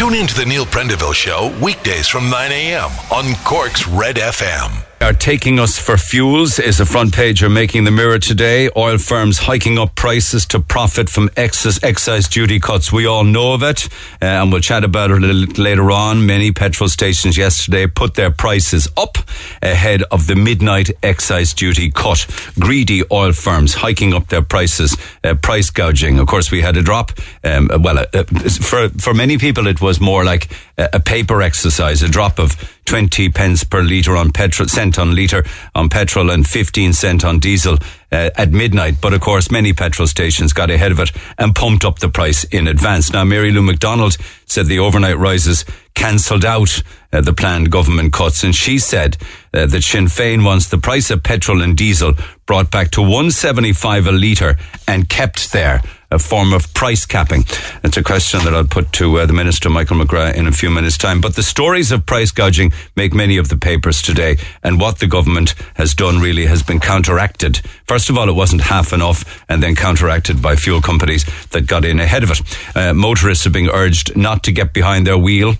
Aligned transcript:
Tune 0.00 0.14
in 0.14 0.26
to 0.28 0.34
the 0.34 0.46
Neil 0.46 0.64
Prendeville 0.64 1.12
Show 1.12 1.54
weekdays 1.62 2.08
from 2.08 2.30
9 2.30 2.52
a.m. 2.52 2.88
on 3.12 3.34
Cork's 3.44 3.86
Red 3.86 4.16
FM 4.16 4.89
are 5.00 5.12
taking 5.14 5.58
us 5.58 5.78
for 5.78 5.96
fuels 5.96 6.58
is 6.58 6.78
a 6.78 6.84
front 6.84 7.14
pager 7.14 7.50
making 7.50 7.84
the 7.84 7.90
mirror 7.90 8.18
today. 8.18 8.68
Oil 8.76 8.98
firms 8.98 9.38
hiking 9.38 9.78
up 9.78 9.94
prices 9.94 10.44
to 10.44 10.60
profit 10.60 11.08
from 11.08 11.30
excess 11.38 11.82
excise 11.82 12.28
duty 12.28 12.60
cuts. 12.60 12.92
We 12.92 13.06
all 13.06 13.24
know 13.24 13.54
of 13.54 13.62
it, 13.62 13.86
uh, 14.20 14.26
and 14.26 14.52
we'll 14.52 14.60
chat 14.60 14.84
about 14.84 15.10
it 15.10 15.22
a 15.22 15.26
little 15.26 15.62
later 15.62 15.90
on. 15.90 16.26
Many 16.26 16.52
petrol 16.52 16.88
stations 16.88 17.38
yesterday 17.38 17.86
put 17.86 18.14
their 18.14 18.30
prices 18.30 18.88
up 18.98 19.16
ahead 19.62 20.02
of 20.10 20.26
the 20.26 20.36
midnight 20.36 20.90
excise 21.02 21.54
duty 21.54 21.90
cut. 21.90 22.26
Greedy 22.58 23.02
oil 23.10 23.32
firms 23.32 23.72
hiking 23.72 24.12
up 24.12 24.28
their 24.28 24.42
prices, 24.42 24.94
uh, 25.24 25.34
price 25.34 25.70
gouging. 25.70 26.18
Of 26.18 26.26
course, 26.26 26.50
we 26.50 26.60
had 26.60 26.76
a 26.76 26.82
drop. 26.82 27.12
Um, 27.42 27.70
well, 27.80 28.00
uh, 28.00 28.24
for 28.60 28.90
for 28.90 29.14
many 29.14 29.38
people, 29.38 29.66
it 29.66 29.80
was 29.80 29.98
more 29.98 30.24
like 30.24 30.50
a 30.92 31.00
paper 31.00 31.42
exercise, 31.42 32.02
a 32.02 32.08
drop 32.08 32.38
of 32.38 32.56
20 32.86 33.28
pence 33.30 33.64
per 33.64 33.82
litre 33.82 34.16
on 34.16 34.32
petrol, 34.32 34.68
cent 34.68 34.98
on 34.98 35.14
litre 35.14 35.44
on 35.74 35.88
petrol 35.88 36.30
and 36.30 36.46
15 36.46 36.92
cent 36.92 37.24
on 37.24 37.38
diesel 37.38 37.78
uh, 38.10 38.30
at 38.36 38.50
midnight. 38.50 39.00
But 39.00 39.14
of 39.14 39.20
course, 39.20 39.50
many 39.50 39.72
petrol 39.72 40.08
stations 40.08 40.52
got 40.52 40.70
ahead 40.70 40.92
of 40.92 41.00
it 41.00 41.12
and 41.38 41.54
pumped 41.54 41.84
up 41.84 41.98
the 41.98 42.08
price 42.08 42.44
in 42.44 42.66
advance. 42.66 43.12
Now, 43.12 43.24
Mary 43.24 43.52
Lou 43.52 43.62
McDonald 43.62 44.16
said 44.46 44.66
the 44.66 44.80
overnight 44.80 45.18
rises 45.18 45.64
cancelled 45.94 46.44
out 46.44 46.82
uh, 47.12 47.20
the 47.20 47.32
planned 47.32 47.70
government 47.70 48.12
cuts. 48.12 48.42
And 48.42 48.54
she 48.54 48.78
said 48.78 49.16
uh, 49.52 49.66
that 49.66 49.82
Sinn 49.82 50.06
Féin 50.06 50.44
wants 50.44 50.68
the 50.68 50.78
price 50.78 51.10
of 51.10 51.22
petrol 51.22 51.62
and 51.62 51.76
diesel 51.76 52.14
brought 52.46 52.70
back 52.70 52.90
to 52.92 53.02
175 53.02 54.06
a 54.06 54.12
litre 54.12 54.56
and 54.88 55.08
kept 55.08 55.52
there 55.52 55.82
a 56.10 56.18
form 56.18 56.52
of 56.52 56.72
price 56.74 57.06
capping? 57.06 57.44
It's 57.82 57.96
a 57.96 58.02
question 58.02 58.44
that 58.44 58.54
I'll 58.54 58.64
put 58.64 58.92
to 58.94 59.18
uh, 59.18 59.26
the 59.26 59.32
Minister, 59.32 59.70
Michael 59.70 59.98
McGrath, 59.98 60.34
in 60.34 60.46
a 60.46 60.52
few 60.52 60.70
minutes' 60.70 60.98
time. 60.98 61.20
But 61.20 61.36
the 61.36 61.42
stories 61.42 61.92
of 61.92 62.06
price 62.06 62.30
gouging 62.30 62.72
make 62.96 63.14
many 63.14 63.36
of 63.36 63.48
the 63.48 63.56
papers 63.56 64.02
today. 64.02 64.36
And 64.62 64.80
what 64.80 64.98
the 64.98 65.06
government 65.06 65.54
has 65.74 65.94
done 65.94 66.20
really 66.20 66.46
has 66.46 66.62
been 66.62 66.80
counteracted. 66.80 67.58
First 67.86 68.10
of 68.10 68.18
all, 68.18 68.28
it 68.28 68.34
wasn't 68.34 68.62
half 68.62 68.92
enough, 68.92 69.44
and 69.48 69.62
then 69.62 69.74
counteracted 69.74 70.40
by 70.40 70.56
fuel 70.56 70.80
companies 70.80 71.24
that 71.50 71.66
got 71.66 71.84
in 71.84 72.00
ahead 72.00 72.22
of 72.22 72.30
it. 72.30 72.76
Uh, 72.76 72.94
motorists 72.94 73.46
are 73.46 73.50
being 73.50 73.68
urged 73.68 74.16
not 74.16 74.42
to 74.44 74.52
get 74.52 74.72
behind 74.72 75.06
their 75.06 75.18
wheel, 75.18 75.54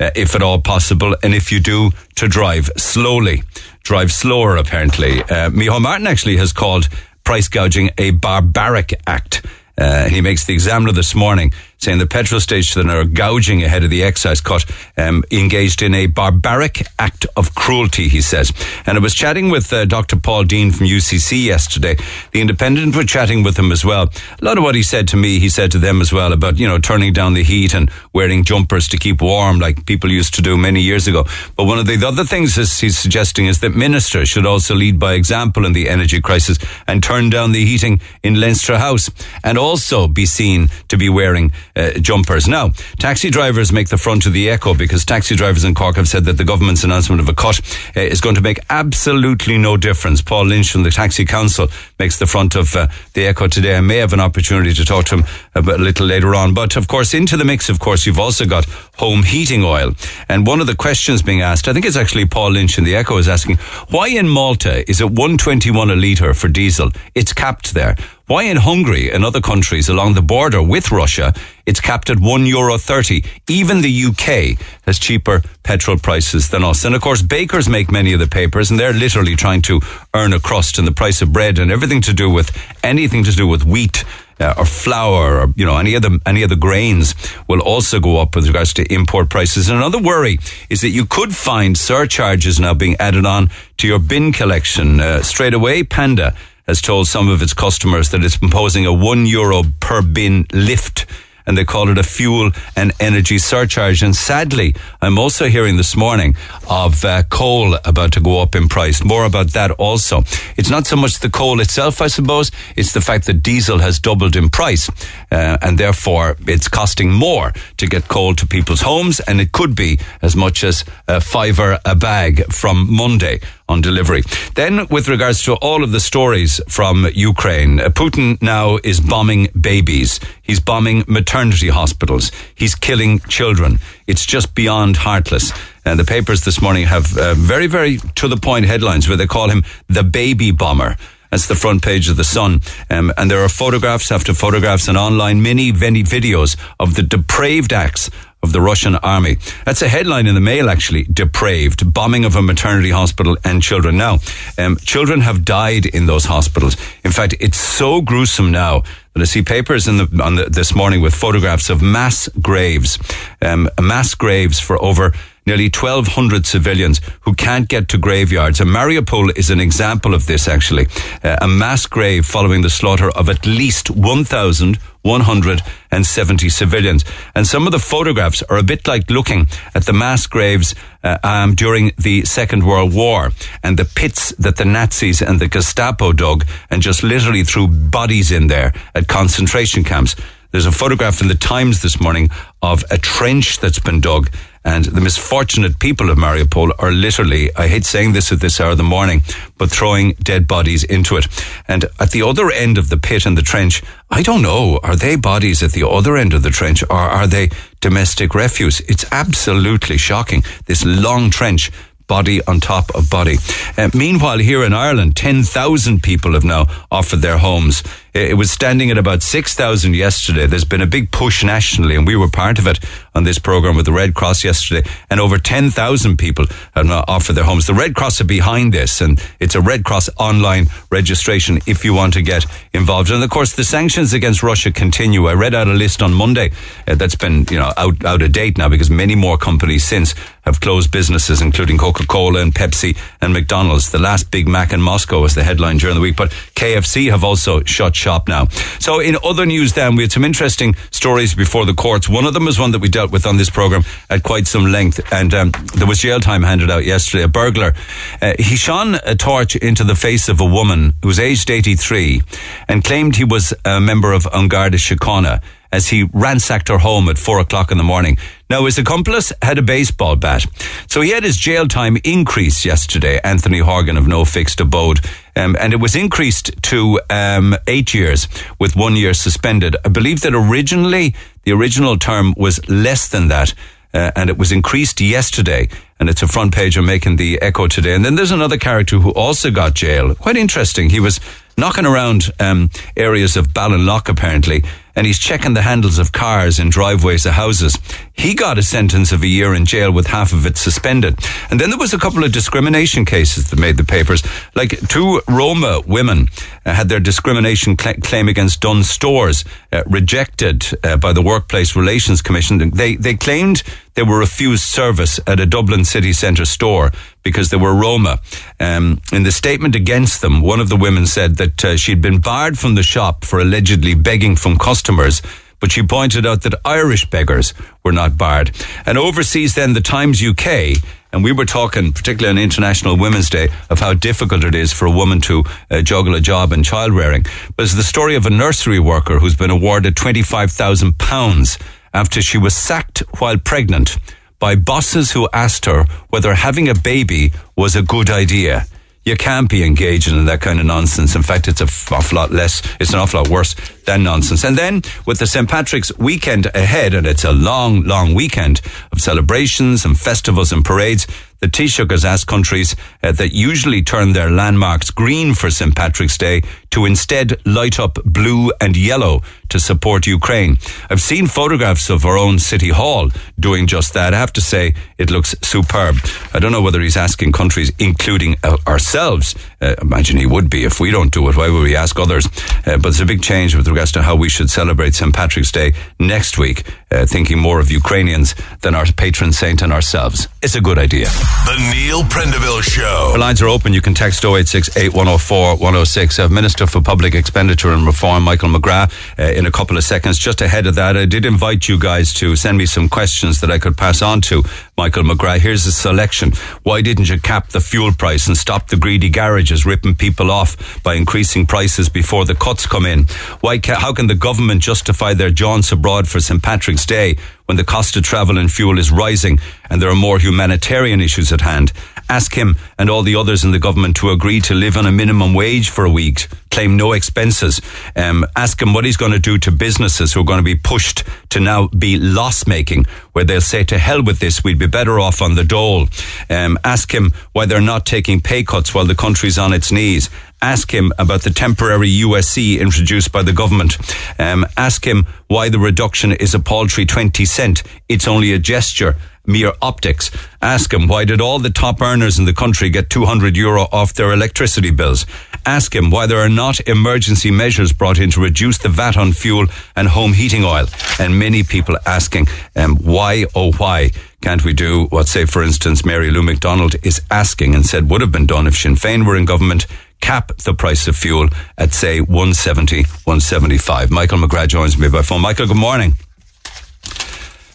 uh, 0.00 0.10
if 0.14 0.34
at 0.34 0.42
all 0.42 0.60
possible. 0.60 1.16
And 1.22 1.34
if 1.34 1.50
you 1.52 1.60
do, 1.60 1.90
to 2.16 2.28
drive 2.28 2.70
slowly. 2.76 3.42
Drive 3.82 4.12
slower, 4.12 4.56
apparently. 4.56 5.22
Uh, 5.22 5.50
Martin 5.50 6.06
actually 6.06 6.36
has 6.38 6.52
called 6.52 6.88
price 7.24 7.48
gouging 7.48 7.90
a 7.98 8.10
barbaric 8.12 8.94
act. 9.06 9.44
Uh, 9.76 10.08
he 10.08 10.20
makes 10.20 10.44
the 10.44 10.54
examiner 10.54 10.92
this 10.92 11.14
morning 11.14 11.52
saying 11.84 11.98
the 11.98 12.06
petrol 12.06 12.40
stations 12.40 12.86
are 12.86 13.04
gouging 13.04 13.62
ahead 13.62 13.84
of 13.84 13.90
the 13.90 14.02
excise 14.02 14.40
cut 14.40 14.64
um, 14.96 15.22
engaged 15.30 15.82
in 15.82 15.94
a 15.94 16.06
barbaric 16.06 16.86
act 16.98 17.26
of 17.36 17.54
cruelty, 17.54 18.08
he 18.08 18.22
says. 18.22 18.52
And 18.86 18.96
I 18.96 19.00
was 19.00 19.14
chatting 19.14 19.50
with 19.50 19.72
uh, 19.72 19.84
Dr. 19.84 20.16
Paul 20.16 20.44
Deane 20.44 20.70
from 20.70 20.86
UCC 20.86 21.44
yesterday. 21.44 21.96
The 22.32 22.40
Independent 22.40 22.96
were 22.96 23.04
chatting 23.04 23.42
with 23.42 23.58
him 23.58 23.70
as 23.70 23.84
well. 23.84 24.10
A 24.40 24.44
lot 24.44 24.56
of 24.56 24.64
what 24.64 24.74
he 24.74 24.82
said 24.82 25.08
to 25.08 25.16
me, 25.16 25.38
he 25.38 25.48
said 25.48 25.70
to 25.72 25.78
them 25.78 26.00
as 26.00 26.12
well 26.12 26.32
about, 26.32 26.58
you 26.58 26.66
know, 26.66 26.78
turning 26.78 27.12
down 27.12 27.34
the 27.34 27.42
heat 27.42 27.74
and 27.74 27.90
wearing 28.12 28.44
jumpers 28.44 28.88
to 28.88 28.96
keep 28.96 29.20
warm 29.20 29.58
like 29.58 29.84
people 29.84 30.10
used 30.10 30.34
to 30.34 30.42
do 30.42 30.56
many 30.56 30.80
years 30.80 31.06
ago. 31.06 31.24
But 31.56 31.64
one 31.64 31.78
of 31.78 31.86
the 31.86 32.02
other 32.06 32.24
things 32.24 32.54
he's 32.56 32.98
suggesting 32.98 33.46
is 33.46 33.60
that 33.60 33.74
ministers 33.74 34.28
should 34.28 34.46
also 34.46 34.74
lead 34.74 34.98
by 34.98 35.12
example 35.14 35.66
in 35.66 35.74
the 35.74 35.88
energy 35.88 36.20
crisis 36.20 36.58
and 36.86 37.02
turn 37.02 37.28
down 37.28 37.52
the 37.52 37.64
heating 37.64 38.00
in 38.22 38.40
Leinster 38.40 38.78
House 38.78 39.10
and 39.42 39.58
also 39.58 40.08
be 40.08 40.24
seen 40.24 40.68
to 40.88 40.96
be 40.96 41.08
wearing 41.08 41.52
uh, 41.76 41.92
jumpers. 41.92 42.46
Now, 42.46 42.70
taxi 42.98 43.30
drivers 43.30 43.72
make 43.72 43.88
the 43.88 43.98
front 43.98 44.26
of 44.26 44.32
the 44.32 44.50
echo 44.50 44.74
because 44.74 45.04
taxi 45.04 45.36
drivers 45.36 45.64
in 45.64 45.74
Cork 45.74 45.96
have 45.96 46.08
said 46.08 46.24
that 46.24 46.38
the 46.38 46.44
government's 46.44 46.84
announcement 46.84 47.20
of 47.20 47.28
a 47.28 47.34
cut 47.34 47.60
uh, 47.96 48.00
is 48.00 48.20
going 48.20 48.34
to 48.36 48.40
make 48.40 48.58
absolutely 48.70 49.58
no 49.58 49.76
difference. 49.76 50.22
Paul 50.22 50.46
Lynch 50.46 50.70
from 50.70 50.82
the 50.82 50.90
Taxi 50.90 51.24
Council 51.24 51.68
makes 51.98 52.18
the 52.18 52.26
front 52.26 52.54
of 52.54 52.74
uh, 52.76 52.88
the 53.14 53.26
echo 53.26 53.48
today. 53.48 53.76
I 53.76 53.80
may 53.80 53.96
have 53.96 54.12
an 54.12 54.20
opportunity 54.20 54.72
to 54.74 54.84
talk 54.84 55.06
to 55.06 55.16
him 55.16 55.24
a, 55.54 55.60
a 55.60 55.78
little 55.78 56.06
later 56.06 56.34
on. 56.34 56.54
But 56.54 56.76
of 56.76 56.88
course, 56.88 57.14
into 57.14 57.36
the 57.36 57.44
mix, 57.44 57.68
of 57.68 57.80
course, 57.80 58.06
you've 58.06 58.18
also 58.18 58.46
got 58.46 58.64
home 58.96 59.22
heating 59.22 59.64
oil. 59.64 59.92
And 60.28 60.46
one 60.46 60.60
of 60.60 60.66
the 60.66 60.76
questions 60.76 61.22
being 61.22 61.42
asked, 61.42 61.68
I 61.68 61.72
think 61.72 61.86
it's 61.86 61.96
actually 61.96 62.26
Paul 62.26 62.52
Lynch 62.52 62.78
in 62.78 62.84
the 62.84 62.96
Echo 62.96 63.18
is 63.18 63.28
asking, 63.28 63.56
why 63.90 64.08
in 64.08 64.28
Malta 64.28 64.88
is 64.88 65.00
it 65.00 65.06
121 65.06 65.90
a 65.90 65.96
litre 65.96 66.34
for 66.34 66.48
diesel? 66.48 66.90
It's 67.14 67.32
capped 67.32 67.74
there. 67.74 67.96
Why 68.26 68.44
in 68.44 68.56
Hungary 68.56 69.10
and 69.10 69.22
other 69.22 69.42
countries 69.42 69.90
along 69.90 70.14
the 70.14 70.22
border 70.22 70.62
with 70.62 70.90
Russia, 70.90 71.34
it's 71.66 71.78
capped 71.78 72.08
at 72.08 72.18
one 72.18 72.46
euro 72.46 72.78
thirty. 72.78 73.22
Even 73.48 73.82
the 73.82 74.04
UK 74.06 74.58
has 74.86 74.98
cheaper 74.98 75.42
petrol 75.62 75.98
prices 75.98 76.48
than 76.48 76.64
us. 76.64 76.86
And 76.86 76.94
of 76.94 77.02
course, 77.02 77.20
bakers 77.20 77.68
make 77.68 77.92
many 77.92 78.14
of 78.14 78.20
the 78.20 78.26
papers 78.26 78.70
and 78.70 78.80
they're 78.80 78.94
literally 78.94 79.36
trying 79.36 79.60
to 79.62 79.82
earn 80.14 80.32
a 80.32 80.40
crust 80.40 80.78
and 80.78 80.88
the 80.88 80.92
price 80.92 81.20
of 81.20 81.34
bread 81.34 81.58
and 81.58 81.70
everything 81.70 82.00
to 82.00 82.14
do 82.14 82.30
with 82.30 82.50
anything 82.82 83.24
to 83.24 83.32
do 83.32 83.46
with 83.46 83.66
wheat 83.66 84.04
uh, 84.40 84.54
or 84.56 84.64
flour 84.64 85.40
or 85.40 85.52
you 85.54 85.66
know 85.66 85.76
any 85.76 85.94
of 85.94 86.00
the 86.00 86.18
any 86.24 86.42
of 86.42 86.48
the 86.48 86.56
grains 86.56 87.14
will 87.46 87.60
also 87.60 88.00
go 88.00 88.16
up 88.16 88.34
with 88.34 88.46
regards 88.46 88.72
to 88.72 88.90
import 88.90 89.28
prices. 89.28 89.68
And 89.68 89.76
another 89.76 90.00
worry 90.00 90.38
is 90.70 90.80
that 90.80 90.88
you 90.88 91.04
could 91.04 91.36
find 91.36 91.76
surcharges 91.76 92.58
now 92.58 92.72
being 92.72 92.96
added 92.98 93.26
on 93.26 93.50
to 93.76 93.86
your 93.86 93.98
bin 93.98 94.32
collection 94.32 94.98
uh, 95.00 95.20
straight 95.20 95.52
away. 95.52 95.82
Panda 95.82 96.34
has 96.66 96.80
told 96.80 97.06
some 97.06 97.28
of 97.28 97.42
its 97.42 97.54
customers 97.54 98.10
that 98.10 98.24
it's 98.24 98.38
imposing 98.38 98.86
a 98.86 98.92
one 98.92 99.26
euro 99.26 99.62
per 99.80 100.02
bin 100.02 100.46
lift 100.52 101.06
and 101.46 101.58
they 101.58 101.64
call 101.64 101.88
it 101.90 101.98
a 101.98 102.02
fuel 102.02 102.50
and 102.76 102.92
energy 103.00 103.38
surcharge. 103.38 104.02
And 104.02 104.16
sadly, 104.16 104.74
I'm 105.00 105.18
also 105.18 105.48
hearing 105.48 105.76
this 105.76 105.96
morning 105.96 106.36
of 106.68 107.04
uh, 107.04 107.22
coal 107.24 107.74
about 107.84 108.12
to 108.12 108.20
go 108.20 108.40
up 108.40 108.54
in 108.54 108.68
price. 108.68 109.04
More 109.04 109.24
about 109.24 109.48
that 109.48 109.70
also. 109.72 110.24
It's 110.56 110.70
not 110.70 110.86
so 110.86 110.96
much 110.96 111.18
the 111.18 111.30
coal 111.30 111.60
itself, 111.60 112.00
I 112.00 112.06
suppose. 112.06 112.50
It's 112.76 112.92
the 112.92 113.00
fact 113.00 113.26
that 113.26 113.42
diesel 113.42 113.78
has 113.78 113.98
doubled 113.98 114.36
in 114.36 114.48
price, 114.48 114.88
uh, 115.30 115.58
and 115.60 115.78
therefore 115.78 116.36
it's 116.46 116.68
costing 116.68 117.12
more 117.12 117.52
to 117.76 117.86
get 117.86 118.08
coal 118.08 118.34
to 118.36 118.46
people's 118.46 118.80
homes, 118.80 119.20
and 119.20 119.40
it 119.40 119.52
could 119.52 119.76
be 119.76 119.98
as 120.22 120.34
much 120.34 120.64
as 120.64 120.84
a 121.08 121.20
fiver 121.20 121.78
a 121.84 121.94
bag 121.94 122.52
from 122.52 122.86
Monday 122.90 123.40
on 123.68 123.80
delivery. 123.80 124.22
Then, 124.54 124.86
with 124.88 125.08
regards 125.08 125.42
to 125.42 125.54
all 125.54 125.82
of 125.82 125.92
the 125.92 126.00
stories 126.00 126.60
from 126.68 127.06
Ukraine, 127.14 127.80
uh, 127.80 127.88
Putin 127.88 128.40
now 128.42 128.78
is 128.84 129.00
bombing 129.00 129.48
babies. 129.58 130.20
He's 130.42 130.60
bombing 130.60 131.04
maternity 131.08 131.68
hospitals. 131.68 132.30
He's 132.54 132.74
killing 132.74 133.20
children. 133.20 133.78
It's 134.06 134.26
just 134.26 134.54
beyond 134.54 134.98
heartless. 134.98 135.52
And 135.84 135.98
the 135.98 136.04
papers 136.04 136.44
this 136.44 136.60
morning 136.60 136.86
have 136.86 137.16
uh, 137.16 137.34
very, 137.34 137.66
very 137.66 137.98
to 138.16 138.28
the 138.28 138.36
point 138.36 138.66
headlines 138.66 139.08
where 139.08 139.16
they 139.16 139.26
call 139.26 139.48
him 139.50 139.64
the 139.88 140.02
baby 140.02 140.50
bomber. 140.50 140.96
That's 141.30 141.48
the 141.48 141.56
front 141.56 141.82
page 141.82 142.08
of 142.08 142.16
the 142.16 142.22
Sun. 142.22 142.60
Um, 142.90 143.12
and 143.16 143.28
there 143.28 143.42
are 143.42 143.48
photographs 143.48 144.12
after 144.12 144.34
photographs 144.34 144.86
and 144.86 144.96
online 144.96 145.42
many 145.42 145.72
videos 145.72 146.56
of 146.78 146.94
the 146.94 147.02
depraved 147.02 147.72
acts 147.72 148.08
of 148.44 148.52
the 148.52 148.60
Russian 148.60 148.94
army. 148.96 149.38
That's 149.64 149.82
a 149.82 149.88
headline 149.88 150.28
in 150.28 150.34
the 150.36 150.40
Mail, 150.40 150.70
actually. 150.70 151.04
Depraved. 151.04 151.92
Bombing 151.92 152.24
of 152.24 152.36
a 152.36 152.42
maternity 152.42 152.90
hospital 152.90 153.36
and 153.42 153.60
children. 153.60 153.96
Now, 153.96 154.18
um, 154.56 154.76
children 154.76 155.20
have 155.22 155.44
died 155.44 155.86
in 155.86 156.06
those 156.06 156.26
hospitals. 156.26 156.76
In 157.02 157.10
fact, 157.10 157.34
it's 157.40 157.58
so 157.58 158.00
gruesome 158.00 158.52
now 158.52 158.84
that 159.14 159.22
I 159.22 159.24
see 159.24 159.42
papers 159.42 159.88
in 159.88 159.96
the, 159.96 160.22
on 160.22 160.36
the 160.36 160.44
this 160.44 160.74
morning 160.74 161.00
with 161.00 161.14
photographs 161.14 161.70
of 161.70 161.82
mass 161.82 162.28
graves, 162.40 162.98
um, 163.42 163.68
mass 163.80 164.14
graves 164.14 164.60
for 164.60 164.80
over 164.82 165.12
nearly 165.46 165.64
1,200 165.64 166.46
civilians 166.46 167.02
who 167.22 167.34
can't 167.34 167.68
get 167.68 167.88
to 167.88 167.98
graveyards. 167.98 168.60
And 168.60 168.70
Mariupol 168.70 169.36
is 169.36 169.50
an 169.50 169.58
example 169.60 170.14
of 170.14 170.26
this, 170.26 170.46
actually. 170.48 170.86
Uh, 171.22 171.36
a 171.40 171.48
mass 171.48 171.86
grave 171.86 172.26
following 172.26 172.62
the 172.62 172.70
slaughter 172.70 173.10
of 173.10 173.28
at 173.28 173.46
least 173.46 173.90
1,170 173.90 176.48
civilians. 176.48 177.04
And 177.34 177.46
some 177.46 177.66
of 177.66 177.72
the 177.72 177.78
photographs 177.78 178.42
are 178.44 178.56
a 178.56 178.62
bit 178.62 178.88
like 178.88 179.10
looking 179.10 179.48
at 179.74 179.84
the 179.86 179.92
mass 179.92 180.26
graves 180.26 180.74
uh, 181.02 181.18
um, 181.22 181.54
during 181.54 181.92
the 181.98 182.24
Second 182.24 182.64
World 182.64 182.94
War 182.94 183.30
and 183.62 183.78
the 183.78 183.84
pits 183.84 184.30
that 184.36 184.56
the 184.56 184.64
Nazis 184.64 185.20
and 185.20 185.38
the 185.40 185.48
Gestapo 185.48 186.12
dug 186.12 186.46
and 186.70 186.80
just 186.82 187.02
literally 187.02 187.44
threw 187.44 187.68
bodies 187.68 188.32
in 188.32 188.46
there 188.46 188.72
at 188.94 189.08
concentration 189.08 189.84
camps. 189.84 190.16
There's 190.54 190.66
a 190.66 190.72
photograph 190.72 191.20
in 191.20 191.26
the 191.26 191.34
Times 191.34 191.82
this 191.82 192.00
morning 192.00 192.30
of 192.62 192.84
a 192.88 192.96
trench 192.96 193.58
that's 193.58 193.80
been 193.80 194.00
dug 194.00 194.30
and 194.64 194.86
the 194.86 195.00
misfortunate 195.00 195.78
people 195.78 196.10
of 196.10 196.16
Mariupol 196.16 196.72
are 196.78 196.90
literally, 196.90 197.54
I 197.54 197.68
hate 197.68 197.84
saying 197.84 198.12
this 198.12 198.32
at 198.32 198.40
this 198.40 198.60
hour 198.60 198.70
of 198.70 198.78
the 198.78 198.82
morning, 198.82 199.22
but 199.58 199.70
throwing 199.70 200.12
dead 200.14 200.48
bodies 200.48 200.84
into 200.84 201.16
it. 201.16 201.26
And 201.68 201.84
at 202.00 202.12
the 202.12 202.22
other 202.22 202.50
end 202.50 202.78
of 202.78 202.88
the 202.88 202.96
pit 202.96 203.26
and 203.26 203.36
the 203.36 203.42
trench, 203.42 203.82
I 204.10 204.22
don't 204.22 204.42
know, 204.42 204.80
are 204.82 204.96
they 204.96 205.16
bodies 205.16 205.62
at 205.62 205.72
the 205.72 205.86
other 205.86 206.16
end 206.16 206.32
of 206.32 206.42
the 206.42 206.50
trench 206.50 206.82
or 206.84 206.96
are 206.96 207.26
they 207.26 207.50
domestic 207.80 208.34
refuse? 208.34 208.80
It's 208.80 209.04
absolutely 209.12 209.98
shocking. 209.98 210.42
This 210.64 210.84
long 210.84 211.30
trench 211.30 211.70
body 212.06 212.42
on 212.46 212.60
top 212.60 212.94
of 212.94 213.10
body. 213.10 213.36
Uh, 213.76 213.90
meanwhile, 213.94 214.38
here 214.38 214.64
in 214.64 214.72
Ireland, 214.72 215.16
10,000 215.16 216.02
people 216.02 216.32
have 216.34 216.44
now 216.44 216.66
offered 216.90 217.20
their 217.20 217.38
homes 217.38 217.82
It, 218.14 218.36
was 218.36 218.48
standing 218.48 218.92
at 218.92 218.98
about 218.98 219.22
6,000 219.22 219.94
yesterday. 219.96 220.46
There's 220.46 220.64
been 220.64 220.80
a 220.80 220.86
big 220.86 221.10
push 221.10 221.42
nationally, 221.42 221.96
and 221.96 222.06
we 222.06 222.14
were 222.14 222.28
part 222.28 222.60
of 222.60 222.68
it 222.68 222.78
on 223.12 223.24
this 223.24 223.40
program 223.40 223.74
with 223.74 223.86
the 223.86 223.92
Red 223.92 224.14
Cross 224.14 224.44
yesterday, 224.44 224.88
and 225.10 225.18
over 225.18 225.36
10,000 225.36 226.16
people 226.16 226.46
have 226.76 226.86
now 226.86 227.04
offered 227.08 227.32
their 227.32 227.42
homes. 227.42 227.66
The 227.66 227.74
Red 227.74 227.96
Cross 227.96 228.20
are 228.20 228.24
behind 228.24 228.72
this, 228.72 229.00
and 229.00 229.20
it's 229.40 229.56
a 229.56 229.60
Red 229.60 229.84
Cross 229.84 230.10
online 230.16 230.66
registration 230.92 231.58
if 231.66 231.84
you 231.84 231.92
want 231.92 232.14
to 232.14 232.22
get 232.22 232.46
involved. 232.72 233.10
And 233.10 233.20
of 233.20 233.30
course, 233.30 233.54
the 233.54 233.64
sanctions 233.64 234.12
against 234.12 234.44
Russia 234.44 234.70
continue. 234.70 235.26
I 235.26 235.34
read 235.34 235.54
out 235.54 235.66
a 235.66 235.72
list 235.72 236.00
on 236.00 236.14
Monday 236.14 236.52
uh, 236.86 236.94
that's 236.94 237.16
been, 237.16 237.46
you 237.50 237.58
know, 237.58 237.72
out, 237.76 238.04
out 238.04 238.22
of 238.22 238.30
date 238.30 238.58
now 238.58 238.68
because 238.68 238.90
many 238.90 239.16
more 239.16 239.36
companies 239.36 239.82
since 239.82 240.14
have 240.42 240.60
closed 240.60 240.92
businesses, 240.92 241.40
including 241.40 241.78
Coca-Cola 241.78 242.40
and 242.40 242.54
Pepsi 242.54 242.96
and 243.20 243.32
McDonald's. 243.32 243.90
The 243.90 243.98
last 243.98 244.30
Big 244.30 244.46
Mac 244.46 244.72
in 244.72 244.80
Moscow 244.80 245.20
was 245.20 245.34
the 245.34 245.42
headline 245.42 245.78
during 245.78 245.96
the 245.96 246.00
week, 246.00 246.16
but 246.16 246.30
KFC 246.54 247.10
have 247.10 247.24
also 247.24 247.64
shut 247.64 247.94
shop 248.04 248.28
now. 248.28 248.46
So 248.78 249.00
in 249.00 249.16
other 249.24 249.46
news 249.46 249.72
then, 249.72 249.96
we 249.96 250.02
had 250.02 250.12
some 250.12 250.24
interesting 250.24 250.74
stories 250.90 251.34
before 251.34 251.64
the 251.64 251.72
courts. 251.72 252.06
One 252.06 252.26
of 252.26 252.34
them 252.34 252.44
was 252.44 252.58
one 252.58 252.72
that 252.72 252.80
we 252.80 252.88
dealt 252.88 253.10
with 253.10 253.24
on 253.26 253.38
this 253.38 253.48
program 253.48 253.82
at 254.10 254.22
quite 254.22 254.46
some 254.46 254.66
length, 254.66 255.00
and 255.10 255.32
um, 255.32 255.52
there 255.74 255.86
was 255.86 255.98
jail 256.00 256.20
time 256.20 256.42
handed 256.42 256.70
out 256.70 256.84
yesterday. 256.84 257.24
A 257.24 257.28
burglar, 257.28 257.72
uh, 258.20 258.34
he 258.38 258.56
shone 258.56 258.96
a 259.06 259.14
torch 259.14 259.56
into 259.56 259.84
the 259.84 259.94
face 259.94 260.28
of 260.28 260.40
a 260.40 260.44
woman 260.44 260.92
who 261.00 261.08
was 261.08 261.18
aged 261.18 261.50
83 261.50 262.22
and 262.68 262.84
claimed 262.84 263.16
he 263.16 263.24
was 263.24 263.54
a 263.64 263.80
member 263.80 264.12
of 264.12 264.28
An 264.32 264.48
Garda 264.48 264.76
Síochána 264.76 265.40
as 265.74 265.88
he 265.88 266.08
ransacked 266.12 266.68
her 266.68 266.78
home 266.78 267.08
at 267.08 267.18
four 267.18 267.40
o'clock 267.40 267.72
in 267.72 267.78
the 267.78 267.84
morning. 267.84 268.16
Now, 268.48 268.64
his 268.64 268.78
accomplice 268.78 269.32
had 269.42 269.58
a 269.58 269.62
baseball 269.62 270.14
bat. 270.14 270.46
So 270.88 271.00
he 271.00 271.10
had 271.10 271.24
his 271.24 271.36
jail 271.36 271.66
time 271.66 271.98
increased 272.04 272.64
yesterday, 272.64 273.20
Anthony 273.24 273.58
Horgan 273.58 273.96
of 273.96 274.06
No 274.06 274.24
Fixed 274.24 274.60
Abode. 274.60 275.00
Um, 275.34 275.56
and 275.58 275.72
it 275.72 275.80
was 275.80 275.96
increased 275.96 276.52
to 276.70 277.00
um, 277.10 277.56
eight 277.66 277.92
years 277.92 278.28
with 278.60 278.76
one 278.76 278.94
year 278.94 279.14
suspended. 279.14 279.74
I 279.84 279.88
believe 279.88 280.20
that 280.20 280.32
originally 280.32 281.16
the 281.42 281.50
original 281.52 281.98
term 281.98 282.34
was 282.36 282.60
less 282.68 283.08
than 283.08 283.26
that. 283.28 283.52
Uh, 283.92 284.10
and 284.16 284.28
it 284.28 284.36
was 284.36 284.50
increased 284.50 285.00
yesterday, 285.00 285.68
and 286.00 286.08
it's 286.08 286.22
a 286.22 286.26
front 286.26 286.52
page 286.52 286.76
of 286.76 286.84
making 286.84 287.14
the 287.16 287.40
Echo 287.40 287.68
today. 287.68 287.94
And 287.94 288.04
then 288.04 288.16
there's 288.16 288.32
another 288.32 288.58
character 288.58 288.98
who 288.98 289.10
also 289.12 289.52
got 289.52 289.74
jail. 289.74 290.14
Quite 290.16 290.36
interesting. 290.36 290.90
He 290.90 290.98
was 290.98 291.20
knocking 291.56 291.86
around 291.86 292.30
um, 292.40 292.70
areas 292.96 293.36
of 293.36 293.54
Ballinlough, 293.54 294.08
apparently, 294.08 294.64
and 294.96 295.06
he's 295.06 295.18
checking 295.18 295.54
the 295.54 295.62
handles 295.62 295.98
of 295.98 296.12
cars 296.12 296.58
in 296.58 296.70
driveways 296.70 297.26
of 297.26 297.32
houses. 297.32 297.78
He 298.16 298.34
got 298.34 298.58
a 298.58 298.62
sentence 298.62 299.10
of 299.12 299.22
a 299.22 299.26
year 299.26 299.54
in 299.54 299.66
jail 299.66 299.92
with 299.92 300.06
half 300.06 300.32
of 300.32 300.46
it 300.46 300.56
suspended. 300.56 301.18
And 301.50 301.60
then 301.60 301.70
there 301.70 301.78
was 301.78 301.92
a 301.92 301.98
couple 301.98 302.22
of 302.22 302.32
discrimination 302.32 303.04
cases 303.04 303.50
that 303.50 303.58
made 303.58 303.76
the 303.76 303.84
papers. 303.84 304.22
Like 304.54 304.70
two 304.88 305.20
Roma 305.28 305.82
women 305.86 306.28
uh, 306.64 306.72
had 306.72 306.88
their 306.88 307.00
discrimination 307.00 307.76
cl- 307.76 307.96
claim 307.96 308.28
against 308.28 308.60
Dunnes 308.60 308.88
Stores 308.88 309.44
uh, 309.72 309.82
rejected 309.86 310.64
uh, 310.84 310.96
by 310.96 311.12
the 311.12 311.22
Workplace 311.22 311.74
Relations 311.74 312.22
Commission. 312.22 312.70
They, 312.70 312.94
they 312.96 313.14
claimed 313.14 313.62
they 313.94 314.04
were 314.04 314.20
refused 314.20 314.62
service 314.62 315.18
at 315.26 315.40
a 315.40 315.46
Dublin 315.46 315.84
city 315.84 316.12
centre 316.12 316.44
store 316.44 316.92
because 317.24 317.50
they 317.50 317.56
were 317.56 317.74
Roma. 317.74 318.20
Um, 318.60 319.00
in 319.12 319.24
the 319.24 319.32
statement 319.32 319.74
against 319.74 320.22
them, 320.22 320.40
one 320.40 320.60
of 320.60 320.68
the 320.68 320.76
women 320.76 321.06
said 321.06 321.36
that 321.36 321.64
uh, 321.64 321.76
she'd 321.76 322.00
been 322.00 322.20
barred 322.20 322.58
from 322.58 322.76
the 322.76 322.82
shop 322.82 323.24
for 323.24 323.40
allegedly 323.40 323.94
begging 323.94 324.36
from 324.36 324.56
customers 324.56 325.20
but 325.64 325.72
she 325.72 325.82
pointed 325.82 326.26
out 326.26 326.42
that 326.42 326.60
Irish 326.62 327.08
beggars 327.08 327.54
were 327.82 327.90
not 327.90 328.18
barred. 328.18 328.50
And 328.84 328.98
overseas, 328.98 329.54
then, 329.54 329.72
the 329.72 329.80
Times 329.80 330.22
UK, 330.22 330.76
and 331.10 331.24
we 331.24 331.32
were 331.32 331.46
talking, 331.46 331.90
particularly 331.90 332.38
on 332.38 332.44
International 332.44 332.98
Women's 332.98 333.30
Day, 333.30 333.48
of 333.70 333.80
how 333.80 333.94
difficult 333.94 334.44
it 334.44 334.54
is 334.54 334.74
for 334.74 334.84
a 334.84 334.90
woman 334.90 335.22
to 335.22 335.42
uh, 335.70 335.80
juggle 335.80 336.14
a 336.14 336.20
job 336.20 336.52
and 336.52 336.66
child 336.66 336.92
rearing. 336.92 337.24
It's 337.58 337.72
the 337.72 337.82
story 337.82 338.14
of 338.14 338.26
a 338.26 338.30
nursery 338.30 338.78
worker 338.78 339.20
who's 339.20 339.36
been 339.36 339.48
awarded 339.48 339.94
£25,000 339.94 341.62
after 341.94 342.20
she 342.20 342.36
was 342.36 342.54
sacked 342.54 343.02
while 343.18 343.38
pregnant 343.38 343.96
by 344.38 344.56
bosses 344.56 345.12
who 345.12 345.30
asked 345.32 345.64
her 345.64 345.86
whether 346.10 346.34
having 346.34 346.68
a 346.68 346.74
baby 346.74 347.32
was 347.56 347.74
a 347.74 347.80
good 347.80 348.10
idea. 348.10 348.66
You 349.04 349.16
can't 349.16 349.50
be 349.50 349.64
engaging 349.64 350.16
in 350.16 350.24
that 350.26 350.40
kind 350.40 350.60
of 350.60 350.66
nonsense. 350.66 351.14
In 351.14 351.22
fact, 351.22 351.46
it's 351.46 351.60
an 351.60 351.68
awful 351.90 352.16
lot 352.16 352.30
less, 352.30 352.62
it's 352.80 352.92
an 352.94 352.98
awful 352.98 353.20
lot 353.20 353.28
worse 353.28 353.54
than 353.84 354.02
nonsense. 354.02 354.44
And 354.44 354.56
then 354.56 354.80
with 355.04 355.18
the 355.18 355.26
St. 355.26 355.46
Patrick's 355.48 355.96
weekend 355.98 356.46
ahead, 356.46 356.94
and 356.94 357.06
it's 357.06 357.24
a 357.24 357.32
long, 357.32 357.82
long 357.82 358.14
weekend 358.14 358.62
of 358.92 359.02
celebrations 359.02 359.84
and 359.84 359.98
festivals 359.98 360.52
and 360.52 360.64
parades, 360.64 361.06
the 361.44 361.50
Taoiseach 361.50 361.90
has 361.90 362.06
asked 362.06 362.26
countries 362.26 362.74
uh, 363.02 363.12
that 363.12 363.34
usually 363.34 363.82
turn 363.82 364.14
their 364.14 364.30
landmarks 364.30 364.90
green 364.90 365.34
for 365.34 365.50
St. 365.50 365.76
Patrick's 365.76 366.16
Day 366.16 366.40
to 366.70 366.86
instead 366.86 367.38
light 367.46 367.78
up 367.78 367.98
blue 368.02 368.50
and 368.62 368.74
yellow 368.74 369.20
to 369.50 369.60
support 369.60 370.06
Ukraine. 370.06 370.56
I've 370.88 371.02
seen 371.02 371.26
photographs 371.26 371.90
of 371.90 372.06
our 372.06 372.16
own 372.16 372.38
City 372.38 372.70
Hall 372.70 373.10
doing 373.38 373.66
just 373.66 373.92
that. 373.92 374.14
I 374.14 374.18
have 374.18 374.32
to 374.32 374.40
say 374.40 374.74
it 374.96 375.10
looks 375.10 375.34
superb. 375.42 375.96
I 376.32 376.38
don't 376.38 376.50
know 376.50 376.62
whether 376.62 376.80
he's 376.80 376.96
asking 376.96 377.32
countries, 377.32 377.70
including 377.78 378.36
uh, 378.42 378.56
ourselves. 378.66 379.34
Uh, 379.60 379.74
imagine 379.82 380.16
he 380.16 380.26
would 380.26 380.48
be 380.48 380.64
if 380.64 380.80
we 380.80 380.90
don't 380.90 381.12
do 381.12 381.28
it. 381.28 381.36
Why 381.36 381.50
would 381.50 381.62
we 381.62 381.76
ask 381.76 381.98
others? 381.98 382.26
Uh, 382.66 382.78
but 382.78 382.86
it's 382.86 383.00
a 383.00 383.06
big 383.06 383.22
change 383.22 383.54
with 383.54 383.68
regards 383.68 383.92
to 383.92 384.02
how 384.02 384.16
we 384.16 384.30
should 384.30 384.48
celebrate 384.48 384.94
St. 384.94 385.14
Patrick's 385.14 385.52
Day 385.52 385.74
next 386.00 386.38
week, 386.38 386.64
uh, 386.90 387.04
thinking 387.04 387.38
more 387.38 387.60
of 387.60 387.70
Ukrainians 387.70 388.34
than 388.62 388.74
our 388.74 388.86
patron 388.96 389.32
saint 389.32 389.60
and 389.60 389.74
ourselves. 389.74 390.26
It's 390.42 390.54
a 390.54 390.60
good 390.62 390.78
idea. 390.78 391.10
The 391.44 391.56
Neil 391.74 392.02
Prendeville 392.04 392.62
Show. 392.62 393.10
The 393.12 393.18
lines 393.18 393.42
are 393.42 393.48
open. 393.48 393.74
You 393.74 393.82
can 393.82 393.92
text 393.92 394.24
086 394.24 394.74
8104 394.78 395.56
106. 395.56 396.18
Uh, 396.18 396.28
Minister 396.30 396.66
for 396.66 396.80
Public 396.80 397.14
Expenditure 397.14 397.70
and 397.70 397.84
Reform, 397.86 398.22
Michael 398.22 398.48
McGrath, 398.48 398.90
uh, 399.18 399.24
in 399.38 399.44
a 399.44 399.50
couple 399.50 399.76
of 399.76 399.84
seconds. 399.84 400.18
Just 400.18 400.40
ahead 400.40 400.66
of 400.66 400.74
that, 400.76 400.96
I 400.96 401.04
did 401.04 401.26
invite 401.26 401.68
you 401.68 401.78
guys 401.78 402.14
to 402.14 402.34
send 402.34 402.56
me 402.56 402.64
some 402.64 402.88
questions 402.88 403.40
that 403.42 403.50
I 403.50 403.58
could 403.58 403.76
pass 403.76 404.00
on 404.00 404.22
to 404.22 404.42
Michael 404.78 405.02
McGrath. 405.02 405.40
Here's 405.40 405.66
a 405.66 405.72
selection. 405.72 406.32
Why 406.62 406.80
didn't 406.80 407.10
you 407.10 407.20
cap 407.20 407.48
the 407.50 407.60
fuel 407.60 407.92
price 407.92 408.26
and 408.26 408.38
stop 408.38 408.68
the 408.68 408.76
greedy 408.78 409.10
garages 409.10 409.66
ripping 409.66 409.96
people 409.96 410.30
off 410.30 410.82
by 410.82 410.94
increasing 410.94 411.44
prices 411.44 411.90
before 411.90 412.24
the 412.24 412.34
cuts 412.34 412.66
come 412.66 412.86
in? 412.86 413.04
Why? 413.42 413.58
Ca- 413.58 413.80
how 413.80 413.92
can 413.92 414.06
the 414.06 414.14
government 414.14 414.62
justify 414.62 415.12
their 415.12 415.30
jaunts 415.30 415.70
abroad 415.72 416.08
for 416.08 416.20
St. 416.20 416.42
Patrick's 416.42 416.86
Day 416.86 417.16
when 417.46 417.56
the 417.56 417.64
cost 417.64 417.96
of 417.96 418.02
travel 418.02 418.38
and 418.38 418.50
fuel 418.50 418.78
is 418.78 418.90
rising 418.90 419.38
and 419.68 419.80
there 419.80 419.90
are 419.90 419.96
more 419.96 420.18
humanitarian 420.18 421.00
issues 421.00 421.32
at 421.32 421.40
hand? 421.40 421.72
Ask 422.08 422.34
him 422.34 422.56
and 422.78 422.90
all 422.90 423.02
the 423.02 423.16
others 423.16 423.44
in 423.44 423.52
the 423.52 423.58
government 423.58 423.96
to 423.96 424.10
agree 424.10 424.40
to 424.42 424.54
live 424.54 424.76
on 424.76 424.86
a 424.86 424.92
minimum 424.92 425.32
wage 425.34 425.70
for 425.70 425.84
a 425.84 425.90
week, 425.90 426.28
claim 426.50 426.76
no 426.76 426.92
expenses. 426.92 427.60
Um, 427.96 428.26
ask 428.36 428.60
him 428.60 428.74
what 428.74 428.84
he's 428.84 428.98
going 428.98 429.12
to 429.12 429.18
do 429.18 429.38
to 429.38 429.50
businesses 429.50 430.12
who 430.12 430.20
are 430.20 430.24
going 430.24 430.38
to 430.38 430.44
be 430.44 430.54
pushed 430.54 431.04
to 431.30 431.40
now 431.40 431.68
be 431.68 431.98
loss 431.98 432.46
making, 432.46 432.84
where 433.12 433.24
they'll 433.24 433.40
say, 433.40 433.64
to 433.64 433.78
hell 433.78 434.02
with 434.02 434.18
this, 434.18 434.44
we'd 434.44 434.58
be 434.58 434.66
better 434.66 435.00
off 435.00 435.22
on 435.22 435.34
the 435.34 435.44
dole. 435.44 435.88
Um, 436.28 436.58
ask 436.62 436.92
him 436.92 437.12
why 437.32 437.46
they're 437.46 437.60
not 437.60 437.86
taking 437.86 438.20
pay 438.20 438.44
cuts 438.44 438.74
while 438.74 438.84
the 438.84 438.94
country's 438.94 439.38
on 439.38 439.52
its 439.52 439.72
knees. 439.72 440.10
Ask 440.44 440.74
him 440.74 440.92
about 440.98 441.22
the 441.22 441.30
temporary 441.30 441.90
USC 441.90 442.60
introduced 442.60 443.10
by 443.10 443.22
the 443.22 443.32
government. 443.32 443.78
Um, 444.18 444.44
ask 444.58 444.86
him 444.86 445.06
why 445.26 445.48
the 445.48 445.58
reduction 445.58 446.12
is 446.12 446.34
a 446.34 446.38
paltry 446.38 446.84
20 446.84 447.24
cent. 447.24 447.62
It's 447.88 448.06
only 448.06 448.34
a 448.34 448.38
gesture 448.38 448.94
mere 449.26 449.54
optics. 449.62 450.10
Ask 450.42 450.74
him 450.74 450.86
why 450.86 451.06
did 451.06 451.22
all 451.22 451.38
the 451.38 451.48
top 451.48 451.80
earners 451.80 452.18
in 452.18 452.26
the 452.26 452.34
country 452.34 452.68
get 452.68 452.90
200 452.90 453.38
euro 453.38 453.68
off 453.72 453.94
their 453.94 454.12
electricity 454.12 454.70
bills? 454.70 455.06
Ask 455.46 455.74
him 455.74 455.90
why 455.90 456.04
there 456.06 456.18
are 456.20 456.28
not 456.28 456.60
emergency 456.68 457.30
measures 457.30 457.72
brought 457.72 457.98
in 457.98 458.10
to 458.10 458.20
reduce 458.20 458.58
the 458.58 458.68
VAT 458.68 458.98
on 458.98 459.12
fuel 459.12 459.46
and 459.74 459.88
home 459.88 460.12
heating 460.12 460.44
oil. 460.44 460.66
And 460.98 461.18
many 461.18 461.42
people 461.42 461.78
asking, 461.86 462.28
um, 462.54 462.76
why, 462.76 463.24
oh 463.34 463.52
why, 463.52 463.92
can't 464.20 464.44
we 464.44 464.52
do 464.52 464.88
what, 464.90 465.08
say, 465.08 465.24
for 465.24 465.42
instance, 465.42 465.86
Mary 465.86 466.10
Lou 466.10 466.22
McDonald 466.22 466.76
is 466.82 467.00
asking 467.10 467.54
and 467.54 467.64
said 467.64 467.88
would 467.88 468.02
have 468.02 468.12
been 468.12 468.26
done 468.26 468.46
if 468.46 468.56
Sinn 468.56 468.74
Féin 468.74 469.06
were 469.06 469.16
in 469.16 469.24
government? 469.24 469.66
Cap 470.04 470.36
the 470.44 470.52
price 470.52 470.86
of 470.86 470.96
fuel 470.96 471.30
at, 471.56 471.72
say, 471.72 472.02
170, 472.02 472.82
175. 472.82 473.90
Michael 473.90 474.18
McGrath 474.18 474.48
joins 474.48 474.76
me 474.76 474.90
by 474.90 475.00
phone. 475.00 475.22
Michael, 475.22 475.46
good 475.46 475.56
morning. 475.56 475.94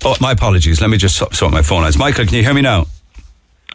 Oh, 0.04 0.16
my 0.20 0.32
apologies. 0.32 0.82
Let 0.82 0.90
me 0.90 0.98
just 0.98 1.16
sort 1.16 1.52
my 1.54 1.62
phone 1.62 1.84
out. 1.84 1.96
Michael, 1.96 2.26
can 2.26 2.34
you 2.34 2.42
hear 2.42 2.56
me 2.56 2.62
now? 2.62 2.88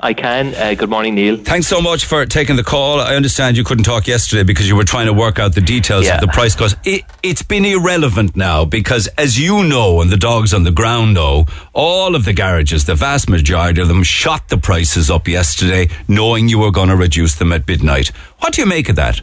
I 0.05 0.13
can. 0.13 0.55
Uh, 0.55 0.75
good 0.75 0.91
morning, 0.91 1.15
Neil. 1.15 1.39
Thanks 1.39 1.67
so 1.67 1.81
much 1.81 2.05
for 2.05 2.27
taking 2.27 2.57
the 2.57 2.63
call. 2.63 3.01
I 3.01 3.17
understand 3.17 3.57
you 3.57 3.65
couldn't 3.65 3.85
talk 3.85 4.07
yesterday 4.07 4.43
because 4.43 4.69
you 4.69 4.77
were 4.77 4.85
trying 4.85 5.07
to 5.07 5.15
work 5.15 5.39
out 5.39 5.55
the 5.55 5.63
details 5.63 6.05
Yeah. 6.05 6.17
of 6.17 6.21
the 6.21 6.29
price 6.29 6.55
cuts. 6.55 6.77
It, 6.85 7.05
it's 7.23 7.41
been 7.41 7.65
irrelevant 7.65 8.37
now 8.37 8.67
because, 8.67 9.07
as 9.17 9.41
you 9.41 9.65
know, 9.65 10.03
and 10.03 10.11
the 10.11 10.19
dogs 10.19 10.53
on 10.53 10.65
the 10.65 10.71
ground 10.71 11.15
know, 11.15 11.47
all 11.73 12.15
of 12.15 12.27
the 12.27 12.35
garages, 12.35 12.85
the 12.85 12.95
vast 12.95 13.31
majority 13.31 13.81
of 13.81 13.89
them, 13.89 14.03
shot 14.03 14.51
the 14.51 14.59
prices 14.59 15.11
up 15.11 15.27
yesterday, 15.27 15.89
knowing 16.07 16.49
you 16.49 16.59
were 16.59 16.71
going 16.71 16.91
to 16.91 16.97
reduce 16.97 17.37
them 17.37 17.51
at 17.51 17.67
midnight. 17.67 18.09
What 18.41 18.53
do 18.53 18.61
you 18.61 18.67
make 18.67 18.91
of 18.91 18.97
that? 18.97 19.23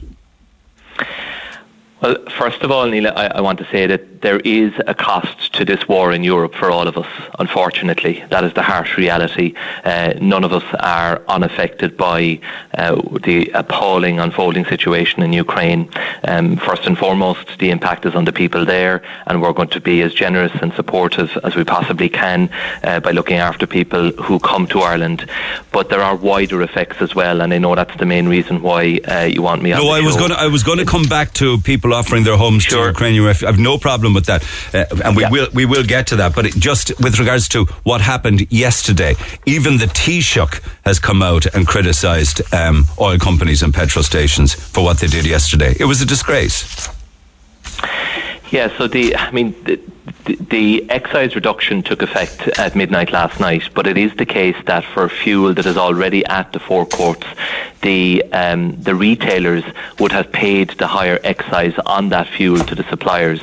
Well, 2.01 2.15
first 2.29 2.63
of 2.63 2.71
all, 2.71 2.87
Neil, 2.87 3.07
I, 3.07 3.27
I, 3.27 3.41
want 3.41 3.59
to 3.59 3.65
say 3.65 3.85
that 3.85 4.21
there 4.21 4.39
is 4.39 4.73
a 4.87 4.95
cost 4.95 5.53
to 5.53 5.65
this 5.65 5.87
war 5.87 6.11
in 6.11 6.23
Europe 6.23 6.55
for 6.55 6.71
all 6.71 6.87
of 6.87 6.97
us, 6.97 7.07
unfortunately. 7.37 8.23
That 8.29 8.43
is 8.43 8.53
the 8.53 8.63
harsh 8.63 8.97
reality. 8.97 9.53
Uh, 9.83 10.13
none 10.19 10.43
of 10.43 10.51
us 10.51 10.63
are 10.79 11.21
unaffected 11.27 11.97
by 11.97 12.39
uh, 12.75 12.99
the 13.23 13.51
appalling 13.53 14.19
unfolding 14.19 14.65
situation 14.65 15.21
in 15.21 15.31
Ukraine. 15.31 15.91
Um, 16.23 16.57
first 16.57 16.87
and 16.87 16.97
foremost, 16.97 17.59
the 17.59 17.69
impact 17.69 18.05
is 18.07 18.15
on 18.15 18.25
the 18.25 18.33
people 18.33 18.65
there, 18.65 19.03
and 19.27 19.39
we're 19.39 19.53
going 19.53 19.69
to 19.69 19.81
be 19.81 20.01
as 20.01 20.11
generous 20.13 20.53
and 20.59 20.73
supportive 20.73 21.37
as 21.43 21.55
we 21.55 21.63
possibly 21.63 22.09
can 22.09 22.49
uh, 22.83 22.99
by 22.99 23.11
looking 23.11 23.37
after 23.37 23.67
people 23.67 24.09
who 24.13 24.39
come 24.39 24.65
to 24.67 24.79
Ireland. 24.79 25.29
But 25.71 25.89
there 25.89 26.01
are 26.01 26.15
wider 26.15 26.63
effects 26.63 26.99
as 27.01 27.13
well, 27.13 27.41
and 27.41 27.53
I 27.53 27.59
know 27.59 27.75
that's 27.75 27.97
the 27.97 28.07
main 28.07 28.27
reason 28.27 28.63
why 28.63 28.99
uh, 29.07 29.23
you 29.23 29.43
want 29.43 29.61
me 29.61 29.69
no, 29.69 29.89
I 29.89 30.01
was 30.01 30.17
going 30.17 30.31
I 30.31 30.47
was 30.47 30.63
going 30.63 30.79
to 30.79 30.85
come 30.85 31.03
back 31.03 31.33
to 31.33 31.59
people 31.59 31.90
people 31.91 31.99
offering 31.99 32.23
their 32.23 32.37
homes 32.37 32.63
sure. 32.63 32.83
to 32.83 32.89
Ukrainian 32.89 33.25
refugees. 33.25 33.49
I've 33.49 33.59
no 33.59 33.77
problem 33.77 34.13
with 34.13 34.25
that, 34.25 34.43
uh, 34.73 34.85
and 35.03 35.15
we 35.15 35.23
yeah. 35.23 35.31
will 35.31 35.47
we 35.53 35.65
will 35.65 35.83
get 35.83 36.07
to 36.07 36.15
that. 36.17 36.35
But 36.35 36.45
just 36.57 36.91
with 36.99 37.19
regards 37.19 37.47
to 37.49 37.65
what 37.83 38.01
happened 38.01 38.47
yesterday, 38.49 39.15
even 39.45 39.77
the 39.77 39.87
Taoiseach 39.87 40.61
has 40.85 40.99
come 40.99 41.21
out 41.21 41.45
and 41.53 41.67
criticised 41.67 42.41
um, 42.53 42.85
oil 42.99 43.17
companies 43.17 43.63
and 43.63 43.73
petrol 43.73 44.03
stations 44.03 44.53
for 44.53 44.83
what 44.83 44.99
they 44.99 45.07
did 45.07 45.25
yesterday. 45.25 45.75
It 45.79 45.85
was 45.85 46.01
a 46.01 46.05
disgrace. 46.05 46.89
Yeah, 48.51 48.67
so 48.77 48.87
the 48.87 49.15
I 49.15 49.31
mean 49.31 49.55
the, 49.63 49.79
the, 50.25 50.89
excise 50.89 51.35
reduction 51.35 51.83
took 51.83 52.01
effect 52.01 52.47
at 52.59 52.75
midnight 52.75 53.11
last 53.11 53.39
night, 53.39 53.69
but 53.73 53.87
it 53.87 53.97
is 53.97 54.13
the 54.15 54.25
case 54.25 54.55
that 54.65 54.83
for 54.83 55.07
fuel 55.09 55.53
that 55.53 55.65
is 55.65 55.77
already 55.77 56.25
at 56.25 56.51
the 56.53 56.59
forecourts, 56.59 57.25
the 57.81 58.23
um, 58.31 58.79
the 58.81 58.93
retailers 58.93 59.63
would 59.99 60.11
have 60.11 60.31
paid 60.31 60.69
the 60.71 60.85
higher 60.85 61.19
excise 61.23 61.73
on 61.85 62.09
that 62.09 62.27
fuel 62.27 62.59
to 62.59 62.75
the 62.75 62.83
suppliers. 62.83 63.41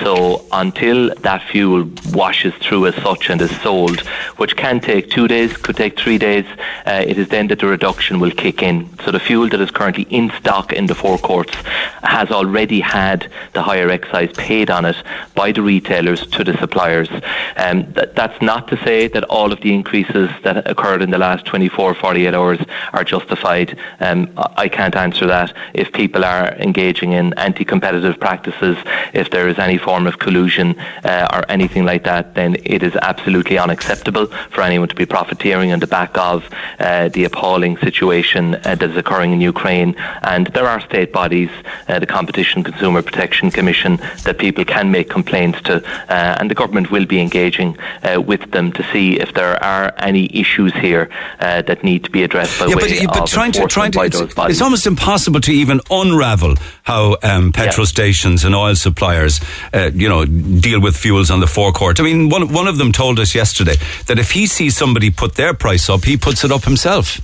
So 0.00 0.44
until 0.52 1.14
that 1.16 1.42
fuel 1.42 1.88
washes 2.12 2.54
through 2.54 2.86
as 2.86 2.94
such 2.96 3.30
and 3.30 3.40
is 3.40 3.56
sold, 3.60 4.00
which 4.36 4.56
can 4.56 4.80
take 4.80 5.10
two 5.10 5.28
days, 5.28 5.56
could 5.56 5.76
take 5.76 5.98
three 5.98 6.18
days, 6.18 6.44
uh, 6.86 7.04
it 7.06 7.18
is 7.18 7.28
then 7.28 7.48
that 7.48 7.60
the 7.60 7.66
reduction 7.66 8.18
will 8.18 8.32
kick 8.32 8.62
in. 8.62 8.88
So 9.04 9.12
the 9.12 9.20
fuel 9.20 9.48
that 9.48 9.60
is 9.60 9.70
currently 9.70 10.06
in 10.10 10.30
stock 10.38 10.72
in 10.72 10.86
the 10.86 10.94
forecourts 10.94 11.54
has 12.02 12.30
already 12.30 12.80
had 12.80 13.30
the 13.52 13.62
higher 13.62 13.90
excise 13.90 14.32
paid 14.32 14.70
on 14.70 14.84
it 14.84 14.96
by 15.34 15.52
the 15.52 15.62
retailers 15.62 15.87
to 15.88 16.44
the 16.44 16.56
suppliers. 16.58 17.08
Um, 17.56 17.92
th- 17.94 18.10
that's 18.14 18.40
not 18.42 18.68
to 18.68 18.76
say 18.84 19.08
that 19.08 19.24
all 19.24 19.52
of 19.52 19.60
the 19.60 19.72
increases 19.72 20.30
that 20.42 20.68
occurred 20.70 21.02
in 21.02 21.10
the 21.10 21.18
last 21.18 21.46
24, 21.46 21.94
48 21.94 22.34
hours 22.34 22.58
are 22.92 23.04
justified. 23.04 23.78
Um, 24.00 24.30
I 24.56 24.68
can't 24.68 24.94
answer 24.94 25.26
that. 25.26 25.54
If 25.74 25.92
people 25.92 26.24
are 26.24 26.48
engaging 26.56 27.12
in 27.12 27.32
anti-competitive 27.34 28.20
practices, 28.20 28.76
if 29.14 29.30
there 29.30 29.48
is 29.48 29.58
any 29.58 29.78
form 29.78 30.06
of 30.06 30.18
collusion 30.18 30.78
uh, 31.04 31.28
or 31.32 31.44
anything 31.50 31.84
like 31.84 32.04
that, 32.04 32.34
then 32.34 32.56
it 32.64 32.82
is 32.82 32.94
absolutely 32.96 33.58
unacceptable 33.58 34.26
for 34.50 34.62
anyone 34.62 34.88
to 34.88 34.94
be 34.94 35.06
profiteering 35.06 35.72
on 35.72 35.80
the 35.80 35.86
back 35.86 36.16
of 36.18 36.48
uh, 36.80 37.08
the 37.08 37.24
appalling 37.24 37.76
situation 37.78 38.54
uh, 38.56 38.74
that 38.74 38.90
is 38.90 38.96
occurring 38.96 39.32
in 39.32 39.40
Ukraine. 39.40 39.94
And 40.22 40.48
there 40.48 40.66
are 40.66 40.80
state 40.80 41.12
bodies, 41.12 41.50
uh, 41.88 41.98
the 41.98 42.06
Competition 42.06 42.62
Consumer 42.62 43.02
Protection 43.02 43.50
Commission, 43.50 43.96
that 44.24 44.38
people 44.38 44.64
can 44.64 44.90
make 44.90 45.08
complaints 45.08 45.60
to, 45.62 45.77
uh, 45.84 46.36
and 46.38 46.50
the 46.50 46.54
government 46.54 46.90
will 46.90 47.06
be 47.06 47.20
engaging 47.20 47.78
uh, 48.02 48.20
with 48.20 48.50
them 48.50 48.72
to 48.72 48.82
see 48.92 49.18
if 49.18 49.34
there 49.34 49.62
are 49.62 49.92
any 49.98 50.28
issues 50.36 50.72
here 50.74 51.08
that 51.40 51.82
need 51.82 52.04
to 52.04 52.10
be 52.10 52.22
addressed 52.22 52.58
by 52.58 52.66
yeah, 52.66 52.76
way 52.76 53.06
but, 53.06 53.14
but 53.14 53.22
of 53.22 53.30
trying 53.30 53.52
to, 53.52 53.66
trying 53.66 53.92
to, 53.92 54.02
it's, 54.02 54.20
it's, 54.20 54.62
almost 54.62 54.86
impossible 54.86 55.40
to 55.40 55.52
even 55.52 55.80
unravel 55.90 56.54
how 56.82 57.16
um, 57.22 57.52
petrol 57.52 57.84
yeah. 57.84 57.90
stations 57.90 58.44
and 58.44 58.54
oil 58.54 58.74
suppliers, 58.74 59.40
uh, 59.72 59.90
you 59.94 60.08
know, 60.08 60.24
deal 60.24 60.80
with 60.80 60.96
fuels 60.96 61.30
on 61.30 61.40
the 61.40 61.46
forecourt. 61.46 62.00
I 62.00 62.02
mean, 62.02 62.28
one 62.28 62.52
one 62.52 62.68
of 62.68 62.78
them 62.78 62.92
told 62.92 63.18
us 63.18 63.34
yesterday 63.34 63.76
that 64.06 64.18
if 64.18 64.32
he 64.32 64.46
sees 64.46 64.76
somebody 64.76 65.10
put 65.10 65.34
their 65.34 65.54
price 65.54 65.88
up, 65.88 66.04
he 66.04 66.16
puts 66.16 66.44
it 66.44 66.52
up 66.52 66.64
himself. 66.64 67.20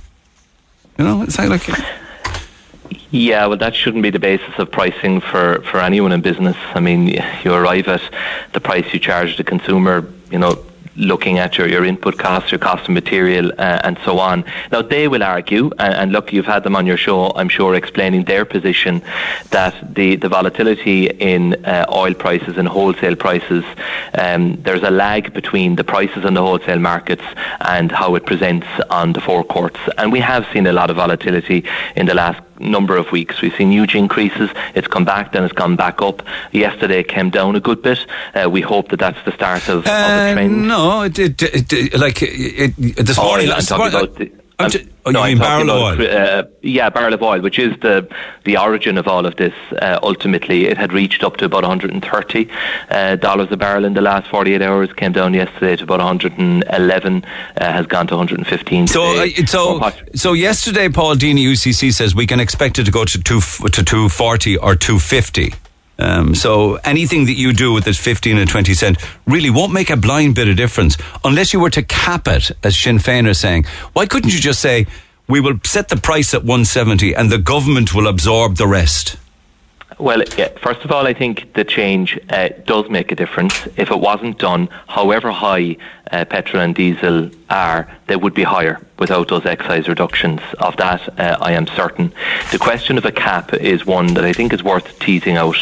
You 0.97 1.05
know, 1.05 1.21
it's 1.23 1.37
like. 1.37 1.67
Yeah, 3.15 3.45
well, 3.45 3.57
that 3.59 3.73
shouldn't 3.73 4.03
be 4.03 4.09
the 4.09 4.19
basis 4.19 4.59
of 4.59 4.69
pricing 4.69 5.21
for, 5.21 5.61
for 5.61 5.79
anyone 5.79 6.11
in 6.11 6.19
business. 6.19 6.57
I 6.73 6.81
mean, 6.81 7.07
you 7.45 7.53
arrive 7.53 7.87
at 7.87 8.01
the 8.51 8.59
price 8.59 8.93
you 8.93 8.99
charge 8.99 9.37
the 9.37 9.43
consumer, 9.45 10.05
you 10.31 10.37
know, 10.37 10.61
looking 10.97 11.39
at 11.39 11.57
your, 11.57 11.67
your 11.67 11.85
input 11.85 12.17
costs, 12.17 12.51
your 12.51 12.59
cost 12.59 12.83
of 12.83 12.89
material, 12.89 13.53
uh, 13.57 13.79
and 13.85 13.97
so 14.03 14.19
on. 14.19 14.43
Now, 14.69 14.81
they 14.81 15.07
will 15.07 15.23
argue, 15.23 15.71
and, 15.79 15.93
and, 15.93 16.11
look, 16.11 16.33
you've 16.33 16.45
had 16.45 16.63
them 16.63 16.75
on 16.75 16.85
your 16.85 16.97
show, 16.97 17.31
I'm 17.35 17.47
sure, 17.47 17.73
explaining 17.75 18.25
their 18.25 18.43
position 18.43 19.01
that 19.51 19.95
the, 19.95 20.17
the 20.17 20.27
volatility 20.27 21.07
in 21.07 21.65
uh, 21.65 21.85
oil 21.89 22.13
prices 22.13 22.57
and 22.57 22.67
wholesale 22.67 23.15
prices, 23.15 23.63
um, 24.17 24.61
there's 24.63 24.83
a 24.83 24.91
lag 24.91 25.33
between 25.33 25.77
the 25.77 25.85
prices 25.85 26.25
on 26.25 26.33
the 26.33 26.41
wholesale 26.41 26.79
markets 26.79 27.23
and 27.61 27.93
how 27.93 28.15
it 28.15 28.25
presents 28.25 28.67
on 28.89 29.13
the 29.13 29.21
forecourts. 29.21 29.79
And 29.97 30.11
we 30.11 30.19
have 30.19 30.45
seen 30.51 30.67
a 30.67 30.73
lot 30.73 30.89
of 30.89 30.97
volatility 30.97 31.65
in 31.95 32.07
the 32.07 32.13
last 32.13 32.41
number 32.59 32.97
of 32.97 33.11
weeks. 33.11 33.41
We've 33.41 33.55
seen 33.55 33.71
huge 33.71 33.95
increases. 33.95 34.49
It's 34.73 34.87
come 34.87 35.05
back, 35.05 35.31
then 35.31 35.43
it's 35.43 35.53
gone 35.53 35.75
back 35.75 36.01
up. 36.01 36.21
Yesterday 36.51 36.99
it 36.99 37.07
came 37.07 37.29
down 37.29 37.55
a 37.55 37.59
good 37.59 37.81
bit. 37.81 38.05
Uh, 38.33 38.49
we 38.49 38.61
hope 38.61 38.89
that 38.89 38.99
that's 38.99 39.23
the 39.25 39.31
start 39.31 39.67
of, 39.69 39.85
uh, 39.85 39.89
of 39.89 40.29
a 40.29 40.33
trend. 40.33 40.67
No, 40.67 41.03
it, 41.03 41.19
it, 41.19 41.41
it, 41.41 41.99
like 41.99 42.21
it, 42.21 42.75
this 42.77 43.17
morning. 43.17 43.51
I'm 43.51 43.61
talking 43.61 43.87
about. 43.87 44.15
The, 44.15 44.31
I'm 44.57 44.69
t- 44.69 44.87
oh, 45.05 45.11
no, 45.11 45.23
you 45.25 45.35
mean 45.35 45.39
barrel 45.39 45.69
of 45.69 45.99
oil? 45.99 46.07
Uh, 46.07 46.43
yeah, 46.61 46.89
barrel 46.89 47.13
of 47.13 47.21
oil, 47.21 47.41
which 47.41 47.59
is 47.59 47.77
the 47.81 48.07
the 48.45 48.57
origin 48.57 48.97
of 48.97 49.07
all 49.07 49.25
of 49.25 49.35
this. 49.35 49.53
Uh, 49.81 49.99
ultimately, 50.01 50.65
it 50.67 50.77
had 50.77 50.93
reached 50.93 51.23
up 51.23 51.37
to 51.37 51.45
about 51.45 51.63
130 51.63 52.49
uh, 52.89 53.15
dollars 53.17 53.49
a 53.51 53.57
barrel 53.57 53.83
in 53.83 53.93
the 53.93 54.01
last 54.01 54.29
48 54.29 54.61
hours. 54.61 54.93
Came 54.93 55.11
down 55.11 55.33
yesterday 55.33 55.75
to 55.75 55.83
about 55.83 55.99
111. 55.99 57.25
Uh, 57.57 57.71
has 57.71 57.85
gone 57.85 58.07
to 58.07 58.15
115. 58.15 58.87
So, 58.87 59.03
uh, 59.03 59.27
so, 59.45 59.91
so 60.13 60.33
yesterday, 60.33 60.87
Paul 60.89 61.15
Deane 61.15 61.37
UCC 61.37 61.93
says 61.93 62.15
we 62.15 62.27
can 62.27 62.39
expect 62.39 62.79
it 62.79 62.85
to 62.85 62.91
go 62.91 63.03
to 63.03 63.21
two 63.21 63.41
to 63.41 63.83
240 63.83 64.57
or 64.57 64.75
250. 64.75 65.53
Um, 65.97 66.35
so 66.35 66.75
anything 66.83 67.25
that 67.25 67.33
you 67.33 67.53
do 67.53 67.71
with 67.71 67.85
this 67.85 67.97
15 67.97 68.37
and 68.37 68.49
20 68.49 68.73
cent 68.73 68.97
really 69.25 69.49
won't 69.49 69.71
make 69.71 69.89
a 69.89 69.97
blind 69.97 70.35
bit 70.35 70.47
of 70.47 70.57
difference 70.57 70.97
unless 71.23 71.53
you 71.53 71.59
were 71.59 71.69
to 71.69 71.83
cap 71.83 72.27
it, 72.27 72.51
as 72.63 72.77
Sinn 72.77 72.97
Féin 72.97 73.29
are 73.29 73.33
saying. 73.33 73.65
Why 73.93 74.05
couldn't 74.05 74.33
you 74.33 74.39
just 74.39 74.59
say, 74.59 74.87
we 75.27 75.39
will 75.39 75.59
set 75.63 75.89
the 75.89 75.97
price 75.97 76.33
at 76.33 76.41
170 76.41 77.15
and 77.15 77.29
the 77.29 77.37
government 77.37 77.93
will 77.93 78.07
absorb 78.07 78.57
the 78.57 78.67
rest? 78.67 79.17
Well, 79.97 80.21
yeah, 80.37 80.49
first 80.61 80.81
of 80.83 80.91
all, 80.91 81.07
I 81.07 81.13
think 81.13 81.53
the 81.53 81.63
change 81.63 82.19
uh, 82.29 82.49
does 82.65 82.89
make 82.89 83.11
a 83.13 83.15
difference. 83.15 83.65
If 83.77 83.91
it 83.91 83.99
wasn't 83.99 84.37
done, 84.37 84.67
however 84.87 85.31
high 85.31 85.77
uh, 86.11 86.25
petrol 86.25 86.61
and 86.61 86.75
diesel 86.75 87.29
are, 87.49 87.87
they 88.07 88.15
would 88.15 88.33
be 88.33 88.43
higher 88.43 88.79
without 88.97 89.27
those 89.27 89.45
excise 89.45 89.87
reductions. 89.87 90.41
Of 90.59 90.77
that, 90.77 91.19
uh, 91.19 91.37
I 91.41 91.51
am 91.53 91.67
certain. 91.67 92.13
The 92.51 92.59
question 92.59 92.97
of 92.97 93.05
a 93.05 93.11
cap 93.11 93.53
is 93.53 93.85
one 93.85 94.13
that 94.13 94.25
I 94.25 94.33
think 94.33 94.53
is 94.53 94.63
worth 94.63 94.99
teasing 94.99 95.37
out. 95.37 95.57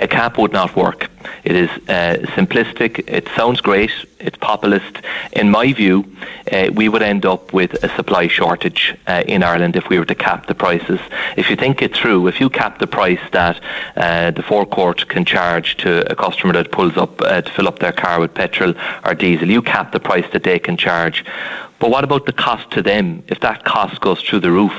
A 0.00 0.08
cap 0.08 0.38
would 0.38 0.52
not 0.52 0.76
work. 0.76 1.10
It 1.44 1.56
is 1.56 1.70
uh, 1.88 2.18
simplistic. 2.34 3.08
It 3.08 3.28
sounds 3.36 3.60
great. 3.60 3.90
It's 4.20 4.38
populist. 4.38 4.98
In 5.32 5.50
my 5.50 5.72
view, 5.72 6.04
uh, 6.50 6.70
we 6.72 6.88
would 6.88 7.02
end 7.02 7.26
up 7.26 7.52
with 7.52 7.74
a 7.82 7.94
supply 7.96 8.28
shortage 8.28 8.94
uh, 9.06 9.24
in 9.26 9.42
Ireland 9.42 9.76
if 9.76 9.88
we 9.88 9.98
were 9.98 10.04
to 10.06 10.14
cap 10.14 10.46
the 10.46 10.54
prices. 10.54 11.00
If 11.36 11.50
you 11.50 11.56
think 11.56 11.82
it 11.82 11.94
through, 11.94 12.28
if 12.28 12.40
you 12.40 12.48
cap 12.48 12.78
the 12.78 12.86
price 12.86 13.20
that 13.32 13.60
uh, 13.96 14.30
the 14.30 14.42
forecourt 14.42 15.08
can 15.08 15.24
charge 15.24 15.76
to 15.78 16.10
a 16.10 16.14
customer 16.14 16.52
that 16.54 16.70
pulls 16.70 16.96
up 16.96 17.20
uh, 17.20 17.42
to 17.42 17.52
fill 17.52 17.68
up 17.68 17.80
their 17.80 17.92
car 17.92 18.20
with 18.20 18.32
petrol 18.34 18.74
or 19.04 19.14
diesel, 19.14 19.50
you 19.50 19.62
cap 19.62 19.85
the 19.92 20.00
price 20.00 20.26
that 20.32 20.42
they 20.42 20.58
can 20.58 20.76
charge. 20.76 21.24
But 21.78 21.90
what 21.90 22.04
about 22.04 22.24
the 22.24 22.32
cost 22.32 22.70
to 22.72 22.82
them? 22.82 23.22
If 23.28 23.40
that 23.40 23.64
cost 23.64 24.00
goes 24.00 24.22
through 24.22 24.40
the 24.40 24.50
roof 24.50 24.72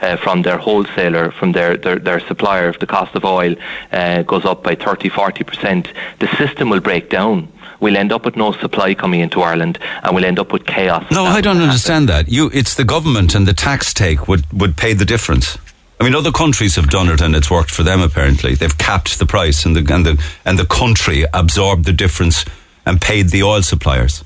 uh, 0.00 0.16
from 0.16 0.42
their 0.42 0.56
wholesaler, 0.56 1.32
from 1.32 1.52
their, 1.52 1.76
their, 1.76 1.98
their, 1.98 2.20
supplier, 2.20 2.68
if 2.68 2.78
the 2.78 2.86
cost 2.86 3.14
of 3.16 3.24
oil 3.24 3.56
uh, 3.90 4.22
goes 4.22 4.44
up 4.44 4.62
by 4.62 4.76
30, 4.76 5.10
40%, 5.10 5.88
the 6.20 6.28
system 6.36 6.70
will 6.70 6.80
break 6.80 7.10
down. 7.10 7.50
We'll 7.80 7.96
end 7.96 8.12
up 8.12 8.24
with 8.24 8.36
no 8.36 8.52
supply 8.52 8.94
coming 8.94 9.20
into 9.20 9.42
Ireland 9.42 9.78
and 10.02 10.14
we'll 10.14 10.24
end 10.24 10.38
up 10.38 10.52
with 10.52 10.64
chaos. 10.64 11.04
No, 11.10 11.24
I 11.24 11.40
don't 11.40 11.60
understand 11.60 12.08
that. 12.08 12.28
You, 12.28 12.50
it's 12.54 12.76
the 12.76 12.84
government 12.84 13.34
and 13.34 13.48
the 13.48 13.52
tax 13.52 13.92
take 13.92 14.28
would, 14.28 14.50
would 14.52 14.76
pay 14.76 14.94
the 14.94 15.04
difference. 15.04 15.58
I 16.00 16.04
mean, 16.04 16.14
other 16.14 16.32
countries 16.32 16.76
have 16.76 16.88
done 16.88 17.08
it 17.08 17.20
and 17.20 17.34
it's 17.34 17.50
worked 17.50 17.70
for 17.70 17.82
them 17.82 18.00
apparently. 18.00 18.54
They've 18.54 18.78
capped 18.78 19.18
the 19.18 19.26
price 19.26 19.66
and 19.66 19.74
the, 19.74 19.92
and 19.92 20.06
the, 20.06 20.24
and 20.44 20.58
the 20.58 20.66
country 20.66 21.24
absorbed 21.34 21.84
the 21.84 21.92
difference 21.92 22.44
and 22.86 23.00
paid 23.00 23.30
the 23.30 23.42
oil 23.42 23.62
suppliers. 23.62 24.22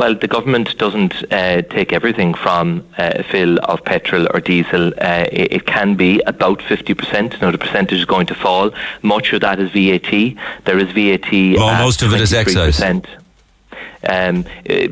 Well, 0.00 0.14
the 0.14 0.28
government 0.28 0.78
doesn't 0.78 1.30
uh, 1.30 1.60
take 1.60 1.92
everything 1.92 2.32
from 2.32 2.86
uh, 2.96 3.12
a 3.16 3.22
fill 3.22 3.58
of 3.58 3.84
petrol 3.84 4.26
or 4.32 4.40
diesel. 4.40 4.94
Uh, 4.98 5.26
it, 5.30 5.52
it, 5.52 5.66
can 5.66 5.94
be 5.94 6.22
about 6.22 6.60
50%. 6.60 7.38
Now, 7.42 7.50
the 7.50 7.58
percentage 7.58 7.98
is 7.98 8.06
going 8.06 8.26
to 8.28 8.34
fall. 8.34 8.70
Much 9.02 9.34
of 9.34 9.42
that 9.42 9.60
is 9.60 9.70
VAT. 9.72 10.10
There 10.64 10.78
is 10.78 10.90
VAT. 10.92 11.30
Well, 11.30 11.84
most 11.84 12.00
of 12.00 12.14
it 12.14 12.22
is 12.22 12.32
excise. 12.32 12.80
um, 12.80 14.46
uh, 14.70 14.88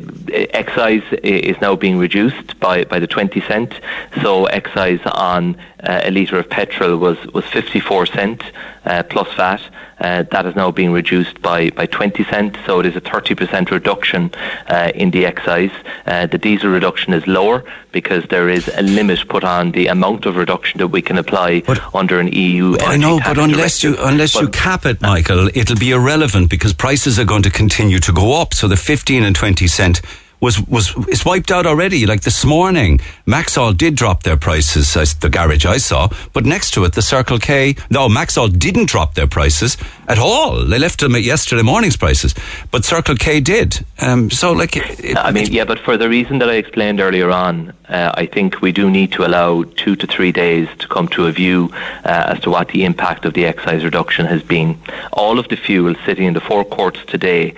excise 0.51 1.05
is 1.23 1.59
now 1.63 1.75
being 1.75 1.97
reduced 1.97 2.61
by, 2.61 2.85
by 2.85 2.99
the 2.99 3.07
20 3.07 3.41
cent. 3.41 3.81
So 4.21 4.45
excise 4.45 5.01
on 5.07 5.57
uh, 5.81 6.03
a 6.05 6.11
litre 6.11 6.39
of 6.39 6.51
petrol 6.51 6.99
was, 6.99 7.17
was 7.29 7.47
54 7.47 8.05
cent 8.05 8.43
uh, 8.85 9.05
plus 9.05 9.33
VAT. 9.37 9.63
Uh, 10.01 10.23
that 10.31 10.47
is 10.47 10.55
now 10.55 10.71
being 10.71 10.93
reduced 10.93 11.41
by, 11.43 11.71
by 11.71 11.87
20 11.87 12.25
cent, 12.25 12.57
so 12.67 12.81
it 12.81 12.87
is 12.87 12.97
a 12.97 13.01
30% 13.01 13.71
reduction 13.71 14.31
uh, 14.69 14.93
in 14.95 15.11
the 15.11 15.27
excise. 15.27 15.73
Uh, 16.07 16.27
the 16.27 16.39
diesel 16.39 16.71
reduction 16.71 17.13
is 17.13 17.27
lower 17.27 17.65
because 17.93 18.25
there 18.29 18.49
is 18.49 18.69
a 18.75 18.83
limit 18.83 19.29
put 19.29 19.45
on 19.45 19.73
the 19.73 19.87
amount 19.89 20.27
of 20.27 20.37
reduction 20.37 20.79
that 20.79 20.89
we 20.89 21.03
can 21.03 21.19
apply 21.19 21.61
but, 21.63 21.95
under 21.95 22.21
an 22.21 22.29
EU. 22.29 22.77
I 22.81 22.97
know, 22.97 23.19
but 23.19 23.39
unless 23.39 23.81
directive. 23.81 24.01
you 24.01 24.07
unless 24.07 24.35
but, 24.35 24.43
you 24.43 24.49
cap 24.49 24.87
it, 24.87 25.01
Michael, 25.01 25.49
it'll 25.55 25.79
be 25.79 25.91
irrelevant 25.91 26.51
because 26.51 26.73
prices 26.73 27.19
are 27.19 27.25
going 27.25 27.43
to 27.43 27.51
continue 27.51 27.99
to 28.01 28.13
go 28.13 28.41
up. 28.41 28.55
So 28.55 28.69
the 28.69 28.77
15 28.77 29.25
and 29.25 29.35
20 29.35 29.67
cent 29.67 30.01
was 30.41 30.61
was 30.69 30.95
is 31.09 31.25
wiped 31.25 31.51
out 31.51 31.67
already. 31.67 32.07
Like 32.07 32.23
this 32.23 32.45
morning, 32.45 33.01
Maxol 33.27 33.77
did 33.77 33.95
drop 33.95 34.23
their 34.23 34.37
prices. 34.37 34.93
The 35.15 35.29
garage 35.29 35.67
I 35.67 35.79
saw, 35.79 36.09
but 36.33 36.45
next 36.45 36.73
to 36.73 36.85
it, 36.85 36.93
the 36.93 37.03
Circle 37.03 37.39
K. 37.39 37.77
No, 37.91 38.09
Maxol 38.09 38.57
didn't 38.57 38.87
drop 38.87 39.15
their 39.15 39.27
prices 39.27 39.77
at 40.09 40.19
all. 40.19 40.65
They 40.65 40.79
left 40.79 41.01
them 41.01 41.15
at 41.15 41.23
yesterday 41.23 41.63
morning's 41.63 41.97
prices, 41.97 42.35
but 42.71 42.85
Circle 42.85 43.17
K 43.17 43.41
did. 43.41 43.85
Um, 44.01 44.31
so, 44.31 44.53
like, 44.53 44.77
it, 44.77 45.17
I 45.17 45.31
mean, 45.31 45.53
yeah, 45.53 45.65
but 45.65 45.79
for 45.79 45.97
the 45.97 46.09
reason 46.09 46.39
that 46.39 46.49
I 46.49 46.55
explained 46.55 47.01
earlier 47.01 47.31
on, 47.31 47.73
uh, 47.89 48.13
I 48.15 48.27
think 48.27 48.61
we 48.63 48.73
do 48.73 48.91
need 48.91 49.13
to 49.13 49.27
allow 49.27 49.65
two 49.65 49.95
to 49.97 50.07
three 50.07 50.33
days 50.33 50.69
to 50.79 50.89
come 50.89 51.09
to 51.09 51.27
a 51.27 51.33
view 51.33 51.71
uh, 52.05 52.33
as 52.35 52.41
to 52.41 52.51
what 52.51 52.69
the 52.69 52.85
impact 52.85 53.25
of 53.27 53.35
the 53.35 53.45
excise 53.45 53.85
reduction 53.85 54.27
has 54.27 54.43
been. 54.43 54.79
All 55.13 55.39
of 55.39 55.49
the 55.49 55.57
fuel 55.57 55.95
sitting 56.07 56.27
in 56.27 56.35
the 56.35 56.41
forecourts 56.41 57.01
today 57.07 57.55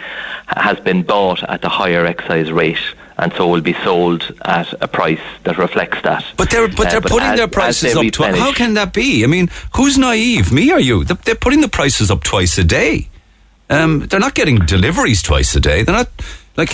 has 0.48 0.80
been 0.80 1.02
bought 1.02 1.42
at 1.44 1.62
the 1.62 1.68
higher 1.68 2.04
excise 2.04 2.50
rate 2.50 2.78
and 3.20 3.32
so 3.34 3.46
will 3.46 3.60
be 3.60 3.74
sold 3.84 4.34
at 4.42 4.72
a 4.82 4.88
price 4.88 5.20
that 5.44 5.58
reflects 5.58 6.00
that. 6.02 6.24
But 6.36 6.50
they're 6.50 6.68
but 6.68 6.88
they're 6.88 6.96
uh, 6.96 7.00
but 7.00 7.12
putting 7.12 7.28
as, 7.28 7.38
their 7.38 7.48
prices 7.48 7.94
up. 7.94 8.10
Twi- 8.10 8.36
how 8.36 8.52
can 8.52 8.74
that 8.74 8.92
be? 8.92 9.22
I 9.22 9.26
mean, 9.26 9.50
who's 9.76 9.98
naive? 9.98 10.50
Me 10.52 10.72
or 10.72 10.80
you? 10.80 11.04
They're 11.04 11.34
putting 11.34 11.60
the 11.60 11.68
prices 11.68 12.10
up 12.10 12.24
twice 12.24 12.56
a 12.58 12.64
day. 12.64 13.08
Um, 13.68 14.00
they're 14.00 14.20
not 14.20 14.34
getting 14.34 14.58
deliveries 14.58 15.22
twice 15.22 15.54
a 15.54 15.60
day. 15.60 15.82
They're 15.82 15.94
not 15.94 16.08
like 16.56 16.72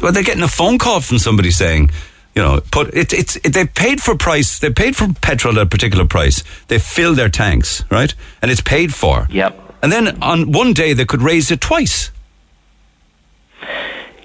well, 0.00 0.12
they're 0.12 0.22
getting 0.22 0.44
a 0.44 0.48
phone 0.48 0.78
call 0.78 1.00
from 1.00 1.18
somebody 1.18 1.50
saying. 1.50 1.90
You 2.32 2.42
know, 2.42 2.60
put 2.70 2.94
it, 2.94 3.12
it's 3.12 3.34
it, 3.36 3.52
they 3.52 3.66
paid 3.66 4.00
for 4.00 4.16
price. 4.16 4.60
They 4.60 4.70
paid 4.70 4.94
for 4.94 5.12
petrol 5.20 5.58
at 5.58 5.66
a 5.66 5.66
particular 5.66 6.06
price. 6.06 6.44
They 6.68 6.78
fill 6.78 7.16
their 7.16 7.28
tanks, 7.28 7.82
right, 7.90 8.14
and 8.40 8.52
it's 8.52 8.60
paid 8.60 8.94
for. 8.94 9.26
Yep. 9.30 9.78
And 9.82 9.90
then 9.90 10.22
on 10.22 10.52
one 10.52 10.72
day 10.72 10.92
they 10.92 11.04
could 11.04 11.22
raise 11.22 11.50
it 11.50 11.60
twice. 11.60 12.12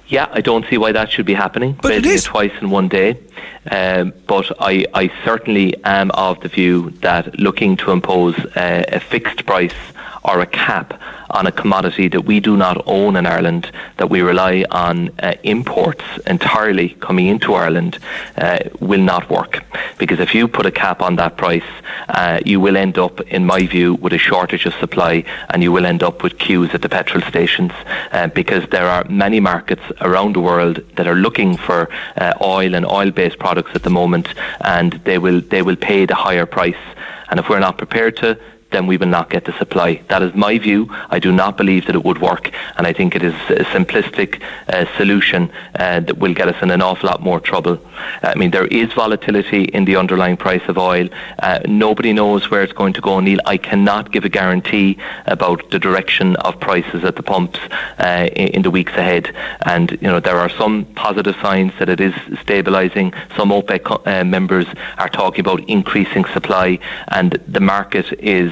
Yeah, 0.07 0.27
I 0.31 0.41
don't 0.41 0.65
see 0.69 0.77
why 0.77 0.91
that 0.91 1.11
should 1.11 1.25
be 1.25 1.33
happening. 1.33 1.77
But 1.81 1.93
it 1.93 2.05
is 2.05 2.23
twice 2.23 2.51
in 2.61 2.69
one 2.69 2.87
day. 2.87 3.17
Um, 3.69 4.13
but 4.27 4.51
I, 4.59 4.85
I 4.93 5.11
certainly 5.23 5.75
am 5.83 6.11
of 6.11 6.39
the 6.41 6.49
view 6.49 6.91
that 7.01 7.39
looking 7.39 7.77
to 7.77 7.91
impose 7.91 8.35
a 8.55 8.99
fixed 8.99 9.45
price 9.45 9.73
or 10.23 10.39
a 10.39 10.45
cap 10.45 10.99
on 11.29 11.47
a 11.47 11.51
commodity 11.51 12.07
that 12.09 12.21
we 12.21 12.39
do 12.39 12.55
not 12.57 12.81
own 12.85 13.15
in 13.15 13.25
Ireland, 13.25 13.71
that 13.97 14.09
we 14.09 14.21
rely 14.21 14.65
on 14.71 15.09
uh, 15.19 15.33
imports 15.43 16.03
entirely 16.27 16.89
coming 16.99 17.27
into 17.27 17.53
Ireland, 17.53 17.97
uh, 18.37 18.59
will 18.79 19.01
not 19.01 19.29
work. 19.29 19.63
Because 19.97 20.19
if 20.19 20.35
you 20.35 20.47
put 20.47 20.65
a 20.65 20.71
cap 20.71 21.01
on 21.01 21.15
that 21.17 21.37
price, 21.37 21.63
uh, 22.09 22.39
you 22.45 22.59
will 22.59 22.77
end 22.77 22.97
up, 22.97 23.21
in 23.21 23.45
my 23.45 23.65
view, 23.65 23.95
with 23.95 24.13
a 24.13 24.17
shortage 24.17 24.65
of 24.65 24.73
supply 24.75 25.23
and 25.49 25.63
you 25.63 25.71
will 25.71 25.85
end 25.85 26.03
up 26.03 26.23
with 26.23 26.37
queues 26.37 26.73
at 26.73 26.81
the 26.81 26.89
petrol 26.89 27.23
stations 27.23 27.71
uh, 28.11 28.27
because 28.27 28.67
there 28.69 28.87
are 28.87 29.03
many 29.09 29.39
markets 29.39 29.83
around 30.01 30.33
the 30.33 30.41
world 30.41 30.83
that 30.95 31.07
are 31.07 31.15
looking 31.15 31.57
for 31.57 31.89
uh, 32.17 32.33
oil 32.41 32.75
and 32.75 32.85
oil-based 32.85 33.39
products 33.39 33.71
at 33.73 33.83
the 33.83 33.89
moment 33.89 34.27
and 34.61 34.93
they 35.05 35.17
will, 35.17 35.41
they 35.41 35.61
will 35.61 35.75
pay 35.75 36.05
the 36.05 36.15
higher 36.15 36.45
price. 36.45 36.75
And 37.29 37.39
if 37.39 37.49
we're 37.49 37.59
not 37.59 37.77
prepared 37.77 38.17
to 38.17 38.39
then 38.71 38.87
we 38.87 38.97
will 38.97 39.07
not 39.07 39.29
get 39.29 39.45
the 39.45 39.57
supply. 39.57 40.01
That 40.09 40.21
is 40.21 40.33
my 40.35 40.57
view. 40.57 40.89
I 41.09 41.19
do 41.19 41.31
not 41.31 41.55
believe 41.57 41.85
that 41.85 41.95
it 41.95 42.03
would 42.03 42.19
work, 42.19 42.51
and 42.77 42.85
I 42.85 42.93
think 42.93 43.15
it 43.15 43.23
is 43.23 43.33
a 43.49 43.63
simplistic 43.65 44.41
uh, 44.67 44.85
solution 44.97 45.51
uh, 45.75 46.01
that 46.01 46.17
will 46.17 46.33
get 46.33 46.47
us 46.47 46.61
in 46.61 46.71
an 46.71 46.81
awful 46.81 47.07
lot 47.07 47.21
more 47.21 47.39
trouble. 47.39 47.79
I 48.23 48.35
mean, 48.35 48.51
there 48.51 48.67
is 48.67 48.91
volatility 48.93 49.63
in 49.63 49.85
the 49.85 49.95
underlying 49.95 50.35
price 50.35 50.63
of 50.67 50.77
oil. 50.77 51.07
Uh, 51.39 51.59
nobody 51.67 52.11
knows 52.11 52.49
where 52.49 52.63
it's 52.63 52.73
going 52.73 52.93
to 52.93 53.01
go, 53.01 53.19
Neil. 53.19 53.39
I 53.45 53.57
cannot 53.57 54.11
give 54.11 54.25
a 54.25 54.29
guarantee 54.29 54.97
about 55.25 55.71
the 55.71 55.79
direction 55.79 56.35
of 56.37 56.59
prices 56.59 57.03
at 57.03 57.15
the 57.15 57.23
pumps 57.23 57.59
uh, 57.99 58.29
in, 58.35 58.47
in 58.55 58.61
the 58.63 58.71
weeks 58.71 58.93
ahead. 58.93 59.33
And 59.65 59.91
you 60.01 60.07
know, 60.07 60.19
there 60.19 60.37
are 60.37 60.49
some 60.49 60.85
positive 60.95 61.35
signs 61.41 61.71
that 61.79 61.89
it 61.89 61.99
is 61.99 62.13
stabilising. 62.43 63.13
Some 63.37 63.49
OPEC 63.49 64.05
uh, 64.05 64.23
members 64.23 64.67
are 64.97 65.09
talking 65.09 65.41
about 65.41 65.67
increasing 65.69 66.25
supply, 66.25 66.79
and 67.09 67.33
the 67.47 67.59
market 67.59 68.11
is 68.19 68.51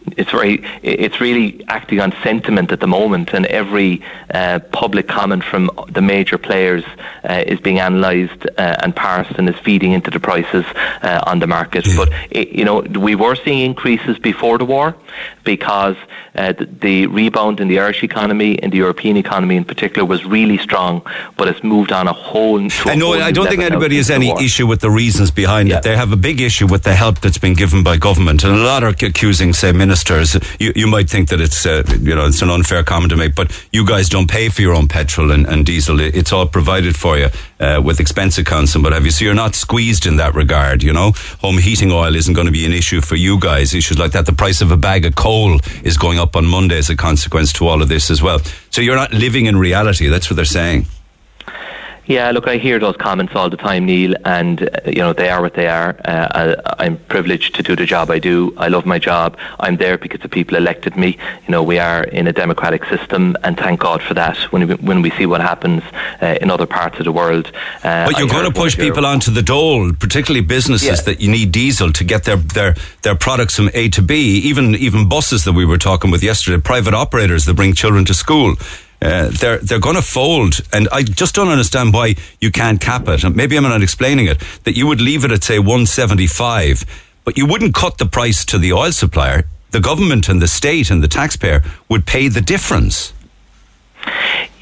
it's 0.17 0.31
very 0.31 0.63
it's 0.83 1.21
really 1.21 1.63
acting 1.67 1.99
on 1.99 2.13
sentiment 2.23 2.71
at 2.71 2.79
the 2.79 2.87
moment, 2.87 3.33
and 3.33 3.45
every 3.47 4.01
uh, 4.33 4.59
public 4.71 5.07
comment 5.07 5.43
from 5.43 5.69
the 5.89 6.01
major 6.01 6.37
players 6.37 6.83
uh, 7.23 7.43
is 7.45 7.59
being 7.59 7.79
analysed 7.79 8.45
uh, 8.57 8.77
and 8.83 8.95
parsed 8.95 9.37
and 9.37 9.47
is 9.49 9.55
feeding 9.59 9.91
into 9.91 10.09
the 10.09 10.19
prices 10.19 10.65
uh, 11.01 11.23
on 11.27 11.39
the 11.39 11.47
market. 11.47 11.87
But 11.95 12.09
it, 12.29 12.49
you 12.49 12.65
know, 12.65 12.81
we 12.81 13.15
were 13.15 13.35
seeing 13.35 13.59
increases 13.59 14.17
before 14.19 14.57
the 14.57 14.65
war 14.65 14.95
because 15.43 15.95
uh, 16.35 16.53
the, 16.53 16.65
the, 16.65 17.07
rebound 17.07 17.59
in 17.59 17.67
the 17.67 17.79
Irish 17.79 18.03
economy, 18.03 18.53
in 18.53 18.69
the 18.69 18.77
European 18.77 19.17
economy 19.17 19.57
in 19.57 19.65
particular, 19.65 20.05
was 20.05 20.25
really 20.25 20.57
strong. 20.57 21.01
But 21.37 21.47
it's 21.47 21.63
moved 21.63 21.91
on 21.91 22.07
a 22.07 22.13
whole. 22.13 22.61
I 22.85 22.95
know. 22.95 23.13
I 23.13 23.31
don't 23.31 23.47
think 23.47 23.61
anybody 23.61 23.97
has 23.97 24.09
any 24.09 24.31
issue 24.43 24.67
with 24.67 24.81
the 24.81 24.89
reasons 24.89 25.31
behind 25.31 25.69
yeah. 25.69 25.77
it. 25.77 25.83
They 25.83 25.95
have 25.95 26.11
a 26.11 26.17
big 26.17 26.41
issue 26.41 26.67
with 26.67 26.83
the 26.83 26.95
help 26.95 27.19
that's 27.19 27.37
been 27.37 27.53
given 27.53 27.83
by 27.83 27.97
government, 27.97 28.43
and 28.43 28.53
a 28.53 28.63
lot 28.63 28.83
are 28.83 28.89
accusing, 28.89 29.53
say, 29.53 29.71
ministers. 29.91 30.37
You, 30.57 30.71
you 30.73 30.87
might 30.87 31.09
think 31.09 31.29
that 31.29 31.41
it's 31.41 31.65
uh, 31.65 31.83
you 31.99 32.15
know 32.15 32.25
it's 32.25 32.41
an 32.41 32.49
unfair 32.49 32.83
comment 32.83 33.09
to 33.11 33.17
make, 33.17 33.35
but 33.35 33.51
you 33.73 33.85
guys 33.85 34.07
don't 34.07 34.29
pay 34.29 34.47
for 34.47 34.61
your 34.61 34.73
own 34.73 34.87
petrol 34.87 35.31
and, 35.31 35.45
and 35.45 35.65
diesel. 35.65 35.99
It's 35.99 36.31
all 36.31 36.47
provided 36.47 36.95
for 36.95 37.17
you 37.17 37.29
uh, 37.59 37.81
with 37.83 37.99
expense 37.99 38.37
accounts 38.37 38.73
and 38.73 38.83
what 38.83 38.93
have 38.93 39.03
you. 39.03 39.11
So 39.11 39.25
you're 39.25 39.33
not 39.33 39.53
squeezed 39.53 40.05
in 40.05 40.15
that 40.15 40.33
regard. 40.33 40.81
You 40.81 40.93
know, 40.93 41.11
home 41.41 41.57
heating 41.57 41.91
oil 41.91 42.15
isn't 42.15 42.33
going 42.33 42.47
to 42.47 42.53
be 42.53 42.65
an 42.65 42.71
issue 42.71 43.01
for 43.01 43.17
you 43.17 43.37
guys. 43.37 43.73
Issues 43.73 43.99
like 43.99 44.13
that. 44.13 44.25
The 44.25 44.33
price 44.43 44.61
of 44.61 44.71
a 44.71 44.77
bag 44.77 45.05
of 45.05 45.15
coal 45.15 45.59
is 45.83 45.97
going 45.97 46.19
up 46.19 46.35
on 46.37 46.45
Monday 46.45 46.77
as 46.77 46.89
a 46.89 46.95
consequence 46.95 47.51
to 47.53 47.67
all 47.67 47.81
of 47.81 47.89
this 47.89 48.09
as 48.09 48.21
well. 48.21 48.39
So 48.69 48.81
you're 48.81 48.95
not 48.95 49.11
living 49.11 49.45
in 49.47 49.57
reality. 49.57 50.07
That's 50.07 50.29
what 50.29 50.37
they're 50.37 50.45
saying. 50.45 50.85
Yeah, 52.07 52.31
look, 52.31 52.47
I 52.47 52.57
hear 52.57 52.79
those 52.79 52.97
comments 52.97 53.35
all 53.35 53.49
the 53.49 53.57
time, 53.57 53.85
Neil, 53.85 54.15
and 54.25 54.63
uh, 54.63 54.67
you 54.87 54.97
know 54.97 55.13
they 55.13 55.29
are 55.29 55.41
what 55.41 55.53
they 55.53 55.67
are. 55.67 55.95
Uh, 56.03 56.55
I, 56.79 56.85
am 56.85 56.97
privileged 56.97 57.55
to 57.55 57.63
do 57.63 57.75
the 57.75 57.85
job 57.85 58.09
I 58.09 58.17
do. 58.17 58.53
I 58.57 58.69
love 58.69 58.85
my 58.87 58.97
job. 58.97 59.37
I'm 59.59 59.77
there 59.77 59.97
because 59.97 60.21
the 60.21 60.29
people 60.29 60.57
elected 60.57 60.97
me. 60.97 61.17
You 61.45 61.51
know, 61.51 61.61
we 61.61 61.77
are 61.77 62.03
in 62.03 62.27
a 62.27 62.33
democratic 62.33 62.85
system, 62.85 63.37
and 63.43 63.55
thank 63.55 63.79
God 63.79 64.01
for 64.01 64.15
that. 64.15 64.37
When 64.51 64.67
we, 64.67 64.75
when 64.75 65.01
we 65.03 65.11
see 65.11 65.27
what 65.27 65.41
happens 65.41 65.83
uh, 66.21 66.37
in 66.41 66.49
other 66.49 66.65
parts 66.65 66.97
of 66.97 67.05
the 67.05 67.11
world, 67.11 67.51
uh, 67.83 68.07
but 68.07 68.17
you're 68.17 68.27
going 68.27 68.51
to 68.51 68.59
push 68.59 68.75
people 68.75 69.05
onto 69.05 69.29
the 69.29 69.43
dole, 69.43 69.93
particularly 69.93 70.45
businesses 70.45 70.99
yeah. 70.99 71.01
that 71.05 71.21
you 71.21 71.29
need 71.29 71.51
diesel 71.51 71.93
to 71.93 72.03
get 72.03 72.23
their, 72.23 72.37
their 72.37 72.75
their 73.03 73.15
products 73.15 73.55
from 73.55 73.69
A 73.75 73.89
to 73.89 74.01
B. 74.01 74.39
Even 74.39 74.75
even 74.75 75.07
buses 75.07 75.43
that 75.45 75.53
we 75.53 75.65
were 75.65 75.77
talking 75.77 76.09
with 76.09 76.23
yesterday, 76.23 76.59
private 76.59 76.95
operators 76.95 77.45
that 77.45 77.53
bring 77.53 77.73
children 77.73 78.05
to 78.05 78.13
school. 78.15 78.55
Uh, 79.01 79.29
they're 79.31 79.57
they're 79.57 79.79
going 79.79 79.95
to 79.95 80.01
fold, 80.01 80.61
and 80.71 80.87
I 80.91 81.01
just 81.01 81.33
don't 81.33 81.49
understand 81.49 81.91
why 81.93 82.15
you 82.39 82.51
can't 82.51 82.79
cap 82.79 83.07
it. 83.07 83.23
And 83.23 83.35
maybe 83.35 83.57
I'm 83.57 83.63
not 83.63 83.81
explaining 83.81 84.27
it. 84.27 84.39
That 84.63 84.77
you 84.77 84.85
would 84.85 85.01
leave 85.01 85.25
it 85.25 85.31
at 85.31 85.43
say 85.43 85.57
175, 85.57 86.85
but 87.23 87.35
you 87.35 87.47
wouldn't 87.47 87.73
cut 87.73 87.97
the 87.97 88.05
price 88.05 88.45
to 88.45 88.59
the 88.59 88.73
oil 88.73 88.91
supplier. 88.91 89.45
The 89.71 89.79
government 89.79 90.29
and 90.29 90.41
the 90.41 90.47
state 90.47 90.91
and 90.91 91.01
the 91.01 91.07
taxpayer 91.07 91.63
would 91.89 92.05
pay 92.05 92.27
the 92.27 92.41
difference. 92.41 93.13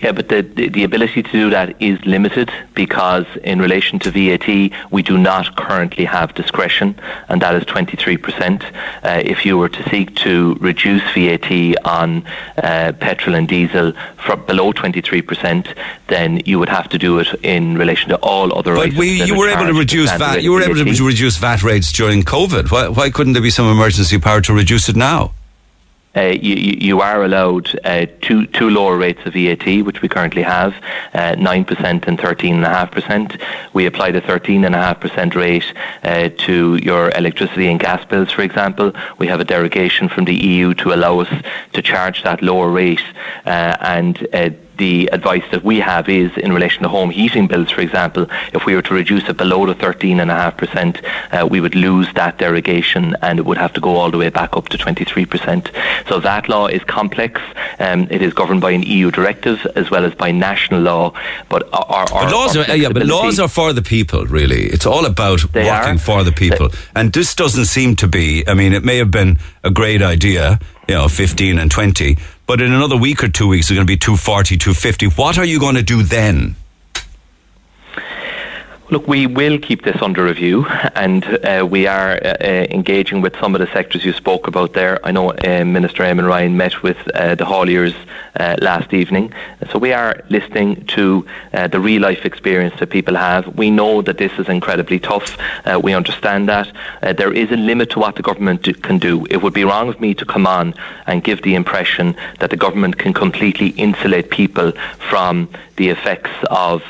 Yeah, 0.01 0.13
but 0.13 0.29
the, 0.29 0.41
the, 0.41 0.69
the, 0.69 0.83
ability 0.85 1.23
to 1.23 1.31
do 1.31 1.49
that 1.49 1.81
is 1.81 1.99
limited 2.05 2.49
because 2.73 3.25
in 3.43 3.59
relation 3.59 3.99
to 3.99 4.11
VAT, 4.11 4.47
we 4.91 5.03
do 5.03 5.17
not 5.17 5.57
currently 5.57 6.05
have 6.05 6.33
discretion, 6.33 6.97
and 7.27 7.41
that 7.41 7.53
is 7.55 7.63
23%. 7.65 8.63
Uh, 9.03 9.21
if 9.25 9.45
you 9.45 9.57
were 9.57 9.67
to 9.67 9.89
seek 9.89 10.15
to 10.15 10.55
reduce 10.61 11.03
VAT 11.13 11.51
on 11.83 12.25
uh, 12.63 12.93
petrol 12.99 13.35
and 13.35 13.49
diesel 13.49 13.91
from 14.15 14.45
below 14.45 14.71
23%, 14.71 15.75
then 16.07 16.41
you 16.45 16.59
would 16.59 16.69
have 16.69 16.87
to 16.89 16.97
do 16.97 17.19
it 17.19 17.27
in 17.43 17.77
relation 17.77 18.09
to 18.09 18.17
all 18.17 18.57
other 18.57 18.75
but 18.75 18.93
we, 18.93 19.21
you 19.23 19.37
were 19.37 19.49
able 19.49 19.65
to 19.65 19.77
reduce 19.77 20.11
VAT. 20.13 20.41
You 20.41 20.53
were 20.53 20.61
able 20.61 20.75
to 20.75 21.05
reduce 21.05 21.37
VAT 21.37 21.61
rates 21.61 21.91
during 21.91 22.23
COVID. 22.23 22.71
Why, 22.71 22.87
why 22.87 23.09
couldn't 23.09 23.33
there 23.33 23.41
be 23.41 23.49
some 23.49 23.69
emergency 23.69 24.17
power 24.17 24.39
to 24.41 24.53
reduce 24.53 24.87
it 24.87 24.95
now? 24.95 25.33
Uh, 26.15 26.21
you, 26.21 26.55
you 26.55 27.01
are 27.01 27.23
allowed 27.23 27.69
uh, 27.85 28.07
two, 28.21 28.47
two 28.47 28.69
lower 28.69 28.97
rates 28.97 29.19
of 29.25 29.33
VAT, 29.33 29.83
which 29.83 30.01
we 30.01 30.09
currently 30.09 30.41
have, 30.41 30.73
uh, 31.13 31.35
9% 31.35 32.07
and 32.07 32.17
13.5%. 32.17 33.41
We 33.73 33.85
apply 33.85 34.11
the 34.11 34.21
13.5% 34.21 35.35
rate 35.35 35.73
uh, 36.03 36.29
to 36.45 36.75
your 36.77 37.11
electricity 37.11 37.67
and 37.67 37.79
gas 37.79 38.03
bills, 38.05 38.31
for 38.31 38.41
example. 38.41 38.91
We 39.19 39.27
have 39.27 39.39
a 39.39 39.45
derogation 39.45 40.09
from 40.09 40.25
the 40.25 40.35
EU 40.35 40.73
to 40.75 40.93
allow 40.93 41.19
us 41.19 41.43
to 41.73 41.81
charge 41.81 42.23
that 42.23 42.41
lower 42.41 42.69
rate. 42.69 43.03
Uh, 43.45 43.77
and 43.79 44.27
the 44.79 45.09
advice 45.11 45.43
that 45.51 45.63
we 45.63 45.79
have 45.79 46.09
is 46.09 46.35
in 46.37 46.51
relation 46.51 46.81
to 46.83 46.89
home 46.89 47.11
heating 47.11 47.45
bills, 47.47 47.69
for 47.69 47.81
example, 47.81 48.25
if 48.53 48.65
we 48.65 48.73
were 48.73 48.81
to 48.81 48.93
reduce 48.93 49.29
it 49.29 49.37
below 49.37 49.65
the 49.67 49.75
13.5%, 49.75 51.03
uh, 51.31 51.45
we 51.45 51.61
would 51.61 51.75
lose 51.75 52.11
that 52.15 52.39
derogation 52.39 53.15
and 53.21 53.37
it 53.37 53.45
would 53.45 53.57
have 53.57 53.73
to 53.73 53.81
go 53.81 53.97
all 53.97 54.09
the 54.09 54.17
way 54.17 54.29
back 54.29 54.55
up 54.57 54.69
to 54.69 54.77
23%. 54.77 55.71
So 56.07 56.19
that 56.21 56.49
law 56.49 56.67
is 56.67 56.83
complex. 56.85 57.41
Um, 57.77 58.07
it 58.09 58.21
is 58.21 58.33
governed 58.33 58.61
by 58.61 58.71
an 58.71 58.83
EU 58.83 59.11
directive 59.11 59.65
as 59.75 59.91
well 59.91 60.05
as 60.05 60.15
by 60.15 60.31
national 60.31 60.81
law. 60.81 61.13
But 61.49 61.71
our, 61.73 62.07
our, 62.11 62.23
but 62.23 62.31
laws 62.31 62.57
are 62.57 62.75
yeah, 62.75 62.89
but 62.89 63.05
laws 63.05 63.39
are 63.39 63.47
for 63.47 63.73
the 63.73 63.81
people. 63.81 64.25
Really, 64.25 64.65
it's 64.67 64.85
all 64.85 65.05
about 65.05 65.43
working 65.53 65.69
are. 65.69 65.97
for 65.97 66.23
the 66.23 66.31
people. 66.31 66.69
They, 66.69 66.77
and 66.95 67.13
this 67.13 67.35
doesn't 67.35 67.65
seem 67.65 67.95
to 67.97 68.07
be. 68.07 68.47
I 68.47 68.53
mean, 68.53 68.73
it 68.73 68.83
may 68.83 68.97
have 68.97 69.11
been 69.11 69.37
a 69.63 69.71
great 69.71 70.01
idea, 70.01 70.59
you 70.87 70.95
know, 70.95 71.07
15 71.07 71.59
and 71.59 71.69
20, 71.69 72.17
but 72.49 72.61
in 72.61 72.73
another 72.73 72.97
week 72.97 73.23
or 73.23 73.27
two 73.27 73.47
weeks, 73.47 73.67
it's 73.67 73.75
going 73.75 73.85
to 73.85 73.91
be 73.91 73.95
240, 73.95 74.57
250. 74.57 75.05
What 75.09 75.37
are 75.37 75.45
you 75.45 75.59
going 75.59 75.75
to 75.75 75.83
do 75.83 76.01
then? 76.01 76.55
Look, 78.91 79.07
we 79.07 79.27
will 79.27 79.59
keep 79.59 79.83
this 79.83 80.01
under 80.01 80.23
review, 80.25 80.65
and 80.95 81.23
uh, 81.45 81.63
we 81.69 81.85
are 81.85 82.13
uh, 82.13 82.37
uh, 82.41 82.45
engaging 82.71 83.21
with 83.21 83.35
some 83.39 83.53
of 83.53 83.61
the 83.61 83.67
sectors 83.67 84.03
you 84.03 84.13
spoke 84.13 84.47
about 84.47 84.73
there. 84.73 84.99
I 85.05 85.11
know 85.11 85.29
uh, 85.29 85.63
Minister 85.63 86.01
Eamon 86.01 86.27
Ryan 86.27 86.57
met 86.57 86.81
with 86.81 86.97
uh, 87.13 87.35
the 87.35 87.45
hauliers 87.45 87.93
uh, 88.35 88.55
last 88.59 88.91
evening, 88.91 89.31
so 89.71 89.77
we 89.77 89.93
are 89.93 90.23
listening 90.29 90.87
to 90.87 91.23
the 91.51 91.79
real 91.79 92.01
life 92.01 92.25
experience 92.25 92.79
that 92.79 92.89
people 92.89 93.15
have. 93.15 93.55
We 93.55 93.69
know 93.69 94.01
that 94.01 94.17
this 94.17 94.31
is 94.39 94.49
incredibly 94.49 94.97
tough. 94.99 95.37
we 95.83 95.93
understand 95.93 96.49
that 96.49 96.73
there 97.01 97.31
is 97.31 97.51
a 97.51 97.57
limit 97.57 97.91
to 97.91 97.99
what 97.99 98.15
the 98.15 98.23
government 98.23 98.63
do, 98.63 98.73
can 98.73 98.97
do. 98.97 99.27
It 99.29 99.37
would 99.43 99.53
be 99.53 99.65
wrong 99.65 99.89
of 99.89 100.01
me 100.01 100.15
to 100.15 100.25
come 100.25 100.47
on 100.47 100.73
and 101.05 101.23
give 101.23 101.43
the 101.43 101.53
impression 101.53 102.15
that 102.39 102.49
the 102.49 102.57
government 102.57 102.97
can 102.97 103.13
completely 103.13 103.69
insulate 103.69 104.31
people 104.31 104.71
from 105.09 105.47
the 105.75 105.89
effects 105.89 106.31
of 106.49 106.81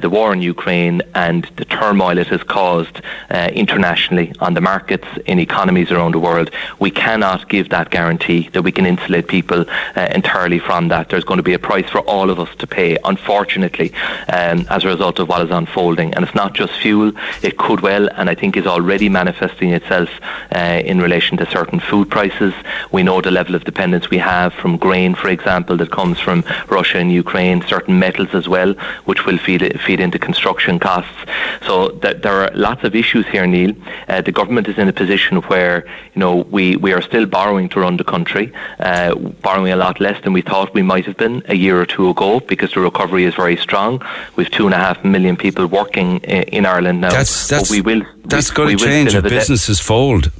the 0.00 0.10
war 0.10 0.32
in 0.32 0.42
Ukraine 0.42 1.02
and 1.14 1.47
the 1.56 1.64
turmoil 1.64 2.18
it 2.18 2.28
has 2.28 2.42
caused 2.42 3.00
uh, 3.30 3.50
internationally 3.52 4.32
on 4.40 4.54
the 4.54 4.60
markets, 4.60 5.06
in 5.26 5.38
economies 5.38 5.90
around 5.90 6.12
the 6.12 6.18
world. 6.18 6.50
We 6.78 6.90
cannot 6.90 7.48
give 7.48 7.68
that 7.70 7.90
guarantee 7.90 8.48
that 8.52 8.62
we 8.62 8.72
can 8.72 8.86
insulate 8.86 9.28
people 9.28 9.64
uh, 9.96 10.08
entirely 10.14 10.58
from 10.58 10.88
that. 10.88 11.08
There's 11.08 11.24
going 11.24 11.38
to 11.38 11.42
be 11.42 11.54
a 11.54 11.58
price 11.58 11.88
for 11.88 12.00
all 12.00 12.30
of 12.30 12.38
us 12.40 12.48
to 12.58 12.66
pay, 12.66 12.98
unfortunately, 13.04 13.92
um, 14.32 14.66
as 14.70 14.84
a 14.84 14.88
result 14.88 15.18
of 15.18 15.28
what 15.28 15.42
is 15.42 15.50
unfolding. 15.50 16.14
And 16.14 16.24
it's 16.24 16.34
not 16.34 16.54
just 16.54 16.72
fuel, 16.74 17.12
it 17.42 17.56
could 17.56 17.80
well, 17.80 18.08
and 18.16 18.28
I 18.30 18.34
think 18.34 18.56
is 18.56 18.66
already 18.66 19.08
manifesting 19.08 19.72
itself 19.72 20.08
uh, 20.54 20.82
in 20.84 21.00
relation 21.00 21.36
to 21.38 21.50
certain 21.50 21.80
food 21.80 22.10
prices. 22.10 22.54
We 22.92 23.02
know 23.02 23.20
the 23.20 23.30
level 23.30 23.54
of 23.54 23.64
dependence 23.64 24.10
we 24.10 24.18
have 24.18 24.54
from 24.54 24.76
grain, 24.76 25.14
for 25.14 25.28
example, 25.28 25.76
that 25.76 25.90
comes 25.90 26.18
from 26.18 26.44
Russia 26.68 26.98
and 26.98 27.12
Ukraine, 27.12 27.62
certain 27.62 27.98
metals 27.98 28.34
as 28.34 28.48
well, 28.48 28.74
which 29.04 29.26
will 29.26 29.38
feed, 29.38 29.80
feed 29.80 30.00
into 30.00 30.18
construction 30.18 30.78
costs. 30.78 31.18
So 31.66 31.90
th- 31.90 32.22
there 32.22 32.42
are 32.42 32.50
lots 32.54 32.84
of 32.84 32.94
issues 32.94 33.26
here, 33.26 33.46
Neil. 33.46 33.74
Uh, 34.08 34.20
the 34.20 34.32
government 34.32 34.68
is 34.68 34.78
in 34.78 34.88
a 34.88 34.92
position 34.92 35.38
where 35.42 35.84
you 36.14 36.20
know 36.20 36.36
we, 36.50 36.76
we 36.76 36.92
are 36.92 37.02
still 37.02 37.26
borrowing 37.26 37.68
to 37.70 37.80
run 37.80 37.96
the 37.96 38.04
country, 38.04 38.52
uh, 38.80 39.14
borrowing 39.14 39.72
a 39.72 39.76
lot 39.76 40.00
less 40.00 40.22
than 40.22 40.32
we 40.32 40.42
thought 40.42 40.74
we 40.74 40.82
might 40.82 41.04
have 41.06 41.16
been 41.16 41.42
a 41.48 41.54
year 41.54 41.80
or 41.80 41.86
two 41.86 42.08
ago 42.10 42.40
because 42.40 42.72
the 42.72 42.80
recovery 42.80 43.24
is 43.24 43.34
very 43.34 43.56
strong. 43.56 44.02
We've 44.36 44.50
two 44.50 44.66
and 44.66 44.74
a 44.74 44.78
half 44.78 45.04
million 45.04 45.36
people 45.36 45.66
working 45.66 46.18
in, 46.18 46.42
in 46.44 46.66
Ireland 46.66 47.00
now. 47.00 47.10
That's 47.10 47.48
that's 47.48 47.70
we 47.70 47.80
will, 47.80 48.02
that's 48.24 48.50
going 48.50 48.76
to 48.78 48.84
change 48.84 49.14
if 49.14 49.24
businesses 49.24 49.80
fold. 49.80 50.30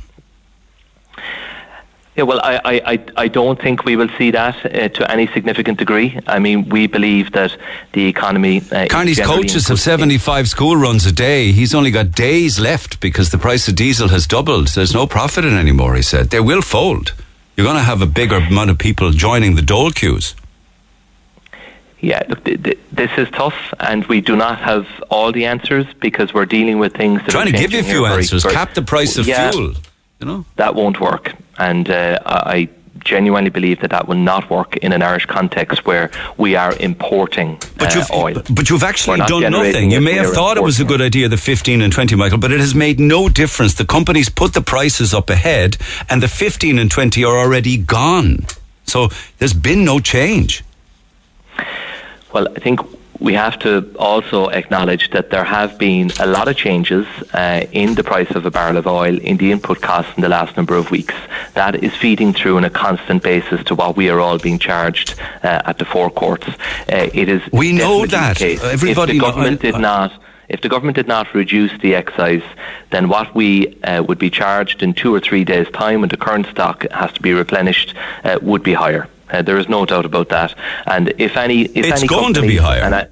Yeah, 2.18 2.24
well, 2.24 2.40
I, 2.42 2.61
I, 2.64 3.04
I 3.16 3.28
don't 3.28 3.62
think 3.62 3.85
we 3.85 3.94
will 3.94 4.09
see 4.18 4.33
that 4.33 4.57
uh, 4.66 4.88
to 4.88 5.09
any 5.09 5.28
significant 5.28 5.78
degree. 5.78 6.18
I 6.26 6.40
mean, 6.40 6.68
we 6.68 6.88
believe 6.88 7.31
that 7.31 7.57
the 7.92 8.07
economy. 8.09 8.61
Uh, 8.72 8.88
Carney's 8.90 9.20
coaches 9.20 9.68
have 9.68 9.78
75 9.78 10.48
school 10.48 10.74
runs 10.74 11.07
a 11.07 11.12
day. 11.12 11.52
He's 11.52 11.76
only 11.76 11.92
got 11.92 12.11
days 12.11 12.59
left 12.59 12.98
because 12.98 13.31
the 13.31 13.38
price 13.38 13.68
of 13.68 13.76
diesel 13.76 14.09
has 14.09 14.26
doubled. 14.26 14.66
There's 14.66 14.92
no 14.92 15.07
profit 15.07 15.44
in 15.44 15.57
anymore, 15.57 15.94
he 15.94 16.02
said. 16.02 16.31
They 16.31 16.40
will 16.40 16.61
fold. 16.61 17.14
You're 17.57 17.64
going 17.64 17.76
to 17.76 17.85
have 17.85 18.02
a 18.02 18.07
bigger 18.07 18.38
amount 18.38 18.70
of 18.70 18.78
people 18.78 19.12
joining 19.12 19.54
the 19.54 19.62
dole 19.62 19.92
queues. 19.92 20.35
Yeah, 22.00 22.24
look, 22.28 22.42
th- 22.42 22.64
th- 22.64 22.78
this 22.90 23.12
is 23.16 23.31
tough, 23.31 23.72
and 23.78 24.04
we 24.07 24.20
do 24.20 24.35
not 24.35 24.59
have 24.59 24.88
all 25.09 25.31
the 25.31 25.44
answers 25.44 25.87
because 26.00 26.35
we're 26.35 26.46
dealing 26.46 26.81
with 26.81 26.96
things 26.96 27.20
that 27.20 27.31
trying 27.31 27.52
to 27.52 27.57
give 27.57 27.72
you 27.72 27.78
a 27.78 27.85
few 27.85 28.07
answers. 28.07 28.42
Very, 28.42 28.57
Cap 28.57 28.74
the 28.74 28.83
price 28.83 29.18
of 29.18 29.28
yeah, 29.28 29.52
fuel. 29.52 29.74
You 30.20 30.26
know 30.26 30.44
that 30.57 30.74
won't 30.74 31.00
work 31.00 31.35
and 31.59 31.88
uh, 31.88 32.18
I 32.24 32.68
genuinely 32.98 33.50
believe 33.50 33.81
that 33.81 33.90
that 33.90 34.09
will 34.09 34.16
not 34.16 34.50
work 34.50 34.76
in 34.76 34.92
an 34.92 35.02
Irish 35.02 35.26
context 35.26 35.87
where 35.87 36.11
we 36.37 36.57
are 36.57 36.74
importing 36.78 37.59
but 37.78 37.96
uh, 37.96 38.04
oil. 38.12 38.42
But 38.50 38.70
you've 38.70 38.83
actually 38.83 39.18
done 39.20 39.50
nothing. 39.52 39.90
You 39.90 40.00
may 40.00 40.14
have 40.14 40.33
thought 40.33 40.57
it 40.57 40.62
was 40.62 40.81
a 40.81 40.85
good 40.85 41.00
idea, 41.00 41.28
the 41.28 41.37
15 41.37 41.81
and 41.81 41.92
20, 41.92 42.16
Michael, 42.16 42.38
but 42.38 42.52
it 42.52 42.61
has 42.61 42.74
made 42.74 43.00
no 43.00 43.28
difference. 43.28 43.74
The 43.74 43.85
companies 43.85 44.28
put 44.28 44.52
the 44.52 44.61
prices 44.61 45.14
up 45.14 45.31
ahead, 45.31 45.76
and 46.11 46.22
the 46.22 46.28
15 46.28 46.78
and 46.78 46.90
20 46.90 47.24
are 47.24 47.38
already 47.38 47.76
gone. 47.76 48.46
So 48.85 49.09
there's 49.38 49.54
been 49.54 49.85
no 49.85 50.00
change. 50.00 50.64
Well, 52.33 52.48
I 52.48 52.61
think 52.61 52.81
we 53.20 53.35
have 53.35 53.59
to 53.61 53.92
also 53.98 54.48
acknowledge 54.48 55.11
that 55.11 55.31
there 55.31 55.44
have 55.44 55.78
been 55.78 56.11
a 56.20 56.26
lot 56.26 56.48
of 56.48 56.57
changes 56.57 57.07
uh, 57.35 57.66
in 57.72 57.94
the 57.94 58.04
price 58.04 58.31
of 58.33 58.46
a 58.46 58.50
barrel 58.50 58.76
of 58.76 58.87
oil 58.87 59.18
in 59.18 59.37
the 59.37 59.50
input 59.50 59.81
costs 59.81 60.12
in 60.16 60.22
the 60.22 60.28
last 60.28 60.57
number 60.57 60.76
of 60.76 60.90
weeks. 60.90 61.14
That 61.54 61.83
is 61.83 61.94
feeding 61.94 62.33
through 62.33 62.57
on 62.57 62.64
a 62.64 62.70
constant 62.70 63.22
basis 63.22 63.64
to 63.64 63.74
what 63.74 63.96
we 63.96 64.09
are 64.09 64.20
all 64.20 64.38
being 64.38 64.59
charged 64.59 65.18
uh, 65.42 65.62
at 65.64 65.78
the 65.78 65.85
forecourts. 65.85 66.48
Uh, 66.48 67.11
it 67.12 67.28
is 67.28 67.42
we 67.52 67.72
know 67.72 68.07
that 68.07 68.40
everybody. 68.40 69.12
If 69.12 69.16
the 69.16 69.20
government 69.20 69.61
did 69.61 69.78
not. 69.78 70.12
If 70.48 70.62
the 70.62 70.70
government 70.70 70.96
did 70.96 71.07
not 71.07 71.35
reduce 71.35 71.78
the 71.81 71.94
excise, 71.94 72.42
then 72.88 73.11
what 73.11 73.35
we 73.35 73.78
uh, 73.83 74.02
would 74.04 74.18
be 74.18 74.31
charged 74.31 74.83
in 74.83 74.94
two 74.94 75.14
or 75.14 75.20
three 75.20 75.44
days' 75.44 75.68
time 75.72 76.00
when 76.00 76.09
the 76.09 76.16
current 76.16 76.46
stock 76.46 76.87
has 76.90 77.12
to 77.12 77.20
be 77.20 77.35
replenished 77.35 77.94
uh, 78.24 78.38
would 78.40 78.62
be 78.62 78.72
higher. 78.72 79.07
Uh, 79.31 79.43
there 79.43 79.59
is 79.59 79.69
no 79.69 79.85
doubt 79.85 80.05
about 80.05 80.29
that. 80.31 80.55
And 80.87 81.12
if 81.19 81.37
any, 81.37 81.62
if 81.62 81.85
it's 81.87 82.01
any 82.01 82.09
going 82.09 82.35
company, 82.35 82.49
to 82.49 82.53
be 82.53 82.57
higher. 82.57 83.11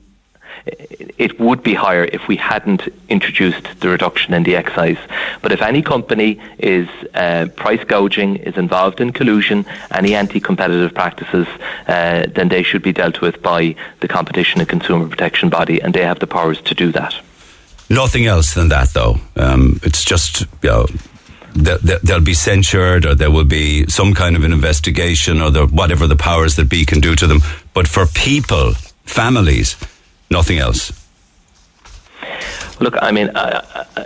it 0.67 1.39
would 1.39 1.63
be 1.63 1.75
higher 1.75 2.05
if 2.05 2.27
we 2.27 2.37
hadn't 2.37 2.89
introduced 3.09 3.81
the 3.81 3.89
reduction 3.89 4.35
in 4.35 4.43
the 4.43 4.57
excise. 4.57 4.99
But 5.43 5.53
if 5.53 5.63
any 5.63 5.83
company 5.83 6.41
is 6.59 6.89
uh, 7.15 7.47
price 7.57 7.85
gouging, 7.85 8.37
is 8.37 8.57
involved 8.57 9.01
in 9.01 9.13
collusion, 9.13 9.65
any 9.93 10.15
anti-competitive 10.15 10.93
practices, 10.93 11.47
uh, 11.87 12.27
then 12.35 12.49
they 12.49 12.63
should 12.63 12.83
be 12.83 12.93
dealt 12.93 13.21
with 13.21 13.43
by 13.43 13.77
the 14.01 14.09
Competition 14.09 14.61
and 14.61 14.69
Consumer 14.69 15.09
Protection 15.09 15.49
Body, 15.49 15.81
and 15.81 15.95
they 15.95 16.03
have 16.03 16.19
the 16.19 16.27
powers 16.27 16.61
to 16.63 16.75
do 16.75 16.91
that. 16.93 17.15
Nothing 17.89 18.27
else 18.27 18.55
than 18.55 18.69
that, 18.69 18.89
though. 18.91 19.17
Um, 19.37 19.79
it's 19.85 20.05
just 20.05 20.41
you 20.63 20.71
know, 20.71 20.87
they'll 21.57 22.21
be 22.21 22.35
censured 22.35 23.07
or 23.07 23.15
there 23.15 23.31
will 23.31 23.45
be 23.45 23.87
some 23.87 24.15
kind 24.15 24.37
of 24.37 24.45
an 24.45 24.53
investigation 24.53 25.41
or 25.41 25.51
the, 25.51 25.67
whatever 25.67 26.07
the 26.07 26.17
powers 26.17 26.57
that 26.57 26.69
be 26.69 26.85
can 26.85 27.01
do 27.01 27.15
to 27.17 27.27
them. 27.27 27.41
But 27.75 27.89
for 27.89 28.07
people, 28.07 28.75
families, 29.05 29.77
nothing 30.31 30.59
else. 30.59 30.93
Look, 32.79 32.95
I 33.01 33.11
mean, 33.11 33.31
I, 33.35 33.63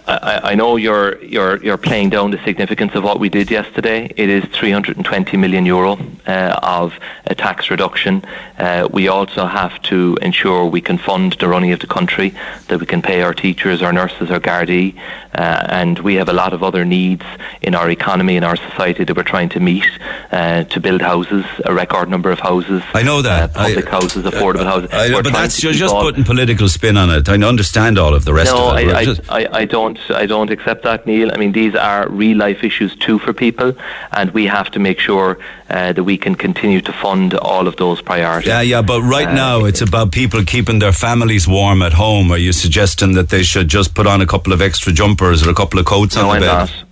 I, 0.06 0.40
I, 0.50 0.54
know 0.54 0.76
you're 0.76 1.20
you're 1.24 1.56
you're 1.56 1.76
playing 1.76 2.10
down 2.10 2.30
the 2.30 2.42
significance 2.44 2.94
of 2.94 3.02
what 3.02 3.18
we 3.18 3.28
did 3.28 3.50
yesterday. 3.50 4.12
It 4.16 4.28
is 4.28 4.44
320 4.44 5.36
million 5.36 5.66
euro 5.66 5.98
uh, 6.24 6.60
of 6.62 6.94
a 7.26 7.34
tax 7.34 7.68
reduction. 7.68 8.24
Uh, 8.58 8.88
we 8.92 9.08
also 9.08 9.46
have 9.46 9.82
to 9.82 10.16
ensure 10.22 10.66
we 10.66 10.80
can 10.80 10.98
fund 10.98 11.32
the 11.40 11.48
running 11.48 11.72
of 11.72 11.80
the 11.80 11.88
country, 11.88 12.32
that 12.68 12.78
we 12.78 12.86
can 12.86 13.02
pay 13.02 13.22
our 13.22 13.34
teachers, 13.34 13.82
our 13.82 13.92
nurses, 13.92 14.30
our 14.30 14.38
Gardaí, 14.38 14.96
uh, 15.34 15.66
and 15.68 15.98
we 15.98 16.14
have 16.14 16.28
a 16.28 16.32
lot 16.32 16.52
of 16.52 16.62
other 16.62 16.84
needs 16.84 17.24
in 17.62 17.74
our 17.74 17.90
economy, 17.90 18.36
in 18.36 18.44
our 18.44 18.56
society 18.56 19.02
that 19.02 19.16
we're 19.16 19.24
trying 19.24 19.48
to 19.48 19.58
meet 19.58 19.88
uh, 20.30 20.62
to 20.64 20.80
build 20.80 21.00
houses, 21.00 21.44
a 21.64 21.74
record 21.74 22.08
number 22.08 22.30
of 22.30 22.38
houses. 22.38 22.82
I 22.94 23.02
know 23.02 23.22
that 23.22 23.50
uh, 23.50 23.66
public 23.66 23.88
houses, 23.88 24.24
affordable 24.24 24.64
houses. 24.64 24.90
I, 24.92 25.10
but 25.10 25.32
that's 25.32 25.60
you're 25.60 25.72
just 25.72 25.94
putting 25.94 26.22
political 26.22 26.68
spin 26.68 26.96
on 26.96 27.10
it. 27.10 27.28
I 27.28 27.34
understand 27.34 27.98
all 27.98 28.14
of 28.14 28.24
the 28.24 28.32
rest. 28.32 28.52
No, 28.52 28.59
no, 28.60 28.68
I, 28.68 28.80
I, 28.80 29.16
I, 29.28 29.48
I, 29.60 29.64
don't. 29.64 29.98
I 30.10 30.26
don't 30.26 30.50
accept 30.50 30.84
that, 30.84 31.06
Neil. 31.06 31.30
I 31.32 31.36
mean, 31.36 31.52
these 31.52 31.74
are 31.74 32.08
real 32.08 32.36
life 32.36 32.62
issues 32.62 32.94
too 32.96 33.18
for 33.18 33.32
people, 33.32 33.72
and 34.12 34.30
we 34.30 34.46
have 34.46 34.70
to 34.72 34.78
make 34.78 34.98
sure 34.98 35.38
uh, 35.68 35.92
that 35.92 36.04
we 36.04 36.16
can 36.16 36.34
continue 36.34 36.80
to 36.82 36.92
fund 36.92 37.34
all 37.34 37.66
of 37.66 37.76
those 37.76 38.00
priorities. 38.00 38.48
Yeah, 38.48 38.60
yeah. 38.60 38.82
But 38.82 39.02
right 39.02 39.28
uh, 39.28 39.34
now, 39.34 39.64
it's 39.64 39.80
about 39.80 40.12
people 40.12 40.44
keeping 40.44 40.78
their 40.78 40.92
families 40.92 41.48
warm 41.48 41.82
at 41.82 41.92
home. 41.92 42.30
Are 42.30 42.38
you 42.38 42.52
suggesting 42.52 43.12
that 43.14 43.28
they 43.28 43.42
should 43.42 43.68
just 43.68 43.94
put 43.94 44.06
on 44.06 44.20
a 44.20 44.26
couple 44.26 44.52
of 44.52 44.60
extra 44.60 44.92
jumpers 44.92 45.46
or 45.46 45.50
a 45.50 45.54
couple 45.54 45.78
of 45.78 45.86
coats 45.86 46.16
no, 46.16 46.22
on 46.22 46.28
the 46.28 46.32
I'm 46.34 46.40
bed? 46.40 46.74
Not. 46.74 46.84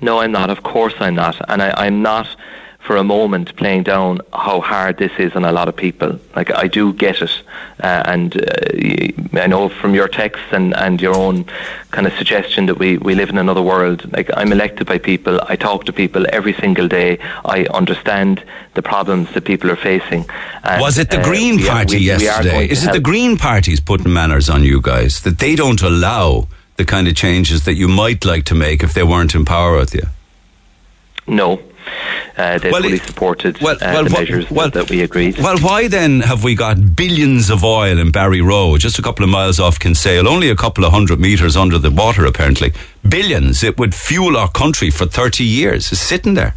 No, 0.00 0.18
I'm 0.20 0.32
not. 0.32 0.50
Of 0.50 0.62
course, 0.62 0.94
I'm 1.00 1.14
not, 1.14 1.40
and 1.48 1.62
I, 1.62 1.86
I'm 1.86 2.02
not 2.02 2.28
for 2.86 2.96
a 2.96 3.02
moment 3.02 3.56
playing 3.56 3.82
down 3.82 4.20
how 4.32 4.60
hard 4.60 4.96
this 4.98 5.10
is 5.18 5.34
on 5.34 5.44
a 5.44 5.50
lot 5.50 5.66
of 5.68 5.74
people. 5.74 6.20
Like 6.36 6.52
I 6.54 6.68
do 6.68 6.92
get 6.92 7.20
it, 7.20 7.42
uh, 7.82 8.02
and 8.06 8.36
uh, 8.36 9.40
I 9.42 9.48
know 9.48 9.68
from 9.68 9.92
your 9.92 10.06
texts 10.06 10.46
and, 10.52 10.74
and 10.76 11.00
your 11.00 11.14
own 11.14 11.46
kind 11.90 12.06
of 12.06 12.12
suggestion 12.14 12.66
that 12.66 12.78
we, 12.78 12.96
we 12.98 13.16
live 13.16 13.28
in 13.28 13.38
another 13.38 13.62
world. 13.62 14.10
Like 14.12 14.30
I'm 14.36 14.52
elected 14.52 14.86
by 14.86 14.98
people, 14.98 15.40
I 15.48 15.56
talk 15.56 15.84
to 15.86 15.92
people 15.92 16.26
every 16.32 16.54
single 16.54 16.86
day. 16.86 17.18
I 17.44 17.66
understand 17.74 18.44
the 18.74 18.82
problems 18.82 19.32
that 19.34 19.44
people 19.44 19.68
are 19.70 19.76
facing. 19.76 20.24
And, 20.62 20.80
Was 20.80 20.96
it 20.96 21.10
the 21.10 21.20
uh, 21.20 21.24
Green 21.24 21.58
Party 21.58 21.96
we, 21.96 22.04
yesterday? 22.04 22.58
We 22.66 22.70
is 22.70 22.86
it 22.86 22.92
the 22.92 23.00
Green 23.00 23.36
Party's 23.36 23.80
putting 23.80 24.12
manners 24.12 24.48
on 24.48 24.62
you 24.62 24.80
guys 24.80 25.22
that 25.22 25.40
they 25.40 25.56
don't 25.56 25.82
allow 25.82 26.46
the 26.76 26.84
kind 26.84 27.08
of 27.08 27.16
changes 27.16 27.64
that 27.64 27.74
you 27.74 27.88
might 27.88 28.24
like 28.24 28.44
to 28.44 28.54
make 28.54 28.84
if 28.84 28.94
they 28.94 29.02
weren't 29.02 29.34
in 29.34 29.44
power 29.44 29.76
with 29.76 29.92
you? 29.92 30.06
No. 31.26 31.60
Uh, 32.36 32.58
they 32.58 32.70
well, 32.70 32.82
fully 32.82 32.98
supported 32.98 33.58
well, 33.60 33.76
uh, 33.76 33.92
well, 33.94 34.04
the 34.04 34.10
measures 34.10 34.50
well, 34.50 34.68
that 34.70 34.90
we 34.90 35.00
agreed. 35.00 35.38
Well, 35.38 35.58
why 35.58 35.88
then 35.88 36.20
have 36.20 36.44
we 36.44 36.54
got 36.54 36.94
billions 36.94 37.48
of 37.48 37.64
oil 37.64 37.98
in 37.98 38.12
Barryroe, 38.12 38.78
just 38.78 38.98
a 38.98 39.02
couple 39.02 39.24
of 39.24 39.30
miles 39.30 39.58
off 39.58 39.78
Kinsale, 39.78 40.28
only 40.28 40.50
a 40.50 40.56
couple 40.56 40.84
of 40.84 40.92
hundred 40.92 41.18
metres 41.18 41.56
under 41.56 41.78
the 41.78 41.90
water, 41.90 42.26
apparently? 42.26 42.72
Billions. 43.08 43.62
It 43.62 43.78
would 43.78 43.94
fuel 43.94 44.36
our 44.36 44.50
country 44.50 44.90
for 44.90 45.06
30 45.06 45.44
years. 45.44 45.90
It's 45.92 46.00
sitting 46.00 46.34
there. 46.34 46.54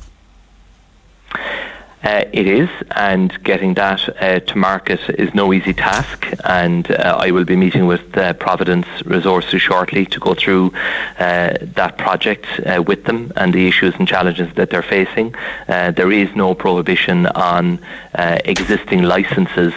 Uh, 2.02 2.24
it 2.32 2.48
is, 2.48 2.70
and 2.92 3.44
getting 3.44 3.74
that 3.74 4.08
uh, 4.22 4.40
to 4.40 4.58
market 4.58 5.02
is 5.20 5.34
no 5.34 5.52
easy 5.52 5.74
task. 5.74 6.26
And 6.46 6.90
uh, 6.90 7.18
I 7.20 7.32
will 7.32 7.44
be 7.44 7.58
meeting 7.58 7.88
with 7.88 8.18
uh, 8.18 8.34
Providence 8.34 8.88
Resources 9.06 9.62
shortly 9.62 10.06
to 10.06 10.20
go 10.20 10.34
through 10.34 10.72
uh, 11.20 11.58
that 11.60 11.98
project 11.98 12.46
uh, 12.62 12.82
with 12.82 13.04
them 13.04 13.34
and 13.36 13.54
the 13.54 13.68
issues 13.68 13.96
and 13.96 14.08
challenges 14.08 14.54
that 14.54 14.70
they're 14.70 14.82
facing. 14.82 15.36
there 15.68 16.12
is 16.12 16.34
no 16.36 16.56
prohibition 16.56 17.28
on 17.28 17.80
existing 18.16 19.04
licenses 19.04 19.74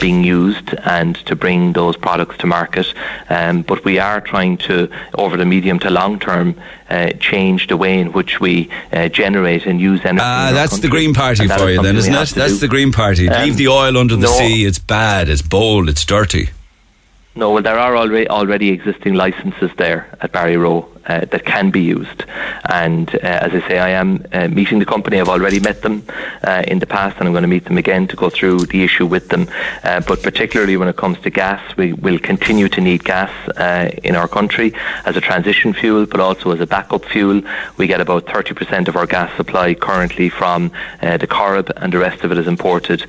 being 0.00 0.24
used 0.24 0.74
and 0.84 1.16
to 1.26 1.36
bring 1.36 1.74
those 1.74 1.96
products 1.96 2.38
to 2.38 2.46
market. 2.46 2.92
Um, 3.28 3.62
but 3.62 3.84
we 3.84 3.98
are 3.98 4.20
trying 4.20 4.56
to, 4.68 4.90
over 5.14 5.36
the 5.36 5.44
medium 5.44 5.78
to 5.80 5.90
long 5.90 6.18
term, 6.18 6.54
change 7.20 7.68
the 7.68 7.76
way 7.76 7.98
in 7.98 8.12
which 8.12 8.40
we 8.40 8.68
generate 9.12 9.66
and 9.66 9.80
use 9.80 10.00
energy. 10.04 10.22
Ah, 10.22 10.50
that's 10.52 10.78
the 10.80 10.88
Green 10.88 11.14
Party 11.14 11.48
for 11.48 11.70
you, 11.70 11.82
then, 11.82 11.96
isn't 11.96 12.12
it? 12.12 12.28
That's 12.30 12.54
do. 12.54 12.58
the 12.58 12.68
Green 12.68 12.92
Party. 12.92 13.28
Um, 13.28 13.44
Leave 13.44 13.56
the 13.56 13.68
oil 13.68 13.96
under 13.96 14.16
the 14.16 14.26
no, 14.26 14.38
sea. 14.38 14.64
It's 14.64 14.78
bad. 14.78 15.28
It's 15.28 15.42
bold. 15.42 15.88
It's 15.88 16.04
dirty. 16.04 16.50
No, 17.40 17.52
well, 17.52 17.62
there 17.62 17.78
are 17.78 17.96
already 17.96 18.28
already 18.28 18.68
existing 18.68 19.14
licences 19.14 19.70
there 19.78 20.14
at 20.20 20.30
Barryroe 20.30 20.86
uh, 21.06 21.24
that 21.24 21.46
can 21.46 21.70
be 21.70 21.80
used. 21.80 22.24
And 22.68 23.08
uh, 23.14 23.46
as 23.46 23.54
I 23.54 23.66
say, 23.66 23.78
I 23.78 23.88
am 23.88 24.26
uh, 24.30 24.48
meeting 24.48 24.78
the 24.78 24.84
company. 24.84 25.18
I've 25.18 25.30
already 25.30 25.58
met 25.58 25.80
them 25.80 26.04
uh, 26.44 26.64
in 26.68 26.80
the 26.80 26.86
past, 26.86 27.16
and 27.16 27.26
I'm 27.26 27.32
going 27.32 27.40
to 27.40 27.48
meet 27.48 27.64
them 27.64 27.78
again 27.78 28.06
to 28.08 28.16
go 28.16 28.28
through 28.28 28.66
the 28.66 28.84
issue 28.84 29.06
with 29.06 29.30
them. 29.30 29.48
Uh, 29.82 30.02
but 30.02 30.22
particularly 30.22 30.76
when 30.76 30.88
it 30.88 30.98
comes 30.98 31.18
to 31.20 31.30
gas, 31.30 31.78
we 31.78 31.94
will 31.94 32.18
continue 32.18 32.68
to 32.68 32.80
need 32.82 33.04
gas 33.04 33.32
uh, 33.56 33.90
in 34.04 34.16
our 34.16 34.28
country 34.28 34.74
as 35.06 35.16
a 35.16 35.22
transition 35.22 35.72
fuel, 35.72 36.04
but 36.04 36.20
also 36.20 36.50
as 36.50 36.60
a 36.60 36.66
backup 36.66 37.06
fuel. 37.06 37.40
We 37.78 37.86
get 37.86 38.02
about 38.02 38.26
30% 38.26 38.86
of 38.86 38.96
our 38.96 39.06
gas 39.06 39.34
supply 39.38 39.72
currently 39.72 40.28
from 40.28 40.72
the 41.00 41.26
Corrib, 41.26 41.72
and 41.76 41.90
the 41.90 42.00
rest 42.00 42.22
of 42.22 42.32
it 42.32 42.36
is 42.36 42.46
imported 42.46 43.00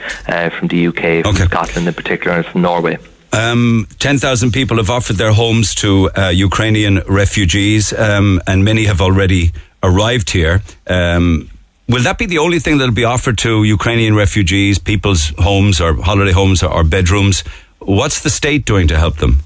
from 0.58 0.70
the 0.70 0.88
UK, 0.88 1.26
from 1.26 1.36
okay. 1.36 1.48
Scotland 1.48 1.86
in 1.86 1.94
particular, 1.94 2.38
and 2.38 2.46
from 2.46 2.62
Norway. 2.62 2.98
Um, 3.34 3.88
10,000 4.00 4.52
people 4.52 4.78
have 4.78 4.90
offered 4.90 5.16
their 5.16 5.32
homes 5.32 5.74
to 5.76 6.10
uh, 6.12 6.30
Ukrainian 6.30 7.00
refugees, 7.08 7.94
um, 7.94 8.42
and 8.46 8.66
many 8.66 8.86
have 8.86 9.00
already 9.00 9.52
arrived 9.82 10.32
here. 10.32 10.62
Um, 10.88 11.50
will 11.88 12.04
that 12.04 12.18
be 12.18 12.26
the 12.26 12.40
only 12.40 12.60
thing 12.60 12.78
that 12.78 12.86
will 12.86 12.94
be 12.94 13.06
offered 13.06 13.38
to 13.40 13.64
Ukrainian 13.64 14.16
refugees, 14.16 14.80
people's 14.80 15.30
homes 15.38 15.80
or 15.80 15.94
holiday 15.94 16.34
homes 16.34 16.62
or, 16.62 16.72
or 16.74 16.84
bedrooms? 16.84 17.44
What's 17.80 18.22
the 18.22 18.30
state 18.30 18.66
doing 18.66 18.88
to 18.90 18.98
help 18.98 19.18
them? 19.18 19.40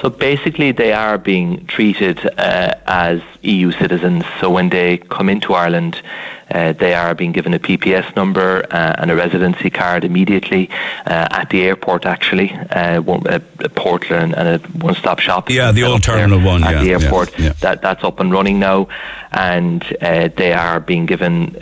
So 0.00 0.10
basically, 0.10 0.72
they 0.72 0.92
are 0.92 1.16
being 1.16 1.64
treated 1.66 2.18
uh, 2.38 2.74
as 2.86 3.20
EU 3.42 3.70
citizens. 3.72 4.24
So 4.40 4.50
when 4.50 4.68
they 4.68 4.98
come 4.98 5.28
into 5.28 5.54
Ireland, 5.54 6.02
uh, 6.52 6.72
they 6.72 6.94
are 6.94 7.14
being 7.14 7.32
given 7.32 7.54
a 7.54 7.58
PPS 7.58 8.14
number 8.14 8.64
uh, 8.70 8.94
and 8.98 9.10
a 9.10 9.16
residency 9.16 9.70
card 9.70 10.04
immediately 10.04 10.68
uh, 11.06 11.28
at 11.30 11.50
the 11.50 11.62
airport, 11.62 12.04
actually, 12.04 12.52
uh, 12.52 13.00
one, 13.00 13.22
a, 13.26 13.40
a 13.60 13.68
Portland 13.70 14.34
and 14.34 14.48
a 14.48 14.58
one-stop 14.78 15.18
shop. 15.18 15.48
Yeah, 15.48 15.72
the 15.72 15.84
old 15.84 16.02
terminal 16.02 16.40
one. 16.40 16.62
At 16.62 16.74
yeah, 16.74 16.82
the 16.82 17.04
airport. 17.04 17.38
Yeah, 17.38 17.46
yeah. 17.46 17.52
That, 17.60 17.82
that's 17.82 18.04
up 18.04 18.20
and 18.20 18.30
running 18.32 18.58
now. 18.58 18.88
And 19.32 19.82
uh, 20.02 20.28
they 20.36 20.52
are 20.52 20.78
being 20.78 21.06
given 21.06 21.56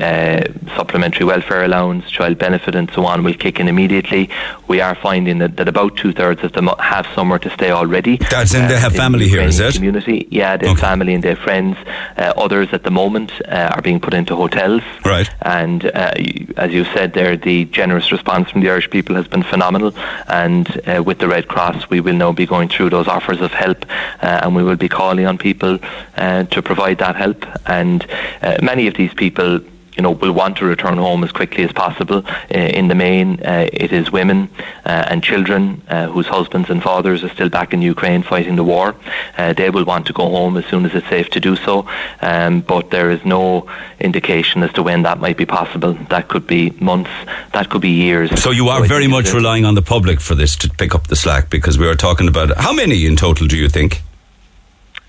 supplementary 0.77 1.25
welfare 1.25 1.65
allowance, 1.65 2.11
child 2.11 2.37
benefit, 2.37 2.75
and 2.75 2.91
so 2.91 3.07
on 3.07 3.23
will 3.23 3.35
kick 3.35 3.61
in 3.61 3.69
immediately. 3.69 4.29
We 4.67 4.81
are 4.81 4.97
finding 4.97 5.39
that, 5.39 5.57
that 5.57 5.69
about 5.69 5.97
two-thirds 5.97 6.43
of 6.43 6.53
them 6.53 6.69
have 6.81 7.07
somewhere 7.15 7.39
to 7.39 7.51
stay 7.51 7.71
already. 7.71 8.17
That's 8.17 8.55
in, 8.55 8.67
they 8.67 8.79
have 8.79 8.95
family 8.95 9.29
here, 9.29 9.43
is 9.43 9.61
it? 9.61 9.75
Community. 9.75 10.27
Yeah, 10.31 10.57
they 10.57 10.67
have 10.67 10.77
okay. 10.77 10.87
family 10.87 11.15
and 11.15 11.23
their 11.23 11.37
friends. 11.37 11.77
others 12.17 12.69
at 12.73 12.83
the 12.83 12.91
moment 12.91 13.31
are 13.47 13.83
being 13.83 14.01
put 14.01 14.15
into 14.15 14.35
hotels 14.35 14.80
Right. 15.05 15.29
And 15.43 15.85
uh, 15.87 16.13
as 16.57 16.73
you 16.73 16.85
said 16.85 17.13
there, 17.13 17.37
the 17.37 17.65
generous 17.67 18.13
response 18.13 18.51
from 18.51 18.61
the 18.61 18.71
Irish 18.71 18.91
people 18.91 19.17
has 19.17 19.29
been 19.29 19.43
phenomenal. 19.43 19.95
And 20.29 20.69
uh, 20.89 21.03
with 21.03 21.19
the 21.19 21.29
Red 21.29 21.49
Cross, 21.49 21.91
we 21.91 22.01
will 22.01 22.15
now 22.15 22.33
be 22.33 22.47
going 22.47 22.69
through 22.69 22.91
those 22.91 23.09
offers 23.09 23.41
of 23.41 23.53
help 23.53 23.85
uh, 24.23 24.41
and 24.43 24.55
we 24.55 24.63
will 24.63 24.77
be 24.77 24.89
calling 24.89 25.27
on 25.27 25.39
people 25.39 25.79
uh, 26.17 26.45
to 26.45 26.63
provide 26.63 26.99
that 26.99 27.17
help. 27.17 27.45
And 27.69 28.07
uh, 28.43 28.59
many 28.63 28.87
of 28.87 28.95
these 28.95 29.15
people 29.15 29.61
you 30.01 30.03
know, 30.03 30.13
will 30.13 30.33
want 30.33 30.57
to 30.57 30.65
return 30.65 30.97
home 30.97 31.23
as 31.25 31.31
quickly 31.31 31.63
as 31.63 31.73
possible. 31.73 32.25
Uh, 32.27 32.59
in 32.59 32.89
the 32.89 32.95
main, 32.95 33.39
uh, 33.45 33.69
it 33.71 33.93
is 33.93 34.11
women 34.11 34.49
uh, 34.87 35.05
and 35.11 35.23
children 35.23 35.83
uh, 35.89 36.07
whose 36.07 36.27
husbands 36.27 36.71
and 36.71 36.83
fathers 36.83 37.23
are 37.23 37.29
still 37.29 37.51
back 37.51 37.75
in 37.75 37.83
Ukraine 37.83 38.23
fighting 38.23 38.57
the 38.57 38.65
war. 38.65 38.95
Uh, 39.37 39.53
they 39.53 39.69
will 39.69 39.85
want 39.85 40.07
to 40.07 40.15
go 40.15 40.27
home 40.31 40.57
as 40.57 40.65
soon 40.65 40.87
as 40.87 40.95
it's 40.95 41.07
safe 41.11 41.29
to 41.29 41.39
do 41.39 41.55
so, 41.55 41.87
um, 42.23 42.63
but 42.63 42.89
there 42.91 43.11
is 43.11 43.23
no 43.27 43.69
indication 44.01 44.63
as 44.63 44.73
to 44.73 44.83
when 44.83 45.03
that 45.03 45.21
might 45.21 45.37
be 45.37 45.45
possible. 45.45 45.93
That 46.09 46.29
could 46.29 46.47
be 46.47 46.71
months, 46.81 47.11
that 47.53 47.69
could 47.69 47.83
be 47.83 47.91
years. 47.91 48.41
So 48.41 48.53
you 48.53 48.71
are 48.71 48.81
so 48.81 48.89
very 48.89 49.07
much 49.07 49.35
relying 49.35 49.67
on 49.67 49.75
the 49.75 49.83
public 49.83 50.23
for 50.23 50.35
this 50.35 50.57
to 50.57 50.71
pick 50.71 50.95
up 50.95 51.09
the 51.09 51.17
slack 51.17 51.51
because 51.51 51.77
we 51.77 51.87
are 51.87 51.95
talking 51.95 52.27
about 52.27 52.57
how 52.57 52.73
many 52.73 53.05
in 53.05 53.17
total 53.17 53.47
do 53.47 53.59
you 53.59 53.69
think? 53.69 54.01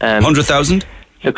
Um, 0.01 0.15
100,000? 0.15 0.85
Look, 1.23 1.37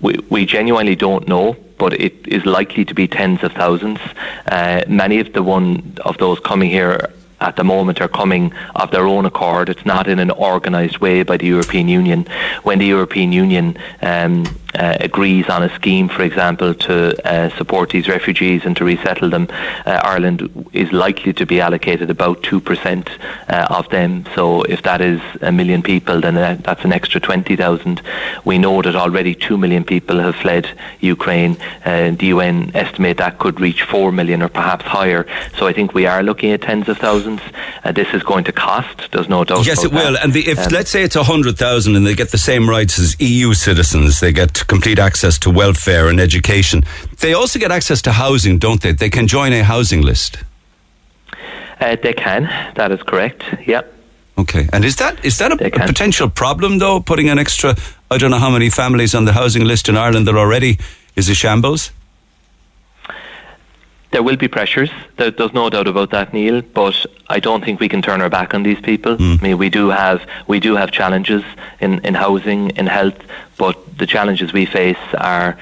we, 0.00 0.16
we 0.30 0.46
genuinely 0.46 0.94
don't 0.94 1.26
know 1.26 1.56
but 1.78 1.92
it 1.94 2.14
is 2.26 2.44
likely 2.46 2.84
to 2.84 2.94
be 2.94 3.06
tens 3.06 3.42
of 3.42 3.52
thousands. 3.52 4.00
Uh, 4.46 4.82
many 4.88 5.18
of 5.20 5.32
the 5.32 5.42
one 5.42 5.94
of 6.04 6.18
those 6.18 6.40
coming 6.40 6.70
here 6.70 7.10
at 7.40 7.56
the 7.56 7.64
moment 7.64 8.00
are 8.00 8.08
coming 8.08 8.52
of 8.74 8.90
their 8.90 9.06
own 9.06 9.26
accord. 9.26 9.68
It's 9.68 9.84
not 9.84 10.08
in 10.08 10.18
an 10.18 10.30
organised 10.30 11.00
way 11.00 11.22
by 11.22 11.36
the 11.36 11.46
European 11.46 11.88
Union. 11.88 12.26
When 12.62 12.78
the 12.78 12.86
European 12.86 13.32
Union 13.32 13.76
um, 14.02 14.44
uh, 14.74 14.96
agrees 15.00 15.48
on 15.48 15.62
a 15.62 15.74
scheme, 15.74 16.08
for 16.08 16.22
example, 16.22 16.74
to 16.74 16.96
uh, 17.26 17.48
support 17.56 17.90
these 17.90 18.08
refugees 18.08 18.64
and 18.64 18.76
to 18.76 18.84
resettle 18.84 19.30
them, 19.30 19.48
uh, 19.86 20.00
Ireland 20.02 20.68
is 20.72 20.92
likely 20.92 21.32
to 21.34 21.46
be 21.46 21.60
allocated 21.60 22.10
about 22.10 22.42
2% 22.42 23.08
uh, 23.48 23.66
of 23.70 23.88
them. 23.90 24.24
So 24.34 24.62
if 24.62 24.82
that 24.82 25.00
is 25.00 25.20
a 25.40 25.52
million 25.52 25.82
people, 25.82 26.20
then 26.20 26.34
that's 26.34 26.84
an 26.84 26.92
extra 26.92 27.20
20,000. 27.20 28.02
We 28.44 28.58
know 28.58 28.82
that 28.82 28.94
already 28.94 29.34
2 29.34 29.56
million 29.56 29.84
people 29.84 30.18
have 30.18 30.36
fled 30.36 30.68
Ukraine. 31.00 31.56
Uh, 31.84 32.10
the 32.10 32.26
UN 32.26 32.70
estimate 32.74 33.18
that 33.18 33.38
could 33.38 33.60
reach 33.60 33.82
4 33.82 34.12
million 34.12 34.42
or 34.42 34.48
perhaps 34.48 34.84
higher. 34.84 35.26
So 35.58 35.66
I 35.66 35.72
think 35.72 35.94
we 35.94 36.06
are 36.06 36.22
looking 36.22 36.50
at 36.52 36.62
tens 36.62 36.88
of 36.88 36.98
thousands. 36.98 37.25
Uh, 37.26 37.92
this 37.92 38.08
is 38.14 38.22
going 38.22 38.44
to 38.44 38.52
cost, 38.52 39.10
there's 39.12 39.28
no 39.28 39.44
doubt. 39.44 39.66
Yes, 39.66 39.84
it 39.84 39.92
will. 39.92 40.12
That. 40.12 40.24
And 40.24 40.32
the, 40.32 40.48
if, 40.48 40.58
um, 40.58 40.66
let's 40.72 40.90
say 40.90 41.02
it's 41.02 41.16
a 41.16 41.20
100,000 41.20 41.96
and 41.96 42.06
they 42.06 42.14
get 42.14 42.30
the 42.30 42.38
same 42.38 42.68
rights 42.68 42.98
as 42.98 43.16
EU 43.20 43.54
citizens, 43.54 44.20
they 44.20 44.32
get 44.32 44.66
complete 44.66 44.98
access 44.98 45.38
to 45.40 45.50
welfare 45.50 46.08
and 46.08 46.20
education. 46.20 46.82
They 47.20 47.34
also 47.34 47.58
get 47.58 47.70
access 47.70 48.02
to 48.02 48.12
housing, 48.12 48.58
don't 48.58 48.80
they? 48.80 48.92
They 48.92 49.10
can 49.10 49.26
join 49.26 49.52
a 49.52 49.62
housing 49.62 50.02
list. 50.02 50.38
Uh, 51.80 51.96
they 52.02 52.14
can. 52.14 52.44
That 52.76 52.90
is 52.92 53.02
correct. 53.02 53.44
Yep. 53.66 53.92
Okay. 54.38 54.68
And 54.72 54.84
is 54.84 54.96
that 54.96 55.24
is 55.24 55.38
that 55.38 55.52
a, 55.52 55.66
a, 55.66 55.86
potential 55.86 56.28
problem 56.28 56.78
though? 56.78 57.00
Putting 57.00 57.30
an 57.30 57.38
extra, 57.38 57.74
I 58.10 58.18
don't 58.18 58.30
know 58.30 58.38
how 58.38 58.50
many 58.50 58.70
families 58.70 59.14
on 59.14 59.24
the 59.24 59.32
housing 59.32 59.64
list 59.64 59.88
in 59.88 59.96
Ireland 59.96 60.26
that 60.26 60.36
already 60.36 60.78
is 61.16 61.28
a 61.28 61.34
shambles. 61.34 61.90
There 64.16 64.22
will 64.22 64.36
be 64.38 64.48
pressures. 64.48 64.88
There, 65.18 65.30
there's 65.30 65.52
no 65.52 65.68
doubt 65.68 65.86
about 65.86 66.08
that, 66.12 66.32
Neil. 66.32 66.62
But 66.62 67.04
I 67.28 67.38
don't 67.38 67.62
think 67.62 67.80
we 67.80 67.88
can 67.90 68.00
turn 68.00 68.22
our 68.22 68.30
back 68.30 68.54
on 68.54 68.62
these 68.62 68.80
people. 68.80 69.18
Mm. 69.18 69.38
I 69.38 69.42
mean, 69.42 69.58
we 69.58 69.68
do 69.68 69.90
have 69.90 70.26
we 70.46 70.58
do 70.58 70.74
have 70.74 70.90
challenges 70.90 71.44
in, 71.80 71.98
in 71.98 72.14
housing, 72.14 72.70
in 72.78 72.86
health, 72.86 73.18
but 73.58 73.76
the 73.98 74.06
challenges 74.06 74.54
we 74.54 74.64
face 74.64 75.04
are 75.18 75.58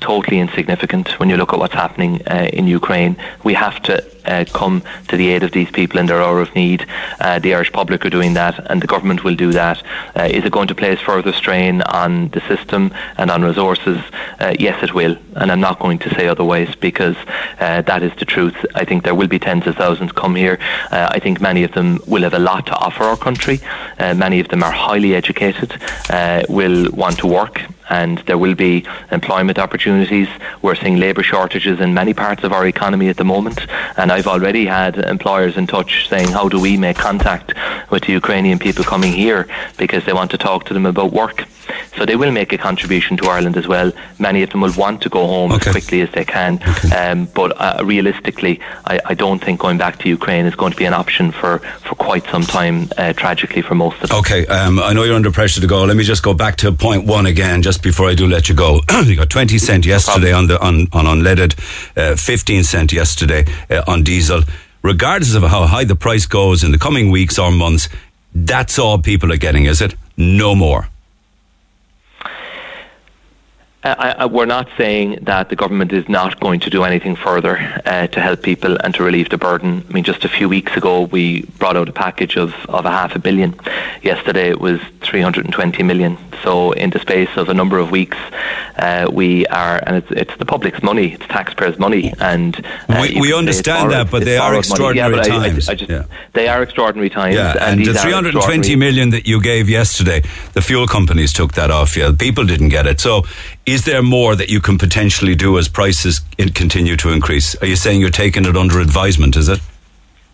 totally 0.00 0.38
insignificant 0.38 1.18
when 1.18 1.28
you 1.28 1.36
look 1.36 1.52
at 1.52 1.58
what's 1.58 1.74
happening 1.74 2.22
uh, 2.28 2.48
in 2.52 2.66
Ukraine. 2.66 3.16
We 3.44 3.54
have 3.54 3.82
to 3.82 4.04
uh, 4.28 4.44
come 4.52 4.82
to 5.08 5.16
the 5.16 5.28
aid 5.30 5.42
of 5.42 5.52
these 5.52 5.70
people 5.70 5.98
in 5.98 6.06
their 6.06 6.22
hour 6.22 6.40
of 6.40 6.54
need. 6.54 6.86
Uh, 7.20 7.38
the 7.38 7.54
Irish 7.54 7.72
public 7.72 8.04
are 8.04 8.10
doing 8.10 8.34
that, 8.34 8.70
and 8.70 8.82
the 8.82 8.86
government 8.86 9.24
will 9.24 9.34
do 9.34 9.52
that. 9.52 9.82
Uh, 10.16 10.28
is 10.30 10.44
it 10.44 10.52
going 10.52 10.68
to 10.68 10.74
place 10.74 11.00
further 11.00 11.32
strain 11.32 11.82
on 11.82 12.28
the 12.28 12.40
system 12.40 12.92
and 13.16 13.30
on 13.30 13.42
resources? 13.42 13.98
Uh, 14.38 14.54
yes, 14.58 14.82
it 14.82 14.94
will, 14.94 15.16
and 15.36 15.50
I'm 15.50 15.60
not 15.60 15.78
going 15.78 15.98
to 16.00 16.14
say 16.14 16.28
otherwise 16.28 16.74
because 16.74 17.16
uh, 17.58 17.82
that 17.82 18.02
is 18.02 18.12
the 18.18 18.24
truth. 18.24 18.56
I 18.74 18.84
think 18.84 19.04
there 19.04 19.14
will 19.14 19.28
be 19.28 19.38
tens 19.38 19.66
of 19.66 19.76
thousands 19.76 20.12
come 20.12 20.34
here. 20.34 20.58
I 20.90 21.18
think 21.18 21.40
many 21.40 21.64
of 21.64 21.72
them 21.72 21.98
will 22.06 22.22
have 22.22 22.34
a 22.34 22.38
lot 22.38 22.66
to 22.66 22.72
offer 22.76 23.04
our 23.04 23.16
country. 23.16 23.60
many 23.98 24.40
of 24.40 24.48
them 24.48 24.62
are 24.62 24.70
highly 24.70 25.14
educated, 25.14 25.74
will 26.48 26.90
want 26.92 27.18
to 27.18 27.26
work 27.26 27.62
and 27.90 28.18
there 28.26 28.38
will 28.38 28.54
be 28.54 28.84
employment 29.10 29.58
opportunities. 29.58 30.28
We're 30.62 30.74
seeing 30.74 30.96
labour 30.96 31.22
shortages 31.22 31.80
in 31.80 31.94
many 31.94 32.14
parts 32.14 32.44
of 32.44 32.52
our 32.52 32.66
economy 32.66 33.08
at 33.08 33.16
the 33.16 33.24
moment, 33.24 33.60
and 33.96 34.12
I've 34.12 34.26
already 34.26 34.66
had 34.66 34.98
employers 34.98 35.56
in 35.56 35.66
touch 35.66 36.08
saying, 36.08 36.28
"How 36.28 36.48
do 36.48 36.58
we 36.60 36.76
make 36.76 36.96
contact 36.96 37.54
with 37.90 38.04
the 38.04 38.12
Ukrainian 38.12 38.58
people 38.58 38.84
coming 38.84 39.12
here 39.12 39.46
because 39.76 40.04
they 40.04 40.12
want 40.12 40.30
to 40.32 40.38
talk 40.38 40.64
to 40.66 40.74
them 40.74 40.86
about 40.86 41.12
work?" 41.12 41.46
So 41.96 42.06
they 42.06 42.16
will 42.16 42.30
make 42.30 42.52
a 42.52 42.58
contribution 42.58 43.16
to 43.18 43.28
Ireland 43.28 43.56
as 43.56 43.66
well. 43.66 43.92
Many 44.18 44.42
of 44.42 44.50
them 44.50 44.60
will 44.60 44.72
want 44.74 45.02
to 45.02 45.08
go 45.08 45.26
home 45.26 45.52
okay. 45.52 45.70
as 45.70 45.72
quickly 45.72 46.00
as 46.00 46.10
they 46.12 46.24
can. 46.24 46.60
Okay. 46.62 46.90
Um, 46.90 47.26
but 47.26 47.52
uh, 47.60 47.82
realistically, 47.84 48.60
I, 48.84 49.00
I, 49.04 49.14
don't 49.14 49.42
think 49.42 49.60
going 49.60 49.78
back 49.78 49.98
to 50.00 50.08
Ukraine 50.08 50.46
is 50.46 50.54
going 50.54 50.72
to 50.72 50.78
be 50.78 50.84
an 50.84 50.94
option 50.94 51.32
for, 51.32 51.58
for 51.58 51.94
quite 51.96 52.24
some 52.26 52.42
time, 52.42 52.88
uh, 52.96 53.12
tragically, 53.12 53.62
for 53.62 53.74
most 53.74 54.02
of 54.02 54.10
them. 54.10 54.18
Okay, 54.18 54.46
um, 54.46 54.78
I 54.78 54.92
know 54.92 55.02
you're 55.02 55.16
under 55.16 55.32
pressure 55.32 55.60
to 55.60 55.66
go. 55.66 55.84
Let 55.84 55.96
me 55.96 56.04
just 56.04 56.22
go 56.22 56.34
back 56.34 56.56
to 56.58 56.72
point 56.72 57.04
one 57.04 57.26
again, 57.26 57.62
just 57.62 57.82
before 57.82 58.08
I 58.08 58.14
do 58.14 58.26
let 58.26 58.48
you 58.48 58.54
go. 58.54 58.80
you 59.04 59.16
got 59.16 59.30
20 59.30 59.58
cent 59.58 59.84
yesterday 59.84 60.30
no 60.30 60.38
on, 60.38 60.46
the, 60.46 60.60
on, 60.60 60.86
on 60.92 61.04
unleaded, 61.06 61.58
uh, 61.96 62.16
15 62.16 62.64
cent 62.64 62.92
yesterday 62.92 63.44
uh, 63.70 63.82
on 63.86 64.02
diesel. 64.02 64.42
Regardless 64.82 65.34
of 65.34 65.42
how 65.42 65.66
high 65.66 65.84
the 65.84 65.96
price 65.96 66.26
goes 66.26 66.62
in 66.62 66.70
the 66.70 66.78
coming 66.78 67.10
weeks 67.10 67.38
or 67.38 67.50
months, 67.50 67.88
that's 68.34 68.78
all 68.78 68.98
people 68.98 69.32
are 69.32 69.36
getting, 69.36 69.64
is 69.64 69.80
it? 69.80 69.94
No 70.16 70.54
more. 70.54 70.88
I, 73.98 74.10
I, 74.10 74.26
we're 74.26 74.46
not 74.46 74.68
saying 74.76 75.18
that 75.22 75.48
the 75.48 75.56
government 75.56 75.92
is 75.92 76.08
not 76.08 76.40
going 76.40 76.60
to 76.60 76.70
do 76.70 76.84
anything 76.84 77.16
further 77.16 77.58
uh, 77.84 78.06
to 78.08 78.20
help 78.20 78.42
people 78.42 78.76
and 78.76 78.94
to 78.94 79.02
relieve 79.02 79.30
the 79.30 79.38
burden. 79.38 79.84
I 79.88 79.92
mean, 79.92 80.04
just 80.04 80.24
a 80.24 80.28
few 80.28 80.48
weeks 80.48 80.76
ago, 80.76 81.02
we 81.02 81.42
brought 81.58 81.76
out 81.76 81.88
a 81.88 81.92
package 81.92 82.36
of, 82.36 82.54
of 82.68 82.84
a 82.84 82.90
half 82.90 83.14
a 83.14 83.18
billion. 83.18 83.58
Yesterday, 84.02 84.48
it 84.50 84.60
was 84.60 84.80
320 85.02 85.82
million. 85.82 86.18
So, 86.42 86.72
in 86.72 86.90
the 86.90 87.00
space 87.00 87.30
of 87.36 87.48
a 87.48 87.54
number 87.54 87.78
of 87.78 87.90
weeks, 87.90 88.16
uh, 88.76 89.10
we 89.12 89.44
are, 89.46 89.82
and 89.84 89.96
it's, 89.96 90.10
it's 90.12 90.36
the 90.36 90.46
public's 90.46 90.82
money, 90.82 91.14
it's 91.14 91.26
taxpayers' 91.26 91.78
money. 91.78 92.12
And 92.20 92.64
uh, 92.88 93.00
we, 93.08 93.20
we 93.20 93.34
understand 93.34 93.90
that, 93.90 94.10
but 94.10 94.24
they 94.24 94.38
are 94.38 94.56
extraordinary 94.56 95.16
yeah, 95.16 95.22
times. 95.22 95.68
I, 95.68 95.74
just, 95.74 95.90
yeah. 95.90 96.04
They 96.34 96.46
are 96.46 96.62
extraordinary 96.62 97.10
times. 97.10 97.34
Yeah, 97.34 97.56
and, 97.60 97.80
and 97.80 97.86
the 97.86 97.94
320 97.94 98.76
million 98.76 99.10
that 99.10 99.26
you 99.26 99.42
gave 99.42 99.68
yesterday, 99.68 100.22
the 100.52 100.62
fuel 100.62 100.86
companies 100.86 101.32
took 101.32 101.54
that 101.54 101.72
off 101.72 101.96
you. 101.96 102.12
People 102.12 102.44
didn't 102.44 102.68
get 102.68 102.86
it. 102.86 103.00
So, 103.00 103.24
is 103.68 103.84
there 103.84 104.02
more 104.02 104.34
that 104.34 104.48
you 104.48 104.60
can 104.60 104.78
potentially 104.78 105.34
do 105.34 105.58
as 105.58 105.68
prices 105.68 106.20
continue 106.54 106.96
to 106.96 107.10
increase? 107.10 107.54
Are 107.56 107.66
you 107.66 107.76
saying 107.76 108.00
you're 108.00 108.10
taking 108.10 108.46
it 108.46 108.56
under 108.56 108.80
advisement, 108.80 109.36
is 109.36 109.48
it? 109.48 109.60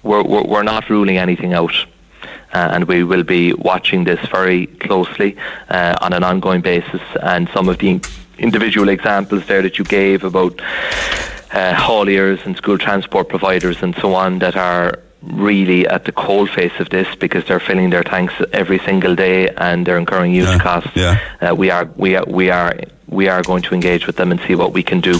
We're, 0.04 0.22
we're, 0.22 0.44
we're 0.44 0.62
not 0.62 0.88
ruling 0.88 1.18
anything 1.18 1.52
out. 1.52 1.74
Uh, 2.52 2.68
and 2.72 2.84
we 2.84 3.02
will 3.02 3.24
be 3.24 3.52
watching 3.54 4.04
this 4.04 4.20
very 4.28 4.66
closely 4.66 5.36
uh, 5.68 5.96
on 6.00 6.12
an 6.12 6.22
ongoing 6.22 6.60
basis. 6.60 7.02
And 7.20 7.48
some 7.48 7.68
of 7.68 7.78
the 7.78 8.00
individual 8.38 8.88
examples 8.88 9.46
there 9.46 9.62
that 9.62 9.78
you 9.78 9.84
gave 9.84 10.22
about 10.22 10.60
uh, 11.50 11.74
hauliers 11.74 12.46
and 12.46 12.56
school 12.56 12.78
transport 12.78 13.28
providers 13.28 13.82
and 13.82 13.96
so 13.96 14.14
on 14.14 14.38
that 14.38 14.56
are 14.56 15.00
really 15.22 15.88
at 15.88 16.04
the 16.04 16.12
cold 16.12 16.50
face 16.50 16.78
of 16.78 16.90
this 16.90 17.12
because 17.16 17.44
they're 17.46 17.58
filling 17.58 17.90
their 17.90 18.04
tanks 18.04 18.34
every 18.52 18.78
single 18.80 19.16
day 19.16 19.48
and 19.56 19.86
they're 19.86 19.98
incurring 19.98 20.32
huge 20.32 20.46
yeah, 20.46 20.58
costs. 20.58 20.90
Yeah. 20.94 21.20
Uh, 21.40 21.54
we 21.56 21.70
are 21.70 21.86
we 21.96 22.14
are 22.14 22.24
we 22.26 22.50
are 22.50 22.74
we 23.08 23.28
are 23.28 23.42
going 23.42 23.62
to 23.62 23.74
engage 23.74 24.06
with 24.06 24.16
them 24.16 24.30
and 24.30 24.40
see 24.42 24.54
what 24.54 24.72
we 24.72 24.82
can 24.82 25.00
do 25.00 25.18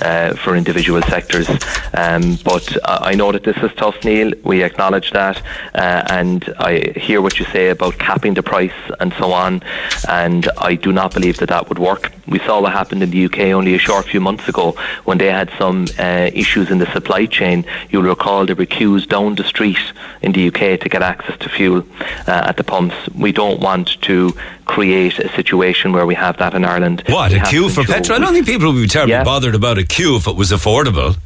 uh, 0.00 0.34
for 0.36 0.56
individual 0.56 1.02
sectors. 1.02 1.48
Um, 1.94 2.38
but 2.44 2.76
I 2.84 3.14
know 3.14 3.32
that 3.32 3.44
this 3.44 3.56
is 3.58 3.72
tough, 3.76 4.04
Neil. 4.04 4.32
We 4.44 4.62
acknowledge 4.62 5.10
that, 5.12 5.42
uh, 5.74 6.04
and 6.08 6.52
I 6.58 6.92
hear 6.96 7.20
what 7.20 7.38
you 7.38 7.44
say 7.46 7.68
about 7.68 7.98
capping 7.98 8.34
the 8.34 8.42
price 8.42 8.72
and 9.00 9.12
so 9.14 9.32
on. 9.32 9.62
And 10.08 10.48
I 10.58 10.74
do 10.74 10.92
not 10.92 11.14
believe 11.14 11.38
that 11.38 11.48
that 11.48 11.68
would 11.68 11.78
work. 11.78 12.12
We 12.26 12.38
saw 12.40 12.60
what 12.60 12.72
happened 12.72 13.02
in 13.02 13.10
the 13.10 13.24
UK 13.26 13.38
only 13.52 13.74
a 13.74 13.78
short 13.78 14.06
few 14.06 14.20
months 14.20 14.48
ago 14.48 14.72
when 15.04 15.18
they 15.18 15.30
had 15.30 15.50
some 15.58 15.86
uh, 15.98 16.30
issues 16.32 16.70
in 16.70 16.78
the 16.78 16.90
supply 16.92 17.26
chain. 17.26 17.64
You'll 17.90 18.02
recall 18.02 18.46
there 18.46 18.56
were 18.56 18.66
queues 18.66 19.06
down 19.06 19.36
the 19.36 19.44
street 19.44 19.78
in 20.22 20.32
the 20.32 20.48
UK 20.48 20.80
to 20.80 20.88
get 20.88 21.02
access 21.02 21.38
to 21.38 21.48
fuel 21.48 21.84
uh, 22.26 22.46
at 22.48 22.56
the 22.56 22.64
pumps. 22.64 22.96
We 23.14 23.32
don't 23.32 23.60
want 23.60 24.00
to 24.02 24.34
create 24.66 25.18
a 25.18 25.28
situation 25.34 25.92
where 25.92 26.04
we 26.04 26.14
have 26.14 26.36
that 26.38 26.54
in 26.54 26.64
Ireland. 26.64 27.02
What, 27.06 27.32
we 27.32 27.38
a 27.38 27.44
queue 27.44 27.68
for 27.70 27.84
petrol? 27.84 28.18
I 28.18 28.20
don't 28.20 28.34
think 28.34 28.46
people 28.46 28.72
would 28.72 28.80
be 28.80 28.88
terribly 28.88 29.12
yeah. 29.12 29.24
bothered 29.24 29.54
about 29.54 29.78
a 29.78 29.84
queue 29.84 30.16
if 30.16 30.26
it 30.26 30.36
was 30.36 30.50
affordable. 30.50 31.16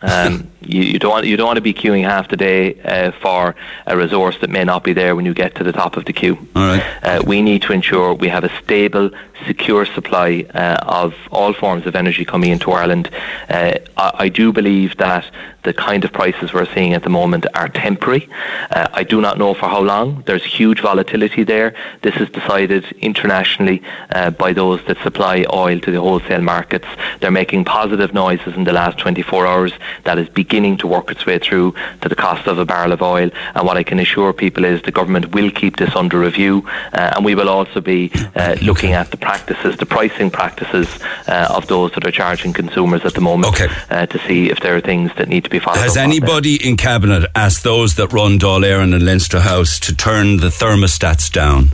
Um, 0.00 0.50
you, 0.60 0.82
you, 0.82 0.98
don't 0.98 1.10
want 1.10 1.26
you 1.26 1.36
don't 1.36 1.46
want 1.46 1.56
to 1.56 1.62
be 1.62 1.74
queuing 1.74 2.04
half 2.04 2.28
the 2.28 2.36
day 2.36 2.80
uh, 2.82 3.10
for 3.20 3.56
a 3.86 3.96
resource 3.96 4.38
that 4.40 4.50
may 4.50 4.64
not 4.64 4.84
be 4.84 4.92
there 4.92 5.16
when 5.16 5.24
you 5.24 5.34
get 5.34 5.56
to 5.56 5.64
the 5.64 5.72
top 5.72 5.96
of 5.96 6.04
the 6.04 6.12
queue. 6.12 6.36
All 6.54 6.62
right. 6.62 6.82
Uh, 7.02 7.22
we 7.26 7.42
need 7.42 7.62
to 7.62 7.72
ensure 7.72 8.14
we 8.14 8.28
have 8.28 8.44
a 8.44 8.50
stable, 8.62 9.10
secure 9.46 9.86
supply 9.86 10.46
uh, 10.54 10.76
of 10.82 11.14
all 11.30 11.52
forms 11.52 11.86
of 11.86 11.94
energy 11.94 12.24
coming 12.24 12.50
into 12.50 12.72
Ireland. 12.72 13.10
Uh, 13.48 13.78
I, 13.96 14.12
I, 14.24 14.28
do 14.28 14.52
believe 14.52 14.96
that 14.98 15.24
the 15.62 15.72
kind 15.72 16.04
of 16.04 16.12
prices 16.12 16.52
we're 16.52 16.72
seeing 16.74 16.94
at 16.94 17.02
the 17.02 17.10
moment 17.10 17.46
are 17.54 17.68
temporary. 17.68 18.28
Uh, 18.70 18.88
I 18.92 19.04
do 19.04 19.20
not 19.20 19.38
know 19.38 19.54
for 19.54 19.68
how 19.68 19.80
long. 19.80 20.22
There's 20.26 20.44
huge 20.44 20.80
volatility 20.80 21.44
there. 21.44 21.74
This 22.02 22.16
is 22.16 22.30
decided 22.30 22.84
internationally 23.00 23.82
uh, 24.10 24.30
by 24.30 24.52
those 24.52 24.84
that 24.86 24.98
supply 25.02 25.44
oil 25.52 25.78
to 25.80 25.90
the 25.90 26.00
wholesale 26.00 26.40
markets. 26.40 26.86
They're 27.20 27.30
making 27.30 27.64
positive 27.64 28.14
noises 28.14 28.54
in 28.54 28.64
the 28.64 28.72
last 28.72 28.98
24 28.98 29.46
hours. 29.46 29.72
That 30.04 30.18
is 30.18 30.28
beginning 30.28 30.78
to 30.78 30.86
work 30.86 31.10
its 31.10 31.26
way 31.26 31.38
through 31.38 31.74
to 32.00 32.08
the 32.08 32.16
cost 32.16 32.46
of 32.46 32.58
a 32.58 32.64
barrel 32.64 32.92
of 32.92 33.02
oil. 33.02 33.30
And 33.54 33.66
what 33.66 33.76
I 33.76 33.82
can 33.82 33.98
assure 33.98 34.32
people 34.32 34.64
is 34.64 34.80
the 34.82 34.92
government 34.92 35.34
will 35.34 35.50
keep 35.50 35.76
this 35.76 35.94
under 35.94 36.18
review, 36.18 36.64
uh, 36.92 37.12
and 37.16 37.24
we 37.24 37.34
will 37.34 37.48
also 37.48 37.80
be 37.80 38.10
uh, 38.36 38.56
looking 38.62 38.92
at 38.92 39.10
the 39.10 39.16
practices, 39.28 39.76
the 39.76 39.84
pricing 39.84 40.30
practices 40.30 40.88
uh, 41.26 41.48
of 41.50 41.66
those 41.66 41.92
that 41.92 42.06
are 42.06 42.10
charging 42.10 42.54
consumers 42.54 43.04
at 43.04 43.12
the 43.12 43.20
moment 43.20 43.52
okay. 43.52 43.68
Uh, 43.90 44.06
to 44.06 44.18
see 44.26 44.48
if 44.48 44.60
there 44.60 44.74
are 44.74 44.80
things 44.80 45.10
that 45.18 45.28
need 45.28 45.44
to 45.44 45.50
be 45.50 45.58
followed. 45.58 45.80
Has 45.80 45.98
anybody 45.98 46.56
in 46.66 46.78
cabinet 46.78 47.30
asked 47.34 47.62
those 47.62 47.96
that 47.96 48.10
run 48.10 48.38
Dáil 48.38 48.64
Éireann 48.64 48.94
and 48.94 49.04
Leinster 49.04 49.40
House 49.40 49.78
to 49.80 49.94
turn 49.94 50.38
the 50.38 50.48
thermostats 50.48 51.30
down? 51.30 51.72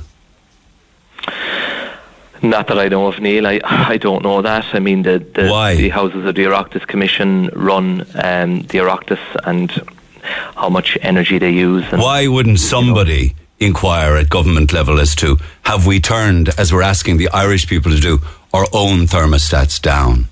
Not 2.43 2.67
that 2.67 2.79
I 2.79 2.89
know 2.89 3.07
of, 3.07 3.21
Neil. 3.21 3.47
I 3.47 3.61
I 3.65 3.99
don't 3.99 4.23
know 4.25 4.43
that. 4.43 4.67
I 4.75 4.81
mean, 4.81 5.03
the 5.03 5.19
the, 5.21 5.75
the 5.79 5.89
houses 5.91 6.27
of 6.27 6.35
the 6.35 6.43
Oireachtas 6.43 6.87
Commission 6.87 7.51
run 7.55 8.01
um, 8.17 8.63
the 8.63 8.79
Oireachtas 8.83 9.25
and 9.45 9.71
how 10.57 10.69
much 10.69 10.99
energy 11.01 11.39
they 11.39 11.53
use. 11.53 11.85
And, 11.93 12.03
Why 12.03 12.27
wouldn't 12.27 12.59
somebody? 12.59 13.29
Know, 13.29 13.44
inquire 13.61 14.17
at 14.17 14.29
government 14.29 14.73
level 14.73 15.01
as 15.01 15.15
to 15.17 15.39
have 15.63 15.87
we 15.87 16.01
turned, 16.01 16.51
as 16.59 16.73
we're 16.73 16.83
asking 16.83 17.17
the 17.17 17.29
Irish 17.31 17.67
people 17.67 17.93
to 17.93 18.01
do, 18.01 18.21
our 18.53 18.67
own 18.73 19.07
thermostats 19.07 19.81
down? 19.81 20.27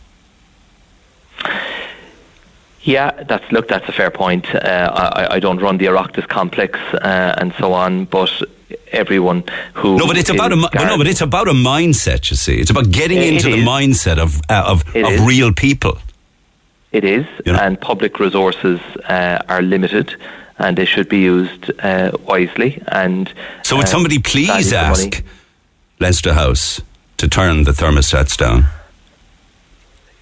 Yeah, 2.82 3.22
that's 3.24 3.50
look. 3.52 3.68
That's 3.68 3.88
a 3.88 3.92
fair 3.92 4.10
point. 4.10 4.52
Uh, 4.52 4.58
I, 4.58 5.36
I 5.36 5.40
don't 5.40 5.58
run 5.58 5.78
the 5.78 5.86
Oireachtas 5.86 6.28
complex 6.28 6.78
uh, 6.78 7.34
and 7.38 7.54
so 7.58 7.72
on, 7.74 8.06
but 8.06 8.30
everyone 8.90 9.44
who 9.74 9.96
no, 9.96 10.06
but 10.06 10.16
it's 10.16 10.30
about 10.30 10.52
a 10.52 10.56
no, 10.56 10.98
but 10.98 11.06
it's 11.06 11.20
about 11.20 11.46
a 11.46 11.52
mindset. 11.52 12.30
You 12.30 12.36
see, 12.36 12.58
it's 12.58 12.70
about 12.70 12.90
getting 12.90 13.18
it, 13.18 13.34
into 13.34 13.48
it 13.48 13.52
the 13.52 13.64
mindset 13.64 14.18
of 14.18 14.40
uh, 14.48 14.64
of, 14.66 14.84
of 14.96 15.26
real 15.26 15.52
people. 15.52 15.98
It 16.90 17.04
is, 17.04 17.24
you 17.46 17.52
know? 17.52 17.58
and 17.58 17.80
public 17.80 18.18
resources 18.18 18.78
uh, 19.08 19.38
are 19.48 19.62
limited, 19.62 20.14
and 20.58 20.76
they 20.76 20.84
should 20.84 21.08
be 21.08 21.18
used 21.20 21.70
uh, 21.80 22.12
wisely. 22.24 22.82
And 22.88 23.32
so, 23.62 23.76
would 23.76 23.86
uh, 23.86 23.88
somebody 23.88 24.18
please 24.18 24.72
ask 24.72 25.22
Leinster 25.98 26.32
House 26.34 26.80
to 27.18 27.28
turn 27.28 27.64
the 27.64 27.72
thermostats 27.72 28.36
down? 28.36 28.66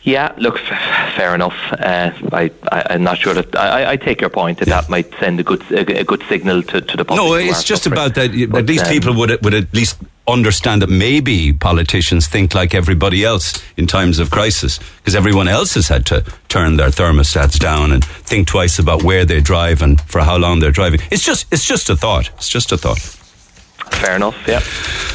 Yeah, 0.03 0.33
look, 0.39 0.57
f- 0.59 1.15
fair 1.15 1.35
enough. 1.35 1.57
Uh, 1.73 2.13
I, 2.33 2.51
I, 2.73 2.95
am 2.95 3.03
not 3.03 3.19
sure 3.19 3.35
that 3.35 3.55
I, 3.55 3.93
I, 3.93 3.97
take 3.97 4.23
your 4.23 4.31
point 4.31 4.59
that 4.61 4.69
yeah. 4.69 4.81
that 4.81 4.89
might 4.89 5.13
send 5.21 5.39
a 5.41 5.43
good 5.43 5.63
a, 5.71 6.01
a 6.01 6.05
good 6.05 6.23
signal 6.27 6.63
to, 6.63 6.81
to 6.81 6.97
the 6.97 7.05
public. 7.05 7.23
No, 7.23 7.35
it's 7.35 7.63
just 7.63 7.87
about 7.87 8.15
that. 8.15 8.31
But, 8.51 8.61
at 8.61 8.67
least 8.67 8.87
um, 8.87 8.91
people 8.91 9.15
would 9.15 9.45
would 9.45 9.53
at 9.53 9.75
least 9.75 9.99
understand 10.27 10.83
that 10.83 10.89
maybe 10.89 11.53
politicians 11.53 12.27
think 12.27 12.55
like 12.55 12.75
everybody 12.75 13.25
else 13.25 13.63
in 13.77 13.87
times 13.87 14.19
of 14.19 14.31
crisis 14.31 14.79
because 14.99 15.15
everyone 15.15 15.49
else 15.49 15.75
has 15.75 15.89
had 15.89 16.07
to 16.07 16.25
turn 16.49 16.77
their 16.77 16.89
thermostats 16.91 17.59
down 17.59 17.93
and 17.93 18.05
think 18.05 18.47
twice 18.47 18.79
about 18.79 19.03
where 19.03 19.25
they 19.25 19.41
drive 19.41 19.83
and 19.83 20.01
for 20.03 20.21
how 20.21 20.37
long 20.37 20.61
they're 20.61 20.71
driving. 20.71 21.01
It's 21.11 21.25
just 21.25 21.53
it's 21.53 21.67
just 21.67 21.91
a 21.91 21.97
thought. 21.97 22.31
It's 22.37 22.49
just 22.49 22.73
a 22.73 22.77
thought. 22.77 23.20
Fair 23.91 24.17
enough, 24.17 24.37
yeah. 24.49 24.61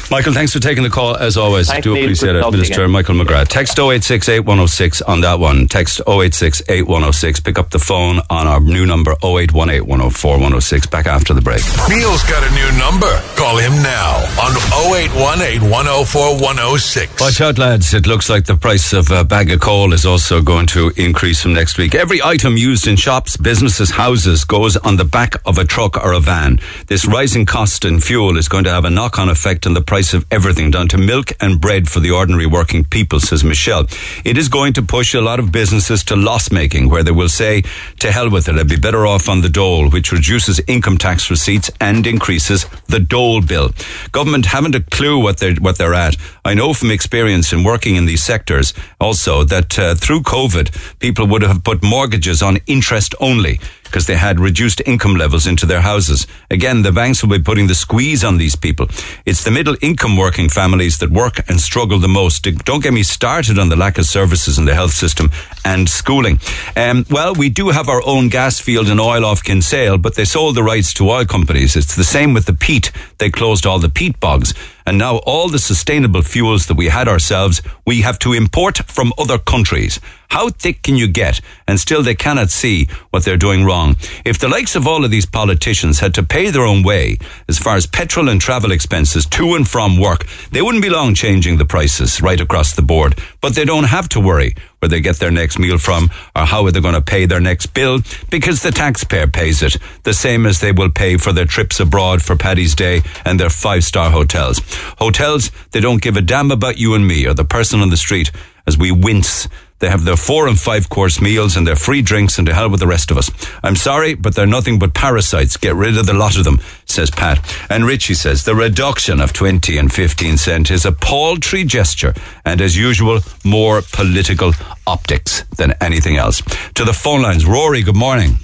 Michael, 0.08 0.32
thanks 0.32 0.52
for 0.52 0.60
taking 0.60 0.84
the 0.84 0.90
call 0.90 1.16
as 1.16 1.36
always. 1.36 1.66
Thanks, 1.68 1.82
Do 1.82 1.94
Neil. 1.94 2.04
appreciate 2.04 2.28
Good 2.28 2.36
it. 2.36 2.38
to 2.38 2.42
talk 2.42 2.50
to 2.52 2.56
you 2.58 2.62
Minister 2.62 2.82
again. 2.82 2.90
Michael 2.92 3.14
McGrath. 3.16 3.48
Text 3.48 3.76
086 3.78 4.28
8106 4.28 5.02
on 5.02 5.20
that 5.22 5.40
one. 5.40 5.66
Text 5.66 6.00
086 6.06 6.62
8106. 6.68 7.40
Pick 7.40 7.58
up 7.58 7.70
the 7.70 7.80
phone 7.80 8.20
on 8.30 8.46
our 8.46 8.60
new 8.60 8.86
number 8.86 9.12
0818 9.24 9.84
104 9.84 10.30
106. 10.34 10.86
Back 10.86 11.06
after 11.06 11.34
the 11.34 11.40
break. 11.40 11.62
Neil's 11.88 12.22
got 12.30 12.44
a 12.46 12.54
new 12.54 12.78
number. 12.78 13.10
Call 13.34 13.56
him 13.58 13.72
now 13.82 14.14
on 14.40 14.54
0818 14.94 15.68
104 15.68 16.40
106. 16.40 17.20
Watch 17.20 17.40
out, 17.40 17.58
lads. 17.58 17.92
It 17.92 18.06
looks 18.06 18.30
like 18.30 18.44
the 18.46 18.56
price 18.56 18.92
of 18.92 19.10
a 19.10 19.24
bag 19.24 19.50
of 19.50 19.60
coal 19.60 19.92
is 19.92 20.06
also 20.06 20.40
going 20.40 20.66
to 20.68 20.92
increase 20.96 21.42
from 21.42 21.54
next 21.54 21.78
week. 21.78 21.96
Every 21.96 22.22
item 22.22 22.56
used 22.56 22.86
in 22.86 22.94
shops, 22.94 23.36
businesses, 23.36 23.90
houses 23.90 24.44
goes 24.44 24.76
on 24.76 24.96
the 24.96 25.04
back 25.04 25.34
of 25.44 25.58
a 25.58 25.64
truck 25.64 25.96
or 25.96 26.12
a 26.12 26.20
van. 26.20 26.60
This 26.86 27.06
rising 27.06 27.44
cost 27.44 27.84
in 27.84 27.98
fuel 28.00 28.36
is 28.36 28.48
going 28.48 28.64
to 28.66 28.72
have 28.72 28.84
a 28.84 28.90
knock 28.90 29.18
on 29.18 29.28
effect 29.28 29.66
on 29.66 29.74
the 29.74 29.80
price 29.80 30.12
of 30.12 30.26
everything, 30.30 30.70
down 30.70 30.88
to 30.88 30.98
milk 30.98 31.32
and 31.40 31.60
bread 31.60 31.88
for 31.88 32.00
the 32.00 32.10
ordinary 32.10 32.46
working 32.46 32.84
people, 32.84 33.20
says 33.20 33.44
Michelle. 33.44 33.86
It 34.24 34.36
is 34.36 34.48
going 34.48 34.72
to 34.74 34.82
push 34.82 35.14
a 35.14 35.20
lot 35.20 35.38
of 35.38 35.52
businesses 35.52 36.02
to 36.04 36.16
loss 36.16 36.50
making, 36.50 36.88
where 36.88 37.04
they 37.04 37.12
will 37.12 37.28
say, 37.28 37.62
to 38.00 38.10
hell 38.10 38.28
with 38.28 38.48
it, 38.48 38.56
I'd 38.56 38.68
be 38.68 38.76
better 38.76 39.06
off 39.06 39.28
on 39.28 39.40
the 39.40 39.48
dole, 39.48 39.88
which 39.88 40.10
reduces 40.10 40.60
income 40.66 40.98
tax 40.98 41.30
receipts 41.30 41.70
and 41.80 42.06
increases 42.06 42.66
the 42.88 42.98
dole 42.98 43.40
bill. 43.40 43.70
Government 44.10 44.46
haven't 44.46 44.74
a 44.74 44.82
clue 44.82 45.22
what 45.22 45.38
they're, 45.38 45.54
what 45.54 45.78
they're 45.78 45.94
at. 45.94 46.16
I 46.44 46.54
know 46.54 46.74
from 46.74 46.90
experience 46.90 47.52
in 47.52 47.62
working 47.62 47.94
in 47.94 48.06
these 48.06 48.22
sectors 48.22 48.74
also 49.00 49.44
that 49.44 49.78
uh, 49.78 49.94
through 49.94 50.22
COVID, 50.22 50.98
people 50.98 51.26
would 51.28 51.42
have 51.42 51.62
put 51.62 51.82
mortgages 51.82 52.42
on 52.42 52.58
interest 52.66 53.14
only 53.20 53.60
because 53.86 54.06
they 54.06 54.16
had 54.16 54.38
reduced 54.38 54.82
income 54.86 55.14
levels 55.14 55.46
into 55.46 55.66
their 55.66 55.80
houses. 55.80 56.26
Again, 56.50 56.82
the 56.82 56.92
banks 56.92 57.22
will 57.22 57.30
be 57.30 57.42
putting 57.42 57.66
the 57.66 57.74
squeeze 57.74 58.22
on 58.24 58.36
these 58.36 58.56
people. 58.56 58.86
It's 59.24 59.44
the 59.44 59.50
middle 59.50 59.76
income 59.80 60.16
working 60.16 60.48
families 60.48 60.98
that 60.98 61.10
work 61.10 61.48
and 61.48 61.60
struggle 61.60 61.98
the 61.98 62.08
most. 62.08 62.42
Don't 62.64 62.82
get 62.82 62.92
me 62.92 63.02
started 63.02 63.58
on 63.58 63.68
the 63.68 63.76
lack 63.76 63.98
of 63.98 64.06
services 64.06 64.58
in 64.58 64.64
the 64.64 64.74
health 64.74 64.92
system 64.92 65.30
and 65.64 65.88
schooling. 65.88 66.38
Um, 66.76 67.06
well, 67.10 67.34
we 67.34 67.48
do 67.48 67.70
have 67.70 67.88
our 67.88 68.02
own 68.06 68.28
gas 68.28 68.60
field 68.60 68.88
and 68.88 69.00
oil 69.00 69.24
off 69.24 69.42
Kinsale, 69.42 69.98
but 69.98 70.14
they 70.14 70.24
sold 70.24 70.56
the 70.56 70.62
rights 70.62 70.92
to 70.94 71.10
oil 71.10 71.24
companies. 71.24 71.76
It's 71.76 71.96
the 71.96 72.04
same 72.04 72.34
with 72.34 72.46
the 72.46 72.52
peat. 72.52 72.92
They 73.18 73.30
closed 73.30 73.66
all 73.66 73.78
the 73.78 73.88
peat 73.88 74.20
bogs. 74.20 74.54
And 74.86 74.98
now 74.98 75.16
all 75.26 75.48
the 75.48 75.58
sustainable 75.58 76.22
fuels 76.22 76.66
that 76.66 76.76
we 76.76 76.86
had 76.86 77.08
ourselves, 77.08 77.60
we 77.84 78.02
have 78.02 78.18
to 78.20 78.32
import 78.32 78.78
from 78.86 79.12
other 79.18 79.36
countries. 79.36 79.98
How 80.30 80.48
thick 80.48 80.82
can 80.82 80.96
you 80.96 81.08
get? 81.08 81.40
And 81.66 81.78
still 81.78 82.02
they 82.02 82.14
cannot 82.14 82.50
see 82.50 82.88
what 83.10 83.24
they're 83.24 83.36
doing 83.36 83.64
wrong. 83.64 83.96
If 84.24 84.38
the 84.38 84.48
likes 84.48 84.76
of 84.76 84.86
all 84.86 85.04
of 85.04 85.10
these 85.10 85.26
politicians 85.26 86.00
had 86.00 86.14
to 86.14 86.22
pay 86.22 86.50
their 86.50 86.64
own 86.64 86.82
way 86.82 87.18
as 87.48 87.58
far 87.58 87.76
as 87.76 87.86
petrol 87.86 88.28
and 88.28 88.40
travel 88.40 88.72
expenses 88.72 89.26
to 89.26 89.54
and 89.54 89.68
from 89.68 89.98
work, 90.00 90.26
they 90.52 90.62
wouldn't 90.62 90.84
be 90.84 90.90
long 90.90 91.14
changing 91.14 91.58
the 91.58 91.64
prices 91.64 92.22
right 92.22 92.40
across 92.40 92.74
the 92.74 92.82
board. 92.82 93.18
But 93.40 93.54
they 93.54 93.64
don't 93.64 93.84
have 93.84 94.08
to 94.10 94.20
worry 94.20 94.54
where 94.80 94.88
they 94.88 95.00
get 95.00 95.16
their 95.16 95.30
next 95.30 95.58
meal 95.58 95.78
from 95.78 96.10
or 96.34 96.44
how 96.44 96.64
are 96.66 96.70
they 96.70 96.80
going 96.80 96.94
to 96.94 97.00
pay 97.00 97.26
their 97.26 97.40
next 97.40 97.66
bill 97.68 98.00
because 98.30 98.62
the 98.62 98.70
taxpayer 98.70 99.26
pays 99.26 99.62
it 99.62 99.76
the 100.02 100.12
same 100.14 100.46
as 100.46 100.60
they 100.60 100.72
will 100.72 100.90
pay 100.90 101.16
for 101.16 101.32
their 101.32 101.44
trips 101.44 101.80
abroad 101.80 102.22
for 102.22 102.36
Paddy's 102.36 102.74
Day 102.74 103.02
and 103.24 103.40
their 103.40 103.50
five 103.50 103.84
star 103.84 104.10
hotels. 104.10 104.60
Hotels, 104.98 105.50
they 105.72 105.80
don't 105.80 106.02
give 106.02 106.16
a 106.16 106.22
damn 106.22 106.50
about 106.50 106.78
you 106.78 106.94
and 106.94 107.06
me 107.06 107.26
or 107.26 107.34
the 107.34 107.44
person 107.44 107.80
on 107.80 107.90
the 107.90 107.96
street 107.96 108.30
as 108.66 108.76
we 108.76 108.90
wince. 108.90 109.48
They 109.78 109.90
have 109.90 110.04
their 110.04 110.16
four 110.16 110.48
and 110.48 110.58
five 110.58 110.88
course 110.88 111.20
meals 111.20 111.56
and 111.56 111.66
their 111.66 111.76
free 111.76 112.00
drinks 112.00 112.38
and 112.38 112.46
to 112.46 112.54
hell 112.54 112.70
with 112.70 112.80
the 112.80 112.86
rest 112.86 113.10
of 113.10 113.18
us. 113.18 113.30
I'm 113.62 113.76
sorry, 113.76 114.14
but 114.14 114.34
they're 114.34 114.46
nothing 114.46 114.78
but 114.78 114.94
parasites. 114.94 115.56
Get 115.56 115.74
rid 115.74 115.98
of 115.98 116.06
the 116.06 116.14
lot 116.14 116.38
of 116.38 116.44
them, 116.44 116.60
says 116.86 117.10
Pat. 117.10 117.38
And 117.68 117.84
Richie 117.84 118.14
says 118.14 118.44
the 118.44 118.54
reduction 118.54 119.20
of 119.20 119.32
20 119.32 119.76
and 119.76 119.92
15 119.92 120.38
cent 120.38 120.70
is 120.70 120.86
a 120.86 120.92
paltry 120.92 121.64
gesture 121.64 122.14
and 122.44 122.60
as 122.60 122.76
usual, 122.76 123.20
more 123.44 123.82
political 123.92 124.52
optics 124.86 125.42
than 125.56 125.72
anything 125.80 126.16
else. 126.16 126.40
To 126.74 126.84
the 126.84 126.92
phone 126.92 127.22
lines. 127.22 127.44
Rory, 127.44 127.82
good 127.82 127.96
morning. 127.96 128.38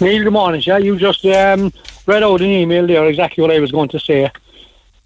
Neil, 0.00 0.24
good 0.24 0.32
morning. 0.32 0.62
Yeah, 0.64 0.78
you 0.78 0.96
just 0.96 1.24
um, 1.26 1.72
read 2.06 2.22
out 2.22 2.40
an 2.40 2.46
email 2.46 2.86
there 2.86 3.06
exactly 3.06 3.42
what 3.42 3.50
I 3.50 3.60
was 3.60 3.70
going 3.70 3.90
to 3.90 4.00
say. 4.00 4.30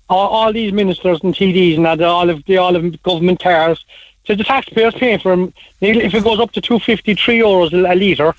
All, 0.09 0.29
all 0.29 0.53
these 0.53 0.73
ministers 0.73 1.21
and 1.23 1.35
TDs 1.35 1.77
and 1.77 2.03
all 2.03 2.31
of 2.31 2.45
the 2.45 2.59
all 2.59 2.77
of 2.77 3.03
government 3.03 3.41
cars, 3.41 3.85
so 4.25 4.35
the 4.35 4.45
taxpayers 4.45 4.95
paying 4.95 5.19
for 5.19 5.31
them. 5.35 5.53
If 5.81 6.15
it 6.15 6.25
goes 6.25 6.39
up 6.41 6.53
to 6.53 6.61
two 6.61 6.79
fifty 6.79 7.15
three 7.15 7.39
euros 7.39 7.73
a, 7.73 7.95
litre, 7.95 8.35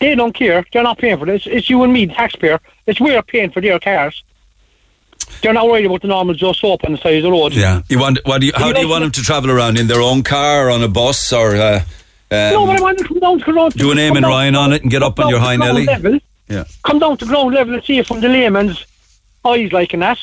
they 0.00 0.14
don't 0.14 0.32
care. 0.34 0.64
They're 0.72 0.82
not 0.82 0.98
paying 0.98 1.18
for 1.18 1.26
this. 1.26 1.46
It's 1.46 1.70
you 1.70 1.82
and 1.82 1.92
me, 1.92 2.06
the 2.06 2.14
taxpayer. 2.14 2.60
It's 2.86 3.00
we're 3.00 3.22
paying 3.22 3.50
for 3.50 3.60
their 3.60 3.78
cars. 3.78 4.22
They're 5.42 5.52
not 5.52 5.66
worried 5.66 5.86
about 5.86 6.02
the 6.02 6.08
normal 6.08 6.34
Joe 6.34 6.52
soap 6.52 6.84
on 6.84 6.92
the 6.92 6.98
side 6.98 7.16
of 7.16 7.22
the 7.24 7.30
road. 7.30 7.52
Yeah. 7.52 7.82
You 7.88 7.98
want, 7.98 8.18
what 8.24 8.40
do 8.40 8.46
you, 8.46 8.52
how 8.54 8.72
do 8.72 8.80
you 8.80 8.88
want 8.88 9.02
them 9.02 9.10
to 9.12 9.22
travel 9.22 9.50
around? 9.50 9.76
In 9.78 9.86
their 9.86 10.00
own 10.00 10.22
car 10.22 10.68
or 10.68 10.70
on 10.70 10.82
a 10.82 10.88
bus 10.88 11.32
or, 11.32 11.56
uh, 11.56 11.82
No, 12.30 12.62
um, 12.62 12.68
but 12.68 12.78
I 12.78 12.80
want 12.80 12.98
to 12.98 13.04
come 13.04 13.18
down 13.18 13.38
to 13.40 13.44
ground. 13.52 13.74
do 13.74 13.90
an 13.90 13.98
Eamon 13.98 14.22
Ryan 14.22 14.54
on 14.54 14.72
it 14.72 14.82
and 14.82 14.90
get 14.90 15.02
up 15.02 15.18
on 15.18 15.28
your 15.28 15.40
high 15.40 15.56
Nelly? 15.56 15.84
level. 15.84 16.18
yeah. 16.48 16.64
come 16.84 16.98
down 17.00 17.16
to 17.18 17.26
ground 17.26 17.54
level 17.54 17.74
and 17.74 17.82
see 17.84 17.98
it 17.98 18.06
from 18.06 18.20
the 18.20 18.28
layman's 18.28 18.84
eyes 19.44 19.72
like 19.72 19.92
and 19.94 20.02
that. 20.02 20.18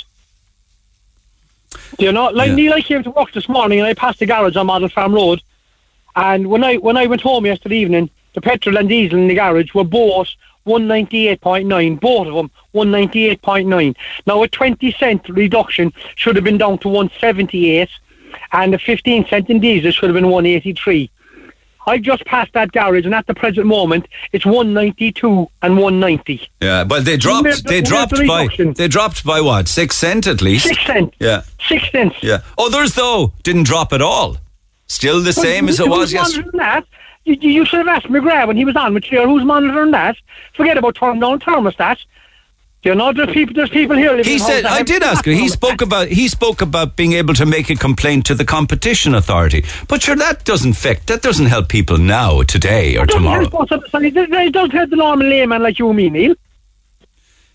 You 2.00 2.12
know, 2.12 2.28
like 2.28 2.50
Yeah. 2.50 2.56
Neil, 2.56 2.74
I 2.74 2.82
came 2.82 3.04
to 3.04 3.12
work 3.12 3.32
this 3.34 3.48
morning 3.48 3.80
and 3.80 3.88
I 3.88 3.94
passed 3.94 4.20
the 4.20 4.26
garage 4.26 4.56
on 4.56 4.68
Model 4.68 4.90
Farm 4.90 5.14
Road, 5.14 5.42
and 6.16 6.48
when 6.48 6.64
I 6.64 6.76
when 6.78 6.98
I 6.98 7.06
went 7.08 7.22
home 7.22 7.46
yesterday 7.46 7.78
evening, 7.78 8.10
the 8.34 8.42
petrol 8.42 8.78
and 8.78 8.90
diesel 8.90 9.20
in 9.20 9.28
the 9.28 9.36
garage 9.36 9.74
were 9.74 9.84
both 9.84 10.30
one 10.64 10.88
ninety 10.88 11.28
eight 11.28 11.42
point 11.42 11.68
nine, 11.68 11.96
both 11.96 12.28
of 12.28 12.34
them 12.36 12.52
one 12.72 12.90
ninety 12.90 13.28
eight 13.28 13.42
point 13.42 13.68
nine. 13.68 13.96
Now 14.26 14.44
a 14.44 14.48
twenty 14.48 14.92
cent 14.94 15.28
reduction 15.30 15.94
should 16.16 16.36
have 16.36 16.46
been 16.46 16.58
down 16.58 16.78
to 16.80 16.90
one 16.90 17.10
seventy 17.20 17.72
eight, 17.72 17.90
and 18.52 18.74
a 18.74 18.80
fifteen 18.80 19.26
cent 19.28 19.50
in 19.50 19.60
diesel 19.60 19.92
should 19.92 20.10
have 20.10 20.16
been 20.16 20.30
one 20.30 20.46
eighty 20.46 20.74
three. 20.74 21.10
I 21.86 21.98
just 21.98 22.24
passed 22.26 22.54
that 22.54 22.72
garage, 22.72 23.06
and 23.06 23.14
at 23.14 23.28
the 23.28 23.34
present 23.34 23.66
moment, 23.68 24.08
it's 24.32 24.46
one 24.46 24.74
ninety 24.74 25.12
two 25.12 25.50
and 25.62 25.78
one 25.78 26.00
ninety. 26.00 26.48
Yeah, 26.62 26.84
but 26.86 27.06
they 27.06 27.18
dropped. 27.18 27.44
the- 27.46 27.62
They 27.66 27.82
dropped 27.82 28.16
the 28.16 28.26
by. 28.28 28.48
They 28.76 28.88
dropped 28.88 29.24
by 29.26 29.42
what? 29.42 29.68
Six 29.68 29.96
cent 29.98 30.26
at 30.28 30.42
least. 30.42 30.66
Six 30.68 30.86
cents. 30.86 31.16
Yeah, 31.20 31.42
Six 31.68 31.92
cents. 31.92 32.16
yeah. 32.22 32.40
Others 32.58 32.96
though 32.96 33.34
didn't 33.44 33.64
drop 33.64 33.92
at 33.94 34.02
all. 34.02 34.38
Still 34.88 35.22
the 35.22 35.34
same 35.34 35.68
as 35.70 35.80
it 35.80 35.88
was 35.90 36.12
Who's 36.12 36.14
yesterday. 36.14 36.50
monitoring 36.54 36.60
that? 36.60 36.86
You, 37.26 37.36
you 37.40 37.66
should 37.66 37.80
have 37.80 37.88
asked 37.88 38.08
McGrath 38.08 38.48
when 38.48 38.58
he 38.58 38.66
was 38.66 38.76
on 38.76 38.94
with 38.94 39.10
you, 39.12 39.24
who's 39.28 39.44
monitoring 39.46 39.92
that? 39.92 40.18
Forget 40.54 40.78
about 40.78 40.96
turning 40.96 41.22
down 41.22 41.40
thermostat. 41.40 41.98
Do 42.84 42.90
you 42.90 42.96
know 42.96 43.14
there's 43.14 43.32
people 43.32 43.54
there's 43.56 43.70
people 43.70 43.96
here 43.96 44.12
living 44.12 44.26
He 44.26 44.40
said, 44.40 44.66
I 44.66 44.84
did 44.84 45.04
ask 45.04 45.26
him. 45.26 45.38
He 45.38 45.48
spoke 45.60 45.82
about 45.82 46.10
he 46.10 46.28
spoke 46.28 46.62
about 46.62 46.98
being 46.98 47.14
able 47.14 47.34
to 47.36 47.46
make 47.46 47.70
a 47.70 47.76
complaint 47.76 48.26
to 48.26 48.36
the 48.36 48.44
competition 48.44 49.16
authority. 49.16 49.64
But 49.88 50.02
sure, 50.02 50.18
that 50.18 50.44
doesn't 50.44 50.72
affect. 50.72 51.08
That 51.08 51.22
doesn't 51.22 51.46
help 51.46 51.70
people 51.70 51.98
now, 51.98 52.44
today, 52.44 52.98
or 52.98 53.06
tomorrow. 53.06 53.50
help 53.50 53.62
us 53.62 53.72
on 53.72 53.80
the 53.80 53.90
side. 53.90 54.04
It 54.04 54.52
doesn't 54.52 54.72
help 54.72 54.90
the 54.90 54.98
normal 54.98 55.28
layman 55.28 55.64
like 55.64 55.80
you 55.80 55.88
and 55.88 55.96
me, 55.96 56.10
Neil. 56.10 56.36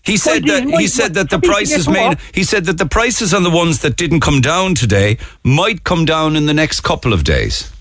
He 0.01 0.17
said 0.17 0.45
that 0.45 0.63
he 0.67 0.87
said 0.87 1.13
that 1.13 1.29
the 1.29 1.39
prices 1.39 1.87
may. 1.87 2.15
He 2.33 2.43
said 2.43 2.65
that 2.65 2.79
the 2.79 2.87
prices 2.87 3.31
on 3.31 3.43
the 3.43 3.51
ones 3.51 3.81
that 3.81 3.97
didn't 3.97 4.21
come 4.21 4.41
down 4.41 4.73
today 4.73 5.19
might 5.43 5.83
come 5.83 6.05
down 6.05 6.35
in 6.35 6.47
the 6.47 6.55
next 6.55 6.81
couple 6.81 7.13
of 7.13 7.23
days, 7.23 7.71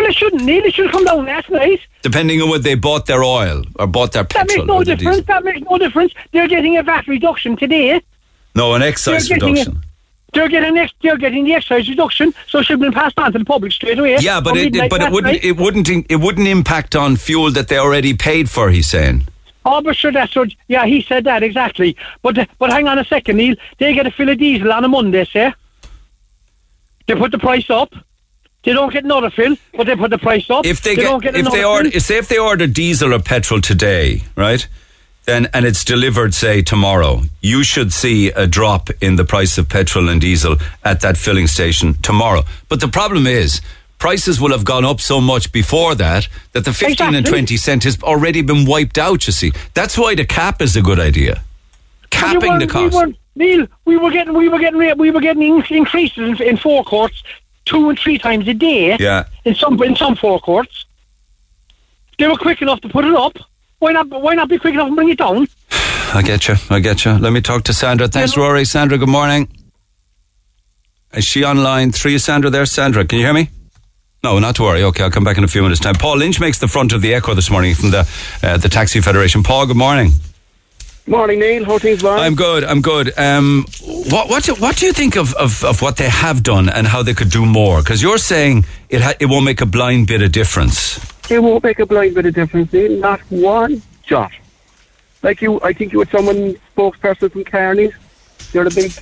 Well, 0.00 0.08
it 0.08 0.14
shouldn't, 0.14 0.44
Neil. 0.44 0.64
It 0.64 0.72
should 0.72 0.90
come 0.90 1.04
down 1.04 1.26
last 1.26 1.50
night. 1.50 1.80
depending 2.00 2.40
on 2.40 2.48
what 2.48 2.62
they 2.62 2.74
bought 2.74 3.04
their 3.04 3.22
oil 3.22 3.62
or 3.78 3.86
bought 3.86 4.12
their 4.12 4.24
petrol. 4.24 4.46
That 4.46 4.56
makes 4.56 4.66
no 4.66 4.82
difference. 4.82 5.16
diesel. 5.18 5.24
That 5.26 5.44
makes 5.44 5.60
no 5.70 5.76
difference. 5.78 6.14
They're 6.32 6.48
getting 6.48 6.78
a 6.78 6.82
VAT 6.82 7.06
reduction 7.06 7.54
today. 7.56 8.00
No, 8.54 8.72
an 8.74 8.80
excise 8.82 9.28
They're 9.28 9.36
reduction. 9.36 9.82
They're 10.32 10.48
getting 10.48 10.78
ex- 10.78 10.94
they're 11.02 11.18
getting 11.18 11.44
the 11.44 11.52
excise 11.54 11.86
reduction, 11.88 12.32
so 12.48 12.60
it 12.60 12.64
should 12.64 12.74
have 12.74 12.80
been 12.80 12.92
passed 12.92 13.18
on 13.18 13.30
to 13.32 13.38
the 13.40 13.44
public 13.44 13.72
straight 13.72 13.98
away. 13.98 14.16
Yeah, 14.20 14.40
but 14.40 14.56
it, 14.56 14.74
it- 14.74 14.88
but 14.88 15.02
it 15.02 15.12
wouldn't 15.12 15.34
night. 15.34 15.44
it 15.44 15.56
wouldn't 15.58 15.88
it 15.90 16.16
wouldn't 16.16 16.48
impact 16.48 16.96
on 16.96 17.16
fuel 17.16 17.50
that 17.50 17.68
they 17.68 17.76
already 17.76 18.14
paid 18.14 18.48
for. 18.48 18.70
He's 18.70 18.86
saying. 18.86 19.26
Oh, 19.66 19.82
but 19.82 19.96
sure, 19.96 20.12
that's 20.12 20.34
what. 20.34 20.48
Yeah, 20.68 20.86
he 20.86 21.02
said 21.02 21.24
that 21.24 21.42
exactly. 21.42 21.94
But 22.22 22.38
uh, 22.38 22.46
but 22.58 22.70
hang 22.72 22.88
on 22.88 22.98
a 22.98 23.04
second, 23.04 23.36
Neil. 23.36 23.56
They 23.78 23.92
get 23.92 24.06
a 24.06 24.10
fill 24.10 24.30
of 24.30 24.38
diesel 24.38 24.72
on 24.72 24.82
a 24.84 24.88
Monday, 24.88 25.26
say. 25.26 25.52
They 27.06 27.14
put 27.16 27.32
the 27.32 27.38
price 27.38 27.68
up. 27.68 27.92
They 28.62 28.72
don't 28.72 28.92
get 28.92 29.04
another 29.04 29.30
fill, 29.30 29.56
but 29.74 29.86
they 29.86 29.96
put 29.96 30.10
the 30.10 30.18
price 30.18 30.50
up. 30.50 30.66
if 30.66 30.82
they, 30.82 30.94
don't 30.94 31.22
get, 31.22 31.32
get 31.32 31.40
if 31.40 31.46
another 31.46 31.56
they 31.56 31.64
order 31.64 31.90
fill. 31.90 32.00
say 32.00 32.18
if 32.18 32.28
they 32.28 32.38
order 32.38 32.66
diesel 32.66 33.14
or 33.14 33.18
petrol 33.18 33.60
today, 33.60 34.22
right? 34.36 34.66
Then 35.24 35.48
and 35.54 35.64
it's 35.64 35.84
delivered 35.84 36.34
say 36.34 36.60
tomorrow, 36.62 37.22
you 37.40 37.62
should 37.62 37.92
see 37.92 38.28
a 38.28 38.46
drop 38.46 38.90
in 39.00 39.16
the 39.16 39.24
price 39.24 39.56
of 39.58 39.68
petrol 39.68 40.08
and 40.08 40.20
diesel 40.20 40.56
at 40.84 41.00
that 41.00 41.16
filling 41.16 41.46
station 41.46 41.94
tomorrow. 42.02 42.42
But 42.68 42.80
the 42.80 42.88
problem 42.88 43.26
is 43.26 43.60
prices 43.98 44.40
will 44.40 44.50
have 44.50 44.64
gone 44.64 44.84
up 44.84 45.00
so 45.00 45.20
much 45.20 45.52
before 45.52 45.94
that 45.94 46.28
that 46.52 46.64
the 46.64 46.72
15 46.72 47.14
and 47.14 47.26
20 47.26 47.56
cent 47.56 47.84
has 47.84 48.02
already 48.02 48.42
been 48.42 48.66
wiped 48.66 48.98
out, 48.98 49.26
you 49.26 49.32
see. 49.32 49.52
That's 49.74 49.96
why 49.96 50.14
the 50.14 50.24
cap 50.24 50.60
is 50.60 50.76
a 50.76 50.82
good 50.82 50.98
idea. 50.98 51.42
Capping 52.10 52.58
the 52.58 52.66
cost. 52.66 52.94
We 52.94 53.16
Neil, 53.36 53.66
we 53.84 53.96
were 53.96 54.10
getting 54.10 54.34
we 54.34 54.48
were 54.48 54.58
getting 54.58 54.98
we 54.98 55.10
were 55.10 55.20
getting 55.20 55.62
increases 55.70 56.40
in, 56.40 56.42
in 56.42 56.56
forecourts 56.56 57.22
two 57.64 57.88
and 57.88 57.98
three 57.98 58.18
times 58.18 58.48
a 58.48 58.54
day. 58.54 58.96
Yeah. 58.98 59.26
In 59.44 59.54
some 59.54 59.80
in 59.82 59.96
some 59.96 60.16
forecourts, 60.16 60.86
they 62.18 62.26
were 62.26 62.36
quick 62.36 62.62
enough 62.62 62.80
to 62.82 62.88
put 62.88 63.04
it 63.04 63.14
up. 63.14 63.36
Why 63.78 63.92
not? 63.92 64.08
Why 64.08 64.34
not 64.34 64.48
be 64.48 64.58
quick 64.58 64.74
enough 64.74 64.88
and 64.88 64.96
bring 64.96 65.08
it 65.08 65.18
down? 65.18 65.46
I 66.12 66.22
get 66.24 66.48
you. 66.48 66.56
I 66.68 66.80
get 66.80 67.04
you. 67.04 67.12
Let 67.12 67.32
me 67.32 67.40
talk 67.40 67.64
to 67.64 67.72
Sandra. 67.72 68.08
Thanks, 68.08 68.36
Rory. 68.36 68.64
Sandra, 68.64 68.98
good 68.98 69.08
morning. 69.08 69.48
Is 71.14 71.24
she 71.24 71.44
on 71.44 71.62
line 71.62 71.92
three? 71.92 72.18
Sandra 72.18 72.50
there? 72.50 72.66
Sandra, 72.66 73.04
can 73.04 73.18
you 73.18 73.24
hear 73.24 73.34
me? 73.34 73.50
No, 74.22 74.38
not 74.38 74.56
to 74.56 74.62
worry. 74.62 74.82
Okay, 74.82 75.02
I'll 75.02 75.10
come 75.10 75.24
back 75.24 75.38
in 75.38 75.44
a 75.44 75.48
few 75.48 75.62
minutes' 75.62 75.80
time. 75.80 75.94
Paul 75.94 76.18
Lynch 76.18 76.40
makes 76.40 76.58
the 76.58 76.68
front 76.68 76.92
of 76.92 77.00
the 77.00 77.14
echo 77.14 77.32
this 77.34 77.50
morning 77.50 77.74
from 77.74 77.90
the 77.90 78.08
uh, 78.42 78.58
the 78.58 78.68
Taxi 78.68 79.00
Federation. 79.00 79.42
Paul, 79.42 79.66
good 79.66 79.78
morning. 79.78 80.10
Morning, 81.06 81.40
Neil. 81.40 81.64
How 81.64 81.78
things 81.78 82.02
going? 82.02 82.20
I'm 82.20 82.34
good. 82.34 82.62
I'm 82.62 82.82
good. 82.82 83.12
Um, 83.18 83.64
what 84.10 84.28
what 84.28 84.44
do, 84.44 84.54
what 84.54 84.76
do 84.76 84.86
you 84.86 84.92
think 84.92 85.16
of, 85.16 85.34
of, 85.34 85.64
of 85.64 85.82
what 85.82 85.96
they 85.96 86.08
have 86.08 86.42
done 86.42 86.68
and 86.68 86.86
how 86.86 87.02
they 87.02 87.14
could 87.14 87.30
do 87.30 87.44
more? 87.44 87.80
Because 87.80 88.00
you're 88.02 88.18
saying 88.18 88.64
it 88.88 89.00
ha- 89.00 89.14
it 89.18 89.26
won't 89.26 89.44
make 89.44 89.60
a 89.60 89.66
blind 89.66 90.06
bit 90.06 90.22
of 90.22 90.30
difference. 90.30 90.98
It 91.30 91.40
won't 91.42 91.64
make 91.64 91.78
a 91.80 91.86
blind 91.86 92.14
bit 92.14 92.26
of 92.26 92.34
difference, 92.34 92.72
Neil. 92.72 92.98
Not 93.00 93.20
one 93.30 93.82
jot. 94.04 94.30
Like 95.22 95.42
you, 95.42 95.60
I 95.62 95.72
think 95.72 95.92
you 95.92 95.98
had 95.98 96.10
someone 96.10 96.54
spokesperson 96.76 97.32
from 97.32 97.44
Kearney's. 97.44 97.92
You're 98.52 98.64
the 98.64 98.70
big 98.74 98.92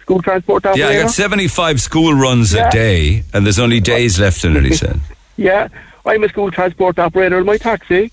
school 0.00 0.20
transport 0.20 0.66
operator. 0.66 0.92
Yeah. 0.92 0.98
I 1.00 1.02
got 1.02 1.10
75 1.10 1.80
school 1.80 2.12
runs 2.14 2.52
Yeah. 2.54 2.68
a 2.68 2.70
day, 2.72 3.22
and 3.32 3.46
there's 3.46 3.58
only 3.58 3.78
days 3.80 4.18
left 4.18 4.44
in 4.44 4.56
it. 4.56 4.64
He 4.64 4.74
said. 4.74 5.00
Yeah, 5.38 5.68
I'm 6.04 6.22
a 6.22 6.28
school 6.28 6.50
transport 6.50 6.98
operator 6.98 7.38
in 7.38 7.46
my 7.46 7.56
taxi. 7.56 8.12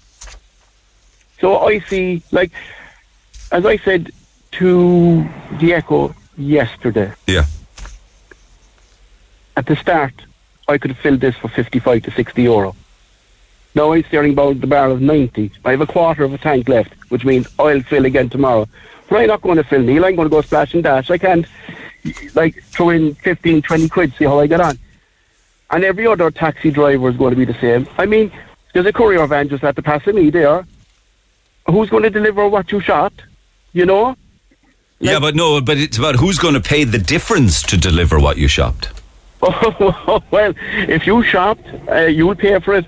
So 1.41 1.59
I 1.59 1.79
see, 1.79 2.23
like, 2.31 2.51
as 3.51 3.65
I 3.65 3.77
said 3.77 4.11
to 4.53 5.27
the 5.59 5.73
Echo 5.73 6.15
yesterday, 6.37 7.11
Yeah. 7.27 7.45
at 9.57 9.65
the 9.65 9.75
start, 9.75 10.13
I 10.67 10.77
could 10.77 10.91
have 10.91 10.99
filled 10.99 11.19
this 11.21 11.35
for 11.35 11.47
55 11.49 12.03
to 12.03 12.11
60 12.11 12.43
euro. 12.43 12.75
Now 13.75 13.93
I'm 13.93 14.03
staring 14.03 14.33
about 14.33 14.61
the 14.61 14.67
bar 14.67 14.89
of 14.89 15.01
90. 15.01 15.51
I 15.65 15.71
have 15.71 15.81
a 15.81 15.87
quarter 15.87 16.23
of 16.23 16.33
a 16.33 16.37
tank 16.37 16.69
left, 16.69 16.93
which 17.09 17.25
means 17.25 17.47
I'll 17.59 17.81
fill 17.81 18.05
again 18.05 18.29
tomorrow. 18.29 18.67
But 19.09 19.21
I'm 19.21 19.27
not 19.27 19.41
going 19.41 19.57
to 19.57 19.63
fill, 19.63 19.81
Neil. 19.81 20.05
I'm 20.05 20.15
going 20.15 20.27
to 20.27 20.31
go 20.31 20.41
splash 20.41 20.73
and 20.73 20.83
dash. 20.83 21.09
I 21.09 21.17
can't, 21.17 21.45
like, 22.35 22.63
throw 22.65 22.89
in 22.89 23.15
15, 23.15 23.61
20 23.61 23.89
quid, 23.89 24.13
see 24.17 24.25
how 24.25 24.39
I 24.39 24.47
get 24.47 24.61
on. 24.61 24.77
And 25.71 25.83
every 25.83 26.07
other 26.07 26.29
taxi 26.31 26.71
driver 26.71 27.09
is 27.09 27.17
going 27.17 27.31
to 27.31 27.35
be 27.35 27.45
the 27.45 27.59
same. 27.59 27.87
I 27.97 28.05
mean, 28.05 28.31
there's 28.73 28.85
a 28.85 28.93
courier 28.93 29.25
van 29.27 29.49
just 29.49 29.63
at 29.63 29.75
the 29.75 29.81
pass 29.83 30.05
of 30.07 30.15
me 30.15 30.29
there. 30.29 30.65
Who's 31.67 31.89
going 31.89 32.03
to 32.03 32.09
deliver 32.09 32.47
what 32.47 32.71
you 32.71 32.79
shot? 32.79 33.13
You 33.73 33.85
know? 33.85 34.15
yeah, 34.99 35.19
but 35.19 35.35
no, 35.35 35.61
but 35.61 35.77
it's 35.77 35.97
about 35.97 36.15
who's 36.15 36.37
going 36.37 36.55
to 36.55 36.59
pay 36.59 36.83
the 36.83 36.97
difference 36.97 37.61
to 37.63 37.77
deliver 37.77 38.19
what 38.19 38.37
you 38.37 38.47
shopped. 38.47 38.89
well, 39.41 40.53
if 40.87 41.07
you 41.07 41.23
shopped, 41.23 41.65
uh, 41.89 42.01
you'll 42.01 42.35
pay 42.35 42.59
for 42.59 42.75
it. 42.75 42.85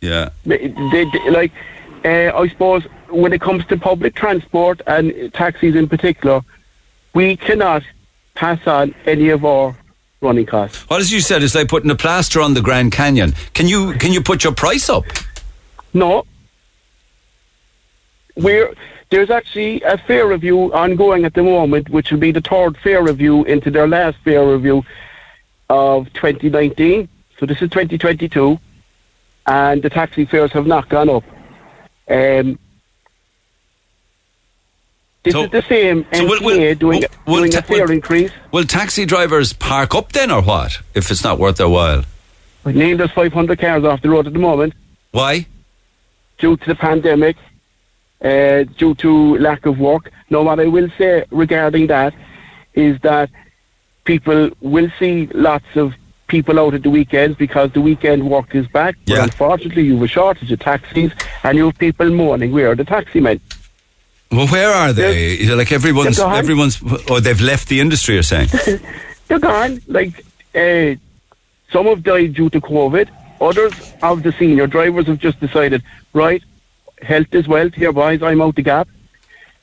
Yeah. 0.00 0.30
They, 0.44 0.68
they, 0.90 1.30
like, 1.30 1.52
uh, 2.04 2.36
I 2.36 2.48
suppose 2.48 2.82
when 3.08 3.32
it 3.32 3.40
comes 3.40 3.64
to 3.66 3.76
public 3.76 4.16
transport 4.16 4.80
and 4.86 5.32
taxis 5.32 5.76
in 5.76 5.88
particular, 5.88 6.40
we 7.14 7.36
cannot 7.36 7.84
pass 8.34 8.66
on 8.66 8.94
any 9.06 9.28
of 9.28 9.44
our 9.44 9.76
running 10.20 10.46
costs. 10.46 10.88
Well, 10.88 10.98
as 10.98 11.12
you 11.12 11.20
said, 11.20 11.42
it's 11.42 11.54
like 11.54 11.68
putting 11.68 11.90
a 11.90 11.96
plaster 11.96 12.40
on 12.40 12.54
the 12.54 12.62
Grand 12.62 12.92
Canyon. 12.92 13.34
Can 13.54 13.68
you 13.68 13.92
can 13.94 14.12
you 14.12 14.22
put 14.22 14.42
your 14.42 14.54
price 14.54 14.88
up? 14.88 15.04
No. 15.94 16.24
We're, 18.34 18.74
there's 19.12 19.30
actually 19.30 19.82
a 19.82 19.98
fare 19.98 20.26
review 20.26 20.72
ongoing 20.72 21.24
at 21.26 21.34
the 21.34 21.42
moment, 21.42 21.90
which 21.90 22.10
will 22.10 22.18
be 22.18 22.32
the 22.32 22.40
third 22.40 22.76
fare 22.78 23.02
review 23.02 23.44
into 23.44 23.70
their 23.70 23.86
last 23.86 24.16
fare 24.24 24.44
review 24.46 24.82
of 25.68 26.10
2019. 26.14 27.08
So 27.38 27.44
this 27.44 27.60
is 27.60 27.68
2022, 27.70 28.58
and 29.46 29.82
the 29.82 29.90
taxi 29.90 30.24
fares 30.24 30.50
have 30.52 30.66
not 30.66 30.88
gone 30.88 31.10
up. 31.10 31.24
Um, 32.08 32.58
this 35.24 35.34
So- 35.34 35.44
is 35.44 35.50
the 35.50 35.62
same 35.68 36.06
so 36.14 36.24
will- 36.24 36.42
will- 36.42 36.74
doing, 36.74 37.04
will- 37.26 37.36
doing 37.40 37.52
ta- 37.52 37.58
a 37.58 37.62
fare 37.62 37.92
increase. 37.92 38.30
Will 38.50 38.64
taxi 38.64 39.04
drivers 39.04 39.52
park 39.52 39.94
up 39.94 40.12
then, 40.12 40.30
or 40.30 40.40
what? 40.40 40.78
If 40.94 41.10
it's 41.10 41.22
not 41.22 41.38
worth 41.38 41.58
their 41.58 41.68
while, 41.68 42.04
We 42.64 42.72
Neil, 42.72 42.96
there's 42.96 43.10
500 43.10 43.58
cars 43.60 43.84
off 43.84 44.00
the 44.00 44.08
road 44.08 44.26
at 44.26 44.32
the 44.32 44.38
moment. 44.38 44.72
why? 45.10 45.46
due 46.38 46.56
to 46.56 46.66
the 46.66 46.74
pandemic, 46.74 47.36
uh, 48.22 48.64
due 48.78 48.94
to 48.96 49.36
lack 49.38 49.66
of 49.66 49.78
work. 49.78 50.10
Now, 50.30 50.42
what 50.42 50.60
I 50.60 50.66
will 50.66 50.88
say 50.96 51.24
regarding 51.30 51.88
that 51.88 52.14
is 52.74 52.98
that 53.00 53.30
people 54.04 54.50
will 54.60 54.90
see 54.98 55.26
lots 55.34 55.76
of 55.76 55.94
people 56.28 56.58
out 56.58 56.72
at 56.74 56.82
the 56.82 56.90
weekends 56.90 57.36
because 57.36 57.70
the 57.72 57.80
weekend 57.80 58.28
work 58.28 58.54
is 58.54 58.66
back. 58.68 58.96
Yeah. 59.04 59.16
But 59.16 59.24
unfortunately, 59.24 59.82
you 59.82 59.94
have 59.94 60.04
a 60.04 60.08
shortage 60.08 60.50
of 60.50 60.60
taxis 60.60 61.12
and 61.42 61.58
you 61.58 61.66
have 61.66 61.78
people 61.78 62.08
mourning. 62.10 62.52
where 62.52 62.70
are 62.70 62.74
the 62.74 62.84
taxi 62.84 63.20
men? 63.20 63.40
Well, 64.30 64.46
where 64.46 64.70
are 64.70 64.94
they? 64.94 65.34
Is 65.34 65.50
it 65.50 65.56
like 65.56 65.72
everyone's 65.72 66.18
everyone's 66.18 66.82
or 67.10 67.20
they've 67.20 67.40
left 67.40 67.68
the 67.68 67.80
industry? 67.80 68.14
You're 68.14 68.22
saying? 68.22 68.48
They're 69.28 69.38
gone. 69.38 69.82
Like, 69.86 70.24
uh, 70.54 70.94
some 71.70 71.86
have 71.86 72.02
died 72.02 72.34
due 72.34 72.48
to 72.48 72.60
COVID. 72.60 73.10
Others 73.42 73.92
of 74.02 74.22
the 74.22 74.32
senior 74.32 74.66
drivers 74.66 75.06
have 75.06 75.18
just 75.18 75.38
decided, 75.38 75.82
right, 76.14 76.42
health 77.02 77.34
is 77.34 77.48
wealth 77.48 77.74
here, 77.74 77.92
boys, 77.92 78.22
I'm 78.22 78.40
out 78.40 78.56
the 78.56 78.62
gap. 78.62 78.88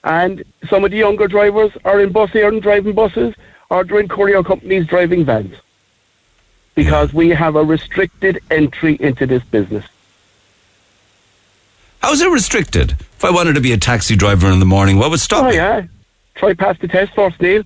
And 0.03 0.43
some 0.69 0.83
of 0.85 0.91
the 0.91 0.97
younger 0.97 1.27
drivers 1.27 1.71
are 1.85 1.99
in 1.99 2.11
Bus 2.11 2.29
Éireann 2.31 2.53
and 2.53 2.61
driving 2.61 2.93
buses, 2.93 3.35
or 3.69 3.83
they're 3.83 3.99
in 3.99 4.07
courier 4.07 4.43
companies 4.43 4.87
driving 4.87 5.25
vans. 5.25 5.55
Because 6.75 7.13
we 7.13 7.29
have 7.29 7.55
a 7.55 7.63
restricted 7.63 8.39
entry 8.49 8.95
into 8.99 9.25
this 9.25 9.43
business. 9.43 9.85
How's 12.01 12.21
it 12.21 12.29
restricted? 12.31 12.91
If 12.91 13.25
I 13.25 13.29
wanted 13.31 13.55
to 13.55 13.61
be 13.61 13.73
a 13.73 13.77
taxi 13.77 14.15
driver 14.15 14.47
in 14.49 14.59
the 14.59 14.65
morning, 14.65 14.97
what 14.97 15.09
would 15.11 15.19
stop 15.19 15.43
Oh, 15.45 15.49
me? 15.49 15.55
yeah. 15.55 15.83
Try 16.35 16.53
pass 16.53 16.77
the 16.79 16.87
test 16.87 17.13
first, 17.13 17.41
Neil. 17.41 17.63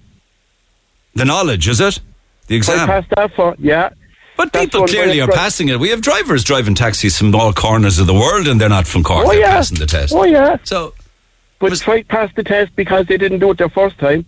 The 1.13 1.25
knowledge, 1.25 1.67
is 1.67 1.79
it? 1.79 1.99
The 2.47 2.55
exam? 2.55 2.87
Try 2.87 3.01
pass 3.01 3.05
that 3.15 3.35
for, 3.35 3.55
yeah. 3.59 3.89
But 4.35 4.51
That's 4.51 4.65
people 4.65 4.87
clearly 4.87 5.21
are 5.21 5.27
passing 5.27 5.69
it. 5.69 5.79
We 5.79 5.89
have 5.89 6.01
drivers 6.01 6.43
driving 6.43 6.73
taxis 6.75 7.17
from 7.17 7.33
all 7.35 7.53
corners 7.53 7.99
of 7.99 8.07
the 8.07 8.13
world, 8.13 8.47
and 8.47 8.59
they're 8.59 8.69
not 8.69 8.87
from 8.87 9.03
Cork. 9.03 9.25
Oh, 9.25 9.29
they're 9.29 9.39
yeah. 9.41 9.51
passing 9.57 9.77
the 9.77 9.85
test. 9.85 10.13
Oh, 10.13 10.23
yeah. 10.23 10.57
So, 10.63 10.93
But 11.59 11.69
Was- 11.71 11.81
try 11.81 12.03
pass 12.03 12.31
the 12.35 12.43
test 12.43 12.75
because 12.75 13.05
they 13.07 13.17
didn't 13.17 13.39
do 13.39 13.51
it 13.51 13.57
their 13.59 13.69
first 13.69 13.97
time. 13.99 14.25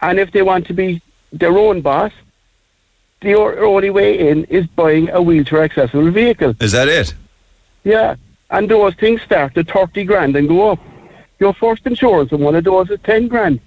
And 0.00 0.20
if 0.20 0.30
they 0.32 0.42
want 0.42 0.66
to 0.68 0.74
be 0.74 1.02
their 1.32 1.56
own 1.58 1.80
boss, 1.80 2.12
the 3.20 3.34
only 3.34 3.90
way 3.90 4.28
in 4.30 4.44
is 4.44 4.66
buying 4.68 5.10
a 5.10 5.20
wheelchair 5.20 5.64
accessible 5.64 6.10
vehicle. 6.12 6.54
is 6.60 6.70
that 6.72 6.88
it? 6.88 7.14
Yeah. 7.82 8.14
And 8.50 8.70
those 8.70 8.94
things 8.94 9.20
start 9.22 9.56
at 9.58 9.68
30 9.68 10.04
grand 10.04 10.36
and 10.36 10.48
go 10.48 10.70
up. 10.70 10.78
Your 11.40 11.52
first 11.52 11.84
insurance 11.84 12.32
on 12.32 12.40
one 12.40 12.54
of 12.54 12.64
those 12.64 12.90
is 12.90 12.98
10 13.04 13.26
grand. 13.28 13.60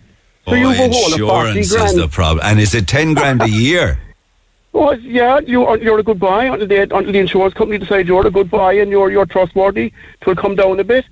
So 0.48 0.54
oh, 0.54 0.56
you 0.56 0.70
have 0.70 0.90
a 0.92 0.94
whole 0.94 1.14
of 1.14 1.20
40 1.20 1.60
insurance 1.60 1.92
is 1.92 1.98
the 1.98 2.08
problem. 2.08 2.46
And 2.46 2.60
is 2.60 2.74
it 2.74 2.88
ten 2.88 3.14
grand 3.14 3.42
a 3.44 3.50
year? 3.68 4.00
Oh, 4.74 4.92
yeah, 4.94 5.40
you, 5.40 5.78
you're 5.78 6.00
a 6.00 6.04
good 6.04 6.20
buy 6.20 6.46
until, 6.46 6.68
they, 6.68 6.82
until 6.82 7.12
the 7.12 7.20
insurance 7.20 7.54
company 7.54 7.78
decides 7.78 8.08
you're 8.08 8.26
a 8.26 8.32
good 8.32 8.50
buy 8.50 8.74
and 8.74 8.90
you're, 8.90 9.12
you're 9.12 9.26
trustworthy. 9.26 9.92
It 10.22 10.26
will 10.26 10.36
come 10.36 10.56
down 10.56 10.80
a 10.80 10.84
bit. 10.84 11.06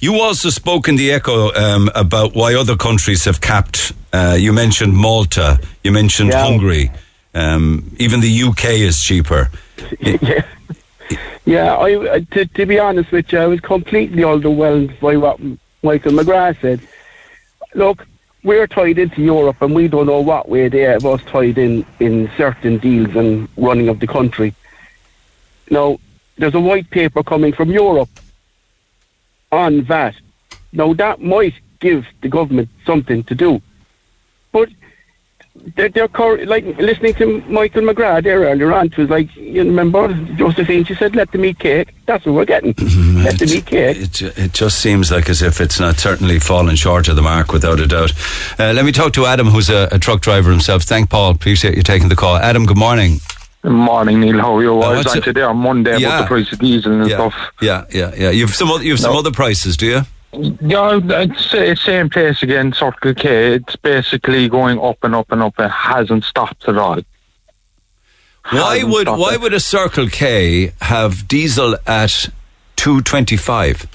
You 0.00 0.20
also 0.20 0.48
spoke 0.50 0.88
in 0.88 0.96
the 0.96 1.12
Echo 1.12 1.52
um, 1.54 1.90
about 1.94 2.34
why 2.34 2.54
other 2.54 2.74
countries 2.76 3.24
have 3.26 3.40
capped. 3.40 3.92
Uh, 4.12 4.36
you 4.38 4.52
mentioned 4.52 4.94
Malta. 4.94 5.60
You 5.84 5.92
mentioned 5.92 6.30
Yeah. 6.30 6.44
Hungary. 6.44 6.90
Um, 7.34 7.94
even 7.98 8.20
the 8.20 8.42
UK 8.42 8.64
is 8.70 9.00
cheaper. 9.02 9.50
yeah. 10.00 10.44
Yeah, 11.44 11.76
I, 11.76 11.94
uh, 11.94 12.20
to, 12.32 12.46
to 12.46 12.66
be 12.66 12.78
honest 12.78 13.10
with 13.10 13.32
you, 13.32 13.38
I 13.38 13.46
was 13.46 13.60
completely 13.60 14.22
underwhelmed 14.22 14.98
by 15.00 15.16
what 15.16 15.40
Michael 15.82 16.12
McGrath 16.12 16.60
said. 16.60 16.80
Look, 17.74 18.06
we're 18.44 18.66
tied 18.66 18.98
into 18.98 19.22
Europe 19.22 19.56
and 19.60 19.74
we 19.74 19.88
don't 19.88 20.06
know 20.06 20.20
what 20.20 20.48
way 20.48 20.68
they 20.68 20.80
have 20.80 21.04
us 21.06 21.22
tied 21.24 21.58
in 21.58 21.86
in 22.00 22.30
certain 22.36 22.78
deals 22.78 23.14
and 23.14 23.48
running 23.56 23.88
of 23.88 24.00
the 24.00 24.06
country. 24.06 24.54
Now, 25.70 25.98
there's 26.36 26.54
a 26.54 26.60
white 26.60 26.90
paper 26.90 27.22
coming 27.22 27.52
from 27.52 27.70
Europe 27.70 28.10
on 29.50 29.82
VAT. 29.82 30.14
Now, 30.72 30.92
that 30.94 31.20
might 31.20 31.54
give 31.80 32.06
the 32.20 32.28
government 32.28 32.68
something 32.84 33.22
to 33.24 33.34
do. 33.34 33.60
But 34.50 34.68
they're, 35.76 35.88
they're 35.88 36.08
cur- 36.08 36.44
like 36.46 36.64
listening 36.78 37.14
to 37.14 37.40
Michael 37.42 37.82
McGrath 37.82 38.24
there 38.24 38.40
earlier 38.40 38.72
on. 38.72 38.86
It 38.86 38.96
was 38.98 39.08
like 39.10 39.34
you 39.36 39.62
remember 39.64 40.12
Josephine. 40.36 40.84
She 40.84 40.94
said, 40.94 41.14
"Let 41.16 41.30
them 41.32 41.44
eat 41.44 41.58
cake." 41.58 41.94
That's 42.06 42.24
what 42.26 42.34
we're 42.34 42.44
getting. 42.44 42.74
Let 43.22 43.38
them 43.38 43.48
eat 43.48 43.66
cake. 43.66 43.96
It, 43.96 44.22
it 44.38 44.52
just 44.52 44.78
seems 44.80 45.10
like 45.10 45.28
as 45.28 45.40
if 45.42 45.60
it's 45.60 45.78
not 45.78 45.98
certainly 45.98 46.38
fallen 46.40 46.76
short 46.76 47.08
of 47.08 47.16
the 47.16 47.22
mark, 47.22 47.52
without 47.52 47.80
a 47.80 47.86
doubt. 47.86 48.12
Uh, 48.58 48.72
let 48.72 48.84
me 48.84 48.92
talk 48.92 49.12
to 49.14 49.26
Adam, 49.26 49.46
who's 49.48 49.70
a, 49.70 49.88
a 49.92 49.98
truck 49.98 50.20
driver 50.20 50.50
himself. 50.50 50.82
Thank 50.82 51.10
Paul. 51.10 51.30
Appreciate 51.30 51.76
you 51.76 51.82
taking 51.82 52.08
the 52.08 52.16
call. 52.16 52.36
Adam, 52.36 52.66
good 52.66 52.76
morning. 52.78 53.18
Good 53.62 53.70
Morning, 53.70 54.18
Neil. 54.20 54.40
How 54.40 54.56
are 54.56 54.62
you? 54.62 54.72
I 54.80 54.88
was 54.96 55.04
what's 55.04 55.12
on 55.12 55.18
it- 55.18 55.24
to 55.24 55.32
there 55.32 55.48
on 55.48 55.56
Monday 55.58 55.96
Yeah. 55.98 56.08
about 56.08 56.20
the 56.22 56.26
price 56.26 56.52
of 56.52 56.58
diesel 56.58 56.92
and 57.00 57.08
Yeah, 57.08 57.16
stuff. 57.30 57.34
yeah, 57.60 57.84
yeah, 57.92 58.12
yeah. 58.16 58.30
You've 58.30 58.52
some 58.54 58.68
other, 58.72 58.82
you've 58.82 58.98
some 58.98 59.14
other 59.16 59.30
prices, 59.30 59.76
do 59.76 59.86
you? 59.86 60.00
Yeah, 60.32 60.98
it's 61.02 61.82
same 61.82 62.08
place 62.08 62.42
again, 62.42 62.72
Circle 62.72 63.14
K. 63.14 63.54
It's 63.54 63.76
basically 63.76 64.48
going 64.48 64.80
up 64.80 65.04
and 65.04 65.14
up 65.14 65.30
and 65.30 65.42
up. 65.42 65.58
It 65.58 65.68
hasn't 65.68 66.24
stopped 66.24 66.66
at 66.68 66.78
all. 66.78 67.00
Why 68.50 68.82
would 68.82 69.08
why 69.08 69.34
it. 69.34 69.40
would 69.40 69.52
a 69.52 69.60
Circle 69.60 70.08
K 70.08 70.72
have 70.80 71.28
diesel 71.28 71.76
at 71.86 72.30
two 72.76 73.02
twenty 73.02 73.36
five? 73.36 73.86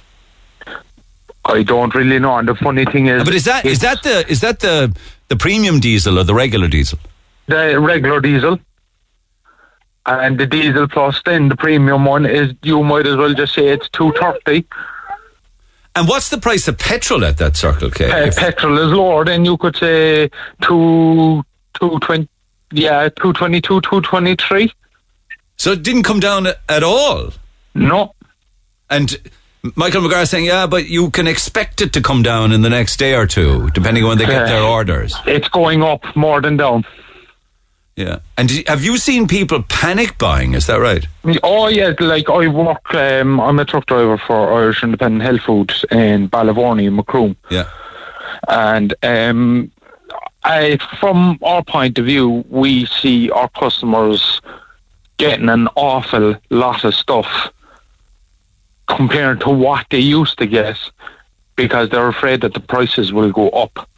I 1.43 1.63
don't 1.63 1.95
really 1.95 2.19
know. 2.19 2.37
And 2.37 2.47
the 2.47 2.55
funny 2.55 2.85
thing 2.85 3.07
is, 3.07 3.23
But 3.23 3.33
is 3.33 3.45
that 3.45 3.65
is 3.65 3.79
that 3.79 4.03
the 4.03 4.29
is 4.29 4.41
that 4.41 4.59
the 4.59 4.95
the 5.29 5.35
premium 5.35 5.79
diesel 5.79 6.19
or 6.19 6.23
the 6.23 6.35
regular 6.35 6.67
diesel? 6.67 6.99
the 7.47 7.79
regular 7.79 8.19
diesel? 8.21 8.59
And 10.05 10.39
the 10.39 10.45
diesel 10.45 10.87
plus, 10.87 11.21
then 11.25 11.49
the 11.49 11.55
premium 11.57 12.05
one 12.05 12.25
is 12.25 12.53
you 12.61 12.83
might 12.83 13.07
as 13.07 13.15
well 13.17 13.33
just 13.33 13.55
say 13.55 13.69
it's 13.69 13.89
two 13.89 14.13
thirty. 14.13 14.65
And 15.97 16.07
what's 16.07 16.29
the 16.29 16.37
price 16.37 16.67
of 16.67 16.77
petrol 16.77 17.25
at 17.25 17.37
that 17.37 17.55
Circle 17.57 17.89
K? 17.89 18.05
Uh, 18.27 18.31
petrol 18.35 18.77
is 18.77 18.91
lower, 18.95 19.25
then 19.25 19.43
you 19.45 19.57
could 19.57 19.75
say 19.75 20.29
two 20.61 21.43
two 21.79 21.97
twenty. 21.99 22.29
Yeah, 22.71 23.09
two 23.09 23.33
twenty 23.33 23.61
two, 23.61 23.81
two 23.81 24.01
twenty 24.01 24.35
three. 24.35 24.71
so 25.57 25.71
it 25.71 25.81
didn't 25.83 26.03
come 26.03 26.19
down 26.19 26.47
at 26.69 26.83
all. 26.83 27.31
No, 27.73 28.13
And 28.89 29.15
Michael 29.75 30.01
McGrath 30.01 30.29
saying, 30.29 30.45
yeah, 30.45 30.65
but 30.67 30.87
you 30.87 31.09
can 31.11 31.27
expect 31.27 31.81
it 31.81 31.93
to 31.93 32.01
come 32.01 32.21
down 32.23 32.51
in 32.51 32.61
the 32.61 32.69
next 32.69 32.97
day 32.97 33.13
or 33.15 33.25
two, 33.27 33.69
depending 33.71 34.03
on 34.03 34.09
when 34.09 34.17
they 34.17 34.25
get 34.25 34.47
their 34.47 34.63
orders. 34.63 35.15
it's 35.25 35.47
going 35.49 35.81
up 35.83 36.03
more 36.15 36.41
than 36.41 36.57
down. 36.57 36.85
Yeah. 37.97 38.19
And 38.37 38.51
have 38.67 38.83
you 38.83 38.97
seen 38.97 39.27
people 39.27 39.63
panic 39.63 40.19
buying? 40.19 40.53
Is 40.53 40.67
that 40.67 40.79
right? 40.79 41.05
Oh 41.43 41.67
yeah, 41.67 41.93
like 41.99 42.29
I 42.29 42.47
work. 42.47 42.93
Um, 42.93 43.41
I'm 43.41 43.57
a 43.59 43.65
truck 43.65 43.87
driver 43.87 44.19
for 44.19 44.53
Irish 44.53 44.83
Independent 44.83 45.23
Health 45.23 45.41
Foods 45.41 45.83
in 45.91 46.29
Ballyvourney, 46.29 46.93
Macroom, 46.93 47.35
Yeah. 47.49 47.67
and 48.47 48.93
um, 49.01 49.71
I, 50.43 50.77
from 50.99 51.39
our 51.41 51.63
point 51.63 51.97
of 51.97 52.05
view, 52.05 52.45
we 52.49 52.85
see 52.85 53.31
our 53.31 53.49
customers 53.49 54.41
getting 55.17 55.49
an 55.49 55.67
awful 55.75 56.35
lot 56.51 56.83
of 56.83 56.93
stuff 56.93 57.51
compared 58.85 59.41
to 59.41 59.49
what 59.49 59.87
they 59.89 59.99
used 59.99 60.37
to 60.37 60.45
get 60.45 60.77
because 61.55 61.89
they're 61.89 62.07
afraid 62.07 62.41
that 62.41 62.53
the 62.53 62.59
prices 62.59 63.11
will 63.11 63.31
go 63.31 63.49
up. 63.49 63.89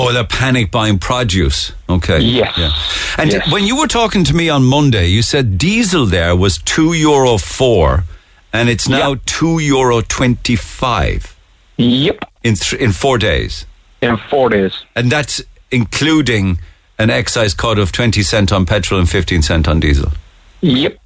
Oh, 0.00 0.12
they're 0.12 0.22
panic 0.24 0.70
buying 0.70 0.98
produce. 0.98 1.72
Okay. 1.88 2.20
Yes. 2.20 2.56
Yeah. 2.56 2.72
And 3.20 3.32
Yes. 3.32 3.50
when 3.50 3.64
you 3.66 3.76
were 3.76 3.88
talking 3.88 4.22
to 4.24 4.34
me 4.34 4.48
on 4.48 4.62
Monday, 4.64 5.06
you 5.08 5.22
said 5.22 5.58
diesel 5.58 6.06
there 6.06 6.36
was 6.36 6.58
two 6.58 6.92
euro 6.92 7.36
four, 7.38 8.04
and 8.52 8.68
it's 8.68 8.88
now 8.88 9.10
Yep. 9.10 9.20
two 9.26 9.58
euro 9.58 10.00
twenty 10.02 10.54
five 10.56 11.34
Yep, 11.78 12.18
in 12.44 12.54
th- 12.54 12.80
in 12.80 12.92
four 12.92 13.18
days, 13.18 13.66
in 14.00 14.16
four 14.30 14.48
days. 14.50 14.72
and 14.94 15.10
that's 15.10 15.42
including 15.70 16.58
an 16.98 17.10
excise 17.10 17.54
cut 17.54 17.78
of 17.78 17.90
twenty 17.92 18.22
cent 18.22 18.52
on 18.52 18.66
petrol 18.66 19.00
and 19.00 19.08
fifteen 19.10 19.42
cent 19.42 19.66
on 19.68 19.80
diesel. 19.80 20.12
Yep. 20.60 20.96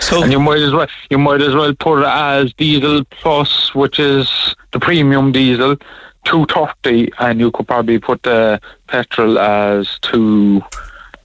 So 0.00 0.22
And 0.22 0.30
you 0.32 0.40
might 0.40 0.60
as 0.60 0.72
well 0.72 0.86
you 1.10 1.18
might 1.18 1.40
as 1.42 1.54
well 1.54 1.72
put 1.74 2.00
it 2.02 2.06
as 2.06 2.52
diesel 2.54 3.04
plus, 3.04 3.74
which 3.74 3.98
is 3.98 4.28
the 4.72 4.78
premium 4.78 5.32
diesel, 5.32 5.76
two 6.26 6.44
thirty, 6.46 7.10
and 7.18 7.40
you 7.40 7.50
could 7.50 7.66
probably 7.66 7.98
put 7.98 8.22
the 8.22 8.60
petrol 8.88 9.38
as 9.38 9.98
two 10.02 10.60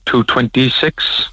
two 0.06 0.24
twenty 0.24 0.70
six. 0.70 1.28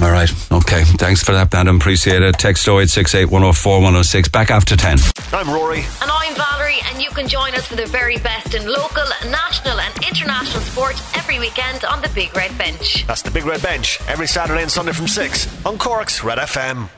all 0.00 0.10
right, 0.10 0.30
okay. 0.52 0.84
Thanks 0.84 1.22
for 1.22 1.32
that, 1.32 1.52
Madam. 1.52 1.76
Appreciate 1.76 2.22
it. 2.22 2.38
Text 2.38 2.68
0868 2.68 3.24
104 3.26 3.72
106. 3.78 4.28
Back 4.28 4.50
after 4.50 4.76
ten. 4.76 4.98
I'm 5.32 5.48
Rory. 5.50 5.80
And 6.02 6.10
I'm 6.10 6.34
Valerie, 6.34 6.80
and 6.92 7.02
you 7.02 7.10
can 7.10 7.26
join 7.28 7.54
us 7.54 7.66
for 7.66 7.76
the 7.76 7.86
very 7.86 8.18
best 8.18 8.54
in 8.54 8.66
local, 8.66 9.04
national, 9.30 9.80
and 9.80 9.94
international 10.06 10.60
sport 10.62 10.96
every 11.16 11.38
weekend 11.40 11.84
on 11.84 12.02
the 12.02 12.10
Big 12.14 12.36
Red 12.36 12.56
Bench. 12.58 13.06
That's 13.06 13.22
the 13.22 13.30
Big 13.30 13.46
Red 13.46 13.62
Bench 13.62 13.98
every 14.06 14.26
Saturday 14.26 14.62
and 14.62 14.70
Sunday 14.70 14.92
from 14.92 15.08
6 15.08 15.64
on 15.66 15.78
Cork's 15.78 16.22
Red 16.22 16.38
FM. 16.38 16.88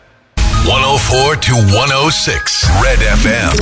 104 0.66 1.36
to 1.36 1.52
106 1.54 2.66
Red 2.82 2.98
FM. 2.98 3.52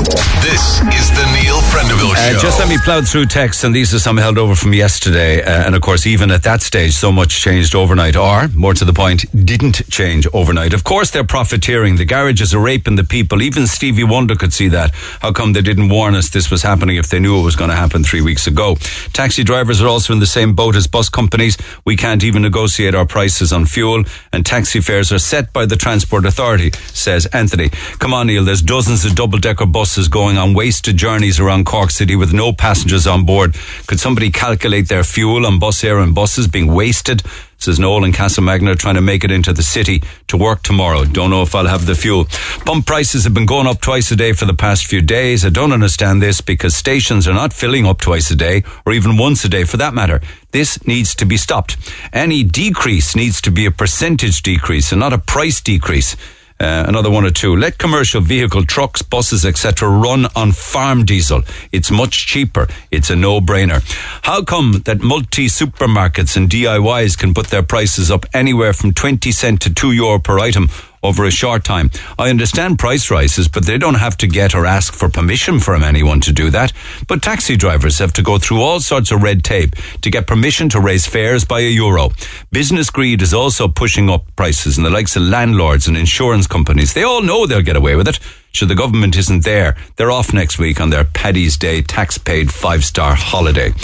This 0.42 0.80
is 0.98 1.10
the 1.14 1.24
Neil 1.38 1.60
Prendeville 1.70 2.14
Show. 2.16 2.36
Uh, 2.36 2.40
just 2.40 2.58
let 2.58 2.68
me 2.68 2.78
plow 2.82 3.00
through 3.02 3.26
texts, 3.26 3.62
and 3.64 3.72
these 3.74 3.94
are 3.94 3.98
some 4.00 4.16
held 4.16 4.38
over 4.38 4.56
from 4.56 4.72
yesterday. 4.72 5.40
Uh, 5.42 5.66
and 5.66 5.74
of 5.76 5.82
course, 5.82 6.06
even 6.06 6.30
at 6.32 6.42
that 6.42 6.62
stage, 6.62 6.94
so 6.94 7.12
much 7.12 7.40
changed 7.40 7.74
overnight, 7.76 8.16
or 8.16 8.48
more 8.48 8.74
to 8.74 8.84
the 8.84 8.92
point, 8.92 9.24
didn't 9.44 9.88
change 9.90 10.26
overnight. 10.32 10.72
Of 10.72 10.82
course, 10.82 11.10
they're 11.12 11.22
profiteering. 11.22 11.96
The 11.96 12.04
garages 12.04 12.52
are 12.54 12.58
raping 12.60 12.96
the 12.96 13.04
people. 13.04 13.40
Even 13.40 13.66
Stevie 13.68 14.02
Wonder 14.04 14.34
could 14.34 14.52
see 14.52 14.68
that. 14.68 14.92
How 15.20 15.32
come 15.32 15.52
they 15.52 15.62
didn't 15.62 15.90
warn 15.90 16.14
us 16.16 16.30
this 16.30 16.50
was 16.50 16.62
happening 16.62 16.96
if 16.96 17.08
they 17.08 17.20
knew 17.20 17.38
it 17.38 17.44
was 17.44 17.56
going 17.56 17.70
to 17.70 17.76
happen 17.76 18.02
three 18.02 18.22
weeks 18.22 18.46
ago? 18.48 18.76
Taxi 19.12 19.44
drivers 19.44 19.80
are 19.80 19.86
also 19.88 20.12
in 20.12 20.18
the 20.18 20.26
same 20.26 20.54
boat 20.54 20.74
as 20.74 20.88
bus 20.88 21.08
companies. 21.08 21.56
We 21.84 21.96
can't 21.96 22.24
even 22.24 22.42
negotiate 22.42 22.94
our 22.96 23.06
prices 23.06 23.52
on 23.52 23.66
fuel, 23.66 24.02
and 24.32 24.44
taxi 24.44 24.80
fares 24.80 25.12
are 25.12 25.20
set 25.20 25.52
by 25.52 25.66
the 25.66 25.76
Transport 25.76 26.26
Authority, 26.26 26.72
says 26.94 27.26
Anthony. 27.26 27.70
Come 27.98 28.14
on, 28.14 28.26
Neil, 28.26 28.44
there's 28.44 28.62
dozens 28.62 29.04
of 29.04 29.14
double 29.14 29.38
decker 29.38 29.66
buses 29.66 30.08
going 30.08 30.38
on 30.38 30.54
wasted 30.54 30.96
journeys 30.96 31.40
around 31.40 31.66
Cork 31.66 31.90
City 31.90 32.16
with 32.16 32.32
no 32.32 32.52
passengers 32.52 33.06
on 33.06 33.24
board. 33.24 33.54
Could 33.86 34.00
somebody 34.00 34.30
calculate 34.30 34.88
their 34.88 35.04
fuel 35.04 35.46
on 35.46 35.58
Bus 35.58 35.82
Éireann 35.82 36.04
and 36.04 36.14
buses 36.14 36.46
being 36.48 36.72
wasted? 36.72 37.22
Says 37.58 37.78
Noel 37.78 38.04
and 38.04 38.14
Castlemagner 38.14 38.78
trying 38.78 38.96
to 38.96 39.00
make 39.00 39.24
it 39.24 39.30
into 39.30 39.52
the 39.52 39.62
city 39.62 40.02
to 40.28 40.36
work 40.36 40.62
tomorrow. 40.62 41.04
Don't 41.04 41.30
know 41.30 41.42
if 41.42 41.54
I'll 41.54 41.66
have 41.66 41.86
the 41.86 41.94
fuel. 41.94 42.26
Pump 42.66 42.86
prices 42.86 43.24
have 43.24 43.32
been 43.32 43.46
going 43.46 43.66
up 43.66 43.80
twice 43.80 44.10
a 44.10 44.16
day 44.16 44.32
for 44.34 44.44
the 44.44 44.54
past 44.54 44.86
few 44.86 45.00
days. 45.00 45.44
I 45.44 45.48
don't 45.48 45.72
understand 45.72 46.20
this 46.20 46.42
because 46.42 46.76
stations 46.76 47.26
are 47.26 47.34
not 47.34 47.54
filling 47.54 47.86
up 47.86 47.98
twice 47.98 48.30
a 48.30 48.36
day 48.36 48.62
or 48.84 48.92
even 48.92 49.16
once 49.16 49.44
a 49.44 49.48
day 49.48 49.64
for 49.64 49.78
that 49.78 49.94
matter. 49.94 50.20
This 50.52 50.86
needs 50.86 51.14
to 51.16 51.24
be 51.24 51.38
stopped. 51.38 51.78
Any 52.12 52.44
decrease 52.44 53.16
needs 53.16 53.40
to 53.40 53.50
be 53.50 53.64
a 53.64 53.70
percentage 53.70 54.42
decrease 54.42 54.92
and 54.92 55.00
not 55.00 55.14
a 55.14 55.18
price 55.18 55.60
decrease. 55.60 56.14
Uh, 56.58 56.84
another 56.88 57.10
one 57.10 57.24
or 57.24 57.30
two. 57.30 57.54
Let 57.54 57.76
commercial 57.76 58.22
vehicle, 58.22 58.64
trucks, 58.64 59.02
buses, 59.02 59.44
etc., 59.44 59.88
run 59.90 60.26
on 60.34 60.52
farm 60.52 61.04
diesel. 61.04 61.42
It's 61.70 61.90
much 61.90 62.26
cheaper. 62.26 62.66
It's 62.90 63.10
a 63.10 63.16
no-brainer. 63.16 63.82
How 64.22 64.42
come 64.42 64.80
that 64.86 65.02
multi 65.02 65.48
supermarkets 65.48 66.34
and 66.34 66.48
DIYs 66.48 67.18
can 67.18 67.34
put 67.34 67.48
their 67.48 67.62
prices 67.62 68.10
up 68.10 68.24
anywhere 68.32 68.72
from 68.72 68.94
twenty 68.94 69.32
cent 69.32 69.60
to 69.62 69.74
two 69.74 69.92
euro 69.92 70.18
per 70.18 70.38
item? 70.38 70.70
Over 71.06 71.24
a 71.24 71.30
short 71.30 71.62
time. 71.62 71.92
I 72.18 72.30
understand 72.30 72.80
price 72.80 73.12
rises, 73.12 73.46
but 73.46 73.64
they 73.64 73.78
don't 73.78 73.94
have 73.94 74.16
to 74.16 74.26
get 74.26 74.56
or 74.56 74.66
ask 74.66 74.92
for 74.92 75.08
permission 75.08 75.60
from 75.60 75.84
anyone 75.84 76.20
to 76.22 76.32
do 76.32 76.50
that. 76.50 76.72
But 77.06 77.22
taxi 77.22 77.56
drivers 77.56 78.00
have 78.00 78.12
to 78.14 78.22
go 78.22 78.38
through 78.38 78.60
all 78.60 78.80
sorts 78.80 79.12
of 79.12 79.22
red 79.22 79.44
tape 79.44 79.76
to 80.02 80.10
get 80.10 80.26
permission 80.26 80.68
to 80.70 80.80
raise 80.80 81.06
fares 81.06 81.44
by 81.44 81.60
a 81.60 81.70
euro. 81.70 82.10
Business 82.50 82.90
greed 82.90 83.22
is 83.22 83.32
also 83.32 83.68
pushing 83.68 84.10
up 84.10 84.24
prices, 84.34 84.78
and 84.78 84.84
the 84.84 84.90
likes 84.90 85.14
of 85.14 85.22
landlords 85.22 85.86
and 85.86 85.96
insurance 85.96 86.48
companies, 86.48 86.92
they 86.92 87.04
all 87.04 87.22
know 87.22 87.46
they'll 87.46 87.62
get 87.62 87.76
away 87.76 87.94
with 87.94 88.08
it. 88.08 88.18
Sure, 88.56 88.66
the 88.66 88.74
government 88.74 89.18
isn't 89.18 89.44
there. 89.44 89.76
They're 89.96 90.10
off 90.10 90.32
next 90.32 90.58
week 90.58 90.80
on 90.80 90.88
their 90.88 91.04
Paddy's 91.04 91.58
Day 91.58 91.82
tax 91.82 92.16
paid 92.16 92.50
five 92.50 92.86
star 92.86 93.14
holiday. 93.14 93.74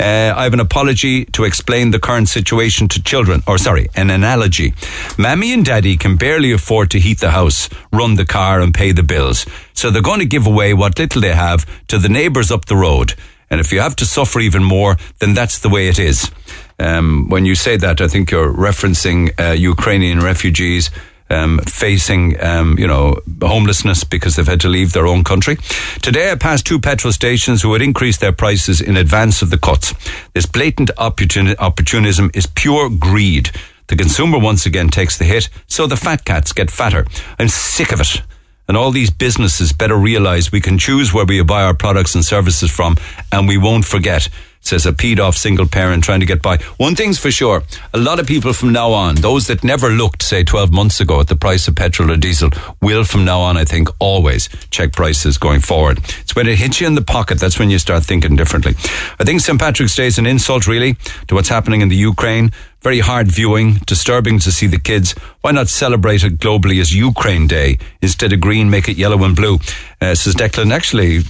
Uh, 0.00 0.32
I 0.34 0.44
have 0.44 0.54
an 0.54 0.60
apology 0.60 1.26
to 1.36 1.44
explain 1.44 1.90
the 1.90 1.98
current 1.98 2.30
situation 2.30 2.88
to 2.88 3.02
children, 3.02 3.42
or 3.46 3.58
sorry, 3.58 3.88
an 3.94 4.08
analogy. 4.08 4.72
Mammy 5.18 5.52
and 5.52 5.66
daddy 5.66 5.98
can 5.98 6.16
barely 6.16 6.50
afford 6.50 6.90
to 6.92 6.98
heat 6.98 7.20
the 7.20 7.32
house, 7.32 7.68
run 7.92 8.14
the 8.14 8.24
car, 8.24 8.62
and 8.62 8.72
pay 8.72 8.90
the 8.90 9.02
bills. 9.02 9.44
So 9.74 9.90
they're 9.90 10.00
going 10.00 10.20
to 10.20 10.24
give 10.24 10.46
away 10.46 10.72
what 10.72 10.98
little 10.98 11.20
they 11.20 11.34
have 11.34 11.66
to 11.88 11.98
the 11.98 12.08
neighbours 12.08 12.50
up 12.50 12.64
the 12.64 12.76
road. 12.76 13.12
And 13.50 13.60
if 13.60 13.70
you 13.70 13.80
have 13.80 13.96
to 13.96 14.06
suffer 14.06 14.40
even 14.40 14.64
more, 14.64 14.96
then 15.18 15.34
that's 15.34 15.58
the 15.58 15.68
way 15.68 15.88
it 15.88 15.98
is. 15.98 16.30
Um, 16.78 17.28
when 17.28 17.44
you 17.44 17.54
say 17.54 17.76
that, 17.76 18.00
I 18.00 18.08
think 18.08 18.30
you're 18.30 18.50
referencing 18.50 19.38
uh, 19.38 19.52
Ukrainian 19.52 20.20
refugees 20.20 20.90
um, 21.32 21.58
facing, 21.60 22.40
um, 22.42 22.78
you 22.78 22.86
know, 22.86 23.16
homelessness 23.40 24.04
because 24.04 24.36
they've 24.36 24.46
had 24.46 24.60
to 24.60 24.68
leave 24.68 24.92
their 24.92 25.06
own 25.06 25.24
country. 25.24 25.56
Today, 26.02 26.30
I 26.30 26.34
passed 26.36 26.66
two 26.66 26.78
petrol 26.78 27.12
stations 27.12 27.62
who 27.62 27.72
had 27.72 27.82
increased 27.82 28.20
their 28.20 28.32
prices 28.32 28.80
in 28.80 28.96
advance 28.96 29.42
of 29.42 29.50
the 29.50 29.58
cuts. 29.58 29.94
This 30.34 30.46
blatant 30.46 30.90
opportuni- 30.98 31.56
opportunism 31.58 32.30
is 32.34 32.46
pure 32.46 32.90
greed. 32.90 33.50
The 33.88 33.96
consumer 33.96 34.38
once 34.38 34.64
again 34.66 34.88
takes 34.88 35.18
the 35.18 35.24
hit, 35.24 35.48
so 35.66 35.86
the 35.86 35.96
fat 35.96 36.24
cats 36.24 36.52
get 36.52 36.70
fatter. 36.70 37.06
I'm 37.38 37.48
sick 37.48 37.92
of 37.92 38.00
it. 38.00 38.22
And 38.68 38.76
all 38.76 38.90
these 38.90 39.10
businesses 39.10 39.72
better 39.72 39.96
realize 39.96 40.52
we 40.52 40.60
can 40.60 40.78
choose 40.78 41.12
where 41.12 41.26
we 41.26 41.42
buy 41.42 41.64
our 41.64 41.74
products 41.74 42.14
and 42.14 42.24
services 42.24 42.70
from, 42.70 42.96
and 43.30 43.48
we 43.48 43.58
won't 43.58 43.84
forget 43.84 44.28
says 44.62 44.86
a 44.86 44.92
peed 44.92 45.18
off 45.20 45.36
single 45.36 45.66
parent 45.66 46.02
trying 46.02 46.20
to 46.20 46.26
get 46.26 46.40
by. 46.40 46.56
One 46.78 46.94
thing's 46.94 47.18
for 47.18 47.30
sure, 47.30 47.62
a 47.92 47.98
lot 47.98 48.18
of 48.18 48.26
people 48.26 48.52
from 48.52 48.72
now 48.72 48.92
on, 48.92 49.16
those 49.16 49.48
that 49.48 49.62
never 49.62 49.90
looked, 49.90 50.22
say, 50.22 50.42
12 50.44 50.72
months 50.72 51.00
ago 51.00 51.20
at 51.20 51.28
the 51.28 51.36
price 51.36 51.68
of 51.68 51.76
petrol 51.76 52.10
or 52.10 52.16
diesel, 52.16 52.50
will 52.80 53.04
from 53.04 53.24
now 53.24 53.40
on, 53.40 53.56
I 53.56 53.64
think, 53.64 53.88
always 53.98 54.48
check 54.70 54.92
prices 54.92 55.36
going 55.36 55.60
forward. 55.60 55.98
It's 56.20 56.34
when 56.34 56.46
it 56.46 56.58
hits 56.58 56.80
you 56.80 56.86
in 56.86 56.94
the 56.94 57.02
pocket, 57.02 57.38
that's 57.38 57.58
when 57.58 57.70
you 57.70 57.78
start 57.78 58.04
thinking 58.04 58.36
differently. 58.36 58.74
I 59.18 59.24
think 59.24 59.40
St. 59.40 59.58
Patrick's 59.58 59.96
Day 59.96 60.06
is 60.06 60.18
an 60.18 60.26
insult, 60.26 60.66
really, 60.66 60.94
to 61.28 61.34
what's 61.34 61.48
happening 61.48 61.80
in 61.80 61.88
the 61.88 61.96
Ukraine. 61.96 62.52
Very 62.82 62.98
hard 62.98 63.28
viewing, 63.28 63.74
disturbing 63.86 64.40
to 64.40 64.50
see 64.50 64.66
the 64.66 64.78
kids. 64.78 65.12
Why 65.42 65.52
not 65.52 65.68
celebrate 65.68 66.24
it 66.24 66.38
globally 66.38 66.80
as 66.80 66.92
Ukraine 66.92 67.46
Day? 67.46 67.78
Instead 68.00 68.32
of 68.32 68.40
green, 68.40 68.70
make 68.70 68.88
it 68.88 68.96
yellow 68.96 69.22
and 69.22 69.36
blue. 69.36 69.58
Uh, 70.02 70.16
says 70.16 70.34
Declan, 70.34 70.72
actually, 70.72 71.20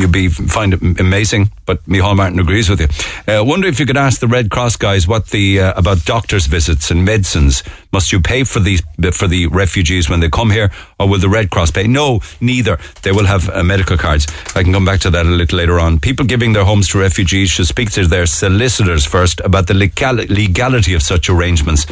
you'd 0.00 0.10
be 0.10 0.28
find 0.30 0.72
it 0.72 0.80
amazing, 0.98 1.50
but 1.66 1.84
Micheál 1.84 2.16
Martin 2.16 2.38
agrees 2.38 2.70
with 2.70 2.80
you. 2.80 2.88
I 3.28 3.36
uh, 3.36 3.44
wonder 3.44 3.68
if 3.68 3.78
you 3.78 3.84
could 3.84 3.98
ask 3.98 4.20
the 4.20 4.26
Red 4.26 4.50
Cross 4.50 4.76
guys 4.76 5.06
what 5.06 5.26
the 5.26 5.60
uh, 5.60 5.78
about 5.78 6.06
doctors' 6.06 6.46
visits 6.46 6.90
and 6.90 7.04
medicines. 7.04 7.62
Must 7.92 8.10
you 8.10 8.20
pay 8.20 8.44
for 8.44 8.58
these 8.58 8.82
for 9.12 9.26
the 9.26 9.48
refugees 9.48 10.08
when 10.08 10.20
they 10.20 10.30
come 10.30 10.50
here, 10.50 10.70
or 10.98 11.10
will 11.10 11.18
the 11.18 11.28
Red 11.28 11.50
Cross 11.50 11.72
pay? 11.72 11.86
No, 11.86 12.20
neither. 12.40 12.78
They 13.02 13.12
will 13.12 13.26
have 13.26 13.50
uh, 13.50 13.62
medical 13.62 13.98
cards. 13.98 14.26
I 14.56 14.62
can 14.62 14.72
come 14.72 14.86
back 14.86 15.00
to 15.00 15.10
that 15.10 15.26
a 15.26 15.28
little 15.28 15.58
later 15.58 15.78
on. 15.78 16.00
People 16.00 16.24
giving 16.24 16.54
their 16.54 16.64
homes 16.64 16.88
to 16.88 16.98
refugees 16.98 17.50
should 17.50 17.66
speak 17.66 17.90
to 17.90 18.06
their 18.06 18.24
solicitors 18.24 19.04
first 19.04 19.40
about 19.40 19.66
the 19.66 19.74
legality 19.74 20.94
of 20.94 21.02
such 21.02 21.28
arrangements 21.28 21.84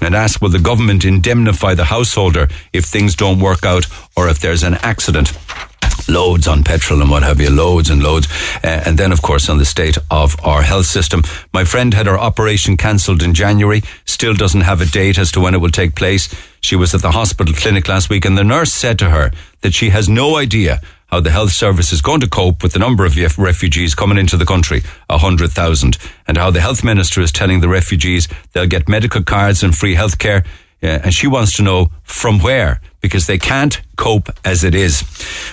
and 0.00 0.14
ask 0.14 0.40
will 0.40 0.48
the 0.48 0.58
government 0.58 1.04
indemnify 1.04 1.74
the 1.74 1.84
householder 1.84 2.48
if 2.72 2.84
things 2.84 3.14
don't 3.14 3.40
work 3.40 3.64
out 3.64 3.86
or 4.16 4.28
if 4.28 4.38
there's 4.40 4.62
an 4.62 4.74
accident 4.82 5.32
loads 6.08 6.46
on 6.46 6.62
petrol 6.62 7.00
and 7.00 7.10
what 7.10 7.22
have 7.22 7.40
you, 7.40 7.50
loads 7.50 7.90
and 7.90 8.02
loads. 8.02 8.28
Uh, 8.62 8.82
and 8.86 8.98
then, 8.98 9.12
of 9.12 9.22
course, 9.22 9.48
on 9.48 9.58
the 9.58 9.64
state 9.64 9.98
of 10.10 10.36
our 10.44 10.62
health 10.62 10.86
system. 10.86 11.22
My 11.52 11.64
friend 11.64 11.92
had 11.94 12.06
her 12.06 12.18
operation 12.18 12.76
cancelled 12.76 13.22
in 13.22 13.34
January, 13.34 13.82
still 14.04 14.34
doesn't 14.34 14.60
have 14.62 14.80
a 14.80 14.86
date 14.86 15.18
as 15.18 15.32
to 15.32 15.40
when 15.40 15.54
it 15.54 15.58
will 15.58 15.70
take 15.70 15.94
place. 15.94 16.32
She 16.60 16.76
was 16.76 16.94
at 16.94 17.02
the 17.02 17.12
hospital 17.12 17.54
clinic 17.54 17.88
last 17.88 18.10
week 18.10 18.24
and 18.24 18.36
the 18.36 18.44
nurse 18.44 18.72
said 18.72 18.98
to 19.00 19.10
her 19.10 19.30
that 19.62 19.74
she 19.74 19.90
has 19.90 20.08
no 20.08 20.36
idea 20.36 20.80
how 21.06 21.20
the 21.20 21.30
health 21.30 21.52
service 21.52 21.92
is 21.92 22.02
going 22.02 22.20
to 22.20 22.28
cope 22.28 22.62
with 22.62 22.72
the 22.72 22.78
number 22.78 23.04
of 23.04 23.16
refugees 23.38 23.94
coming 23.94 24.18
into 24.18 24.36
the 24.36 24.44
country, 24.44 24.82
100,000, 25.08 25.98
and 26.26 26.36
how 26.36 26.50
the 26.50 26.60
health 26.60 26.82
minister 26.82 27.20
is 27.20 27.32
telling 27.32 27.60
the 27.60 27.68
refugees 27.68 28.28
they'll 28.52 28.66
get 28.66 28.88
medical 28.88 29.22
cards 29.22 29.62
and 29.62 29.76
free 29.76 29.94
health 29.94 30.18
care. 30.18 30.44
Uh, 30.82 30.98
and 31.04 31.14
she 31.14 31.26
wants 31.26 31.56
to 31.56 31.62
know 31.62 31.90
from 32.06 32.38
where 32.40 32.80
because 33.00 33.26
they 33.26 33.38
can't 33.38 33.80
cope 33.96 34.28
as 34.44 34.64
it 34.64 34.74
is. 34.74 35.02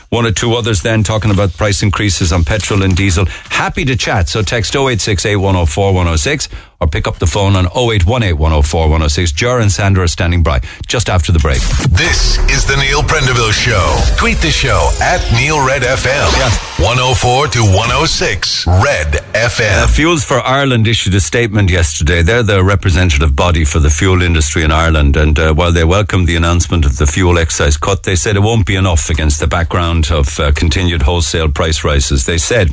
One 0.10 0.26
or 0.26 0.32
two 0.32 0.54
others 0.54 0.82
then 0.82 1.04
talking 1.04 1.32
about 1.32 1.54
price 1.54 1.84
increases 1.84 2.32
on 2.32 2.44
petrol 2.44 2.82
and 2.84 2.96
diesel. 2.96 3.26
Happy 3.26 3.86
to 3.86 3.96
chat. 3.96 4.28
So 4.28 4.42
text 4.42 4.76
0868 4.76 5.36
104 5.36 5.94
106 5.94 6.50
or 6.82 6.88
pick 6.88 7.08
up 7.08 7.20
the 7.20 7.28
phone 7.28 7.56
on 7.56 7.66
0818 7.68 8.38
104 8.38 8.82
106. 8.82 9.32
Jar 9.34 9.60
and 9.60 9.72
Sandra 9.72 10.04
are 10.06 10.08
standing 10.08 10.44
by 10.44 10.62
just 10.88 11.10
after 11.10 11.32
the 11.32 11.40
break. 11.40 11.62
This 11.90 12.38
is 12.50 12.66
the 12.66 12.76
Neil 12.76 13.02
Prendeville 13.04 13.54
Show. 13.54 14.16
Tweet 14.18 14.38
the 14.40 14.52
show 14.52 14.90
at 15.02 15.22
Neil 15.34 15.66
Red 15.66 15.84
FM. 15.84 16.28
Yeah. 16.38 16.50
104 16.84 17.48
to 17.50 17.60
106 17.62 18.68
Red 18.68 19.14
FM. 19.34 19.84
Uh, 19.84 19.88
Fuels 19.88 20.26
for 20.26 20.40
Ireland 20.42 20.88
issued 20.88 21.14
a 21.14 21.22
statement 21.22 21.70
yesterday. 21.70 22.24
They're 22.24 22.44
the 22.44 22.64
representative 22.64 23.36
body 23.36 23.64
for 23.64 23.80
the 23.80 23.90
fuel 23.90 24.22
industry 24.22 24.64
in 24.64 24.72
Ireland. 24.72 25.16
And 25.16 25.38
uh, 25.40 25.54
while 25.54 25.72
they 25.72 25.84
welcomed 25.86 26.28
the 26.28 26.36
announcement 26.44 26.84
of 26.84 26.98
the 26.98 27.08
fuel 27.08 27.40
excise 27.40 27.78
cut, 27.78 28.04
they 28.04 28.18
said 28.18 28.36
it 28.36 28.42
won't 28.42 28.66
be 28.66 28.76
enough 28.76 29.10
against 29.10 29.40
the 29.40 29.48
background 29.48 30.12
of 30.12 30.38
uh, 30.42 30.52
continued 30.52 31.02
wholesale 31.02 31.48
price 31.48 31.86
rises. 31.86 32.26
They 32.26 32.38
said 32.38 32.72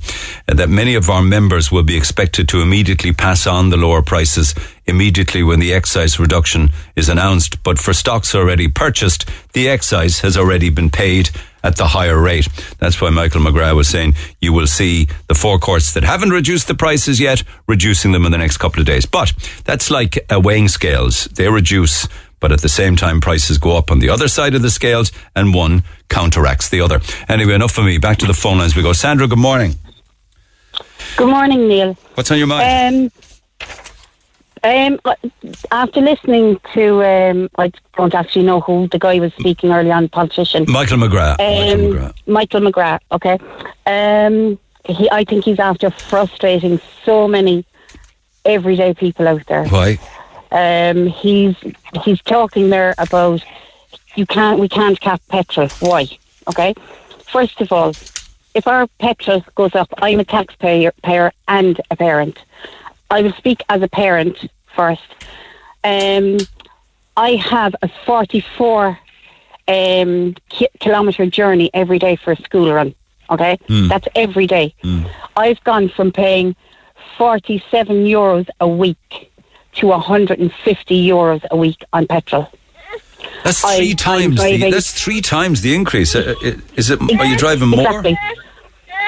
uh, 0.48 0.54
that 0.54 0.68
many 0.68 0.96
of 0.96 1.08
our 1.08 1.22
members 1.22 1.70
will 1.70 1.84
be 1.84 1.96
expected 1.96 2.48
to 2.48 2.62
immediately 2.62 3.12
pass 3.12 3.46
on 3.46 3.70
the 3.70 3.76
lower 3.76 4.02
prices 4.02 4.56
immediately 4.86 5.44
when 5.44 5.60
the 5.60 5.72
excise 5.72 6.18
reduction 6.18 6.70
is 6.96 7.08
announced. 7.08 7.62
But 7.62 7.78
for 7.78 7.92
stocks 7.94 8.34
already 8.34 8.66
purchased, 8.66 9.30
the 9.52 9.68
excise 9.68 10.18
has 10.22 10.36
already 10.36 10.70
been 10.70 10.90
paid 10.90 11.30
at 11.62 11.76
the 11.76 11.86
higher 11.86 12.20
rate. 12.20 12.48
That's 12.78 13.00
why 13.00 13.10
Michael 13.10 13.42
McGrath 13.42 13.76
was 13.76 13.86
saying 13.86 14.14
you 14.40 14.52
will 14.52 14.66
see 14.66 15.06
the 15.28 15.34
forecourts 15.34 15.92
that 15.94 16.02
haven't 16.02 16.30
reduced 16.30 16.66
the 16.66 16.74
prices 16.74 17.20
yet 17.20 17.44
reducing 17.68 18.10
them 18.10 18.26
in 18.26 18.32
the 18.32 18.38
next 18.38 18.56
couple 18.56 18.80
of 18.80 18.86
days. 18.86 19.06
But 19.06 19.32
that's 19.64 19.92
like 19.92 20.18
uh, 20.28 20.40
weighing 20.40 20.66
scales. 20.66 21.26
They 21.26 21.48
reduce 21.48 22.08
but 22.40 22.52
at 22.52 22.60
the 22.62 22.68
same 22.68 22.96
time 22.96 23.20
prices 23.20 23.58
go 23.58 23.76
up 23.76 23.90
on 23.90 23.98
the 24.00 24.08
other 24.08 24.28
side 24.28 24.54
of 24.54 24.62
the 24.62 24.70
scales 24.70 25.12
and 25.36 25.54
one 25.54 25.82
counteracts 26.08 26.68
the 26.70 26.80
other. 26.80 27.00
Anyway, 27.28 27.54
enough 27.54 27.72
for 27.72 27.82
me. 27.82 27.98
Back 27.98 28.18
to 28.18 28.26
the 28.26 28.34
phone 28.34 28.58
lines 28.58 28.74
we 28.74 28.82
go. 28.82 28.92
Sandra, 28.92 29.28
good 29.28 29.38
morning. 29.38 29.74
Good 31.16 31.28
morning, 31.28 31.68
Neil. 31.68 31.96
What's 32.14 32.30
on 32.30 32.38
your 32.38 32.46
mind? 32.46 33.12
Um, 34.62 35.00
um, 35.02 35.16
after 35.70 36.00
listening 36.00 36.60
to, 36.74 37.02
um, 37.04 37.48
I 37.56 37.72
don't 37.96 38.14
actually 38.14 38.44
know 38.44 38.60
who 38.60 38.88
the 38.88 38.98
guy 38.98 39.18
was 39.18 39.32
speaking 39.34 39.72
early 39.72 39.90
on, 39.90 40.08
politician. 40.08 40.66
Michael 40.68 40.98
McGrath. 40.98 41.40
Um, 41.40 41.46
Michael 41.46 41.92
McGrath. 41.92 42.14
Michael 42.26 42.60
McGrath, 42.60 43.00
okay. 43.12 43.38
Um, 43.86 44.58
he, 44.84 45.10
I 45.10 45.24
think 45.24 45.44
he's 45.44 45.58
after 45.58 45.90
frustrating 45.90 46.80
so 47.04 47.26
many 47.28 47.64
everyday 48.44 48.94
people 48.94 49.28
out 49.28 49.46
there. 49.46 49.66
Why? 49.68 49.98
Um, 50.52 51.06
he's 51.06 51.56
he's 52.02 52.20
talking 52.22 52.70
there 52.70 52.94
about 52.98 53.44
you 54.16 54.26
can't 54.26 54.58
we 54.58 54.68
can't 54.68 55.00
cap 55.00 55.22
petrol. 55.28 55.68
Why? 55.80 56.08
Okay. 56.48 56.74
First 57.32 57.60
of 57.60 57.70
all, 57.72 57.94
if 58.54 58.66
our 58.66 58.86
petrol 58.98 59.44
goes 59.54 59.74
up, 59.74 59.88
I'm 59.98 60.20
a 60.20 60.24
taxpayer 60.24 60.92
payer 61.02 61.32
and 61.46 61.80
a 61.90 61.96
parent. 61.96 62.38
I 63.10 63.22
will 63.22 63.32
speak 63.32 63.62
as 63.68 63.82
a 63.82 63.88
parent 63.88 64.50
first. 64.74 65.14
Um, 65.84 66.38
I 67.16 67.36
have 67.36 67.74
a 67.82 67.88
44 68.06 68.98
um, 69.68 70.34
ki- 70.48 70.68
kilometre 70.80 71.26
journey 71.26 71.70
every 71.74 71.98
day 71.98 72.16
for 72.16 72.32
a 72.32 72.36
school 72.36 72.72
run. 72.72 72.94
Okay, 73.30 73.58
mm. 73.68 73.88
that's 73.88 74.08
every 74.16 74.46
day. 74.46 74.74
Mm. 74.82 75.08
I've 75.36 75.62
gone 75.62 75.88
from 75.88 76.10
paying 76.10 76.56
47 77.16 78.04
euros 78.04 78.48
a 78.58 78.66
week 78.66 79.29
to 79.74 79.86
150 79.86 81.08
euros 81.08 81.44
a 81.50 81.56
week 81.56 81.84
on 81.92 82.06
petrol. 82.06 82.50
That's 83.44 83.60
3 83.60 83.90
I, 83.90 83.92
times. 83.94 84.36
The, 84.42 84.70
that's 84.70 84.92
three 84.92 85.20
times 85.20 85.62
the 85.62 85.74
increase. 85.74 86.14
Uh, 86.14 86.34
uh, 86.42 86.52
is 86.76 86.90
it? 86.90 87.00
Are 87.00 87.24
you 87.24 87.36
driving 87.36 87.68
more? 87.68 87.80
Exactly. 87.80 88.18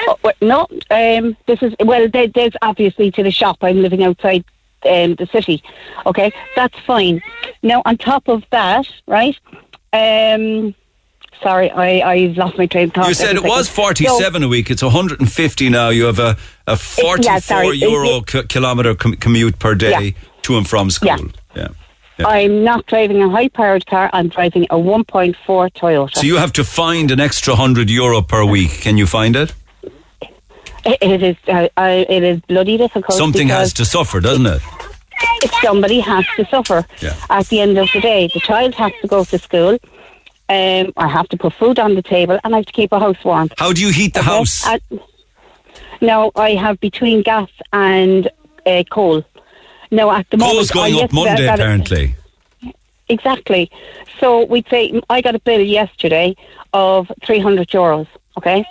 Oh, 0.05 0.17
well, 0.23 0.33
no, 0.41 0.67
um, 0.91 1.37
this 1.45 1.61
is 1.61 1.73
well. 1.79 2.07
There, 2.09 2.27
there's 2.27 2.53
obviously 2.61 3.11
to 3.11 3.23
the 3.23 3.31
shop. 3.31 3.57
I'm 3.61 3.81
living 3.81 4.03
outside 4.03 4.43
um, 4.85 5.15
the 5.15 5.27
city. 5.31 5.63
Okay, 6.05 6.31
that's 6.55 6.77
fine. 6.79 7.21
Now, 7.61 7.81
on 7.85 7.97
top 7.97 8.27
of 8.27 8.43
that, 8.51 8.87
right? 9.07 9.37
Um, 9.93 10.75
sorry, 11.41 11.69
I, 11.71 12.01
I've 12.01 12.37
lost 12.37 12.57
my 12.57 12.65
train 12.65 12.85
of 12.85 12.93
thought. 12.93 13.07
You 13.07 13.13
said 13.13 13.35
it 13.35 13.43
was 13.43 13.69
47 13.69 14.41
so, 14.41 14.45
a 14.45 14.49
week. 14.49 14.71
It's 14.71 14.83
150 14.83 15.69
now. 15.69 15.89
You 15.89 16.05
have 16.05 16.19
a, 16.19 16.35
a 16.67 16.75
44 16.75 17.73
yeah, 17.73 17.87
euro 17.87 18.17
it, 18.17 18.35
it, 18.35 18.49
kilometre 18.49 18.95
com- 18.95 19.15
commute 19.15 19.59
per 19.59 19.75
day. 19.75 20.15
Yeah 20.15 20.29
to 20.43 20.57
and 20.57 20.67
from 20.67 20.89
school. 20.89 21.09
Yeah. 21.09 21.27
yeah. 21.55 21.67
yeah. 22.19 22.27
I'm 22.27 22.63
not 22.63 22.85
driving 22.85 23.21
a 23.21 23.29
high 23.29 23.49
powered 23.49 23.85
car, 23.85 24.09
I'm 24.13 24.29
driving 24.29 24.65
a 24.65 24.75
1.4 24.75 25.35
Toyota. 25.73 26.15
So 26.15 26.23
you 26.23 26.37
have 26.37 26.53
to 26.53 26.63
find 26.63 27.11
an 27.11 27.19
extra 27.19 27.53
100 27.53 27.89
euro 27.89 28.21
per 28.21 28.45
week. 28.45 28.71
Can 28.81 28.97
you 28.97 29.07
find 29.07 29.35
it? 29.35 29.53
It 30.85 31.23
is 31.23 31.37
uh, 31.47 31.69
it 31.77 32.23
is 32.23 32.41
bloody 32.41 32.77
difficult. 32.77 33.17
Something 33.17 33.47
has 33.47 33.71
to 33.73 33.85
suffer, 33.85 34.19
doesn't 34.19 34.45
it? 34.45 34.61
Somebody 35.61 36.01
has 36.01 36.25
to 36.35 36.45
suffer. 36.45 36.85
Yeah. 36.99 37.15
At 37.29 37.47
the 37.47 37.61
end 37.61 37.77
of 37.77 37.89
the 37.93 38.01
day, 38.01 38.29
the 38.33 38.41
child 38.41 38.75
has 38.75 38.91
to 39.01 39.07
go 39.07 39.23
to 39.23 39.39
school. 39.39 39.77
Um, 40.49 40.91
I 40.97 41.07
have 41.07 41.29
to 41.29 41.37
put 41.37 41.53
food 41.53 41.79
on 41.79 41.95
the 41.95 42.01
table, 42.01 42.37
and 42.43 42.53
I 42.53 42.57
have 42.57 42.65
to 42.65 42.73
keep 42.73 42.91
a 42.91 42.99
house 42.99 43.23
warm. 43.23 43.49
How 43.57 43.71
do 43.71 43.81
you 43.81 43.93
heat 43.93 44.13
the 44.13 44.19
okay? 44.19 44.29
house? 44.29 44.67
Now 46.01 46.31
I 46.35 46.55
have 46.55 46.81
between 46.81 47.21
gas 47.21 47.49
and 47.71 48.29
uh, 48.65 48.83
coal. 48.91 49.23
No, 49.93 50.11
at 50.11 50.27
the 50.31 50.37
moment. 50.37 50.71
going 50.71 51.03
up 51.03 51.13
Monday, 51.13 51.47
apparently. 51.47 52.15
Exactly. 53.09 53.69
So 54.19 54.45
we'd 54.45 54.67
say 54.67 54.99
I 55.09 55.21
got 55.21 55.35
a 55.35 55.39
bill 55.39 55.61
yesterday 55.61 56.35
of 56.73 57.11
300 57.23 57.67
euros. 57.67 58.07
Okay, 58.37 58.65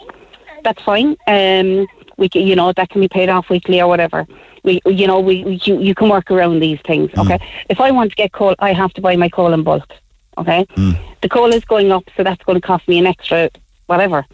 that's 0.65 0.83
fine. 0.83 1.17
Um, 1.29 1.87
we 2.17 2.29
you 2.35 2.57
know 2.57 2.73
that 2.73 2.89
can 2.91 3.01
be 3.01 3.09
paid 3.09 3.29
off 3.29 3.49
weekly 3.51 3.81
or 3.81 3.87
whatever. 3.87 4.27
We, 4.65 4.81
you 4.85 5.07
know, 5.07 5.21
we, 5.21 5.45
we 5.45 5.61
you, 5.65 5.79
you 5.81 5.95
can 5.95 6.09
work 6.09 6.29
around 6.31 6.59
these 6.59 6.81
things. 6.85 7.11
Mm. 7.13 7.25
Okay. 7.25 7.39
Mm. 7.39 7.49
If 7.69 7.81
I 7.81 7.93
want 7.93 8.11
to 8.11 8.17
get 8.17 8.33
coal, 8.33 8.57
I 8.59 8.73
have 8.73 8.93
to 8.95 9.01
buy 9.01 9.15
my 9.15 9.29
coal 9.29 9.53
in 9.53 9.63
bulk. 9.63 9.93
Okay. 10.39 10.65
Mm. 10.77 10.99
The 11.21 11.29
coal 11.29 11.53
is 11.53 11.65
going 11.65 11.93
up, 11.93 12.05
so 12.17 12.25
that's 12.25 12.43
going 12.45 12.61
to 12.61 12.67
cost 12.67 12.89
me 12.89 12.99
an 12.99 13.07
extra 13.07 13.49
whatever. 13.87 14.27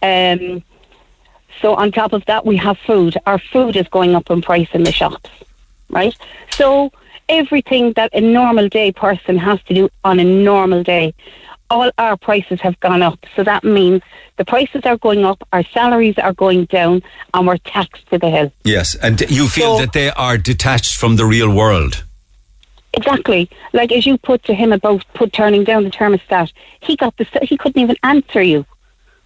Um. 0.00 0.62
So 1.60 1.74
on 1.74 1.90
top 1.90 2.12
of 2.12 2.24
that, 2.26 2.44
we 2.46 2.56
have 2.58 2.78
food. 2.78 3.16
Our 3.26 3.38
food 3.38 3.74
is 3.74 3.88
going 3.88 4.14
up 4.14 4.30
in 4.30 4.42
price 4.42 4.68
in 4.74 4.84
the 4.84 4.92
shops 4.92 5.30
right? 5.94 6.16
So 6.50 6.92
everything 7.28 7.92
that 7.94 8.10
a 8.12 8.20
normal 8.20 8.68
day 8.68 8.92
person 8.92 9.38
has 9.38 9.62
to 9.64 9.74
do 9.74 9.88
on 10.04 10.20
a 10.20 10.24
normal 10.24 10.82
day, 10.82 11.14
all 11.70 11.90
our 11.98 12.16
prices 12.16 12.60
have 12.60 12.78
gone 12.80 13.02
up. 13.02 13.18
So 13.34 13.42
that 13.44 13.64
means 13.64 14.02
the 14.36 14.44
prices 14.44 14.82
are 14.84 14.98
going 14.98 15.24
up, 15.24 15.42
our 15.52 15.64
salaries 15.64 16.18
are 16.18 16.32
going 16.32 16.66
down, 16.66 17.02
and 17.32 17.46
we're 17.46 17.58
taxed 17.58 18.08
to 18.10 18.18
the 18.18 18.28
hill. 18.28 18.52
Yes, 18.64 18.94
and 18.96 19.20
you 19.30 19.48
feel 19.48 19.76
so, 19.76 19.80
that 19.80 19.92
they 19.92 20.10
are 20.10 20.36
detached 20.36 20.96
from 20.96 21.16
the 21.16 21.24
real 21.24 21.54
world. 21.54 22.04
Exactly. 22.92 23.50
Like 23.72 23.90
as 23.90 24.06
you 24.06 24.18
put 24.18 24.44
to 24.44 24.54
him 24.54 24.72
about 24.72 25.04
put 25.14 25.32
turning 25.32 25.64
down 25.64 25.84
the 25.84 25.90
thermostat, 25.90 26.52
he 26.80 26.96
got 26.96 27.16
the 27.16 27.26
he 27.42 27.56
couldn't 27.56 27.80
even 27.80 27.96
answer 28.02 28.42
you. 28.42 28.64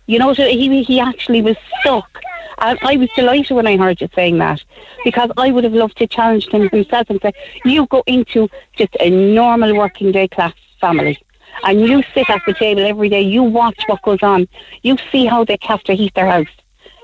You 0.07 0.19
know, 0.19 0.33
so 0.33 0.47
he 0.47 0.83
he 0.83 1.01
actually 1.01 1.43
was 1.43 1.57
stuck. 1.81 2.23
And 2.61 2.79
I 2.83 2.97
was 2.97 3.09
delighted 3.15 3.55
when 3.55 3.67
I 3.67 3.77
heard 3.77 4.01
you 4.01 4.09
saying 4.15 4.39
that 4.39 4.63
because 5.05 5.31
I 5.37 5.51
would 5.53 5.65
have 5.65 5.73
loved 5.75 5.97
to 5.99 6.07
challenge 6.07 6.49
him 6.49 6.69
himself 6.71 7.09
and 7.09 7.21
say, 7.23 7.33
you 7.65 7.87
go 7.87 8.03
into 8.07 8.49
just 8.77 8.97
a 9.01 9.11
normal 9.11 9.77
working 9.77 10.11
day 10.13 10.29
class 10.29 10.53
family 10.81 11.19
and 11.65 11.81
you 11.81 12.03
sit 12.15 12.29
at 12.31 12.43
the 12.47 12.55
table 12.55 12.83
every 12.85 13.09
day, 13.09 13.21
you 13.23 13.43
watch 13.43 13.81
what 13.87 14.03
goes 14.03 14.23
on, 14.23 14.49
you 14.83 14.97
see 15.13 15.27
how 15.27 15.45
they 15.45 15.59
have 15.63 15.83
to 15.85 15.95
heat 15.95 16.15
their 16.15 16.27
house. 16.29 16.49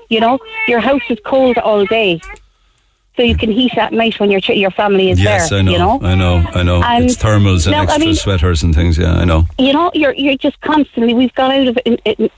You 0.09 0.19
know, 0.19 0.39
your 0.67 0.79
house 0.79 1.01
is 1.09 1.17
cold 1.25 1.57
all 1.57 1.85
day, 1.85 2.21
so 3.17 3.23
you 3.23 3.35
can 3.35 3.49
heat 3.49 3.75
at 3.77 3.91
night 3.91 4.19
when 4.19 4.29
your 4.29 4.39
ch- 4.39 4.49
your 4.51 4.69
family 4.71 5.09
is 5.09 5.19
Yes, 5.19 5.49
there. 5.49 5.59
I 5.59 5.61
know, 5.63 5.71
You 5.71 5.77
know, 5.79 5.99
I 6.03 6.15
know, 6.15 6.45
I 6.53 6.63
know. 6.63 6.83
And 6.83 7.05
it's 7.05 7.15
thermals 7.15 7.65
and 7.65 7.71
now, 7.71 7.79
I 7.79 7.83
extra 7.83 8.05
mean- 8.05 8.15
sweaters 8.15 8.61
and 8.61 8.75
things. 8.75 8.97
Yeah, 8.99 9.13
I 9.13 9.25
know. 9.25 9.45
you 9.57 9.73
know, 9.73 9.89
you're 9.95 10.13
you're 10.13 10.37
just 10.37 10.61
constantly. 10.61 11.13
We've 11.15 11.33
gone 11.33 11.51
out 11.51 11.67
of 11.69 11.79
an, 11.87 11.97
an, 12.05 12.29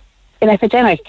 an 0.41 0.49
epidemic, 0.49 1.01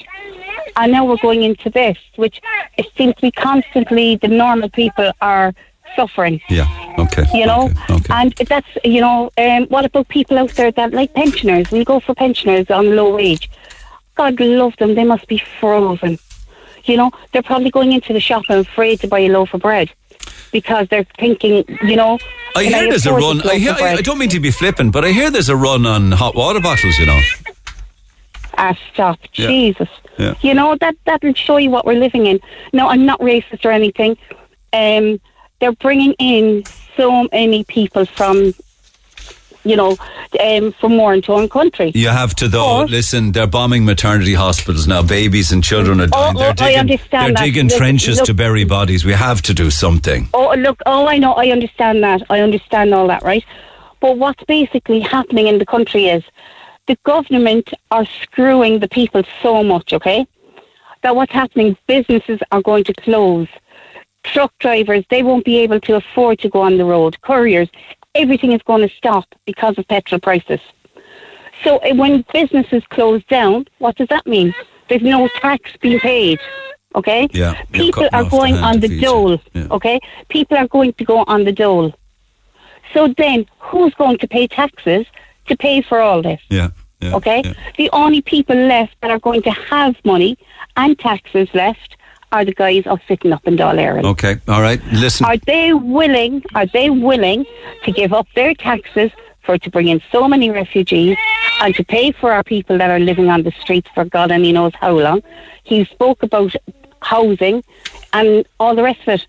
and 0.76 0.92
now 0.92 1.04
we're 1.04 1.16
going 1.18 1.42
into 1.42 1.70
this, 1.70 1.96
which 2.16 2.40
it 2.76 2.86
seems 2.96 3.14
to 3.16 3.20
be 3.22 3.30
constantly 3.30 4.16
the 4.16 4.28
normal 4.28 4.68
people 4.70 5.12
are 5.20 5.52
suffering. 5.96 6.40
Yeah. 6.48 6.66
Okay. 6.98 7.24
You 7.32 7.46
know, 7.46 7.70
Okay. 7.90 7.94
okay. 7.94 8.14
and 8.14 8.32
that's 8.48 8.68
you 8.84 9.00
know, 9.00 9.30
um, 9.38 9.64
what 9.66 9.84
about 9.84 10.08
people 10.08 10.38
out 10.38 10.50
there 10.50 10.70
that 10.72 10.92
like 10.92 11.14
pensioners? 11.14 11.70
We 11.70 11.84
go 11.84 12.00
for 12.00 12.14
pensioners 12.14 12.70
on 12.70 12.94
low 12.94 13.14
wage. 13.14 13.50
God 14.14 14.38
love 14.40 14.74
them. 14.78 14.94
They 14.94 15.04
must 15.04 15.26
be 15.28 15.38
frozen. 15.60 16.18
You 16.84 16.96
know, 16.96 17.10
they're 17.32 17.42
probably 17.42 17.70
going 17.70 17.92
into 17.92 18.12
the 18.12 18.20
shop 18.20 18.44
and 18.48 18.66
afraid 18.66 19.00
to 19.00 19.08
buy 19.08 19.20
a 19.20 19.28
loaf 19.28 19.52
of 19.54 19.60
bread 19.60 19.90
because 20.52 20.88
they're 20.88 21.06
thinking, 21.18 21.64
you 21.82 21.96
know. 21.96 22.18
I 22.56 22.64
hear 22.64 22.88
there's 22.88 23.06
a 23.06 23.12
run. 23.12 23.42
I 23.48 23.56
hear. 23.56 23.72
I. 23.78 23.94
I 23.94 24.02
don't 24.02 24.18
mean 24.18 24.30
to 24.30 24.40
be 24.40 24.50
flippant, 24.50 24.92
but 24.92 25.04
I 25.04 25.10
hear 25.12 25.30
there's 25.30 25.48
a 25.50 25.56
run 25.56 25.86
on 25.86 26.12
hot 26.12 26.34
water 26.34 26.60
bottles. 26.60 26.98
You 26.98 27.06
know. 27.06 27.20
Ah, 28.59 28.76
stop. 28.92 29.18
Yeah. 29.34 29.46
Jesus. 29.46 29.88
Yeah. 30.18 30.34
You 30.42 30.52
know, 30.52 30.76
that 30.80 30.96
that'll 31.06 31.34
show 31.34 31.56
you 31.59 31.70
what 31.70 31.86
we're 31.86 31.98
living 31.98 32.26
in. 32.26 32.40
No, 32.72 32.88
I'm 32.88 33.06
not 33.06 33.20
racist 33.20 33.64
or 33.64 33.70
anything. 33.70 34.16
Um, 34.72 35.20
they're 35.61 35.72
bringing 35.72 36.12
in 36.18 36.64
so 36.96 37.28
many 37.32 37.62
people 37.64 38.04
from, 38.04 38.52
you 39.64 39.76
know, 39.76 39.96
um, 40.44 40.72
from 40.80 40.96
war 40.98 41.20
torn 41.20 41.48
countries. 41.48 41.94
You 41.94 42.09
have 42.09 42.34
to 42.36 42.48
though. 42.48 42.82
Listen, 42.84 43.32
they're 43.32 43.46
bombing 43.46 43.84
maternity 43.84 44.34
hospitals 44.34 44.86
now. 44.88 45.02
Babies 45.02 45.52
and 45.52 45.62
children 45.62 46.00
are 46.00 46.06
dying. 46.09 46.36
Oh, 46.36 46.38
they're 46.38 46.48
oh, 46.48 46.50
I 46.50 46.54
digging. 46.54 46.78
understand 46.80 47.26
they're 47.26 47.32
that. 47.34 47.44
digging 47.44 47.68
Look, 47.68 47.78
trenches 47.78 48.16
look- 48.18 48.26
to 48.26 48.34
bury 48.34 48.64
bodies. 48.64 49.04
We 49.04 49.12
have 49.12 49.40
to 49.42 49.54
do 49.54 49.70
something. 49.70 50.28
Oh, 50.34 50.54
look, 50.59 50.80
oh, 50.86 51.06
I 51.06 51.18
know, 51.18 51.34
I 51.34 51.50
understand 51.50 52.02
that. 52.02 52.22
I 52.28 52.40
understand 52.40 52.92
all 52.94 53.06
that, 53.09 53.22
right? 53.22 53.44
But 54.00 54.18
what's 54.18 54.42
basically 54.44 55.00
happening 55.00 55.46
in 55.48 55.59
the 55.59 55.66
country 55.66 56.06
is 56.06 56.22
the 56.89 56.99
government 57.05 57.72
are 57.93 58.07
screwing 58.07 58.80
the 58.80 58.89
people 58.89 59.22
so 59.43 59.62
much, 59.62 59.93
okay? 59.93 60.26
That 61.03 61.14
what's 61.14 61.32
happening, 61.32 61.76
businesses 61.86 62.41
are 62.51 62.62
going 62.62 62.84
to 62.84 62.95
close. 62.95 63.47
Truck 64.24 64.53
drivers, 64.59 65.05
they 65.11 65.22
won't 65.22 65.45
be 65.45 65.59
able 65.59 65.80
to 65.82 65.95
afford 65.97 66.41
to 66.41 66.49
go 66.49 66.62
on 66.62 66.78
the 66.78 66.84
road. 66.84 67.20
Couriers, 67.22 67.68
everything 68.14 68.53
is 68.53 68.62
going 68.62 68.86
to 68.89 68.95
stop 68.95 69.26
because 69.45 69.78
of 69.78 69.86
petrol 69.86 70.20
prices. 70.20 70.61
So 71.62 71.78
eh, 71.78 71.93
when 71.93 72.24
businesses 72.32 72.82
close 72.89 73.22
down, 73.24 73.66
what 73.78 73.97
does 73.97 74.09
that 74.09 74.26
mean? 74.26 74.55
There's 74.89 75.03
no 75.03 75.28
tax 75.28 75.76
being 75.80 76.01
paid. 76.01 76.41
Okay? 76.95 77.28
Yeah, 77.32 77.62
People 77.72 78.05
are 78.12 78.24
off 78.24 78.24
the 78.24 78.30
going 78.30 78.57
on 78.57 78.80
the 78.80 79.01
dole. 79.01 79.39
Yeah. 79.53 79.68
Okay? 79.70 80.01
People 80.28 80.57
are 80.57 80.66
going 80.68 80.95
to 80.95 81.05
go 81.05 81.24
on 81.26 81.45
the 81.45 81.53
dole. 81.53 81.93
So 82.95 83.09
then 83.18 83.47
who's 83.59 83.93
going 83.95 84.16
to 84.18 84.26
pay 84.26 84.47
taxes 84.47 85.07
to 85.49 85.57
pay 85.57 85.82
for 85.82 86.01
all 86.01 86.22
this? 86.22 86.40
Yeah. 86.49 86.70
yeah 87.01 87.14
Okay? 87.16 87.42
yeah. 87.44 87.55
The 87.76 87.90
only 87.92 88.22
people 88.22 88.57
left 88.57 88.94
that 89.01 89.11
are 89.11 89.18
going 89.18 89.42
to 89.42 89.51
have 89.51 89.96
money 90.05 90.38
and 90.76 90.99
taxes 90.99 91.49
left 91.55 91.96
are 92.32 92.44
the 92.44 92.53
guys 92.53 92.86
of 92.86 93.01
sitting 93.09 93.32
up 93.32 93.46
in 93.46 93.57
Dáil 93.57 93.78
Éireann. 93.78 94.05
Okay. 94.05 94.36
All 94.49 94.61
right. 94.61 94.82
Listen. 94.92 95.26
Are 95.26 95.38
they 95.38 95.72
willing? 95.72 96.44
Are 96.55 96.66
they 96.66 96.90
willing 96.90 97.46
to 97.84 97.92
give 97.92 98.12
up 98.12 98.26
their 98.34 98.55
taxes 98.55 99.11
for 99.42 99.57
to 99.59 99.70
bring 99.70 99.88
in 99.88 100.03
so 100.12 100.28
many 100.28 100.51
refugees 100.51 101.16
and 101.61 101.74
to 101.74 101.84
pay 101.84 102.12
for 102.12 102.32
our 102.32 102.44
people 102.44 102.76
that 102.76 102.90
are 102.90 102.99
living 102.99 103.30
on 103.30 103.42
the 103.42 103.53
streets 103.53 103.88
for 103.94 104.05
God 104.05 104.30
only 104.30 104.53
knows 104.53 104.72
how 104.74 104.99
long? 104.99 105.22
He 105.64 105.84
spoke 105.86 106.22
about 106.22 106.55
housing 107.01 107.64
and 108.12 108.46
all 108.61 108.74
the 108.74 108.82
rest 108.82 109.01
of 109.07 109.20
it, 109.20 109.26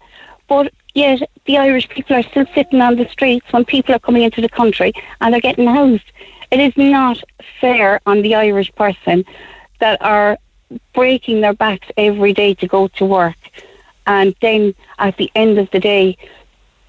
but 0.47 0.74
yet 0.93 1.21
the 1.45 1.57
Irish 1.57 1.87
people 1.89 2.15
are 2.15 2.23
still 2.23 2.45
sitting 2.53 2.81
on 2.81 2.95
the 2.95 3.07
streets 3.09 3.45
when 3.51 3.65
people 3.65 3.95
are 3.95 3.99
coming 3.99 4.23
into 4.23 4.41
the 4.41 4.49
country 4.49 4.93
and 5.21 5.33
they're 5.33 5.41
getting 5.41 5.67
housed. 5.67 6.11
It 6.51 6.59
is 6.59 6.75
not 6.77 7.21
fair 7.61 8.01
on 8.05 8.21
the 8.21 8.35
Irish 8.35 8.73
person 8.75 9.23
that 9.79 10.01
are 10.01 10.37
breaking 10.93 11.41
their 11.41 11.53
backs 11.53 11.87
every 11.97 12.33
day 12.33 12.53
to 12.55 12.67
go 12.67 12.87
to 12.89 13.05
work 13.05 13.37
and 14.09 14.35
then 14.41 14.73
at 14.97 15.17
the 15.17 15.31
end 15.35 15.59
of 15.59 15.69
the 15.71 15.79
day, 15.79 16.17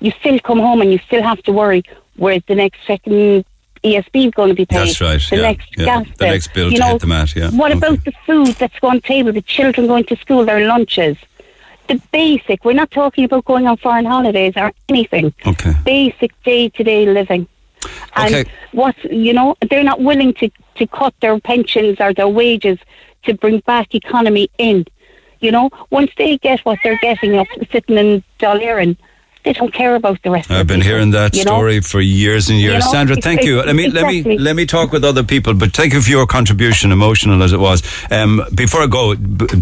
you 0.01 0.11
still 0.21 0.39
come 0.41 0.59
home 0.59 0.81
and 0.81 0.91
you 0.91 0.99
still 1.07 1.23
have 1.23 1.43
to 1.43 1.53
worry 1.53 1.83
where 2.17 2.41
the 2.49 2.55
next 2.55 2.79
second 2.87 3.45
ESB 3.85 4.29
is 4.29 4.31
going 4.33 4.49
to 4.49 4.55
be 4.55 4.65
paid. 4.65 4.89
That's 4.89 5.01
right, 5.03 5.21
The 5.29 5.37
yeah, 5.37 5.43
next 5.43 5.69
yeah. 5.77 5.85
gas 5.85 6.07
The 6.09 6.15
bill. 6.25 6.29
next 6.29 6.55
bill 6.55 6.71
you 6.73 6.79
to 6.79 6.85
know, 6.85 6.99
the 6.99 7.07
mat, 7.07 7.37
yeah. 7.37 7.51
What 7.51 7.73
Okay. 7.73 7.79
about 7.87 8.05
the 8.07 8.13
food 8.27 8.55
that's 8.59 8.75
on 8.83 9.03
table, 9.03 9.33
the 9.33 9.43
children 9.43 9.87
going 9.87 10.05
to 10.05 10.17
school, 10.17 10.47
their 10.47 10.67
lunches? 10.67 11.19
The 11.91 12.01
basic. 12.13 12.65
We're 12.65 12.73
not 12.75 12.91
talking 12.91 13.25
about 13.25 13.45
going 13.45 13.67
on 13.67 13.77
foreign 13.77 14.05
holidays 14.05 14.53
or 14.57 14.73
anything. 14.89 15.35
Okay. 15.47 15.73
Basic 15.85 16.31
day 16.45 16.69
to 16.69 16.85
day 16.85 17.05
living. 17.07 17.49
And 18.15 18.35
Okay. 18.35 18.51
what 18.73 18.97
you 19.05 19.33
know, 19.33 19.57
they're 19.69 19.83
not 19.85 20.01
willing 20.01 20.33
to, 20.35 20.51
to 20.77 20.87
cut 20.87 21.15
their 21.21 21.39
pensions 21.41 21.97
or 22.01 22.13
their 22.15 22.29
wages 22.29 22.79
to 23.25 23.35
bring 23.35 23.59
back 23.61 23.95
economy 23.95 24.49
in. 24.59 24.87
You 25.41 25.51
know, 25.51 25.71
once 25.91 26.11
they 26.17 26.37
get 26.39 26.61
what 26.61 26.79
they're 26.83 26.99
getting 27.03 27.37
up 27.37 27.49
sitting 27.73 27.97
in 27.99 28.23
Éireann, 28.39 28.97
they 29.45 29.53
don't 29.53 29.73
care 29.73 29.95
about 29.95 30.21
the 30.23 30.31
rest. 30.31 30.51
of 30.51 30.57
I've 30.57 30.67
been 30.67 30.81
people, 30.81 30.93
hearing 30.93 31.11
that 31.13 31.35
you 31.35 31.45
know? 31.45 31.53
story 31.53 31.81
for 31.81 32.01
years 32.01 32.49
and 32.51 32.59
years. 32.59 32.75
You 32.75 32.79
know, 32.81 32.93
Sandra, 32.93 33.17
it's- 33.17 33.25
thank 33.25 33.43
you. 33.45 33.63
Let 33.63 33.75
me 33.75 33.89
let 33.91 34.07
me 34.07 34.39
let 34.39 34.55
me 34.57 34.67
talk 34.67 34.93
with 34.93 35.05
other 35.05 35.23
people, 35.23 35.55
but 35.55 35.73
thank 35.73 35.93
you 35.95 36.01
for 36.03 36.11
your 36.11 36.27
contribution, 36.27 36.93
emotional 36.93 37.43
as 37.43 37.53
it 37.53 37.61
was. 37.61 37.83
Um, 38.11 38.43
before 38.55 38.83
I 38.83 38.87
go, 38.87 39.15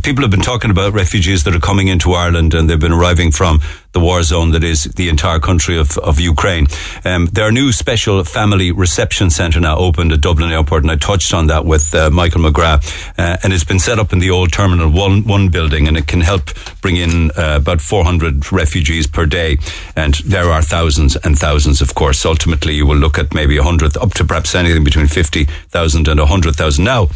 people 0.03 0.23
have 0.23 0.31
been 0.31 0.41
talking 0.41 0.71
about 0.71 0.93
refugees 0.95 1.45
that 1.45 1.55
are 1.55 1.61
coming 1.61 1.89
into 1.89 2.13
Ireland 2.13 2.55
and 2.55 2.69
they've 2.69 2.79
been 2.81 2.93
arriving 2.93 3.31
from 3.33 3.61
the 3.93 4.01
war 4.01 4.23
zone 4.23 4.51
that 4.53 4.65
is 4.65 4.85
the 4.85 5.09
entire 5.09 5.39
country 5.39 5.79
of, 5.79 5.97
of 5.99 6.21
Ukraine. 6.21 6.67
Um, 7.05 7.27
their 7.27 7.51
new 7.51 7.73
special 7.73 8.23
family 8.25 8.71
reception 8.71 9.31
centre 9.31 9.61
now 9.61 9.77
opened 9.79 10.13
at 10.13 10.21
Dublin 10.21 10.53
Airport, 10.53 10.83
and 10.83 10.91
I 10.91 10.97
touched 10.97 11.33
on 11.33 11.47
that 11.47 11.65
with 11.65 11.95
uh, 11.95 12.11
Michael 12.11 12.43
McGrath. 12.43 13.13
Uh, 13.19 13.37
and 13.43 13.53
it's 13.53 13.65
been 13.65 13.79
set 13.79 13.99
up 13.99 14.13
in 14.13 14.19
the 14.19 14.31
old 14.31 14.53
Terminal 14.53 14.91
1, 14.91 15.25
one 15.25 15.49
building, 15.49 15.89
and 15.89 15.97
it 15.97 16.07
can 16.07 16.21
help 16.21 16.51
bring 16.81 16.97
in 16.97 17.31
uh, 17.31 17.57
about 17.57 17.81
400 17.81 18.53
refugees 18.53 19.07
per 19.07 19.27
day. 19.27 19.57
And 19.97 20.15
there 20.17 20.51
are 20.51 20.63
thousands 20.63 21.17
and 21.17 21.39
thousands, 21.39 21.81
of 21.81 21.95
course. 21.95 22.25
Ultimately, 22.27 22.75
you 22.75 22.87
will 22.87 22.97
look 22.97 23.19
at 23.19 23.35
maybe 23.35 23.57
100, 23.59 23.97
up 23.97 24.15
to 24.15 24.25
perhaps 24.25 24.55
anything 24.55 24.85
between 24.85 25.07
50,000 25.07 26.09
and 26.09 26.21
100,000. 26.21 26.85
Now, 26.85 27.09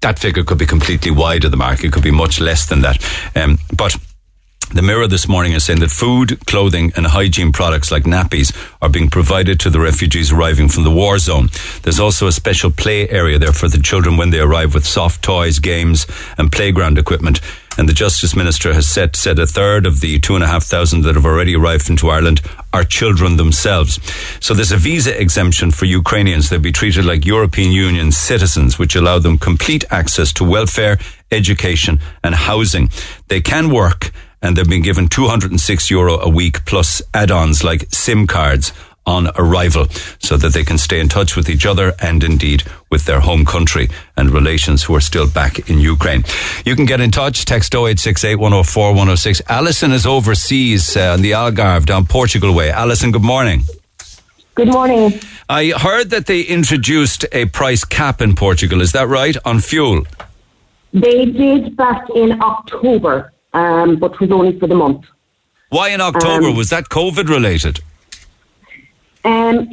that 0.00 0.18
figure 0.18 0.44
could 0.44 0.58
be 0.58 0.66
completely 0.66 1.10
wide 1.10 1.44
of 1.44 1.50
the 1.50 1.56
mark. 1.56 1.82
It 1.82 1.92
could 1.92 2.02
be 2.02 2.10
much 2.10 2.40
less 2.40 2.66
than 2.66 2.82
that. 2.82 3.02
Um, 3.34 3.58
but 3.74 3.96
the 4.72 4.82
Mirror 4.82 5.06
this 5.06 5.28
morning 5.28 5.52
is 5.52 5.64
saying 5.64 5.80
that 5.80 5.90
food, 5.90 6.44
clothing, 6.46 6.92
and 6.96 7.06
hygiene 7.06 7.52
products 7.52 7.92
like 7.92 8.02
nappies 8.02 8.54
are 8.82 8.88
being 8.88 9.08
provided 9.08 9.60
to 9.60 9.70
the 9.70 9.80
refugees 9.80 10.32
arriving 10.32 10.68
from 10.68 10.82
the 10.82 10.90
war 10.90 11.18
zone. 11.18 11.48
There's 11.82 12.00
also 12.00 12.26
a 12.26 12.32
special 12.32 12.70
play 12.70 13.08
area 13.08 13.38
there 13.38 13.52
for 13.52 13.68
the 13.68 13.78
children 13.78 14.16
when 14.16 14.30
they 14.30 14.40
arrive 14.40 14.74
with 14.74 14.84
soft 14.84 15.22
toys, 15.22 15.60
games, 15.60 16.06
and 16.36 16.50
playground 16.50 16.98
equipment. 16.98 17.40
And 17.78 17.88
the 17.88 17.92
Justice 17.92 18.34
Minister 18.34 18.72
has 18.72 18.88
said, 18.88 19.14
said 19.14 19.38
a 19.38 19.46
third 19.46 19.86
of 19.86 20.00
the 20.00 20.18
two 20.18 20.34
and 20.34 20.42
a 20.42 20.48
half 20.48 20.64
thousand 20.64 21.02
that 21.02 21.14
have 21.14 21.26
already 21.26 21.54
arrived 21.54 21.88
into 21.88 22.08
Ireland 22.08 22.40
are 22.72 22.84
children 22.84 23.36
themselves. 23.36 24.00
So 24.40 24.52
there's 24.52 24.72
a 24.72 24.78
visa 24.78 25.18
exemption 25.20 25.70
for 25.70 25.84
Ukrainians. 25.84 26.48
They'll 26.48 26.60
be 26.60 26.72
treated 26.72 27.04
like 27.04 27.24
European 27.24 27.72
Union 27.72 28.12
citizens, 28.12 28.78
which 28.78 28.96
allow 28.96 29.18
them 29.18 29.38
complete 29.38 29.84
access 29.90 30.32
to 30.34 30.44
welfare, 30.44 30.98
education, 31.30 32.00
and 32.24 32.34
housing. 32.34 32.90
They 33.28 33.40
can 33.40 33.70
work 33.70 34.10
and 34.42 34.56
they've 34.56 34.68
been 34.68 34.82
given 34.82 35.08
206 35.08 35.90
euro 35.90 36.18
a 36.18 36.28
week 36.28 36.64
plus 36.64 37.02
add-ons 37.14 37.64
like 37.64 37.86
SIM 37.92 38.26
cards 38.26 38.72
on 39.06 39.28
arrival 39.36 39.86
so 40.18 40.36
that 40.36 40.52
they 40.52 40.64
can 40.64 40.78
stay 40.78 40.98
in 40.98 41.08
touch 41.08 41.36
with 41.36 41.48
each 41.48 41.64
other 41.64 41.94
and 42.00 42.24
indeed 42.24 42.64
with 42.90 43.04
their 43.04 43.20
home 43.20 43.44
country 43.44 43.88
and 44.16 44.30
relations 44.30 44.82
who 44.82 44.94
are 44.94 45.00
still 45.00 45.28
back 45.28 45.70
in 45.70 45.78
Ukraine. 45.78 46.24
You 46.64 46.74
can 46.74 46.86
get 46.86 47.00
in 47.00 47.10
touch, 47.12 47.44
text 47.44 47.74
0868 47.74 48.36
104 48.36 48.88
106. 48.90 49.42
Alison 49.48 49.92
is 49.92 50.06
overseas 50.06 50.96
uh, 50.96 51.12
on 51.12 51.22
the 51.22 51.32
Algarve 51.32 51.86
down 51.86 52.06
Portugal 52.06 52.52
way. 52.52 52.70
Alison, 52.70 53.12
good 53.12 53.22
morning. 53.22 53.62
Good 54.56 54.68
morning. 54.68 55.20
I 55.48 55.72
heard 55.76 56.10
that 56.10 56.26
they 56.26 56.40
introduced 56.40 57.26
a 57.30 57.44
price 57.46 57.84
cap 57.84 58.20
in 58.20 58.34
Portugal. 58.34 58.80
Is 58.80 58.92
that 58.92 59.06
right? 59.06 59.36
On 59.44 59.60
fuel? 59.60 60.04
They 60.92 61.26
did 61.26 61.76
back 61.76 62.08
in 62.14 62.42
October, 62.42 63.32
um, 63.56 63.96
but 63.96 64.12
it 64.14 64.20
was 64.20 64.30
only 64.30 64.58
for 64.60 64.68
the 64.72 64.74
month. 64.74 65.04
Why 65.70 65.88
in 65.88 66.00
October? 66.00 66.48
Um, 66.48 66.56
Was 66.56 66.70
that 66.70 66.84
COVID 66.90 67.28
related? 67.28 67.80
Um, 69.24 69.68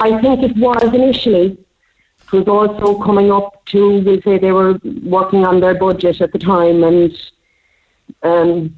I 0.00 0.10
think 0.22 0.42
it 0.48 0.56
was 0.56 0.82
initially. 1.00 1.48
It 2.24 2.32
was 2.32 2.48
also 2.48 3.00
coming 3.08 3.30
up 3.30 3.64
to, 3.66 4.00
we'll 4.00 4.22
say 4.22 4.38
they 4.38 4.50
were 4.50 4.80
working 5.04 5.44
on 5.46 5.60
their 5.60 5.76
budget 5.86 6.20
at 6.20 6.32
the 6.32 6.40
time, 6.40 6.82
and 6.82 7.12
um, 8.22 8.76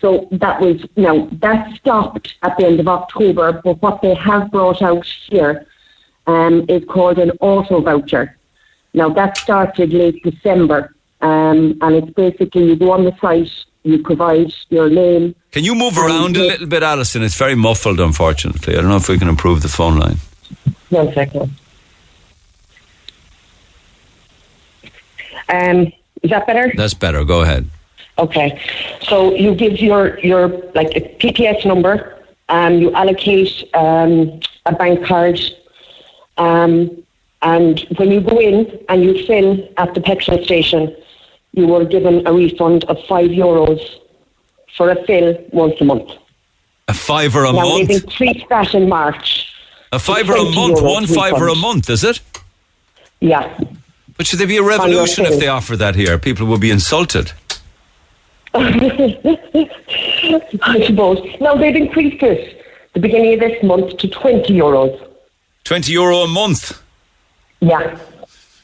so 0.00 0.28
that 0.32 0.60
was, 0.60 0.84
now, 0.96 1.26
that 1.44 1.74
stopped 1.76 2.34
at 2.42 2.58
the 2.58 2.66
end 2.66 2.80
of 2.80 2.88
October, 2.88 3.62
but 3.64 3.80
what 3.80 4.02
they 4.02 4.14
have 4.14 4.50
brought 4.50 4.82
out 4.82 5.06
here 5.06 5.66
um, 6.26 6.66
is 6.68 6.84
called 6.84 7.18
an 7.18 7.30
auto 7.40 7.80
voucher. 7.80 8.36
Now 8.92 9.08
that 9.10 9.38
started 9.38 9.92
late 9.92 10.22
December, 10.22 10.95
um, 11.20 11.78
and 11.80 11.96
it's 11.96 12.10
basically 12.10 12.64
you 12.64 12.76
go 12.76 12.92
on 12.92 13.04
the 13.04 13.16
site, 13.20 13.50
you 13.82 14.02
provide 14.02 14.52
your 14.68 14.90
name. 14.90 15.34
Can 15.52 15.64
you 15.64 15.74
move 15.74 15.96
around 15.96 16.36
a 16.36 16.40
little 16.40 16.66
bit, 16.66 16.82
Alison? 16.82 17.22
It's 17.22 17.36
very 17.36 17.54
muffled, 17.54 18.00
unfortunately. 18.00 18.74
I 18.74 18.80
don't 18.80 18.88
know 18.88 18.96
if 18.96 19.08
we 19.08 19.18
can 19.18 19.28
improve 19.28 19.62
the 19.62 19.68
phone 19.68 19.98
line. 19.98 20.16
One 20.90 21.12
second. 21.12 21.54
Um, 25.48 25.92
is 26.22 26.30
that 26.30 26.46
better? 26.46 26.72
That's 26.76 26.94
better. 26.94 27.24
Go 27.24 27.42
ahead. 27.42 27.70
Okay. 28.18 28.60
So 29.02 29.34
you 29.34 29.54
give 29.54 29.80
your 29.80 30.18
your 30.20 30.48
like 30.74 30.88
a 30.96 31.00
PPS 31.20 31.64
number, 31.66 32.18
um, 32.48 32.74
you 32.74 32.92
allocate 32.92 33.68
um, 33.74 34.40
a 34.64 34.72
bank 34.74 35.04
card, 35.06 35.38
um, 36.38 37.02
and 37.42 37.80
when 37.96 38.10
you 38.10 38.20
go 38.20 38.40
in 38.40 38.84
and 38.88 39.04
you 39.04 39.26
fill 39.26 39.68
at 39.76 39.94
the 39.94 40.00
petrol 40.00 40.42
station, 40.44 40.94
you 41.56 41.66
were 41.66 41.84
given 41.84 42.24
a 42.26 42.32
refund 42.32 42.84
of 42.84 43.02
five 43.06 43.30
euros 43.30 43.80
for 44.76 44.90
a 44.90 45.04
fill 45.06 45.36
once 45.52 45.80
a 45.80 45.84
month. 45.84 46.10
A 46.88 46.94
fiver 46.94 47.44
a 47.44 47.52
now 47.52 47.68
month? 47.68 47.88
they've 47.88 48.04
increased 48.04 48.48
that 48.48 48.72
in 48.74 48.88
March. 48.88 49.52
A 49.92 49.98
fiver 49.98 50.34
a 50.34 50.44
month? 50.44 50.80
One 50.80 51.06
fiver 51.06 51.48
a 51.48 51.54
month, 51.56 51.90
is 51.90 52.04
it? 52.04 52.20
Yeah. 53.20 53.58
But 54.16 54.26
should 54.26 54.38
there 54.38 54.46
be 54.46 54.58
a 54.58 54.62
revolution 54.62 55.24
if 55.26 55.40
they 55.40 55.48
offer 55.48 55.76
that 55.76 55.96
here? 55.96 56.18
People 56.18 56.46
will 56.46 56.58
be 56.58 56.70
insulted. 56.70 57.32
I 58.54 59.66
suppose. 60.86 61.18
Now 61.40 61.54
they've 61.56 61.76
increased 61.76 62.22
it 62.22 62.64
the 62.94 63.00
beginning 63.00 63.34
of 63.34 63.40
this 63.40 63.62
month 63.62 63.96
to 63.98 64.08
twenty 64.08 64.54
euros. 64.54 65.02
20 65.64 65.90
euro 65.92 66.18
a 66.18 66.28
month? 66.28 66.80
Yeah. 67.60 67.98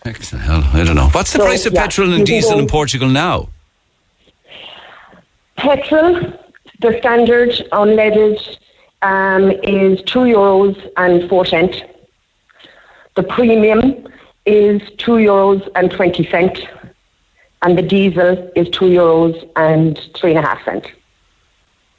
Hell, 0.05 0.64
I 0.72 0.82
don't 0.84 0.96
know. 0.96 1.09
What's 1.11 1.32
the 1.32 1.38
So, 1.38 1.44
price 1.44 1.64
of 1.64 1.74
yeah, 1.74 1.82
petrol 1.82 2.12
and 2.12 2.26
diesel 2.26 2.59
in 2.59 2.66
Portugal 2.66 3.09
now? 3.09 3.48
Petrol, 5.57 6.32
the 6.80 6.98
standard 6.98 7.50
unleaded 7.70 8.38
um, 9.03 9.53
is 9.62 10.03
two 10.03 10.20
euros 10.20 10.76
and 10.96 11.28
four 11.28 11.46
cent. 11.46 11.84
The 13.14 13.22
premium 13.22 14.09
is 14.44 14.82
two 14.98 15.12
euros 15.12 15.68
and 15.76 15.90
twenty 15.90 16.28
cent, 16.28 16.59
and 17.62 17.78
the 17.78 17.82
diesel 17.82 18.50
is 18.57 18.68
two 18.70 18.86
euros 18.86 19.48
and 19.55 20.00
three 20.16 20.34
and 20.34 20.44
a 20.44 20.48
half 20.48 20.64
cent. 20.64 20.90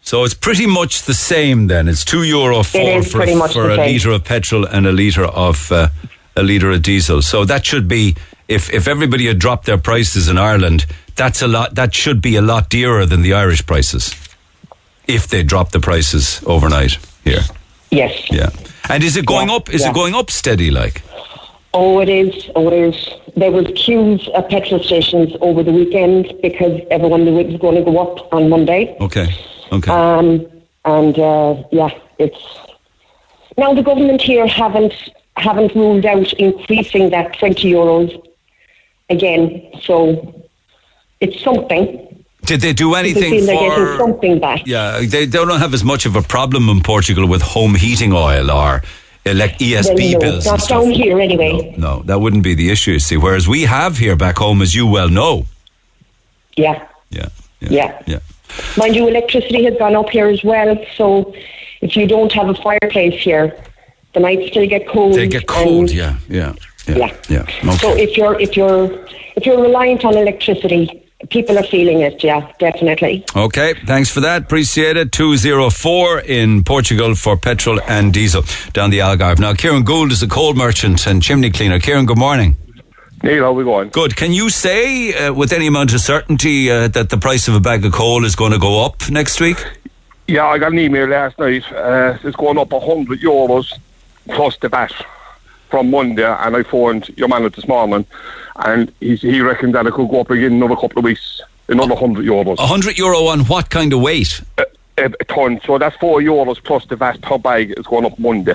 So 0.02 0.26
it's 0.26 0.34
pretty 0.34 0.68
much 0.68 1.04
the 1.04 1.14
same 1.14 1.68
then. 1.68 1.88
It's 1.88 2.04
two 2.04 2.24
euro 2.24 2.64
four 2.64 3.02
for, 3.04 3.26
for 3.48 3.70
a 3.70 3.78
litre 3.78 4.12
of 4.12 4.26
petrol 4.26 4.66
and 4.66 4.86
a 4.86 4.92
litre 4.92 5.24
of 5.24 5.72
uh, 5.72 5.88
a 6.36 6.44
litre 6.44 6.72
of 6.72 6.82
diesel. 6.82 7.22
So 7.22 7.46
that 7.46 7.66
should 7.66 7.88
be 7.88 8.16
if 8.48 8.70
if 8.74 8.88
everybody 8.88 9.28
had 9.28 9.40
dropped 9.40 9.66
their 9.66 9.78
prices 9.78 10.28
in 10.28 10.38
Ireland, 10.38 10.86
that's 11.16 11.42
a 11.42 11.48
lot. 11.48 11.76
That 11.76 11.94
should 11.94 12.22
be 12.22 12.36
a 12.36 12.42
lot 12.42 12.70
dearer 12.70 13.06
than 13.06 13.22
the 13.22 13.34
Irish 13.34 13.66
prices 13.66 14.14
if 15.08 15.28
they 15.28 15.44
drop 15.44 15.72
the 15.72 15.80
prices 15.80 16.42
overnight 16.46 16.98
here. 17.24 17.42
Yes. 17.92 18.32
Yeah. 18.32 18.50
And 18.90 19.04
is 19.04 19.16
it 19.18 19.26
going 19.26 19.50
Yeah, 19.50 19.56
up? 19.56 19.70
Is 19.70 19.82
yeah. 19.82 19.90
it 19.90 19.94
going 19.94 20.16
up 20.16 20.30
steady? 20.32 20.72
Like 20.72 21.04
Oh, 21.76 22.00
it 22.00 22.10
is. 22.10 22.50
Oh, 22.56 22.68
it 22.68 22.74
is. 22.74 23.10
There 23.36 23.52
was 23.52 23.66
queues 23.76 24.30
at 24.36 24.50
petrol 24.50 24.82
stations 24.84 25.34
over 25.42 25.64
the 25.64 25.72
weekend 25.72 26.32
because 26.42 26.80
everyone 26.92 27.26
knew 27.26 27.40
it 27.40 27.48
was 27.48 27.60
going 27.60 27.76
to 27.76 27.82
go 27.84 27.98
up 27.98 28.32
on 28.32 28.48
Monday. 28.48 28.96
okay, 29.02 29.34
okay. 29.72 29.92
Um, 29.92 30.46
and 30.86 31.18
uh, 31.18 31.56
yeah, 31.72 31.90
it's 32.20 32.38
now 33.58 33.74
the 33.74 33.82
government 33.82 34.22
here 34.22 34.46
haven't 34.46 34.94
haven't 35.38 35.74
ruled 35.76 36.06
out 36.06 36.32
increasing 36.34 37.10
that 37.12 37.38
twenty 37.38 37.72
euros 37.72 38.22
again. 39.10 39.72
So 39.82 40.44
it's 41.20 41.42
something. 41.44 42.10
Did 42.46 42.60
they 42.62 42.74
do 42.74 42.96
anything 42.96 43.46
they're 43.46 43.56
getting 43.56 43.72
for? 43.72 43.98
something 43.98 44.40
back. 44.40 44.64
Yeah, 44.66 45.00
they, 45.08 45.26
don't 45.26 45.48
have 45.60 45.74
as 45.74 45.84
much 45.86 46.06
of 46.06 46.18
a 46.18 46.22
problem 46.22 46.68
in 46.68 46.82
Portugal 46.82 47.26
with 47.26 47.42
home 47.42 47.74
heating 47.74 48.12
oil 48.12 48.52
or 48.52 48.82
elect 49.26 49.62
ESB 49.62 49.96
Well, 49.96 50.12
no, 50.12 50.20
bills. 50.20 50.46
not 50.46 50.68
down 50.68 50.90
here 50.92 51.22
anyway. 51.22 51.74
No, 51.78 52.02
that 52.04 52.20
wouldn't 52.20 52.44
be 52.44 52.54
the 52.54 52.70
issue. 52.70 53.00
See, 53.00 53.16
whereas 53.16 53.48
we 53.48 53.62
have 53.62 53.98
here 53.98 54.18
back 54.18 54.38
home, 54.38 54.62
as 54.62 54.76
you 54.76 54.86
well 54.86 55.08
know. 55.08 55.46
Yeah, 56.58 56.86
Yeah, 57.12 57.30
yeah. 57.62 58.02
yeah. 58.06 58.20
Mind 58.78 58.96
you, 58.96 59.08
electricity 59.08 59.64
has 59.64 59.76
gone 59.78 59.96
up 59.96 60.10
here 60.10 60.28
as 60.28 60.44
well. 60.44 60.78
So 60.98 61.34
if 61.82 61.96
you 61.96 62.06
don't 62.08 62.32
have 62.34 62.50
a 62.50 62.56
fireplace 62.56 63.24
here, 63.24 63.58
the 64.14 64.20
nights 64.20 64.48
still 64.52 64.68
get 64.68 64.88
cold. 64.88 65.16
They 65.16 65.28
get 65.28 65.48
cold. 65.48 65.90
and- 65.90 65.92
Yeah, 65.92 66.16
yeah, 66.30 66.54
yeah, 66.88 66.96
Yeah. 66.98 67.12
yeah. 67.30 67.42
Okay. 67.70 67.78
So 67.78 67.96
if 67.96 68.18
you're 68.18 68.40
if 68.40 68.56
you're 68.58 68.92
if 69.36 69.46
you're 69.46 69.62
reliant 69.62 70.06
on 70.06 70.16
electricity, 70.16 71.02
people 71.30 71.58
are 71.58 71.64
feeling 71.64 72.02
it. 72.02 72.24
Yeah, 72.24 72.48
definitely. 72.60 73.26
Okay, 73.36 73.74
thanks 73.88 74.10
for 74.12 74.22
that. 74.22 74.44
Appreciate 74.44 74.98
it. 74.98 75.12
204 75.12 76.20
in 76.20 76.64
Portugal 76.64 77.16
for 77.16 77.38
petrol 77.38 77.80
and 77.88 78.14
diesel 78.14 78.44
down 78.74 78.90
the 78.92 79.00
Algarve. 79.00 79.40
Now, 79.40 79.54
Kieran 79.54 79.84
Gould 79.84 80.12
is 80.12 80.22
a 80.22 80.28
coal 80.28 80.54
merchant 80.54 81.08
and 81.08 81.22
chimney 81.24 81.50
cleaner. 81.50 81.80
Kieran, 81.80 82.06
good 82.06 82.18
morning. 82.20 82.56
Neil, 83.24 83.44
how 83.46 83.54
we 83.54 83.64
going? 83.64 83.88
Good. 83.90 84.18
Can 84.18 84.34
you 84.34 84.50
say 84.50 85.14
uh, 85.14 85.34
with 85.34 85.54
any 85.54 85.68
amount 85.68 85.94
of 85.94 86.02
certainty 86.02 86.70
uh, 86.70 86.90
that 86.90 87.10
the 87.10 87.18
price 87.18 87.48
of 87.48 87.56
a 87.56 87.62
bag 87.62 87.86
of 87.86 87.94
coal 87.94 88.26
is 88.26 88.36
going 88.36 88.52
to 88.52 88.60
go 88.60 88.84
up 88.86 89.10
next 89.10 89.40
week? 89.40 89.58
Yeah, 90.28 90.46
I 90.46 90.58
got 90.58 90.74
an 90.74 90.80
email 90.80 91.08
last 91.08 91.40
night. 91.40 91.64
Uh, 91.72 92.18
it's 92.24 92.36
going 92.36 92.58
up 92.58 92.72
100 92.72 93.22
euros 93.22 93.72
plus 94.28 94.58
the 94.58 94.70
VAT 94.70 94.94
from 95.70 95.90
Monday, 95.90 96.24
and 96.24 96.56
I 96.56 96.64
phoned 96.64 97.10
your 97.18 97.28
man 97.28 97.44
this 97.44 97.68
morning, 97.68 98.06
and 98.58 98.94
he, 99.00 99.16
he 99.16 99.42
reckoned 99.42 99.74
that 99.76 99.88
it 99.88 99.94
could 99.94 100.10
go 100.10 100.22
up 100.22 100.30
again 100.30 100.54
another 100.54 100.76
couple 100.76 101.00
of 101.00 101.06
weeks, 101.06 101.42
another 101.68 101.96
100 101.96 102.26
euros. 102.26 102.58
100 102.58 102.98
euro 102.98 103.26
on 103.26 103.42
what 103.46 103.70
kind 103.70 103.92
of 103.92 104.02
weight? 104.02 104.42
A, 104.58 104.66
a, 104.98 105.06
a 105.06 105.26
ton. 105.26 105.60
So 105.66 105.78
that's 105.78 105.96
4 105.98 106.22
euros 106.22 106.64
plus 106.64 106.86
the 106.86 106.96
VAT 106.96 107.22
per 107.22 107.38
bag 107.38 107.74
is 107.78 107.88
going 107.88 108.06
up 108.06 108.20
Monday. 108.20 108.54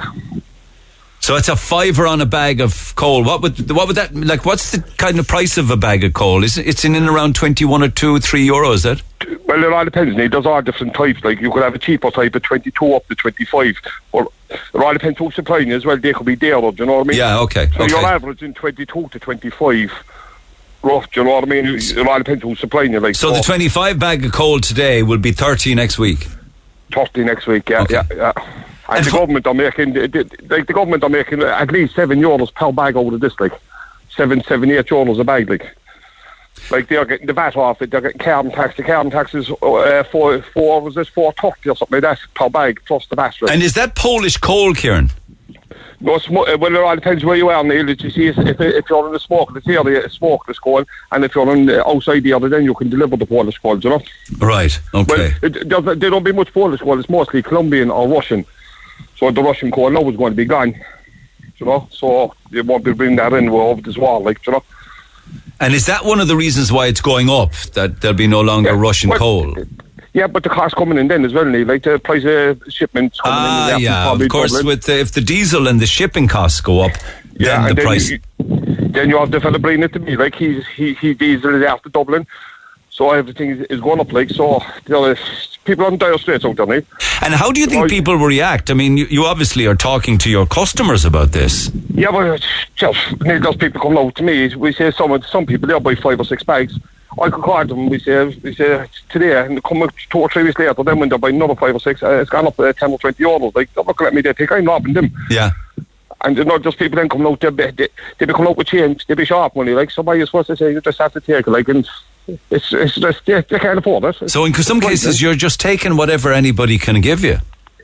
So 1.29 1.37
it's 1.37 1.51
a 1.51 1.57
fiver 1.57 2.07
on 2.07 2.23
a 2.23 2.25
bag 2.25 2.63
of 2.63 2.95
coal. 2.97 3.23
What 3.23 3.43
would 3.43 3.71
what 3.71 3.87
would 3.87 3.97
that 3.97 4.15
like? 4.15 4.47
What's 4.47 4.71
the 4.71 4.81
kind 4.97 5.19
of 5.19 5.29
price 5.29 5.59
of 5.59 5.71
a 5.71 5.77
bag 5.77 6.03
of 6.03 6.15
coal? 6.15 6.43
Is 6.43 6.57
it, 6.57 6.67
it's 6.67 6.87
in 6.87 6.95
and 6.95 7.07
around 7.07 7.35
twenty 7.35 7.67
one 7.67 7.83
or 7.83 7.91
two, 7.91 8.19
three 8.19 8.45
euro? 8.47 8.73
Is 8.73 8.87
it? 8.87 9.03
Well, 9.45 9.63
it 9.63 9.71
all 9.71 9.85
depends. 9.85 10.17
Neil. 10.17 10.31
There's 10.31 10.47
all 10.47 10.63
different 10.63 10.95
types. 10.95 11.23
Like 11.23 11.39
you 11.43 11.53
could 11.53 11.63
have 11.63 11.75
a 11.75 11.79
cheaper 11.79 12.11
type 12.11 12.35
of 12.35 12.43
22 12.45 12.95
up 12.95 13.07
to 13.09 13.15
25. 13.15 13.77
Or 14.13 14.29
it 14.49 14.59
all 14.75 14.95
depends 14.95 15.19
who's 15.19 15.35
supplying 15.35 15.69
you 15.69 15.77
as 15.77 15.85
well. 15.85 15.99
They 15.99 16.15
could 16.15 16.25
be 16.25 16.35
dearer. 16.35 16.73
Do 16.73 16.85
you 16.85 16.87
know 16.87 16.95
what 16.95 17.07
I 17.07 17.09
mean? 17.09 17.19
Yeah. 17.19 17.41
Okay. 17.41 17.69
So 17.77 17.85
your 17.85 17.99
Okay. 17.99 18.07
average 18.07 18.43
in 18.43 18.55
22 18.55 19.09
to 19.13 19.19
25. 19.19 19.93
Rough, 20.83 21.11
do 21.11 21.21
you 21.21 21.25
know 21.27 21.35
what 21.35 21.45
I 21.45 21.47
mean? 21.47 21.67
It 21.67 22.07
all 22.07 22.17
depends 22.17 22.43
who's 22.43 22.59
supplying 22.59 22.93
you. 22.93 23.01
Like 23.01 23.17
So 23.17 23.33
the 23.35 23.43
twenty 23.43 23.69
five 23.69 23.99
bag 23.99 24.25
of 24.25 24.33
coal 24.33 24.61
today 24.61 25.03
will 25.03 25.19
be 25.19 25.33
thirty 25.33 25.75
next 25.75 25.99
week. 25.99 26.27
30 26.95 27.25
next 27.25 27.47
week, 27.47 27.69
yeah, 27.69 27.83
Okay. 27.83 28.01
yeah, 28.17 28.33
yeah. 28.35 28.65
And, 28.89 29.05
the 29.05 29.11
government 29.11 29.47
are 29.47 29.55
making, 29.55 29.93
the, 29.93 30.07
the, 30.09 30.65
the 30.67 30.73
government 30.73 31.05
are 31.05 31.11
making 31.11 31.43
at 31.43 31.71
least 31.71 31.95
seven 31.95 32.21
euros 32.21 32.53
per 32.55 32.73
bag 32.73 32.97
out 32.97 33.13
of 33.13 33.21
this, 33.21 33.39
like 33.39 33.53
seven, 34.15 34.43
seven, 34.45 34.71
eight 34.71 34.87
euros 34.87 35.19
a 35.21 35.25
bag, 35.25 35.49
like. 35.51 35.75
Like 36.73 36.89
they're 36.89 37.05
getting 37.05 37.29
the 37.29 37.33
VAT 37.33 37.57
off 37.57 37.81
it, 37.81 37.91
they're 37.93 38.01
getting 38.01 38.19
carbon 38.19 38.51
tax. 38.51 38.77
The 38.77 38.83
carbon 38.83 39.13
tax 39.13 39.33
is 39.33 39.49
uh, 39.63 40.03
four, 40.11 40.43
four 40.43 40.81
was 40.81 40.97
this 40.97 41.07
four 41.09 41.33
thirty 41.41 41.71
or 41.71 41.77
something 41.77 42.03
like 42.03 42.03
that 42.03 42.19
per 42.35 42.49
bag 42.51 42.83
plus 42.85 43.07
the 43.07 43.15
VAT. 43.15 43.37
And 43.49 43.63
is 43.63 43.75
that 43.75 43.95
Polish 43.95 44.37
coal, 44.39 44.75
Kieran? 44.75 45.11
No, 46.01 46.17
it's 46.17 46.29
mo- 46.29 46.45
well, 46.57 46.75
it 46.75 46.81
all 46.83 46.95
depends 46.97 47.25
where 47.25 47.37
you 47.37 47.49
are, 47.49 47.63
Neil. 47.63 47.89
It- 47.89 48.03
You 48.03 48.11
see, 48.11 48.27
if, 48.27 48.37
if 48.39 48.85
you're 48.91 49.07
in 49.07 49.13
the 49.13 49.21
smokeless 49.21 49.67
area, 49.69 50.01
it's 50.01 50.17
smokeless 50.17 50.59
coal, 50.59 50.85
and 51.13 51.25
if 51.25 51.35
you're 51.35 51.49
on 51.49 51.67
the 51.67 51.87
outside 51.87 52.25
the 52.25 52.33
other, 52.33 52.49
then 52.49 52.65
you 52.65 52.75
can 52.75 52.91
deliver 52.91 53.17
the 53.17 53.27
Polish 53.27 53.57
coal, 53.59 53.79
you 53.79 53.91
know? 53.91 54.03
Right. 54.39 54.79
Okay. 54.93 55.17
Well, 55.17 55.33
it, 55.43 55.69
there, 55.69 55.81
there 55.95 56.11
don't 56.11 56.25
be 56.25 56.33
much 56.33 56.53
Polish 56.53 56.81
coal. 56.81 56.99
It's 56.99 57.09
mostly 57.09 57.41
Colombian 57.43 57.91
or 57.91 58.09
Russian. 58.09 58.45
So 59.19 59.31
the 59.31 59.43
Russian 59.43 59.71
coal 59.71 59.91
now 59.91 60.09
is 60.09 60.17
going 60.17 60.33
to 60.33 60.37
be 60.37 60.45
gone. 60.45 60.75
You 61.57 61.67
know, 61.67 61.89
so 61.91 62.35
they 62.53 62.61
won't 62.61 62.85
be 62.85 62.93
bringing 62.93 63.17
that 63.17 63.33
in 63.33 63.49
over 63.49 63.81
this 63.81 63.97
war, 63.99 64.21
like 64.21 64.47
you 64.47 64.53
know. 64.53 64.63
and 65.61 65.75
is 65.75 65.87
that 65.87 66.05
one 66.05 66.21
of 66.21 66.29
the 66.29 66.37
reasons 66.37 66.71
why 66.71 66.87
it's 66.87 67.01
going 67.01 67.29
up? 67.29 67.53
That 67.75 68.01
there'll 68.01 68.17
be 68.17 68.29
no 68.29 68.41
longer 68.43 68.75
Russian 68.77 69.11
Well, 69.11 69.19
coal? 69.19 69.55
Yeah, 70.15 70.29
but 70.29 70.43
the 70.45 70.49
cost 70.51 70.77
coming 70.77 70.99
in 70.99 71.09
then 71.09 71.25
as 71.25 71.35
well, 71.35 71.47
Like 71.67 71.83
the 71.83 71.99
price 71.99 72.25
of 72.25 72.63
shipments 72.73 73.21
coming 73.21 73.39
Ah, 73.39 73.75
in. 73.77 73.81
yeah. 73.83 74.13
Of 74.13 74.29
course, 74.29 74.63
with 74.63 74.85
the, 74.85 74.99
if 75.01 75.11
the 75.13 75.21
diesel 75.21 75.67
and 75.67 75.81
the 75.81 75.87
shipping 75.87 76.29
costs 76.29 76.61
go 76.61 76.81
up, 76.81 76.93
then 77.35 77.69
the 77.69 77.75
then 77.75 77.85
price. 77.85 78.09
You, 78.11 78.21
then 78.39 79.09
you 79.11 79.19
have 79.19 79.33
the 79.33 79.41
fella 79.41 79.59
bringing 79.59 79.83
it 79.83 79.93
to 79.95 79.99
me, 79.99 80.17
like 80.17 80.37
he's 80.37 80.65
he 80.77 80.95
he 80.95 81.13
diesel 81.15 81.57
is 81.57 81.63
after 81.65 81.89
Dublin, 81.89 82.25
so 82.99 83.13
everything 83.13 83.51
is, 83.51 83.61
is 83.71 83.81
going 83.81 84.01
up. 84.01 84.13
Like 84.13 84.29
so, 84.31 84.61
you 84.87 84.95
know, 84.95 85.15
people 85.65 85.87
on 85.87 85.97
dire 85.97 86.19
straits 86.19 86.45
out 86.45 86.57
there, 86.57 86.67
Neil. 86.67 86.83
And 87.23 87.33
how 87.33 87.53
do 87.53 87.61
you 87.61 87.67
think 87.67 87.89
people 87.89 88.17
will 88.19 88.27
react? 88.27 88.71
I 88.71 88.75
mean, 88.75 88.97
you, 88.97 89.07
you 89.07 89.25
obviously 89.25 89.67
are 89.67 89.77
talking 89.77 90.19
to 90.19 90.29
your 90.29 90.47
customers 90.47 91.05
about 91.05 91.31
this. 91.31 91.71
Yeah, 91.95 92.11
well, 92.11 92.33
it's 92.33 92.45
just 92.75 92.99
those 93.21 93.57
people 93.57 93.81
come 93.81 93.97
out 93.97 94.17
to 94.17 94.23
me. 94.25 94.55
We 94.57 94.73
say 94.73 94.91
some 94.91 95.23
some 95.23 95.47
people 95.47 95.69
they'll 95.69 95.81
buy 95.81 95.95
five 95.95 96.21
or 96.21 96.25
six 96.25 96.43
bags. 96.43 96.77
I 97.23 97.31
could 97.31 97.43
call 97.43 97.65
them. 97.65 97.89
We 97.89 98.01
say 98.01 98.27
we 98.43 98.55
say 98.55 98.87
today, 99.09 99.45
and 99.45 99.57
they 99.57 99.61
come 99.61 99.89
two 100.11 100.19
or 100.19 100.29
three 100.29 100.43
weeks 100.43 100.59
later. 100.59 100.75
But 100.75 100.87
then 100.87 100.99
when 100.99 101.09
they 101.09 101.17
buy 101.17 101.31
another 101.31 101.55
five 101.55 101.75
or 101.75 101.81
six, 101.81 102.03
uh, 102.03 102.11
it's 102.21 102.31
gone 102.31 102.47
up 102.49 102.59
uh, 102.59 102.73
ten 102.73 102.91
or 102.91 102.99
twenty 102.99 103.23
euros. 103.23 103.55
Like 103.55 103.73
they're 103.75 103.85
looking 103.85 104.07
at 104.09 104.15
me, 104.15 104.23
they 104.23 104.33
think 104.33 104.51
I'm 104.51 104.65
robbing 104.65 104.95
them. 104.95 105.13
Yeah. 105.31 105.53
And 106.23 106.37
you 106.37 106.45
know, 106.45 106.59
just 106.59 106.79
people 106.79 106.97
then 106.97 107.09
coming 107.09 107.27
out, 107.29 107.41
they 107.41 107.51
be, 107.51 107.71
they, 107.71 107.89
they 108.19 108.27
be 108.27 108.33
coming 108.33 108.49
out 108.49 108.57
with 108.57 108.67
change, 108.67 109.07
they 109.07 109.15
be 109.15 109.25
sharp 109.25 109.55
money, 109.55 109.73
like 109.73 109.91
somebody 109.91 110.21
is 110.21 110.29
supposed 110.29 110.49
to 110.49 110.57
say 110.57 110.73
you 110.73 110.81
just 110.81 110.99
have 110.99 111.13
to 111.13 111.21
take 111.21 111.47
it, 111.47 111.51
like, 111.51 111.69
and 111.69 111.89
it's, 112.51 112.73
it's 112.73 112.97
just, 112.97 113.25
they, 113.27 113.41
they 113.43 113.59
can't 113.59 113.79
afford 113.79 114.05
it. 114.05 114.29
So 114.31 114.45
in 114.45 114.53
some 114.55 114.79
It's 114.79 114.87
cases, 114.87 115.23
you're 115.23 115.35
just 115.37 115.61
taking 115.61 115.97
whatever 115.97 116.33
anybody 116.33 116.77
can 116.79 117.01
give 117.01 117.23
you. 117.23 117.39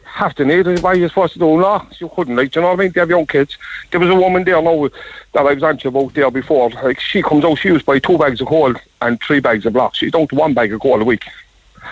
have 0.04 0.34
to 0.34 0.44
need 0.44 0.66
it. 0.66 0.82
Why 0.82 0.90
are 0.92 0.96
you 0.96 1.08
supposed 1.08 1.32
to 1.34 1.38
do 1.38 1.46
law? 1.60 1.86
You 2.00 2.08
couldn't, 2.08 2.36
like, 2.36 2.50
do 2.50 2.58
you 2.58 2.62
know 2.62 2.70
what 2.70 2.80
I 2.80 2.82
mean? 2.82 2.92
They 2.92 3.00
have 3.00 3.10
young 3.10 3.26
kids. 3.26 3.56
There 3.90 4.00
was 4.00 4.10
a 4.10 4.14
woman 4.14 4.44
there 4.44 4.60
now 4.60 4.88
that 5.32 5.46
I 5.46 5.54
was 5.54 5.62
on 5.62 5.78
to 5.78 5.88
about 5.88 6.14
there 6.14 6.30
before. 6.30 6.70
Like, 6.70 7.00
she 7.00 7.22
comes 7.22 7.44
out, 7.44 7.56
she 7.58 7.68
used 7.68 7.80
to 7.82 7.86
buy 7.86 7.98
two 8.00 8.18
bags 8.18 8.40
of 8.40 8.48
coal 8.48 8.74
and 9.00 9.20
three 9.20 9.40
bags 9.40 9.64
of 9.66 9.72
blocks. 9.72 9.98
She's 9.98 10.12
down 10.12 10.26
to 10.28 10.34
one 10.34 10.54
bag 10.54 10.72
of 10.72 10.80
coal 10.80 11.00
a 11.00 11.04
week. 11.04 11.24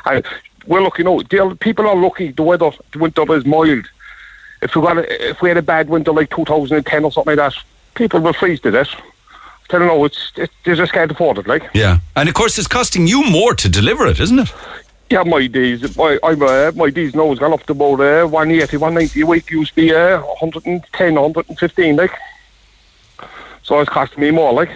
And 0.07 0.25
we're 0.67 0.83
lucky 0.83 1.03
now. 1.05 1.21
They're- 1.31 1.55
People 1.57 1.87
are 1.89 1.97
lucky. 1.97 2.33
The 2.33 2.43
weather, 2.43 2.71
the 2.93 2.99
winter 2.99 3.35
is 3.35 3.45
mild. 3.47 3.87
If 4.63 4.77
we 4.77 4.83
got, 4.83 4.99
a, 4.99 5.31
if 5.31 5.43
we 5.43 5.49
had 5.49 5.59
a 5.59 5.63
bad 5.63 5.89
winter 5.89 6.13
like 6.13 6.31
2010 6.31 7.05
or 7.05 7.13
something 7.13 7.37
like 7.37 7.53
that, 7.53 7.63
people 7.95 8.21
will 8.21 8.33
freeze 8.33 8.61
to 8.61 8.71
death. 8.71 8.89
Tell 9.69 9.81
you 9.81 9.87
no, 9.87 10.05
it's 10.05 10.33
it, 10.37 10.51
they 10.65 10.75
just 10.75 10.93
can't 10.93 11.11
afford 11.11 11.39
it. 11.39 11.47
Like, 11.47 11.69
Yeah. 11.75 11.99
And 12.15 12.29
of 12.29 12.35
course, 12.35 12.59
it's 12.59 12.69
costing 12.69 13.07
you 13.07 13.29
more 13.31 13.55
to 13.55 13.69
deliver 13.69 14.07
it, 14.07 14.21
isn't 14.21 14.39
it? 14.39 14.53
yeah, 15.13 15.23
my 15.25 15.47
days, 15.47 15.97
my 15.97 16.19
I'm, 16.23 16.43
uh, 16.43 16.73
my 16.75 16.89
days 16.89 17.15
now 17.15 17.29
has 17.29 17.39
gone 17.39 17.53
up 17.53 17.63
to 17.65 17.73
about 17.73 18.01
uh, 18.01 18.27
180, 18.27 18.77
190 18.79 19.21
a 19.21 19.27
week. 19.27 19.51
Used 19.51 19.71
to 19.71 19.77
be 19.77 19.95
uh, 19.95 20.21
110, 20.21 21.15
115, 21.15 21.97
like. 21.97 22.13
So 23.63 23.79
it's 23.81 23.91
costing 23.91 24.21
me 24.21 24.31
more, 24.31 24.53
like. 24.53 24.71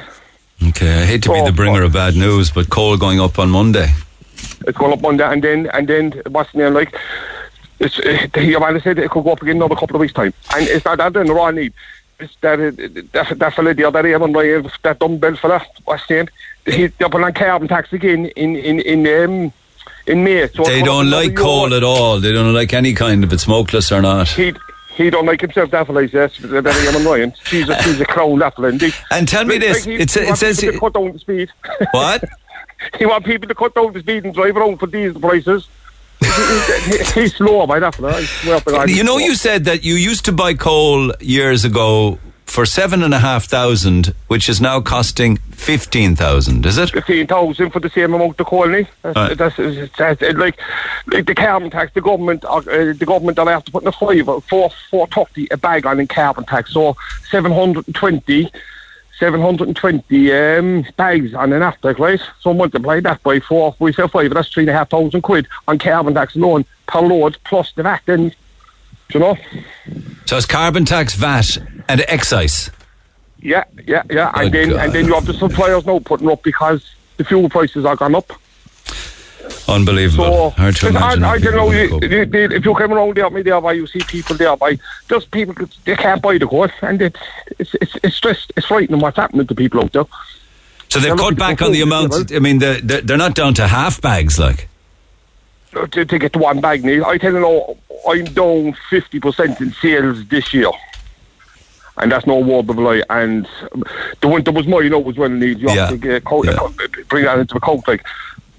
Okay. 0.69 1.03
I 1.03 1.07
hate 1.07 1.23
to 1.25 1.33
be 1.33 1.43
the 1.43 1.53
bringer 1.53 1.83
of 1.83 1.93
bad 1.93 2.17
news, 2.17 2.51
but 2.51 2.69
coal 2.71 2.97
going 2.97 3.19
up 3.19 3.39
on 3.39 3.51
Monday. 3.51 3.89
It's 4.67 4.77
going 4.77 4.93
up 4.93 5.01
one 5.01 5.17
day, 5.17 5.25
and 5.25 5.43
then 5.43 5.69
and 5.73 5.89
then 5.89 6.23
what's 6.29 6.53
the 6.53 6.59
name 6.59 6.75
like? 6.75 6.95
It's 7.79 7.99
uh, 7.99 8.41
your 8.41 8.61
man 8.61 8.81
said 8.81 8.99
it 8.99 9.11
could 9.11 9.25
go 9.25 9.33
up 9.33 9.43
again 9.43 9.57
another 9.57 9.75
couple 9.77 9.97
of 9.97 10.01
weeks 10.01 10.13
time, 10.15 10.33
and 10.55 10.67
it's 10.67 10.85
not 10.85 10.99
that 10.99 11.13
then 11.13 11.27
the 11.27 11.35
raw 11.35 11.51
need. 11.51 11.73
It's 12.19 12.35
that 12.41 12.59
uh, 12.59 12.71
that 13.13 13.39
that 13.39 13.55
fella 13.55 13.75
the 13.75 13.85
other 13.85 14.03
day, 14.03 14.13
Eamon 14.13 14.35
Ryan, 14.35 14.71
that 14.83 14.99
dumbbell 14.99 15.37
fella, 15.37 15.63
what's 15.85 16.03
his 16.05 16.11
name? 16.11 16.29
He 16.65 16.87
they're 16.87 17.09
putting 17.11 17.25
on 17.27 17.35
carbon 17.35 17.69
tax 17.69 17.93
again 17.93 18.27
in 18.27 18.57
in 18.57 18.81
in 18.81 19.07
um 19.25 19.53
in 20.07 20.25
May. 20.25 20.49
So 20.49 20.63
They 20.65 20.83
don't 20.83 21.11
like 21.11 21.35
coal 21.37 21.75
at 21.75 21.83
all. 21.83 22.19
They 22.21 22.33
don't 22.33 22.55
like 22.55 22.73
any 22.73 22.95
kind 22.95 23.23
of 23.25 23.33
it, 23.33 23.41
smokeless 23.41 23.93
or 23.93 24.01
not. 24.01 24.29
He 24.29 24.55
he 24.95 25.11
don't 25.11 25.27
like 25.27 25.43
himself 25.43 25.71
that 25.73 25.87
fella, 25.87 26.09
says. 26.09 26.39
That 26.39 26.65
Eamon 26.65 27.05
Ryan, 27.05 27.35
she's 27.45 27.69
a 27.69 27.83
she's 27.83 28.01
a 28.01 28.07
clown 28.07 28.39
that 28.39 28.57
fella. 28.57 28.69
indeed. 28.69 28.95
And 29.11 29.29
tell 29.29 29.45
me 29.45 29.59
this, 29.59 29.85
like 29.87 29.99
he- 29.99 30.03
it's- 30.03 30.15
he 30.15 30.21
it 30.23 30.37
says 30.39 30.59
people 30.61 30.71
to 30.73 30.73
he- 30.73 30.81
cut 30.81 30.95
down 30.95 31.13
the 31.13 31.19
speed. 31.19 31.51
What? 31.91 32.25
he 32.99 33.05
want 33.05 33.27
people 33.27 33.47
to 33.49 33.55
cut 33.55 33.75
down 33.75 33.93
the 33.93 34.01
speed 34.01 34.25
and 34.25 34.33
drive 34.35 34.57
around 34.57 34.79
for 34.79 34.87
diesel 34.87 35.21
prices. 35.21 35.69
He- 36.21 36.99
he- 36.99 37.21
He's 37.23 37.35
slow 37.37 37.67
by 37.67 37.79
that 37.81 37.95
fella. 37.95 38.13
I 38.17 38.25
swear 38.25 38.61
to 38.61 38.71
God. 38.71 38.91
You 38.91 39.05
know, 39.05 39.19
you 39.19 39.35
said 39.35 39.65
that 39.65 39.85
you 39.85 39.95
used 39.95 40.25
to 40.27 40.33
buy 40.33 40.55
coal 40.55 41.13
years 41.21 41.65
ago 41.65 42.19
for 42.45 42.65
seven 42.65 43.03
and 43.03 43.13
a 43.13 43.19
half 43.19 43.45
thousand, 43.45 44.15
which 44.29 44.49
is 44.49 44.61
now 44.61 44.81
costing 44.81 45.37
fifteen 45.51 46.15
thousand. 46.15 46.65
Is 46.65 46.79
it? 46.79 46.91
fifteen 46.91 47.27
thousand 47.27 47.71
for 47.71 47.81
the 47.81 47.91
same 47.91 48.15
amount 48.15 48.39
of 48.41 48.47
coal. 48.47 48.73
eh? 48.75 48.85
That's, 49.03 49.17
Right. 49.17 49.37
that's, 49.37 49.57
that's, 49.57 49.97
that's 50.21 50.23
like, 50.37 50.59
like 51.09 51.27
the 51.27 51.35
carbon 51.35 51.71
tax. 51.71 51.93
The 51.95 52.01
government, 52.01 52.45
uh, 52.45 52.61
the 52.61 53.05
government, 53.07 53.39
are 53.39 53.49
after 53.49 53.73
putting 53.73 53.89
a 53.89 53.93
five, 53.93 54.45
four, 54.45 54.71
four 54.91 55.07
thirty 55.09 55.49
a 55.51 55.57
bag 55.57 55.87
on 55.87 55.99
in 56.01 56.07
carbon 56.07 56.45
tax. 56.45 56.73
So 56.73 56.97
720, 57.31 58.51
720 59.19 60.33
um, 60.33 60.85
bags 60.97 61.35
on 61.35 61.53
an 61.53 61.63
after, 61.63 61.93
right? 61.95 62.21
So 62.41 62.53
multiply 62.53 63.01
that 63.01 63.23
by 63.23 63.41
four. 63.41 63.75
We 63.79 63.93
say 63.93 64.07
five. 64.09 64.33
That's 64.33 64.49
three 64.49 64.65
and 64.65 64.71
a 64.71 64.73
half 64.75 64.91
thousand 64.91 65.23
quid 65.23 65.47
on 65.67 65.79
carbon 65.79 66.15
tax 66.15 66.37
alone 66.37 66.65
per 66.87 67.01
load 67.01 67.39
plus 67.45 67.73
the 67.73 67.83
VAT. 67.83 68.03
Then, 68.05 68.29
do 68.29 68.35
you 69.19 69.21
know? 69.21 69.37
So 70.27 70.37
it's 70.37 70.47
carbon 70.47 70.85
tax, 70.85 71.15
VAT, 71.15 71.59
and 71.89 72.05
excise. 72.09 72.71
Yeah, 73.39 73.65
yeah, 73.87 74.03
yeah. 74.11 74.33
And 74.35 74.53
then 74.53 74.71
God. 74.71 74.81
and 74.81 74.93
then 74.93 75.07
you 75.07 75.15
have 75.15 75.27
the 75.27 75.35
suppliers 75.35 75.87
now 75.87 75.99
putting 76.01 76.29
up 76.29 76.43
because 76.43 76.95
the 77.17 77.25
fuel 77.25 77.49
prices 77.49 77.85
are 77.85 77.97
gone 77.97 78.15
up. 78.15 78.33
Unbelievable. 79.69 80.51
Hard 80.51 80.77
to 80.77 80.89
imagine. 80.89 81.25
I, 81.25 81.31
I 81.33 81.39
don't 81.39 81.55
know. 81.57 81.71
You, 81.73 81.89
cope. 81.89 82.03
you, 82.05 82.09
you- 82.11 82.57
if 82.57 82.65
you 82.65 82.75
come 82.75 82.93
around 82.93 83.17
there, 83.17 83.29
me 83.31 83.43
there, 83.43 83.61
by 83.61 83.73
you 83.73 83.87
see 83.87 83.99
people 84.01 84.37
there, 84.37 84.57
by 84.57 84.79
just 85.09 85.31
people 85.31 85.55
they 85.85 85.97
can't 85.97 86.23
buy 86.23 86.39
the 86.39 86.47
coal, 86.47 86.69
and 86.83 87.03
it's 87.03 87.19
it's 87.59 87.75
it's 87.81 87.97
it's 88.03 88.17
stress, 88.17 88.47
it's 88.57 88.67
frightening 88.67 89.01
what's 89.01 89.17
happening 89.17 89.47
to 89.47 89.55
people 89.55 89.81
out 89.81 89.93
there. 89.93 90.05
So 90.89 91.01
they've 91.01 91.09
They're 91.09 91.17
cut 91.17 91.37
back 91.37 91.63
on 91.63 91.73
the 91.73 91.81
amount. 91.83 92.33
I 92.33 92.39
mean, 92.39 92.59
they're, 92.61 92.81
they're 92.81 93.17
not 93.17 93.35
down 93.35 93.55
to 93.55 93.67
half 93.67 94.01
bags, 94.01 94.39
like. 94.39 94.69
Uh, 95.75 95.87
to, 95.89 96.05
to 96.05 96.19
get 96.19 96.33
to 96.33 96.39
one 96.39 96.61
bag, 96.61 96.85
Neil, 96.85 97.05
I 97.05 97.19
tell 97.19 97.33
you 97.33 97.41
now, 97.41 97.77
I'm 98.09 98.25
down 98.27 98.77
fifty 98.89 99.19
percent 99.19 99.61
in 99.61 99.73
sales 99.73 100.25
this 100.29 100.55
year. 100.55 100.71
And 101.99 102.13
that's 102.13 102.27
no 102.27 102.39
word 102.39 102.69
of 102.71 102.77
a 102.77 102.81
lie. 102.81 103.03
And 103.11 103.49
the 104.21 104.29
winter 104.29 104.53
was 104.53 104.67
mine, 104.67 104.85
you 104.85 104.91
know, 104.91 104.99
was 104.99 105.17
well 105.17 105.31
needed. 105.31 105.61
You 105.61 105.69
have 105.69 105.77
to 105.89 105.97
get, 105.97 106.25
co- 106.25 106.43
co- 106.43 106.73
bring 107.09 107.25
that 107.25 107.39
into 107.39 107.55
a 107.55 107.57
account. 107.57 107.89
Like, 107.89 108.05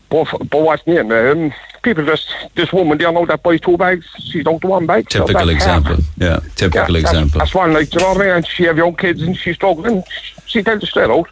but, 0.10 0.26
but 0.49 0.62
what's 0.62 0.86
name? 0.88 1.12
Um, 1.12 1.53
people 1.84 2.05
just, 2.05 2.28
this 2.55 2.72
woman 2.74 2.97
there 2.97 3.12
know 3.12 3.26
that 3.26 3.43
buys 3.43 3.62
two 3.62 3.78
bags, 3.78 4.05
she's 4.20 4.43
down 4.43 4.60
to 4.60 4.68
one 4.68 4.86
bag. 4.86 5.12
So 5.12 5.26
Typical 5.26 5.45
that's 5.47 5.64
half. 5.66 5.78
example. 5.86 6.05
Yeah, 6.18 6.39
typical 6.55 6.93
Yeah, 6.95 6.99
example. 7.01 7.39
That's 7.39 7.53
one, 7.53 7.74
like, 7.74 7.93
you 7.93 7.99
know 7.99 8.10
what 8.10 8.18
I 8.18 8.20
mean? 8.22 8.30
And 8.30 8.47
she 8.47 8.64
have 8.64 8.78
young 8.78 8.95
kids 8.95 9.22
and 9.22 9.36
she's 9.38 9.55
struggling. 9.55 10.03
She 10.45 10.64
tells 10.64 10.82
you 10.82 10.88
straight 10.88 11.10
out. 11.10 11.28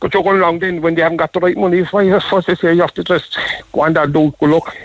But 0.00 0.14
you're 0.14 0.22
going 0.22 0.38
along 0.38 0.60
then 0.60 0.80
when 0.80 0.94
they 0.94 1.02
haven't 1.02 1.16
got 1.16 1.32
the 1.32 1.40
right 1.40 1.56
money. 1.56 1.78
If 1.78 1.92
I 1.92 2.18
first 2.20 2.46
they 2.46 2.54
say 2.54 2.72
you 2.74 2.82
have 2.82 2.94
to 2.94 3.02
just 3.02 3.36
go 3.72 3.80
on 3.82 3.94
that 3.94 4.12
do 4.12 4.32
good 4.38 4.50
luck. 4.50 4.76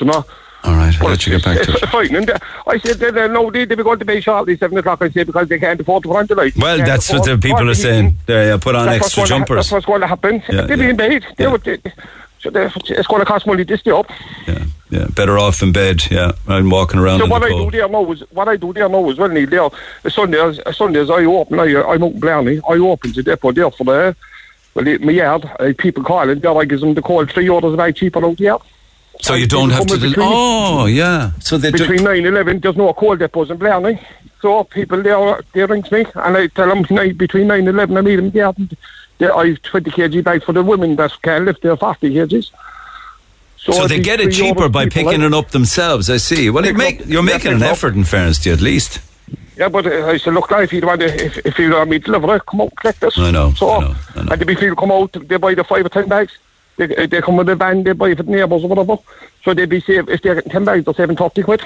You 0.00 0.06
know? 0.06 0.24
All 0.64 0.72
right, 0.76 0.98
I'll 0.98 1.08
let 1.10 1.26
you 1.26 1.32
get 1.38 1.44
back 1.44 1.60
to 1.60 1.72
it. 1.72 1.88
fine. 1.90 2.14
And 2.16 2.30
uh, 2.30 2.38
I 2.66 2.78
said, 2.78 2.96
they, 2.96 3.28
no, 3.28 3.50
they, 3.50 3.66
they 3.66 3.74
be 3.74 3.82
going 3.82 3.98
to 3.98 4.04
pay 4.06 4.22
shortly, 4.22 4.56
7 4.56 4.78
o'clock, 4.78 5.02
I 5.02 5.10
say, 5.10 5.24
because 5.24 5.46
they 5.46 5.58
can't 5.58 5.78
afford 5.78 6.04
to 6.04 6.08
run 6.08 6.26
tonight. 6.26 6.56
Well, 6.56 6.78
that's 6.78 7.12
what 7.12 7.26
the 7.26 7.36
people 7.36 7.68
are 7.68 7.74
saying. 7.74 8.16
They 8.24 8.50
uh, 8.50 8.56
put 8.56 8.74
on 8.74 8.86
That's 8.86 9.04
extra 9.04 9.20
gonna 9.24 9.28
ha- 9.28 9.38
jumpers. 9.40 9.56
That's 9.56 9.72
what's 9.72 9.84
going 9.84 10.00
to 10.00 10.06
happen. 10.06 10.42
Yeah, 10.48 10.62
They're 10.62 10.70
yeah. 10.70 10.76
being 10.76 10.96
paid. 10.96 11.26
They 11.36 11.46
would, 11.48 11.62
they, 11.64 11.76
so 12.52 12.80
it's 12.86 13.06
going 13.06 13.20
to 13.20 13.26
cost 13.26 13.46
money 13.46 13.64
to 13.64 13.76
stay 13.76 13.90
up. 13.90 14.10
Yeah, 14.46 14.64
yeah. 14.90 15.06
better 15.06 15.38
off 15.38 15.62
in 15.62 15.72
bed. 15.72 16.10
Yeah, 16.10 16.32
and 16.46 16.70
walking 16.70 17.00
around 17.00 17.20
So 17.20 17.26
what 17.26 17.42
I 17.42 17.48
cold. 17.48 17.72
do 17.72 17.78
there 17.78 17.88
now 17.88 18.10
is 18.12 18.20
what 18.30 18.48
I 18.48 18.56
do 18.56 18.72
there 18.72 18.88
now 18.88 19.08
is 19.10 19.18
well, 19.18 19.28
Neil, 19.28 19.48
there. 19.48 19.68
The 20.02 20.10
Sundays, 20.10 20.60
uh, 20.64 20.72
Sundays 20.72 21.10
I 21.10 21.24
open. 21.24 21.58
I, 21.58 21.82
I'm 21.82 22.02
out 22.02 22.12
in 22.12 22.20
Blarney. 22.20 22.60
I 22.68 22.74
open 22.74 23.12
the 23.12 23.22
depot 23.22 23.52
there 23.52 23.70
for 23.70 23.84
the 23.84 24.16
well, 24.74 24.84
my 25.00 25.12
yard. 25.12 25.50
Uh, 25.58 25.72
people 25.76 26.04
calling 26.04 26.38
there. 26.38 26.56
I 26.56 26.64
give 26.64 26.80
them 26.80 26.94
the 26.94 27.02
call 27.02 27.24
three 27.26 27.48
orders 27.48 27.74
a 27.74 27.76
bag 27.76 27.96
cheaper 27.96 28.24
out 28.24 28.38
here. 28.38 28.58
So 29.20 29.34
you 29.34 29.46
don't 29.46 29.70
have 29.70 29.86
to. 29.86 29.96
Del- 29.96 30.12
oh, 30.18 30.86
yeah. 30.86 31.30
So 31.40 31.56
they 31.56 31.70
do- 31.70 31.78
between 31.78 32.04
nine 32.04 32.18
and 32.18 32.26
eleven, 32.26 32.60
there's 32.60 32.76
no 32.76 32.92
call 32.92 33.16
depots 33.16 33.50
in 33.50 33.56
Blarney. 33.56 33.98
So 34.42 34.64
people 34.64 35.02
there, 35.02 35.40
they 35.54 35.64
rings 35.64 35.90
me 35.90 36.04
and 36.14 36.36
I 36.36 36.48
tell 36.48 36.68
them 36.68 36.82
between 37.16 37.46
nine 37.46 37.60
and 37.60 37.68
eleven, 37.68 37.96
I 37.96 38.00
meet 38.02 38.16
them 38.16 38.30
there. 38.30 38.52
They, 39.18 39.28
I 39.28 39.48
have 39.48 39.62
20 39.62 39.90
kg 39.90 40.24
bags 40.24 40.44
for 40.44 40.52
the 40.52 40.62
women 40.62 40.96
that 40.96 41.12
can 41.22 41.44
lift 41.44 41.62
their 41.62 41.76
40 41.76 42.10
kgs. 42.10 42.50
So, 43.56 43.72
it'd 43.72 43.90
they 43.90 44.00
get 44.00 44.20
it 44.20 44.32
cheaper 44.32 44.68
by 44.68 44.86
picking 44.86 45.20
like. 45.20 45.20
it 45.20 45.32
up 45.32 45.50
themselves. 45.50 46.10
I 46.10 46.18
see. 46.18 46.50
Well, 46.50 46.66
you 46.66 46.74
make, 46.74 47.06
you're 47.06 47.22
making 47.22 47.52
an 47.52 47.62
effort. 47.62 47.94
In 47.94 48.04
fairness 48.04 48.38
to 48.40 48.50
you, 48.50 48.54
at 48.54 48.60
least. 48.60 49.00
Yeah, 49.56 49.68
but 49.68 49.86
uh, 49.86 50.06
I 50.06 50.18
said, 50.18 50.34
look, 50.34 50.50
now, 50.50 50.60
if 50.60 50.72
you 50.72 50.80
want 50.82 51.00
to, 51.00 51.06
if, 51.06 51.38
if 51.46 51.58
you 51.58 51.72
want 51.72 51.88
me 51.88 51.98
to 51.98 52.04
deliver 52.04 52.36
it, 52.36 52.44
come 52.44 52.60
out, 52.62 52.74
collect 52.76 53.00
this. 53.00 53.16
I 53.16 53.30
know, 53.30 53.52
So, 53.52 53.70
I 53.70 53.80
know, 53.80 53.94
and 54.16 54.40
the 54.40 54.46
people 54.46 54.74
come 54.76 54.90
out, 54.90 55.12
they 55.12 55.36
buy 55.36 55.54
the 55.54 55.64
five 55.64 55.86
or 55.86 55.88
ten 55.88 56.08
bags. 56.08 56.36
They, 56.76 57.06
they 57.06 57.20
come 57.22 57.36
with 57.36 57.48
a 57.48 57.54
van, 57.54 57.84
they 57.84 57.92
buy 57.92 58.10
it 58.10 58.16
for 58.16 58.24
the 58.24 58.32
neighbours 58.32 58.64
or 58.64 58.68
whatever. 58.68 58.98
So 59.44 59.54
they'd 59.54 59.68
be 59.68 59.80
saved, 59.80 60.08
if 60.08 60.22
they're 60.22 60.34
getting 60.34 60.50
ten 60.50 60.64
bags, 60.64 60.84
they're 60.84 60.94
saving 60.94 61.16
30 61.16 61.42
quid. 61.44 61.62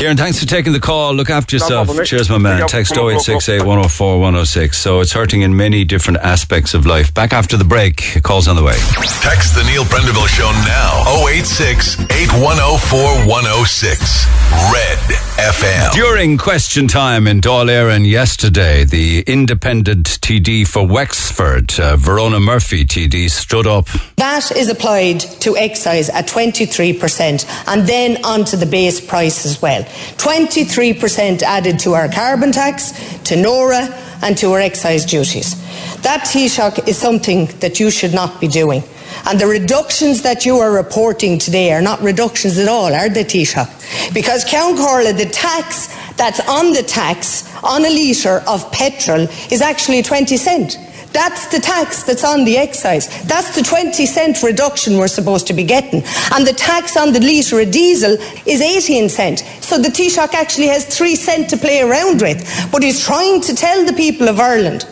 Kieran, 0.00 0.16
thanks 0.16 0.40
for 0.40 0.46
taking 0.46 0.72
the 0.72 0.80
call. 0.80 1.12
Look 1.12 1.28
after 1.28 1.58
No 1.58 1.62
yourself. 1.62 1.86
problem. 1.88 2.06
Cheers, 2.06 2.30
my 2.30 2.38
man. 2.38 2.66
Text 2.68 2.94
come 2.94 3.04
on, 3.04 3.10
come 3.12 3.20
0868 3.20 3.66
104 3.66 4.18
106. 4.18 4.78
So 4.78 5.00
it's 5.00 5.12
hurting 5.12 5.42
in 5.42 5.54
many 5.54 5.84
different 5.84 6.20
aspects 6.20 6.72
of 6.72 6.86
life. 6.86 7.12
Back 7.12 7.34
after 7.34 7.58
the 7.58 7.64
break. 7.66 8.16
Calls 8.22 8.48
on 8.48 8.56
the 8.56 8.62
way. 8.62 8.72
Text 9.20 9.54
the 9.54 9.62
Neil 9.64 9.84
Prendeville 9.84 10.26
Show 10.26 10.50
now. 10.64 11.04
086 11.28 12.00
8104 12.00 13.28
106. 13.28 14.26
Red 14.72 14.98
FM. 15.36 15.92
During 15.92 16.38
question 16.38 16.88
time 16.88 17.26
in 17.26 17.42
Dáil 17.42 17.66
Éireann 17.68 18.08
yesterday, 18.08 18.84
the 18.84 19.22
independent 19.26 20.06
TD 20.06 20.66
for 20.66 20.86
Wexford, 20.86 21.78
uh, 21.78 21.96
Verona 21.96 22.40
Murphy 22.40 22.84
TD, 22.86 23.30
stood 23.30 23.66
up. 23.66 23.86
That 24.16 24.50
is 24.56 24.70
applied 24.70 25.20
to 25.42 25.56
excise 25.58 26.08
at 26.08 26.26
23% 26.26 27.44
and 27.68 27.86
then 27.86 28.24
onto 28.24 28.56
the 28.56 28.66
base 28.66 29.00
price 29.00 29.44
as 29.46 29.60
well. 29.62 29.86
23% 30.16 31.42
added 31.42 31.78
to 31.80 31.94
our 31.94 32.08
carbon 32.08 32.52
tax, 32.52 32.92
to 33.24 33.36
NORA, 33.36 33.88
and 34.22 34.36
to 34.38 34.52
our 34.52 34.60
excise 34.60 35.04
duties. 35.04 35.54
That 36.02 36.26
Taoiseach 36.26 36.88
is 36.88 36.98
something 36.98 37.46
that 37.60 37.80
you 37.80 37.90
should 37.90 38.14
not 38.14 38.40
be 38.40 38.48
doing. 38.48 38.82
And 39.26 39.40
the 39.40 39.46
reductions 39.46 40.22
that 40.22 40.46
you 40.46 40.58
are 40.58 40.72
reporting 40.72 41.38
today 41.38 41.72
are 41.72 41.82
not 41.82 42.00
reductions 42.00 42.58
at 42.58 42.68
all, 42.68 42.94
are 42.94 43.08
they, 43.08 43.24
Taoiseach? 43.24 44.14
Because 44.14 44.44
Ceann 44.44 44.76
Comhairle, 44.76 45.16
the 45.16 45.26
tax 45.26 45.88
that's 46.16 46.40
on 46.48 46.72
the 46.72 46.82
tax 46.82 47.48
on 47.64 47.84
a 47.84 47.90
litre 47.90 48.42
of 48.46 48.70
petrol 48.72 49.26
is 49.50 49.62
actually 49.62 50.02
20 50.02 50.36
cent. 50.36 50.76
That's 51.12 51.48
the 51.48 51.58
tax 51.58 52.04
that's 52.04 52.24
on 52.24 52.44
the 52.44 52.56
excise. 52.56 53.08
That's 53.24 53.54
the 53.56 53.62
20 53.62 54.06
cent 54.06 54.42
reduction 54.42 54.96
we're 54.96 55.08
supposed 55.08 55.46
to 55.48 55.52
be 55.52 55.64
getting. 55.64 56.02
And 56.32 56.46
the 56.46 56.52
tax 56.52 56.96
on 56.96 57.12
the 57.12 57.20
litre 57.20 57.60
of 57.60 57.70
diesel 57.70 58.16
is 58.46 58.60
18 58.60 59.08
cent. 59.08 59.40
So 59.60 59.78
the 59.78 59.88
Taoiseach 59.88 60.34
actually 60.34 60.68
has 60.68 60.86
3 60.86 61.16
cent 61.16 61.50
to 61.50 61.56
play 61.56 61.80
around 61.80 62.22
with. 62.22 62.68
But 62.70 62.82
he's 62.82 63.04
trying 63.04 63.40
to 63.42 63.54
tell 63.54 63.84
the 63.84 63.92
people 63.92 64.28
of 64.28 64.38
Ireland 64.38 64.86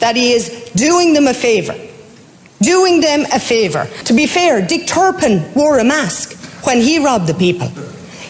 that 0.00 0.16
he 0.16 0.32
is 0.32 0.70
doing 0.74 1.14
them 1.14 1.26
a 1.26 1.34
favour. 1.34 1.74
Doing 2.60 3.00
them 3.00 3.24
a 3.32 3.40
favour. 3.40 3.88
To 4.04 4.12
be 4.12 4.26
fair, 4.26 4.66
Dick 4.66 4.86
Turpin 4.86 5.52
wore 5.54 5.78
a 5.78 5.84
mask 5.84 6.38
when 6.66 6.80
he 6.80 7.02
robbed 7.02 7.26
the 7.26 7.34
people. 7.34 7.68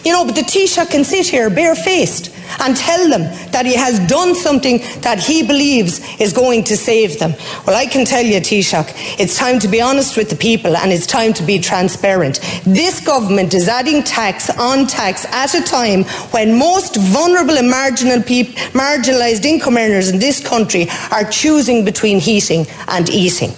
You 0.05 0.11
know, 0.11 0.23
but 0.23 0.35
the 0.35 0.41
Taoiseach 0.41 0.91
can 0.91 1.03
sit 1.03 1.27
here 1.27 1.49
barefaced 1.49 2.31
and 2.59 2.77
tell 2.77 3.09
them 3.09 3.23
that 3.51 3.65
he 3.65 3.75
has 3.75 3.99
done 4.07 4.35
something 4.35 4.77
that 5.01 5.19
he 5.19 5.41
believes 5.41 5.99
is 6.21 6.31
going 6.31 6.63
to 6.65 6.77
save 6.77 7.17
them. 7.17 7.33
Well, 7.65 7.75
I 7.75 7.87
can 7.87 8.05
tell 8.05 8.23
you, 8.23 8.39
Taoiseach, 8.39 9.19
it's 9.19 9.35
time 9.35 9.57
to 9.59 9.67
be 9.67 9.81
honest 9.81 10.15
with 10.15 10.29
the 10.29 10.35
people 10.35 10.77
and 10.77 10.91
it's 10.91 11.07
time 11.07 11.33
to 11.33 11.43
be 11.43 11.57
transparent. 11.57 12.39
This 12.65 13.03
government 13.03 13.55
is 13.55 13.67
adding 13.67 14.03
tax 14.03 14.51
on 14.51 14.85
tax 14.85 15.25
at 15.25 15.55
a 15.55 15.63
time 15.63 16.03
when 16.31 16.55
most 16.57 16.97
vulnerable 16.97 17.57
and 17.57 17.69
marginal 17.69 18.19
marginalised 18.19 19.43
income 19.43 19.77
earners 19.77 20.09
in 20.09 20.19
this 20.19 20.45
country 20.45 20.87
are 21.11 21.23
choosing 21.23 21.83
between 21.83 22.19
heating 22.19 22.67
and 22.87 23.09
eating. 23.09 23.51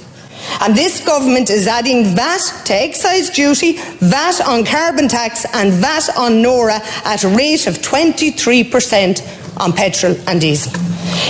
And 0.61 0.75
this 0.75 1.05
government 1.05 1.49
is 1.49 1.67
adding 1.67 2.15
VAT 2.15 2.41
to 2.65 2.73
excise 2.73 3.29
duty, 3.29 3.73
VAT 3.99 4.41
on 4.47 4.65
carbon 4.65 5.07
tax, 5.07 5.45
and 5.53 5.73
VAT 5.73 6.09
on 6.17 6.41
Nora 6.41 6.79
at 7.05 7.23
a 7.23 7.29
rate 7.29 7.67
of 7.67 7.75
23% 7.75 9.57
on 9.59 9.73
petrol 9.73 10.15
and 10.27 10.41
diesel. 10.41 10.71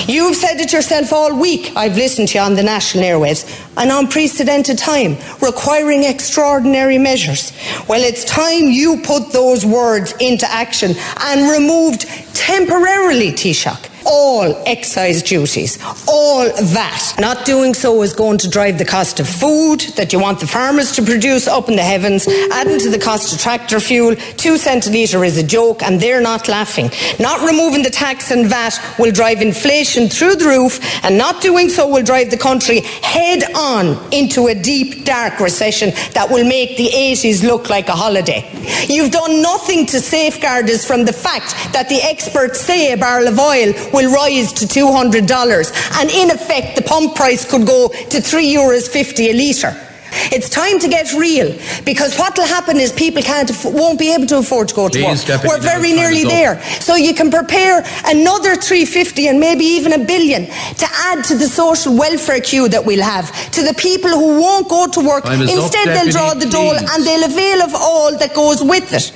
You've 0.08 0.36
said 0.36 0.60
it 0.60 0.74
yourself 0.74 1.14
all 1.14 1.38
week. 1.38 1.72
I've 1.76 1.96
listened 1.96 2.30
to 2.30 2.38
you 2.38 2.44
on 2.44 2.56
the 2.56 2.64
national 2.64 3.04
airwaves. 3.04 3.46
An 3.78 3.92
unprecedented 3.92 4.78
time, 4.78 5.18
requiring 5.42 6.04
extraordinary 6.04 6.98
measures. 6.98 7.52
Well, 7.88 8.02
it's 8.02 8.24
time 8.24 8.72
you 8.72 9.02
put 9.04 9.32
those 9.32 9.66
words 9.66 10.14
into 10.20 10.50
action 10.50 10.94
and 11.20 11.52
removed 11.52 12.08
temporarily, 12.34 13.32
Taoiseach 13.32 13.97
all 14.08 14.64
excise 14.66 15.22
duties, 15.22 15.78
all 16.08 16.50
VAT. 16.64 17.16
Not 17.20 17.46
doing 17.46 17.74
so 17.74 18.02
is 18.02 18.14
going 18.14 18.38
to 18.40 18.50
drive 18.50 18.78
the 18.78 18.86
cost 18.86 19.20
of 19.20 19.28
food 19.28 19.82
that 19.96 20.14
you 20.14 20.20
want 20.20 20.40
the 20.40 20.48
farmers 20.48 20.94
to 20.94 21.04
produce 21.04 21.48
up 21.48 21.70
in 21.70 21.76
the 21.76 21.84
heavens, 21.84 22.28
adding 22.52 22.80
to 22.80 22.90
the 22.90 23.00
cost 23.00 23.34
of 23.34 23.40
tractor 23.40 23.80
fuel. 23.80 24.16
Two 24.38 24.58
cent 24.58 24.88
a 24.88 24.90
litre 24.90 25.24
is 25.24 25.38
a 25.38 25.44
joke, 25.44 25.84
and 25.84 26.00
they're 26.00 26.22
not 26.22 26.48
laughing. 26.48 26.90
Not 27.20 27.46
removing 27.46 27.84
the 27.84 27.90
tax 27.90 28.32
and 28.32 28.48
VAT 28.48 28.80
will 28.98 29.12
drive 29.12 29.42
inflation 29.42 30.08
through 30.08 30.36
the 30.36 30.46
roof, 30.46 30.80
and 31.04 31.18
not 31.18 31.42
doing 31.42 31.70
so 31.70 31.88
will 31.88 32.04
drive 32.04 32.32
the 32.32 32.38
country 32.38 32.82
head 32.82 33.44
on 33.56 33.98
into 34.14 34.48
a 34.48 34.56
deep, 34.56 35.06
dark 35.06 35.40
recession 35.40 35.92
that 36.14 36.30
will 36.30 36.48
make 36.48 36.78
the 36.78 36.90
80s 36.90 37.44
look 37.44 37.70
like 37.70 37.90
a 37.90 37.94
holiday. 37.96 38.48
You've 38.88 39.12
done 39.12 39.42
nothing 39.42 39.86
to 39.88 40.00
safeguard 40.00 40.70
us 40.70 40.86
from 40.86 41.06
the 41.06 41.14
fact 41.14 41.56
that 41.74 41.90
the 41.90 42.02
experts 42.02 42.60
say 42.60 42.94
a 42.94 42.98
barrel 42.98 43.28
of 43.28 43.40
oil 43.40 43.74
will 43.98 44.14
rise 44.14 44.54
to 44.54 44.66
$200 44.66 46.00
and 46.00 46.10
in 46.12 46.30
effect 46.30 46.76
the 46.76 46.84
pump 46.84 47.16
price 47.16 47.50
could 47.50 47.66
go 47.66 47.88
to 48.12 48.18
€3 48.22 48.54
Euros 48.60 48.88
50 48.88 49.30
a 49.32 49.34
litre. 49.34 49.74
It's 50.36 50.50
time 50.50 50.80
to 50.80 50.88
get 50.88 51.14
real 51.14 51.50
because 51.86 52.18
what 52.18 52.38
will 52.38 52.48
happen 52.48 52.78
is 52.78 52.92
people 52.92 53.22
can't 53.22 53.50
won't 53.66 54.00
be 54.00 54.14
able 54.14 54.28
to 54.28 54.38
afford 54.38 54.70
to 54.70 54.76
go 54.76 54.88
to 54.90 54.98
Please, 54.98 55.20
work. 55.22 55.28
Deputy 55.28 55.48
We're 55.48 55.62
very 55.62 55.92
nearly 55.94 56.24
there. 56.24 56.62
So 56.88 56.96
you 56.96 57.14
can 57.14 57.30
prepare 57.30 57.84
another 58.06 58.56
350 58.56 59.28
and 59.28 59.40
maybe 59.40 59.66
even 59.66 59.94
a 59.94 60.04
billion 60.14 60.46
to 60.82 60.88
add 61.10 61.24
to 61.26 61.36
the 61.36 61.48
social 61.48 61.96
welfare 61.98 62.40
queue 62.40 62.68
that 62.70 62.86
we'll 62.86 63.04
have 63.04 63.28
to 63.52 63.62
the 63.64 63.74
people 63.74 64.10
who 64.10 64.40
won't 64.42 64.68
go 64.70 64.88
to 64.88 65.00
work. 65.02 65.26
Is 65.26 65.32
up, 65.32 65.64
Instead, 65.64 65.88
they'll 65.96 66.12
draw 66.12 66.34
the 66.34 66.50
dole 66.50 66.76
and 66.76 67.06
they'll 67.06 67.26
avail 67.26 67.62
of 67.68 67.74
all 67.76 68.18
that 68.18 68.34
goes 68.34 68.64
with 68.64 68.88
it. 68.94 69.12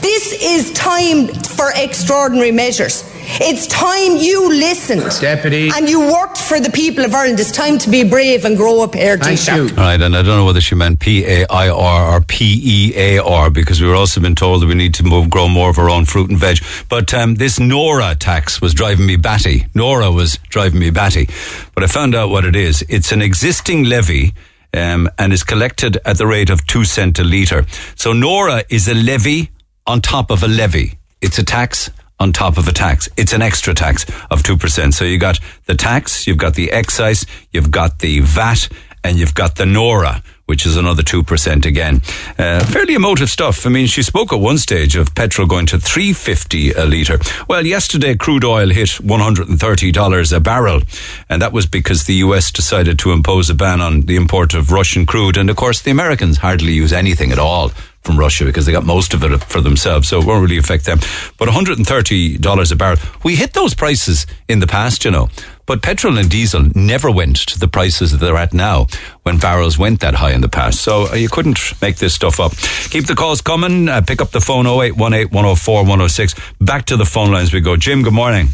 This 0.00 0.24
is 0.54 0.72
time 0.72 1.28
for 1.56 1.72
extraordinary 1.74 2.52
measures. 2.52 3.02
It's 3.26 3.66
time 3.66 4.16
you 4.16 4.48
listened. 4.48 5.04
Deputy. 5.20 5.70
And 5.74 5.88
you 5.88 6.00
worked 6.12 6.38
for 6.38 6.60
the 6.60 6.70
people 6.70 7.04
of 7.04 7.14
Ireland. 7.14 7.40
It's 7.40 7.50
time 7.50 7.78
to 7.78 7.90
be 7.90 8.04
brave 8.04 8.44
and 8.44 8.56
grow 8.56 8.82
up 8.82 8.94
here, 8.94 9.16
Taoiseach. 9.16 9.76
All 9.76 9.84
right, 9.84 10.00
and 10.00 10.16
I 10.16 10.22
don't 10.22 10.36
know 10.36 10.44
whether 10.44 10.60
she 10.60 10.74
meant 10.74 11.00
P 11.00 11.24
A 11.24 11.46
I 11.48 11.68
R 11.68 12.16
or 12.16 12.20
P 12.20 12.60
E 12.62 12.92
A 12.96 13.18
R 13.18 13.50
because 13.50 13.80
we 13.80 13.88
were 13.88 13.94
also 13.94 14.20
been 14.20 14.34
told 14.34 14.62
that 14.62 14.66
we 14.66 14.74
need 14.74 14.94
to 14.94 15.04
move, 15.04 15.30
grow 15.30 15.48
more 15.48 15.70
of 15.70 15.78
our 15.78 15.90
own 15.90 16.04
fruit 16.04 16.30
and 16.30 16.38
veg. 16.38 16.58
But 16.88 17.12
um, 17.14 17.36
this 17.36 17.58
Nora 17.58 18.14
tax 18.14 18.60
was 18.60 18.74
driving 18.74 19.06
me 19.06 19.16
batty. 19.16 19.66
Nora 19.74 20.10
was 20.10 20.38
driving 20.48 20.80
me 20.80 20.90
batty. 20.90 21.28
But 21.74 21.84
I 21.84 21.86
found 21.86 22.14
out 22.14 22.30
what 22.30 22.44
it 22.44 22.54
is. 22.56 22.84
It's 22.88 23.10
an 23.12 23.22
existing 23.22 23.84
levy. 23.84 24.34
Um, 24.72 25.08
and 25.18 25.32
is 25.32 25.44
collected 25.44 25.98
at 26.04 26.18
the 26.18 26.26
rate 26.26 26.50
of 26.50 26.66
two 26.66 26.82
cent 26.82 27.20
a 27.20 27.22
litre. 27.22 27.64
So 27.94 28.12
Nora 28.12 28.64
is 28.68 28.88
a 28.88 28.94
levy 28.94 29.50
on 29.86 30.00
top 30.00 30.32
of 30.32 30.42
a 30.42 30.48
levy. 30.48 30.98
It's 31.20 31.38
a 31.38 31.44
tax 31.44 31.90
on 32.20 32.32
top 32.32 32.58
of 32.58 32.68
a 32.68 32.72
tax. 32.72 33.08
It's 33.16 33.32
an 33.32 33.42
extra 33.42 33.74
tax 33.74 34.04
of 34.30 34.42
2%. 34.42 34.94
So 34.94 35.04
you 35.04 35.18
got 35.18 35.38
the 35.66 35.74
tax, 35.74 36.26
you've 36.26 36.38
got 36.38 36.54
the 36.54 36.70
excise, 36.72 37.26
you've 37.52 37.70
got 37.70 37.98
the 37.98 38.20
VAT, 38.20 38.68
and 39.04 39.18
you've 39.18 39.34
got 39.34 39.56
the 39.56 39.66
NORA, 39.66 40.22
which 40.46 40.64
is 40.64 40.76
another 40.76 41.02
2% 41.02 41.66
again. 41.66 42.00
Uh, 42.38 42.64
fairly 42.64 42.94
emotive 42.94 43.28
stuff. 43.28 43.66
I 43.66 43.68
mean, 43.68 43.86
she 43.86 44.02
spoke 44.02 44.32
at 44.32 44.40
one 44.40 44.56
stage 44.56 44.96
of 44.96 45.14
petrol 45.14 45.46
going 45.46 45.66
to 45.66 45.78
350 45.78 46.72
a 46.72 46.86
litre. 46.86 47.18
Well, 47.46 47.66
yesterday 47.66 48.16
crude 48.16 48.44
oil 48.44 48.70
hit 48.70 48.88
$130 48.88 50.32
a 50.32 50.40
barrel, 50.40 50.80
and 51.28 51.42
that 51.42 51.52
was 51.52 51.66
because 51.66 52.04
the 52.04 52.14
US 52.14 52.50
decided 52.50 52.98
to 53.00 53.12
impose 53.12 53.50
a 53.50 53.54
ban 53.54 53.82
on 53.82 54.02
the 54.02 54.16
import 54.16 54.54
of 54.54 54.72
Russian 54.72 55.04
crude. 55.04 55.36
And 55.36 55.50
of 55.50 55.56
course, 55.56 55.82
the 55.82 55.90
Americans 55.90 56.38
hardly 56.38 56.72
use 56.72 56.92
anything 56.92 57.30
at 57.30 57.38
all 57.38 57.72
from 58.04 58.18
Russia 58.18 58.44
because 58.44 58.66
they 58.66 58.72
got 58.72 58.84
most 58.84 59.14
of 59.14 59.24
it 59.24 59.42
for 59.44 59.60
themselves, 59.60 60.08
so 60.08 60.20
it 60.20 60.26
won't 60.26 60.42
really 60.42 60.58
affect 60.58 60.84
them. 60.84 60.98
But 61.38 61.48
$130 61.48 62.72
a 62.72 62.76
barrel, 62.76 62.98
we 63.24 63.36
hit 63.36 63.54
those 63.54 63.74
prices 63.74 64.26
in 64.48 64.60
the 64.60 64.66
past, 64.66 65.04
you 65.04 65.10
know. 65.10 65.28
But 65.66 65.80
petrol 65.80 66.18
and 66.18 66.28
diesel 66.28 66.68
never 66.74 67.10
went 67.10 67.36
to 67.48 67.58
the 67.58 67.68
prices 67.68 68.12
that 68.12 68.18
they're 68.18 68.36
at 68.36 68.52
now 68.52 68.86
when 69.22 69.38
barrels 69.38 69.78
went 69.78 70.00
that 70.00 70.14
high 70.14 70.32
in 70.32 70.42
the 70.42 70.48
past. 70.48 70.80
So 70.82 71.08
uh, 71.10 71.14
you 71.14 71.30
couldn't 71.30 71.58
make 71.80 71.96
this 71.96 72.14
stuff 72.14 72.38
up. 72.38 72.52
Keep 72.90 73.06
the 73.06 73.14
calls 73.14 73.40
coming. 73.40 73.88
Uh, 73.88 74.02
pick 74.02 74.20
up 74.20 74.30
the 74.30 74.42
phone 74.42 74.66
0818 74.66 75.30
104 75.30 75.82
106. 75.82 76.34
Back 76.60 76.84
to 76.86 76.96
the 76.98 77.06
phone 77.06 77.32
lines 77.32 77.54
we 77.54 77.60
go. 77.60 77.76
Jim, 77.76 78.02
good 78.02 78.12
morning. 78.12 78.48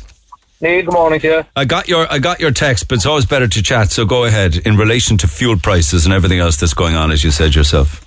Neil, 0.60 0.85
good 0.85 0.93
morning 0.93 1.18
to 1.20 1.27
you. 1.27 1.44
I 1.56 1.64
got 1.64 1.89
your 1.89 2.06
I 2.12 2.18
got 2.18 2.39
your 2.39 2.51
text, 2.52 2.86
but 2.86 2.97
it's 2.97 3.06
always 3.06 3.24
better 3.24 3.48
to 3.48 3.62
chat. 3.62 3.90
So 3.90 4.05
go 4.05 4.24
ahead 4.24 4.56
in 4.59 4.77
relation 4.77 5.16
to 5.18 5.27
fuel 5.27 5.56
prices 5.56 6.05
and 6.05 6.14
everything 6.14 6.39
else 6.39 6.59
that's 6.59 6.74
going 6.74 6.94
on, 6.94 7.10
as 7.10 7.24
you 7.24 7.31
said 7.31 7.55
yourself. 7.55 8.06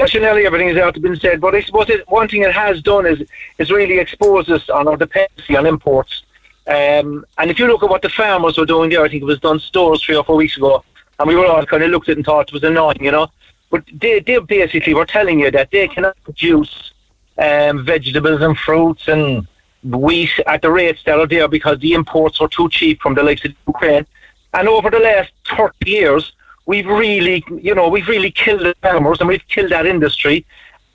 Actually, 0.00 0.46
everything 0.46 0.74
has 0.74 0.92
been 0.92 1.16
said, 1.16 1.40
but 1.40 1.54
I 1.54 1.62
suppose 1.62 1.88
it, 1.90 2.08
one 2.08 2.28
thing 2.28 2.42
it 2.42 2.52
has 2.52 2.82
done 2.82 3.06
is 3.06 3.22
is 3.58 3.70
really 3.70 3.98
expose 3.98 4.48
us 4.48 4.68
on 4.68 4.88
our 4.88 4.96
dependency 4.96 5.56
on 5.56 5.66
imports. 5.66 6.22
Um, 6.66 7.24
and 7.38 7.50
if 7.50 7.58
you 7.58 7.66
look 7.68 7.82
at 7.82 7.90
what 7.90 8.02
the 8.02 8.08
farmers 8.08 8.58
were 8.58 8.66
doing 8.66 8.90
there, 8.90 9.04
I 9.04 9.08
think 9.08 9.22
it 9.22 9.26
was 9.26 9.38
done 9.40 9.60
stores 9.60 10.02
three 10.02 10.16
or 10.16 10.24
four 10.24 10.36
weeks 10.36 10.56
ago, 10.56 10.84
and 11.18 11.28
we 11.28 11.36
were 11.36 11.46
all 11.46 11.64
kind 11.64 11.82
of 11.82 11.90
looked 11.90 12.08
at 12.08 12.12
it 12.12 12.18
and 12.18 12.26
thought 12.26 12.48
it 12.48 12.52
was 12.52 12.64
annoying, 12.64 13.02
you 13.02 13.12
know. 13.12 13.28
But 13.70 13.84
they, 13.92 14.20
they 14.20 14.38
basically 14.38 14.94
were 14.94 15.06
telling 15.06 15.40
you 15.40 15.50
that 15.50 15.70
they 15.70 15.88
cannot 15.88 16.16
produce 16.24 16.92
um, 17.38 17.84
vegetables 17.84 18.42
and 18.42 18.56
fruits 18.58 19.08
and 19.08 19.46
wheat 19.82 20.30
at 20.46 20.62
the 20.62 20.70
rates 20.70 21.02
that 21.04 21.18
are 21.18 21.26
there 21.26 21.48
because 21.48 21.78
the 21.78 21.92
imports 21.92 22.40
are 22.40 22.48
too 22.48 22.68
cheap 22.68 23.00
from 23.00 23.14
the 23.14 23.22
likes 23.22 23.44
of 23.44 23.52
Ukraine. 23.66 24.06
And 24.54 24.68
over 24.68 24.90
the 24.90 24.98
last 24.98 25.32
30 25.56 25.90
years, 25.90 26.32
we've 26.66 26.86
really, 26.86 27.44
you 27.50 27.74
know, 27.74 27.88
we've 27.88 28.08
really 28.08 28.30
killed 28.30 28.60
the 28.60 28.74
farmers 28.82 29.20
and 29.20 29.28
we've 29.28 29.46
killed 29.48 29.70
that 29.70 29.86
industry 29.86 30.44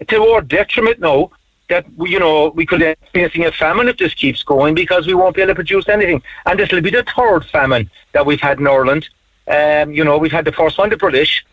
to 0.08 0.24
our 0.24 0.42
detriment 0.42 1.00
now 1.00 1.32
that, 1.70 1.86
we, 1.96 2.12
you 2.12 2.20
know, 2.20 2.50
we 2.50 2.66
could 2.66 2.82
be 2.82 2.96
facing 3.14 3.46
a 3.46 3.52
famine 3.52 3.88
if 3.88 3.98
this 3.98 4.14
keeps 4.14 4.44
going 4.44 4.76
because 4.76 5.08
we 5.08 5.14
won't 5.14 5.36
be 5.36 5.42
able 5.42 5.52
to 5.52 5.56
produce 5.56 5.88
anything. 5.88 6.22
And 6.46 6.60
this 6.60 6.72
will 6.72 6.82
be 6.82 6.90
the 6.90 7.06
third 7.16 7.46
famine 7.46 7.90
that 8.12 8.26
we've 8.26 8.42
had 8.42 8.60
in 8.60 8.68
Ireland. 8.68 9.10
Um, 9.48 9.92
you 9.92 10.04
know, 10.04 10.18
we've 10.18 10.32
had 10.32 10.46
the 10.46 10.52
first 10.52 10.78
one, 10.78 10.90
the 10.90 10.98
British, 10.98 11.46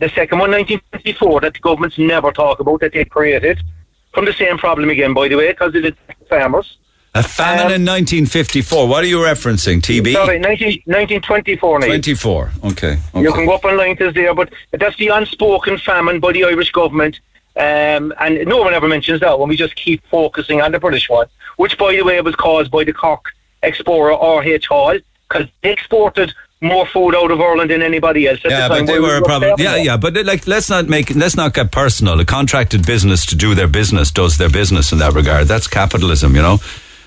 the 0.00 0.08
second 0.08 0.38
one, 0.38 0.50
1954, 0.50 1.40
that 1.42 1.54
the 1.54 1.60
governments 1.60 1.98
never 1.98 2.32
talk 2.32 2.58
about, 2.60 2.80
that 2.80 2.92
they 2.92 3.04
created. 3.04 3.60
From 4.12 4.24
the 4.24 4.32
same 4.32 4.56
problem 4.56 4.88
again, 4.88 5.12
by 5.12 5.28
the 5.28 5.36
way, 5.36 5.52
because 5.52 5.74
it 5.74 5.82
the 5.82 5.96
farmers. 6.28 6.78
A 7.16 7.22
famine 7.22 7.72
in 7.72 7.84
1954. 7.84 8.86
What 8.88 9.02
are 9.04 9.06
you 9.06 9.18
referencing? 9.18 9.80
TB? 9.80 10.12
Sorry, 10.12 10.38
19, 10.38 10.82
1924 10.84 11.78
now. 11.80 11.86
24. 11.86 12.50
Okay. 12.64 12.98
You 13.14 13.32
can 13.32 13.46
go 13.46 13.54
up 13.54 13.64
online 13.64 13.96
to 13.96 14.12
there, 14.12 14.34
but 14.34 14.52
that's 14.72 14.96
the 14.96 15.08
unspoken 15.08 15.78
famine 15.78 16.20
by 16.20 16.32
the 16.32 16.44
Irish 16.44 16.70
government. 16.72 17.20
Um, 17.56 18.12
and 18.20 18.46
no 18.46 18.58
one 18.58 18.74
ever 18.74 18.86
mentions 18.86 19.20
that 19.20 19.38
one. 19.38 19.48
We 19.48 19.56
just 19.56 19.76
keep 19.76 20.04
focusing 20.10 20.60
on 20.60 20.72
the 20.72 20.78
British 20.78 21.08
one, 21.08 21.26
which, 21.56 21.78
by 21.78 21.92
the 21.92 22.02
way, 22.02 22.20
was 22.20 22.34
caused 22.36 22.70
by 22.70 22.84
the 22.84 22.92
Cork 22.92 23.24
Explorer 23.62 24.12
R.H. 24.12 24.66
Hall, 24.66 24.98
because 25.28 25.48
they 25.62 25.72
exported 25.72 26.34
more 26.60 26.86
food 26.86 27.14
out 27.14 27.30
of 27.30 27.40
Ireland 27.40 27.70
than 27.70 27.82
anybody 27.82 28.26
else 28.28 28.40
at 28.44 28.50
Yeah, 28.50 28.68
the 28.68 28.74
time. 28.74 28.80
but 28.84 28.86
they 28.86 28.92
when 28.94 29.02
we 29.02 29.08
were 29.08 29.16
a 29.18 29.22
problem. 29.22 29.54
Yeah, 29.58 29.76
yeah, 29.76 29.96
but 29.96 30.14
like, 30.24 30.46
let's 30.46 30.68
not 30.70 30.86
make, 30.88 31.14
let's 31.14 31.36
not 31.36 31.54
get 31.54 31.70
personal. 31.70 32.18
A 32.20 32.24
contracted 32.24 32.84
business 32.86 33.24
to 33.26 33.36
do 33.36 33.54
their 33.54 33.68
business 33.68 34.10
does 34.10 34.36
their 34.38 34.48
business 34.50 34.92
in 34.92 34.98
that 34.98 35.14
regard. 35.14 35.48
That's 35.48 35.66
capitalism, 35.66 36.34
you 36.36 36.42
know. 36.42 36.58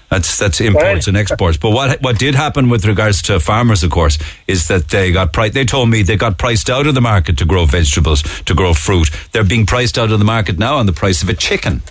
That's 0.10 0.40
that's 0.40 0.60
imports 0.60 1.08
and 1.08 1.16
exports. 1.16 1.58
But 1.58 1.70
what 1.72 2.02
what 2.02 2.18
did 2.18 2.34
happen 2.36 2.70
with 2.70 2.86
regards 2.86 3.22
to 3.24 3.40
farmers, 3.40 3.84
of 3.84 3.92
course, 3.92 4.18
is 4.48 4.68
that 4.68 4.90
they 4.90 5.12
got 5.12 5.34
pri- 5.34 5.50
They 5.50 5.66
told 5.66 5.90
me 5.90 6.02
they 6.02 6.18
got 6.18 6.38
priced 6.40 6.70
out 6.70 6.88
of 6.88 6.96
the 6.96 7.02
market 7.02 7.38
to 7.38 7.46
grow 7.46 7.66
vegetables, 7.66 8.24
to 8.44 8.56
grow 8.56 8.74
fruit. 8.74 9.10
They're 9.32 9.44
being 9.44 9.66
priced 9.68 9.98
out 10.00 10.12
of 10.12 10.18
the 10.20 10.26
market 10.26 10.58
now 10.58 10.78
on 10.78 10.88
the 10.88 10.94
price 10.94 11.22
of 11.22 11.30
a 11.30 11.36
chicken, 11.36 11.84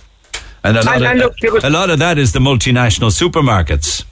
and 0.65 0.75
a 0.77 0.83
lot, 0.83 0.95
And- 0.95 1.05
of, 1.05 1.11
and 1.11 1.19
look, 1.19 1.53
was- 1.53 1.63
a 1.63 1.69
lot 1.69 1.89
of 1.89 1.99
that 1.99 2.17
is 2.17 2.33
the 2.33 2.39
multinational 2.39 3.11
supermarkets. 3.11 4.03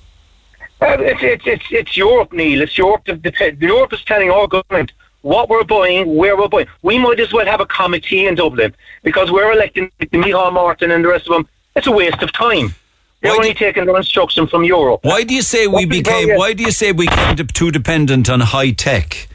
Uh, 0.79 0.95
it's, 0.99 1.23
it's, 1.23 1.47
it's, 1.47 1.65
it's 1.71 1.97
Europe, 1.97 2.31
Neil. 2.31 2.61
It's 2.61 2.77
Europe. 2.77 3.01
The, 3.05 3.15
the, 3.15 3.57
Europe 3.59 3.91
is 3.93 4.03
telling 4.05 4.29
our 4.29 4.47
government 4.47 4.91
what 5.21 5.49
we're 5.49 5.63
buying, 5.63 6.15
where 6.15 6.37
we're 6.37 6.47
buying. 6.47 6.67
We 6.83 6.99
might 6.99 7.19
as 7.19 7.33
well 7.33 7.47
have 7.47 7.59
a 7.59 7.65
committee 7.65 8.27
in 8.27 8.35
Dublin 8.35 8.73
because 9.03 9.31
we're 9.31 9.51
electing 9.51 9.91
Micheál 9.99 10.53
Martin 10.53 10.91
and 10.91 11.03
the 11.03 11.09
rest 11.09 11.25
of 11.27 11.33
them. 11.33 11.47
It's 11.75 11.87
a 11.87 11.91
waste 11.91 12.21
of 12.21 12.31
time. 12.31 12.75
They're 13.21 13.31
only 13.31 13.53
taking 13.53 13.85
their 13.85 13.97
instruction 13.97 14.47
from 14.47 14.63
Europe. 14.63 15.01
Why 15.03 15.23
do 15.23 15.33
you 15.33 15.41
say 15.41 15.67
we 15.67 15.85
became? 15.85 16.35
Why 16.35 16.53
do 16.53 16.63
you 16.63 16.71
say 16.71 16.91
we 16.91 17.07
became 17.07 17.35
too 17.47 17.71
dependent 17.71 18.29
on 18.29 18.41
high 18.41 18.71
tech? 18.71 19.27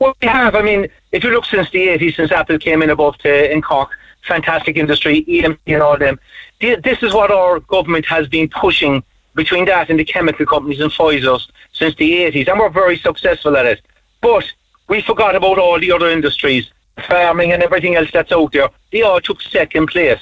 Well, 0.00 0.16
we 0.20 0.28
have. 0.28 0.54
I 0.54 0.62
mean, 0.62 0.88
if 1.12 1.24
you 1.24 1.30
look 1.30 1.46
since 1.46 1.70
the 1.70 1.88
80s, 1.88 2.16
since 2.16 2.32
Apple 2.32 2.58
came 2.58 2.82
in 2.82 2.90
above 2.90 3.16
to, 3.18 3.52
in 3.52 3.62
Cork, 3.62 3.90
fantastic 4.26 4.76
industry, 4.76 5.24
EMC 5.24 5.58
and 5.66 5.82
all 5.82 5.96
them. 5.98 6.18
This 6.60 7.02
is 7.02 7.12
what 7.12 7.30
our 7.30 7.60
government 7.60 8.06
has 8.06 8.26
been 8.26 8.48
pushing 8.48 9.02
between 9.34 9.64
that 9.66 9.90
and 9.90 9.98
the 9.98 10.04
chemical 10.04 10.46
companies 10.46 10.80
and 10.80 10.90
Pfizer's 10.90 11.48
since 11.72 11.94
the 11.96 12.12
80s, 12.12 12.48
and 12.48 12.58
we're 12.58 12.68
very 12.68 12.96
successful 12.98 13.56
at 13.56 13.66
it. 13.66 13.82
But 14.20 14.50
we 14.88 15.02
forgot 15.02 15.34
about 15.34 15.58
all 15.58 15.78
the 15.78 15.92
other 15.92 16.08
industries, 16.08 16.70
farming 17.08 17.52
and 17.52 17.62
everything 17.62 17.96
else 17.96 18.10
that's 18.12 18.32
out 18.32 18.52
there. 18.52 18.70
They 18.92 19.02
all 19.02 19.20
took 19.20 19.42
second 19.42 19.88
place. 19.88 20.20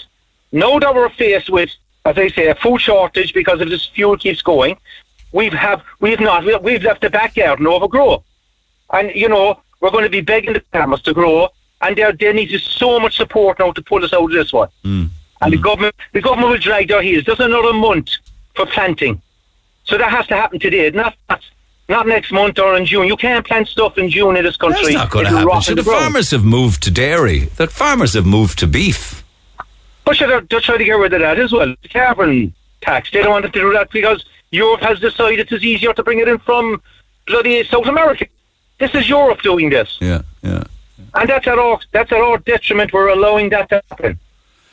Now 0.51 0.79
that 0.79 0.95
we're 0.95 1.11
faced 1.11 1.51
with, 1.51 1.71
as 2.05 2.19
I 2.19 2.29
say, 2.29 2.49
a 2.49 2.55
food 2.55 2.81
shortage 2.81 3.33
because 3.33 3.61
of 3.61 3.69
this 3.69 3.87
fuel 3.87 4.16
keeps 4.16 4.43
going, 4.43 4.77
we've 5.33 5.53
have 5.53 5.83
we've 6.01 6.20
not 6.20 6.45
we've 6.62 6.83
left 6.83 7.01
the 7.01 7.11
backyard 7.11 7.59
and 7.59 7.69
overgrow. 7.69 8.23
And, 8.93 9.11
you 9.15 9.29
know, 9.29 9.61
we're 9.81 9.91
going 9.91 10.05
to 10.05 10.11
be 10.11 10.20
begging 10.20 10.53
the 10.53 10.61
farmers 10.73 11.03
to 11.03 11.15
grow, 11.15 11.49
and 11.81 11.97
they 11.97 12.11
they 12.12 12.33
need 12.33 12.51
so 12.61 13.01
much 13.01 13.16
support 13.16 13.59
now 13.59 13.73
to 13.73 13.83
pull 13.83 14.05
us 14.05 14.12
out 14.12 14.24
of 14.24 14.31
this 14.31 14.53
one. 14.53 14.69
Mm. 14.85 15.09
And 15.41 15.53
the 15.53 15.57
mm. 15.57 15.62
government, 15.62 15.95
the 16.12 16.20
government 16.20 16.51
will 16.51 16.59
drag 16.59 16.89
their 16.89 17.03
heels. 17.03 17.24
There's 17.24 17.41
another 17.41 17.73
month 17.73 18.11
for 18.55 18.66
planting, 18.66 19.20
so 19.85 19.99
that 19.99 20.11
has 20.11 20.27
to 20.29 20.37
happen 20.37 20.59
today, 20.61 20.91
not 20.91 21.16
not 21.89 22.07
next 22.07 22.33
month 22.33 22.59
or 22.59 22.77
in 22.77 22.87
June. 22.87 23.07
You 23.07 23.16
can't 23.16 23.47
plant 23.47 23.69
stuff 23.69 23.99
in 23.99 24.11
June 24.11 24.37
in 24.37 24.45
this 24.45 24.57
country. 24.57 24.83
That's 24.83 24.95
not 24.95 25.11
going 25.11 25.27
to 25.27 25.33
happen. 25.33 25.62
So 25.62 25.74
the 25.74 25.83
the 25.83 25.91
farmers 25.91 26.31
have 26.31 26.45
moved 26.45 26.83
to 26.85 26.91
dairy. 26.91 27.41
The 27.57 27.66
farmers 27.66 28.15
have 28.15 28.27
moved 28.27 28.59
to 28.61 28.66
beef. 28.66 29.22
But 30.05 30.16
sure, 30.16 30.29
they're, 30.29 30.41
they're 30.43 30.61
trying 30.61 30.79
to 30.79 30.85
get 30.85 30.93
rid 30.95 31.12
of 31.12 31.20
that 31.20 31.39
as 31.39 31.53
well. 31.53 31.74
The 31.83 31.89
carbon 31.89 32.53
tax. 32.81 33.11
They 33.11 33.23
don't 33.23 33.31
want 33.31 33.45
to 33.45 33.51
do 33.51 33.73
that 33.73 33.91
because 33.91 34.24
Europe 34.51 34.81
has 34.81 34.99
decided 35.01 35.53
it's 35.53 35.65
easier 35.65 35.93
to 35.93 36.03
bring 36.03 36.19
it 36.19 36.29
in 36.29 36.39
from 36.39 36.83
bloody 37.27 37.62
South 37.65 37.87
America. 37.87 38.27
This 38.79 38.95
is 38.95 39.09
Europe 39.09 39.43
doing 39.43 39.70
this. 39.70 39.97
Yeah, 40.01 40.23
yeah. 40.43 40.65
And 41.15 41.29
that's 41.29 41.47
at 41.47 41.59
our 41.59 41.79
that's 41.93 42.11
at 42.11 42.19
our 42.20 42.39
detriment. 42.39 42.93
We're 42.93 43.09
allowing 43.09 43.51
that 43.51 43.69
to 43.69 43.83
happen. 43.91 44.19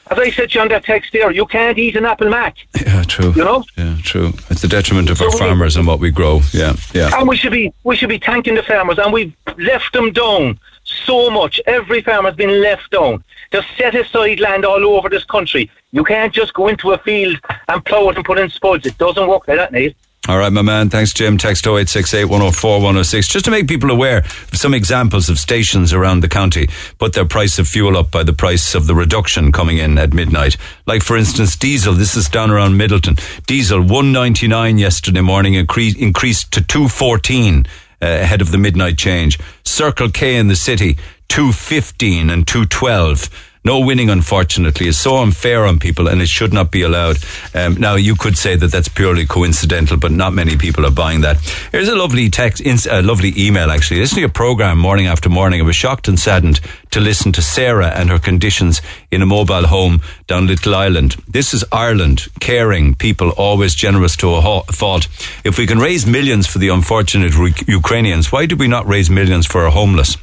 As 0.09 0.17
I 0.17 0.31
said 0.31 0.49
to 0.49 0.55
you 0.55 0.61
on 0.61 0.69
that 0.69 0.83
text 0.85 1.13
there, 1.13 1.29
you 1.31 1.45
can't 1.45 1.77
eat 1.77 1.95
an 1.95 2.05
apple 2.05 2.29
mac. 2.29 2.57
Yeah, 2.83 3.03
true. 3.03 3.31
You 3.35 3.43
know? 3.43 3.63
Yeah, 3.77 3.95
true. 4.01 4.33
It's 4.49 4.61
the 4.63 4.67
detriment 4.67 5.11
of 5.11 5.21
our 5.21 5.29
So 5.29 5.35
we- 5.37 5.39
farmers 5.39 5.77
and 5.77 5.85
what 5.85 5.99
we 5.99 6.09
grow. 6.09 6.41
Yeah, 6.51 6.73
yeah. 6.93 7.11
And 7.13 7.27
we 7.27 7.37
should 7.37 7.51
be 7.51 7.71
we 7.83 7.95
should 7.95 8.09
be 8.09 8.17
thanking 8.17 8.55
the 8.55 8.63
farmers 8.63 8.97
and 8.97 9.13
we've 9.13 9.33
left 9.59 9.93
them 9.93 10.11
down 10.11 10.59
so 10.89 11.29
much. 11.29 11.59
Every 11.65 12.01
farm 12.01 12.25
has 12.25 12.35
been 12.35 12.61
left 12.61 12.91
down. 12.91 13.23
There's 13.51 13.65
set 13.77 13.95
aside 13.95 14.39
land 14.39 14.65
all 14.65 14.85
over 14.85 15.09
this 15.09 15.25
country. 15.25 15.69
You 15.91 16.03
can't 16.03 16.33
just 16.33 16.53
go 16.53 16.67
into 16.67 16.91
a 16.91 16.97
field 16.99 17.37
and 17.67 17.83
plough 17.85 18.09
it 18.09 18.17
and 18.17 18.25
put 18.25 18.37
in 18.37 18.49
spuds. 18.49 18.85
It 18.85 18.97
doesn't 18.97 19.27
work 19.27 19.47
like 19.47 19.57
that, 19.57 19.71
Nate. 19.71 19.95
All 20.27 20.37
right, 20.37 20.51
my 20.51 20.61
man. 20.61 20.89
Thanks, 20.89 21.11
Jim. 21.11 21.39
Text 21.39 21.65
0868 21.65 22.25
104 22.25 22.77
106. 22.77 23.27
Just 23.27 23.45
to 23.45 23.51
make 23.51 23.67
people 23.67 23.89
aware 23.89 24.19
of 24.19 24.49
some 24.53 24.75
examples 24.75 25.27
of 25.29 25.39
stations 25.39 25.91
around 25.91 26.19
the 26.19 26.27
county 26.27 26.69
put 26.99 27.13
their 27.13 27.25
price 27.25 27.57
of 27.57 27.67
fuel 27.67 27.97
up 27.97 28.11
by 28.11 28.21
the 28.21 28.33
price 28.33 28.75
of 28.75 28.85
the 28.85 28.93
reduction 28.93 29.51
coming 29.51 29.77
in 29.77 29.97
at 29.97 30.13
midnight. 30.13 30.55
Like, 30.85 31.01
for 31.01 31.17
instance, 31.17 31.55
diesel. 31.55 31.93
This 31.93 32.15
is 32.15 32.29
down 32.29 32.51
around 32.51 32.73
Midleton. 32.73 33.17
Diesel 33.47 33.79
199 33.79 34.77
yesterday 34.77 35.21
morning 35.21 35.53
incre- 35.53 35.97
increased 35.97 36.51
to 36.51 36.61
214 36.61 37.65
uh, 38.01 38.07
ahead 38.07 38.41
of 38.41 38.51
the 38.51 38.57
midnight 38.57 38.97
change. 38.97 39.39
Circle 39.63 40.09
K 40.09 40.35
in 40.35 40.47
the 40.47 40.55
city 40.55 40.97
215 41.29 42.29
and 42.29 42.47
212. 42.47 43.29
No 43.69 43.81
winning, 43.81 44.09
unfortunately, 44.09 44.87
is 44.87 44.97
so 44.97 45.17
unfair 45.17 45.63
on 45.67 45.77
people, 45.77 46.07
and 46.07 46.23
it 46.23 46.27
should 46.27 46.51
not 46.51 46.71
be 46.71 46.81
allowed. 46.81 47.17
Um, 47.53 47.75
now, 47.75 47.93
you 47.97 48.15
could 48.15 48.35
say 48.35 48.55
that 48.55 48.71
that's 48.71 48.87
purely 48.87 49.27
coincidental, 49.27 49.95
but 49.95 50.11
not 50.11 50.33
many 50.33 50.57
people 50.57 50.87
are 50.87 50.91
buying 50.91 51.21
that. 51.21 51.37
Here's 51.71 51.87
a 51.87 51.95
lovely 51.95 52.31
text, 52.31 52.65
a 52.65 53.03
lovely 53.03 53.31
email. 53.37 53.69
Actually, 53.69 53.99
listen 53.99 54.15
to 54.15 54.21
your 54.21 54.31
program 54.31 54.79
morning 54.79 55.05
after 55.05 55.29
morning. 55.29 55.61
I 55.61 55.65
was 55.65 55.75
shocked 55.75 56.07
and 56.07 56.19
saddened 56.19 56.61
to 56.89 56.99
listen 56.99 57.31
to 57.33 57.43
Sarah 57.43 57.89
and 57.89 58.09
her 58.09 58.17
conditions 58.17 58.81
in 59.11 59.21
a 59.21 59.27
mobile 59.27 59.67
home 59.67 60.01
down 60.25 60.47
Little 60.47 60.73
Island. 60.73 61.17
This 61.27 61.53
is 61.53 61.63
Ireland, 61.71 62.25
caring 62.39 62.95
people, 62.95 63.29
always 63.37 63.75
generous 63.75 64.15
to 64.15 64.33
a 64.33 64.63
fault. 64.63 65.07
If 65.43 65.59
we 65.59 65.67
can 65.67 65.77
raise 65.77 66.07
millions 66.07 66.47
for 66.47 66.57
the 66.57 66.69
unfortunate 66.69 67.37
Ru- 67.37 67.53
Ukrainians, 67.67 68.31
why 68.31 68.47
do 68.47 68.55
we 68.55 68.67
not 68.67 68.87
raise 68.87 69.11
millions 69.11 69.45
for 69.45 69.65
our 69.65 69.71
homeless? 69.71 70.17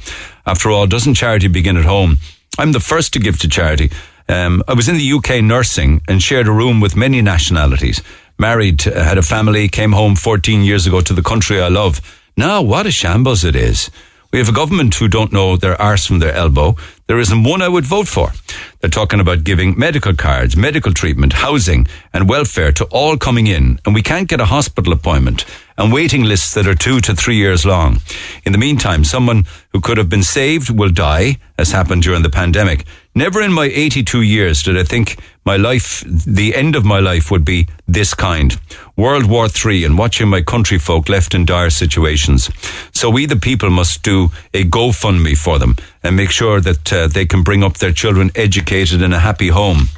After 0.45 0.69
all, 0.69 0.85
doesn't 0.85 1.13
charity 1.13 1.47
begin 1.47 1.77
at 1.77 1.85
home? 1.85 2.17
I'm 2.57 2.71
the 2.71 2.79
first 2.79 3.13
to 3.13 3.19
give 3.19 3.39
to 3.39 3.47
charity. 3.47 3.91
Um, 4.27 4.63
I 4.67 4.73
was 4.73 4.89
in 4.89 4.97
the 4.97 5.13
UK 5.13 5.43
nursing 5.43 6.01
and 6.07 6.21
shared 6.21 6.47
a 6.47 6.51
room 6.51 6.81
with 6.81 6.95
many 6.95 7.21
nationalities. 7.21 8.01
Married, 8.37 8.87
uh, 8.87 9.03
had 9.03 9.17
a 9.17 9.21
family, 9.21 9.69
came 9.69 9.93
home 9.93 10.15
14 10.15 10.63
years 10.63 10.85
ago 10.85 11.01
to 11.01 11.13
the 11.13 11.21
country 11.21 11.61
I 11.61 11.69
love. 11.69 12.01
Now, 12.35 12.61
what 12.61 12.85
a 12.85 12.91
shambles 12.91 13.43
it 13.43 13.55
is. 13.55 13.89
We 14.31 14.39
have 14.39 14.49
a 14.49 14.53
government 14.53 14.93
who 14.95 15.07
don't 15.07 15.31
know 15.31 15.55
their 15.55 15.81
arse 15.81 16.05
from 16.05 16.19
their 16.19 16.33
elbow. 16.33 16.75
There 17.07 17.19
isn't 17.19 17.45
one 17.45 17.61
I 17.61 17.69
would 17.69 17.85
vote 17.85 18.09
for. 18.09 18.33
They're 18.81 18.89
talking 18.89 19.21
about 19.21 19.45
giving 19.45 19.79
medical 19.79 20.13
cards, 20.13 20.57
medical 20.57 20.91
treatment, 20.93 21.31
housing, 21.31 21.87
and 22.11 22.27
welfare 22.27 22.73
to 22.73 22.85
all 22.85 23.17
coming 23.17 23.47
in, 23.47 23.79
and 23.85 23.95
we 23.95 24.03
can't 24.03 24.27
get 24.27 24.41
a 24.41 24.45
hospital 24.45 24.91
appointment, 24.91 25.45
and 25.77 25.93
waiting 25.93 26.23
lists 26.23 26.53
that 26.55 26.67
are 26.67 26.75
two 26.75 26.99
to 27.01 27.15
three 27.15 27.37
years 27.37 27.65
long. 27.65 28.01
In 28.43 28.51
the 28.51 28.57
meantime, 28.57 29.05
someone 29.05 29.45
who 29.71 29.79
could 29.79 29.97
have 29.97 30.09
been 30.09 30.23
saved 30.23 30.69
will 30.69 30.89
die, 30.89 31.37
as 31.57 31.71
happened 31.71 32.03
during 32.03 32.23
the 32.23 32.29
pandemic. 32.29 32.85
Never 33.15 33.41
in 33.41 33.53
my 33.53 33.65
82 33.65 34.21
years 34.21 34.61
did 34.61 34.77
I 34.77 34.83
think 34.83 35.17
my 35.45 35.55
life, 35.55 36.03
the 36.05 36.53
end 36.53 36.75
of 36.75 36.83
my 36.83 36.99
life 36.99 37.31
would 37.31 37.45
be 37.45 37.67
this 37.87 38.13
kind. 38.13 38.59
World 38.97 39.29
War 39.29 39.47
III 39.47 39.85
and 39.85 39.97
watching 39.97 40.27
my 40.27 40.41
country 40.41 40.79
folk 40.79 41.07
left 41.07 41.35
in 41.35 41.45
dire 41.45 41.69
situations. 41.69 42.49
So 42.95 43.11
we, 43.11 43.27
the 43.27 43.35
people, 43.35 43.69
must 43.69 44.01
do 44.01 44.31
a 44.55 44.63
GoFundMe 44.63 45.37
for 45.37 45.59
them 45.59 45.75
and 46.01 46.15
make 46.15 46.31
sure 46.31 46.59
that 46.59 46.91
uh, 46.91 47.07
they 47.07 47.27
can 47.27 47.43
bring 47.43 47.63
up 47.63 47.77
their 47.77 47.93
children 47.93 48.31
educated 48.35 49.03
in 49.03 49.13
a 49.13 49.19
happy 49.19 49.49
home. 49.49 49.89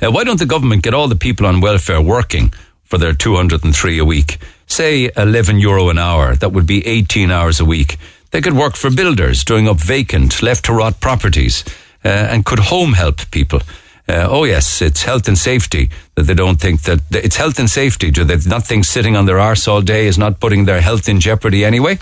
Uh, 0.00 0.12
why 0.12 0.22
don't 0.22 0.38
the 0.38 0.46
government 0.46 0.84
get 0.84 0.94
all 0.94 1.08
the 1.08 1.16
people 1.16 1.46
on 1.46 1.60
welfare 1.60 2.00
working 2.00 2.52
for 2.84 2.96
their 2.96 3.12
203 3.12 3.98
a 3.98 4.04
week? 4.04 4.38
Say 4.68 5.10
11 5.16 5.58
euro 5.58 5.88
an 5.88 5.98
hour. 5.98 6.36
That 6.36 6.52
would 6.52 6.66
be 6.66 6.86
18 6.86 7.32
hours 7.32 7.58
a 7.58 7.64
week. 7.64 7.98
They 8.30 8.40
could 8.40 8.54
work 8.54 8.76
for 8.76 8.90
builders, 8.90 9.44
doing 9.44 9.68
up 9.68 9.78
vacant, 9.80 10.42
left 10.42 10.66
to 10.66 10.72
rot 10.72 11.00
properties, 11.00 11.64
uh, 12.04 12.08
and 12.08 12.44
could 12.44 12.60
home 12.60 12.92
help 12.92 13.28
people. 13.32 13.62
Uh, 14.08 14.28
oh 14.30 14.44
yes, 14.44 14.80
it's 14.80 15.02
health 15.02 15.26
and 15.26 15.36
safety 15.36 15.90
that 16.14 16.22
they 16.22 16.34
don't 16.34 16.60
think 16.60 16.82
that 16.82 17.00
it's 17.10 17.36
health 17.36 17.58
and 17.58 17.68
safety. 17.68 18.10
Do 18.10 18.24
they 18.24 18.36
not 18.48 18.64
think 18.64 18.84
sitting 18.84 19.16
on 19.16 19.26
their 19.26 19.40
arse 19.40 19.66
all 19.66 19.82
day 19.82 20.06
is 20.06 20.16
not 20.16 20.38
putting 20.38 20.64
their 20.64 20.80
health 20.80 21.08
in 21.08 21.18
jeopardy 21.18 21.64
anyway? 21.64 21.98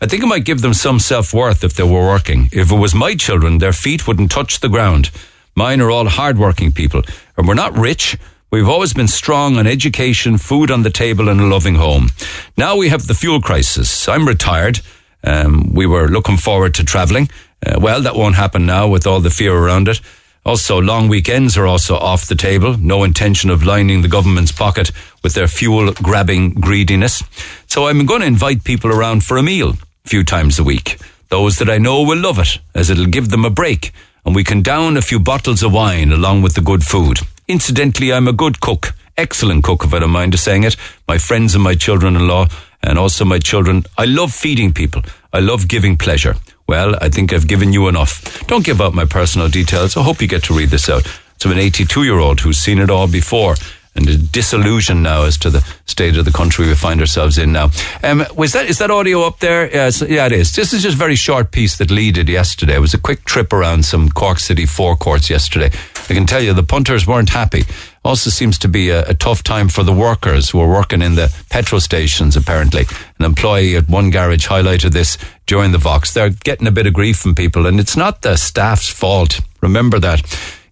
I 0.00 0.06
think 0.06 0.22
it 0.22 0.26
might 0.26 0.44
give 0.44 0.60
them 0.60 0.74
some 0.74 1.00
self 1.00 1.34
worth 1.34 1.64
if 1.64 1.74
they 1.74 1.82
were 1.82 2.06
working. 2.06 2.48
If 2.52 2.70
it 2.70 2.76
was 2.76 2.94
my 2.94 3.16
children, 3.16 3.58
their 3.58 3.72
feet 3.72 4.06
wouldn't 4.06 4.30
touch 4.30 4.60
the 4.60 4.68
ground. 4.68 5.10
Mine 5.56 5.80
are 5.80 5.90
all 5.90 6.08
hardworking 6.08 6.70
people, 6.70 7.02
and 7.36 7.48
we're 7.48 7.54
not 7.54 7.76
rich. 7.76 8.16
We've 8.52 8.68
always 8.68 8.94
been 8.94 9.08
strong 9.08 9.56
on 9.56 9.66
education, 9.66 10.38
food 10.38 10.70
on 10.70 10.82
the 10.82 10.90
table, 10.90 11.28
and 11.28 11.40
a 11.40 11.46
loving 11.46 11.74
home. 11.74 12.10
Now 12.56 12.76
we 12.76 12.88
have 12.88 13.06
the 13.06 13.14
fuel 13.14 13.40
crisis. 13.40 14.08
I'm 14.08 14.26
retired. 14.26 14.80
Um, 15.24 15.74
we 15.74 15.86
were 15.86 16.08
looking 16.08 16.36
forward 16.36 16.74
to 16.74 16.84
travelling. 16.84 17.28
Uh, 17.64 17.78
well, 17.80 18.00
that 18.02 18.16
won't 18.16 18.36
happen 18.36 18.66
now 18.66 18.88
with 18.88 19.06
all 19.06 19.20
the 19.20 19.30
fear 19.30 19.54
around 19.54 19.88
it. 19.88 20.00
Also, 20.44 20.80
long 20.80 21.08
weekends 21.08 21.56
are 21.56 21.66
also 21.66 21.96
off 21.96 22.26
the 22.26 22.34
table. 22.34 22.76
No 22.78 23.04
intention 23.04 23.50
of 23.50 23.64
lining 23.64 24.02
the 24.02 24.08
government's 24.08 24.52
pocket 24.52 24.90
with 25.22 25.34
their 25.34 25.48
fuel 25.48 25.92
grabbing 25.92 26.54
greediness. 26.54 27.22
So 27.66 27.86
I'm 27.86 28.06
going 28.06 28.22
to 28.22 28.26
invite 28.26 28.64
people 28.64 28.90
around 28.90 29.24
for 29.24 29.36
a 29.36 29.42
meal 29.42 29.74
a 30.04 30.08
few 30.08 30.24
times 30.24 30.58
a 30.58 30.64
week. 30.64 30.98
Those 31.28 31.58
that 31.58 31.70
I 31.70 31.78
know 31.78 32.02
will 32.02 32.18
love 32.18 32.38
it, 32.38 32.58
as 32.74 32.90
it'll 32.90 33.06
give 33.06 33.28
them 33.28 33.44
a 33.44 33.50
break, 33.50 33.92
and 34.24 34.34
we 34.34 34.42
can 34.42 34.62
down 34.62 34.96
a 34.96 35.02
few 35.02 35.20
bottles 35.20 35.62
of 35.62 35.72
wine 35.72 36.10
along 36.10 36.42
with 36.42 36.54
the 36.54 36.60
good 36.60 36.84
food. 36.84 37.20
Incidentally, 37.46 38.12
I'm 38.12 38.26
a 38.26 38.32
good 38.32 38.60
cook, 38.60 38.94
excellent 39.16 39.62
cook 39.62 39.84
if 39.84 39.94
I 39.94 39.98
don't 39.98 40.10
mind 40.10 40.38
saying 40.38 40.64
it. 40.64 40.76
My 41.06 41.18
friends 41.18 41.54
and 41.54 41.62
my 41.62 41.74
children-in-law, 41.74 42.48
and 42.82 42.98
also 42.98 43.24
my 43.24 43.38
children. 43.38 43.84
I 43.98 44.06
love 44.06 44.32
feeding 44.32 44.72
people. 44.72 45.02
I 45.32 45.40
love 45.40 45.68
giving 45.68 45.96
pleasure. 45.96 46.36
Well, 46.70 46.94
I 47.00 47.08
think 47.08 47.32
I've 47.32 47.48
given 47.48 47.72
you 47.72 47.88
enough. 47.88 48.46
Don't 48.46 48.64
give 48.64 48.80
out 48.80 48.94
my 48.94 49.04
personal 49.04 49.48
details. 49.48 49.96
I 49.96 50.04
hope 50.04 50.22
you 50.22 50.28
get 50.28 50.44
to 50.44 50.54
read 50.54 50.68
this 50.68 50.88
out. 50.88 51.04
So 51.38 51.50
I'm 51.50 51.56
an 51.56 51.58
82 51.58 52.04
year 52.04 52.20
old 52.20 52.38
who's 52.38 52.58
seen 52.58 52.78
it 52.78 52.90
all 52.90 53.08
before 53.08 53.56
and 53.96 54.08
a 54.08 54.16
disillusion 54.16 55.02
now 55.02 55.24
as 55.24 55.36
to 55.38 55.50
the 55.50 55.66
state 55.86 56.16
of 56.16 56.24
the 56.24 56.30
country 56.30 56.68
we 56.68 56.74
find 56.76 57.00
ourselves 57.00 57.38
in 57.38 57.50
now. 57.50 57.70
Um, 58.04 58.24
was 58.36 58.52
that 58.52 58.70
is 58.70 58.78
that 58.78 58.88
audio 58.88 59.22
up 59.22 59.40
there? 59.40 59.68
Yes, 59.68 60.00
yeah, 60.00 60.26
it 60.26 60.32
is. 60.32 60.54
This 60.54 60.72
is 60.72 60.82
just 60.82 60.94
a 60.94 60.98
very 60.98 61.16
short 61.16 61.50
piece 61.50 61.76
that 61.78 61.90
Lee 61.90 62.12
did 62.12 62.28
yesterday. 62.28 62.76
It 62.76 62.80
was 62.80 62.94
a 62.94 62.98
quick 62.98 63.24
trip 63.24 63.52
around 63.52 63.84
some 63.84 64.08
Cork 64.08 64.38
City 64.38 64.64
forecourts 64.64 65.28
yesterday. 65.28 65.70
I 66.08 66.14
can 66.14 66.26
tell 66.26 66.40
you 66.40 66.52
the 66.52 66.62
punters 66.62 67.04
weren't 67.04 67.30
happy. 67.30 67.64
Also 68.04 68.30
seems 68.30 68.58
to 68.58 68.68
be 68.68 68.90
a, 68.90 69.08
a 69.08 69.14
tough 69.14 69.42
time 69.42 69.68
for 69.68 69.82
the 69.82 69.92
workers 69.92 70.50
who 70.50 70.60
are 70.60 70.68
working 70.68 71.02
in 71.02 71.16
the 71.16 71.34
petrol 71.50 71.80
stations. 71.80 72.36
Apparently, 72.36 72.86
an 73.18 73.24
employee 73.24 73.76
at 73.76 73.88
one 73.88 74.10
garage 74.10 74.46
highlighted 74.46 74.92
this 74.92 75.18
during 75.50 75.72
the 75.72 75.78
Vox. 75.78 76.14
They're 76.14 76.30
getting 76.30 76.68
a 76.68 76.70
bit 76.70 76.86
of 76.86 76.92
grief 76.94 77.18
from 77.18 77.34
people, 77.34 77.66
and 77.66 77.80
it's 77.80 77.96
not 77.96 78.22
the 78.22 78.36
staff's 78.36 78.88
fault. 78.88 79.40
Remember 79.60 79.98
that. 79.98 80.20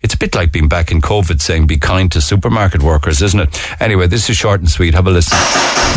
It's 0.01 0.15
a 0.15 0.17
bit 0.17 0.37
like 0.37 0.53
being 0.53 0.69
back 0.69 0.93
in 0.93 1.01
COVID 1.01 1.41
saying 1.41 1.67
be 1.67 1.77
kind 1.77 2.11
to 2.13 2.21
supermarket 2.21 2.85
workers, 2.85 3.21
isn't 3.21 3.41
it? 3.41 3.81
Anyway, 3.81 4.07
this 4.07 4.31
is 4.31 4.37
short 4.37 4.61
and 4.61 4.71
sweet. 4.71 4.95
Have 4.95 5.09
a 5.09 5.11
listen. 5.11 5.37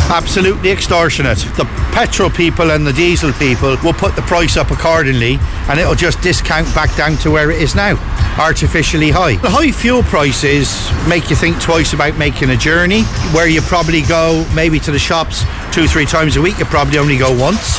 Absolutely 0.10 0.72
extortionate. 0.72 1.38
The 1.56 1.66
petrol 1.94 2.32
people 2.32 2.72
and 2.72 2.86
the 2.86 2.94
diesel 2.94 3.32
people 3.34 3.78
will 3.84 3.94
put 3.94 4.16
the 4.16 4.24
price 4.24 4.58
up 4.58 4.72
accordingly 4.72 5.38
and 5.70 5.80
it'll 5.80 5.94
just 5.94 6.20
discount 6.22 6.74
back 6.74 6.96
down 6.98 7.16
to 7.18 7.30
where 7.30 7.52
it 7.52 7.62
is 7.62 7.76
now, 7.76 7.96
artificially 8.40 9.12
high. 9.12 9.36
The 9.36 9.52
high 9.52 9.72
fuel 9.72 10.02
prices 10.02 10.90
make 11.08 11.30
you 11.30 11.36
think 11.36 11.62
twice 11.62 11.94
about 11.94 12.18
making 12.18 12.50
a 12.50 12.58
journey 12.58 13.04
where 13.34 13.48
you 13.48 13.62
probably 13.62 14.02
go 14.02 14.50
maybe 14.56 14.80
to 14.80 14.92
the 14.92 15.00
shops 15.00 15.44
two, 15.72 15.88
three 15.88 16.06
times 16.06 16.36
a 16.38 16.42
week, 16.42 16.58
you 16.58 16.66
probably 16.66 16.98
only 16.98 17.18
go 17.18 17.38
once. 17.40 17.78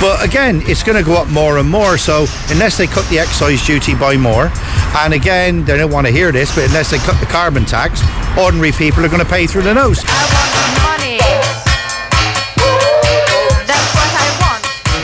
But 0.00 0.24
again, 0.24 0.62
it's 0.64 0.82
going 0.82 0.98
to 0.98 1.04
go 1.04 1.14
up 1.14 1.28
more 1.28 1.58
and 1.58 1.68
more. 1.68 1.96
So 1.96 2.26
unless 2.48 2.76
they 2.76 2.86
cut 2.86 3.08
the 3.08 3.18
excise 3.18 3.64
duty 3.66 3.94
by 3.94 4.16
more, 4.16 4.50
and 4.96 5.14
again, 5.14 5.59
they 5.66 5.76
don't 5.76 5.92
want 5.92 6.06
to 6.06 6.12
hear 6.12 6.32
this, 6.32 6.54
but 6.54 6.64
unless 6.66 6.90
they 6.90 6.98
cut 6.98 7.18
the 7.20 7.26
carbon 7.26 7.64
tax, 7.64 8.02
ordinary 8.38 8.72
people 8.72 9.04
are 9.04 9.08
going 9.08 9.24
to 9.24 9.28
pay 9.28 9.46
through 9.46 9.62
the 9.62 9.74
nose. 9.74 10.02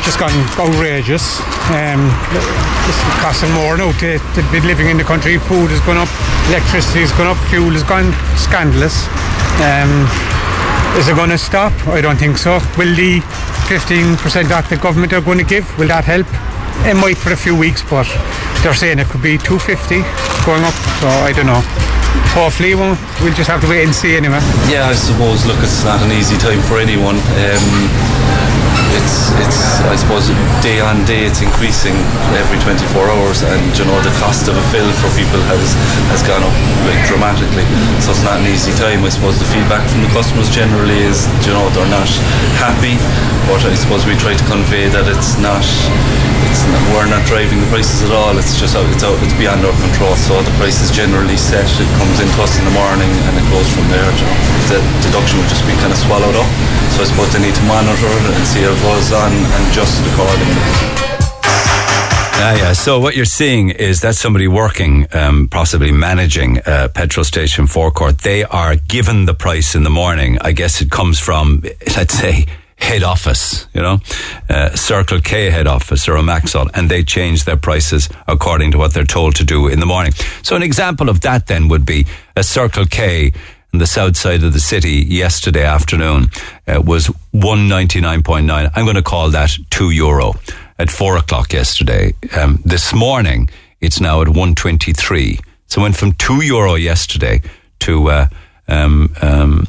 Just 0.05 0.19
gone 0.19 0.35
outrageous. 0.59 1.41
Um, 1.73 2.07
it's 2.87 3.01
costing 3.23 3.53
more 3.53 3.77
now 3.77 3.93
to, 3.99 4.19
to 4.19 4.41
be 4.53 4.61
living 4.61 4.89
in 4.89 4.97
the 4.97 5.05
country. 5.05 5.39
Food 5.39 5.70
has 5.70 5.81
gone 5.83 5.97
up, 5.97 6.09
electricity 6.49 7.01
has 7.01 7.12
gone 7.12 7.27
up, 7.27 7.39
fuel 7.51 7.70
has 7.73 7.83
gone 7.83 8.12
scandalous. 8.39 9.07
Um, 9.61 10.07
is 10.97 11.09
it 11.09 11.16
going 11.16 11.31
to 11.31 11.39
stop? 11.39 11.73
I 11.89 12.01
don't 12.01 12.16
think 12.16 12.39
so. 12.39 12.59
Will 12.78 12.95
the 12.95 13.20
15% 13.69 14.49
that 14.49 14.70
the 14.70 14.77
government 14.77 15.12
are 15.12 15.20
going 15.20 15.39
to 15.39 15.45
give, 15.45 15.66
will 15.78 15.89
that 15.89 16.05
help? 16.05 16.27
It 16.87 16.95
might 16.95 17.19
for 17.19 17.33
a 17.33 17.37
few 17.37 17.57
weeks, 17.57 17.83
but 17.83 18.07
they're 18.67 18.75
saying 18.75 18.99
it 18.99 19.07
could 19.07 19.23
be 19.23 19.39
250 19.39 20.03
going 20.43 20.67
up, 20.67 20.75
so 20.99 21.07
I 21.07 21.31
don't 21.31 21.47
know. 21.47 21.63
Hopefully, 22.35 22.75
won't. 22.75 22.99
we'll 23.23 23.31
just 23.33 23.47
have 23.47 23.63
to 23.63 23.69
wait 23.71 23.87
and 23.87 23.95
see 23.95 24.19
anyway. 24.19 24.43
Yeah, 24.67 24.91
I 24.91 24.95
suppose. 24.99 25.47
Look, 25.47 25.63
it's 25.63 25.87
not 25.87 26.03
an 26.03 26.11
easy 26.11 26.35
time 26.35 26.59
for 26.67 26.83
anyone. 26.83 27.15
Um, 27.39 27.63
it's, 28.97 29.31
it's, 29.44 29.60
I 29.85 29.97
suppose, 29.97 30.32
day 30.64 30.81
on 30.81 31.05
day 31.05 31.28
it's 31.28 31.44
increasing 31.44 31.94
every 32.32 32.56
24 32.64 32.81
hours, 33.12 33.44
and 33.44 33.60
you 33.77 33.85
know 33.85 33.98
the 34.01 34.14
cost 34.16 34.48
of 34.48 34.56
a 34.56 34.64
fill 34.73 34.89
for 35.05 35.12
people 35.12 35.40
has 35.52 35.77
has 36.12 36.24
gone 36.24 36.40
up 36.40 36.56
like 36.89 37.01
dramatically. 37.05 37.64
So 38.01 38.16
it's 38.16 38.24
not 38.24 38.40
an 38.40 38.48
easy 38.48 38.73
time. 38.81 39.05
I 39.05 39.10
suppose 39.12 39.36
the 39.36 39.48
feedback 39.52 39.85
from 39.93 40.01
the 40.02 40.10
customers 40.16 40.48
generally 40.48 40.97
is, 41.05 41.28
you 41.44 41.52
know, 41.52 41.68
they're 41.77 41.90
not 41.93 42.09
happy, 42.56 42.97
but 43.44 43.60
I 43.68 43.77
suppose 43.77 44.09
we 44.09 44.16
try 44.16 44.32
to 44.32 44.47
convey 44.48 44.89
that 44.89 45.05
it's 45.06 45.36
not. 45.36 45.62
It's 46.47 46.62
not, 46.73 46.81
we're 46.94 47.10
not 47.10 47.27
driving 47.27 47.60
the 47.60 47.68
prices 47.68 48.06
at 48.06 48.12
all. 48.14 48.32
It's 48.39 48.56
just 48.56 48.77
out, 48.78 48.86
it's 48.94 49.05
out, 49.05 49.18
it's 49.20 49.35
beyond 49.36 49.66
our 49.66 49.77
control. 49.77 50.14
So 50.16 50.40
the 50.40 50.55
price 50.56 50.81
is 50.81 50.89
generally 50.89 51.36
set. 51.36 51.66
It 51.66 51.90
comes 52.01 52.16
into 52.23 52.39
us 52.40 52.56
in 52.56 52.64
the 52.64 52.73
morning 52.73 53.10
and 53.28 53.35
it 53.36 53.44
goes 53.52 53.68
from 53.73 53.85
there. 53.93 54.09
You 54.09 54.24
know. 54.24 54.36
The 54.73 54.78
deduction 55.05 55.43
will 55.43 55.51
just 55.52 55.66
be 55.68 55.74
kind 55.85 55.93
of 55.93 56.01
swallowed 56.01 56.36
up. 56.39 56.48
So 56.97 57.05
I 57.05 57.06
suppose 57.12 57.28
they 57.36 57.44
need 57.44 57.56
to 57.56 57.66
monitor 57.68 58.09
it 58.09 58.24
and 58.32 58.47
see 58.48 58.64
how 58.64 58.73
goes 58.87 59.13
on 59.13 59.33
and 59.33 59.67
accordingly. 60.13 60.63
Yeah, 62.39 62.55
yeah. 62.55 62.73
So 62.73 63.01
what 63.01 63.17
you're 63.17 63.25
seeing 63.25 63.71
is 63.71 64.01
that 64.03 64.15
somebody 64.15 64.47
working, 64.47 65.09
um, 65.13 65.49
possibly 65.49 65.91
managing 65.91 66.61
a 66.67 66.89
petrol 66.89 67.25
station 67.25 67.67
forecourt, 67.67 68.19
they 68.19 68.45
are 68.45 68.77
given 68.77 69.25
the 69.25 69.35
price 69.35 69.75
in 69.75 69.83
the 69.83 69.91
morning. 69.91 70.39
I 70.41 70.53
guess 70.53 70.81
it 70.81 70.91
comes 70.91 71.19
from, 71.19 71.63
let's 71.97 72.15
say, 72.15 72.47
head 72.77 73.03
office, 73.03 73.67
you 73.75 73.83
know, 73.83 73.99
uh, 74.49 74.77
Circle 74.77 75.21
K 75.21 75.51
head 75.51 75.67
office 75.67 76.07
or 76.09 76.17
a 76.17 76.23
Maxol, 76.23 76.71
and 76.75 76.89
they 76.89 77.03
change 77.03 77.45
their 77.45 77.57
prices 77.57 78.09
according 78.29 78.71
to 78.73 78.79
what 78.79 78.95
they're 78.95 79.05
told 79.05 79.35
to 79.37 79.45
do 79.45 79.67
in 79.67 79.81
the 79.81 79.87
morning. 79.87 80.13
So 80.43 80.55
an 80.55 80.63
example 80.63 81.09
of 81.09 81.23
that 81.23 81.47
then 81.47 81.67
would 81.69 81.87
be 81.87 82.07
a 82.37 82.45
Circle 82.45 82.87
K 82.87 83.33
on 83.77 83.78
the 83.78 83.86
south 83.86 84.16
side 84.16 84.43
of 84.43 84.55
the 84.55 84.59
city 84.59 85.05
yesterday 85.07 85.62
afternoon 85.62 86.31
uh, 86.66 86.81
was 86.81 87.09
199.9. 87.35 88.70
I'm 88.74 88.85
going 88.86 88.97
to 88.97 89.03
call 89.03 89.28
that 89.32 89.55
2 89.69 89.90
euro 89.90 90.32
at 90.78 90.90
4 90.90 91.19
o'clock 91.19 91.53
yesterday. 91.53 92.15
Um, 92.35 92.62
this 92.65 92.94
morning, 92.94 93.51
it's 93.82 94.01
now 94.01 94.23
at 94.23 94.28
123. 94.28 95.39
So 95.66 95.81
it 95.81 95.82
went 95.82 95.94
from 95.94 96.12
2 96.12 96.40
euro 96.40 96.74
yesterday 96.77 97.43
to 97.81 98.09
uh, 98.09 98.27
um, 98.66 99.15
um, 99.20 99.66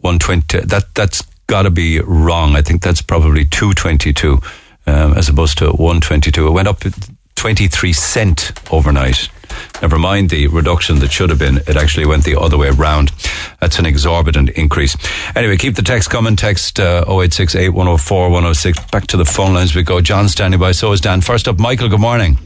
120. 0.00 0.66
That, 0.66 0.92
that's 0.96 1.22
got 1.46 1.62
to 1.62 1.70
be 1.70 2.00
wrong. 2.00 2.56
I 2.56 2.62
think 2.62 2.82
that's 2.82 3.02
probably 3.02 3.44
222 3.44 4.40
um, 4.88 5.12
as 5.14 5.28
opposed 5.28 5.58
to 5.58 5.66
122. 5.66 6.44
It 6.44 6.50
went 6.50 6.66
up 6.66 6.82
23 7.36 7.92
cent 7.92 8.50
overnight. 8.72 9.28
Never 9.82 9.98
mind 9.98 10.30
the 10.30 10.46
reduction 10.48 10.98
that 11.00 11.12
should 11.12 11.30
have 11.30 11.38
been. 11.38 11.58
It 11.58 11.76
actually 11.76 12.06
went 12.06 12.24
the 12.24 12.38
other 12.38 12.56
way 12.58 12.68
around. 12.68 13.12
That's 13.60 13.78
an 13.78 13.86
exorbitant 13.86 14.50
increase. 14.50 14.96
Anyway, 15.36 15.56
keep 15.56 15.74
the 15.74 15.82
text 15.82 16.10
coming. 16.10 16.36
Text 16.36 16.78
uh, 16.80 17.04
0868 17.06 17.70
104 17.70 18.30
106. 18.30 18.84
Back 18.90 19.06
to 19.08 19.16
the 19.16 19.24
phone 19.24 19.54
lines 19.54 19.74
we 19.74 19.82
go. 19.82 20.00
John 20.00 20.28
standing 20.28 20.60
by. 20.60 20.72
So 20.72 20.92
is 20.92 21.00
Dan. 21.00 21.20
First 21.20 21.48
up, 21.48 21.58
Michael. 21.58 21.88
Good 21.88 22.00
morning. 22.00 22.38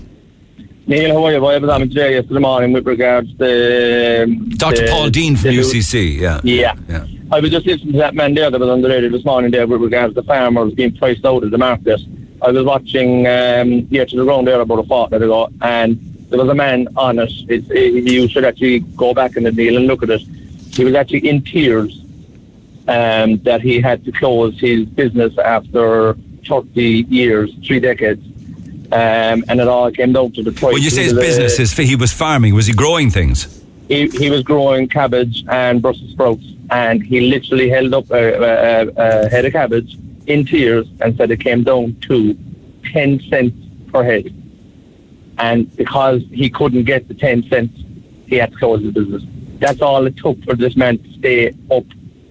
Neil, 0.87 1.15
how 1.15 1.25
are 1.27 1.33
you? 1.33 1.47
I 1.47 1.59
was 1.59 1.71
on 1.71 1.81
today 1.83 2.15
yesterday 2.15 2.41
morning 2.41 2.73
with 2.73 2.85
regards 2.87 3.31
to 3.31 3.37
the, 3.39 4.55
Dr. 4.57 4.83
the- 4.83 4.91
Paul 4.91 5.11
Deane 5.11 5.37
from 5.37 5.51
the- 5.51 5.59
UCC. 5.59 6.19
Yeah. 6.19 6.41
Yeah. 6.43 6.75
Yeah. 6.89 7.07
I 7.31 7.39
was 7.41 7.51
just 7.51 7.67
listening 7.67 7.93
to 7.93 7.99
that 7.99 8.15
man 8.15 8.35
there 8.35 8.51
that 8.51 8.59
was 8.61 8.69
on 8.69 8.83
the 8.83 8.89
radio 8.89 9.09
this 9.09 9.25
morning 9.25 9.53
there 9.53 9.67
with 9.67 9.81
regards 9.81 10.15
to 10.15 10.21
the 10.21 10.27
farmers 10.27 10.75
being 10.75 10.95
priced 10.97 11.25
out 11.25 11.45
of 11.45 11.51
the 11.53 11.57
market. 11.59 12.01
I 12.43 12.51
was 12.51 12.65
watching 12.65 13.27
um, 13.29 13.87
Ear 13.93 14.05
to 14.07 14.17
the 14.17 14.25
Ground 14.25 14.49
there 14.49 14.61
about 14.61 14.81
a 14.81 14.83
fortnight 14.83 15.23
ago, 15.23 15.49
and 15.61 16.12
there 16.33 16.41
was 16.41 16.49
a 16.49 16.55
man 16.55 16.89
on 16.97 17.19
it. 17.19 17.33
It's, 17.49 17.71
it. 17.71 18.11
You 18.11 18.29
should 18.29 18.45
actually 18.45 18.81
go 18.81 19.15
back 19.15 19.37
in 19.37 19.45
the 19.45 19.53
deal 19.53 19.77
and 19.77 19.87
look 19.87 20.03
at 20.03 20.11
it. 20.11 20.21
He 20.73 20.85
was 20.85 20.95
actually 20.95 21.29
in 21.29 21.43
tears 21.43 22.01
um, 22.89 23.39
that 23.39 23.61
he 23.61 23.81
had 23.81 24.05
to 24.07 24.13
close 24.13 24.59
his 24.59 24.87
business 24.87 25.37
after 25.39 26.17
30 26.49 27.07
years, 27.09 27.55
three 27.65 27.81
decades. 27.81 28.25
Um, 28.91 29.45
and 29.49 29.61
it 29.61 29.69
all 29.69 29.91
came 29.91 30.13
down 30.13 30.33
to 30.33 30.43
the 30.43 30.53
price. 30.53 30.75
When 30.75 30.83
you 30.83 30.91
say 30.91 31.05
his 31.05 31.15
business, 31.15 31.57
his, 31.57 31.73
he 31.73 31.97
was 31.97 32.13
farming. 32.13 32.55
Was 32.55 32.67
he 32.67 32.75
growing 32.75 33.11
things? 33.11 33.63
he, 33.93 34.09
he 34.09 34.31
was 34.31 34.43
growing 34.43 34.89
cabbage 34.89 35.45
and 35.49 35.83
Brussels 35.83 36.11
sprouts, 36.11 36.45
and 36.71 37.03
he 37.03 37.21
literally 37.21 37.69
held 37.69 37.93
up 37.95 38.11
a, 38.11 38.25
a, 38.35 38.89
a 38.97 39.29
head 39.29 39.45
of 39.45 39.53
cabbage 39.53 39.99
in 40.27 40.47
tears 40.47 40.87
and 41.01 41.17
said 41.17 41.31
it 41.31 41.41
came 41.41 41.63
down 41.63 41.97
to 42.03 42.37
10 42.93 43.21
cents 43.29 43.57
per 43.93 44.03
head. 44.03 44.35
And 45.39 45.75
because 45.77 46.23
he 46.31 46.51
couldn't 46.51 46.85
get 46.85 47.09
the 47.09 47.15
10 47.15 47.45
cents, 47.45 47.79
he 48.27 48.37
had 48.37 48.53
to 48.53 48.59
close 48.59 48.83
his 48.83 48.93
business. 48.93 49.23
That's 49.59 49.81
all 49.81 50.07
it 50.07 50.17
took 50.17 50.43
for 50.45 50.55
this 50.55 50.77
man 50.77 50.99
to 50.99 51.13
stay 51.19 51.49
up 51.71 51.85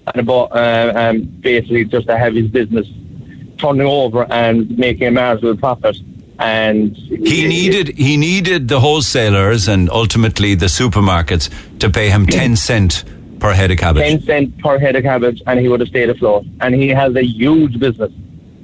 and 0.07 0.15
about, 0.15 0.51
uh, 0.51 0.93
um, 0.95 1.21
basically 1.41 1.85
just 1.85 2.07
to 2.07 2.17
have 2.17 2.33
his 2.35 2.47
business 2.47 2.87
turning 3.57 3.87
over 3.87 4.25
and 4.31 4.77
making 4.77 5.07
a 5.07 5.11
marginal 5.11 5.55
profit. 5.55 5.97
And 6.39 6.95
He 6.97 7.47
needed 7.47 7.89
he 7.89 8.17
needed 8.17 8.67
the 8.67 8.79
wholesalers 8.79 9.67
and 9.67 9.91
ultimately 9.91 10.55
the 10.55 10.65
supermarkets 10.65 11.49
to 11.77 11.89
pay 11.91 12.09
him 12.09 12.25
ten 12.25 12.55
cent 12.55 13.03
per 13.39 13.53
head 13.53 13.69
of 13.71 13.77
cabbage. 13.77 14.03
10 14.03 14.21
cent 14.23 14.57
per 14.59 14.79
head 14.79 14.95
of 14.95 15.03
cabbage 15.03 15.41
and 15.45 15.59
he 15.59 15.67
would 15.67 15.79
have 15.81 15.89
stayed 15.89 16.09
afloat. 16.09 16.45
And 16.61 16.73
he 16.73 16.89
has 16.89 17.15
a 17.15 17.23
huge 17.23 17.79
business, 17.79 18.11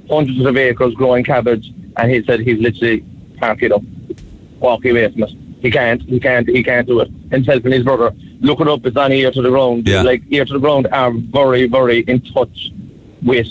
hundreds 0.08 0.44
of 0.44 0.56
acres 0.56 0.94
growing 0.94 1.24
cabbage. 1.24 1.72
And 1.96 2.10
he 2.10 2.22
said 2.24 2.40
he's 2.40 2.58
literally 2.58 3.04
can't 3.38 3.58
get 3.58 3.72
up, 3.72 3.82
walk 4.60 4.84
away 4.84 5.10
from 5.10 5.24
it. 5.24 5.30
He 5.60 5.70
can't, 5.70 6.00
he 6.02 6.20
can't, 6.20 6.48
he 6.48 6.62
can't 6.62 6.86
do 6.86 7.00
it. 7.00 7.10
Himself 7.30 7.64
and 7.64 7.74
his 7.74 7.82
brother. 7.82 8.14
Look 8.40 8.60
it 8.60 8.68
up, 8.68 8.86
it's 8.86 8.96
on 8.96 9.12
ear 9.12 9.30
to 9.32 9.42
the 9.42 9.50
ground. 9.50 9.88
Yeah. 9.88 10.02
Like 10.02 10.22
ear 10.30 10.44
to 10.44 10.52
the 10.52 10.60
ground 10.60 10.86
are 10.92 11.12
very, 11.12 11.66
very 11.66 12.00
in 12.00 12.20
touch 12.20 12.70
with 13.22 13.48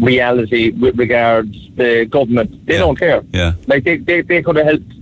reality 0.00 0.70
with 0.70 0.96
regards 0.96 1.56
the 1.76 2.06
government. 2.06 2.66
They 2.66 2.78
don't 2.78 2.96
care. 2.96 3.22
Yeah. 3.32 3.54
Like 3.66 3.84
they, 3.84 3.96
they, 3.96 4.20
they 4.22 4.42
could 4.42 4.56
have 4.56 4.66
helped 4.66 4.92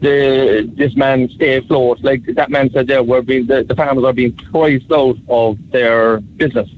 the 0.00 0.70
this 0.76 0.94
man 0.96 1.28
stay 1.30 1.56
afloat. 1.56 2.00
Like 2.02 2.24
that 2.34 2.50
man 2.50 2.70
said 2.70 2.86
there, 2.86 3.02
we're 3.02 3.22
being 3.22 3.46
the, 3.46 3.64
the 3.64 3.74
farmers 3.74 4.04
are 4.04 4.12
being 4.12 4.32
priced 4.32 4.92
out 4.92 5.16
of 5.28 5.58
their 5.70 6.20
business, 6.20 6.68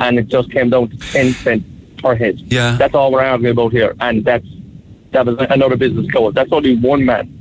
and 0.00 0.18
it 0.18 0.28
just 0.28 0.50
came 0.50 0.70
down 0.70 0.88
to 0.88 0.96
ten 0.96 1.32
cents 1.32 1.66
per 1.98 2.14
head. 2.14 2.40
Yeah. 2.40 2.76
that's 2.76 2.94
all 2.94 3.12
we're 3.12 3.22
arguing 3.22 3.52
about 3.52 3.72
here, 3.72 3.94
and 4.00 4.24
that's 4.24 4.46
that 5.12 5.26
was 5.26 5.36
another 5.50 5.76
business 5.76 6.10
closed. 6.10 6.36
That's 6.36 6.52
only 6.52 6.76
one 6.76 7.04
man. 7.04 7.32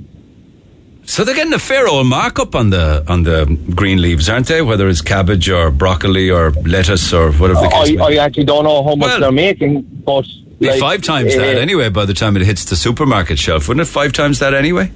So 1.08 1.24
they're 1.24 1.36
getting 1.36 1.54
a 1.54 1.60
fair 1.60 1.88
old 1.88 2.08
markup 2.08 2.56
on 2.56 2.72
the 2.72 3.04
on 3.08 3.24
the 3.24 3.46
green 3.76 4.02
leaves, 4.02 4.28
aren't 4.28 4.48
they? 4.48 4.62
Whether 4.62 4.90
it's 4.90 5.02
cabbage 5.02 5.50
or 5.50 5.70
broccoli 5.72 6.30
or 6.30 6.52
lettuce 6.52 7.14
or 7.14 7.32
whatever 7.34 7.62
the 7.62 7.70
case. 7.70 7.90
I, 7.90 7.96
may 7.96 8.10
be. 8.10 8.20
I 8.20 8.26
actually 8.26 8.46
don't 8.46 8.64
know 8.64 8.84
how 8.84 8.96
much 8.96 9.20
they're 9.20 9.32
making, 9.32 9.82
but 9.82 10.26
Be 10.60 10.70
like, 10.70 10.80
five 10.80 11.02
times 11.04 11.36
that 11.36 11.58
eh, 11.58 11.60
anyway 11.60 11.90
by 11.90 12.06
the 12.06 12.14
time 12.14 12.36
it 12.36 12.44
hits 12.44 12.66
the 12.66 12.76
supermarket 12.76 13.38
shelf, 13.38 13.68
wouldn't 13.68 13.88
it? 13.88 13.92
Five 13.92 14.14
times 14.14 14.40
that 14.40 14.54
anyway. 14.54 14.92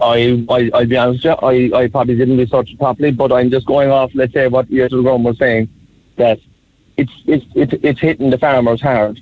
I, 0.00 0.44
I, 0.48 0.70
I'll 0.74 0.86
be 0.86 0.96
honest, 0.96 1.24
with 1.24 1.38
you, 1.42 1.74
I, 1.74 1.82
I 1.82 1.88
probably 1.88 2.16
didn't 2.16 2.36
research 2.36 2.70
it 2.70 2.78
properly, 2.78 3.10
but 3.10 3.32
I'm 3.32 3.50
just 3.50 3.66
going 3.66 3.90
off, 3.90 4.12
let's 4.14 4.32
say, 4.32 4.46
what 4.46 4.70
Years 4.70 4.92
Graham 4.92 5.24
was 5.24 5.38
saying, 5.38 5.68
that 6.16 6.38
it's, 6.96 7.12
it's, 7.26 7.44
it's, 7.54 7.72
it's 7.82 8.00
hitting 8.00 8.30
the 8.30 8.38
farmers 8.38 8.80
hard. 8.80 9.20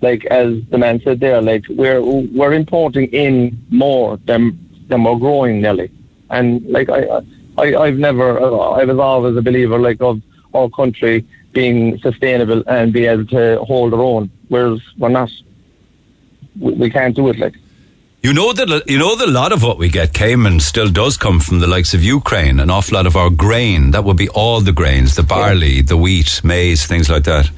Like, 0.00 0.26
as 0.26 0.62
the 0.68 0.78
man 0.78 1.00
said 1.00 1.20
there, 1.20 1.40
like, 1.40 1.64
we're, 1.70 2.02
we're 2.02 2.52
importing 2.52 3.06
in 3.06 3.64
more 3.70 4.18
than, 4.18 4.67
than 4.88 5.04
we're 5.04 5.16
growing, 5.16 5.60
nearly. 5.60 5.90
And, 6.30 6.64
like, 6.66 6.88
I, 6.88 7.22
I, 7.56 7.76
I've 7.76 7.98
never, 7.98 8.38
I 8.40 8.84
was 8.84 8.98
always 8.98 9.36
a 9.36 9.42
believer, 9.42 9.78
like, 9.78 10.00
of 10.00 10.20
our 10.54 10.68
country 10.70 11.26
being 11.52 11.98
sustainable 12.00 12.62
and 12.66 12.92
be 12.92 13.06
able 13.06 13.26
to 13.26 13.58
hold 13.64 13.94
our 13.94 14.00
own, 14.00 14.30
whereas 14.48 14.80
we're 14.98 15.08
not. 15.08 15.30
We, 16.58 16.72
we 16.72 16.90
can't 16.90 17.14
do 17.14 17.28
it, 17.28 17.38
like. 17.38 17.54
You 18.20 18.32
know 18.34 18.52
that 18.52 18.82
you 18.88 18.98
know 18.98 19.14
that 19.14 19.28
a 19.28 19.30
lot 19.30 19.52
of 19.52 19.62
what 19.62 19.78
we 19.78 19.88
get 19.88 20.12
came 20.12 20.44
and 20.44 20.60
still 20.60 20.90
does 20.90 21.16
come 21.16 21.38
from 21.38 21.60
the 21.60 21.68
likes 21.68 21.94
of 21.94 22.02
Ukraine. 22.02 22.58
An 22.58 22.68
awful 22.68 22.96
lot 22.96 23.06
of 23.06 23.16
our 23.16 23.30
grain 23.30 23.92
that 23.92 24.02
would 24.02 24.16
be 24.16 24.28
all 24.30 24.60
the 24.60 24.72
grains, 24.72 25.14
the 25.14 25.22
barley, 25.22 25.82
the 25.82 25.96
wheat, 25.96 26.40
maize, 26.42 26.84
things 26.84 27.08
like 27.08 27.24
that. 27.24 27.48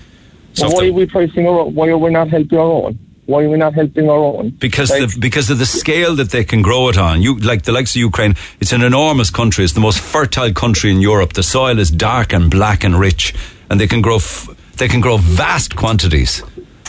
Well, 0.58 0.72
why 0.72 0.88
are 0.88 0.92
we 0.92 1.06
pricing 1.06 1.48
our? 1.48 1.64
Why 1.64 1.88
are 1.88 1.96
we 1.96 2.10
not 2.10 2.28
helping 2.28 2.58
our 2.58 2.64
own? 2.64 2.98
Why 3.30 3.44
are 3.44 3.48
we 3.48 3.56
not 3.56 3.74
helping 3.74 4.06
our 4.10 4.18
own? 4.18 4.50
Because 4.50 4.88
the, 4.90 5.06
because 5.18 5.48
of 5.50 5.58
the 5.58 5.66
scale 5.82 6.12
that 6.16 6.30
they 6.30 6.44
can 6.44 6.62
grow 6.62 6.88
it 6.88 6.98
on. 6.98 7.22
You 7.22 7.38
like 7.38 7.62
the 7.62 7.72
likes 7.78 7.92
of 7.96 8.00
Ukraine. 8.10 8.34
It's 8.60 8.72
an 8.72 8.82
enormous 8.82 9.30
country. 9.30 9.62
It's 9.64 9.72
the 9.80 9.80
most 9.88 10.00
fertile 10.00 10.52
country 10.52 10.90
in 10.90 11.00
Europe. 11.00 11.32
The 11.34 11.42
soil 11.42 11.78
is 11.78 11.90
dark 11.90 12.32
and 12.32 12.50
black 12.50 12.82
and 12.84 12.94
rich, 13.08 13.32
and 13.68 13.78
they 13.80 13.86
can 13.86 14.00
grow 14.02 14.16
f- 14.16 14.48
they 14.78 14.88
can 14.88 15.00
grow 15.00 15.16
vast 15.18 15.76
quantities 15.76 16.42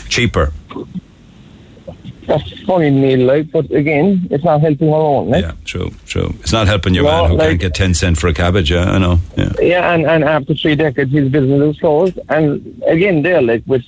cheaper. 0.08 0.52
That's 2.26 2.50
funny, 2.64 2.88
Neil, 2.90 3.26
like, 3.26 3.50
but 3.50 3.70
again, 3.72 4.26
it's 4.30 4.44
not 4.44 4.60
helping 4.60 4.88
our 4.92 5.00
own, 5.00 5.30
like. 5.30 5.42
Yeah, 5.42 5.52
true, 5.64 5.90
true. 6.06 6.32
It's 6.40 6.52
not 6.52 6.66
helping 6.68 6.94
your 6.94 7.04
No, 7.04 7.10
man 7.22 7.30
who 7.30 7.36
like- 7.36 7.48
can't 7.48 7.60
get 7.60 7.74
ten 7.74 7.94
cent 7.94 8.16
for 8.18 8.28
a 8.28 8.34
cabbage. 8.34 8.70
Yeah, 8.70 8.84
I 8.90 8.98
know. 8.98 9.18
Yeah. 9.36 9.52
Yeah, 9.60 9.92
and, 9.92 10.06
and 10.06 10.22
after 10.24 10.54
three 10.54 10.76
decades, 10.76 11.12
his 11.12 11.28
business 11.28 11.74
is 11.74 11.80
closed. 11.80 12.18
And 12.28 12.80
again, 12.86 13.22
there, 13.22 13.42
like, 13.42 13.64
with 13.66 13.84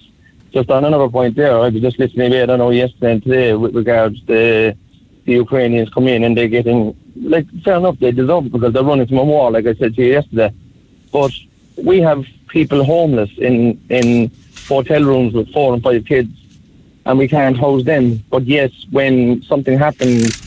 just 0.54 0.70
on 0.70 0.84
another 0.84 1.08
point 1.08 1.34
there, 1.34 1.58
I 1.58 1.68
was 1.68 1.82
just 1.82 1.98
listening, 1.98 2.32
I 2.32 2.46
don't 2.46 2.60
know, 2.60 2.70
yesterday 2.70 3.12
and 3.12 3.22
today 3.22 3.54
with 3.54 3.74
regards 3.74 4.20
to 4.20 4.26
the, 4.26 4.76
the 5.24 5.32
Ukrainians 5.32 5.90
coming 5.90 6.14
in 6.14 6.22
and 6.22 6.36
they're 6.36 6.48
getting, 6.48 6.96
like, 7.16 7.46
fair 7.64 7.76
enough, 7.76 7.98
they 7.98 8.12
deserve 8.12 8.46
it 8.46 8.52
because 8.52 8.72
they're 8.72 8.84
running 8.84 9.08
from 9.08 9.18
a 9.18 9.24
war, 9.24 9.50
like 9.50 9.66
I 9.66 9.74
said 9.74 9.96
to 9.96 10.02
you 10.02 10.12
yesterday. 10.12 10.54
But 11.12 11.32
we 11.76 12.00
have 12.00 12.24
people 12.46 12.84
homeless 12.84 13.30
in, 13.36 13.84
in 13.90 14.30
hotel 14.68 15.02
rooms 15.02 15.34
with 15.34 15.52
four 15.52 15.74
and 15.74 15.82
five 15.82 16.04
kids, 16.06 16.30
and 17.04 17.18
we 17.18 17.26
can't 17.26 17.58
house 17.58 17.82
them. 17.82 18.22
But 18.30 18.44
yes, 18.44 18.70
when 18.92 19.42
something 19.42 19.76
happens, 19.76 20.40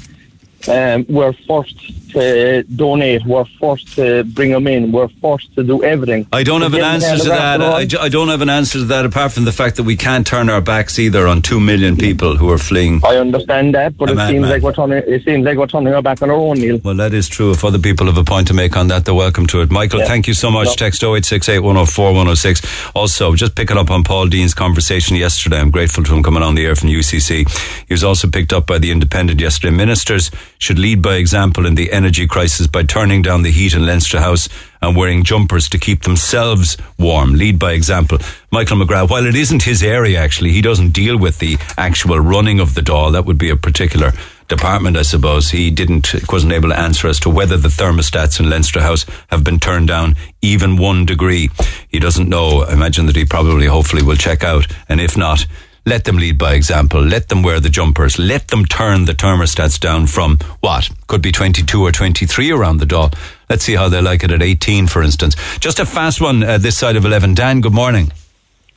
um, 0.70 1.06
we're 1.10 1.34
forced 1.34 2.07
to 2.12 2.64
donate, 2.64 3.26
we're 3.26 3.46
forced 3.60 3.96
to 3.96 4.24
bring 4.24 4.52
them 4.52 4.68
in, 4.68 4.92
we're 4.92 5.08
forced 5.22 5.54
to 5.56 5.64
do 5.64 5.84
everything. 5.84 6.28
I 6.32 6.44
don't 6.44 6.62
have 6.62 6.74
an 6.74 6.82
answer 6.84 7.18
to 7.18 7.24
that. 7.30 7.60
rest 7.60 7.94
of 7.94 8.02
I, 8.02 8.10
don't 8.10 8.30
have 8.30 8.42
an 8.42 8.50
answer 8.50 8.80
to 8.80 8.86
that 8.86 9.06
apart 9.06 9.32
from 9.32 9.46
the 9.46 9.52
fact 9.52 9.76
that 9.78 9.84
we 9.84 9.96
can't 9.96 10.26
turn 10.26 10.50
our 10.50 10.62
backs 10.62 11.00
either 11.00 11.28
on 11.28 11.42
two 11.42 11.60
million 11.60 11.98
people 11.98 12.38
who 12.38 12.50
are 12.50 12.58
fleeing. 12.58 13.02
I 13.06 13.18
understand 13.18 13.76
that, 13.76 13.98
but 13.98 14.10
it 14.10 14.18
seems 14.28 14.48
like 14.48 14.62
we're 14.62 14.74
turning. 14.74 15.04
It 15.08 15.24
seems 15.24 15.46
like 15.46 15.58
we're 15.58 15.68
turning 15.68 15.94
our 15.94 16.02
back 16.02 16.22
on 16.22 16.30
our 16.30 16.36
own, 16.36 16.58
Neil. 16.60 16.80
Well, 16.84 16.96
that 16.96 17.14
is 17.14 17.28
true. 17.28 17.52
If 17.52 17.64
other 17.64 17.80
people 17.80 18.08
have 18.08 18.18
a 18.18 18.24
point 18.24 18.48
to 18.48 18.54
make 18.54 18.76
on 18.78 18.88
that, 18.88 19.06
they're 19.06 19.14
welcome 19.14 19.48
to 19.48 19.62
it. 19.62 19.72
Michael, 19.72 20.00
Yeah. 20.00 20.08
thank 20.08 20.28
you 20.28 20.34
so 20.34 20.50
much. 20.52 20.68
No. 20.68 20.74
Text 20.76 21.04
0868 21.04 21.60
104 21.60 22.14
106. 22.14 22.62
Also, 22.96 23.34
just 23.36 23.56
picking 23.56 23.78
up 23.78 23.90
on 23.92 24.04
Paul 24.04 24.28
Deane's 24.28 24.54
conversation 24.54 25.16
yesterday, 25.16 25.60
I'm 25.60 25.72
grateful 25.72 26.04
to 26.04 26.14
him 26.16 26.24
coming 26.24 26.44
on 26.44 26.56
the 26.56 26.66
air 26.66 26.76
from 26.76 26.90
UCC. 26.90 27.46
He 27.88 27.94
was 27.94 28.04
also 28.04 28.28
picked 28.28 28.54
up 28.54 28.68
by 28.68 28.78
The 28.80 28.92
Independent 28.92 29.40
yesterday. 29.40 29.76
Ministers 29.76 30.32
should 30.60 30.80
lead 30.80 31.02
by 31.02 31.16
example 31.16 31.66
in 31.66 31.76
the 31.76 31.92
energy 31.98 32.28
crisis 32.28 32.68
by 32.68 32.84
turning 32.84 33.24
down 33.24 33.42
the 33.42 33.52
heat 33.52 33.74
in 33.74 33.86
Leinster 33.86 34.20
House 34.20 34.48
and 34.82 34.96
wearing 34.96 35.24
jumpers 35.24 35.68
to 35.70 35.80
keep 35.80 36.04
themselves 36.04 36.78
warm. 37.00 37.34
Lead 37.34 37.58
by 37.58 37.72
example. 37.72 38.20
Michael 38.52 38.78
McGrath, 38.78 39.10
while 39.10 39.26
it 39.26 39.36
isn't 39.36 39.64
his 39.64 39.82
area 39.82 40.20
actually, 40.20 40.52
he 40.52 40.62
doesn't 40.62 40.92
deal 40.92 41.18
with 41.18 41.40
the 41.40 41.58
actual 41.76 42.20
running 42.20 42.60
of 42.60 42.76
the 42.76 42.82
Dáil. 42.82 43.12
That 43.12 43.26
would 43.26 43.40
be 43.40 43.50
a 43.50 43.56
particular 43.56 44.14
department, 44.48 44.96
I 44.96 45.02
suppose. 45.02 45.50
He 45.50 45.72
didn't, 45.72 46.14
wasn't 46.32 46.54
able 46.54 46.70
to 46.70 46.80
answer 46.80 47.08
as 47.08 47.20
to 47.22 47.30
whether 47.32 47.58
the 47.58 47.68
thermostats 47.68 48.40
in 48.40 48.50
Leinster 48.50 48.82
House 48.82 49.06
have 49.30 49.44
been 49.44 49.60
turned 49.60 49.88
down 49.88 50.16
even 50.42 50.78
one 50.78 51.06
degree. 51.06 51.50
He 51.90 52.00
doesn't 52.00 52.30
know. 52.30 52.64
I 52.64 52.74
imagine 52.74 53.08
that 53.08 53.16
he 53.16 53.26
probably, 53.26 53.66
hopefully, 53.66 54.04
will 54.04 54.16
check 54.16 54.44
out. 54.44 54.68
And 54.88 55.02
if 55.02 55.18
not, 55.18 55.46
let 55.88 56.04
them 56.04 56.18
lead 56.18 56.38
by 56.38 56.54
example. 56.54 57.02
Let 57.02 57.30
them 57.30 57.44
wear 57.44 57.62
the 57.62 57.70
jumpers. 57.70 58.20
Let 58.20 58.50
them 58.50 58.66
turn 58.66 59.06
the 59.06 59.14
thermostats 59.14 59.80
down 59.80 60.08
from 60.08 60.38
what 60.60 60.90
could 61.08 61.22
be 61.22 61.32
22 61.32 61.82
or 61.82 61.94
23 61.94 62.52
around 62.52 62.78
the 62.78 62.86
door. 62.86 63.10
Let's 63.50 63.64
see 63.64 63.76
how 63.76 63.88
they 63.88 64.02
like 64.02 64.22
it 64.26 64.32
at 64.32 64.42
18, 64.42 64.88
for 64.88 65.02
instance. 65.02 65.38
Just 65.60 65.80
a 65.80 65.86
fast 65.86 66.20
one 66.20 66.44
uh, 66.44 66.58
this 66.58 66.78
side 66.78 66.98
of 66.98 67.06
11. 67.06 67.36
Dan, 67.36 67.62
good 67.62 67.74
morning. 67.74 68.12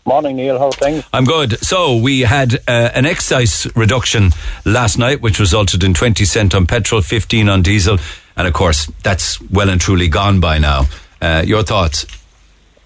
Morning, 0.05 0.37
Neil. 0.37 0.57
How 0.57 0.67
are 0.67 0.73
things? 0.73 1.05
I'm 1.13 1.25
good. 1.25 1.59
So 1.59 1.97
we 1.97 2.21
had 2.21 2.55
uh, 2.69 2.91
an 2.95 3.07
excise 3.07 3.67
reduction 3.75 4.31
last 4.65 4.97
night, 4.97 5.21
which 5.21 5.41
resulted 5.41 5.83
in 5.83 5.95
20 5.95 6.25
cent 6.25 6.55
on 6.55 6.69
petrol, 6.69 7.03
15 7.03 7.49
on 7.49 7.63
diesel, 7.63 7.99
and 8.37 8.47
of 8.47 8.55
course 8.55 8.87
that's 9.03 9.41
well 9.51 9.69
and 9.69 9.81
truly 9.81 10.07
gone 10.07 10.39
by 10.39 10.59
now. 10.59 10.85
Uh, 11.21 11.43
your 11.45 11.65
thoughts? 11.65 12.07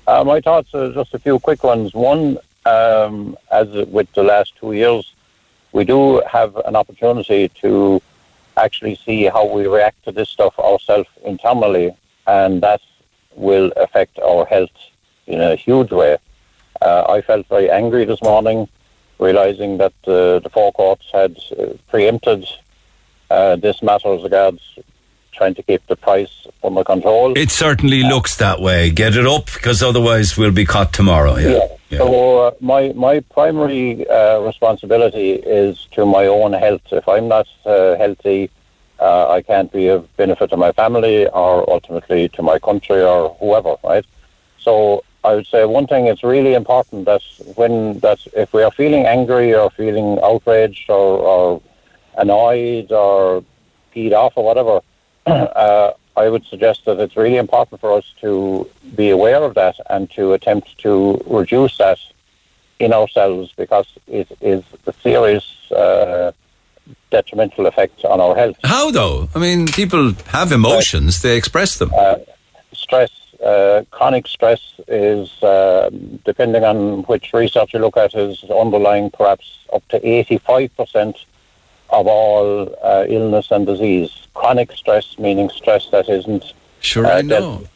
Uh, 0.07 0.25
my 0.25 0.41
thoughts 0.41 0.75
are 0.75 0.93
just 0.93 1.13
a 1.13 1.19
few 1.19 1.39
quick 1.39 1.63
ones. 1.63 1.93
One, 1.95 2.39
um, 2.67 3.37
as 3.51 3.69
with 3.89 4.13
the 4.13 4.23
last 4.23 4.55
two 4.57 4.73
years, 4.73 5.13
we 5.73 5.85
do 5.85 6.23
have 6.31 6.57
an 6.57 6.77
opportunity 6.77 7.49
to 7.61 8.01
actually 8.57 8.97
see 8.97 9.25
how 9.25 9.45
we 9.45 9.67
react 9.67 10.05
to 10.05 10.13
this 10.13 10.29
stuff 10.29 10.59
ourselves 10.59 11.09
internally, 11.25 11.91
and 12.27 12.63
that 12.63 12.81
will 13.35 13.73
affect 13.77 14.19
our 14.21 14.45
health 14.47 14.71
in 15.27 15.41
a 15.41 15.57
huge 15.57 15.91
way. 15.91 16.17
Uh, 16.81 17.05
I 17.09 17.21
felt 17.21 17.47
very 17.49 17.71
angry 17.71 18.05
this 18.05 18.23
morning, 18.23 18.69
realizing 19.19 19.79
that 19.79 19.95
uh, 20.07 20.39
the 20.41 20.51
courts 20.53 21.07
had 21.13 21.37
uh, 21.59 21.67
preempted 21.89 22.47
uh, 23.31 23.57
this 23.57 23.83
matter 23.83 24.15
as 24.15 24.23
regards 24.23 24.61
trying 25.35 25.55
to 25.55 25.63
keep 25.63 25.87
the 25.87 25.97
price 25.97 26.47
under 26.63 26.85
control. 26.85 27.37
It 27.37 27.51
certainly 27.51 28.03
looks 28.03 28.37
that 28.37 28.61
way. 28.61 28.91
Get 28.91 29.17
it 29.17 29.27
up, 29.27 29.47
because 29.47 29.83
otherwise 29.83 30.37
we'll 30.39 30.53
be 30.53 30.65
caught 30.65 30.93
tomorrow. 30.93 31.37
Yeah. 31.37 31.69
So 31.91 32.39
uh, 32.39 32.51
my 32.61 32.93
my 32.95 33.21
primary 33.21 34.09
uh, 34.09 34.41
responsibility 34.41 35.33
is 35.33 35.87
to 35.93 36.05
my 36.05 36.27
own 36.27 36.53
health. 36.53 36.83
If 36.91 37.07
I'm 37.09 37.29
not 37.29 37.47
uh, 37.65 37.95
healthy, 37.97 38.51
uh, 38.99 39.29
I 39.29 39.43
can't 39.43 39.71
be 39.71 39.89
of 39.89 40.01
benefit 40.17 40.51
to 40.51 40.57
my 40.57 40.73
family 40.73 41.29
or 41.29 41.69
ultimately 41.71 42.29
to 42.31 42.43
my 42.43 42.59
country 42.59 43.03
or 43.03 43.37
whoever. 43.41 43.77
Right. 43.85 44.07
So 44.59 45.05
I 45.23 45.37
would 45.37 45.47
say 45.47 45.65
one 45.65 45.87
thing. 45.87 46.07
It's 46.07 46.25
really 46.25 46.55
important 46.55 47.05
that 47.05 47.23
when 47.55 48.01
that 48.01 48.19
if 48.35 48.53
we 48.53 48.63
are 48.63 48.73
feeling 48.73 49.07
angry 49.07 49.55
or 49.55 49.71
feeling 49.71 50.19
outraged 50.23 50.91
or, 50.91 51.19
or 51.19 51.63
annoyed 52.19 52.91
or 52.91 53.45
peed 53.95 54.13
off 54.13 54.33
or 54.37 54.45
whatever, 54.45 54.81
uh, 55.27 55.93
I 56.17 56.29
would 56.29 56.45
suggest 56.47 56.85
that 56.85 57.01
it's 57.01 57.17
really 57.17 57.37
important 57.37 57.81
for 57.81 57.93
us 57.93 58.13
to 58.21 58.69
be 58.95 59.11
aware 59.11 59.43
of 59.43 59.55
that 59.55 59.77
and 59.91 60.11
to 60.13 60.33
attempt 60.33 60.79
to 60.79 61.23
reduce 61.27 61.77
that 61.79 61.99
in 62.79 62.93
ourselves 62.93 63.53
because 63.57 63.87
it 64.07 64.31
is 64.41 64.63
a 64.87 64.93
serious 64.93 65.71
uh, 65.73 66.33
detrimental 67.11 67.67
effect 67.67 68.05
on 68.05 68.21
our 68.21 68.35
health. 68.35 68.57
How 68.65 68.91
though? 68.91 69.29
I 69.35 69.39
mean, 69.39 69.67
people 69.67 70.13
have 70.27 70.53
emotions; 70.53 71.23
they 71.23 71.37
express 71.37 71.79
them. 71.79 71.91
Uh, 71.97 72.17
stress, 72.73 73.11
uh, 73.45 73.85
chronic 73.91 74.27
stress 74.27 74.61
is, 74.89 75.43
uh, 75.43 75.91
depending 76.25 76.65
on 76.65 77.03
which 77.05 77.33
research 77.33 77.73
you 77.73 77.81
look 77.81 77.97
at, 77.97 78.15
is 78.15 78.45
underlying 78.45 79.11
perhaps 79.11 79.59
up 79.73 79.87
to 79.89 80.01
85% 80.01 81.17
of 81.91 82.07
all 82.07 82.75
uh, 82.83 83.05
illness 83.09 83.51
and 83.51 83.67
disease. 83.67 84.24
Chronic 84.35 84.73
stress, 84.73 85.19
meaning 85.19 85.49
stress 85.51 85.89
that 85.91 86.09
isn't. 86.09 86.53
Sure, 86.81 87.07
uh, 87.07 87.19
I 87.19 87.23
know. 87.23 87.67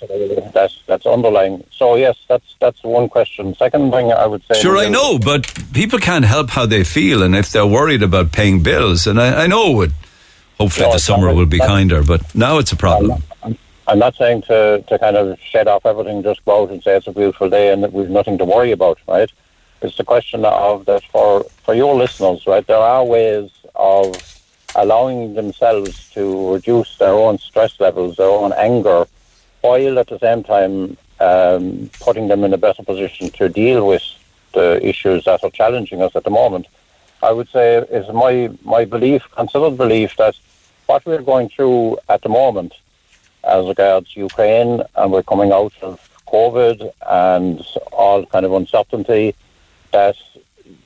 That's 0.52 0.82
that's 0.86 1.06
underlying. 1.06 1.64
So 1.72 1.94
yes, 1.94 2.16
that's 2.28 2.56
that's 2.60 2.82
one 2.82 3.08
question. 3.08 3.54
Second 3.54 3.90
thing 3.90 4.12
I 4.12 4.26
would 4.26 4.42
say. 4.44 4.60
Sure, 4.60 4.76
I 4.76 4.88
know, 4.88 5.18
but 5.18 5.46
people 5.72 5.98
can't 5.98 6.26
help 6.26 6.50
how 6.50 6.66
they 6.66 6.84
feel, 6.84 7.22
and 7.22 7.34
if 7.34 7.50
they're 7.50 7.66
worried 7.66 8.02
about 8.02 8.32
paying 8.32 8.62
bills, 8.62 9.06
and 9.06 9.20
I, 9.20 9.44
I 9.44 9.46
know 9.46 9.80
it. 9.80 9.92
Hopefully, 10.58 10.88
No, 10.88 10.92
the 10.92 10.98
summer 10.98 11.32
will 11.32 11.46
be 11.46 11.60
kinder, 11.60 12.02
but 12.02 12.34
now 12.34 12.58
it's 12.58 12.72
a 12.72 12.76
problem. 12.76 13.22
I'm 13.88 13.98
not 13.98 14.16
saying 14.16 14.42
to, 14.42 14.84
to 14.86 14.98
kind 14.98 15.16
of 15.16 15.38
shed 15.40 15.66
off 15.66 15.86
everything, 15.86 16.22
just 16.22 16.44
go 16.44 16.62
out 16.62 16.70
and 16.70 16.82
say 16.82 16.96
it's 16.96 17.06
a 17.06 17.12
beautiful 17.12 17.48
day 17.48 17.72
and 17.72 17.82
that 17.82 17.92
we've 17.92 18.10
nothing 18.10 18.36
to 18.38 18.44
worry 18.44 18.70
about, 18.70 18.98
right? 19.08 19.32
It's 19.80 19.96
the 19.96 20.04
question 20.04 20.44
of 20.44 20.84
that 20.84 21.04
for, 21.04 21.44
for 21.64 21.74
your 21.74 21.94
listeners, 21.94 22.46
right? 22.46 22.66
There 22.66 22.76
are 22.76 23.02
ways 23.02 23.50
of 23.76 24.14
allowing 24.78 25.34
themselves 25.34 26.10
to 26.10 26.52
reduce 26.54 26.96
their 26.98 27.12
own 27.12 27.38
stress 27.38 27.78
levels, 27.80 28.16
their 28.16 28.30
own 28.30 28.52
anger, 28.52 29.06
while 29.60 29.98
at 29.98 30.06
the 30.06 30.18
same 30.18 30.42
time 30.42 30.96
um, 31.20 31.90
putting 32.00 32.28
them 32.28 32.44
in 32.44 32.54
a 32.54 32.58
better 32.58 32.82
position 32.82 33.28
to 33.30 33.48
deal 33.48 33.86
with 33.86 34.04
the 34.54 34.68
issues 34.86 35.24
that 35.24 35.42
are 35.42 35.50
challenging 35.50 36.00
us 36.00 36.14
at 36.14 36.24
the 36.24 36.30
moment. 36.30 36.66
I 37.22 37.32
would 37.32 37.48
say 37.48 37.78
is 37.78 38.06
my, 38.12 38.50
my 38.62 38.84
belief, 38.84 39.22
considered 39.32 39.76
belief, 39.76 40.16
that 40.16 40.36
what 40.86 41.04
we're 41.04 41.22
going 41.22 41.48
through 41.48 41.98
at 42.08 42.22
the 42.22 42.28
moment 42.28 42.74
as 43.44 43.66
regards 43.66 44.16
Ukraine, 44.16 44.82
and 44.96 45.12
we're 45.12 45.22
coming 45.22 45.52
out 45.52 45.72
of 45.82 46.00
COVID 46.28 46.92
and 47.08 47.66
all 47.92 48.26
kind 48.26 48.44
of 48.46 48.52
uncertainty, 48.52 49.34
that 49.92 50.16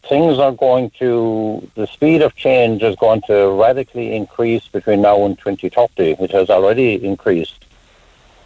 things 0.09 0.39
are 0.39 0.53
going 0.53 0.91
to, 0.99 1.69
the 1.75 1.87
speed 1.87 2.23
of 2.23 2.35
change 2.35 2.83
is 2.83 2.97
going 2.97 3.23
to 3.23 3.51
radically 3.53 4.15
increase 4.15 4.67
between 4.69 5.03
now 5.03 5.25
and 5.25 5.39
2030. 5.39 6.23
It 6.23 6.31
has 6.33 6.51
already 6.51 6.95
increased. 7.05 7.65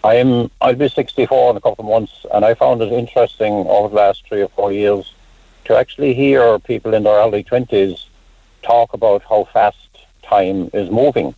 I'm, 0.04 0.50
I'll 0.60 0.74
be 0.74 0.88
64 0.88 1.50
in 1.50 1.56
a 1.56 1.60
couple 1.60 1.84
of 1.84 1.90
months, 1.90 2.26
and 2.32 2.44
I 2.44 2.54
found 2.54 2.82
it 2.82 2.92
interesting 2.92 3.52
over 3.52 3.88
the 3.88 3.96
last 3.96 4.26
three 4.26 4.42
or 4.42 4.48
four 4.48 4.72
years 4.72 5.14
to 5.64 5.76
actually 5.76 6.14
hear 6.14 6.58
people 6.60 6.94
in 6.94 7.02
their 7.02 7.18
early 7.18 7.42
20s 7.42 8.04
talk 8.62 8.92
about 8.92 9.22
how 9.22 9.44
fast 9.52 9.88
time 10.22 10.70
is 10.72 10.90
moving. 10.90 11.34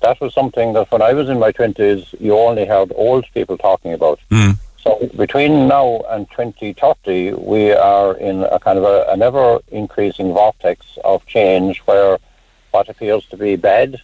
That 0.00 0.20
was 0.20 0.34
something 0.34 0.74
that 0.74 0.90
when 0.90 1.02
I 1.02 1.12
was 1.12 1.28
in 1.28 1.38
my 1.38 1.52
20s, 1.52 2.20
you 2.20 2.36
only 2.36 2.66
heard 2.66 2.92
old 2.94 3.24
people 3.34 3.56
talking 3.56 3.92
about. 3.92 4.20
Mm. 4.30 4.58
So 4.82 5.08
between 5.16 5.66
now 5.66 6.02
and 6.08 6.30
2030, 6.30 7.32
we 7.34 7.72
are 7.72 8.16
in 8.16 8.44
a 8.44 8.58
kind 8.60 8.78
of 8.78 8.84
a, 8.84 9.10
an 9.10 9.22
ever 9.22 9.58
increasing 9.68 10.32
vortex 10.32 10.98
of 11.04 11.26
change 11.26 11.80
where 11.80 12.18
what 12.70 12.88
appears 12.88 13.26
to 13.26 13.36
be 13.36 13.56
bad 13.56 14.00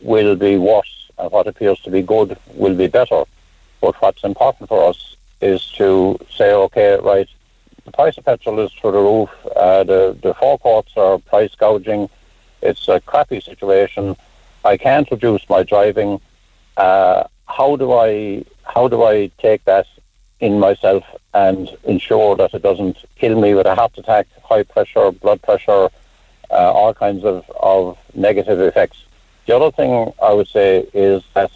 will 0.00 0.36
be 0.36 0.58
worse 0.58 1.10
and 1.18 1.30
what 1.30 1.46
appears 1.46 1.80
to 1.80 1.90
be 1.90 2.02
good 2.02 2.36
will 2.54 2.74
be 2.74 2.86
better. 2.86 3.24
But 3.80 3.94
what's 4.02 4.24
important 4.24 4.68
for 4.68 4.88
us 4.88 5.16
is 5.40 5.64
to 5.72 6.18
say, 6.30 6.52
okay, 6.52 6.98
right, 7.00 7.28
the 7.84 7.92
price 7.92 8.18
of 8.18 8.24
petrol 8.24 8.60
is 8.60 8.72
through 8.72 8.92
the 8.92 8.98
roof. 8.98 9.30
Uh, 9.56 9.82
the 9.84 10.18
the 10.22 10.34
forecourts 10.34 10.92
are 10.96 11.18
price 11.18 11.54
gouging. 11.54 12.10
It's 12.60 12.86
a 12.88 13.00
crappy 13.00 13.40
situation. 13.40 14.16
I 14.64 14.76
can't 14.76 15.10
reduce 15.10 15.48
my 15.48 15.62
driving. 15.62 16.20
Uh, 16.76 17.24
how 17.46 17.76
do 17.76 17.92
I 17.92 18.44
how 18.64 18.88
do 18.88 19.04
I 19.04 19.30
take 19.38 19.64
that 19.64 19.86
in 20.40 20.58
myself 20.58 21.04
and 21.34 21.76
ensure 21.84 22.36
that 22.36 22.54
it 22.54 22.62
doesn't 22.62 22.96
kill 23.16 23.40
me 23.40 23.54
with 23.54 23.66
a 23.66 23.74
heart 23.74 23.96
attack, 23.98 24.26
high 24.42 24.62
pressure, 24.62 25.10
blood 25.10 25.42
pressure, 25.42 25.88
uh, 26.50 26.72
all 26.72 26.94
kinds 26.94 27.24
of, 27.24 27.48
of 27.60 27.98
negative 28.14 28.60
effects. 28.60 29.04
The 29.46 29.56
other 29.56 29.70
thing 29.70 30.12
I 30.22 30.32
would 30.32 30.48
say 30.48 30.86
is 30.94 31.22
that 31.34 31.50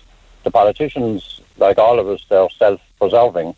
the 0.44 0.50
politicians, 0.50 1.40
like 1.58 1.78
all 1.78 1.98
of 1.98 2.08
us, 2.08 2.24
they're 2.28 2.50
self-preserving. 2.50 3.54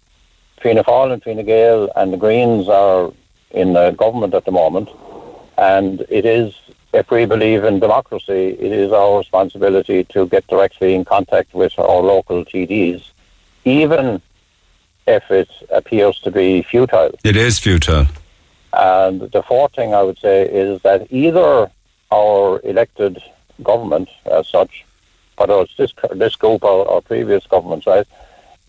Fianna 0.60 0.84
Fáil 0.84 1.12
and 1.12 1.22
Fine 1.22 1.44
Gael 1.44 1.90
and 1.96 2.12
the 2.12 2.16
Greens 2.16 2.68
are 2.68 3.12
in 3.50 3.72
the 3.72 3.92
government 3.92 4.34
at 4.34 4.44
the 4.44 4.50
moment, 4.50 4.88
and 5.56 6.04
it 6.08 6.24
is, 6.24 6.54
if 6.92 7.10
we 7.10 7.24
believe 7.24 7.64
in 7.64 7.78
democracy, 7.80 8.56
it 8.58 8.72
is 8.72 8.92
our 8.92 9.18
responsibility 9.18 10.04
to 10.04 10.26
get 10.26 10.46
directly 10.48 10.94
in 10.94 11.04
contact 11.04 11.54
with 11.54 11.78
our 11.78 12.00
local 12.00 12.44
TDs, 12.44 13.10
even 13.64 14.20
if 15.06 15.30
it 15.30 15.50
appears 15.70 16.18
to 16.20 16.30
be 16.30 16.62
futile. 16.62 17.10
It 17.24 17.36
is 17.36 17.58
futile. 17.58 18.06
And 18.72 19.20
the 19.20 19.42
fourth 19.42 19.74
thing 19.74 19.94
I 19.94 20.02
would 20.02 20.18
say 20.18 20.48
is 20.48 20.82
that 20.82 21.06
either 21.12 21.70
our 22.10 22.60
elected 22.64 23.22
government, 23.62 24.08
as 24.26 24.48
such, 24.48 24.84
whether 25.36 25.60
it's 25.60 25.76
this, 25.76 25.92
this 26.12 26.36
group 26.36 26.64
or, 26.64 26.86
or 26.86 27.02
previous 27.02 27.46
governments, 27.46 27.86
right, 27.86 28.06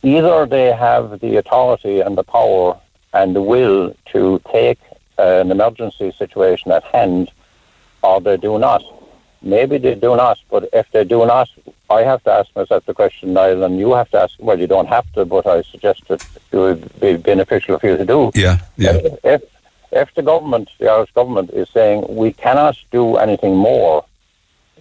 either 0.04 0.46
they 0.46 0.72
have 0.72 1.20
the 1.20 1.38
authority 1.38 2.02
and 2.02 2.18
the 2.18 2.24
power 2.24 2.80
and 3.14 3.36
the 3.36 3.42
will 3.42 3.96
to 4.12 4.42
take 4.52 4.80
an 5.18 5.52
emergency 5.52 6.12
situation 6.12 6.72
at 6.72 6.84
hand, 6.84 7.32
or 8.04 8.20
they 8.22 8.38
do 8.38 8.60
not. 8.60 8.84
Maybe 9.46 9.78
they 9.78 9.94
do 9.94 10.16
not, 10.16 10.40
but 10.50 10.68
if 10.74 10.92
they 10.92 11.04
do 11.04 11.24
not, 11.26 11.48
I 11.92 12.02
have 12.02 12.24
to 12.24 12.32
ask 12.32 12.54
myself 12.56 12.84
the 12.88 12.96
question, 12.96 13.34
Niall, 13.34 13.64
and 13.64 13.78
you 13.78 13.94
have 13.94 14.10
to 14.10 14.22
ask. 14.22 14.34
Well, 14.40 14.60
you 14.60 14.66
don't 14.66 14.88
have 14.88 15.06
to, 15.14 15.24
but 15.24 15.46
I 15.46 15.62
suggest 15.62 16.08
that 16.08 16.26
it 16.52 16.58
would 16.58 17.00
be 17.00 17.16
beneficial 17.18 17.78
for 17.78 17.88
you 17.88 17.98
to 17.98 18.06
do. 18.06 18.32
Yeah, 18.34 18.58
yeah. 18.76 18.98
If 19.24 19.44
if 19.92 20.14
the 20.16 20.24
government, 20.24 20.70
the 20.80 20.90
Irish 20.90 21.12
government, 21.12 21.52
is 21.52 21.70
saying 21.70 22.06
we 22.10 22.34
cannot 22.34 22.76
do 22.92 23.18
anything 23.18 23.56
more, 23.56 24.04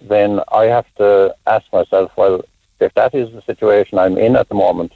then 0.01 0.41
I 0.51 0.63
have 0.65 0.87
to 0.95 1.35
ask 1.45 1.71
myself, 1.71 2.11
well, 2.17 2.43
if 2.79 2.91
that 2.95 3.13
is 3.13 3.31
the 3.33 3.43
situation 3.43 3.99
I'm 3.99 4.17
in 4.17 4.35
at 4.35 4.49
the 4.49 4.55
moment, 4.55 4.93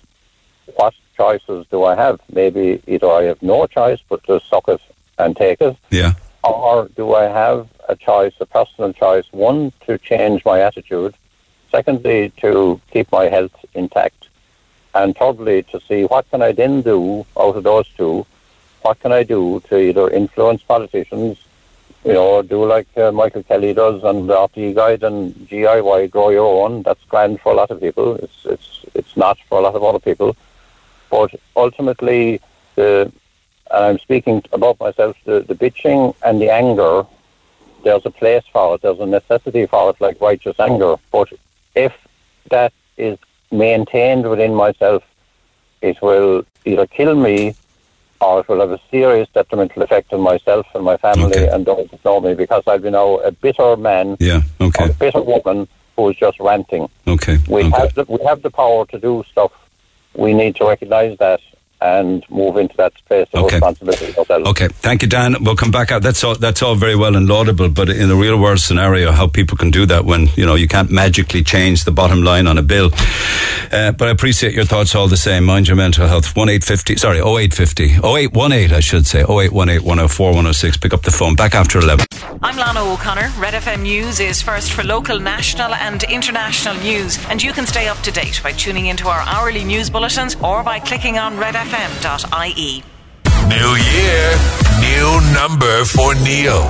what 0.75 0.95
choices 1.15 1.67
do 1.69 1.83
I 1.83 1.95
have? 1.95 2.19
Maybe 2.33 2.81
either 2.87 3.07
I 3.07 3.23
have 3.23 3.41
no 3.43 3.67
choice 3.67 3.99
but 4.09 4.23
to 4.23 4.41
suck 4.49 4.67
it 4.67 4.81
and 5.19 5.37
take 5.37 5.61
it, 5.61 5.77
Yeah. 5.91 6.13
Or 6.43 6.89
do 6.95 7.13
I 7.13 7.23
have 7.23 7.67
a 7.87 7.95
choice, 7.95 8.33
a 8.39 8.45
personal 8.45 8.93
choice, 8.93 9.25
one, 9.31 9.71
to 9.85 9.97
change 9.97 10.45
my 10.45 10.61
attitude, 10.61 11.15
secondly, 11.71 12.31
to 12.37 12.79
keep 12.91 13.11
my 13.11 13.25
health 13.25 13.53
intact, 13.73 14.29
and 14.95 15.15
thirdly, 15.15 15.63
to 15.63 15.79
see 15.81 16.03
what 16.03 16.29
can 16.29 16.41
I 16.41 16.51
then 16.51 16.81
do 16.81 17.25
out 17.37 17.55
of 17.55 17.63
those 17.63 17.87
two, 17.89 18.25
what 18.81 18.99
can 18.99 19.11
I 19.11 19.23
do 19.23 19.61
to 19.69 19.77
either 19.77 20.09
influence 20.09 20.63
politicians, 20.63 21.37
you 22.05 22.13
know, 22.13 22.41
do 22.41 22.65
like 22.65 22.87
uh, 22.97 23.11
Michael 23.11 23.43
Kelly 23.43 23.73
does 23.73 24.03
and 24.03 24.29
the 24.29 24.33
RTE 24.33 24.73
guide 24.73 25.03
and 25.03 25.33
GIY, 25.35 26.09
grow 26.09 26.29
your 26.29 26.65
own. 26.65 26.83
That's 26.83 27.03
grand 27.05 27.41
for 27.41 27.51
a 27.51 27.55
lot 27.55 27.71
of 27.71 27.81
people. 27.81 28.15
It's, 28.15 28.45
it's, 28.45 28.85
it's 28.93 29.17
not 29.17 29.37
for 29.49 29.59
a 29.59 29.61
lot 29.61 29.75
of 29.75 29.83
other 29.83 29.99
people. 29.99 30.35
But 31.09 31.35
ultimately, 31.55 32.39
the, 32.75 33.11
and 33.71 33.85
I'm 33.85 33.99
speaking 33.99 34.43
about 34.51 34.79
myself, 34.79 35.15
the, 35.25 35.41
the 35.41 35.55
bitching 35.55 36.15
and 36.25 36.41
the 36.41 36.49
anger, 36.49 37.05
there's 37.83 38.05
a 38.05 38.11
place 38.11 38.43
for 38.51 38.75
it, 38.75 38.81
there's 38.81 38.99
a 38.99 39.05
necessity 39.05 39.65
for 39.65 39.89
it, 39.91 40.01
like 40.01 40.19
righteous 40.21 40.59
anger. 40.59 40.95
But 41.11 41.29
if 41.75 41.93
that 42.49 42.73
is 42.97 43.17
maintained 43.51 44.29
within 44.29 44.53
myself, 44.53 45.03
it 45.81 46.01
will 46.01 46.45
either 46.65 46.87
kill 46.87 47.15
me 47.15 47.55
or 48.21 48.41
it 48.41 48.49
will 48.49 48.59
have 48.59 48.71
a 48.71 48.81
serious 48.91 49.29
detrimental 49.33 49.81
effect 49.81 50.11
on 50.11 50.21
myself 50.21 50.67
and 50.75 50.83
my 50.83 50.97
family 50.97 51.47
and 51.47 51.65
those 51.65 51.87
that 51.89 52.03
know 52.03 52.19
me 52.19 52.33
because 52.33 52.63
I'll 52.67 52.79
be 52.79 52.89
now 52.89 53.17
a 53.19 53.31
bitter 53.31 53.77
man 53.77 54.17
Yeah, 54.19 54.41
okay. 54.59 54.89
a 54.89 54.93
bitter 54.93 55.21
woman 55.21 55.67
who 55.95 56.09
is 56.09 56.17
just 56.17 56.39
ranting. 56.39 56.89
Okay. 57.07 57.37
We 57.47 57.63
okay. 57.63 57.69
have 57.69 57.93
the, 57.95 58.05
we 58.09 58.23
have 58.25 58.41
the 58.41 58.49
power 58.49 58.85
to 58.87 58.99
do 58.99 59.23
stuff. 59.31 59.51
We 60.15 60.33
need 60.33 60.55
to 60.57 60.65
recognise 60.65 61.17
that 61.19 61.39
and 61.81 62.23
move 62.29 62.57
into 62.57 62.75
that 62.77 62.93
space 62.97 63.27
of 63.33 63.45
Okay. 63.45 63.55
responsibility 63.55 64.17
ourselves. 64.17 64.47
Okay, 64.49 64.67
thank 64.67 65.01
you, 65.01 65.07
Dan. 65.07 65.35
We'll 65.41 65.55
come 65.55 65.71
back 65.71 65.91
out. 65.91 66.01
That's 66.01 66.23
all. 66.23 66.35
That's 66.35 66.61
all 66.61 66.75
very 66.75 66.95
well 66.95 67.15
and 67.15 67.27
laudable, 67.27 67.69
but 67.69 67.89
in 67.89 68.09
a 68.11 68.15
real 68.15 68.37
world 68.37 68.59
scenario, 68.59 69.11
how 69.11 69.27
people 69.27 69.57
can 69.57 69.71
do 69.71 69.85
that 69.85 70.05
when 70.05 70.27
you 70.35 70.45
know 70.45 70.55
you 70.55 70.67
can't 70.67 70.91
magically 70.91 71.43
change 71.43 71.83
the 71.85 71.91
bottom 71.91 72.23
line 72.23 72.47
on 72.47 72.57
a 72.57 72.61
bill. 72.63 72.91
Uh, 73.71 73.91
but 73.91 74.07
I 74.07 74.11
appreciate 74.11 74.53
your 74.53 74.65
thoughts 74.65 74.95
all 74.95 75.07
the 75.07 75.17
same. 75.17 75.45
Mind 75.45 75.67
your 75.67 75.77
mental 75.77 76.07
health. 76.07 76.35
One 76.35 76.49
eight 76.49 76.63
fifty. 76.63 76.95
Sorry, 76.97 77.21
oh 77.21 77.37
eight 77.37 77.53
fifty. 77.53 77.95
Oh 78.03 78.17
eight 78.17 78.33
one 78.33 78.51
eight. 78.51 78.71
I 78.71 78.79
should 78.79 79.05
say. 79.05 79.23
Oh 79.23 79.39
eight 79.41 79.51
one 79.51 79.69
eight 79.69 79.81
one 79.83 79.97
zero 79.97 80.07
four 80.07 80.33
one 80.33 80.43
zero 80.45 80.53
six. 80.53 80.77
Pick 80.77 80.93
up 80.93 81.03
the 81.03 81.11
phone. 81.11 81.35
Back 81.35 81.55
after 81.55 81.79
eleven. 81.79 82.05
I'm 82.41 82.55
Lana 82.57 82.81
O'Connor. 82.83 83.29
Red 83.37 83.53
FM 83.53 83.81
News 83.83 84.19
is 84.19 84.41
first 84.41 84.71
for 84.71 84.83
local, 84.83 85.19
national, 85.19 85.73
and 85.75 86.03
international 86.03 86.75
news, 86.75 87.19
and 87.29 87.41
you 87.43 87.51
can 87.53 87.65
stay 87.65 87.87
up 87.87 87.97
to 87.99 88.11
date 88.11 88.39
by 88.43 88.51
tuning 88.53 88.87
into 88.87 89.07
our 89.07 89.21
hourly 89.21 89.63
news 89.63 89.89
bulletins 89.89 90.35
or 90.41 90.63
by 90.63 90.79
clicking 90.79 91.17
on 91.17 91.37
redfm.ie. 91.69 92.83
New 93.47 93.75
year, 93.93 94.37
new 94.79 95.33
number 95.33 95.85
for 95.85 96.13
Neil. 96.15 96.61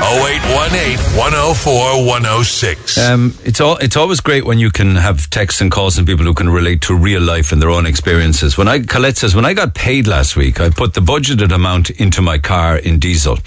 0818 0.00 0.98
104 1.16 2.06
106. 2.06 2.98
Um, 2.98 3.34
it's 3.44 3.60
all. 3.60 3.76
It's 3.78 3.96
always 3.96 4.20
great 4.20 4.44
when 4.44 4.58
you 4.58 4.70
can 4.70 4.96
have 4.96 5.28
texts 5.30 5.60
and 5.60 5.70
calls 5.70 5.98
and 5.98 6.06
people 6.06 6.24
who 6.24 6.34
can 6.34 6.48
relate 6.48 6.82
to 6.82 6.94
real 6.94 7.22
life 7.22 7.50
and 7.52 7.60
their 7.60 7.70
own 7.70 7.86
experiences. 7.86 8.56
When 8.56 8.68
I 8.68 8.80
Colette 8.80 9.16
says 9.16 9.34
when 9.34 9.44
I 9.44 9.54
got 9.54 9.74
paid 9.74 10.06
last 10.06 10.36
week, 10.36 10.60
I 10.60 10.70
put 10.70 10.94
the 10.94 11.00
budgeted 11.00 11.52
amount 11.52 11.90
into 11.90 12.22
my 12.22 12.38
car 12.38 12.76
in 12.76 12.98
diesel. 12.98 13.38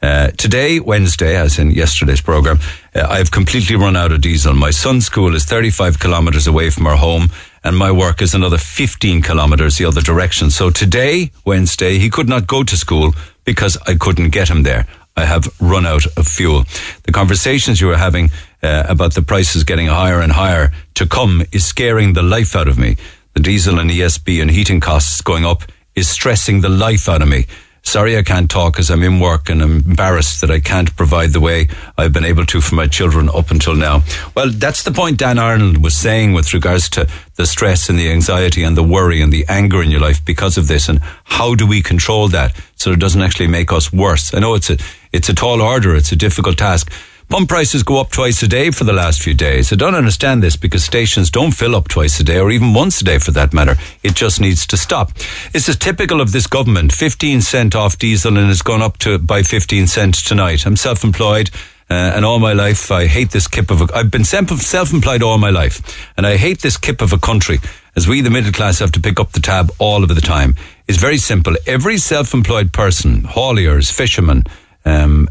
Uh, 0.00 0.28
today, 0.38 0.78
Wednesday, 0.78 1.36
as 1.36 1.58
in 1.58 1.72
yesterday's 1.72 2.20
program, 2.20 2.58
uh, 2.94 3.06
I've 3.08 3.32
completely 3.32 3.74
run 3.74 3.96
out 3.96 4.12
of 4.12 4.20
diesel. 4.20 4.54
My 4.54 4.70
son's 4.70 5.06
school 5.06 5.34
is 5.34 5.44
35 5.44 5.98
kilometres 5.98 6.46
away 6.46 6.70
from 6.70 6.86
our 6.86 6.96
home, 6.96 7.30
and 7.64 7.76
my 7.76 7.90
work 7.90 8.22
is 8.22 8.34
another 8.34 8.58
15 8.58 9.22
kilometres 9.22 9.76
the 9.76 9.84
other 9.84 10.00
direction. 10.00 10.50
So 10.50 10.70
today, 10.70 11.30
Wednesday, 11.44 11.98
he 11.98 12.10
could 12.10 12.28
not 12.28 12.46
go 12.46 12.62
to 12.62 12.76
school 12.76 13.14
because 13.44 13.76
I 13.86 13.94
couldn't 13.94 14.30
get 14.30 14.48
him 14.48 14.62
there. 14.62 14.86
I 15.16 15.24
have 15.24 15.48
run 15.60 15.84
out 15.84 16.06
of 16.16 16.28
fuel. 16.28 16.64
The 17.02 17.12
conversations 17.12 17.80
you 17.80 17.88
were 17.88 17.96
having 17.96 18.30
uh, 18.62 18.84
about 18.88 19.14
the 19.14 19.22
prices 19.22 19.64
getting 19.64 19.88
higher 19.88 20.20
and 20.20 20.32
higher 20.32 20.70
to 20.94 21.06
come 21.06 21.42
is 21.50 21.64
scaring 21.64 22.12
the 22.12 22.22
life 22.22 22.54
out 22.54 22.68
of 22.68 22.78
me. 22.78 22.96
The 23.34 23.40
diesel 23.40 23.78
and 23.78 23.90
ESB 23.90 24.40
and 24.40 24.50
heating 24.50 24.80
costs 24.80 25.20
going 25.20 25.44
up 25.44 25.62
is 25.96 26.08
stressing 26.08 26.60
the 26.60 26.68
life 26.68 27.08
out 27.08 27.22
of 27.22 27.28
me. 27.28 27.46
Sorry 27.88 28.18
I 28.18 28.22
can't 28.22 28.50
talk 28.50 28.74
because 28.74 28.90
I'm 28.90 29.02
in 29.02 29.18
work 29.18 29.48
and 29.48 29.62
I'm 29.62 29.78
embarrassed 29.78 30.42
that 30.42 30.50
I 30.50 30.60
can't 30.60 30.94
provide 30.94 31.32
the 31.32 31.40
way 31.40 31.68
I've 31.96 32.12
been 32.12 32.26
able 32.26 32.44
to 32.44 32.60
for 32.60 32.74
my 32.74 32.86
children 32.86 33.30
up 33.30 33.50
until 33.50 33.74
now. 33.74 34.02
Well, 34.34 34.50
that's 34.50 34.82
the 34.82 34.92
point 34.92 35.18
Dan 35.18 35.38
Arnold 35.38 35.82
was 35.82 35.96
saying 35.96 36.34
with 36.34 36.52
regards 36.52 36.90
to 36.90 37.08
the 37.36 37.46
stress 37.46 37.88
and 37.88 37.98
the 37.98 38.10
anxiety 38.10 38.62
and 38.62 38.76
the 38.76 38.82
worry 38.82 39.22
and 39.22 39.32
the 39.32 39.46
anger 39.48 39.82
in 39.82 39.90
your 39.90 40.00
life 40.00 40.22
because 40.22 40.58
of 40.58 40.68
this 40.68 40.90
and 40.90 41.00
how 41.24 41.54
do 41.54 41.66
we 41.66 41.80
control 41.80 42.28
that 42.28 42.54
so 42.76 42.92
it 42.92 43.00
doesn't 43.00 43.22
actually 43.22 43.46
make 43.46 43.72
us 43.72 43.90
worse. 43.90 44.34
I 44.34 44.40
know 44.40 44.52
it's 44.52 44.68
a, 44.68 44.76
it's 45.10 45.30
a 45.30 45.34
tall 45.34 45.62
order. 45.62 45.96
It's 45.96 46.12
a 46.12 46.16
difficult 46.16 46.58
task. 46.58 46.92
Pump 47.28 47.46
prices 47.46 47.82
go 47.82 48.00
up 48.00 48.10
twice 48.10 48.42
a 48.42 48.48
day 48.48 48.70
for 48.70 48.84
the 48.84 48.92
last 48.94 49.20
few 49.20 49.34
days. 49.34 49.70
I 49.70 49.76
don't 49.76 49.94
understand 49.94 50.42
this 50.42 50.56
because 50.56 50.82
stations 50.82 51.30
don't 51.30 51.50
fill 51.50 51.76
up 51.76 51.86
twice 51.86 52.18
a 52.18 52.24
day 52.24 52.38
or 52.38 52.50
even 52.50 52.72
once 52.72 53.02
a 53.02 53.04
day 53.04 53.18
for 53.18 53.32
that 53.32 53.52
matter. 53.52 53.76
It 54.02 54.14
just 54.14 54.40
needs 54.40 54.66
to 54.68 54.78
stop. 54.78 55.12
This 55.52 55.68
is 55.68 55.76
typical 55.76 56.22
of 56.22 56.32
this 56.32 56.46
government. 56.46 56.90
15 56.90 57.42
cent 57.42 57.76
off 57.76 57.98
diesel 57.98 58.38
and 58.38 58.50
it's 58.50 58.62
gone 58.62 58.80
up 58.80 58.96
to 59.00 59.18
by 59.18 59.42
15 59.42 59.86
cents 59.88 60.22
tonight. 60.22 60.64
I'm 60.64 60.76
self-employed. 60.76 61.50
Uh, 61.90 62.12
and 62.14 62.24
all 62.24 62.38
my 62.38 62.54
life, 62.54 62.90
I 62.90 63.06
hate 63.06 63.30
this 63.30 63.46
kip 63.46 63.70
of 63.70 63.82
a. 63.82 63.88
I've 63.94 64.10
been 64.10 64.24
self-employed 64.24 65.22
all 65.22 65.38
my 65.38 65.48
life, 65.48 66.10
and 66.18 66.26
I 66.26 66.36
hate 66.36 66.60
this 66.60 66.76
kip 66.76 67.00
of 67.00 67.14
a 67.14 67.18
country. 67.18 67.60
As 67.96 68.06
we, 68.06 68.20
the 68.20 68.28
middle 68.28 68.52
class, 68.52 68.80
have 68.80 68.92
to 68.92 69.00
pick 69.00 69.18
up 69.18 69.32
the 69.32 69.40
tab 69.40 69.70
all 69.78 70.02
of 70.02 70.14
the 70.14 70.20
time. 70.20 70.54
It's 70.86 70.98
very 70.98 71.16
simple. 71.16 71.56
Every 71.66 71.96
self-employed 71.96 72.74
person, 72.74 73.22
hauliers, 73.22 73.90
fishermen, 73.90 74.44
um, 74.84 75.30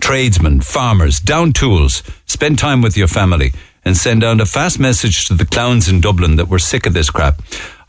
tradesmen, 0.00 0.60
farmers, 0.60 1.20
down 1.20 1.52
tools, 1.52 2.02
spend 2.26 2.58
time 2.58 2.82
with 2.82 2.96
your 2.96 3.08
family 3.08 3.52
and 3.84 3.96
send 3.96 4.24
out 4.24 4.40
a 4.40 4.46
fast 4.46 4.78
message 4.78 5.26
to 5.26 5.34
the 5.34 5.44
clowns 5.44 5.88
in 5.88 6.00
Dublin 6.00 6.36
that 6.36 6.48
we're 6.48 6.58
sick 6.58 6.86
of 6.86 6.94
this 6.94 7.10
crap. 7.10 7.40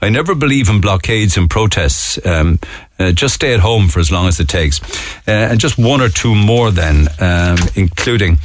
I 0.02 0.10
never 0.10 0.36
believe 0.36 0.70
in 0.70 0.82
blockades 0.82 1.38
and 1.38 1.50
protests. 1.50 2.24
Um, 2.26 2.60
uh, 3.00 3.12
just 3.12 3.36
stay 3.36 3.54
at 3.54 3.62
home 3.62 3.88
for 3.88 4.00
as 4.00 4.12
long 4.12 4.28
as 4.28 4.40
it 4.40 4.50
takes. 4.50 4.82
Uh, 5.28 5.32
and 5.32 5.60
just 5.60 5.78
one 5.78 6.02
or 6.02 6.10
two 6.10 6.36
more 6.36 6.70
then, 6.72 7.08
um, 7.20 7.58
including. 7.76 8.38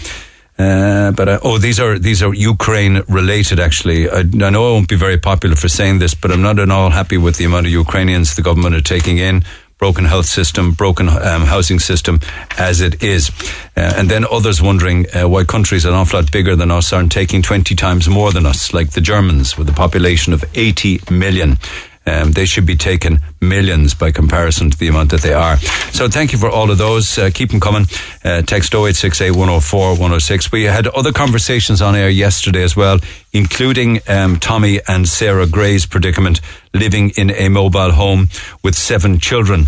Uh, 0.58 1.10
but 1.12 1.28
uh, 1.28 1.40
oh, 1.42 1.58
these 1.58 1.80
are 1.80 1.98
these 1.98 2.22
are 2.22 2.34
Ukraine 2.34 3.02
related. 3.08 3.58
Actually, 3.58 4.10
I, 4.10 4.18
I, 4.18 4.50
know 4.50 4.68
I 4.68 4.72
won't 4.72 4.88
be 4.88 4.96
very 4.96 5.18
popular 5.18 5.56
for 5.56 5.68
saying 5.68 6.00
this, 6.00 6.14
but 6.14 6.30
I'm 6.30 6.42
not 6.42 6.58
at 6.58 6.70
all 6.70 6.90
happy 6.90 7.16
with 7.16 7.38
the 7.38 7.44
amount 7.44 7.66
of 7.66 7.72
Ukrainians 7.72 8.34
the 8.34 8.42
government 8.42 8.74
are 8.74 8.82
taking 8.82 9.16
in 9.18 9.42
broken 9.80 10.04
health 10.04 10.26
system, 10.26 10.72
broken 10.72 11.08
um, 11.08 11.42
housing 11.42 11.80
system 11.80 12.20
as 12.58 12.80
it 12.80 13.02
is. 13.02 13.30
Uh, 13.76 13.94
and 13.96 14.08
then 14.08 14.24
others 14.30 14.62
wondering 14.62 15.06
uh, 15.16 15.26
why 15.26 15.42
countries 15.42 15.86
an 15.86 15.94
awful 15.94 16.20
lot 16.20 16.30
bigger 16.30 16.54
than 16.54 16.70
us 16.70 16.92
aren't 16.92 17.10
taking 17.10 17.42
20 17.42 17.74
times 17.74 18.08
more 18.08 18.30
than 18.30 18.46
us, 18.46 18.72
like 18.74 18.90
the 18.90 19.00
Germans 19.00 19.56
with 19.56 19.68
a 19.68 19.72
population 19.72 20.32
of 20.32 20.44
80 20.54 21.00
million. 21.10 21.58
Um, 22.06 22.32
they 22.32 22.46
should 22.46 22.64
be 22.64 22.76
taking 22.76 23.20
millions 23.40 23.94
by 23.94 24.10
comparison 24.10 24.70
to 24.70 24.78
the 24.78 24.88
amount 24.88 25.10
that 25.10 25.20
they 25.20 25.34
are. 25.34 25.58
So 25.92 26.08
thank 26.08 26.32
you 26.32 26.38
for 26.38 26.48
all 26.48 26.70
of 26.70 26.78
those. 26.78 27.18
Uh, 27.18 27.30
keep 27.32 27.50
them 27.50 27.60
coming. 27.60 27.86
Uh, 28.24 28.42
text 28.42 28.74
0868 28.74 29.32
104 29.32 29.90
106. 29.90 30.50
We 30.50 30.64
had 30.64 30.86
other 30.88 31.12
conversations 31.12 31.82
on 31.82 31.94
air 31.94 32.08
yesterday 32.08 32.62
as 32.62 32.74
well, 32.74 32.98
including 33.32 34.00
um, 34.08 34.38
Tommy 34.38 34.80
and 34.88 35.06
Sarah 35.06 35.46
Gray's 35.46 35.84
predicament 35.84 36.40
living 36.72 37.10
in 37.10 37.30
a 37.32 37.48
mobile 37.48 37.92
home 37.92 38.28
with 38.62 38.74
seven 38.74 39.18
children. 39.18 39.66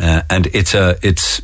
Uh, 0.00 0.22
and 0.30 0.46
it's 0.54 0.74
a, 0.74 0.96
it's 1.02 1.42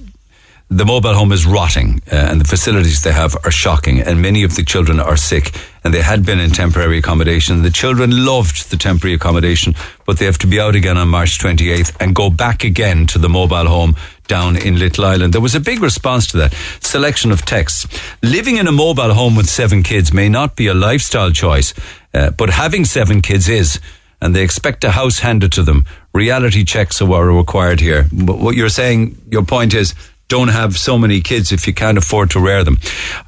the 0.69 0.85
mobile 0.85 1.15
home 1.15 1.31
is 1.33 1.47
rotting 1.47 2.01
uh, 2.11 2.17
and 2.17 2.41
the 2.41 2.45
facilities 2.45 3.03
they 3.03 3.13
have 3.13 3.37
are 3.45 3.51
shocking 3.51 4.01
and 4.01 4.21
many 4.21 4.43
of 4.43 4.57
the 4.57 4.65
children 4.65 4.99
are 4.99 5.17
sick 5.17 5.53
and 5.87 5.95
they 5.95 6.03
had 6.03 6.27
been 6.27 6.41
in 6.41 6.51
temporary 6.51 6.99
accommodation. 6.99 7.63
The 7.63 7.71
children 7.71 8.11
loved 8.27 8.73
the 8.73 8.77
temporary 8.77 9.15
accommodation, 9.15 9.77
but 10.05 10.19
they 10.19 10.25
have 10.25 10.37
to 10.39 10.49
be 10.49 10.59
out 10.59 10.75
again 10.75 10.99
on 10.99 11.07
March 11.07 11.39
28th 11.39 11.95
and 12.01 12.13
go 12.13 12.29
back 12.29 12.65
again 12.65 13.07
to 13.07 13.21
the 13.21 13.29
mobile 13.29 13.69
home 13.69 13.95
down 14.27 14.57
in 14.57 14.81
Little 14.81 15.05
Island. 15.05 15.33
There 15.33 15.41
was 15.41 15.55
a 15.55 15.61
big 15.61 15.81
response 15.81 16.27
to 16.33 16.39
that 16.39 16.55
selection 16.81 17.31
of 17.31 17.45
texts. 17.45 17.87
Living 18.21 18.57
in 18.57 18.67
a 18.67 18.73
mobile 18.73 19.15
home 19.15 19.37
with 19.37 19.49
seven 19.49 19.85
kids 19.85 20.13
may 20.13 20.29
not 20.29 20.57
be 20.57 20.67
a 20.67 20.75
lifestyle 20.75 21.31
choice, 21.31 21.73
uh, 22.13 22.31
but 22.33 22.51
having 22.51 22.85
seven 22.85 23.23
kids 23.23 23.49
is 23.49 23.79
and 24.21 24.35
they 24.35 24.43
expect 24.43 24.83
a 24.83 24.91
house 24.91 25.21
handed 25.21 25.53
to 25.53 25.63
them. 25.63 25.85
Reality 26.13 26.65
checks 26.65 27.01
are 27.01 27.27
required 27.27 27.79
here. 27.79 28.09
But 28.11 28.39
what 28.39 28.57
you're 28.57 28.71
saying, 28.71 29.23
your 29.31 29.45
point 29.45 29.73
is 29.73 29.95
don't 30.29 30.49
have 30.49 30.77
so 30.77 30.99
many 30.99 31.21
kids 31.21 31.53
if 31.53 31.67
you 31.67 31.75
can't 31.75 31.99
afford 31.99 32.31
to 32.31 32.41
rear 32.41 32.65
them. 32.65 32.79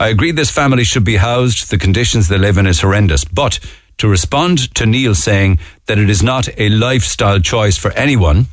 I 0.00 0.08
agree 0.08 0.32
this 0.32 0.50
family 0.50 0.84
should 0.84 1.04
be 1.04 1.16
housed. 1.16 1.70
The 1.70 1.78
conditions 1.78 2.28
they 2.28 2.38
live 2.38 2.58
in 2.58 2.66
is 2.66 2.80
horrendous. 2.80 3.24
But 3.24 3.60
to 3.98 4.08
respond 4.08 4.74
to 4.74 4.86
Neil 4.86 5.14
saying 5.14 5.58
that 5.86 5.98
it 5.98 6.10
is 6.10 6.22
not 6.22 6.48
a 6.58 6.68
lifestyle 6.68 7.40
choice 7.40 7.76
for 7.76 7.92
anyone, 7.92 8.46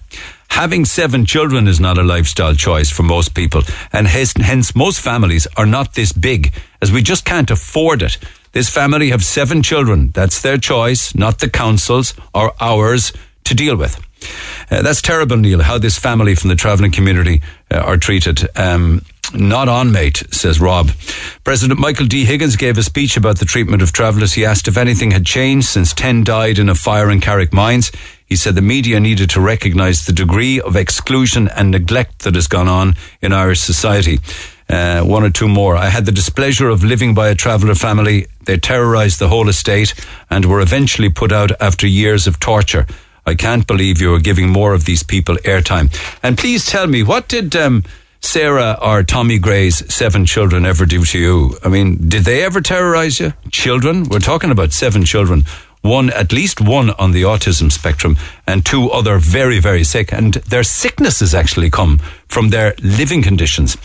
having 0.50 0.86
seven 0.86 1.26
children 1.26 1.68
is 1.68 1.80
not 1.80 1.98
a 1.98 2.04
lifestyle 2.04 2.56
choice 2.56 2.90
for 2.90 3.04
most 3.04 3.34
people. 3.34 3.62
And 3.92 4.08
hence 4.08 4.76
most 4.76 5.00
families 5.02 5.48
are 5.58 5.66
not 5.66 5.94
this 5.94 6.12
big 6.12 6.54
as 6.82 6.92
we 6.92 7.02
just 7.02 7.26
can't 7.26 7.52
afford 7.52 8.02
it. 8.02 8.18
This 8.52 8.70
family 8.70 9.10
have 9.10 9.26
seven 9.26 9.62
children. 9.64 10.12
That's 10.12 10.42
their 10.42 10.58
choice, 10.58 11.14
not 11.14 11.40
the 11.40 11.50
council's 11.50 12.14
or 12.34 12.54
ours 12.60 13.12
to 13.44 13.56
deal 13.56 13.76
with. 13.76 14.05
Uh, 14.72 14.82
that's 14.82 15.02
terrible, 15.02 15.38
Neil, 15.38 15.62
how 15.62 15.78
this 15.78 15.98
family 15.98 16.36
from 16.36 16.50
the 16.50 16.56
travelling 16.56 16.92
community 16.92 17.42
uh, 17.72 17.78
are 17.78 17.98
treated. 17.98 18.48
Um, 18.58 19.02
not 19.34 19.68
on, 19.68 19.92
mate, 19.92 20.24
says 20.32 20.60
Rob. 20.60 20.92
President 21.44 21.80
Michael 21.80 22.06
D. 22.06 22.26
Higgins 22.26 22.56
gave 22.56 22.78
a 22.78 22.84
speech 22.84 23.18
about 23.18 23.40
the 23.40 23.46
treatment 23.46 23.82
of 23.82 23.92
travellers. 23.92 24.34
He 24.34 24.46
asked 24.46 24.68
if 24.68 24.78
anything 24.78 25.12
had 25.12 25.26
changed 25.26 25.68
since 25.68 25.94
10 25.94 26.24
died 26.24 26.60
in 26.60 26.70
a 26.70 26.76
fire 26.76 27.10
in 27.10 27.22
Carrickmines. 27.22 27.94
He 28.26 28.36
said 28.36 28.56
the 28.56 28.62
media 28.62 29.00
needed 29.00 29.30
to 29.32 29.42
recognise 29.42 30.06
the 30.06 30.14
degree 30.14 30.60
of 30.62 30.76
exclusion 30.76 31.48
and 31.48 31.72
neglect 31.72 32.20
that 32.20 32.36
has 32.36 32.48
gone 32.48 32.68
on 32.68 32.96
in 33.22 33.34
Irish 33.34 33.60
society. 33.60 34.20
Uh, 34.68 35.02
one 35.04 35.24
or 35.24 35.30
two 35.30 35.48
more. 35.48 35.76
I 35.76 35.90
had 35.90 36.06
the 36.06 36.12
displeasure 36.12 36.70
of 36.70 36.84
living 36.84 37.14
by 37.14 37.30
a 37.30 37.36
traveller 37.36 37.76
family. 37.76 38.26
They 38.46 38.58
terrorised 38.58 39.20
the 39.20 39.28
whole 39.28 39.48
estate 39.48 39.94
and 40.30 40.46
were 40.46 40.60
eventually 40.60 41.10
put 41.10 41.32
out 41.32 41.52
after 41.62 41.86
years 41.86 42.26
of 42.26 42.40
torture. 42.40 42.88
I 43.26 43.36
can't 43.36 43.66
believe 43.66 44.02
you 44.02 44.14
are 44.14 44.20
giving 44.20 44.50
more 44.50 44.74
of 44.74 44.86
these 44.86 45.04
people 45.04 45.36
airtime. 45.38 45.94
And 46.22 46.38
please 46.38 46.66
tell 46.66 46.88
me, 46.88 47.04
what 47.04 47.28
did 47.28 47.56
um, 47.56 47.84
Sarah 48.22 48.78
or 48.82 49.04
Tommy 49.04 49.40
Gray's 49.40 49.94
seven 49.94 50.26
children 50.26 50.66
ever 50.66 50.86
do 50.86 51.04
to 51.06 51.20
you? 51.20 51.58
I 51.64 51.70
mean, 51.70 52.10
did 52.10 52.26
they 52.26 52.44
ever 52.44 52.62
terrorize 52.62 53.20
you? 53.20 53.34
Children? 53.52 54.10
We're 54.10 54.20
talking 54.20 54.52
about 54.52 54.74
seven 54.74 55.06
children 55.06 55.44
one, 55.86 56.10
at 56.10 56.34
least 56.34 56.60
one 56.60 56.90
on 56.92 57.12
the 57.12 57.22
autism 57.22 57.72
spectrum, 57.72 58.18
and 58.48 58.66
two 58.66 58.90
other 58.92 59.18
very, 59.18 59.60
very 59.60 59.84
sick. 59.84 60.12
And 60.12 60.34
their 60.34 60.64
sicknesses 60.64 61.34
actually 61.34 61.70
come 61.70 62.00
from 62.28 62.50
their 62.50 62.74
living 62.82 63.22
conditions. 63.22 63.78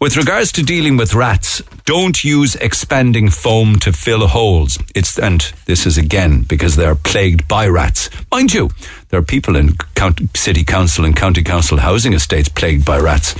With 0.00 0.16
regards 0.16 0.50
to 0.52 0.62
dealing 0.62 0.96
with 0.96 1.14
rats, 1.14 1.62
don't 1.84 2.24
use 2.24 2.56
expanding 2.56 3.28
foam 3.28 3.76
to 3.80 3.92
fill 3.92 4.26
holes. 4.26 4.78
It's, 4.94 5.18
and 5.18 5.40
this 5.66 5.86
is 5.86 5.98
again 5.98 6.42
because 6.42 6.76
they're 6.76 6.94
plagued 6.94 7.46
by 7.46 7.68
rats. 7.68 8.10
Mind 8.30 8.52
you, 8.52 8.70
there 9.10 9.20
are 9.20 9.24
people 9.24 9.56
in 9.56 9.76
county, 9.94 10.28
city 10.34 10.64
council 10.64 11.04
and 11.04 11.14
county 11.14 11.42
council 11.42 11.78
housing 11.78 12.14
estates 12.14 12.48
plagued 12.48 12.84
by 12.84 12.98
rats. 12.98 13.34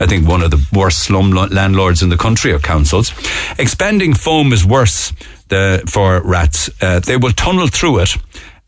I 0.00 0.06
think 0.06 0.26
one 0.26 0.42
of 0.42 0.50
the 0.50 0.66
worst 0.72 1.00
slum 1.00 1.30
landlords 1.30 2.02
in 2.02 2.08
the 2.08 2.16
country 2.16 2.52
are 2.52 2.58
councils. 2.58 3.12
Expanding 3.58 4.14
foam 4.14 4.52
is 4.52 4.64
worse 4.64 5.12
the, 5.50 5.82
for 5.86 6.20
rats. 6.22 6.70
Uh, 6.82 7.00
they 7.00 7.16
will 7.16 7.32
tunnel 7.32 7.68
through 7.68 8.00
it, 8.00 8.16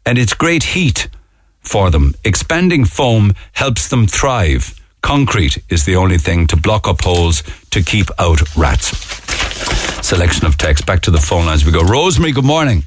and 0.05 0.19
it's 0.19 0.35
great 0.35 0.63
heat 0.63 1.09
for 1.61 1.91
them. 1.91 2.15
Expanding 2.25 2.85
foam 2.85 3.33
helps 3.53 3.89
them 3.89 4.07
thrive. 4.07 4.79
Concrete 5.01 5.59
is 5.69 5.85
the 5.85 5.97
only 5.97 6.19
thing 6.19 6.47
to 6.49 6.57
block 6.57 6.87
up 6.87 7.01
holes 7.01 7.43
to 7.71 7.83
keep 7.83 8.09
out 8.19 8.41
rats. 8.57 8.97
Selection 10.07 10.47
of 10.47 10.57
text. 10.59 10.87
Back 10.87 11.01
to 11.03 11.11
the 11.11 11.19
phone 11.19 11.47
lines 11.47 11.65
we 11.65 11.73
go. 11.73 11.83
Rosemary, 11.83 12.33
good 12.33 12.45
morning. 12.45 12.85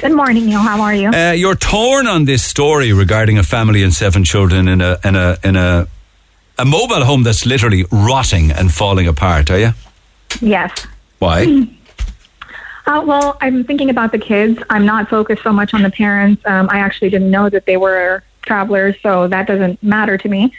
Good 0.00 0.12
morning, 0.12 0.46
Neil. 0.46 0.58
How 0.58 0.80
are 0.80 0.94
you? 0.94 1.10
Uh, 1.10 1.32
you're 1.32 1.54
torn 1.54 2.08
on 2.08 2.24
this 2.24 2.42
story 2.42 2.92
regarding 2.92 3.38
a 3.38 3.44
family 3.44 3.82
and 3.82 3.92
seven 3.92 4.24
children 4.24 4.66
in 4.66 4.80
a 4.80 4.98
in 5.04 5.14
a 5.14 5.38
in 5.44 5.56
a 5.56 5.86
a 6.58 6.64
mobile 6.64 7.04
home 7.04 7.22
that's 7.22 7.46
literally 7.46 7.84
rotting 7.90 8.50
and 8.50 8.72
falling 8.72 9.06
apart. 9.06 9.50
Are 9.50 9.58
you? 9.58 9.72
Yes. 10.40 10.86
Why? 11.18 11.68
Uh, 12.86 13.02
well, 13.06 13.36
I'm 13.40 13.64
thinking 13.64 13.90
about 13.90 14.12
the 14.12 14.18
kids. 14.18 14.62
I'm 14.68 14.84
not 14.84 15.08
focused 15.08 15.42
so 15.42 15.52
much 15.52 15.72
on 15.72 15.82
the 15.82 15.90
parents. 15.90 16.42
Um, 16.44 16.68
I 16.70 16.78
actually 16.78 17.10
didn't 17.10 17.30
know 17.30 17.48
that 17.48 17.64
they 17.66 17.76
were 17.76 18.22
travelers, 18.42 18.96
so 19.02 19.26
that 19.28 19.46
doesn't 19.46 19.82
matter 19.82 20.18
to 20.18 20.28
me. 20.28 20.52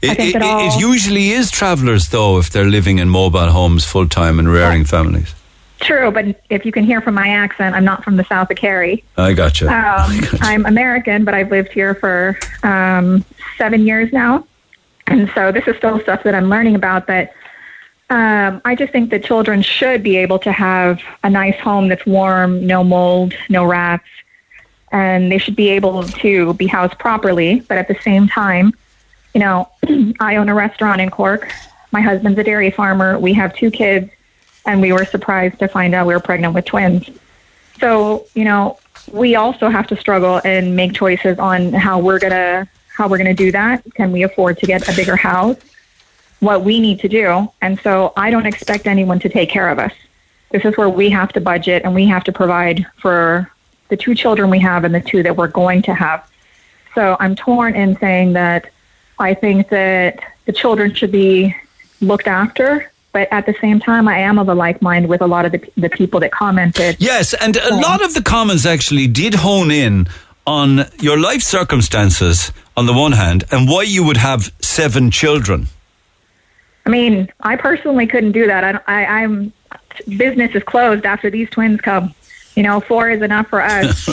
It, 0.00 0.18
it, 0.18 0.36
it, 0.36 0.42
all... 0.42 0.66
it, 0.66 0.80
usually 0.80 1.30
is 1.30 1.50
travelers, 1.50 2.08
though, 2.08 2.38
if 2.38 2.50
they're 2.50 2.64
living 2.64 2.98
in 2.98 3.08
mobile 3.08 3.50
homes 3.50 3.84
full 3.84 4.08
time 4.08 4.38
and 4.38 4.50
rearing 4.50 4.84
families. 4.84 5.34
True, 5.80 6.12
but 6.12 6.40
if 6.48 6.64
you 6.64 6.70
can 6.70 6.84
hear 6.84 7.00
from 7.00 7.14
my 7.14 7.28
accent, 7.28 7.74
I'm 7.74 7.84
not 7.84 8.04
from 8.04 8.16
the 8.16 8.24
south 8.24 8.50
of 8.50 8.56
Kerry. 8.56 9.02
I 9.16 9.32
gotcha. 9.32 9.66
Um, 9.66 9.72
I 9.74 10.20
gotcha. 10.20 10.38
I'm 10.40 10.64
American, 10.64 11.24
but 11.24 11.34
I've 11.34 11.50
lived 11.50 11.72
here 11.72 11.94
for 11.96 12.38
um, 12.62 13.24
seven 13.58 13.84
years 13.84 14.12
now. 14.12 14.46
And 15.08 15.30
so 15.34 15.50
this 15.50 15.66
is 15.66 15.76
still 15.76 16.00
stuff 16.00 16.22
that 16.22 16.34
I'm 16.34 16.48
learning 16.48 16.76
about, 16.76 17.08
but 17.08 17.32
um, 18.10 18.60
I 18.64 18.74
just 18.74 18.92
think 18.92 19.10
that 19.10 19.24
children 19.24 19.62
should 19.62 20.02
be 20.02 20.16
able 20.18 20.38
to 20.40 20.52
have 20.52 21.00
a 21.24 21.30
nice 21.30 21.58
home 21.58 21.88
that's 21.88 22.04
warm, 22.04 22.66
no 22.66 22.84
mold, 22.84 23.32
no 23.48 23.64
rats, 23.64 24.08
and 24.90 25.32
they 25.32 25.38
should 25.38 25.56
be 25.56 25.70
able 25.70 26.02
to 26.04 26.52
be 26.54 26.66
housed 26.66 26.98
properly. 26.98 27.60
But 27.60 27.78
at 27.78 27.88
the 27.88 27.96
same 28.02 28.28
time, 28.28 28.74
you 29.34 29.40
know, 29.40 29.68
I 30.20 30.36
own 30.36 30.48
a 30.48 30.54
restaurant 30.54 31.00
in 31.00 31.10
Cork. 31.10 31.50
My 31.90 32.00
husband's 32.00 32.38
a 32.38 32.44
dairy 32.44 32.70
farmer. 32.70 33.18
We 33.18 33.32
have 33.34 33.54
two 33.54 33.70
kids, 33.70 34.10
and 34.66 34.80
we 34.80 34.92
were 34.92 35.04
surprised 35.04 35.58
to 35.60 35.68
find 35.68 35.94
out 35.94 36.06
we 36.06 36.14
were 36.14 36.20
pregnant 36.20 36.54
with 36.54 36.66
twins. 36.66 37.08
So, 37.80 38.26
you 38.34 38.44
know, 38.44 38.78
we 39.10 39.34
also 39.36 39.68
have 39.68 39.86
to 39.88 39.96
struggle 39.96 40.40
and 40.44 40.76
make 40.76 40.92
choices 40.92 41.38
on 41.38 41.72
how 41.72 41.98
we're 41.98 42.18
gonna 42.18 42.68
how 42.94 43.08
we're 43.08 43.18
gonna 43.18 43.34
do 43.34 43.50
that. 43.52 43.82
Can 43.94 44.12
we 44.12 44.22
afford 44.22 44.58
to 44.58 44.66
get 44.66 44.86
a 44.88 44.94
bigger 44.94 45.16
house? 45.16 45.56
What 46.42 46.64
we 46.64 46.80
need 46.80 46.98
to 47.00 47.08
do, 47.08 47.52
and 47.60 47.78
so 47.80 48.12
I 48.16 48.30
don't 48.32 48.46
expect 48.46 48.88
anyone 48.88 49.20
to 49.20 49.28
take 49.28 49.48
care 49.48 49.68
of 49.68 49.78
us. 49.78 49.92
This 50.50 50.64
is 50.64 50.76
where 50.76 50.88
we 50.88 51.08
have 51.10 51.32
to 51.34 51.40
budget 51.40 51.82
and 51.84 51.94
we 51.94 52.04
have 52.06 52.24
to 52.24 52.32
provide 52.32 52.84
for 53.00 53.48
the 53.90 53.96
two 53.96 54.16
children 54.16 54.50
we 54.50 54.58
have 54.58 54.82
and 54.82 54.92
the 54.92 55.00
two 55.00 55.22
that 55.22 55.36
we're 55.36 55.46
going 55.46 55.82
to 55.82 55.94
have. 55.94 56.28
So 56.96 57.16
I'm 57.20 57.36
torn 57.36 57.76
in 57.76 57.96
saying 57.98 58.32
that 58.32 58.70
I 59.20 59.34
think 59.34 59.68
that 59.68 60.18
the 60.46 60.52
children 60.52 60.92
should 60.94 61.12
be 61.12 61.54
looked 62.00 62.26
after. 62.26 62.90
But 63.12 63.28
at 63.30 63.46
the 63.46 63.54
same 63.60 63.78
time, 63.78 64.08
I 64.08 64.18
am 64.18 64.36
of 64.40 64.48
a 64.48 64.54
like 64.54 64.82
mind 64.82 65.08
with 65.08 65.22
a 65.22 65.28
lot 65.28 65.44
of 65.44 65.52
the, 65.52 65.70
the 65.76 65.90
people 65.90 66.18
that 66.20 66.32
commented. 66.32 66.96
Yes, 66.98 67.34
and 67.34 67.56
a 67.56 67.76
lot 67.76 68.02
of 68.02 68.14
the 68.14 68.22
comments 68.22 68.66
actually 68.66 69.06
did 69.06 69.34
hone 69.34 69.70
in 69.70 70.08
on 70.44 70.86
your 70.98 71.20
life 71.20 71.42
circumstances 71.42 72.50
on 72.76 72.86
the 72.86 72.92
one 72.92 73.12
hand 73.12 73.44
and 73.52 73.68
why 73.68 73.82
you 73.82 74.02
would 74.02 74.16
have 74.16 74.52
seven 74.60 75.12
children. 75.12 75.68
I 76.84 76.90
mean, 76.90 77.32
I 77.40 77.56
personally 77.56 78.06
couldn't 78.06 78.32
do 78.32 78.46
that. 78.46 78.64
I, 78.64 78.80
I, 78.86 79.04
I'm 79.22 79.52
business 80.16 80.54
is 80.54 80.62
closed 80.62 81.04
after 81.04 81.30
these 81.30 81.48
twins 81.50 81.80
come. 81.80 82.14
You 82.56 82.62
know, 82.62 82.80
four 82.80 83.08
is 83.08 83.22
enough 83.22 83.48
for 83.48 83.62
us. 83.62 84.08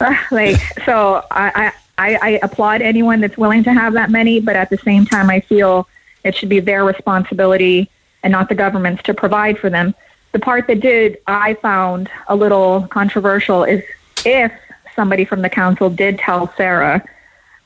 like, 0.30 0.56
so 0.84 1.24
I, 1.30 1.72
I, 1.98 2.16
I 2.16 2.40
applaud 2.42 2.80
anyone 2.80 3.20
that's 3.20 3.36
willing 3.36 3.64
to 3.64 3.72
have 3.72 3.92
that 3.94 4.10
many, 4.10 4.40
but 4.40 4.56
at 4.56 4.70
the 4.70 4.78
same 4.78 5.04
time, 5.04 5.28
I 5.28 5.40
feel 5.40 5.88
it 6.24 6.34
should 6.34 6.48
be 6.48 6.60
their 6.60 6.84
responsibility 6.84 7.90
and 8.22 8.32
not 8.32 8.48
the 8.48 8.54
government's 8.54 9.02
to 9.04 9.14
provide 9.14 9.58
for 9.58 9.68
them. 9.68 9.94
The 10.32 10.38
part 10.38 10.66
that 10.68 10.80
did 10.80 11.18
I 11.26 11.54
found 11.54 12.10
a 12.28 12.36
little 12.36 12.86
controversial 12.88 13.64
is 13.64 13.82
if 14.24 14.52
somebody 14.94 15.24
from 15.24 15.42
the 15.42 15.50
council 15.50 15.90
did 15.90 16.18
tell 16.18 16.52
Sarah, 16.56 17.04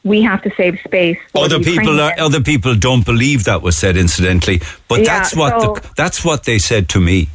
we 0.07 0.23
have 0.23 0.41
to 0.43 0.51
save 0.57 0.79
space. 0.81 1.19
Other 1.35 1.59
the 1.59 1.65
people 1.65 2.01
are, 2.01 2.15
other 2.19 2.41
people 2.41 2.75
don't 2.77 3.05
believe 3.05 3.45
that 3.45 3.61
was 3.61 3.77
said 3.77 3.97
incidentally, 3.97 4.61
but 4.89 5.01
Yeah, 5.01 5.05
that's 5.19 5.35
what 5.35 5.61
so- 5.61 5.75
the, 5.75 5.91
that's 5.97 6.25
what 6.25 6.45
they 6.45 6.59
said 6.59 6.89
to 6.91 7.01
me. 7.01 7.29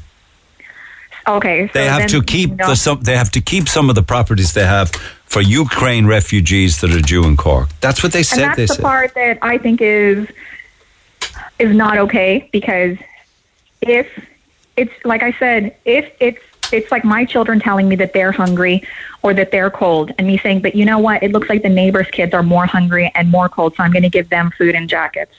Okay, 1.27 1.67
so 1.67 1.73
They 1.73 1.85
have 1.85 2.09
to 2.09 2.23
keep 2.23 2.57
the 2.57 2.73
some, 2.75 3.01
they 3.01 3.15
have 3.15 3.29
to 3.31 3.41
keep 3.41 3.67
some 3.69 3.89
of 3.89 3.95
the 3.95 4.01
properties 4.01 4.53
they 4.53 4.65
have 4.65 4.89
for 5.25 5.39
Ukraine 5.39 6.07
refugees 6.07 6.81
that 6.81 6.91
are 6.95 7.01
due 7.13 7.23
in 7.25 7.37
Cork. 7.37 7.69
That's 7.79 8.01
what 8.01 8.11
they 8.11 8.23
said. 8.23 8.39
and 8.39 8.57
that's 8.57 8.69
the 8.71 8.75
said. 8.75 8.81
part 8.81 9.13
that 9.13 9.37
I 9.43 9.59
think 9.59 9.81
is 9.81 10.27
is 11.59 11.75
not 11.75 11.99
okay 11.99 12.49
because 12.51 12.97
if 13.81 14.07
it's 14.75 14.93
like 15.05 15.21
I 15.21 15.31
said, 15.33 15.75
if 15.85 16.11
it's 16.19 16.41
it's 16.71 16.89
like 16.91 17.03
my 17.03 17.25
children 17.25 17.59
telling 17.59 17.87
me 17.87 17.95
that 17.97 18.13
they're 18.13 18.31
hungry 18.31 18.81
or 19.23 19.33
that 19.33 19.51
they're 19.51 19.69
cold, 19.69 20.11
and 20.17 20.25
me 20.25 20.37
saying, 20.37 20.61
but 20.61 20.73
you 20.73 20.83
know 20.83 20.97
what? 20.97 21.21
It 21.21 21.31
looks 21.31 21.47
like 21.47 21.61
the 21.61 21.69
neighbors' 21.69 22.07
kids 22.11 22.33
are 22.33 22.43
more 22.43 22.65
hungry 22.65 23.11
and 23.13 23.29
more 23.29 23.49
cold, 23.49 23.75
so 23.75 23.83
I'm 23.83 23.91
going 23.91 24.03
to 24.03 24.09
give 24.09 24.29
them 24.29 24.51
food 24.57 24.73
and 24.73 24.89
jackets. 24.89 25.35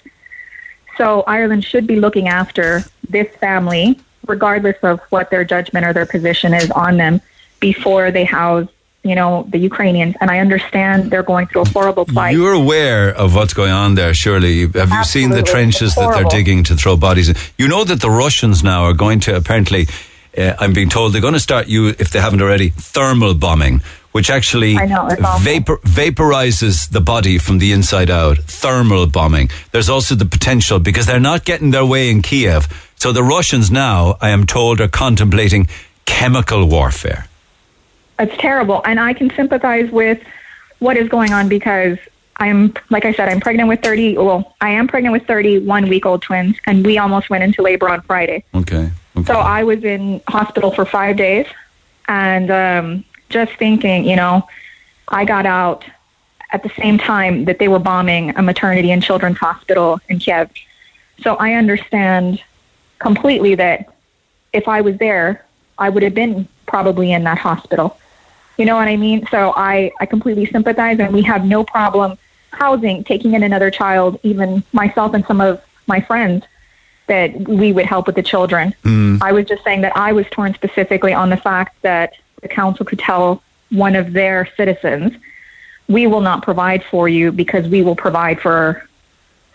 So 0.97 1.23
Ireland 1.23 1.65
should 1.65 1.87
be 1.87 1.97
looking 1.97 2.29
after 2.29 2.85
this 3.09 3.29
family, 3.37 3.99
regardless 4.27 4.77
of 4.83 5.01
what 5.11 5.31
their 5.31 5.45
judgment 5.45 5.85
or 5.85 5.93
their 5.93 6.07
position 6.07 6.55
is 6.55 6.71
on 6.71 6.97
them, 6.97 7.21
before 7.59 8.11
they 8.11 8.25
house, 8.25 8.69
you 9.03 9.17
know, 9.17 9.47
the 9.49 9.59
Ukrainians. 9.59 10.15
And 10.21 10.31
I 10.31 10.39
understand 10.39 11.11
they're 11.11 11.25
going 11.25 11.49
through 11.49 11.63
a 11.63 11.69
horrible 11.69 12.05
plight. 12.05 12.37
You're 12.37 12.53
aware 12.53 13.13
of 13.13 13.35
what's 13.35 13.53
going 13.53 13.73
on 13.73 13.97
there, 13.97 14.15
surely. 14.15 14.69
Have 14.69 14.91
you 14.91 15.05
seen 15.05 15.31
the 15.31 15.43
trenches 15.43 15.95
that 15.97 16.13
they're 16.15 16.25
digging 16.25 16.63
to 16.65 16.77
throw 16.77 16.97
bodies 16.97 17.29
in? 17.31 17.37
You 17.59 17.67
know 17.67 17.83
that 17.83 18.01
the 18.01 18.11
Russians 18.11 18.63
now 18.63 18.85
are 18.85 18.95
going 18.95 19.19
to 19.21 19.35
apparently, 19.35 19.89
uh, 20.37 20.55
I'm 20.59 20.73
being 20.73 20.89
told 20.89 21.13
they're 21.13 21.21
going 21.21 21.35
to 21.35 21.41
start 21.41 21.69
you, 21.69 21.89
if 21.89 22.11
they 22.11 22.21
haven't 22.21 22.41
already, 22.41 22.71
thermal 22.71 23.35
bombing, 23.35 23.83
which 24.13 24.31
actually 24.31 24.75
know, 24.75 25.09
vapor, 25.41 25.79
vaporizes 25.79 26.89
the 26.89 27.01
body 27.01 27.39
from 27.39 27.59
the 27.59 27.73
inside 27.73 28.11
out. 28.11 28.39
Thermal 28.39 29.07
bombing. 29.07 29.51
There's 29.73 29.89
also 29.89 30.15
the 30.15 30.25
potential 30.25 30.79
because 30.79 31.07
they're 31.07 31.21
not 31.21 31.45
getting 31.45 31.71
their 31.71 31.85
way 31.85 32.11
in 32.11 32.23
Kiev. 32.23 32.93
So 32.97 33.13
the 33.13 33.23
Russians 33.23 33.71
now, 33.71 34.17
I 34.21 34.31
am 34.31 34.47
told, 34.47 34.81
are 34.81 34.89
contemplating 34.89 35.69
chemical 36.05 36.67
warfare. 36.67 37.27
It's 38.19 38.37
terrible. 38.37 38.83
And 38.85 39.01
I 39.01 39.15
can 39.15 39.31
sympathize 39.35 39.91
with 39.91 40.23
what 40.79 40.97
is 40.97 41.09
going 41.09 41.33
on 41.33 41.49
because 41.49 41.99
I'm, 42.37 42.75
like 42.91 43.05
I 43.05 43.13
said, 43.13 43.29
I'm 43.29 43.41
pregnant 43.41 43.69
with 43.69 43.83
30, 43.83 44.19
well, 44.19 44.55
I 44.61 44.71
am 44.71 44.89
pregnant 44.89 45.13
with 45.13 45.27
31 45.27 45.89
week 45.89 46.07
old 46.07 46.23
twins, 46.23 46.57
and 46.67 46.85
we 46.85 46.99
almost 46.99 47.31
went 47.31 47.45
into 47.45 47.63
labor 47.63 47.89
on 47.89 48.03
Friday. 48.03 48.45
Okay. 48.55 48.91
So 49.27 49.35
I 49.35 49.63
was 49.63 49.85
in 49.85 50.23
hospital 50.27 50.71
for 50.71 50.85
five 50.85 51.17
days, 51.17 51.47
and 52.09 52.51
um, 52.51 53.05
just 53.29 53.53
thinking, 53.55 54.05
you 54.05 54.17
know, 54.17 54.47
I 55.09 55.25
got 55.25 55.47
out 55.47 55.85
at 56.51 56.63
the 56.63 56.71
same 56.71 56.99
time 56.99 57.45
that 57.45 57.59
they 57.59 57.69
were 57.69 57.79
bombing 57.79 58.37
a 58.37 58.43
maternity 58.43 58.91
and 58.91 59.03
children's 59.03 59.39
hospital 59.39 60.01
in 60.09 60.19
Kiev. 60.19 60.51
So 61.23 61.37
I 61.37 61.55
understand 61.55 62.43
completely 62.99 63.55
that 63.57 63.95
if 64.53 64.69
I 64.69 64.81
was 64.81 64.97
there, 64.99 65.45
I 65.79 65.89
would 65.89 66.03
have 66.03 66.15
been 66.15 66.49
probably 66.67 67.13
in 67.13 67.25
that 67.25 67.39
hospital. 67.39 67.99
You 68.59 68.65
know 68.67 68.77
what 68.77 68.89
I 68.89 68.97
mean? 68.97 69.27
So 69.31 69.53
I, 69.57 69.93
I 70.01 70.07
completely 70.07 70.47
sympathize, 70.47 70.99
and 71.01 71.13
we 71.13 71.23
have 71.23 71.45
no 71.45 71.65
problem 71.65 72.19
housing, 72.53 73.03
taking 73.05 73.35
in 73.35 73.43
another 73.43 73.71
child, 73.71 74.21
even 74.23 74.63
myself 74.73 75.15
and 75.15 75.25
some 75.27 75.41
of 75.41 75.63
my 75.87 76.01
friends, 76.01 76.45
that 77.07 77.49
we 77.49 77.73
would 77.73 77.87
help 77.87 78.07
with 78.07 78.17
the 78.17 78.23
children. 78.23 78.75
I 79.23 79.33
was 79.33 79.47
just 79.47 79.65
saying 79.65 79.83
that 79.83 79.97
I 79.97 80.13
was 80.13 80.27
torn 80.31 80.55
specifically 80.55 81.13
on 81.13 81.31
the 81.31 81.37
fact 81.37 81.81
that 81.83 82.15
the 82.41 82.49
council 82.49 82.85
could 82.87 82.99
tell 82.99 83.43
one 83.71 83.97
of 83.97 84.13
their 84.13 84.49
citizens, 84.57 85.13
we 85.89 86.07
will 86.07 86.21
not 86.21 86.43
provide 86.43 86.85
for 86.85 87.09
you 87.09 87.33
because 87.33 87.67
we 87.69 87.83
will 87.83 87.97
provide 87.97 88.41
for 88.41 88.87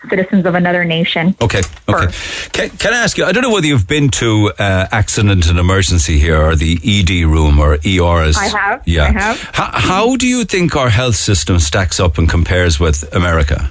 citizens 0.08 0.46
of 0.46 0.54
another 0.54 0.84
nation. 0.84 1.34
Okay, 1.40 1.62
okay. 1.88 2.12
Can, 2.52 2.70
can 2.70 2.94
I 2.94 2.98
ask 2.98 3.18
you? 3.18 3.24
I 3.24 3.32
don't 3.32 3.42
know 3.42 3.52
whether 3.52 3.66
you've 3.66 3.88
been 3.88 4.10
to 4.10 4.52
uh, 4.58 4.86
accident 4.92 5.48
and 5.48 5.58
emergency 5.58 6.18
here, 6.18 6.40
or 6.40 6.54
the 6.54 6.78
ED 6.84 7.26
room, 7.26 7.58
or 7.58 7.74
ER. 7.74 8.22
As, 8.22 8.36
I 8.36 8.46
have, 8.46 8.86
Yeah. 8.86 9.04
I 9.04 9.12
have. 9.12 9.40
How, 9.52 9.70
how 9.72 10.16
do 10.16 10.26
you 10.28 10.44
think 10.44 10.76
our 10.76 10.88
health 10.88 11.16
system 11.16 11.58
stacks 11.58 11.98
up 11.98 12.18
and 12.18 12.28
compares 12.28 12.78
with 12.78 13.12
America? 13.14 13.70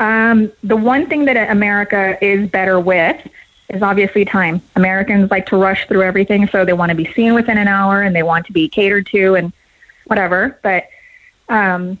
Um, 0.00 0.50
the 0.64 0.76
one 0.76 1.06
thing 1.06 1.26
that 1.26 1.50
America 1.50 2.18
is 2.24 2.48
better 2.48 2.80
with 2.80 3.20
is 3.68 3.82
obviously 3.82 4.24
time. 4.24 4.60
Americans 4.74 5.30
like 5.30 5.46
to 5.46 5.56
rush 5.56 5.86
through 5.86 6.02
everything, 6.02 6.48
so 6.48 6.64
they 6.64 6.72
want 6.72 6.90
to 6.90 6.96
be 6.96 7.04
seen 7.12 7.34
within 7.34 7.58
an 7.58 7.68
hour 7.68 8.02
and 8.02 8.16
they 8.16 8.22
want 8.22 8.46
to 8.46 8.52
be 8.52 8.68
catered 8.68 9.06
to 9.08 9.34
and 9.34 9.52
whatever. 10.06 10.58
But 10.62 10.88
um, 11.48 11.98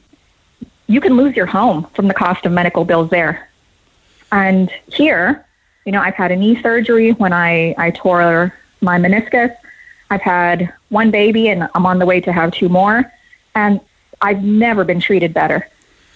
you 0.86 1.00
can 1.00 1.16
lose 1.16 1.36
your 1.36 1.46
home 1.46 1.86
from 1.94 2.08
the 2.08 2.14
cost 2.14 2.46
of 2.46 2.52
medical 2.52 2.84
bills 2.84 3.10
there. 3.10 3.48
And 4.32 4.70
here, 4.92 5.46
you 5.84 5.92
know, 5.92 6.00
I've 6.00 6.14
had 6.14 6.32
a 6.32 6.36
knee 6.36 6.60
surgery 6.62 7.12
when 7.12 7.32
I, 7.32 7.74
I 7.76 7.90
tore 7.90 8.54
my 8.80 8.98
meniscus. 8.98 9.54
I've 10.10 10.22
had 10.22 10.72
one 10.88 11.10
baby 11.10 11.48
and 11.50 11.68
I'm 11.74 11.86
on 11.86 11.98
the 11.98 12.06
way 12.06 12.20
to 12.22 12.32
have 12.32 12.52
two 12.52 12.68
more. 12.68 13.12
And 13.54 13.80
I've 14.22 14.42
never 14.42 14.84
been 14.84 15.00
treated 15.00 15.34
better. 15.34 15.68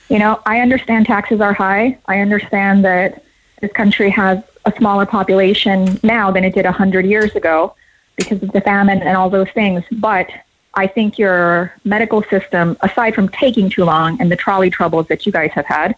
You 0.08 0.18
know, 0.18 0.40
I 0.44 0.60
understand 0.60 1.06
taxes 1.06 1.40
are 1.40 1.52
high. 1.52 1.98
I 2.06 2.20
understand 2.20 2.84
that 2.84 3.24
this 3.60 3.72
country 3.72 4.10
has 4.10 4.42
a 4.64 4.72
smaller 4.76 5.06
population 5.06 5.98
now 6.02 6.30
than 6.30 6.44
it 6.44 6.54
did 6.54 6.64
100 6.64 7.06
years 7.06 7.34
ago 7.34 7.74
because 8.16 8.42
of 8.42 8.52
the 8.52 8.60
famine 8.60 9.02
and 9.02 9.16
all 9.16 9.30
those 9.30 9.50
things. 9.50 9.82
But 9.90 10.30
I 10.74 10.86
think 10.86 11.18
your 11.18 11.72
medical 11.84 12.22
system, 12.24 12.76
aside 12.80 13.14
from 13.14 13.28
taking 13.28 13.70
too 13.70 13.84
long 13.84 14.20
and 14.20 14.30
the 14.30 14.36
trolley 14.36 14.70
troubles 14.70 15.06
that 15.08 15.24
you 15.24 15.32
guys 15.32 15.52
have 15.52 15.66
had, 15.66 15.94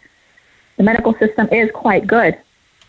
the 0.76 0.82
medical 0.82 1.14
system 1.14 1.48
is 1.50 1.70
quite 1.72 2.06
good. 2.06 2.38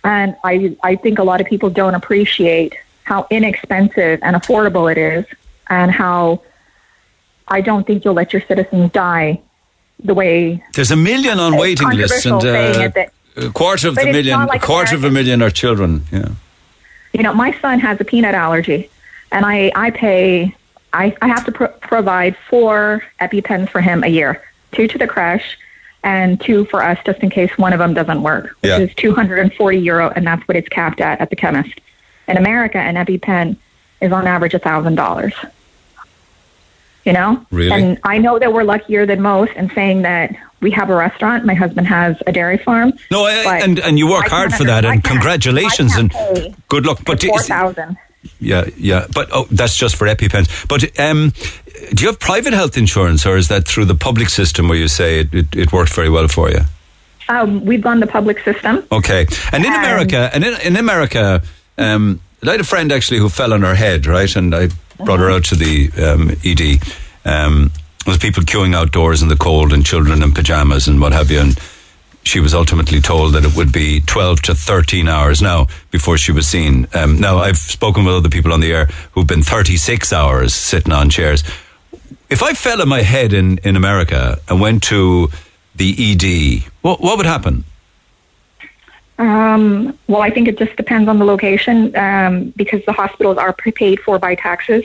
And 0.03 0.35
I, 0.43 0.75
I 0.83 0.95
think 0.95 1.19
a 1.19 1.23
lot 1.23 1.41
of 1.41 1.47
people 1.47 1.69
don't 1.69 1.95
appreciate 1.95 2.75
how 3.03 3.25
inexpensive 3.29 4.19
and 4.21 4.35
affordable 4.35 4.91
it 4.91 4.97
is 4.97 5.25
and 5.69 5.91
how 5.91 6.41
I 7.47 7.61
don't 7.61 7.87
think 7.87 8.03
you'll 8.03 8.13
let 8.13 8.33
your 8.33 8.41
citizens 8.41 8.91
die 8.91 9.41
the 10.03 10.13
way 10.13 10.63
There's 10.73 10.91
a 10.91 10.95
million 10.95 11.39
on 11.39 11.57
waiting 11.57 11.89
lists, 11.89 12.25
and 12.25 12.43
uh, 12.43 12.91
it 12.95 13.11
a 13.35 13.49
quarter 13.51 13.87
of 13.89 13.95
the 13.95 14.05
million, 14.05 14.45
like 14.45 14.63
a 14.63 14.65
quarter 14.65 14.95
of 14.95 15.03
a 15.03 15.11
million 15.11 15.41
are 15.41 15.49
children. 15.51 16.03
Yeah. 16.11 16.29
you 17.13 17.23
know, 17.23 17.33
my 17.33 17.51
son 17.59 17.79
has 17.79 17.99
a 18.01 18.03
peanut 18.05 18.35
allergy, 18.35 18.89
and 19.31 19.45
I 19.45 19.71
I 19.75 19.91
pay 19.91 20.55
I 20.93 21.15
I 21.21 21.27
have 21.27 21.45
to 21.45 21.51
pro- 21.51 21.67
provide 21.93 22.35
four 22.49 23.03
EpiPens 23.21 23.69
for 23.69 23.81
him 23.81 24.03
a 24.03 24.07
year, 24.07 24.41
two 24.71 24.87
to 24.87 24.97
the 24.97 25.07
crash, 25.07 25.57
and 26.03 26.39
two 26.41 26.65
for 26.65 26.83
us 26.83 26.97
just 27.05 27.19
in 27.19 27.29
case 27.29 27.55
one 27.57 27.73
of 27.73 27.79
them 27.79 27.93
doesn't 27.93 28.21
work, 28.23 28.55
which 28.61 28.69
Yeah. 28.69 28.79
is 28.79 28.93
240 28.95 29.77
euro, 29.79 30.09
and 30.15 30.25
that's 30.25 30.47
what 30.47 30.57
it's 30.57 30.69
capped 30.69 31.01
at 31.01 31.19
at 31.21 31.29
the 31.29 31.35
chemist. 31.35 31.79
In 32.27 32.37
America, 32.37 32.77
an 32.77 32.95
EpiPen 32.95 33.55
is 34.01 34.11
on 34.11 34.27
average 34.27 34.53
a 34.53 34.59
thousand 34.59 34.95
dollars. 34.95 35.33
You 37.07 37.13
know, 37.13 37.45
Really? 37.51 37.71
and 37.71 37.97
I 38.03 38.17
know 38.17 38.37
that 38.37 38.51
we're 38.51 38.65
luckier 38.65 39.05
than 39.05 39.21
most 39.21 39.53
in 39.53 39.69
saying 39.73 40.01
that 40.01 40.35
we 40.59 40.71
have 40.71 40.89
a 40.89 40.95
restaurant. 40.95 41.45
My 41.45 41.53
husband 41.53 41.87
has 41.87 42.17
a 42.27 42.33
dairy 42.33 42.57
farm. 42.57 42.91
No, 43.09 43.23
I, 43.23 43.59
and 43.63 43.79
and 43.79 43.97
you 43.97 44.09
work 44.09 44.25
I 44.25 44.35
hard 44.37 44.53
for 44.53 44.65
that, 44.65 44.83
and 44.83 45.01
congratulations 45.01 45.95
and 45.95 46.11
good 46.67 46.85
luck. 46.85 46.99
But 47.05 47.23
four 47.23 47.39
is- 47.39 47.47
thousand. 47.47 47.95
yeah, 48.41 48.65
yeah, 48.75 49.05
but 49.13 49.29
oh, 49.31 49.45
that's 49.51 49.77
just 49.77 49.95
for 49.95 50.05
EpiPens. 50.05 50.67
But 50.67 50.99
um, 50.99 51.31
do 51.93 52.03
you 52.03 52.07
have 52.11 52.19
private 52.19 52.51
health 52.53 52.75
insurance, 52.77 53.25
or 53.25 53.37
is 53.37 53.47
that 53.47 53.65
through 53.65 53.85
the 53.85 53.95
public 53.95 54.27
system 54.27 54.67
where 54.67 54.77
you 54.77 54.89
say 54.89 55.21
it, 55.21 55.33
it, 55.33 55.55
it 55.55 55.71
worked 55.71 55.93
very 55.93 56.09
well 56.09 56.27
for 56.27 56.49
you? 56.51 56.59
Um, 57.29 57.63
we've 57.65 57.81
gone 57.81 58.01
the 58.01 58.07
public 58.07 58.39
system. 58.43 58.83
Okay, 58.91 59.25
and 59.53 59.63
in 59.65 59.71
Um, 59.71 59.79
America, 59.79 60.29
and 60.33 60.43
in, 60.43 60.53
in 60.61 60.75
America, 60.75 61.41
um, 61.77 62.19
I 62.45 62.51
had 62.51 62.59
a 62.59 62.65
friend 62.65 62.91
actually 62.91 63.19
who 63.19 63.29
fell 63.29 63.53
on 63.53 63.61
her 63.61 63.75
head, 63.75 64.05
right, 64.07 64.35
and 64.35 64.53
I 64.53 64.67
brought 64.97 65.19
her 65.19 65.31
out 65.31 65.45
to 65.45 65.55
the 65.55 65.91
um, 66.01 66.31
ED. 66.43 66.81
Um, 67.25 67.71
there 68.05 68.13
was 68.13 68.17
people 68.17 68.43
queuing 68.43 68.75
outdoors 68.75 69.21
in 69.21 69.27
the 69.27 69.35
cold, 69.35 69.73
and 69.73 69.85
children 69.85 70.23
in 70.23 70.31
pajamas 70.31 70.87
and 70.87 71.01
what 71.01 71.13
have 71.13 71.29
you, 71.29 71.39
and 71.39 71.59
she 72.23 72.39
was 72.39 72.53
ultimately 72.53 72.99
told 72.99 73.33
that 73.33 73.45
it 73.45 73.55
would 73.55 73.71
be 73.71 74.01
12 74.01 74.41
to 74.43 74.55
13 74.55 75.07
hours 75.07 75.41
now 75.41 75.67
before 75.91 76.17
she 76.17 76.31
was 76.31 76.47
seen. 76.47 76.87
Um, 76.93 77.19
now, 77.19 77.37
I've 77.37 77.57
spoken 77.57 78.03
with 78.03 78.15
other 78.15 78.29
people 78.29 78.51
on 78.51 78.59
the 78.59 78.71
air 78.71 78.85
who've 79.13 79.25
been 79.25 79.43
36 79.43 80.11
hours 80.11 80.53
sitting 80.53 80.91
on 80.91 81.09
chairs. 81.09 81.43
If 82.29 82.43
I 82.43 82.53
fell 82.53 82.81
on 82.81 82.89
my 82.89 83.01
head 83.01 83.31
in, 83.31 83.59
in 83.59 83.77
America 83.77 84.39
and 84.49 84.59
went 84.59 84.83
to 84.83 85.29
the 85.75 85.95
ED, 85.97 86.69
what, 86.81 86.99
what 86.99 87.17
would 87.17 87.25
happen? 87.25 87.63
Um, 89.19 89.97
well, 90.07 90.21
I 90.21 90.29
think 90.29 90.47
it 90.47 90.57
just 90.59 90.75
depends 90.75 91.09
on 91.09 91.17
the 91.19 91.25
location 91.25 91.95
um, 91.95 92.53
because 92.55 92.83
the 92.85 92.93
hospitals 92.93 93.37
are 93.37 93.51
prepaid 93.53 93.99
for 93.99 94.19
by 94.19 94.35
taxes. 94.35 94.83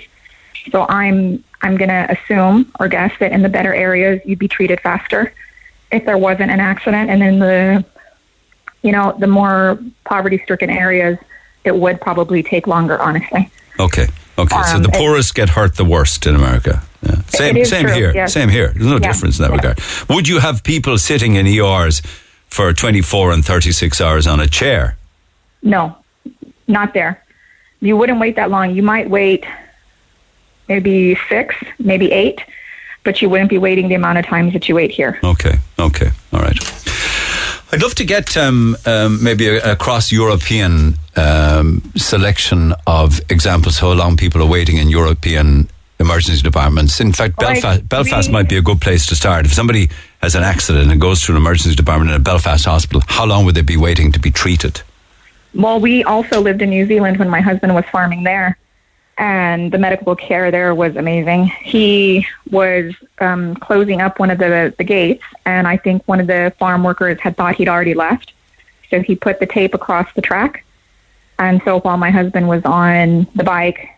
So 0.70 0.86
I'm 0.88 1.42
I'm 1.62 1.76
going 1.76 1.90
to 1.90 2.06
assume 2.10 2.72
or 2.80 2.88
guess 2.88 3.12
that 3.20 3.32
in 3.32 3.42
the 3.42 3.48
better 3.48 3.74
areas 3.74 4.20
you'd 4.24 4.38
be 4.38 4.48
treated 4.48 4.80
faster 4.80 5.32
if 5.90 6.04
there 6.06 6.16
wasn't 6.18 6.50
an 6.50 6.60
accident, 6.60 7.10
and 7.10 7.22
in 7.22 7.38
the 7.40 7.84
you 8.82 8.92
know 8.92 9.14
the 9.18 9.26
more 9.26 9.78
poverty-stricken 10.04 10.70
areas, 10.70 11.18
it 11.64 11.76
would 11.76 12.00
probably 12.00 12.42
take 12.42 12.66
longer. 12.66 13.00
Honestly, 13.00 13.50
Okay. 13.78 14.06
Okay. 14.38 14.62
so 14.64 14.76
Um, 14.76 14.82
the 14.82 14.88
it- 14.88 14.94
poorest 14.94 15.34
get 15.34 15.50
hurt 15.50 15.76
the 15.76 15.84
worst 15.84 16.26
in 16.26 16.34
America. 16.34 16.82
Yeah. 17.02 17.16
Same. 17.28 17.64
Same 17.64 17.86
true, 17.86 17.94
here. 17.94 18.12
yes. 18.14 18.32
Same 18.32 18.48
here. 18.48 18.68
There's 18.74 18.86
no 18.86 18.94
Yeah, 18.94 19.08
difference 19.12 19.38
in 19.38 19.42
that 19.42 19.50
yeah. 19.50 19.56
regard. 19.56 19.80
Would 20.08 20.28
you 20.28 20.38
have 20.38 20.62
people 20.62 20.96
sitting 20.98 21.34
in 21.34 21.46
ERs 21.46 22.00
for 22.52 22.72
24 22.74 23.32
and 23.32 23.44
36 23.44 24.00
hours 24.00 24.26
on 24.26 24.38
a 24.38 24.46
chair? 24.46 24.96
no, 25.62 25.96
not 26.66 26.92
there. 26.92 27.22
You 27.80 27.96
wouldn't 27.96 28.20
wait 28.20 28.36
that 28.36 28.50
long. 28.50 28.74
You 28.74 28.82
might 28.82 29.08
wait 29.08 29.44
maybe 30.68 31.16
six, 31.28 31.54
maybe 31.78 32.12
eight, 32.12 32.40
but 33.04 33.20
you 33.20 33.28
wouldn't 33.30 33.50
be 33.50 33.58
waiting 33.58 33.88
the 33.88 33.94
amount 33.94 34.18
of 34.18 34.26
times 34.26 34.52
that 34.52 34.68
you 34.68 34.74
wait 34.74 34.90
here. 34.90 35.18
Okay. 35.24 35.58
Okay. 35.78 36.10
All 36.32 36.40
right. 36.40 36.58
I'd 37.72 37.82
love 37.82 37.94
to 37.96 38.04
get 38.04 38.36
um, 38.36 38.76
um, 38.86 39.22
maybe 39.22 39.48
a, 39.48 39.72
a 39.72 39.76
cross 39.76 40.12
European 40.12 40.94
um, 41.16 41.82
selection 41.96 42.74
of 42.86 43.20
examples 43.30 43.78
how 43.78 43.92
long 43.92 44.16
people 44.16 44.42
are 44.42 44.48
waiting 44.48 44.76
in 44.76 44.88
European 44.88 45.68
emergency 46.02 46.42
departments. 46.42 47.00
In 47.00 47.12
fact, 47.12 47.36
Belfast, 47.36 47.88
Belfast 47.88 48.30
might 48.30 48.48
be 48.48 48.56
a 48.56 48.62
good 48.62 48.80
place 48.80 49.06
to 49.06 49.16
start. 49.16 49.46
If 49.46 49.54
somebody 49.54 49.88
has 50.20 50.34
an 50.34 50.42
accident 50.42 50.92
and 50.92 51.00
goes 51.00 51.22
to 51.22 51.32
an 51.32 51.36
emergency 51.36 51.74
department 51.74 52.10
in 52.10 52.16
a 52.16 52.20
Belfast 52.20 52.64
hospital, 52.64 53.02
how 53.06 53.24
long 53.24 53.44
would 53.46 53.54
they 53.54 53.62
be 53.62 53.76
waiting 53.76 54.12
to 54.12 54.20
be 54.20 54.30
treated? 54.30 54.82
Well, 55.54 55.80
we 55.80 56.04
also 56.04 56.40
lived 56.40 56.62
in 56.62 56.70
New 56.70 56.86
Zealand 56.86 57.18
when 57.18 57.30
my 57.30 57.40
husband 57.40 57.74
was 57.74 57.84
farming 57.86 58.24
there, 58.24 58.58
and 59.18 59.72
the 59.72 59.78
medical 59.78 60.14
care 60.16 60.50
there 60.50 60.74
was 60.74 60.96
amazing. 60.96 61.46
He 61.46 62.26
was 62.50 62.94
um, 63.18 63.54
closing 63.56 64.00
up 64.00 64.18
one 64.18 64.30
of 64.30 64.38
the, 64.38 64.74
the 64.76 64.84
gates, 64.84 65.24
and 65.44 65.66
I 65.66 65.76
think 65.76 66.02
one 66.06 66.20
of 66.20 66.26
the 66.26 66.52
farm 66.58 66.82
workers 66.82 67.20
had 67.20 67.36
thought 67.36 67.54
he'd 67.56 67.68
already 67.68 67.94
left. 67.94 68.32
So 68.90 69.00
he 69.00 69.14
put 69.14 69.40
the 69.40 69.46
tape 69.46 69.74
across 69.74 70.12
the 70.14 70.22
track. 70.22 70.64
And 71.38 71.60
so 71.64 71.80
while 71.80 71.96
my 71.96 72.10
husband 72.10 72.48
was 72.48 72.62
on 72.64 73.26
the 73.34 73.42
bike, 73.44 73.90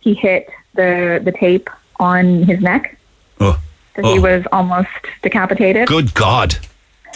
he 0.00 0.14
hit 0.14 0.48
the, 0.76 1.20
the 1.22 1.32
tape 1.32 1.68
on 1.98 2.42
his 2.44 2.60
neck. 2.60 2.98
Oh. 3.40 3.60
So 3.96 4.02
he 4.02 4.18
was 4.18 4.44
almost 4.52 4.88
decapitated. 5.22 5.88
Good 5.88 6.12
God. 6.14 6.56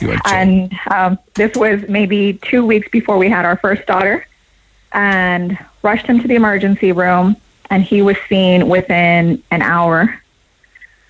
You 0.01 0.13
are 0.13 0.17
joking. 0.17 0.33
And 0.33 0.73
um, 0.91 1.19
this 1.35 1.55
was 1.55 1.87
maybe 1.89 2.39
two 2.43 2.65
weeks 2.65 2.89
before 2.89 3.19
we 3.19 3.29
had 3.29 3.45
our 3.45 3.59
first 3.59 3.87
daughter, 3.87 4.27
and 4.93 5.59
rushed 5.83 6.07
him 6.07 6.21
to 6.21 6.27
the 6.27 6.35
emergency 6.35 6.93
room, 6.93 7.37
and 7.69 7.83
he 7.83 8.03
was 8.03 8.17
seen 8.29 8.69
within 8.69 9.43
an 9.51 9.63
hour. 9.63 10.21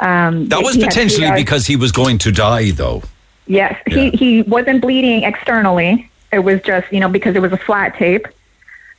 Um, 0.01 0.48
That 0.48 0.62
was 0.62 0.77
potentially 0.77 1.31
because 1.36 1.66
he 1.66 1.77
was 1.77 1.93
going 1.93 2.18
to 2.18 2.32
die, 2.32 2.72
though. 2.72 3.02
Yes, 3.47 3.81
he 3.86 4.10
he 4.10 4.43
wasn't 4.43 4.81
bleeding 4.81 5.22
externally. 5.24 6.10
It 6.32 6.40
was 6.40 6.60
just 6.62 6.93
you 6.93 7.01
know 7.01 7.09
because 7.09 7.36
it 7.36 7.43
was 7.43 7.52
a 7.52 7.56
flat 7.56 7.97
tape, 7.97 8.27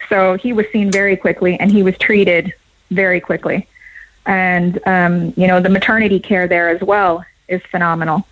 so 0.10 0.36
he 0.36 0.54
was 0.54 0.66
seen 0.72 0.92
very 0.92 1.16
quickly, 1.16 1.60
and 1.60 1.72
he 1.72 1.84
was 1.84 1.98
treated 1.98 2.54
very 2.92 3.20
quickly. 3.20 3.68
And 4.26 4.80
um, 4.86 5.34
you 5.36 5.48
know 5.48 5.60
the 5.60 5.70
maternity 5.70 6.20
care 6.20 6.48
there 6.48 6.70
as 6.70 6.82
well 6.82 7.26
is 7.48 7.62
phenomenal. 7.72 8.28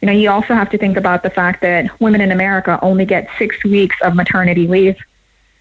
You 0.00 0.06
know 0.06 0.12
you 0.12 0.30
also 0.30 0.54
have 0.54 0.70
to 0.70 0.78
think 0.78 0.96
about 0.96 1.22
the 1.22 1.30
fact 1.30 1.60
that 1.60 2.00
women 2.00 2.20
in 2.20 2.32
America 2.32 2.78
only 2.82 3.04
get 3.04 3.28
six 3.38 3.62
weeks 3.62 3.96
of 4.02 4.16
maternity 4.16 4.66
leave, 4.66 4.96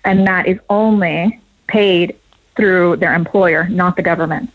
and 0.04 0.26
that 0.26 0.48
is 0.48 0.60
only 0.70 1.40
paid 1.68 2.16
through 2.56 2.96
their 2.98 3.14
employer, 3.14 3.70
not 3.70 3.96
the 3.96 4.02
government. 4.02 4.50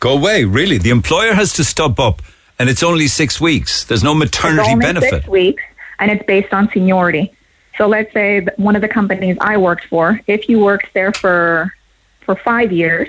Go 0.00 0.18
away, 0.18 0.44
really. 0.44 0.78
The 0.78 0.90
employer 0.90 1.32
has 1.32 1.52
to 1.54 1.64
step 1.64 1.98
up, 1.98 2.20
and 2.58 2.68
it's 2.68 2.82
only 2.82 3.06
six 3.06 3.40
weeks. 3.40 3.84
There's 3.84 4.02
no 4.02 4.14
maternity 4.14 4.62
it's 4.62 4.70
only 4.70 4.84
benefit. 4.84 5.10
Six 5.10 5.28
weeks, 5.28 5.62
and 6.00 6.10
it's 6.10 6.24
based 6.26 6.52
on 6.52 6.68
seniority. 6.70 7.32
So 7.78 7.86
let's 7.86 8.12
say 8.12 8.40
that 8.40 8.58
one 8.58 8.74
of 8.74 8.82
the 8.82 8.88
companies 8.88 9.36
I 9.40 9.56
worked 9.58 9.84
for, 9.86 10.20
if 10.26 10.48
you 10.48 10.58
worked 10.58 10.92
there 10.92 11.12
for 11.12 11.72
for 12.20 12.34
five 12.34 12.72
years, 12.72 13.08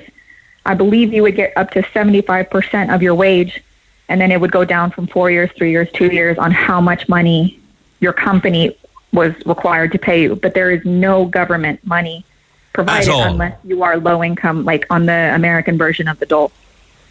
I 0.67 0.73
believe 0.75 1.13
you 1.13 1.23
would 1.23 1.35
get 1.35 1.53
up 1.57 1.71
to 1.71 1.83
seventy 1.93 2.21
five 2.21 2.49
percent 2.49 2.91
of 2.91 3.01
your 3.01 3.15
wage, 3.15 3.63
and 4.09 4.21
then 4.21 4.31
it 4.31 4.39
would 4.41 4.51
go 4.51 4.65
down 4.65 4.91
from 4.91 5.07
four 5.07 5.31
years, 5.31 5.49
three 5.57 5.71
years, 5.71 5.89
two 5.93 6.11
years 6.13 6.37
on 6.37 6.51
how 6.51 6.79
much 6.81 7.07
money 7.09 7.59
your 7.99 8.13
company 8.13 8.77
was 9.13 9.33
required 9.45 9.93
to 9.93 9.97
pay 9.97 10.21
you. 10.23 10.35
But 10.35 10.53
there 10.53 10.69
is 10.69 10.83
no 10.85 11.25
government 11.25 11.79
money 11.85 12.25
provided 12.73 13.09
unless 13.09 13.57
you 13.63 13.81
are 13.81 13.97
low 13.97 14.21
income, 14.23 14.65
like 14.65 14.85
on 14.91 15.05
the 15.07 15.31
American 15.33 15.77
version 15.77 16.07
of 16.07 16.19
the 16.19 16.25
dole. 16.27 16.51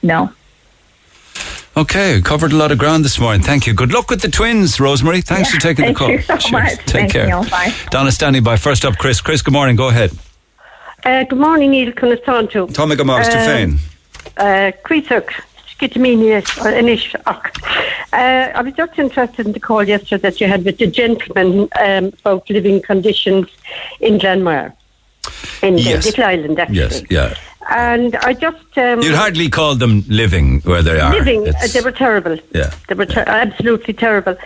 No. 0.02 0.30
Okay, 1.76 2.22
covered 2.22 2.52
a 2.52 2.56
lot 2.56 2.72
of 2.72 2.78
ground 2.78 3.04
this 3.04 3.18
morning. 3.18 3.42
Thank 3.42 3.66
you. 3.66 3.74
Good 3.74 3.92
luck 3.92 4.08
with 4.08 4.22
the 4.22 4.28
twins, 4.28 4.80
Rosemary. 4.80 5.20
Thanks 5.20 5.50
Yeah, 5.50 5.54
for 5.56 5.60
taking 5.60 5.84
thank 5.84 5.96
the 5.96 5.98
call. 5.98 6.08
Thank 6.08 6.20
you 6.20 6.26
so 6.26 6.36
Cheers. 6.36 6.52
much. 6.52 6.76
Take 6.76 6.86
Thanks, 6.88 7.12
care. 7.12 7.26
Neil. 7.26 7.44
Bye. 7.50 7.74
Donna 7.90 8.12
standing 8.12 8.42
by. 8.42 8.56
First 8.56 8.84
up, 8.86 8.96
Chris. 8.96 9.20
Chris, 9.20 9.42
good 9.42 9.52
morning. 9.52 9.76
Go 9.76 9.88
ahead. 9.88 10.12
Uh, 11.06 11.22
good 11.22 11.38
morning, 11.38 11.70
Neil 11.70 11.92
Constanto. 11.92 12.66
Tommy 12.74 12.96
Stefan. 12.96 13.78
Uh, 14.36 14.72
Cuisoc, 14.84 15.28
Skitmini, 15.70 16.34
or 16.36 16.72
Inish. 16.72 17.14
Uh, 17.24 18.52
I 18.58 18.60
was 18.60 18.74
just 18.74 18.98
interested 18.98 19.46
in 19.46 19.52
the 19.52 19.60
call 19.60 19.84
yesterday 19.84 20.22
that 20.22 20.40
you 20.40 20.48
had 20.48 20.64
with 20.64 20.78
the 20.78 20.88
gentleman 20.88 21.68
um, 21.80 22.06
about 22.24 22.50
living 22.50 22.82
conditions 22.82 23.46
in 24.00 24.18
Glanmire, 24.18 24.72
in 25.62 25.78
Yes. 25.78 26.02
the 26.02 26.10
Little 26.10 26.24
Island, 26.24 26.58
actually. 26.58 26.76
Yes, 26.78 27.02
yeah. 27.08 27.34
And 27.70 28.16
I 28.16 28.32
just. 28.32 28.76
Um, 28.76 29.00
You'd 29.00 29.14
hardly 29.14 29.48
call 29.48 29.76
them 29.76 30.02
living 30.08 30.60
where 30.62 30.82
they 30.82 30.98
are. 30.98 31.12
Living, 31.12 31.46
uh, 31.48 31.52
they 31.72 31.82
were 31.82 31.92
terrible. 31.92 32.36
yeah. 32.52 32.72
They 32.88 32.96
were 32.96 33.06
ter- 33.06 33.22
absolutely 33.28 33.94
terrible. 33.94 34.36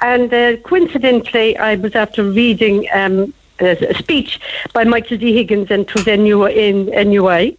And 0.00 0.34
uh, 0.34 0.56
coincidentally, 0.58 1.56
I 1.58 1.76
was 1.76 1.94
after 1.94 2.24
reading 2.24 2.88
um, 2.92 3.32
a, 3.60 3.90
a 3.90 3.94
speech 3.94 4.40
by 4.72 4.84
Michael 4.84 5.18
D. 5.18 5.32
Higgins 5.32 5.70
and 5.70 5.82
it 5.82 5.94
was 5.94 6.06
NU, 6.06 6.46
in 6.46 6.86
NUI 7.10 7.56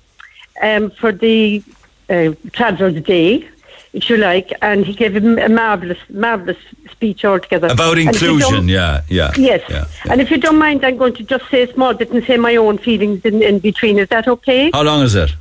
um, 0.61 0.91
for 0.91 1.11
the 1.11 1.63
uh, 2.09 2.33
Travellers' 2.51 3.01
Day, 3.03 3.47
if 3.93 4.09
you 4.09 4.17
like, 4.17 4.51
and 4.61 4.85
he 4.85 4.93
gave 4.93 5.15
a, 5.15 5.49
marvellous, 5.49 5.97
marvellous 6.09 6.57
speech 6.91 7.25
altogether. 7.25 7.67
About 7.67 7.97
And 7.97 8.09
if 8.09 8.21
you 8.21 8.33
inclusion, 8.33 8.67
yeah, 8.67 9.01
yeah. 9.07 9.31
Yes. 9.37 9.63
Yeah. 9.69 9.85
And 10.09 10.21
if 10.21 10.29
you 10.29 10.37
don't 10.37 10.59
mind, 10.59 10.85
I'm 10.85 10.97
going 10.97 11.13
to 11.15 11.23
just 11.23 11.49
say 11.49 11.63
a 11.63 11.73
small 11.73 11.93
bit 11.93 12.11
and 12.11 12.23
say 12.23 12.37
my 12.37 12.55
own 12.55 12.77
feelings 12.77 13.25
in, 13.25 13.41
in 13.41 13.59
between. 13.59 13.97
Is 13.97 14.09
that 14.09 14.27
okay? 14.27 14.69
How 14.71 14.83
long 14.83 15.01
is 15.01 15.15
it? 15.15 15.33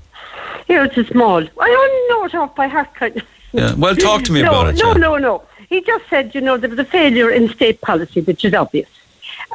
Here, 0.66 0.84
it's 0.84 0.96
a 0.96 1.04
small. 1.04 1.38
I 1.38 1.46
don't 1.46 2.10
know 2.10 2.24
it 2.24 2.34
off 2.34 2.54
by 2.54 2.68
heart. 2.68 2.94
kind 2.94 3.16
of. 3.16 3.22
Yeah. 3.52 3.74
Well, 3.74 3.96
talk 3.96 4.22
to 4.24 4.32
me 4.32 4.42
no, 4.42 4.48
about 4.48 4.68
it. 4.68 4.82
No, 4.82 4.92
yeah. 4.92 4.98
no, 4.98 5.16
no. 5.16 5.42
He 5.68 5.82
just 5.82 6.08
said, 6.08 6.34
you 6.34 6.40
know, 6.40 6.56
there 6.56 6.70
was 6.70 6.78
a 6.78 6.84
failure 6.84 7.30
in 7.30 7.48
state 7.50 7.80
policy, 7.80 8.22
which 8.22 8.44
is 8.44 8.54
obvious. 8.54 8.88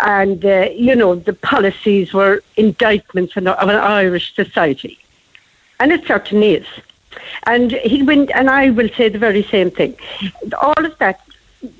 And, 0.02 0.44
uh, 0.44 0.70
you 0.76 0.96
know, 0.96 1.16
the 1.16 1.34
policies 1.34 2.14
were 2.14 2.42
indictments 2.58 3.38
of 3.38 3.46
an 3.46 3.70
Irish 3.70 4.36
society. 4.36 4.98
And 5.80 5.92
it 5.92 6.06
certainly 6.08 6.56
is. 6.56 6.68
And 7.46 7.72
he 7.72 8.02
went, 8.02 8.32
and 8.34 8.50
I 8.50 8.72
will 8.72 8.90
say 8.90 9.10
the 9.10 9.20
very 9.20 9.44
same 9.44 9.70
thing. 9.70 9.96
All 10.62 10.86
of 10.86 10.98
that 10.98 11.22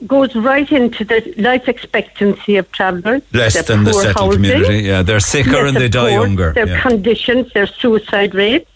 goes 0.08 0.36
right 0.36 0.72
into 0.72 1.04
the 1.04 1.34
life 1.38 1.68
expectancy 1.68 2.56
of 2.58 2.72
travellers. 2.72 3.22
Less 3.34 3.66
than 3.66 3.84
the 3.84 3.94
settled 3.94 4.16
housing, 4.16 4.44
community. 4.44 4.80
Yeah, 4.80 5.02
they're 5.02 5.20
sicker 5.20 5.66
and 5.66 5.76
they 5.76 5.90
die 5.90 6.12
younger. 6.12 6.54
Their 6.54 6.68
Yeah. 6.68 6.82
conditions, 6.82 7.52
their 7.54 7.68
suicide 7.68 8.34
rates, 8.36 8.70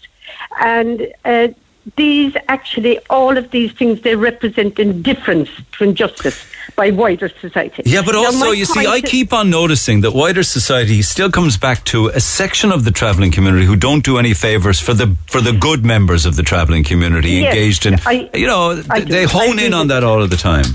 and 0.59 1.07
uh, 1.23 1.49
these 1.95 2.35
actually, 2.47 2.99
all 3.09 3.37
of 3.37 3.51
these 3.51 3.71
things, 3.71 4.01
they 4.01 4.15
represent 4.15 4.77
indifference 4.79 5.49
to 5.73 5.83
injustice 5.85 6.45
by 6.75 6.91
wider 6.91 7.29
society. 7.29 7.83
Yeah, 7.85 8.01
but 8.05 8.15
also, 8.15 8.51
you 8.51 8.65
see, 8.65 8.85
I 8.85 9.01
keep 9.01 9.33
on 9.33 9.49
noticing 9.49 10.01
that 10.01 10.11
wider 10.11 10.43
society 10.43 11.01
still 11.01 11.31
comes 11.31 11.57
back 11.57 11.83
to 11.85 12.07
a 12.07 12.19
section 12.19 12.71
of 12.71 12.83
the 12.83 12.91
travelling 12.91 13.31
community 13.31 13.65
who 13.65 13.75
don't 13.75 14.03
do 14.03 14.17
any 14.17 14.33
favours 14.33 14.79
for 14.79 14.93
the 14.93 15.15
for 15.27 15.41
the 15.41 15.53
good 15.53 15.85
members 15.85 16.25
of 16.25 16.35
the 16.35 16.43
travelling 16.43 16.83
community 16.83 17.31
Yes, 17.31 17.53
engaged 17.53 17.85
in. 17.85 17.95
I- 18.05 18.29
you 18.33 18.47
know, 18.47 18.71
I 18.89 18.97
th- 18.97 19.07
do. 19.07 19.13
they 19.13 19.23
I 19.23 19.27
hone 19.27 19.59
in 19.59 19.73
on 19.73 19.87
that 19.87 20.03
all 20.03 20.21
of 20.21 20.29
the 20.29 20.37
time. 20.37 20.65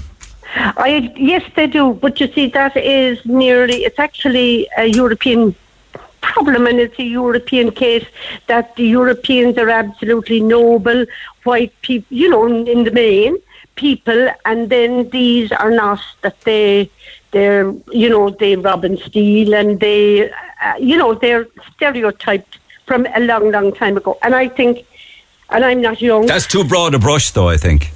I 0.55 1.13
yes, 1.17 1.43
they 1.55 1.67
do. 1.67 1.93
But 1.95 2.21
you 2.21 2.33
see, 2.33 2.49
that 2.49 2.77
is 2.77 3.25
nearly. 3.25 3.85
It's 3.85 3.99
actually 3.99 4.69
a 4.77 4.87
European 4.87 5.55
problem, 6.23 6.67
and 6.67 6.81
it's 6.81 6.99
a 6.99 7.05
European 7.05 7.71
case 7.71 8.07
that 8.47 8.75
the 8.77 8.87
Europeans 8.87 9.59
are 9.59 9.69
absolutely 9.69 10.41
noble 10.41 11.05
white 11.45 11.73
people. 11.83 12.17
You 12.17 12.31
know, 12.31 12.47
in, 12.47 12.85
the 12.85 12.91
main 12.91 13.37
people, 13.75 14.29
and 14.45 14.71
then 14.71 15.11
these 15.11 15.53
are 15.53 15.71
not 15.71 16.01
that 16.23 16.41
they. 16.43 16.91
They're, 17.33 17.73
you 17.91 18.11
know, 18.11 18.29
they 18.29 18.57
rob 18.57 18.85
and 18.85 18.99
steal, 18.99 19.55
and 19.55 19.81
they, 19.81 20.31
uh, 20.31 20.75
you 20.79 20.99
know, 20.99 21.15
they're 21.15 21.47
stereotyped 21.75 22.59
from 22.85 23.07
a 23.07 23.21
long, 23.21 23.51
long 23.51 23.73
time 23.73 23.97
ago. 23.97 24.19
And 24.21 24.35
I 24.35 24.49
think, 24.49 24.85
and 25.49 25.65
I'm 25.65 25.81
not 25.81 26.03
young. 26.03 26.27
That's 26.27 26.47
too 26.47 26.63
broad 26.63 26.95
a 26.95 26.99
brush, 26.99 27.31
though. 27.31 27.49
I 27.49 27.57
think. 27.57 27.91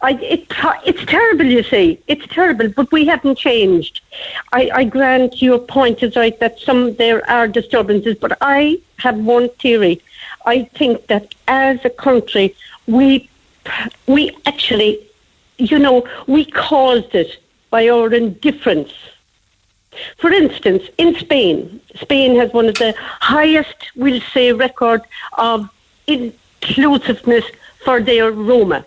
I, 0.00 0.12
it, 0.12 0.46
it's 0.86 1.04
terrible, 1.06 1.44
you 1.44 1.62
see. 1.62 1.98
It's 2.06 2.26
terrible, 2.28 2.68
but 2.68 2.92
we 2.92 3.04
haven't 3.06 3.36
changed. 3.36 4.00
I, 4.52 4.70
I 4.72 4.84
grant 4.84 5.42
your 5.42 5.58
point 5.58 6.02
is 6.02 6.14
right 6.14 6.38
that 6.38 6.60
some 6.60 6.94
there 6.94 7.28
are 7.28 7.48
disturbances, 7.48 8.16
but 8.16 8.38
I 8.40 8.80
have 8.98 9.16
one 9.18 9.48
theory. 9.60 10.00
I 10.46 10.64
think 10.64 11.08
that 11.08 11.34
as 11.48 11.84
a 11.84 11.90
country, 11.90 12.54
we 12.86 13.28
we 14.06 14.36
actually, 14.46 15.00
you 15.58 15.78
know, 15.78 16.08
we 16.26 16.44
caused 16.44 17.14
it 17.14 17.38
by 17.70 17.88
our 17.88 18.12
indifference. 18.14 18.92
For 20.18 20.30
instance, 20.30 20.84
in 20.96 21.16
Spain, 21.16 21.80
Spain 21.96 22.36
has 22.36 22.52
one 22.52 22.66
of 22.66 22.76
the 22.76 22.94
highest, 23.20 23.90
we'll 23.96 24.20
say, 24.32 24.52
record 24.52 25.02
of 25.32 25.68
inclusiveness 26.06 27.44
for 27.84 28.00
their 28.00 28.30
Roma 28.30 28.86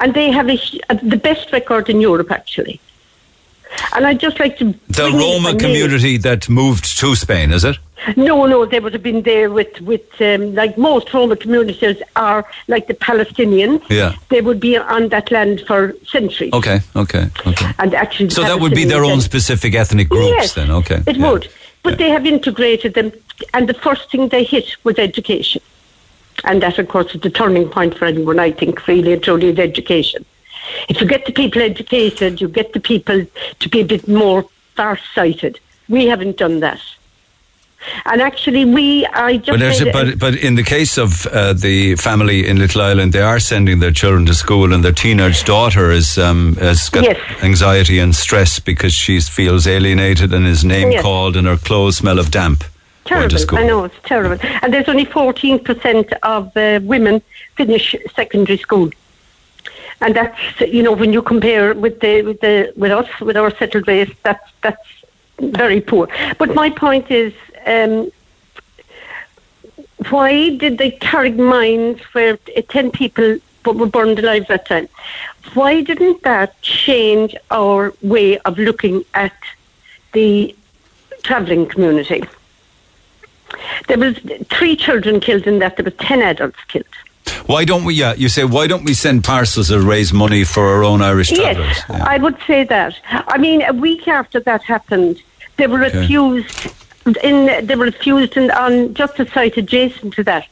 and 0.00 0.14
they 0.14 0.30
have 0.30 0.48
a, 0.48 0.58
uh, 0.90 0.94
the 1.02 1.16
best 1.16 1.52
record 1.52 1.88
in 1.88 2.00
Europe, 2.00 2.30
actually. 2.30 2.80
And 3.94 4.06
I'd 4.06 4.20
just 4.20 4.40
like 4.40 4.58
to. 4.58 4.74
The 4.88 5.10
Roma 5.10 5.50
a 5.50 5.52
name. 5.52 5.58
community 5.58 6.16
that 6.18 6.48
moved 6.48 6.98
to 6.98 7.14
Spain, 7.14 7.52
is 7.52 7.64
it? 7.64 7.76
No, 8.16 8.46
no, 8.46 8.64
they 8.64 8.80
would 8.80 8.92
have 8.92 9.02
been 9.02 9.22
there 9.22 9.50
with, 9.50 9.80
with 9.80 10.20
um, 10.20 10.54
like 10.54 10.78
most 10.78 11.12
Roma 11.12 11.36
communities 11.36 12.00
are 12.16 12.46
like 12.68 12.86
the 12.86 12.94
Palestinians. 12.94 13.82
Yeah. 13.90 14.14
They 14.30 14.40
would 14.40 14.60
be 14.60 14.78
on 14.78 15.08
that 15.08 15.30
land 15.30 15.62
for 15.66 15.94
centuries. 16.06 16.52
Okay. 16.52 16.80
Okay. 16.96 17.28
Okay. 17.46 17.70
And 17.78 17.94
actually, 17.94 18.30
So 18.30 18.42
that 18.42 18.60
would 18.60 18.72
be 18.72 18.84
their 18.84 19.04
own 19.04 19.20
specific 19.20 19.74
ethnic 19.74 20.08
groups, 20.08 20.28
Yes, 20.28 20.54
then. 20.54 20.70
Okay. 20.70 21.02
It 21.06 21.16
yeah. 21.16 21.30
would. 21.30 21.48
But 21.82 21.98
they 21.98 22.08
have 22.08 22.24
integrated 22.24 22.94
them, 22.94 23.12
and 23.52 23.68
the 23.68 23.74
first 23.74 24.10
thing 24.10 24.28
they 24.28 24.44
hit 24.44 24.76
was 24.84 24.98
education. 24.98 25.60
And 26.44 26.62
that, 26.62 26.78
of 26.78 26.88
course, 26.88 27.14
is 27.14 27.20
the 27.20 27.30
turning 27.30 27.68
point 27.68 27.96
for 27.98 28.04
anyone, 28.04 28.38
I 28.38 28.52
think, 28.52 28.86
really 28.86 29.12
and 29.12 29.22
truly, 29.22 29.48
is 29.48 29.58
education. 29.58 30.24
If 30.88 31.00
you 31.00 31.06
get 31.06 31.26
the 31.26 31.32
people 31.32 31.62
educated, 31.62 32.40
you 32.40 32.48
get 32.48 32.72
the 32.72 32.80
people 32.80 33.26
to 33.60 33.68
be 33.68 33.80
a 33.80 33.84
bit 33.84 34.06
more 34.06 34.44
far-sighted. 34.76 35.58
We 35.88 36.06
haven't 36.06 36.36
done 36.36 36.60
that. 36.60 36.80
And 38.06 38.20
actually, 38.20 38.64
we, 38.64 39.06
I 39.06 39.36
just 39.38 39.50
But, 39.50 39.60
there's 39.60 39.80
a, 39.80 39.88
a- 39.88 39.92
but 39.92 40.18
but 40.18 40.34
in 40.36 40.56
the 40.56 40.64
case 40.64 40.98
of 40.98 41.26
uh, 41.28 41.52
the 41.52 41.94
family 41.96 42.46
in 42.46 42.58
Little 42.58 42.82
Island, 42.82 43.12
they 43.12 43.20
are 43.22 43.38
sending 43.38 43.78
their 43.78 43.92
children 43.92 44.26
to 44.26 44.34
school, 44.34 44.72
and 44.74 44.84
their 44.84 44.92
teenage 44.92 45.44
daughter 45.44 45.90
is 45.92 46.18
um, 46.18 46.56
has 46.56 46.88
got 46.88 47.04
Yes. 47.04 47.18
anxiety 47.42 47.98
and 48.00 48.14
stress 48.14 48.58
because 48.58 48.92
she 48.92 49.20
feels 49.20 49.66
alienated 49.66 50.32
and 50.34 50.44
is 50.46 50.64
name 50.64 50.90
Yes. 50.90 51.02
called, 51.02 51.36
and 51.36 51.46
her 51.46 51.56
clothes 51.56 51.96
smell 51.98 52.18
of 52.18 52.30
damp. 52.30 52.64
Terrible. 53.08 53.58
I 53.58 53.64
know 53.64 53.84
it's 53.84 53.96
terrible. 54.04 54.38
And 54.60 54.72
there's 54.72 54.88
only 54.88 55.06
14% 55.06 56.12
of 56.22 56.54
uh, 56.56 56.80
women 56.82 57.22
finish 57.56 57.96
secondary 58.14 58.58
school. 58.58 58.90
And 60.02 60.14
that's 60.14 60.60
you 60.60 60.82
know 60.82 60.92
when 60.92 61.12
you 61.12 61.22
compare 61.22 61.74
with 61.74 61.98
the 62.00 62.22
with 62.22 62.40
the 62.40 62.72
with 62.76 62.92
us 62.92 63.08
with 63.20 63.36
our 63.36 63.50
settled 63.50 63.86
base, 63.86 64.12
that's 64.22 64.48
that's 64.62 64.86
very 65.40 65.80
poor. 65.80 66.06
But 66.38 66.54
my 66.54 66.70
point 66.70 67.10
is, 67.10 67.32
um, 67.66 68.12
why 70.10 70.50
did 70.56 70.78
the 70.78 70.92
Carrickmines 70.92 72.00
where 72.12 72.38
uh, 72.56 72.62
ten 72.68 72.92
people 72.92 73.38
were 73.64 73.86
burned 73.86 74.18
alive 74.20 74.46
that 74.48 74.66
time? 74.66 74.88
Why 75.54 75.82
didn't 75.82 76.22
that 76.22 76.60
change 76.62 77.34
our 77.50 77.92
way 78.02 78.38
of 78.38 78.56
looking 78.58 79.04
at 79.14 79.34
the 80.12 80.54
travelling 81.22 81.66
community? 81.66 82.22
There 83.88 83.98
was 83.98 84.18
three 84.50 84.76
children 84.76 85.20
killed 85.20 85.46
in 85.46 85.58
that. 85.60 85.76
There 85.76 85.84
was 85.84 85.94
ten 85.94 86.22
adults 86.22 86.58
killed. 86.68 86.84
Why 87.46 87.64
don't 87.64 87.84
we? 87.84 87.94
Yeah, 87.94 88.14
you 88.14 88.28
say 88.28 88.44
why 88.44 88.66
don't 88.66 88.84
we 88.84 88.94
send 88.94 89.24
parcels 89.24 89.68
to 89.68 89.80
raise 89.80 90.12
money 90.12 90.44
for 90.44 90.66
our 90.66 90.84
own 90.84 91.02
Irish 91.02 91.30
travellers? 91.30 91.76
Yes, 91.88 92.00
I 92.14 92.18
would 92.18 92.36
say 92.46 92.64
that. 92.64 92.94
I 93.08 93.38
mean, 93.38 93.62
a 93.62 93.72
week 93.72 94.08
after 94.08 94.40
that 94.40 94.62
happened, 94.62 95.20
they 95.56 95.66
were 95.66 95.82
Okay. 95.84 95.98
refused. 96.00 96.72
In 97.22 97.66
they 97.66 97.74
were 97.74 97.86
refused 97.86 98.36
in, 98.36 98.50
on 98.50 98.92
just 98.94 99.18
a 99.18 99.26
site 99.30 99.56
adjacent 99.56 100.12
to 100.14 100.22
that, 100.24 100.46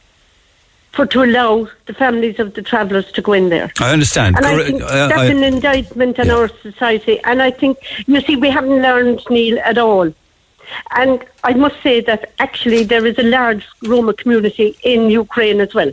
for 0.91 1.05
to 1.05 1.23
allow 1.23 1.67
the 1.85 1.93
families 1.93 2.39
of 2.39 2.55
the 2.55 2.63
travellers 2.63 3.11
to 3.11 3.21
go 3.21 3.33
in 3.33 3.49
there. 3.49 3.71
I 3.79 3.93
understand. 3.93 4.37
And 4.37 4.45
I 4.45 4.63
think 4.63 4.81
Uh, 4.81 5.07
that's 5.07 5.19
I- 5.21 5.25
an 5.25 5.43
indictment 5.43 6.19
on 6.19 6.31
our 6.31 6.49
society. 6.63 7.19
And 7.25 7.43
I 7.43 7.51
think, 7.51 7.77
you 8.07 8.21
see, 8.21 8.35
we 8.35 8.49
haven't 8.49 8.81
learned, 8.81 9.21
Neil, 9.29 9.59
at 9.63 9.77
all. 9.77 10.11
And 10.91 11.23
I 11.43 11.53
must 11.53 11.81
say 11.81 12.01
that 12.01 12.33
actually 12.39 12.83
there 12.83 13.05
is 13.05 13.17
a 13.17 13.23
large 13.23 13.65
Roma 13.83 14.13
community 14.13 14.77
in 14.83 15.09
Ukraine 15.09 15.61
as 15.61 15.73
well. 15.73 15.91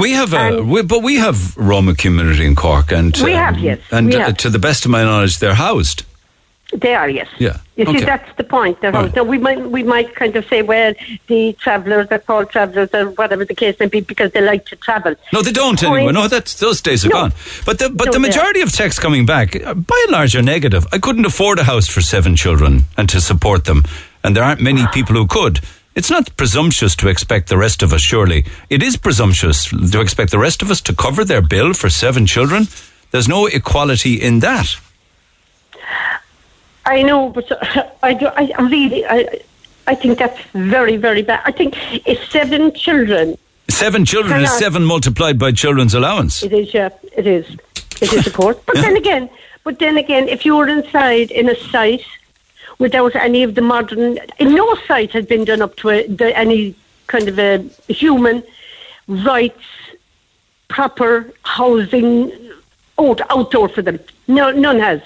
We 0.00 0.12
have 0.12 0.32
a, 0.34 0.60
we, 0.60 0.82
but 0.82 1.02
we 1.02 1.16
have 1.16 1.56
Roma 1.56 1.94
community 1.94 2.44
in 2.44 2.56
Cork, 2.56 2.90
and 2.90 3.16
We 3.22 3.32
have, 3.32 3.58
yes, 3.58 3.80
and 3.92 4.12
uh, 4.12 4.18
have. 4.18 4.36
to 4.38 4.50
the 4.50 4.58
best 4.58 4.84
of 4.84 4.90
my 4.90 5.04
knowledge, 5.04 5.38
they're 5.38 5.54
housed. 5.54 6.04
They 6.74 6.94
are, 6.94 7.08
yes. 7.08 7.28
Yeah. 7.38 7.58
You 7.76 7.86
see, 7.86 8.00
that's 8.04 8.36
the 8.36 8.42
point. 8.42 8.80
They're 8.80 8.94
All. 8.94 9.08
Now, 9.08 9.22
we 9.22 9.38
might 9.38 9.60
we 9.70 9.82
might 9.84 10.14
kind 10.16 10.34
of 10.34 10.44
say, 10.46 10.62
well, 10.62 10.92
the 11.28 11.52
travellers 11.54 12.08
are 12.10 12.18
called 12.18 12.50
travellers 12.50 12.90
or 12.92 13.10
whatever 13.10 13.44
the 13.44 13.54
case 13.54 13.76
may 13.78 13.86
be 13.86 14.00
because 14.00 14.32
they 14.32 14.40
like 14.40 14.66
to 14.66 14.76
travel. 14.76 15.14
No, 15.32 15.40
they 15.42 15.52
don't 15.52 15.78
The 15.78 15.86
point- 15.86 15.96
anymore. 16.06 16.12
No, 16.24 16.28
that's 16.28 16.54
those 16.54 16.80
days 16.80 17.04
are 17.04 17.10
No. 17.10 17.14
gone. 17.14 17.32
But 17.64 17.78
the 17.78 17.90
but 17.90 18.06
No, 18.06 18.12
the 18.12 18.18
majority 18.18 18.60
of 18.60 18.72
texts 18.72 18.98
coming 19.00 19.24
back, 19.24 19.54
uh, 19.54 19.74
by 19.74 20.00
and 20.04 20.12
large, 20.12 20.34
are 20.34 20.42
negative. 20.42 20.84
I 20.92 20.98
couldn't 20.98 21.24
afford 21.26 21.58
a 21.60 21.64
house 21.64 21.86
for 21.88 22.00
seven 22.00 22.34
children 22.34 22.86
and 22.96 23.08
to 23.08 23.20
support 23.20 23.64
them, 23.66 23.84
and 24.24 24.34
there 24.36 24.42
aren't 24.44 24.60
many 24.60 24.84
people 24.92 25.14
who 25.14 25.26
could. 25.28 25.60
It's 25.94 26.10
not 26.10 26.36
presumptuous 26.36 26.96
to 26.96 27.08
expect 27.08 27.48
the 27.48 27.56
rest 27.56 27.82
of 27.84 27.92
us. 27.92 28.00
Surely, 28.02 28.44
it 28.68 28.82
is 28.82 28.96
presumptuous 28.96 29.66
to 29.92 30.00
expect 30.00 30.32
the 30.32 30.40
rest 30.40 30.60
of 30.60 30.70
us 30.72 30.80
to 30.80 30.92
cover 30.92 31.24
their 31.24 31.40
bill 31.40 31.72
for 31.72 31.88
seven 31.88 32.26
children. 32.26 32.66
There's 33.12 33.28
no 33.28 33.46
equality 33.46 34.14
in 34.14 34.40
that. 34.40 34.74
I 36.86 37.02
know, 37.02 37.30
but 37.30 37.50
uh, 37.50 37.88
I 38.02 38.14
do. 38.14 38.26
I 38.26 38.52
I 38.58 38.62
really, 38.62 39.04
I, 39.06 39.40
I 39.86 39.94
think 39.94 40.18
that's 40.18 40.40
very, 40.52 40.96
very 40.96 41.22
bad. 41.22 41.42
I 41.44 41.52
think 41.52 41.74
if 42.06 42.18
seven 42.30 42.72
children, 42.74 43.36
Seven 43.68 44.04
children 44.04 44.42
is 44.42 44.52
seven 44.58 44.84
multiplied 44.84 45.38
by 45.38 45.50
children's 45.52 45.94
allowance. 45.94 46.42
it 46.42 46.52
is, 46.52 46.74
yeah, 46.74 46.90
it 47.16 47.26
is, 47.26 47.46
it 48.00 48.12
is, 48.12 48.26
of 48.26 48.34
course. 48.34 48.58
But 48.66 48.76
then 48.76 48.96
again, 48.96 49.28
but 49.64 49.78
then 49.78 49.96
again, 49.96 50.28
if 50.28 50.44
you 50.44 50.56
were 50.56 50.68
inside 50.68 51.30
in 51.30 51.48
a 51.48 51.56
site 51.56 52.04
without 52.78 53.16
any 53.16 53.42
of 53.42 53.54
the 53.54 53.62
modern, 53.62 54.18
no 54.40 54.74
site 54.86 55.12
has 55.12 55.24
been 55.26 55.44
done 55.44 55.62
up 55.62 55.76
to 55.76 55.90
a, 55.90 56.06
the, 56.06 56.36
any 56.36 56.74
kind 57.06 57.26
of 57.28 57.38
a 57.38 57.58
human 57.88 58.42
rights, 59.08 59.64
proper 60.68 61.32
housing, 61.42 62.30
out, 62.98 63.20
outdoor 63.30 63.68
for 63.68 63.82
them. 63.82 63.98
No, 64.28 64.50
none 64.50 64.78
has. 64.78 65.00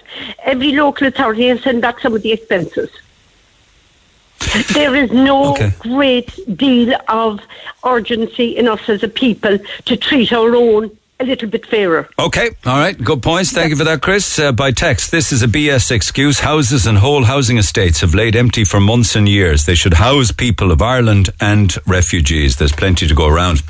Every 0.44 0.72
local 0.72 1.06
authority 1.06 1.48
has 1.48 1.62
sent 1.62 1.80
back 1.80 2.00
some 2.00 2.14
of 2.14 2.22
the 2.22 2.32
expenses. 2.32 2.90
There 4.72 4.94
is 4.94 5.10
no 5.10 5.56
great 5.78 6.32
deal 6.56 6.94
of 7.08 7.40
urgency 7.84 8.56
in 8.56 8.68
us 8.68 8.88
as 8.88 9.02
a 9.02 9.08
people 9.08 9.58
to 9.86 9.96
treat 9.96 10.32
our 10.32 10.54
own 10.54 10.96
a 11.20 11.24
little 11.24 11.48
bit 11.48 11.66
fairer. 11.66 12.08
Okay, 12.18 12.50
all 12.64 12.78
right, 12.78 12.96
good 12.96 13.22
points. 13.22 13.50
Thank 13.50 13.70
you 13.70 13.76
for 13.76 13.84
that, 13.84 14.02
Chris. 14.02 14.38
Uh, 14.38 14.52
by 14.52 14.70
text, 14.70 15.10
this 15.10 15.32
is 15.32 15.42
a 15.42 15.48
BS 15.48 15.90
excuse. 15.90 16.40
Houses 16.40 16.86
and 16.86 16.98
whole 16.98 17.24
housing 17.24 17.58
estates 17.58 18.00
have 18.02 18.14
laid 18.14 18.36
empty 18.36 18.64
for 18.64 18.78
months 18.78 19.16
and 19.16 19.28
years. 19.28 19.66
They 19.66 19.74
should 19.74 19.94
house 19.94 20.30
people 20.30 20.70
of 20.70 20.80
Ireland 20.80 21.30
and 21.40 21.76
refugees. 21.86 22.56
There's 22.56 22.72
plenty 22.72 23.08
to 23.08 23.14
go 23.14 23.26
around. 23.26 23.62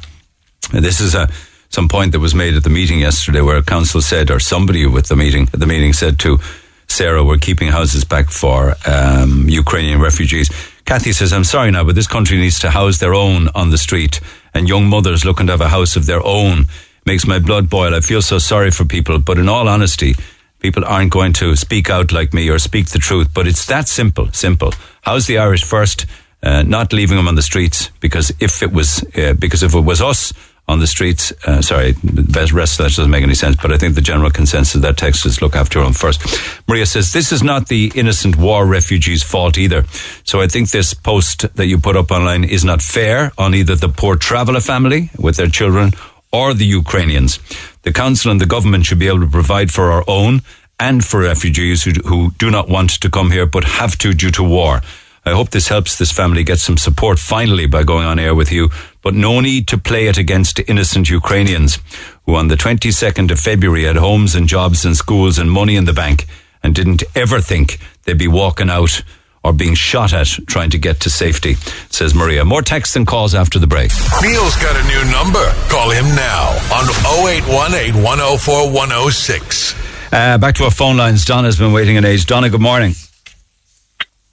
This 0.72 1.00
is 1.00 1.14
a 1.14 1.30
some 1.70 1.88
point 1.88 2.12
that 2.12 2.20
was 2.20 2.34
made 2.34 2.54
at 2.54 2.64
the 2.64 2.70
meeting 2.70 3.00
yesterday, 3.00 3.40
where 3.40 3.56
a 3.56 3.62
council 3.62 4.00
said, 4.00 4.30
or 4.30 4.40
somebody 4.40 4.86
with 4.86 5.06
the 5.08 5.16
meeting 5.16 5.48
at 5.52 5.60
the 5.60 5.66
meeting 5.66 5.92
said 5.92 6.18
to 6.20 6.38
Sarah, 6.86 7.24
"We're 7.24 7.38
keeping 7.38 7.68
houses 7.68 8.04
back 8.04 8.30
for 8.30 8.74
um, 8.86 9.48
Ukrainian 9.48 10.00
refugees." 10.00 10.50
Kathy 10.88 11.12
says, 11.12 11.34
I'm 11.34 11.44
sorry 11.44 11.70
now, 11.70 11.84
but 11.84 11.96
this 11.96 12.06
country 12.06 12.38
needs 12.38 12.60
to 12.60 12.70
house 12.70 12.96
their 12.96 13.12
own 13.12 13.48
on 13.54 13.68
the 13.68 13.76
street. 13.76 14.20
And 14.54 14.66
young 14.66 14.86
mothers 14.86 15.22
looking 15.22 15.46
to 15.48 15.52
have 15.52 15.60
a 15.60 15.68
house 15.68 15.96
of 15.96 16.06
their 16.06 16.24
own 16.24 16.64
makes 17.04 17.26
my 17.26 17.38
blood 17.38 17.68
boil. 17.68 17.94
I 17.94 18.00
feel 18.00 18.22
so 18.22 18.38
sorry 18.38 18.70
for 18.70 18.86
people. 18.86 19.18
But 19.18 19.36
in 19.36 19.50
all 19.50 19.68
honesty, 19.68 20.14
people 20.60 20.86
aren't 20.86 21.12
going 21.12 21.34
to 21.34 21.56
speak 21.56 21.90
out 21.90 22.10
like 22.10 22.32
me 22.32 22.48
or 22.48 22.58
speak 22.58 22.86
the 22.86 22.98
truth. 22.98 23.28
But 23.34 23.46
it's 23.46 23.66
that 23.66 23.86
simple, 23.86 24.32
simple. 24.32 24.72
House 25.02 25.26
the 25.26 25.36
Irish 25.36 25.62
first, 25.62 26.06
uh, 26.42 26.62
not 26.62 26.94
leaving 26.94 27.18
them 27.18 27.28
on 27.28 27.34
the 27.34 27.42
streets 27.42 27.90
because 28.00 28.32
if 28.40 28.62
it 28.62 28.72
was, 28.72 29.04
uh, 29.14 29.34
because 29.34 29.62
if 29.62 29.74
it 29.74 29.84
was 29.84 30.00
us, 30.00 30.32
on 30.68 30.80
the 30.80 30.86
streets. 30.86 31.32
Uh, 31.46 31.62
sorry, 31.62 31.92
the 31.92 32.50
rest 32.52 32.78
of 32.78 32.84
that 32.84 32.94
doesn't 32.94 33.10
make 33.10 33.22
any 33.22 33.34
sense, 33.34 33.56
but 33.56 33.72
I 33.72 33.78
think 33.78 33.94
the 33.94 34.02
general 34.02 34.30
consensus 34.30 34.74
of 34.74 34.82
that 34.82 34.98
text 34.98 35.24
is 35.24 35.40
look 35.40 35.56
after 35.56 35.78
your 35.78 35.86
own 35.86 35.94
first. 35.94 36.20
Maria 36.68 36.84
says, 36.84 37.12
this 37.12 37.32
is 37.32 37.42
not 37.42 37.68
the 37.68 37.90
innocent 37.94 38.36
war 38.36 38.66
refugees' 38.66 39.22
fault 39.22 39.56
either. 39.56 39.84
So 40.24 40.40
I 40.40 40.46
think 40.46 40.70
this 40.70 40.92
post 40.92 41.54
that 41.56 41.66
you 41.66 41.78
put 41.78 41.96
up 41.96 42.10
online 42.10 42.44
is 42.44 42.64
not 42.64 42.82
fair 42.82 43.32
on 43.38 43.54
either 43.54 43.74
the 43.74 43.88
poor 43.88 44.16
traveller 44.16 44.60
family 44.60 45.10
with 45.18 45.36
their 45.36 45.48
children 45.48 45.92
or 46.30 46.52
the 46.52 46.66
Ukrainians. 46.66 47.40
The 47.82 47.92
council 47.92 48.30
and 48.30 48.40
the 48.40 48.46
government 48.46 48.84
should 48.84 48.98
be 48.98 49.08
able 49.08 49.20
to 49.20 49.30
provide 49.30 49.72
for 49.72 49.90
our 49.90 50.04
own 50.06 50.42
and 50.78 51.04
for 51.04 51.20
refugees 51.20 51.84
who, 51.84 51.92
who 52.04 52.32
do 52.32 52.50
not 52.50 52.68
want 52.68 52.90
to 53.00 53.10
come 53.10 53.30
here 53.30 53.46
but 53.46 53.64
have 53.64 53.96
to 53.98 54.12
due 54.12 54.30
to 54.32 54.42
war. 54.42 54.82
I 55.24 55.32
hope 55.32 55.50
this 55.50 55.68
helps 55.68 55.98
this 55.98 56.12
family 56.12 56.42
get 56.42 56.58
some 56.58 56.78
support 56.78 57.18
finally 57.18 57.66
by 57.66 57.82
going 57.82 58.06
on 58.06 58.18
air 58.18 58.34
with 58.34 58.50
you, 58.50 58.70
but 59.02 59.14
no 59.14 59.40
need 59.40 59.68
to 59.68 59.78
play 59.78 60.06
it 60.06 60.18
against 60.18 60.60
innocent 60.68 61.08
Ukrainians 61.10 61.78
who 62.26 62.34
on 62.34 62.48
the 62.48 62.56
22nd 62.56 63.30
of 63.30 63.40
February 63.40 63.84
had 63.84 63.96
homes 63.96 64.34
and 64.34 64.48
jobs 64.48 64.84
and 64.84 64.96
schools 64.96 65.38
and 65.38 65.50
money 65.50 65.76
in 65.76 65.84
the 65.84 65.92
bank 65.92 66.26
and 66.62 66.74
didn't 66.74 67.02
ever 67.14 67.40
think 67.40 67.78
they'd 68.04 68.18
be 68.18 68.28
walking 68.28 68.70
out 68.70 69.02
or 69.44 69.52
being 69.52 69.74
shot 69.74 70.12
at 70.12 70.26
trying 70.46 70.70
to 70.70 70.78
get 70.78 71.00
to 71.00 71.10
safety, 71.10 71.54
says 71.90 72.14
Maria. 72.14 72.44
More 72.44 72.62
texts 72.62 72.96
and 72.96 73.06
calls 73.06 73.34
after 73.34 73.58
the 73.58 73.66
break. 73.66 73.90
Neil's 74.20 74.56
got 74.56 74.76
a 74.76 74.86
new 74.88 75.10
number. 75.12 75.52
Call 75.68 75.90
him 75.90 76.04
now 76.16 76.50
on 76.74 76.84
0818 77.24 78.02
104 78.02 78.72
106. 78.72 79.74
Uh, 80.12 80.38
back 80.38 80.54
to 80.56 80.64
our 80.64 80.70
phone 80.70 80.96
lines. 80.96 81.24
Donna's 81.24 81.58
been 81.58 81.72
waiting 81.72 81.96
an 81.96 82.04
age. 82.04 82.26
Donna, 82.26 82.50
good 82.50 82.60
morning. 82.60 82.94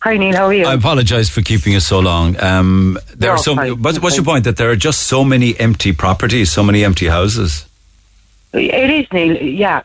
Hi 0.05 0.17
Neil, 0.17 0.35
how 0.35 0.45
are 0.45 0.53
you? 0.53 0.67
I 0.67 0.75
apologise 0.75 1.29
for 1.29 1.41
keeping 1.41 1.73
you 1.73 1.79
so 1.79 1.99
long. 1.99 2.39
Um, 2.39 2.99
there 3.15 3.29
No, 3.29 3.33
are 3.33 3.37
so. 3.39 3.55
fine. 3.55 3.81
What's, 3.81 3.99
what's 3.99 4.15
your 4.15 4.23
point? 4.23 4.43
That 4.43 4.55
there 4.55 4.69
are 4.69 4.75
just 4.75 5.01
so 5.07 5.23
many 5.23 5.59
empty 5.59 5.93
properties, 5.93 6.51
so 6.51 6.61
many 6.61 6.83
empty 6.83 7.07
houses. 7.07 7.65
It 8.53 8.91
is 8.91 9.11
Neil, 9.11 9.35
yeah. 9.41 9.81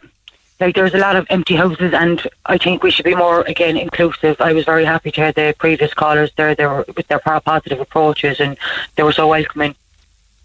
Like 0.61 0.75
there's 0.75 0.93
a 0.93 0.99
lot 0.99 1.17
of 1.17 1.27
empty 1.31 1.57
houses, 1.57 1.95
and 1.95 2.21
I 2.45 2.59
think 2.59 2.83
we 2.83 2.91
should 2.91 3.07
be 3.07 3.15
more 3.15 3.41
again 3.41 3.79
inclusive. 3.79 4.39
I 4.43 4.53
was 4.53 4.67
very 4.67 4.85
happy 4.85 5.11
to 5.11 5.21
hear 5.23 5.33
the 5.33 5.55
previous 5.59 5.95
callers 5.95 6.31
there. 6.37 6.55
They 6.55 6.67
were 6.67 6.85
with 6.95 7.09
their 7.09 7.21
positive 7.21 7.81
approaches, 7.81 8.41
and 8.41 8.59
they 8.97 9.03
were 9.03 9.15
so 9.15 9.27
welcoming 9.27 9.75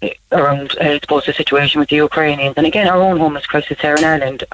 eh, 0.01 0.13
around, 0.31 0.71
uh, 0.79 0.85
I 0.85 0.99
suppose, 0.99 1.25
the 1.25 1.33
situation 1.33 1.81
with 1.81 1.89
the 1.89 1.97
Ukrainians, 1.97 2.53
and 2.55 2.65
again 2.65 2.87
our 2.87 3.01
own 3.01 3.17
homeless 3.17 3.45
crisis 3.45 3.77
here 3.81 3.95
in 3.95 4.05
Ireland. 4.05 4.45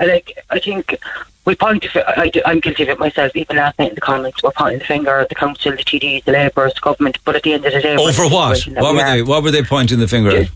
I 0.00 0.06
like. 0.06 0.36
I 0.50 0.58
think 0.58 0.98
we 1.44 1.54
point. 1.54 1.82
To, 1.82 2.20
I, 2.20 2.30
I'm 2.46 2.60
guilty 2.60 2.84
of 2.84 2.88
it 2.90 2.98
myself. 2.98 3.34
Even 3.34 3.56
last 3.56 3.78
night 3.78 3.90
in 3.90 3.94
the 3.94 4.00
comments, 4.00 4.42
we're 4.42 4.52
pointing 4.52 4.78
the 4.78 4.84
finger 4.84 5.18
at 5.18 5.28
the 5.28 5.34
council, 5.34 5.72
the 5.72 5.78
TDs, 5.78 6.24
the 6.24 6.32
Labourers, 6.32 6.74
the 6.74 6.80
government. 6.80 7.18
But 7.24 7.36
at 7.36 7.42
the 7.42 7.52
end 7.52 7.66
of 7.66 7.72
the 7.72 7.80
day, 7.80 7.96
Over 7.96 8.28
what? 8.28 8.62
What 8.62 8.92
we 8.92 8.98
were 8.98 9.04
they? 9.04 9.22
What 9.22 9.42
were 9.42 9.50
they 9.50 9.62
pointing 9.62 9.98
the 9.98 10.08
finger 10.08 10.30
at? 10.30 10.50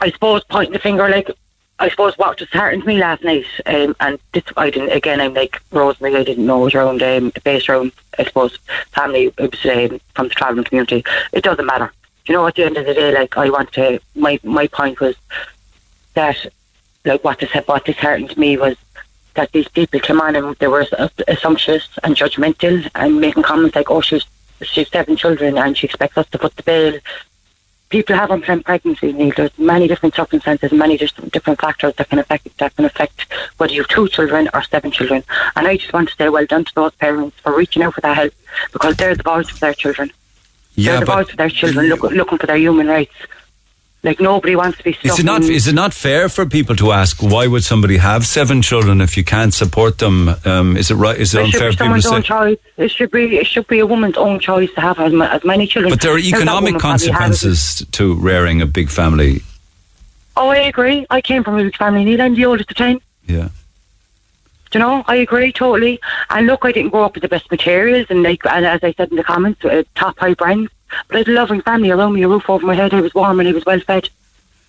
I 0.00 0.10
suppose 0.10 0.44
pointing 0.44 0.72
the 0.72 0.78
finger 0.78 1.08
like 1.08 1.30
I 1.78 1.90
suppose 1.90 2.16
what 2.16 2.38
disheartened 2.38 2.86
me 2.86 2.98
last 2.98 3.22
night, 3.22 3.44
um, 3.66 3.94
and 4.00 4.18
this 4.32 4.44
I 4.56 4.70
didn't 4.70 4.92
again. 4.92 5.20
I'm 5.20 5.34
like 5.34 5.60
Rosemary. 5.70 6.16
I 6.16 6.24
didn't 6.24 6.46
know 6.46 6.62
it 6.62 6.64
was 6.64 6.74
around 6.74 7.02
um, 7.02 7.32
based 7.44 7.68
around 7.68 7.92
I 8.18 8.24
suppose 8.24 8.58
family. 8.92 9.32
It 9.36 9.50
was 9.50 9.92
um, 9.92 10.00
from 10.14 10.28
the 10.28 10.34
travelling 10.34 10.64
community. 10.64 11.04
It 11.32 11.44
doesn't 11.44 11.66
matter. 11.66 11.92
You 12.26 12.34
know, 12.34 12.46
at 12.46 12.54
the 12.54 12.64
end 12.64 12.78
of 12.78 12.86
the 12.86 12.94
day, 12.94 13.12
like 13.12 13.36
I 13.36 13.50
want 13.50 13.72
to. 13.72 14.00
My 14.14 14.38
my 14.42 14.66
point 14.68 15.00
was 15.00 15.16
that 16.14 16.46
like 17.04 17.22
what 17.22 17.40
dis 17.40 17.52
what 17.66 17.84
disheartened 17.84 18.36
me 18.38 18.56
was 18.56 18.76
that 19.36 19.52
these 19.52 19.68
people 19.68 20.00
came 20.00 20.20
on 20.20 20.36
and 20.36 20.56
they 20.56 20.66
were 20.66 20.84
assu- 20.84 21.22
assumptuous 21.28 21.88
and 22.02 22.16
judgmental 22.16 22.90
and 22.94 23.20
making 23.20 23.44
comments 23.44 23.76
like, 23.76 23.90
"Oh, 23.90 24.00
she's 24.00 24.24
she's 24.62 24.88
seven 24.90 25.16
children 25.16 25.56
and 25.58 25.76
she 25.76 25.86
expects 25.86 26.18
us 26.18 26.28
to 26.30 26.38
put 26.38 26.56
the 26.56 26.62
bill." 26.62 26.98
people 27.88 28.16
have 28.16 28.30
unplanned 28.30 28.64
pregnancies. 28.64 29.14
Neil. 29.14 29.32
There's 29.36 29.58
many 29.58 29.86
different 29.88 30.14
circumstances, 30.14 30.70
and 30.70 30.78
many 30.78 30.96
different 30.96 31.60
factors 31.60 31.94
that 31.96 32.08
can 32.08 32.18
affect 32.18 32.58
that 32.58 32.74
can 32.76 32.84
affect 32.84 33.26
whether 33.58 33.72
you 33.72 33.82
have 33.82 33.88
two 33.88 34.08
children 34.08 34.48
or 34.54 34.62
seven 34.62 34.90
children. 34.90 35.22
And 35.54 35.66
I 35.66 35.76
just 35.76 35.92
want 35.92 36.08
to 36.08 36.14
say 36.16 36.28
well 36.28 36.46
done 36.46 36.64
to 36.64 36.74
those 36.74 36.94
parents 36.94 37.38
for 37.40 37.56
reaching 37.56 37.82
out 37.82 37.94
for 37.94 38.00
that 38.02 38.16
help 38.16 38.32
because 38.72 38.96
they're 38.96 39.14
the 39.14 39.22
voice 39.22 39.50
of 39.50 39.60
their 39.60 39.74
children. 39.74 40.10
Yeah, 40.74 40.92
they're 40.92 41.00
the 41.00 41.06
voice 41.06 41.30
of 41.30 41.36
their 41.36 41.50
children, 41.50 41.86
look, 41.86 42.02
looking 42.02 42.38
for 42.38 42.46
their 42.46 42.56
human 42.56 42.88
rights. 42.88 43.14
Like 44.06 44.20
nobody 44.20 44.54
wants 44.54 44.78
to 44.78 44.84
be 44.84 44.96
is 45.02 45.18
it 45.18 45.24
not? 45.24 45.42
Is 45.42 45.66
it 45.66 45.74
not 45.74 45.92
fair 45.92 46.28
for 46.28 46.46
people 46.46 46.76
to 46.76 46.92
ask 46.92 47.20
why 47.20 47.48
would 47.48 47.64
somebody 47.64 47.96
have 47.96 48.24
seven 48.24 48.62
children 48.62 49.00
if 49.00 49.16
you 49.16 49.24
can't 49.24 49.52
support 49.52 49.98
them? 49.98 50.28
Um, 50.44 50.76
is 50.76 50.92
it 50.92 50.94
right? 50.94 51.18
Is 51.18 51.34
it 51.34 51.40
it 51.40 51.44
unfair 51.46 51.72
for 51.72 51.78
people 51.78 51.96
to 51.96 52.02
say? 52.02 52.22
choice. 52.22 52.58
It 52.76 52.92
should 52.92 53.10
be. 53.10 53.36
It 53.36 53.48
should 53.48 53.66
be 53.66 53.80
a 53.80 53.86
woman's 53.86 54.16
own 54.16 54.38
choice 54.38 54.72
to 54.74 54.80
have 54.80 55.00
as, 55.00 55.12
as 55.12 55.44
many 55.44 55.66
children. 55.66 55.90
But 55.90 56.02
there 56.02 56.12
are 56.12 56.18
economic 56.18 56.74
woman 56.74 56.80
probably 56.80 57.08
had- 57.08 57.18
consequences 57.18 57.84
to 57.90 58.14
rearing 58.14 58.62
a 58.62 58.66
big 58.66 58.90
family. 58.90 59.42
Oh, 60.36 60.50
I 60.50 60.58
agree. 60.58 61.04
I 61.10 61.20
came 61.20 61.42
from 61.42 61.58
a 61.58 61.64
big 61.64 61.76
family. 61.76 62.04
Neil, 62.04 62.22
I'm 62.22 62.36
the 62.36 62.44
oldest 62.44 62.70
of 62.70 62.76
ten. 62.76 63.00
Yeah. 63.26 63.48
Do 64.70 64.78
you 64.78 64.84
know, 64.84 65.02
I 65.08 65.16
agree 65.16 65.50
totally. 65.52 65.98
And 66.30 66.46
look, 66.46 66.64
I 66.64 66.70
didn't 66.70 66.90
grow 66.90 67.04
up 67.04 67.14
with 67.14 67.22
the 67.22 67.28
best 67.28 67.50
materials, 67.50 68.06
and 68.08 68.22
like, 68.22 68.46
and 68.46 68.64
as 68.66 68.84
I 68.84 68.92
said 68.92 69.10
in 69.10 69.16
the 69.16 69.24
comments, 69.24 69.64
uh, 69.64 69.82
top 69.96 70.18
high 70.20 70.34
brands. 70.34 70.70
But 71.08 71.16
I 71.16 71.18
had 71.18 71.28
a 71.28 71.32
loving 71.32 71.62
family 71.62 71.90
around 71.90 72.14
me, 72.14 72.22
a 72.22 72.28
roof 72.28 72.48
over 72.48 72.66
my 72.66 72.74
head. 72.74 72.94
I 72.94 73.00
was 73.00 73.14
warm 73.14 73.40
and 73.40 73.48
I 73.48 73.52
was 73.52 73.66
well 73.66 73.80
fed. 73.80 74.08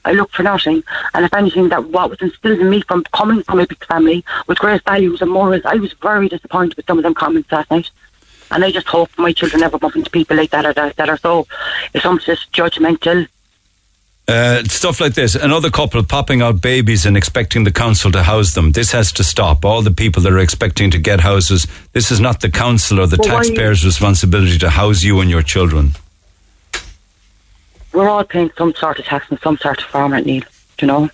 I 0.06 0.14
looked 0.14 0.36
for 0.36 0.44
nothing, 0.44 0.84
and 1.14 1.26
if 1.26 1.34
anything, 1.34 1.68
that 1.68 1.90
what 1.90 2.10
was 2.10 2.22
instilled 2.22 2.60
in 2.60 2.70
me 2.70 2.82
from 2.82 3.04
coming 3.14 3.44
from 3.44 3.60
a 3.60 3.68
big 3.68 3.84
family 3.86 4.24
with 4.48 4.58
great 4.58 4.82
values 4.86 5.22
and 5.22 5.30
morals, 5.30 5.64
I 5.66 5.76
was 5.76 5.92
very 6.02 6.30
disappointed 6.30 6.78
with 6.78 6.86
some 6.86 6.98
of 6.98 7.04
them 7.04 7.14
comments 7.14 7.52
last 7.52 7.70
night. 7.70 7.90
And 8.50 8.64
I 8.64 8.72
just 8.72 8.88
hope 8.88 9.10
my 9.18 9.34
children 9.34 9.60
never 9.60 9.78
bump 9.78 9.98
into 9.98 10.10
people 10.10 10.38
like 10.38 10.52
that, 10.52 10.66
or 10.66 10.72
that, 10.72 10.96
that 10.96 11.10
are 11.10 11.18
so 11.18 11.46
assumptuous, 11.94 12.46
judgmental. 12.54 13.28
Uh, 14.30 14.64
stuff 14.64 15.02
like 15.02 15.14
this. 15.14 15.36
Another 15.36 15.70
couple 15.70 16.02
popping 16.04 16.42
out 16.42 16.62
babies 16.62 17.06
and 17.06 17.18
expecting 17.18 17.66
the 17.66 17.72
council 17.72 18.10
to 18.12 18.24
house 18.24 18.54
them. 18.54 18.72
This 18.72 18.94
has 18.94 19.12
to 19.14 19.24
stop. 19.26 19.66
All 19.66 19.82
the 19.82 19.92
people 19.92 20.22
that 20.24 20.32
are 20.32 20.40
expecting 20.40 20.90
to 20.92 20.98
get 20.98 21.20
houses. 21.20 21.68
This 21.92 22.12
is 22.12 22.22
not 22.22 22.40
the 22.40 22.50
council 22.50 23.02
or 23.02 23.08
the 23.08 23.18
Well, 23.20 23.28
taxpayers' 23.28 23.86
responsibility 23.86 24.58
to 24.60 24.70
house 24.70 25.04
you 25.04 25.20
and 25.20 25.30
your 25.30 25.44
children. 25.44 25.96
We're 27.94 28.10
all 28.10 28.24
paying 28.24 28.52
some 28.58 28.74
sort 28.74 29.00
of 29.00 29.06
tax 29.06 29.26
and 29.30 29.40
some 29.40 29.58
sort 29.58 29.80
of 29.80 29.86
farm 29.86 30.12
rent, 30.14 30.26
Neil, 30.26 30.44
you 30.80 30.88
know? 30.88 31.10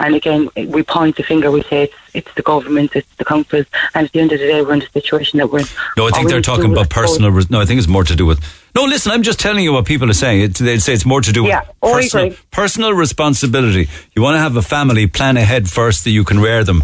And 0.00 0.16
again, 0.16 0.48
we 0.56 0.82
point 0.82 1.16
the 1.16 1.22
finger, 1.22 1.50
we 1.52 1.62
say 1.62 1.84
it's, 1.84 1.94
it's 2.12 2.34
the 2.34 2.42
government, 2.42 2.96
it's 2.96 3.14
the 3.16 3.24
councils, 3.24 3.66
and 3.94 4.06
at 4.06 4.12
the 4.12 4.18
end 4.18 4.32
of 4.32 4.40
the 4.40 4.46
day, 4.46 4.60
we're 4.60 4.72
in 4.72 4.80
the 4.80 4.88
situation 4.88 5.38
that 5.38 5.48
we're 5.48 5.60
in. 5.60 5.66
No, 5.96 6.08
I 6.08 6.10
think 6.10 6.28
they're 6.28 6.40
talking 6.40 6.72
about 6.72 6.90
personal. 6.90 7.30
Res- 7.30 7.50
no, 7.50 7.60
I 7.60 7.66
think 7.66 7.78
it's 7.78 7.86
more 7.86 8.02
to 8.02 8.16
do 8.16 8.26
with. 8.26 8.40
No, 8.74 8.82
listen, 8.84 9.12
I'm 9.12 9.22
just 9.22 9.38
telling 9.38 9.62
you 9.62 9.72
what 9.72 9.84
people 9.84 10.10
are 10.10 10.14
saying. 10.14 10.40
It's, 10.40 10.58
they 10.58 10.78
say 10.78 10.94
it's 10.94 11.04
more 11.06 11.20
to 11.20 11.30
do 11.30 11.44
Yeah, 11.44 11.60
with 11.60 11.68
oh, 11.82 11.92
personal, 11.92 12.34
personal 12.50 12.94
responsibility. 12.94 13.88
You 14.16 14.22
want 14.22 14.34
to 14.34 14.40
have 14.40 14.56
a 14.56 14.62
family, 14.62 15.06
plan 15.06 15.36
ahead 15.36 15.70
first 15.70 16.02
that 16.02 16.10
you 16.10 16.24
can 16.24 16.40
rear 16.40 16.64
them 16.64 16.82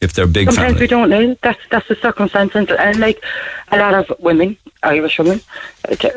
if 0.00 0.14
they're 0.14 0.26
big 0.26 0.46
Sometimes 0.46 0.74
family. 0.74 0.80
we 0.80 0.86
don't 0.86 1.10
know. 1.10 1.36
That's 1.42 1.60
that's 1.70 1.88
the 1.88 1.96
circumstance, 1.96 2.54
and, 2.54 2.70
and 2.70 2.98
like 2.98 3.22
a 3.72 3.78
lot 3.78 3.92
of 3.92 4.10
women, 4.20 4.56
Irish 4.82 5.18
women, 5.18 5.42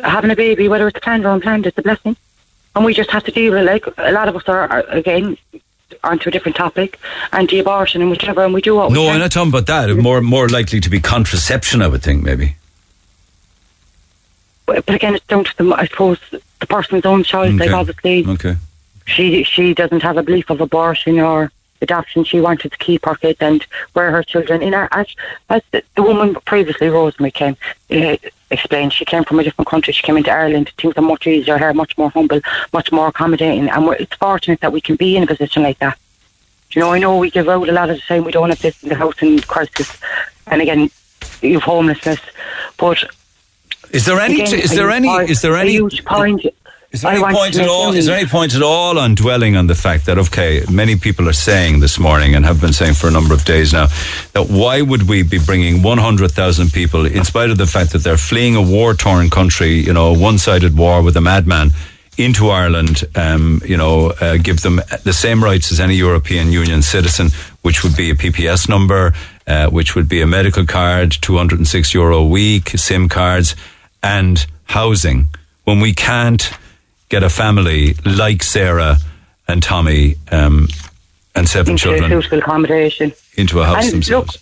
having 0.03 0.31
a 0.31 0.35
baby, 0.35 0.69
whether 0.69 0.87
it's 0.87 0.99
planned 0.99 1.25
or 1.25 1.33
unplanned, 1.33 1.65
it's 1.65 1.77
a 1.77 1.81
blessing, 1.81 2.15
and 2.75 2.85
we 2.85 2.93
just 2.93 3.09
have 3.11 3.23
to 3.25 3.31
deal 3.31 3.53
with. 3.53 3.63
it. 3.63 3.65
Like 3.65 3.85
a 3.97 4.11
lot 4.11 4.27
of 4.27 4.35
us 4.35 4.43
are, 4.47 4.67
are 4.71 4.81
again 4.89 5.37
onto 6.03 6.29
a 6.29 6.31
different 6.31 6.55
topic, 6.55 6.99
anti-abortion 7.33 8.01
and 8.01 8.09
whichever, 8.09 8.43
and 8.43 8.53
we 8.53 8.61
do 8.61 8.75
what 8.75 8.91
No. 8.91 9.09
I'm 9.09 9.19
not 9.19 9.31
talking 9.31 9.49
about 9.51 9.67
that. 9.67 9.95
More, 9.97 10.21
more 10.21 10.47
likely 10.47 10.79
to 10.79 10.89
be 10.89 10.99
contraception, 10.99 11.81
I 11.81 11.87
would 11.87 12.01
think, 12.01 12.23
maybe. 12.23 12.55
But 14.65 14.85
but 14.85 14.95
again, 14.95 15.15
it's 15.15 15.25
down 15.27 15.43
to 15.43 15.57
the, 15.57 15.73
I 15.73 15.85
suppose, 15.85 16.19
the 16.31 16.67
person's 16.67 17.05
own 17.05 17.23
choice. 17.23 17.53
Like 17.53 17.69
Okay. 17.69 17.73
obviously, 17.73 18.25
Okay. 18.27 18.55
she 19.05 19.43
she 19.43 19.73
doesn't 19.73 20.01
have 20.03 20.17
a 20.17 20.23
belief 20.23 20.49
of 20.49 20.61
abortion 20.61 21.19
or 21.19 21.51
adoption. 21.81 22.23
She 22.23 22.39
wanted 22.39 22.71
to 22.71 22.77
keep 22.77 23.05
her 23.05 23.15
kids 23.15 23.39
and 23.41 23.65
rear 23.95 24.11
her 24.11 24.23
children. 24.23 24.61
In 24.61 24.73
her, 24.73 24.87
as, 24.91 25.07
as 25.49 25.61
the, 25.71 25.83
the 25.95 26.03
woman 26.03 26.35
previously, 26.45 26.89
Rosemary 26.89 27.31
came 27.31 27.57
uh, 27.89 28.15
explained, 28.51 28.93
she 28.93 29.05
came 29.05 29.23
from 29.23 29.39
a 29.39 29.43
different 29.43 29.67
country. 29.67 29.93
She 29.93 30.03
came 30.03 30.17
into 30.17 30.31
Ireland. 30.31 30.71
Things 30.77 30.93
are 30.97 31.01
much 31.01 31.25
easier 31.25 31.57
here, 31.57 31.73
much 31.73 31.97
more 31.97 32.09
humble, 32.09 32.41
much 32.73 32.91
more 32.91 33.07
accommodating, 33.07 33.69
and 33.69 33.87
we're, 33.87 33.95
it's 33.95 34.15
fortunate 34.15 34.59
that 34.61 34.71
we 34.71 34.81
can 34.81 34.95
be 34.95 35.15
in 35.17 35.23
a 35.23 35.27
position 35.27 35.63
like 35.63 35.79
that. 35.79 35.97
You 36.71 36.81
know, 36.81 36.91
I 36.93 36.99
know 36.99 37.17
we 37.17 37.31
give 37.31 37.49
out 37.49 37.67
a 37.67 37.71
lot 37.71 37.89
of 37.89 37.97
the 37.97 38.01
time. 38.01 38.23
We 38.23 38.31
don't 38.31 38.49
have 38.49 38.61
this 38.61 38.81
in 38.83 38.89
the 38.89 38.95
housing 38.95 39.39
crisis, 39.39 39.97
and 40.47 40.61
again, 40.61 40.89
you've 41.41 41.63
homelessness, 41.63 42.19
but 42.77 43.03
Is 43.91 44.05
there 44.05 44.19
any? 44.19 44.41
Again, 44.41 44.59
is 44.59 44.71
a 44.73 44.75
there 44.75 44.89
any? 44.91 45.09
Is 45.09 45.41
there 45.41 45.55
a 45.55 45.61
any? 45.61 45.71
huge 45.73 46.05
point? 46.05 46.45
Is 46.91 47.03
there, 47.03 47.13
any 47.13 47.23
point 47.23 47.57
at 47.57 47.69
all, 47.69 47.93
is 47.93 48.05
there 48.05 48.17
any 48.17 48.27
point 48.27 48.53
at 48.53 48.61
all 48.61 48.99
on 48.99 49.15
dwelling 49.15 49.55
on 49.55 49.67
the 49.67 49.75
fact 49.75 50.05
that, 50.07 50.17
okay, 50.17 50.61
many 50.69 50.97
people 50.97 51.29
are 51.29 51.33
saying 51.33 51.79
this 51.79 51.97
morning 51.97 52.35
and 52.35 52.43
have 52.43 52.59
been 52.59 52.73
saying 52.73 52.95
for 52.95 53.07
a 53.07 53.11
number 53.11 53.33
of 53.33 53.45
days 53.45 53.71
now 53.71 53.87
that 54.33 54.47
why 54.49 54.81
would 54.81 55.07
we 55.07 55.23
be 55.23 55.39
bringing 55.39 55.81
100,000 55.83 56.73
people, 56.73 57.05
in 57.05 57.23
spite 57.23 57.49
of 57.49 57.57
the 57.57 57.65
fact 57.65 57.93
that 57.93 58.03
they're 58.03 58.17
fleeing 58.17 58.57
a 58.57 58.61
war 58.61 58.93
torn 58.93 59.29
country, 59.29 59.69
you 59.69 59.93
know, 59.93 60.13
a 60.13 60.19
one 60.19 60.37
sided 60.37 60.77
war 60.77 61.01
with 61.01 61.15
a 61.15 61.21
madman, 61.21 61.71
into 62.17 62.49
Ireland, 62.49 63.05
um, 63.15 63.61
you 63.65 63.77
know, 63.77 64.11
uh, 64.19 64.35
give 64.35 64.59
them 64.61 64.81
the 65.05 65.13
same 65.13 65.41
rights 65.41 65.71
as 65.71 65.79
any 65.79 65.95
European 65.95 66.51
Union 66.51 66.81
citizen, 66.81 67.29
which 67.61 67.83
would 67.85 67.95
be 67.95 68.09
a 68.09 68.15
PPS 68.15 68.67
number, 68.67 69.13
uh, 69.47 69.69
which 69.69 69.95
would 69.95 70.09
be 70.09 70.19
a 70.19 70.27
medical 70.27 70.65
card, 70.65 71.13
206 71.21 71.93
euro 71.93 72.17
a 72.17 72.27
week, 72.27 72.71
SIM 72.75 73.07
cards, 73.07 73.55
and 74.03 74.45
housing, 74.65 75.29
when 75.63 75.79
we 75.79 75.93
can't 75.93 76.51
get 77.11 77.23
a 77.23 77.29
family 77.29 77.93
like 78.05 78.41
Sarah 78.41 78.97
and 79.47 79.61
Tommy 79.61 80.15
um, 80.31 80.69
and 81.35 81.47
seven 81.47 81.73
into 81.73 81.83
children 81.83 82.09
suitable 82.09 82.39
accommodation. 82.39 83.11
into 83.35 83.59
a 83.59 83.65
house 83.65 83.83
And 83.85 83.93
themselves. 83.95 84.35
Look, 84.35 84.41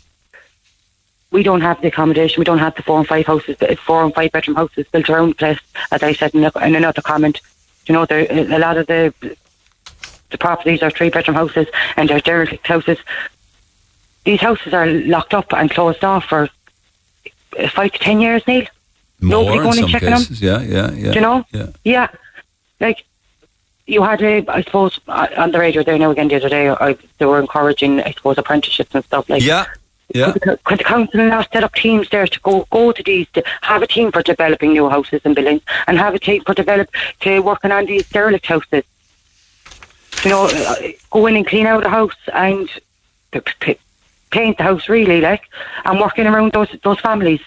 we 1.32 1.42
don't 1.44 1.62
have 1.62 1.82
the 1.82 1.88
accommodation. 1.88 2.40
We 2.40 2.46
don't 2.46 2.60
have 2.60 2.76
the 2.76 2.84
four 2.84 3.00
and 3.00 3.08
five 3.08 3.26
houses, 3.26 3.58
four 3.86 4.04
and 4.04 4.14
five 4.14 4.32
bedroom 4.32 4.56
houses 4.56 4.88
built 4.92 5.10
around 5.10 5.30
the 5.30 5.36
place. 5.36 5.60
As 5.92 6.04
I 6.04 6.14
said 6.14 6.34
in, 6.36 6.44
in 6.44 6.76
another 6.76 7.02
comment, 7.02 7.42
you 7.88 7.94
know, 7.94 8.06
there 8.06 8.26
a 8.30 8.60
lot 8.60 8.78
of 8.78 8.86
the 8.88 9.14
the 10.30 10.38
properties 10.38 10.84
are 10.84 10.92
three 10.92 11.10
bedroom 11.10 11.36
houses 11.36 11.66
and 11.98 12.08
they're 12.08 12.20
derelict 12.20 12.68
houses. 12.68 13.00
These 14.26 14.42
houses 14.42 14.74
are 14.76 14.86
locked 14.86 15.34
up 15.34 15.52
and 15.54 15.72
closed 15.72 16.04
off 16.04 16.26
for 16.26 16.50
five 17.72 17.92
to 17.94 18.00
ten 18.00 18.22
years, 18.22 18.46
Neil. 18.48 18.68
More 19.22 19.44
Nobody 19.44 19.58
going 19.60 19.74
some 19.74 19.84
and 19.86 19.92
checking 19.92 20.10
cases. 20.10 20.40
them. 20.40 20.64
Yeah, 20.64 20.76
yeah, 20.76 20.92
yeah. 20.92 21.10
Do 21.12 21.16
you 21.16 21.22
know? 21.22 21.46
Yeah. 21.52 21.68
Yeah. 21.84 22.08
Like, 22.80 23.04
you 23.88 24.04
had, 24.04 24.22
a, 24.22 24.46
I 24.48 24.62
suppose, 24.62 25.00
uh, 25.08 25.28
on 25.38 25.52
the 25.52 25.60
radio 25.60 25.84
there 25.84 25.98
now 25.98 26.12
again 26.12 26.28
the 26.28 26.36
other 26.36 26.50
day, 26.50 26.70
I, 26.70 26.96
they 27.18 27.26
were 27.26 27.40
encouraging, 27.40 28.02
I 28.02 28.12
suppose, 28.12 28.38
apprenticeships 28.38 28.94
and 28.94 29.04
stuff 29.04 29.30
like 29.30 29.42
Yeah, 29.42 29.66
yeah. 30.14 30.32
Could, 30.34 30.42
the- 30.44 30.60
could 30.64 30.80
the 30.80 30.84
council 30.84 31.20
now 31.26 31.42
set 31.42 31.64
up 31.64 31.74
teams 31.74 32.10
there 32.10 32.28
to 32.28 32.40
go 32.42 32.68
go 32.72 32.92
to 32.92 33.04
these, 33.04 33.28
to 33.34 33.44
have 33.62 33.82
a 33.82 33.88
team 33.88 34.12
for 34.12 34.22
developing 34.22 34.74
new 34.74 34.90
houses 34.90 35.22
and 35.24 35.36
buildings, 35.36 35.62
and 35.88 35.98
have 35.98 36.14
a 36.14 36.20
team 36.20 36.44
for 36.46 36.54
develop 36.54 36.90
to 37.22 37.40
working 37.40 37.72
on 37.72 37.86
these 37.86 38.08
derelict 38.10 38.46
houses? 38.46 38.84
You 40.24 40.32
know, 40.32 40.46
uh, 40.52 40.76
go 41.12 41.26
in 41.28 41.36
and 41.38 41.48
clean 41.48 41.66
out 41.66 41.86
a 41.86 41.90
house 41.90 42.16
and 42.34 42.70
p- 43.32 43.40
p- 43.62 43.80
paint 44.32 44.58
the 44.58 44.64
house 44.64 44.90
really, 44.90 45.22
like, 45.22 45.44
and 45.86 46.00
working 46.00 46.28
around 46.28 46.52
those 46.52 46.70
those 46.84 47.00
families. 47.00 47.42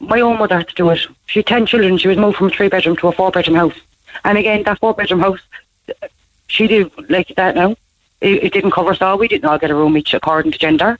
My 0.00 0.20
own 0.20 0.38
mother 0.38 0.58
had 0.58 0.68
to 0.68 0.74
do 0.74 0.90
it. 0.90 1.06
She 1.26 1.38
had 1.38 1.46
ten 1.46 1.66
children. 1.66 1.96
She 1.96 2.08
was 2.08 2.18
moved 2.18 2.36
from 2.36 2.48
a 2.48 2.50
three 2.50 2.68
bedroom 2.68 2.96
to 2.96 3.08
a 3.08 3.12
four 3.12 3.30
bedroom 3.30 3.56
house, 3.56 3.78
and 4.24 4.38
again 4.38 4.62
that 4.64 4.78
four 4.78 4.94
bedroom 4.94 5.20
house, 5.20 5.40
she 6.46 6.66
did 6.66 6.90
like 7.10 7.28
that 7.36 7.54
now. 7.54 7.76
It, 8.20 8.44
it 8.44 8.52
didn't 8.52 8.70
cover 8.70 8.90
us 8.90 9.02
all. 9.02 9.18
We 9.18 9.28
didn't 9.28 9.44
all 9.44 9.58
get 9.58 9.70
a 9.70 9.74
room 9.74 9.96
each 9.96 10.14
according 10.14 10.52
to 10.52 10.58
gender. 10.58 10.98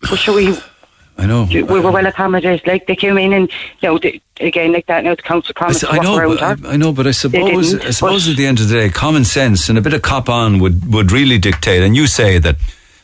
But 0.00 0.18
sure, 0.18 0.34
we 0.34 0.56
I 1.18 1.26
know. 1.26 1.46
we 1.50 1.62
were 1.62 1.92
well 1.92 2.06
accommodated. 2.06 2.66
Like 2.66 2.86
they 2.86 2.96
came 2.96 3.18
in 3.18 3.32
and 3.32 3.50
you 3.80 3.88
know 3.88 3.98
they, 3.98 4.20
again 4.40 4.72
like 4.72 4.86
that. 4.86 5.04
Now 5.04 5.14
the 5.14 5.22
council 5.22 5.54
promised 5.54 5.80
to 5.80 5.90
I 5.90 5.98
know, 5.98 6.36
but. 6.36 6.42
I, 6.42 6.72
I 6.72 6.76
know, 6.76 6.92
but 6.92 7.06
I 7.06 7.12
suppose, 7.12 7.74
I 7.74 7.90
suppose 7.90 8.26
but- 8.26 8.32
at 8.32 8.36
the 8.36 8.46
end 8.46 8.60
of 8.60 8.68
the 8.68 8.74
day, 8.74 8.88
common 8.88 9.24
sense 9.24 9.68
and 9.68 9.78
a 9.78 9.80
bit 9.80 9.94
of 9.94 10.02
cop 10.02 10.28
on 10.28 10.58
would, 10.58 10.92
would 10.92 11.12
really 11.12 11.38
dictate. 11.38 11.82
And 11.82 11.94
you 11.94 12.06
say 12.08 12.38
that 12.38 12.56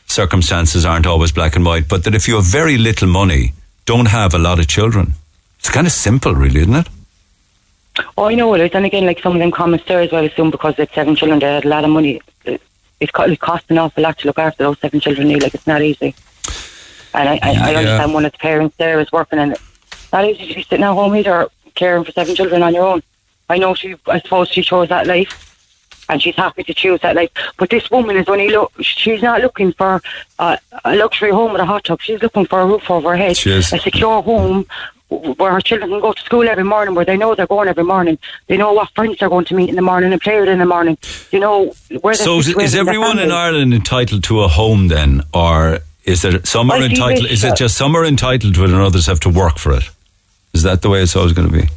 circumstances 0.07 0.83
aren't 0.83 1.07
always 1.07 1.31
black 1.31 1.55
and 1.55 1.65
white, 1.65 1.87
but 1.87 2.03
that 2.03 2.13
if 2.13 2.27
you 2.27 2.35
have 2.35 2.45
very 2.45 2.77
little 2.77 3.07
money, 3.07 3.53
don't 3.85 4.07
have 4.07 4.33
a 4.33 4.37
lot 4.37 4.59
of 4.59 4.67
children. 4.67 5.13
It's 5.59 5.69
kind 5.69 5.87
of 5.87 5.93
simple, 5.93 6.35
really, 6.35 6.61
isn't 6.61 6.75
it? 6.75 6.87
Oh, 8.17 8.25
I 8.25 8.35
know 8.35 8.49
well 8.49 8.61
it 8.61 8.65
is. 8.65 8.75
And 8.75 8.85
again, 8.85 9.05
like 9.05 9.19
some 9.19 9.33
of 9.33 9.39
them 9.39 9.51
comments 9.51 9.85
there 9.87 10.01
as 10.01 10.11
well, 10.11 10.23
I 10.23 10.27
assume 10.27 10.51
because 10.51 10.75
they 10.75 10.83
had 10.83 10.93
seven 10.93 11.15
children, 11.15 11.39
they 11.39 11.53
had 11.53 11.65
a 11.65 11.67
lot 11.67 11.83
of 11.83 11.89
money. 11.89 12.21
It, 12.45 12.61
it, 12.99 13.11
it 13.11 13.11
an 13.69 13.77
awful 13.77 14.03
lot 14.03 14.17
to 14.19 14.27
look 14.27 14.39
after 14.39 14.63
those 14.63 14.79
seven 14.79 14.99
children. 14.99 15.27
Neil. 15.27 15.39
Like 15.39 15.53
it's 15.53 15.67
not 15.67 15.81
easy. 15.81 16.15
And 17.13 17.27
I, 17.27 17.39
I, 17.41 17.71
I 17.71 17.75
understand 17.75 18.13
one 18.13 18.25
of 18.25 18.31
the 18.31 18.37
parents 18.37 18.77
there 18.77 18.99
is 18.99 19.11
working, 19.11 19.39
and 19.39 19.53
it's 19.53 20.13
not 20.13 20.25
easy 20.25 20.47
to 20.47 20.55
be 20.55 20.63
sitting 20.63 20.85
at 20.85 20.93
home 20.93 21.15
either, 21.15 21.49
caring 21.75 22.05
for 22.05 22.11
seven 22.11 22.35
children 22.35 22.63
on 22.63 22.73
your 22.73 22.85
own. 22.85 23.03
I 23.49 23.57
know 23.57 23.73
she, 23.73 23.95
I 24.07 24.21
suppose 24.21 24.47
she 24.47 24.61
chose 24.61 24.87
that 24.89 25.07
life, 25.07 26.05
and 26.07 26.21
she's 26.21 26.35
happy 26.35 26.63
to 26.63 26.73
choose 26.73 27.01
that 27.01 27.17
life. 27.17 27.31
But 27.57 27.69
this 27.69 27.91
woman 27.91 28.15
is 28.15 28.29
only 28.29 28.47
look, 28.47 28.71
she's 28.79 29.21
not 29.21 29.41
looking 29.41 29.73
for 29.73 30.01
uh, 30.39 30.55
a 30.85 30.95
luxury 30.95 31.31
home 31.31 31.51
with 31.51 31.61
a 31.61 31.65
hot 31.65 31.83
tub. 31.83 31.99
She's 31.99 32.21
looking 32.21 32.45
for 32.45 32.61
a 32.61 32.65
roof 32.65 32.89
over 32.89 33.09
her 33.09 33.17
head, 33.17 33.35
a 33.73 33.79
secure 33.79 34.21
home 34.21 34.65
where 35.11 35.51
her 35.51 35.59
children 35.59 35.89
can 35.91 35.99
go 35.99 36.13
to 36.13 36.21
school 36.21 36.47
every 36.47 36.63
morning, 36.63 36.95
where 36.95 37.03
they 37.03 37.17
know 37.17 37.35
they're 37.35 37.45
going 37.47 37.67
every 37.67 37.83
morning. 37.83 38.17
They 38.47 38.55
know 38.55 38.71
what 38.71 38.89
friends 38.91 39.17
they're 39.19 39.29
going 39.29 39.45
to 39.45 39.55
meet 39.55 39.69
in 39.69 39.75
the 39.75 39.81
morning 39.81 40.11
and 40.13 40.21
play 40.21 40.39
with 40.39 40.47
in 40.49 40.59
the 40.59 40.65
morning. 40.65 40.97
You 41.31 41.39
know 41.39 41.73
where. 42.01 42.15
they're 42.15 42.25
So 42.25 42.39
is, 42.39 42.47
is 42.57 42.75
everyone 42.75 43.19
in. 43.19 43.31
Ireland 43.31 43.73
entitled 43.73 44.23
to 44.25 44.41
a 44.41 44.47
home 44.47 44.87
then, 44.87 45.21
or 45.33 45.79
is 46.05 46.21
there 46.21 46.43
some 46.45 46.71
are 46.71 46.81
entitled? 46.81 47.29
Is 47.29 47.43
it 47.43 47.55
just 47.57 47.77
some 47.77 47.95
are 47.95 48.05
entitled 48.05 48.55
to 48.55 48.63
it 48.63 48.69
and 48.69 48.75
others 48.81 49.05
have 49.07 49.19
to 49.21 49.29
work 49.29 49.57
for 49.57 49.73
it? 49.73 49.83
Is 50.53 50.63
that 50.63 50.81
the 50.81 50.89
way 50.89 51.01
it's 51.01 51.15
always 51.15 51.33
going 51.33 51.49
to 51.49 51.53
be? 51.61 51.67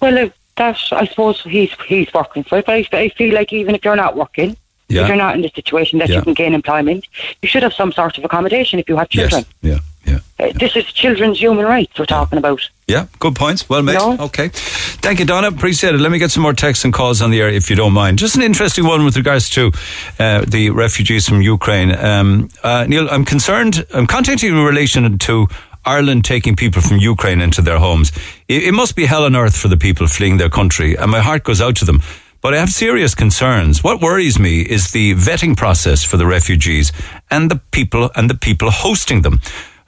Well, 0.00 0.16
uh, 0.26 0.28
that's 0.56 0.92
I 0.92 1.06
suppose 1.06 1.42
he's 1.42 1.72
he's 1.86 2.12
working 2.14 2.44
for 2.44 2.58
it, 2.58 2.66
but 2.66 2.74
I, 2.74 2.88
I 2.92 3.08
feel 3.10 3.34
like 3.34 3.52
even 3.52 3.74
if 3.74 3.84
you're 3.84 3.96
not 3.96 4.16
working, 4.16 4.56
Yeah. 4.88 5.02
if 5.02 5.08
you're 5.08 5.16
not 5.16 5.34
in 5.34 5.42
the 5.42 5.50
situation 5.50 5.98
that 5.98 6.08
Yeah. 6.08 6.16
you 6.16 6.22
can 6.22 6.34
gain 6.34 6.54
employment, 6.54 7.06
you 7.42 7.48
should 7.48 7.62
have 7.64 7.72
some 7.72 7.92
sort 7.92 8.16
of 8.18 8.24
accommodation 8.24 8.78
if 8.78 8.88
you 8.88 8.96
have 8.96 9.08
children. 9.08 9.44
Yes. 9.62 9.72
Yeah. 9.74 9.78
Uh, 10.16 10.52
this 10.58 10.76
is 10.76 10.84
children's 10.86 11.40
human 11.40 11.64
rights 11.64 11.98
we're 11.98 12.06
talking 12.06 12.38
about. 12.38 12.60
Yeah, 12.86 13.06
good 13.18 13.34
points. 13.34 13.68
Well 13.68 13.82
made. 13.82 13.94
No. 13.94 14.16
Okay. 14.18 14.48
Thank 14.52 15.18
you, 15.18 15.24
Donna. 15.24 15.48
Appreciate 15.48 15.94
it. 15.94 16.00
Let 16.00 16.10
me 16.10 16.18
get 16.18 16.30
some 16.30 16.42
more 16.42 16.52
texts 16.54 16.84
and 16.84 16.92
calls 16.94 17.20
on 17.20 17.30
the 17.30 17.40
air 17.40 17.48
if 17.48 17.70
you 17.70 17.76
don't 17.76 17.92
mind. 17.92 18.18
Just 18.18 18.36
an 18.36 18.42
interesting 18.42 18.86
one 18.86 19.04
with 19.04 19.16
regards 19.16 19.50
to 19.50 19.72
uh, 20.18 20.44
the 20.46 20.70
refugees 20.70 21.28
from 21.28 21.42
Ukraine. 21.42 21.94
Um, 21.94 22.48
uh, 22.62 22.86
Neil, 22.88 23.08
I'm 23.10 23.24
concerned, 23.24 23.84
I'm 23.92 24.06
contacting 24.06 24.50
you 24.50 24.58
in 24.58 24.64
relation 24.64 25.18
to 25.18 25.46
Ireland 25.84 26.24
taking 26.24 26.56
people 26.56 26.82
from 26.82 26.98
Ukraine 26.98 27.40
into 27.40 27.62
their 27.62 27.78
homes. 27.78 28.12
It, 28.48 28.64
it 28.64 28.72
must 28.72 28.96
be 28.96 29.06
hell 29.06 29.24
on 29.24 29.36
earth 29.36 29.56
for 29.56 29.68
the 29.68 29.76
people 29.76 30.06
fleeing 30.06 30.38
their 30.38 30.50
country, 30.50 30.96
and 30.96 31.10
my 31.10 31.20
heart 31.20 31.44
goes 31.44 31.60
out 31.60 31.76
to 31.76 31.84
them. 31.84 32.00
But 32.40 32.54
I 32.54 32.58
have 32.58 32.70
serious 32.70 33.14
concerns. 33.14 33.82
What 33.82 34.00
worries 34.00 34.38
me 34.38 34.60
is 34.60 34.92
the 34.92 35.14
vetting 35.14 35.56
process 35.56 36.04
for 36.04 36.16
the 36.16 36.26
refugees 36.26 36.92
and 37.30 37.50
the 37.50 37.60
people 37.72 38.10
and 38.14 38.30
the 38.30 38.36
people 38.36 38.70
hosting 38.70 39.22
them. 39.22 39.40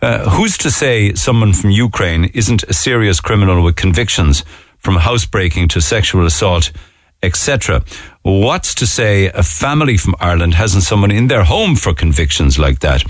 Uh, 0.03 0.31
who's 0.31 0.57
to 0.59 0.71
say 0.71 1.13
someone 1.15 1.53
from 1.53 1.71
Ukraine 1.71 2.25
isn't 2.35 2.63
a 2.65 2.73
serious 2.73 3.21
criminal 3.21 3.63
with 3.63 3.77
convictions 3.77 4.45
from 4.79 4.97
housebreaking 4.97 5.69
to 5.69 5.81
sexual 5.81 6.25
assault, 6.25 6.73
etc.? 7.23 7.83
What's 8.23 8.75
to 8.77 8.87
say 8.87 9.27
a 9.27 9.43
family 9.43 9.99
from 9.99 10.15
Ireland 10.19 10.55
hasn't 10.55 10.85
someone 10.85 11.11
in 11.11 11.29
their 11.29 11.45
home 11.45 11.77
for 11.77 11.93
convictions 11.93 12.59
like 12.59 12.81
that? 12.81 13.05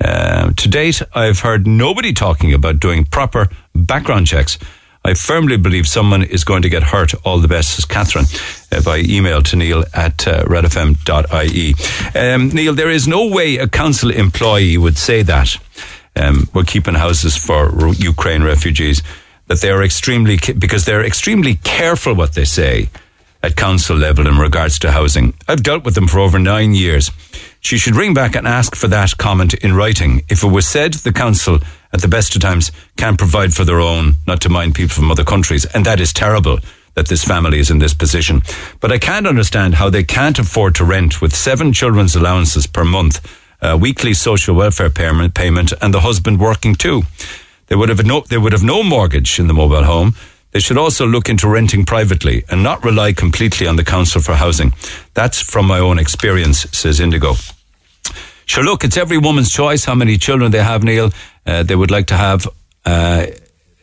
Uh, 0.00 0.52
to 0.52 0.68
date, 0.68 1.02
I've 1.14 1.40
heard 1.40 1.66
nobody 1.66 2.12
talking 2.12 2.54
about 2.54 2.78
doing 2.78 3.04
proper 3.04 3.48
background 3.74 4.28
checks. 4.28 4.58
I 5.04 5.14
firmly 5.14 5.56
believe 5.56 5.86
someone 5.86 6.24
is 6.24 6.42
going 6.42 6.62
to 6.62 6.68
get 6.68 6.82
hurt. 6.82 7.14
All 7.24 7.38
the 7.38 7.46
best, 7.46 7.74
says 7.74 7.84
Catherine, 7.84 8.26
uh, 8.72 8.82
by 8.82 8.98
email 8.98 9.40
to 9.44 9.56
Neil 9.56 9.84
at 9.94 10.26
uh, 10.26 10.42
redfm.ie. 10.44 11.74
Um, 12.18 12.48
Neil, 12.48 12.74
there 12.74 12.90
is 12.90 13.06
no 13.06 13.28
way 13.28 13.56
a 13.56 13.68
council 13.68 14.10
employee 14.10 14.76
would 14.76 14.98
say 14.98 15.22
that. 15.22 15.56
Um, 16.16 16.48
we're 16.54 16.64
keeping 16.64 16.94
houses 16.94 17.36
for 17.36 17.70
Ukraine 17.94 18.42
refugees. 18.42 19.02
That 19.48 19.60
they 19.60 19.70
are 19.70 19.84
extremely, 19.84 20.38
because 20.58 20.86
they're 20.86 21.04
extremely 21.04 21.54
careful 21.62 22.14
what 22.14 22.34
they 22.34 22.44
say 22.44 22.88
at 23.44 23.54
council 23.54 23.96
level 23.96 24.26
in 24.26 24.38
regards 24.38 24.76
to 24.80 24.90
housing. 24.90 25.34
I've 25.46 25.62
dealt 25.62 25.84
with 25.84 25.94
them 25.94 26.08
for 26.08 26.18
over 26.18 26.38
nine 26.38 26.74
years. 26.74 27.12
She 27.60 27.78
should 27.78 27.94
ring 27.94 28.12
back 28.12 28.34
and 28.34 28.46
ask 28.46 28.74
for 28.74 28.88
that 28.88 29.16
comment 29.18 29.54
in 29.54 29.76
writing. 29.76 30.22
If 30.28 30.42
it 30.42 30.48
was 30.48 30.66
said 30.66 30.94
the 30.94 31.12
council 31.12 31.60
at 31.92 32.00
the 32.00 32.08
best 32.08 32.34
of 32.34 32.42
times 32.42 32.72
can't 32.96 33.18
provide 33.18 33.54
for 33.54 33.64
their 33.64 33.80
own, 33.80 34.14
not 34.26 34.40
to 34.40 34.48
mind 34.48 34.74
people 34.74 34.94
from 34.94 35.12
other 35.12 35.24
countries, 35.24 35.64
and 35.64 35.86
that 35.86 36.00
is 36.00 36.12
terrible 36.12 36.58
that 36.94 37.08
this 37.08 37.24
family 37.24 37.60
is 37.60 37.70
in 37.70 37.78
this 37.78 37.94
position. 37.94 38.42
But 38.80 38.90
I 38.90 38.98
can't 38.98 39.26
understand 39.26 39.74
how 39.74 39.90
they 39.90 40.02
can't 40.02 40.38
afford 40.38 40.74
to 40.76 40.84
rent 40.84 41.20
with 41.20 41.36
seven 41.36 41.72
children's 41.72 42.16
allowances 42.16 42.66
per 42.66 42.84
month, 42.84 43.20
uh, 43.60 43.76
weekly 43.80 44.14
social 44.14 44.54
welfare 44.54 44.90
payment, 44.90 45.34
payment, 45.34 45.72
and 45.80 45.92
the 45.92 46.00
husband 46.00 46.40
working 46.40 46.74
too. 46.74 47.02
They 47.66 47.76
would 47.76 47.88
have 47.88 48.04
no, 48.04 48.20
they 48.20 48.38
would 48.38 48.52
have 48.52 48.62
no 48.62 48.82
mortgage 48.82 49.38
in 49.38 49.46
the 49.46 49.54
mobile 49.54 49.84
home. 49.84 50.14
They 50.52 50.60
should 50.60 50.78
also 50.78 51.06
look 51.06 51.28
into 51.28 51.48
renting 51.48 51.84
privately 51.84 52.44
and 52.48 52.62
not 52.62 52.84
rely 52.84 53.12
completely 53.12 53.66
on 53.66 53.76
the 53.76 53.84
council 53.84 54.22
for 54.22 54.34
housing. 54.34 54.72
That's 55.14 55.40
from 55.40 55.66
my 55.66 55.78
own 55.78 55.98
experience, 55.98 56.66
says 56.72 57.00
Indigo. 57.00 57.34
Sure, 58.46 58.64
look, 58.64 58.84
it's 58.84 58.96
every 58.96 59.18
woman's 59.18 59.52
choice 59.52 59.84
how 59.84 59.94
many 59.94 60.16
children 60.16 60.52
they 60.52 60.62
have, 60.62 60.84
Neil. 60.84 61.10
Uh, 61.44 61.62
they 61.62 61.74
would 61.74 61.90
like 61.90 62.06
to 62.06 62.16
have. 62.16 62.46
Uh, 62.84 63.26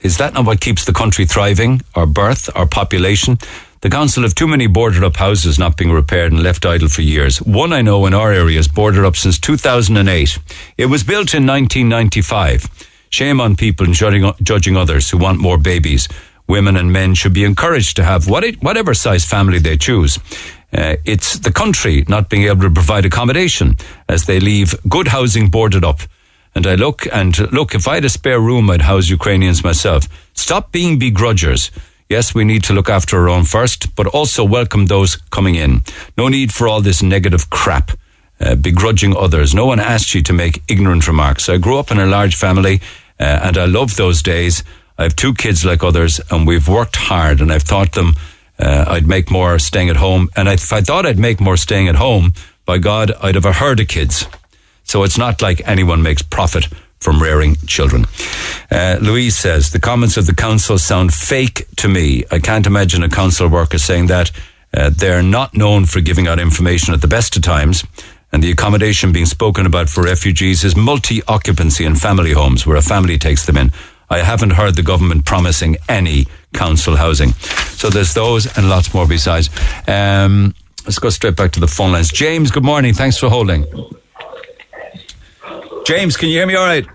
is 0.02 0.18
that 0.18 0.34
not 0.34 0.46
what 0.46 0.62
keeps 0.62 0.86
the 0.86 0.94
country 0.94 1.26
thriving? 1.26 1.82
Our 1.96 2.06
birth, 2.06 2.50
our 2.56 2.66
population? 2.66 3.38
The 3.84 3.90
council 3.90 4.24
have 4.24 4.34
too 4.34 4.48
many 4.48 4.68
boarded 4.68 5.04
up 5.04 5.18
houses 5.18 5.60
not 5.60 5.76
being 5.76 5.92
repaired 5.92 6.32
and 6.32 6.42
left 6.42 6.66
idle 6.66 6.88
for 6.88 7.02
years. 7.02 7.42
One 7.42 7.74
I 7.74 7.82
know 7.82 8.06
in 8.06 8.14
our 8.14 8.32
area 8.32 8.58
is 8.58 8.70
boarded 8.70 9.04
up 9.04 9.18
since 9.18 9.38
2008. 9.38 10.40
It 10.78 10.86
was 10.86 11.04
built 11.04 11.34
in 11.34 11.46
1995. 11.46 12.88
Shame 13.10 13.42
on 13.42 13.58
people 13.58 13.88
judging, 13.88 14.32
judging 14.42 14.78
others 14.78 15.10
who 15.10 15.18
want 15.18 15.42
more 15.42 15.58
babies. 15.58 16.08
Women 16.48 16.78
and 16.78 16.94
men 16.94 17.14
should 17.14 17.34
be 17.34 17.44
encouraged 17.44 17.98
to 17.98 18.06
have 18.06 18.30
what 18.30 18.46
it, 18.46 18.64
whatever 18.64 18.94
size 18.94 19.26
family 19.26 19.60
they 19.60 19.76
choose. 19.76 20.18
Uh, 20.72 20.96
it's 21.04 21.40
the 21.40 21.52
country 21.52 22.06
not 22.08 22.30
being 22.30 22.44
able 22.44 22.62
to 22.62 22.72
provide 22.72 23.04
accommodation 23.04 23.76
as 24.08 24.28
they 24.28 24.40
leave 24.40 24.76
good 24.88 25.10
housing 25.10 25.50
boarded 25.50 25.84
up. 25.84 26.00
And 26.56 26.66
I 26.66 26.76
look 26.76 27.06
and 27.12 27.38
look, 27.52 27.76
if 27.76 27.90
I 27.90 27.96
had 27.96 28.06
a 28.06 28.10
spare 28.10 28.40
room, 28.40 28.70
I'd 28.70 28.84
house 28.84 29.10
Ukrainians 29.10 29.62
myself. 29.62 30.08
Stop 30.36 30.72
being 30.72 30.98
begrudgers. 30.98 31.70
Yes, 32.10 32.36
we 32.36 32.44
need 32.44 32.64
to 32.66 32.74
look 32.74 32.90
after 32.90 33.18
our 33.18 33.30
own 33.30 33.46
first, 33.46 33.96
but 33.96 34.08
also 34.08 34.44
welcome 34.44 34.86
those 34.86 35.16
coming 35.32 35.56
in. 35.56 35.82
No 36.18 36.28
need 36.28 36.54
for 36.54 36.68
all 36.68 36.82
this 36.82 37.02
negative 37.02 37.50
crap, 37.50 37.92
uh, 38.40 38.56
begrudging 38.56 39.16
others. 39.16 39.54
No 39.54 39.66
one 39.66 39.80
asked 39.80 40.14
you 40.14 40.22
to 40.24 40.34
make 40.34 40.62
ignorant 40.68 41.08
remarks. 41.08 41.50
I 41.50 41.58
grew 41.58 41.80
up 41.80 41.92
in 41.92 42.00
a 42.00 42.06
large 42.06 42.36
family, 42.36 42.82
uh, 43.20 43.40
and 43.44 43.58
I 43.58 43.66
love 43.66 43.96
those 43.96 44.22
days. 44.22 44.64
I 44.98 45.04
have 45.04 45.16
two 45.16 45.34
kids 45.34 45.66
like 45.66 45.84
others, 45.84 46.22
and 46.30 46.46
we've 46.46 46.68
worked 46.68 46.96
hard, 46.96 47.42
and 47.42 47.52
I've 47.52 47.64
taught 47.64 47.94
them 47.94 48.14
uh, 48.60 48.86
I'd 48.88 49.08
make 49.08 49.32
more 49.32 49.60
staying 49.60 49.90
at 49.90 49.98
home. 49.98 50.30
And 50.36 50.48
if 50.48 50.72
I 50.72 50.82
thought 50.82 51.06
I'd 51.06 51.20
make 51.20 51.40
more 51.40 51.58
staying 51.58 51.88
at 51.88 51.96
home, 51.96 52.34
by 52.66 52.78
God, 52.78 53.12
I'd 53.22 53.36
have 53.36 53.46
a 53.46 53.54
herd 53.54 53.80
of 53.80 53.88
kids. 53.88 54.26
So 54.84 55.04
it's 55.04 55.18
not 55.18 55.42
like 55.42 55.62
anyone 55.68 56.02
makes 56.02 56.22
profit 56.22 56.68
from 57.04 57.22
rearing 57.22 57.56
children. 57.68 58.06
Uh, 58.72 58.98
Louise 59.02 59.36
says, 59.36 59.72
the 59.72 59.80
comments 59.80 60.18
of 60.18 60.26
the 60.26 60.34
council 60.34 60.78
sound 60.78 61.14
fake 61.14 61.68
to 61.76 61.88
me. 61.88 62.24
I 62.32 62.40
can't 62.40 62.66
imagine 62.66 63.04
a 63.04 63.10
council 63.10 63.48
worker 63.50 63.78
saying 63.78 64.08
that. 64.08 64.32
Uh, 64.76 64.90
they're 64.90 65.22
not 65.22 65.54
known 65.54 65.86
for 65.86 66.02
giving 66.02 66.28
out 66.28 66.40
information 66.40 66.94
at 66.94 67.02
the 67.02 67.08
best 67.08 67.36
of 67.36 67.44
times. 67.44 67.84
And 68.32 68.42
the 68.42 68.50
accommodation 68.50 69.12
being 69.12 69.28
spoken 69.28 69.68
about 69.68 69.90
for 69.90 70.04
refugees 70.04 70.64
is 70.64 70.76
multi-occupancy 70.76 71.86
and 71.86 72.00
family 72.00 72.32
homes 72.32 72.66
where 72.66 72.78
a 72.78 72.82
family 72.82 73.20
takes 73.20 73.46
them 73.46 73.58
in. 73.58 73.72
I 74.10 74.20
haven't 74.20 74.52
heard 74.52 74.76
the 74.76 74.84
government 74.84 75.26
promising 75.26 75.78
any 75.88 76.26
council 76.54 76.96
housing. 76.96 77.34
So 77.78 77.90
there's 77.90 78.14
those 78.14 78.46
and 78.58 78.70
lots 78.70 78.94
more 78.94 79.08
besides. 79.08 79.50
Um, 79.88 80.56
let's 80.86 81.00
go 81.00 81.10
straight 81.10 81.36
back 81.36 81.52
to 81.52 81.60
the 81.60 81.68
phone 81.68 81.92
lines. 81.92 82.12
James, 82.12 82.50
good 82.50 82.66
morning. 82.66 82.94
Thanks 82.94 83.18
for 83.18 83.30
holding. 83.30 83.66
James, 85.86 86.16
can 86.16 86.30
you 86.30 86.36
hear 86.36 86.48
me 86.48 86.56
all 86.56 86.66
right? 86.66 86.86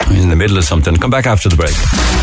I'm 0.00 0.16
in 0.16 0.30
the 0.30 0.36
middle 0.36 0.56
of 0.56 0.64
something. 0.64 0.96
Come 0.96 1.10
back 1.10 1.26
after 1.26 1.48
the 1.48 1.56
break. 1.56 1.74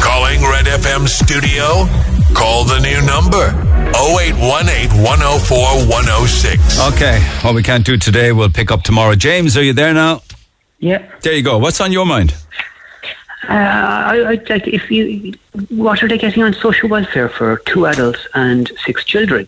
Calling 0.01 0.41
Red 0.41 0.65
FM 0.65 1.07
studio? 1.07 1.85
Call 2.33 2.65
the 2.65 2.79
new 2.79 3.01
number 3.05 3.53
0818 3.95 5.03
104 5.03 5.57
106. 5.87 6.79
Okay, 6.93 7.21
what 7.41 7.53
we 7.53 7.61
can't 7.61 7.85
do 7.85 7.97
today, 7.97 8.31
we'll 8.31 8.49
pick 8.49 8.71
up 8.71 8.81
tomorrow. 8.81 9.13
James, 9.15 9.55
are 9.57 9.63
you 9.63 9.73
there 9.73 9.93
now? 9.93 10.21
Yeah. 10.79 11.07
There 11.21 11.33
you 11.33 11.43
go. 11.43 11.59
What's 11.59 11.79
on 11.79 11.91
your 11.91 12.05
mind? 12.05 12.33
Uh, 13.47 13.53
I, 13.53 14.17
I, 14.17 14.41
like 14.49 14.67
if 14.67 14.89
you, 14.89 15.35
what 15.69 16.01
are 16.01 16.07
they 16.07 16.17
getting 16.17 16.41
on 16.41 16.53
social 16.53 16.89
welfare 16.89 17.29
for 17.29 17.57
two 17.67 17.85
adults 17.85 18.27
and 18.33 18.71
six 18.83 19.05
children? 19.05 19.47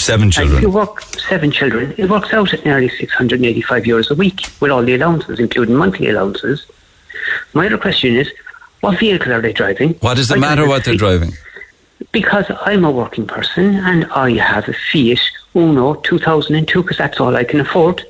Seven 0.00 0.28
if 0.28 0.38
you 0.38 0.44
children. 0.46 0.72
work 0.72 1.02
seven 1.28 1.50
children, 1.50 1.94
it 1.98 2.08
works 2.08 2.32
out 2.32 2.54
at 2.54 2.64
nearly 2.64 2.88
685 2.88 3.82
euros 3.84 4.10
a 4.10 4.14
week 4.14 4.46
with 4.60 4.70
all 4.70 4.82
the 4.82 4.94
allowances, 4.94 5.38
including 5.38 5.74
monthly 5.74 6.08
allowances. 6.08 6.66
My 7.52 7.66
other 7.66 7.78
question 7.78 8.16
is, 8.16 8.30
what 8.80 8.98
vehicle 8.98 9.32
are 9.32 9.40
they 9.40 9.52
driving? 9.52 9.94
What 9.94 10.16
does 10.16 10.30
it 10.30 10.38
matter 10.38 10.66
what 10.66 10.84
they're 10.84 10.94
driving? 10.94 11.32
Because 12.12 12.46
I'm 12.62 12.84
a 12.84 12.90
working 12.90 13.26
person 13.26 13.74
and 13.74 14.06
I 14.12 14.32
have 14.38 14.68
a 14.68 14.72
Fiat 14.72 15.20
Uno 15.54 15.94
2002 15.94 16.82
because 16.82 16.96
that's 16.96 17.20
all 17.20 17.34
I 17.34 17.44
can 17.44 17.60
afford. 17.60 18.06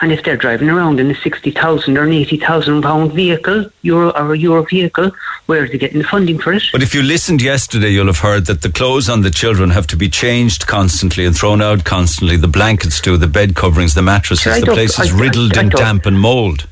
And 0.00 0.10
if 0.10 0.24
they're 0.24 0.36
driving 0.36 0.68
around 0.68 0.98
in 0.98 1.08
a 1.10 1.14
60,000 1.14 1.96
or 1.96 2.02
an 2.02 2.12
80,000 2.12 2.82
pound 2.82 3.12
vehicle, 3.12 3.66
euro 3.82 4.10
or 4.10 4.34
a 4.34 4.38
euro 4.38 4.64
vehicle, 4.64 5.12
where 5.46 5.62
are 5.62 5.68
they 5.68 5.78
getting 5.78 5.98
the 5.98 6.04
funding 6.08 6.38
for 6.40 6.52
it? 6.52 6.64
But 6.72 6.82
if 6.82 6.94
you 6.94 7.02
listened 7.02 7.40
yesterday, 7.40 7.90
you'll 7.90 8.06
have 8.06 8.18
heard 8.18 8.46
that 8.46 8.62
the 8.62 8.70
clothes 8.72 9.08
on 9.08 9.22
the 9.22 9.30
children 9.30 9.70
have 9.70 9.86
to 9.88 9.96
be 9.96 10.08
changed 10.08 10.66
constantly 10.66 11.24
and 11.24 11.36
thrown 11.36 11.62
out 11.62 11.84
constantly. 11.84 12.36
The 12.36 12.48
blankets 12.48 13.00
do, 13.00 13.16
the 13.16 13.28
bed 13.28 13.54
coverings, 13.54 13.94
the 13.94 14.02
mattresses. 14.02 14.42
Sure, 14.42 14.60
the 14.60 14.66
place 14.66 14.98
is 14.98 15.12
I- 15.12 15.16
I- 15.16 15.20
riddled 15.20 15.56
I 15.56 15.60
in 15.62 15.68
damp 15.68 16.06
and 16.06 16.18
mold. 16.18 16.66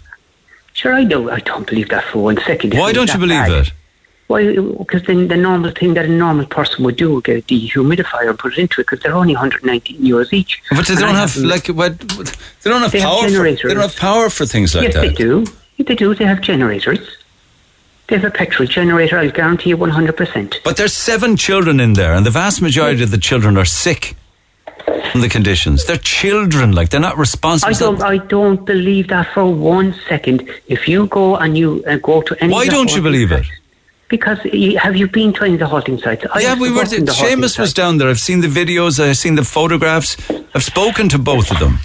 Sure, 0.72 0.94
I 0.94 1.04
know. 1.04 1.30
I 1.30 1.38
don't 1.40 1.66
believe 1.66 1.90
that 1.90 2.04
for 2.04 2.24
one 2.24 2.38
second. 2.44 2.74
Why 2.74 2.92
don't 2.92 3.12
you 3.12 3.20
believe 3.20 3.46
bad. 3.46 3.66
it? 3.68 3.72
Why? 4.28 4.54
Because 4.54 5.02
then 5.02 5.28
the 5.28 5.36
normal 5.36 5.70
thing 5.72 5.94
that 5.94 6.06
a 6.06 6.08
normal 6.08 6.46
person 6.46 6.84
would 6.84 6.96
do 6.96 7.14
would 7.14 7.24
get 7.24 7.36
a 7.38 7.42
dehumidifier 7.42 8.28
and 8.30 8.38
put 8.38 8.52
it 8.52 8.58
into 8.60 8.80
it 8.80 8.84
because 8.84 9.00
they're 9.00 9.14
only 9.14 9.34
119 9.34 10.00
euros 10.00 10.32
each. 10.32 10.62
But 10.70 10.86
they 10.86 10.94
And 10.94 11.00
don't 11.02 11.16
I 11.16 11.20
have 11.20 11.36
like 11.36 11.66
what? 11.68 11.98
They 11.98 12.70
don't 12.70 12.80
have 12.82 12.92
They 12.92 13.00
have 13.00 13.10
power. 13.10 13.28
for, 13.28 13.42
they 13.68 13.74
don't 13.74 13.76
have 13.90 13.96
power 13.96 14.30
for 14.30 14.46
things 14.46 14.74
like 14.74 14.84
yes, 14.84 14.94
that. 14.94 15.00
they 15.02 15.12
do. 15.12 15.44
Yes, 15.76 15.86
They 15.88 15.94
do. 15.96 16.14
They 16.14 16.24
have 16.24 16.40
generators. 16.40 17.18
They 18.08 18.16
have 18.16 18.24
a 18.24 18.30
petrol 18.30 18.66
generator. 18.68 19.18
I'll 19.18 19.30
guarantee 19.30 19.70
you 19.70 19.76
100%. 19.76 20.56
But 20.64 20.76
there's 20.76 20.92
seven 20.92 21.36
children 21.36 21.80
in 21.80 21.92
there, 21.94 22.12
and 22.14 22.26
the 22.26 22.30
vast 22.30 22.60
majority 22.62 23.02
of 23.02 23.10
the 23.10 23.18
children 23.18 23.56
are 23.56 23.64
sick 23.64 24.16
from 25.10 25.20
the 25.20 25.28
conditions. 25.28 25.86
They're 25.86 25.96
children, 25.98 26.72
like 26.72 26.88
they're 26.90 27.00
not 27.00 27.16
responsible. 27.16 27.74
I 27.74 27.78
don't. 27.78 28.02
I 28.02 28.16
don't 28.18 28.64
believe 28.64 29.08
that 29.08 29.32
for 29.32 29.46
one 29.46 29.94
second. 30.08 30.48
If 30.68 30.88
you 30.88 31.06
go 31.06 31.36
and 31.36 31.56
you 31.56 31.82
uh, 31.86 31.96
go 31.98 32.22
to 32.22 32.36
any, 32.42 32.52
Why 32.52 32.66
don't 32.66 32.94
you 32.94 33.02
believe 33.02 33.30
it? 33.32 33.46
Because 34.12 34.40
have 34.84 34.94
you 34.94 35.06
been 35.08 35.32
to 35.32 35.44
any 35.44 35.54
of 35.54 35.60
the 35.60 35.66
halting 35.66 35.96
sites? 35.98 36.26
I 36.34 36.40
yeah, 36.40 36.54
we 36.54 36.68
were. 36.70 36.76
work 36.80 36.92
in 36.92 37.06
the 37.06 37.14
halting 37.14 37.38
Seamus 37.38 37.58
was 37.58 37.72
down 37.72 37.96
there. 37.96 38.10
I've 38.10 38.20
seen 38.20 38.42
the 38.42 38.52
videos. 38.60 39.00
I've 39.02 39.16
seen 39.16 39.36
the 39.36 39.42
photographs. 39.42 40.18
I've 40.54 40.62
spoken 40.62 41.08
to 41.08 41.18
both 41.18 41.50
of 41.50 41.58
them. 41.58 41.78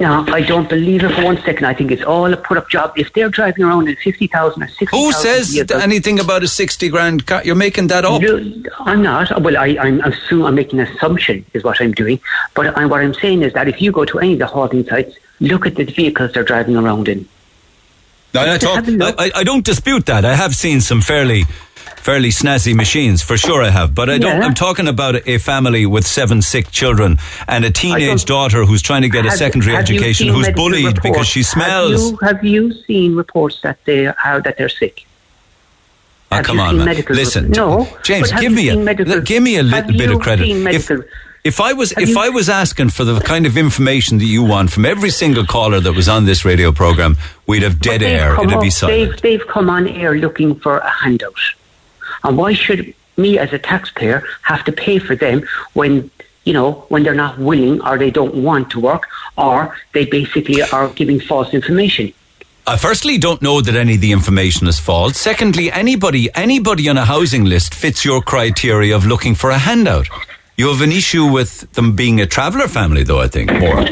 No, 0.00 0.24
I 0.28 0.40
don't 0.40 0.66
believe 0.70 1.04
it 1.04 1.14
for 1.14 1.24
one 1.24 1.36
second. 1.42 1.66
I 1.66 1.74
think 1.74 1.90
it's 1.90 2.02
all 2.02 2.32
a 2.32 2.38
put 2.38 2.56
up 2.56 2.70
job. 2.70 2.94
If 2.96 3.12
they're 3.12 3.28
driving 3.28 3.64
around 3.64 3.86
in 3.90 3.96
50,000 3.96 4.62
or 4.62 4.66
60,000 4.66 4.98
Who 4.98 5.12
says 5.12 5.50
vehicles- 5.52 5.82
anything 5.82 6.18
about 6.18 6.42
a 6.42 6.48
sixty 6.48 6.88
grand 6.88 7.26
car? 7.26 7.42
You're 7.44 7.54
making 7.54 7.88
that 7.88 8.06
up. 8.06 8.22
I'm 8.80 9.02
not. 9.02 9.42
Well, 9.42 9.58
I, 9.58 9.76
I'm 9.78 10.00
assuming 10.00 10.46
I'm 10.46 10.54
making 10.54 10.80
an 10.80 10.86
assumption 10.86 11.44
is 11.52 11.62
what 11.62 11.82
I'm 11.82 11.92
doing. 11.92 12.18
But 12.54 12.78
I, 12.78 12.86
what 12.86 13.02
I'm 13.02 13.12
saying 13.12 13.42
is 13.42 13.52
that 13.52 13.68
if 13.68 13.82
you 13.82 13.92
go 13.92 14.06
to 14.06 14.18
any 14.20 14.32
of 14.32 14.38
the 14.38 14.46
halting 14.46 14.86
sites, 14.86 15.14
look 15.38 15.66
at 15.66 15.74
the 15.74 15.84
vehicles 15.84 16.32
they're 16.32 16.44
driving 16.44 16.78
around 16.78 17.08
in. 17.08 17.28
No, 18.34 18.40
I, 18.54 18.58
talk, 18.58 18.84
I, 18.88 19.30
I- 19.34 19.44
don't 19.44 19.64
dispute 19.64 20.06
that. 20.06 20.24
I 20.24 20.34
have 20.34 20.54
seen 20.54 20.80
some 20.80 21.00
fairly, 21.02 21.44
fairly 21.96 22.30
snazzy 22.30 22.74
machines 22.74 23.22
for 23.22 23.36
sure. 23.36 23.62
I 23.62 23.70
have, 23.70 23.94
but 23.94 24.08
I 24.08 24.18
don't. 24.18 24.38
Yeah. 24.40 24.46
I'm 24.46 24.54
talking 24.54 24.88
about 24.88 25.26
a 25.28 25.38
family 25.38 25.84
with 25.86 26.06
seven 26.06 26.40
sick 26.42 26.70
children 26.70 27.18
and 27.46 27.64
a 27.64 27.70
teenage 27.70 28.24
daughter 28.24 28.64
who's 28.64 28.80
trying 28.82 29.02
to 29.02 29.08
get 29.10 29.26
a 29.26 29.30
secondary 29.30 29.76
education, 29.76 30.28
who's 30.28 30.48
bullied 30.50 31.02
because 31.02 31.26
she 31.26 31.42
smells. 31.42 31.92
Have 31.92 32.10
you, 32.10 32.18
have 32.28 32.44
you 32.44 32.72
seen 32.86 33.14
reports 33.16 33.60
that 33.62 33.78
they 33.84 34.06
are 34.06 34.40
that 34.40 34.56
they're 34.56 34.68
sick? 34.68 35.06
Oh, 36.30 36.40
come 36.42 36.60
on, 36.60 36.78
man. 36.78 37.04
Listen. 37.10 37.50
No, 37.50 37.86
James, 38.02 38.32
give 38.32 38.52
me 38.52 38.70
a 38.70 38.76
medical- 38.76 39.20
give 39.20 39.42
me 39.42 39.56
a 39.58 39.62
little 39.62 39.92
bit 39.92 40.10
of 40.10 40.20
credit. 40.20 40.48
If, 40.48 40.90
if 41.44 41.60
I 41.60 41.72
was 41.72 41.90
Have 41.92 42.02
if 42.04 42.10
you- 42.10 42.18
I 42.18 42.28
was 42.28 42.48
asking 42.48 42.90
for 42.90 43.04
the 43.04 43.18
kind 43.20 43.46
of 43.46 43.56
information 43.56 44.18
that 44.18 44.24
you 44.26 44.42
want 44.42 44.70
from 44.70 44.84
every 44.86 45.10
single 45.10 45.44
caller 45.44 45.80
that 45.80 45.92
was 45.92 46.08
on 46.08 46.24
this 46.24 46.44
radio 46.44 46.72
program, 46.72 47.16
we'd 47.46 47.62
have 47.62 47.80
dead 47.80 48.00
They've 48.00 48.20
air. 48.20 48.34
come 48.34 48.48
It'd 48.48 48.60
be 48.60 48.68
up- 48.68 48.72
silent. 48.72 49.10
They've, 49.10 49.20
they've 49.22 49.46
come 49.48 49.68
on 49.68 49.88
air 49.88 50.14
looking 50.16 50.54
for 50.54 50.78
a 50.78 50.90
handout. 50.90 51.34
And 52.24 52.36
why 52.36 52.54
should 52.54 52.94
me 53.16 53.38
as 53.38 53.52
a 53.52 53.58
taxpayer 53.58 54.24
have 54.42 54.64
to 54.64 54.72
pay 54.72 54.98
for 54.98 55.16
them 55.16 55.42
when, 55.74 56.10
you 56.44 56.52
know, 56.52 56.84
when 56.88 57.02
they're 57.02 57.14
not 57.14 57.38
willing 57.38 57.80
or 57.82 57.98
they 57.98 58.10
don't 58.10 58.34
want 58.36 58.70
to 58.70 58.80
work 58.80 59.08
or 59.36 59.76
they 59.92 60.04
basically 60.04 60.62
are 60.62 60.88
giving 60.88 61.18
false 61.20 61.52
information? 61.52 62.12
I 62.64 62.76
firstly 62.76 63.18
don't 63.18 63.42
know 63.42 63.60
that 63.60 63.74
any 63.74 63.96
of 63.96 64.00
the 64.00 64.12
information 64.12 64.68
is 64.68 64.78
false. 64.78 65.18
Secondly, 65.18 65.72
anybody 65.72 66.30
anybody 66.36 66.88
on 66.88 66.96
a 66.96 67.04
housing 67.04 67.44
list 67.44 67.74
fits 67.74 68.04
your 68.04 68.22
criteria 68.22 68.94
of 68.94 69.04
looking 69.04 69.34
for 69.34 69.50
a 69.50 69.58
handout. 69.58 70.06
You 70.56 70.68
have 70.68 70.82
an 70.82 70.92
issue 70.92 71.24
with 71.24 71.70
them 71.72 71.96
being 71.96 72.20
a 72.20 72.26
traveller 72.26 72.68
family, 72.68 73.02
though. 73.02 73.20
I 73.20 73.28
think 73.28 73.52
more 73.52 73.84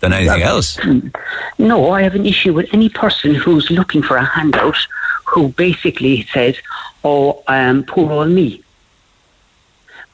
than 0.00 0.12
anything 0.12 0.42
else. 0.42 0.78
No, 1.58 1.90
I 1.90 2.02
have 2.02 2.14
an 2.14 2.26
issue 2.26 2.52
with 2.52 2.68
any 2.72 2.88
person 2.88 3.34
who's 3.34 3.70
looking 3.70 4.02
for 4.02 4.16
a 4.16 4.24
handout 4.24 4.76
who 5.26 5.48
basically 5.50 6.26
says, 6.32 6.56
oh, 7.04 7.42
um, 7.46 7.84
poor 7.84 8.10
old 8.10 8.30
me. 8.30 8.62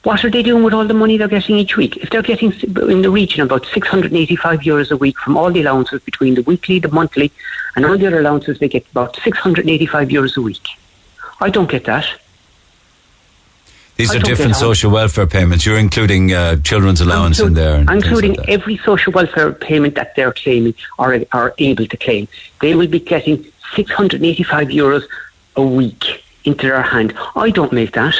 What 0.02 0.24
are 0.24 0.30
they 0.30 0.42
doing 0.42 0.62
with 0.62 0.72
all 0.74 0.86
the 0.86 0.94
money 0.94 1.16
they're 1.16 1.26
getting 1.26 1.56
each 1.56 1.76
week? 1.76 1.96
If 1.96 2.10
they're 2.10 2.22
getting 2.22 2.52
in 2.52 3.02
the 3.02 3.10
region 3.10 3.40
about 3.40 3.66
685 3.66 4.60
euros 4.60 4.90
a 4.92 4.96
week 4.96 5.18
from 5.18 5.36
all 5.36 5.50
the 5.50 5.62
allowances 5.62 6.00
between 6.02 6.34
the 6.34 6.42
weekly, 6.42 6.78
the 6.78 6.88
monthly, 6.88 7.32
and 7.74 7.84
all 7.84 7.98
the 7.98 8.06
other 8.06 8.20
allowances, 8.20 8.58
they 8.60 8.68
get 8.68 8.86
about 8.92 9.16
685 9.24 10.08
euros 10.08 10.36
a 10.36 10.42
week. 10.42 10.68
I 11.40 11.50
don't 11.50 11.68
get 11.68 11.86
that. 11.86 12.06
These 13.96 14.14
I 14.14 14.16
are 14.18 14.20
different 14.20 14.56
social 14.56 14.90
welfare 14.90 15.26
payments. 15.26 15.64
You're 15.64 15.78
including 15.78 16.32
uh, 16.32 16.56
children's 16.56 17.00
allowance 17.00 17.40
in 17.40 17.54
there. 17.54 17.76
and 17.76 17.88
including 17.90 18.34
like 18.34 18.48
every 18.48 18.76
social 18.78 19.12
welfare 19.12 19.52
payment 19.52 19.94
that 19.94 20.14
they're 20.14 20.32
claiming 20.32 20.74
or 20.98 21.18
are 21.32 21.54
able 21.58 21.86
to 21.86 21.96
claim. 21.96 22.28
They 22.60 22.74
will 22.74 22.88
be 22.88 23.00
getting 23.00 23.44
685 23.74 24.68
euros 24.68 25.02
a 25.56 25.62
week 25.62 26.22
into 26.44 26.66
their 26.66 26.82
hand. 26.82 27.14
I 27.34 27.48
don't 27.50 27.72
make 27.72 27.92
that, 27.92 28.14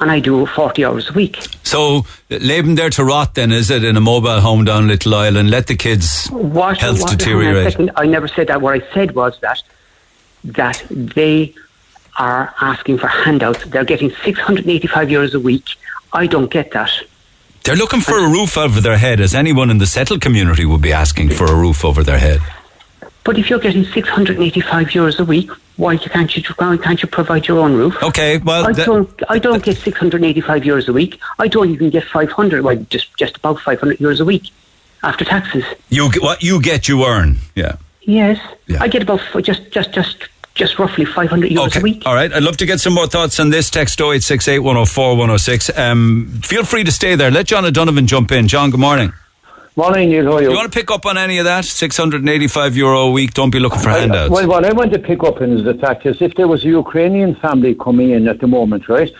and 0.00 0.10
I 0.10 0.18
do 0.20 0.46
40 0.46 0.84
hours 0.86 1.10
a 1.10 1.12
week. 1.12 1.36
So 1.62 2.06
leave 2.30 2.64
them 2.64 2.74
there 2.76 2.90
to 2.90 3.04
rot. 3.04 3.34
Then 3.34 3.52
is 3.52 3.70
it 3.70 3.84
in 3.84 3.96
a 3.98 4.00
mobile 4.00 4.40
home 4.40 4.64
down 4.64 4.88
Little 4.88 5.14
Island? 5.14 5.50
let 5.50 5.66
the 5.66 5.76
kids 5.76 6.26
What, 6.28 6.78
health 6.78 7.00
what- 7.02 7.10
hang 7.10 7.12
on 7.12 7.14
a 7.14 7.16
deteriorate? 7.18 7.72
second, 7.72 7.90
I 7.96 8.06
never 8.06 8.28
said 8.28 8.46
that. 8.48 8.62
What 8.62 8.82
I 8.82 8.94
said 8.94 9.14
was 9.14 9.38
that 9.40 9.62
that 10.44 10.82
they 10.90 11.54
are 12.18 12.54
asking 12.60 12.98
for 12.98 13.08
handouts. 13.08 13.64
They're 13.66 13.84
getting 13.84 14.10
685 14.24 15.08
euros 15.08 15.34
a 15.34 15.40
week. 15.40 15.68
I 16.12 16.26
don't 16.26 16.50
get 16.50 16.72
that. 16.72 16.90
They're 17.64 17.76
looking 17.76 18.00
for 18.00 18.16
a 18.18 18.28
roof 18.30 18.56
over 18.56 18.80
their 18.80 18.96
head, 18.96 19.20
as 19.20 19.34
anyone 19.34 19.70
in 19.70 19.78
the 19.78 19.86
settled 19.86 20.20
community 20.20 20.64
would 20.64 20.82
be 20.82 20.92
asking 20.92 21.30
for 21.30 21.46
a 21.46 21.54
roof 21.54 21.84
over 21.84 22.02
their 22.04 22.18
head. 22.18 22.40
But 23.24 23.38
if 23.38 23.50
you're 23.50 23.58
getting 23.58 23.84
685 23.84 24.86
euros 24.88 25.18
a 25.18 25.24
week, 25.24 25.50
why 25.76 25.96
can't 25.96 26.34
you 26.36 26.42
can't 26.44 27.02
you 27.02 27.08
provide 27.08 27.48
your 27.48 27.58
own 27.58 27.74
roof? 27.74 28.00
Okay, 28.02 28.38
well, 28.38 28.68
I 28.68 28.72
that- 28.72 28.86
don't 28.86 29.22
I 29.28 29.38
don't 29.40 29.64
get 29.64 29.76
685 29.78 30.62
euros 30.62 30.88
a 30.88 30.92
week. 30.92 31.18
I 31.40 31.48
don't 31.48 31.70
even 31.70 31.90
get 31.90 32.04
500. 32.04 32.62
Well, 32.62 32.76
just 32.88 33.14
just 33.18 33.36
about 33.36 33.60
500 33.60 33.98
euros 33.98 34.20
a 34.20 34.24
week 34.24 34.50
after 35.02 35.24
taxes. 35.24 35.64
You 35.90 36.08
what 36.20 36.42
you 36.42 36.62
get, 36.62 36.86
you 36.88 37.04
earn. 37.04 37.38
Yeah. 37.56 37.76
Yes, 38.02 38.38
I 38.78 38.86
get 38.86 39.02
about 39.02 39.20
just 39.42 39.72
just 39.72 39.90
just 39.92 40.28
just 40.56 40.78
roughly 40.78 41.04
500 41.04 41.50
euros 41.52 41.66
Okay. 41.68 41.80
a 41.80 41.82
week. 41.82 42.02
All 42.06 42.14
right. 42.14 42.32
I'd 42.32 42.42
love 42.42 42.56
to 42.56 42.66
get 42.66 42.80
some 42.80 42.94
more 42.94 43.06
thoughts 43.06 43.38
on 43.38 43.50
this. 43.50 43.70
Text 43.70 44.00
0868 44.00 44.58
104 44.60 45.10
106. 45.16 45.70
Um, 45.78 46.40
feel 46.42 46.64
free 46.64 46.82
to 46.82 46.90
stay 46.90 47.14
there. 47.14 47.30
Let 47.30 47.46
John 47.46 47.64
O'Donovan 47.64 48.06
jump 48.06 48.32
in. 48.32 48.48
John, 48.48 48.70
good 48.70 48.80
morning. 48.80 49.12
Morning, 49.78 50.08
Neil. 50.08 50.24
How 50.24 50.32
are 50.38 50.42
you? 50.42 50.48
You 50.50 50.56
want 50.56 50.72
to 50.72 50.76
pick 50.78 50.90
up 50.90 51.04
on 51.04 51.18
any 51.18 51.36
of 51.36 51.44
that? 51.44 51.66
685 51.66 52.76
euro 52.78 53.00
a 53.02 53.10
week. 53.10 53.34
Don't 53.34 53.50
be 53.50 53.60
looking 53.60 53.78
for 53.80 53.90
handouts. 53.90 54.30
Well, 54.30 54.48
what 54.48 54.64
I 54.64 54.72
want 54.72 54.90
to 54.94 54.98
pick 54.98 55.22
up 55.22 55.42
on 55.42 55.52
is 55.52 55.64
the 55.64 55.74
fact 55.74 56.06
is 56.06 56.22
if 56.22 56.34
there 56.36 56.48
was 56.48 56.64
a 56.64 56.68
Ukrainian 56.68 57.34
family 57.34 57.74
coming 57.74 58.10
in 58.10 58.26
at 58.26 58.40
the 58.40 58.46
moment, 58.46 58.88
right, 58.88 59.12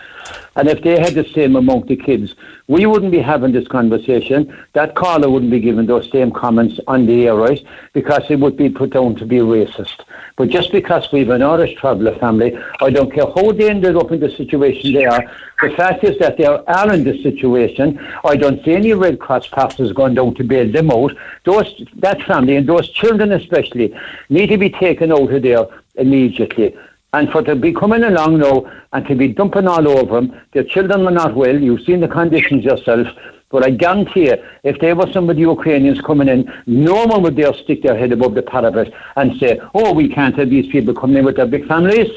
and 0.55 0.67
if 0.67 0.81
they 0.81 0.99
had 0.99 1.13
the 1.13 1.25
same 1.35 1.55
amount 1.55 1.91
of 1.91 1.99
kids, 1.99 2.33
we 2.67 2.85
wouldn't 2.85 3.11
be 3.11 3.19
having 3.19 3.53
this 3.53 3.67
conversation. 3.67 4.53
That 4.73 4.95
caller 4.95 5.29
wouldn't 5.29 5.51
be 5.51 5.59
giving 5.59 5.85
those 5.85 6.11
same 6.11 6.31
comments 6.31 6.79
on 6.87 7.05
the 7.05 7.27
air, 7.27 7.35
right, 7.35 7.63
because 7.93 8.23
it 8.29 8.39
would 8.39 8.57
be 8.57 8.69
put 8.69 8.89
down 8.89 9.15
to 9.15 9.25
be 9.25 9.37
racist. 9.37 10.03
But 10.35 10.49
just 10.49 10.71
because 10.71 11.09
we've 11.11 11.29
an 11.29 11.41
Irish 11.41 11.75
traveller 11.75 12.15
family, 12.19 12.57
I 12.81 12.89
don't 12.89 13.11
care 13.11 13.25
how 13.25 13.53
they 13.53 13.69
ended 13.69 13.95
up 13.95 14.11
in 14.11 14.19
the 14.19 14.29
situation 14.29 14.93
they 14.93 15.05
are. 15.05 15.23
The 15.61 15.69
fact 15.71 16.03
is 16.03 16.19
that 16.19 16.37
they 16.37 16.45
are 16.45 16.93
in 16.93 17.03
this 17.03 17.23
situation. 17.23 17.99
I 18.23 18.35
don't 18.35 18.63
see 18.63 18.73
any 18.73 18.93
Red 18.93 19.19
Cross 19.19 19.47
passes 19.47 19.93
going 19.93 20.15
down 20.15 20.35
to 20.35 20.43
bail 20.43 20.69
them 20.71 20.91
out. 20.91 21.13
Those 21.45 21.83
that 21.95 22.21
family 22.23 22.57
and 22.57 22.67
those 22.67 22.89
children 22.89 23.31
especially 23.31 23.97
need 24.29 24.47
to 24.47 24.57
be 24.57 24.69
taken 24.69 25.11
out 25.11 25.31
of 25.31 25.41
there 25.41 25.65
immediately. 25.95 26.75
And 27.17 27.31
for 27.31 27.41
to 27.41 27.55
be 27.55 27.73
coming 27.73 28.03
along 28.03 28.37
now 28.37 28.71
and 28.93 29.03
to 29.07 29.15
be 29.15 29.29
dumping 29.29 29.67
all 29.67 29.87
over 29.87 30.21
them, 30.21 30.39
their 30.53 30.63
children 30.63 31.07
are 31.07 31.11
not 31.11 31.35
well. 31.35 31.59
You've 31.59 31.81
seen 31.81 31.99
the 31.99 32.07
conditions 32.07 32.63
yourself. 32.63 33.07
But 33.49 33.65
I 33.65 33.71
guarantee 33.71 34.25
you, 34.27 34.35
if 34.63 34.79
there 34.79 34.95
were 34.95 35.11
some 35.11 35.27
of 35.27 35.35
the 35.35 35.41
Ukrainians 35.41 35.99
coming 35.99 36.27
in, 36.27 36.53
no 36.67 37.05
one 37.07 37.23
would 37.23 37.35
dare 37.35 37.55
stick 37.55 37.81
their 37.81 37.97
head 37.97 38.11
above 38.11 38.35
the 38.35 38.43
parapet 38.43 38.93
and 39.15 39.35
say, 39.39 39.59
oh, 39.73 39.93
we 39.93 40.07
can't 40.09 40.37
have 40.37 40.51
these 40.51 40.71
people 40.71 40.93
coming 40.93 41.17
in 41.17 41.25
with 41.25 41.37
their 41.37 41.47
big 41.47 41.67
families. 41.67 42.11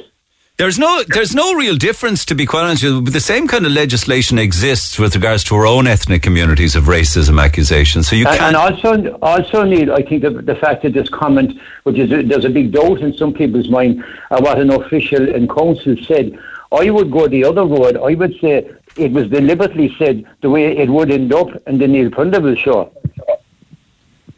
There's 0.60 0.78
no, 0.78 1.02
there's 1.08 1.34
no 1.34 1.54
real 1.54 1.74
difference, 1.74 2.26
to 2.26 2.34
be 2.34 2.44
quite 2.44 2.64
honest. 2.64 2.84
with 2.84 2.92
you. 2.92 3.00
The 3.00 3.18
same 3.18 3.48
kind 3.48 3.64
of 3.64 3.72
legislation 3.72 4.38
exists 4.38 4.98
with 4.98 5.14
regards 5.14 5.42
to 5.44 5.56
our 5.56 5.66
own 5.66 5.86
ethnic 5.86 6.20
communities 6.20 6.76
of 6.76 6.84
racism 6.84 7.42
accusations. 7.42 8.10
So 8.10 8.14
you 8.14 8.26
and, 8.26 8.38
can't. 8.38 8.54
and 8.54 8.56
also, 8.56 9.18
also, 9.22 9.62
Neil, 9.64 9.94
I 9.94 10.02
think 10.02 10.20
the, 10.20 10.28
the 10.28 10.54
fact 10.54 10.82
that 10.82 10.92
this 10.92 11.08
comment, 11.08 11.58
which 11.84 11.96
is 11.96 12.10
there's 12.10 12.44
a 12.44 12.50
big 12.50 12.72
doubt 12.72 13.00
in 13.00 13.14
some 13.14 13.32
people's 13.32 13.70
mind, 13.70 14.04
uh, 14.30 14.38
what 14.42 14.58
an 14.58 14.70
official 14.70 15.34
in 15.34 15.48
council 15.48 15.96
said. 16.04 16.38
I 16.72 16.90
would 16.90 17.10
go 17.10 17.26
the 17.26 17.42
other 17.42 17.64
road. 17.64 17.96
I 17.96 18.14
would 18.14 18.38
say 18.38 18.70
it 18.96 19.12
was 19.12 19.28
deliberately 19.28 19.96
said 19.98 20.26
the 20.42 20.50
way 20.50 20.76
it 20.76 20.90
would 20.90 21.10
end 21.10 21.32
up 21.32 21.48
in 21.68 21.78
the 21.78 21.88
Neil 21.88 22.10
Prendeville 22.10 22.58
show. 22.58 22.92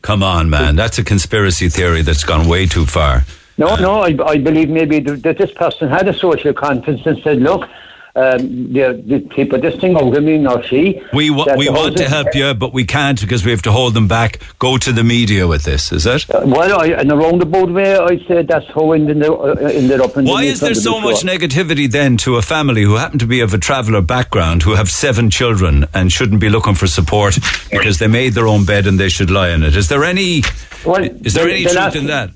Come 0.02 0.22
on, 0.22 0.48
man. 0.48 0.76
That's 0.76 1.00
a 1.00 1.04
conspiracy 1.04 1.68
theory 1.68 2.02
that's 2.02 2.22
gone 2.22 2.46
way 2.46 2.66
too 2.66 2.86
far. 2.86 3.24
No, 3.62 3.76
no, 3.76 4.00
I, 4.00 4.16
I 4.34 4.38
believe 4.38 4.68
maybe 4.68 5.00
th- 5.00 5.22
that 5.22 5.38
this 5.38 5.52
person 5.52 5.88
had 5.88 6.08
a 6.08 6.14
social 6.14 6.52
conscience 6.52 7.00
and 7.06 7.16
said, 7.22 7.38
look, 7.38 7.68
um, 8.14 8.72
the, 8.74 9.02
the 9.06 9.20
people, 9.34 9.58
this 9.58 9.74
thing 9.80 9.96
over 9.96 10.20
me 10.20 10.46
or 10.46 10.62
she. 10.64 11.00
We, 11.14 11.30
wa- 11.30 11.46
we 11.56 11.70
want 11.70 11.96
to 11.96 12.06
help 12.10 12.34
you, 12.34 12.52
but 12.52 12.70
we 12.74 12.84
can't 12.84 13.18
because 13.18 13.42
we 13.42 13.52
have 13.52 13.62
to 13.62 13.72
hold 13.72 13.94
them 13.94 14.06
back. 14.06 14.40
Go 14.58 14.76
to 14.76 14.92
the 14.92 15.02
media 15.02 15.46
with 15.46 15.62
this, 15.62 15.90
is 15.92 16.04
it? 16.04 16.28
Uh, 16.28 16.42
Well, 16.44 16.78
I, 16.82 16.88
in 17.00 17.10
a 17.10 17.16
roundabout 17.16 17.70
way, 17.70 17.96
I 17.96 18.18
said 18.26 18.48
that's 18.48 18.66
how 18.74 18.92
it 18.92 19.00
ended, 19.00 19.22
uh, 19.24 19.52
ended 19.52 20.00
up 20.02 20.14
in 20.18 20.26
the 20.26 20.30
Why 20.30 20.42
Neil 20.42 20.52
is 20.52 20.60
there 20.60 20.74
so 20.74 20.92
Prendeville 20.94 21.02
much 21.04 21.22
negativity 21.22 21.90
then 21.90 22.18
to 22.18 22.36
a 22.36 22.42
family 22.42 22.82
who 22.82 22.96
happen 22.96 23.18
to 23.18 23.26
be 23.26 23.40
of 23.40 23.54
a 23.54 23.58
traveller 23.58 24.02
background, 24.02 24.62
who 24.64 24.74
have 24.74 24.90
seven 24.90 25.30
children 25.30 25.86
and 25.94 26.12
shouldn't 26.12 26.40
be 26.40 26.50
looking 26.50 26.74
for 26.74 26.86
support 26.86 27.38
because 27.70 27.98
they 27.98 28.08
made 28.08 28.34
their 28.34 28.46
own 28.46 28.66
bed 28.66 28.86
and 28.86 29.00
they 29.00 29.08
should 29.08 29.30
lie 29.30 29.48
in 29.50 29.62
it? 29.62 29.74
Is 29.74 29.88
there 29.88 30.04
any? 30.04 30.42
Well, 30.84 31.02
is 31.02 31.32
there 31.32 31.46
the- 31.46 31.52
any 31.52 31.62
the 31.62 31.70
truth 31.70 31.76
last- 31.76 31.96
in 31.96 32.06
that? 32.08 32.30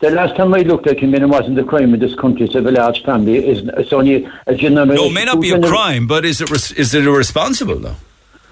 The 0.00 0.10
last 0.10 0.34
time 0.34 0.54
I 0.54 0.62
looked, 0.62 0.86
at 0.86 0.98
him, 0.98 1.14
in, 1.14 1.22
it 1.22 1.26
wasn't 1.28 1.58
a 1.58 1.64
crime 1.64 1.92
in 1.92 2.00
this 2.00 2.14
country 2.14 2.48
to 2.48 2.58
have 2.58 2.66
a 2.66 2.70
large 2.70 3.04
family. 3.04 3.36
It's, 3.36 3.68
it's 3.76 3.92
only 3.92 4.26
a 4.46 4.54
general. 4.54 4.86
No, 4.86 5.06
it 5.06 5.12
may 5.12 5.26
not 5.26 5.40
be 5.40 5.50
a 5.50 5.60
crime, 5.60 6.06
but 6.06 6.24
is 6.24 6.40
it 6.40 6.50
res- 6.50 6.72
is 6.72 6.94
it 6.94 7.04
irresponsible 7.06 7.78
though? 7.78 7.96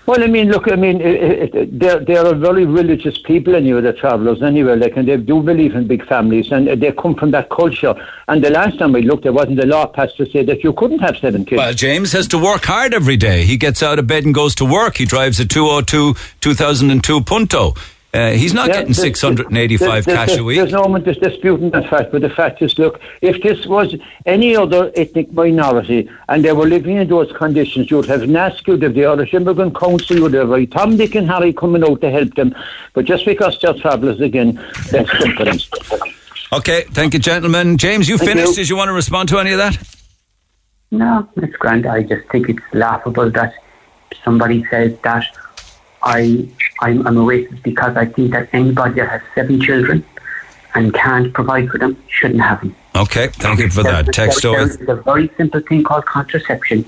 Well, 0.08 0.22
I 0.22 0.26
mean, 0.26 0.50
look, 0.50 0.72
I 0.72 0.76
mean, 0.76 1.02
it, 1.02 1.54
it, 1.54 1.78
they're, 1.78 2.02
they're 2.02 2.34
very 2.34 2.64
religious 2.64 3.18
people 3.18 3.54
anyway, 3.54 3.82
the 3.82 3.92
travellers 3.92 4.42
anyway, 4.42 4.76
like, 4.76 4.96
and 4.96 5.06
they 5.06 5.18
do 5.18 5.42
believe 5.42 5.74
in 5.74 5.86
big 5.86 6.06
families, 6.06 6.50
and 6.50 6.66
they 6.66 6.92
come 6.92 7.14
from 7.14 7.30
that 7.32 7.50
culture. 7.50 7.94
And 8.26 8.42
the 8.42 8.48
last 8.48 8.78
time 8.78 8.96
I 8.96 9.00
looked, 9.00 9.24
there 9.24 9.34
wasn't 9.34 9.60
a 9.60 9.66
law 9.66 9.86
passed 9.86 10.16
to 10.16 10.24
say 10.24 10.42
that 10.44 10.64
you 10.64 10.72
couldn't 10.72 11.00
have 11.00 11.18
seven 11.18 11.44
kids. 11.44 11.58
Well, 11.58 11.74
James 11.74 12.12
has 12.12 12.26
to 12.28 12.38
work 12.38 12.64
hard 12.64 12.94
every 12.94 13.18
day. 13.18 13.44
He 13.44 13.58
gets 13.58 13.82
out 13.82 13.98
of 13.98 14.06
bed 14.06 14.24
and 14.24 14.32
goes 14.32 14.54
to 14.54 14.64
work. 14.64 14.96
He 14.96 15.04
drives 15.04 15.40
a 15.40 15.44
202 15.44 16.14
2002 16.40 17.20
Punto. 17.20 17.74
Uh, 18.14 18.30
he's 18.30 18.54
not 18.54 18.68
Yeah, 18.68 18.76
getting 18.78 18.94
685 18.94 20.06
there's- 20.06 20.16
cash 20.18 20.26
there's- 20.28 20.40
a 20.40 20.44
week. 20.44 20.56
There's 20.56 20.72
no 20.72 20.80
one 20.82 21.02
dis- 21.02 21.18
disputing 21.18 21.68
that 21.70 21.90
fact, 21.90 22.10
but 22.10 22.22
the 22.22 22.30
fact 22.30 22.62
is, 22.62 22.78
look, 22.78 23.00
if 23.20 23.42
this 23.42 23.66
was 23.66 23.94
any 24.24 24.56
other 24.56 24.90
ethnic 24.96 25.30
minority 25.34 26.08
and 26.30 26.42
they 26.42 26.52
were 26.52 26.66
living 26.66 26.96
in 26.96 27.06
those 27.06 27.30
conditions, 27.32 27.90
you'd 27.90 28.06
have 28.06 28.22
NASC, 28.22 28.66
you'd 28.66 28.82
have 28.82 28.94
the 28.94 29.04
Irish 29.04 29.34
Immigrant 29.34 29.74
Council, 29.78 30.16
you'd 30.16 30.32
have 30.32 30.48
right, 30.48 30.70
Tom, 30.70 30.96
Dick 30.96 31.16
and 31.16 31.28
Harry 31.28 31.52
coming 31.52 31.84
out 31.84 32.00
to 32.00 32.10
help 32.10 32.34
them. 32.34 32.54
But 32.94 33.04
just 33.04 33.26
because 33.26 33.58
they're 33.60 33.74
travellers 33.74 34.22
again, 34.22 34.58
that's 34.90 35.10
different. 35.22 35.68
Okay, 36.50 36.84
thank 36.92 37.12
you, 37.12 37.20
gentlemen. 37.20 37.76
James, 37.76 38.08
you 38.08 38.16
Thank 38.16 38.30
finished? 38.30 38.48
you. 38.52 38.54
Did 38.56 38.70
you 38.70 38.76
want 38.76 38.88
to 38.88 38.94
respond 38.94 39.28
to 39.28 39.38
any 39.38 39.52
of 39.52 39.58
that? 39.58 39.76
No, 40.90 41.28
it's 41.36 41.54
grand. 41.56 41.86
I 41.86 42.04
just 42.04 42.26
think 42.30 42.48
it's 42.48 42.58
laughable 42.72 43.28
that 43.32 43.52
somebody 44.24 44.64
says 44.70 44.94
that 45.04 45.26
I 46.02 46.48
I'm, 46.80 47.06
I'm 47.06 47.16
a 47.16 47.22
racist 47.22 47.62
because 47.62 47.96
I 47.96 48.06
think 48.06 48.32
that 48.32 48.48
anybody 48.52 48.94
that 48.94 49.08
has 49.08 49.22
seven 49.34 49.60
children 49.60 50.04
and 50.74 50.94
can't 50.94 51.32
provide 51.32 51.68
for 51.70 51.78
them 51.78 51.96
shouldn't 52.08 52.40
have 52.40 52.60
them. 52.60 52.74
Okay, 52.94 53.28
thank 53.28 53.60
you 53.60 53.70
for 53.70 53.82
that. 53.82 54.12
Text 54.12 54.42
There-. 54.42 54.66
There's 54.66 54.88
a 54.88 54.96
very 54.96 55.30
simple 55.36 55.60
thing 55.60 55.82
called 55.82 56.06
contraception. 56.06 56.84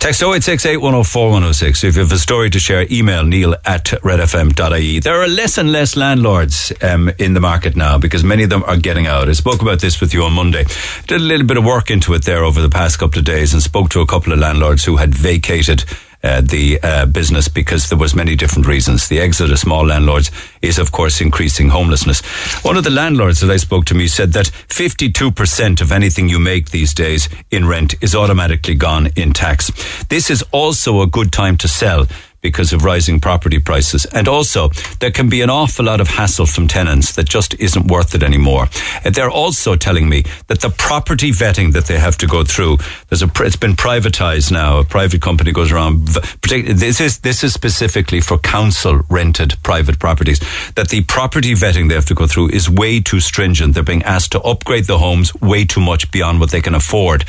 Text 0.00 0.22
0868 0.22 0.78
104 0.78 1.24
106. 1.26 1.84
If 1.84 1.94
you 1.94 2.00
have 2.00 2.10
a 2.10 2.16
story 2.16 2.48
to 2.48 2.58
share, 2.58 2.86
email 2.90 3.22
neil 3.22 3.54
at 3.66 3.84
redfm.ie. 3.84 4.98
There 5.00 5.20
are 5.20 5.28
less 5.28 5.58
and 5.58 5.72
less 5.72 5.94
landlords 5.94 6.72
um, 6.80 7.10
in 7.18 7.34
the 7.34 7.40
market 7.40 7.76
now 7.76 7.98
because 7.98 8.24
many 8.24 8.42
of 8.44 8.48
them 8.48 8.64
are 8.64 8.78
getting 8.78 9.06
out. 9.06 9.28
I 9.28 9.32
spoke 9.32 9.60
about 9.60 9.80
this 9.80 10.00
with 10.00 10.14
you 10.14 10.22
on 10.22 10.32
Monday. 10.32 10.64
Did 11.06 11.20
a 11.20 11.24
little 11.24 11.46
bit 11.46 11.58
of 11.58 11.66
work 11.66 11.90
into 11.90 12.14
it 12.14 12.24
there 12.24 12.44
over 12.44 12.62
the 12.62 12.70
past 12.70 12.98
couple 12.98 13.18
of 13.18 13.26
days 13.26 13.52
and 13.52 13.62
spoke 13.62 13.90
to 13.90 14.00
a 14.00 14.06
couple 14.06 14.32
of 14.32 14.38
landlords 14.38 14.86
who 14.86 14.96
had 14.96 15.14
vacated 15.14 15.84
uh, 16.22 16.40
the 16.40 16.78
uh, 16.82 17.06
business 17.06 17.48
because 17.48 17.88
there 17.88 17.98
was 17.98 18.14
many 18.14 18.36
different 18.36 18.66
reasons. 18.66 19.08
The 19.08 19.20
exit 19.20 19.50
of 19.50 19.58
small 19.58 19.86
landlords 19.86 20.30
is, 20.62 20.78
of 20.78 20.92
course, 20.92 21.20
increasing 21.20 21.70
homelessness. 21.70 22.20
One 22.64 22.76
of 22.76 22.84
the 22.84 22.90
landlords 22.90 23.40
that 23.40 23.50
I 23.50 23.56
spoke 23.56 23.86
to 23.86 23.94
me 23.94 24.06
said 24.06 24.32
that 24.32 24.46
52% 24.68 25.80
of 25.80 25.92
anything 25.92 26.28
you 26.28 26.38
make 26.38 26.70
these 26.70 26.94
days 26.94 27.28
in 27.50 27.66
rent 27.66 27.94
is 28.02 28.14
automatically 28.14 28.74
gone 28.74 29.08
in 29.16 29.32
tax. 29.32 29.70
This 30.08 30.30
is 30.30 30.44
also 30.52 31.00
a 31.00 31.06
good 31.06 31.32
time 31.32 31.56
to 31.58 31.68
sell 31.68 32.06
because 32.40 32.72
of 32.72 32.84
rising 32.84 33.20
property 33.20 33.58
prices. 33.58 34.04
And 34.06 34.28
also, 34.28 34.70
there 35.00 35.10
can 35.10 35.28
be 35.28 35.42
an 35.42 35.50
awful 35.50 35.84
lot 35.84 36.00
of 36.00 36.08
hassle 36.08 36.46
from 36.46 36.68
tenants 36.68 37.14
that 37.14 37.28
just 37.28 37.54
isn't 37.60 37.88
worth 37.88 38.14
it 38.14 38.22
anymore. 38.22 38.68
And 39.04 39.14
they're 39.14 39.30
also 39.30 39.76
telling 39.76 40.08
me 40.08 40.24
that 40.46 40.60
the 40.60 40.70
property 40.70 41.30
vetting 41.30 41.72
that 41.72 41.86
they 41.86 41.98
have 41.98 42.16
to 42.18 42.26
go 42.26 42.44
through, 42.44 42.78
there's 43.08 43.22
a, 43.22 43.30
it's 43.40 43.56
been 43.56 43.74
privatized 43.74 44.50
now. 44.50 44.78
A 44.78 44.84
private 44.84 45.22
company 45.22 45.52
goes 45.52 45.72
around, 45.72 46.08
this 46.08 47.00
is, 47.00 47.18
this 47.18 47.44
is 47.44 47.52
specifically 47.52 48.20
for 48.20 48.38
council 48.38 49.02
rented 49.08 49.54
private 49.62 49.98
properties, 49.98 50.40
that 50.74 50.88
the 50.88 51.02
property 51.04 51.52
vetting 51.52 51.88
they 51.88 51.94
have 51.94 52.06
to 52.06 52.14
go 52.14 52.26
through 52.26 52.50
is 52.50 52.68
way 52.70 53.00
too 53.00 53.20
stringent. 53.20 53.74
They're 53.74 53.82
being 53.82 54.02
asked 54.02 54.32
to 54.32 54.40
upgrade 54.40 54.86
the 54.86 54.98
homes 54.98 55.34
way 55.40 55.64
too 55.64 55.80
much 55.80 56.10
beyond 56.10 56.40
what 56.40 56.50
they 56.50 56.60
can 56.60 56.74
afford. 56.74 57.24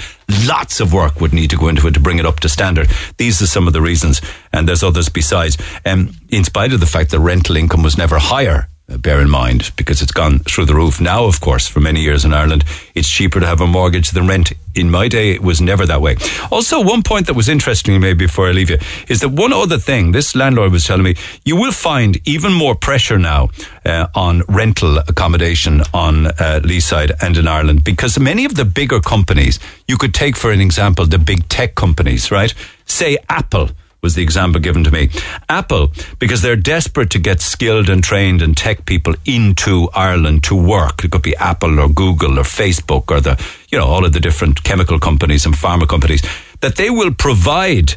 Lots 0.47 0.79
of 0.79 0.93
work 0.93 1.19
would 1.19 1.33
need 1.33 1.49
to 1.49 1.57
go 1.57 1.67
into 1.67 1.85
it 1.87 1.93
to 1.93 1.99
bring 1.99 2.19
it 2.19 2.25
up 2.25 2.39
to 2.39 2.49
standard. 2.49 2.89
These 3.17 3.41
are 3.41 3.47
some 3.47 3.67
of 3.67 3.73
the 3.73 3.81
reasons, 3.81 4.21
and 4.53 4.67
there's 4.67 4.83
besides. 5.09 5.57
Um, 5.85 6.15
in 6.29 6.43
spite 6.43 6.73
of 6.73 6.79
the 6.79 6.85
fact 6.85 7.11
that 7.11 7.19
rental 7.19 7.57
income 7.57 7.83
was 7.83 7.97
never 7.97 8.19
higher 8.19 8.67
Uh, 8.91 8.97
bear 8.97 9.21
in 9.21 9.29
mind 9.29 9.71
because 9.75 10.01
it's 10.03 10.11
gone 10.11 10.39
through 10.39 10.65
the 10.65 10.75
roof. 10.75 10.99
Now, 10.99 11.25
of 11.25 11.39
course, 11.39 11.69
for 11.69 11.79
many 11.79 12.01
years 12.01 12.25
in 12.25 12.33
Ireland, 12.33 12.63
it's 12.93 13.07
cheaper 13.07 13.39
to 13.39 13.45
have 13.45 13.61
a 13.63 13.67
mortgage 13.67 14.11
than 14.11 14.27
rent. 14.27 14.51
In 14.73 14.89
my 14.91 15.07
day, 15.07 15.31
it 15.31 15.41
was 15.41 15.61
never 15.61 15.85
that 15.85 16.01
way. 16.01 16.15
Also, 16.49 16.81
one 16.81 17.01
point 17.01 17.27
that 17.27 17.35
was 17.35 17.47
interesting, 17.47 18.01
maybe 18.01 18.25
before 18.25 18.49
I 18.49 18.53
leave 18.53 18.69
you, 18.69 18.79
is 19.07 19.19
that 19.19 19.29
one 19.29 19.53
other 19.53 19.79
thing 19.79 20.11
this 20.11 20.35
landlord 20.35 20.71
was 20.71 20.85
telling 20.85 21.03
me, 21.03 21.15
you 21.45 21.55
will 21.55 21.71
find 21.71 22.17
even 22.25 22.53
more 22.53 22.75
pressure 22.75 23.19
now 23.19 23.49
uh, 23.85 24.07
on 24.13 24.43
rental 24.49 24.97
accommodation 24.97 25.83
on 25.93 26.27
uh, 26.27 26.59
Leeside 26.63 27.11
and 27.21 27.37
in 27.37 27.47
Ireland 27.47 27.83
because 27.83 28.19
many 28.19 28.45
of 28.45 28.55
the 28.55 28.65
bigger 28.65 28.99
companies, 28.99 29.59
you 29.87 29.97
could 29.97 30.13
take 30.13 30.35
for 30.35 30.51
an 30.51 30.59
example 30.59 31.05
the 31.05 31.19
big 31.19 31.47
tech 31.47 31.75
companies, 31.75 32.31
right? 32.31 32.53
Say 32.85 33.17
Apple 33.27 33.69
was 34.01 34.15
the 34.15 34.23
example 34.23 34.59
given 34.59 34.83
to 34.83 34.91
me. 34.91 35.09
Apple, 35.47 35.91
because 36.17 36.41
they're 36.41 36.55
desperate 36.55 37.11
to 37.11 37.19
get 37.19 37.39
skilled 37.39 37.87
and 37.87 38.03
trained 38.03 38.41
and 38.41 38.57
tech 38.57 38.85
people 38.85 39.13
into 39.25 39.89
Ireland 39.93 40.43
to 40.45 40.55
work. 40.55 41.03
It 41.03 41.11
could 41.11 41.21
be 41.21 41.35
Apple 41.35 41.79
or 41.79 41.87
Google 41.87 42.39
or 42.39 42.43
Facebook 42.43 43.11
or 43.11 43.21
the, 43.21 43.39
you 43.69 43.77
know, 43.77 43.85
all 43.85 44.03
of 44.03 44.13
the 44.13 44.19
different 44.19 44.63
chemical 44.63 44.99
companies 44.99 45.45
and 45.45 45.53
pharma 45.53 45.87
companies, 45.87 46.23
that 46.61 46.77
they 46.77 46.89
will 46.89 47.13
provide 47.13 47.93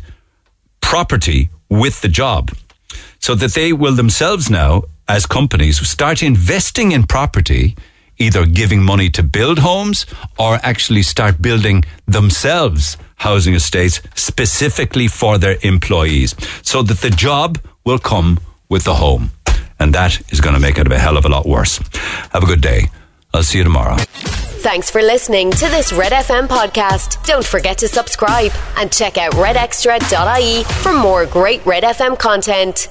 property 0.82 1.48
with 1.70 2.02
the 2.02 2.08
job 2.08 2.50
so 3.18 3.34
that 3.34 3.54
they 3.54 3.72
will 3.72 3.94
themselves 3.94 4.50
now, 4.50 4.82
as 5.08 5.24
companies, 5.24 5.80
start 5.88 6.22
investing 6.22 6.92
in 6.92 7.04
property 7.04 7.74
either 8.24 8.46
giving 8.46 8.82
money 8.82 9.08
to 9.10 9.22
build 9.22 9.58
homes 9.58 10.06
or 10.38 10.58
actually 10.62 11.02
start 11.02 11.40
building 11.40 11.84
themselves 12.06 12.96
housing 13.16 13.54
estates 13.54 14.00
specifically 14.14 15.08
for 15.08 15.38
their 15.38 15.56
employees 15.62 16.34
so 16.62 16.82
that 16.82 16.98
the 16.98 17.10
job 17.10 17.58
will 17.84 17.98
come 17.98 18.38
with 18.68 18.84
the 18.84 18.94
home. 18.94 19.30
And 19.78 19.94
that 19.94 20.20
is 20.32 20.40
going 20.40 20.54
to 20.54 20.60
make 20.60 20.78
it 20.78 20.90
a 20.90 20.98
hell 20.98 21.16
of 21.16 21.24
a 21.24 21.28
lot 21.28 21.46
worse. 21.46 21.78
Have 22.32 22.42
a 22.42 22.46
good 22.46 22.60
day. 22.60 22.90
I'll 23.32 23.42
see 23.42 23.58
you 23.58 23.64
tomorrow. 23.64 23.96
Thanks 24.68 24.90
for 24.90 25.02
listening 25.02 25.50
to 25.50 25.68
this 25.68 25.92
Red 25.92 26.12
FM 26.12 26.46
podcast. 26.46 27.24
Don't 27.26 27.44
forget 27.44 27.76
to 27.78 27.88
subscribe 27.88 28.52
and 28.76 28.90
check 28.90 29.18
out 29.18 29.32
redextra.ie 29.34 30.64
for 30.64 30.92
more 30.94 31.26
great 31.26 31.64
Red 31.66 31.82
FM 31.82 32.18
content. 32.18 32.88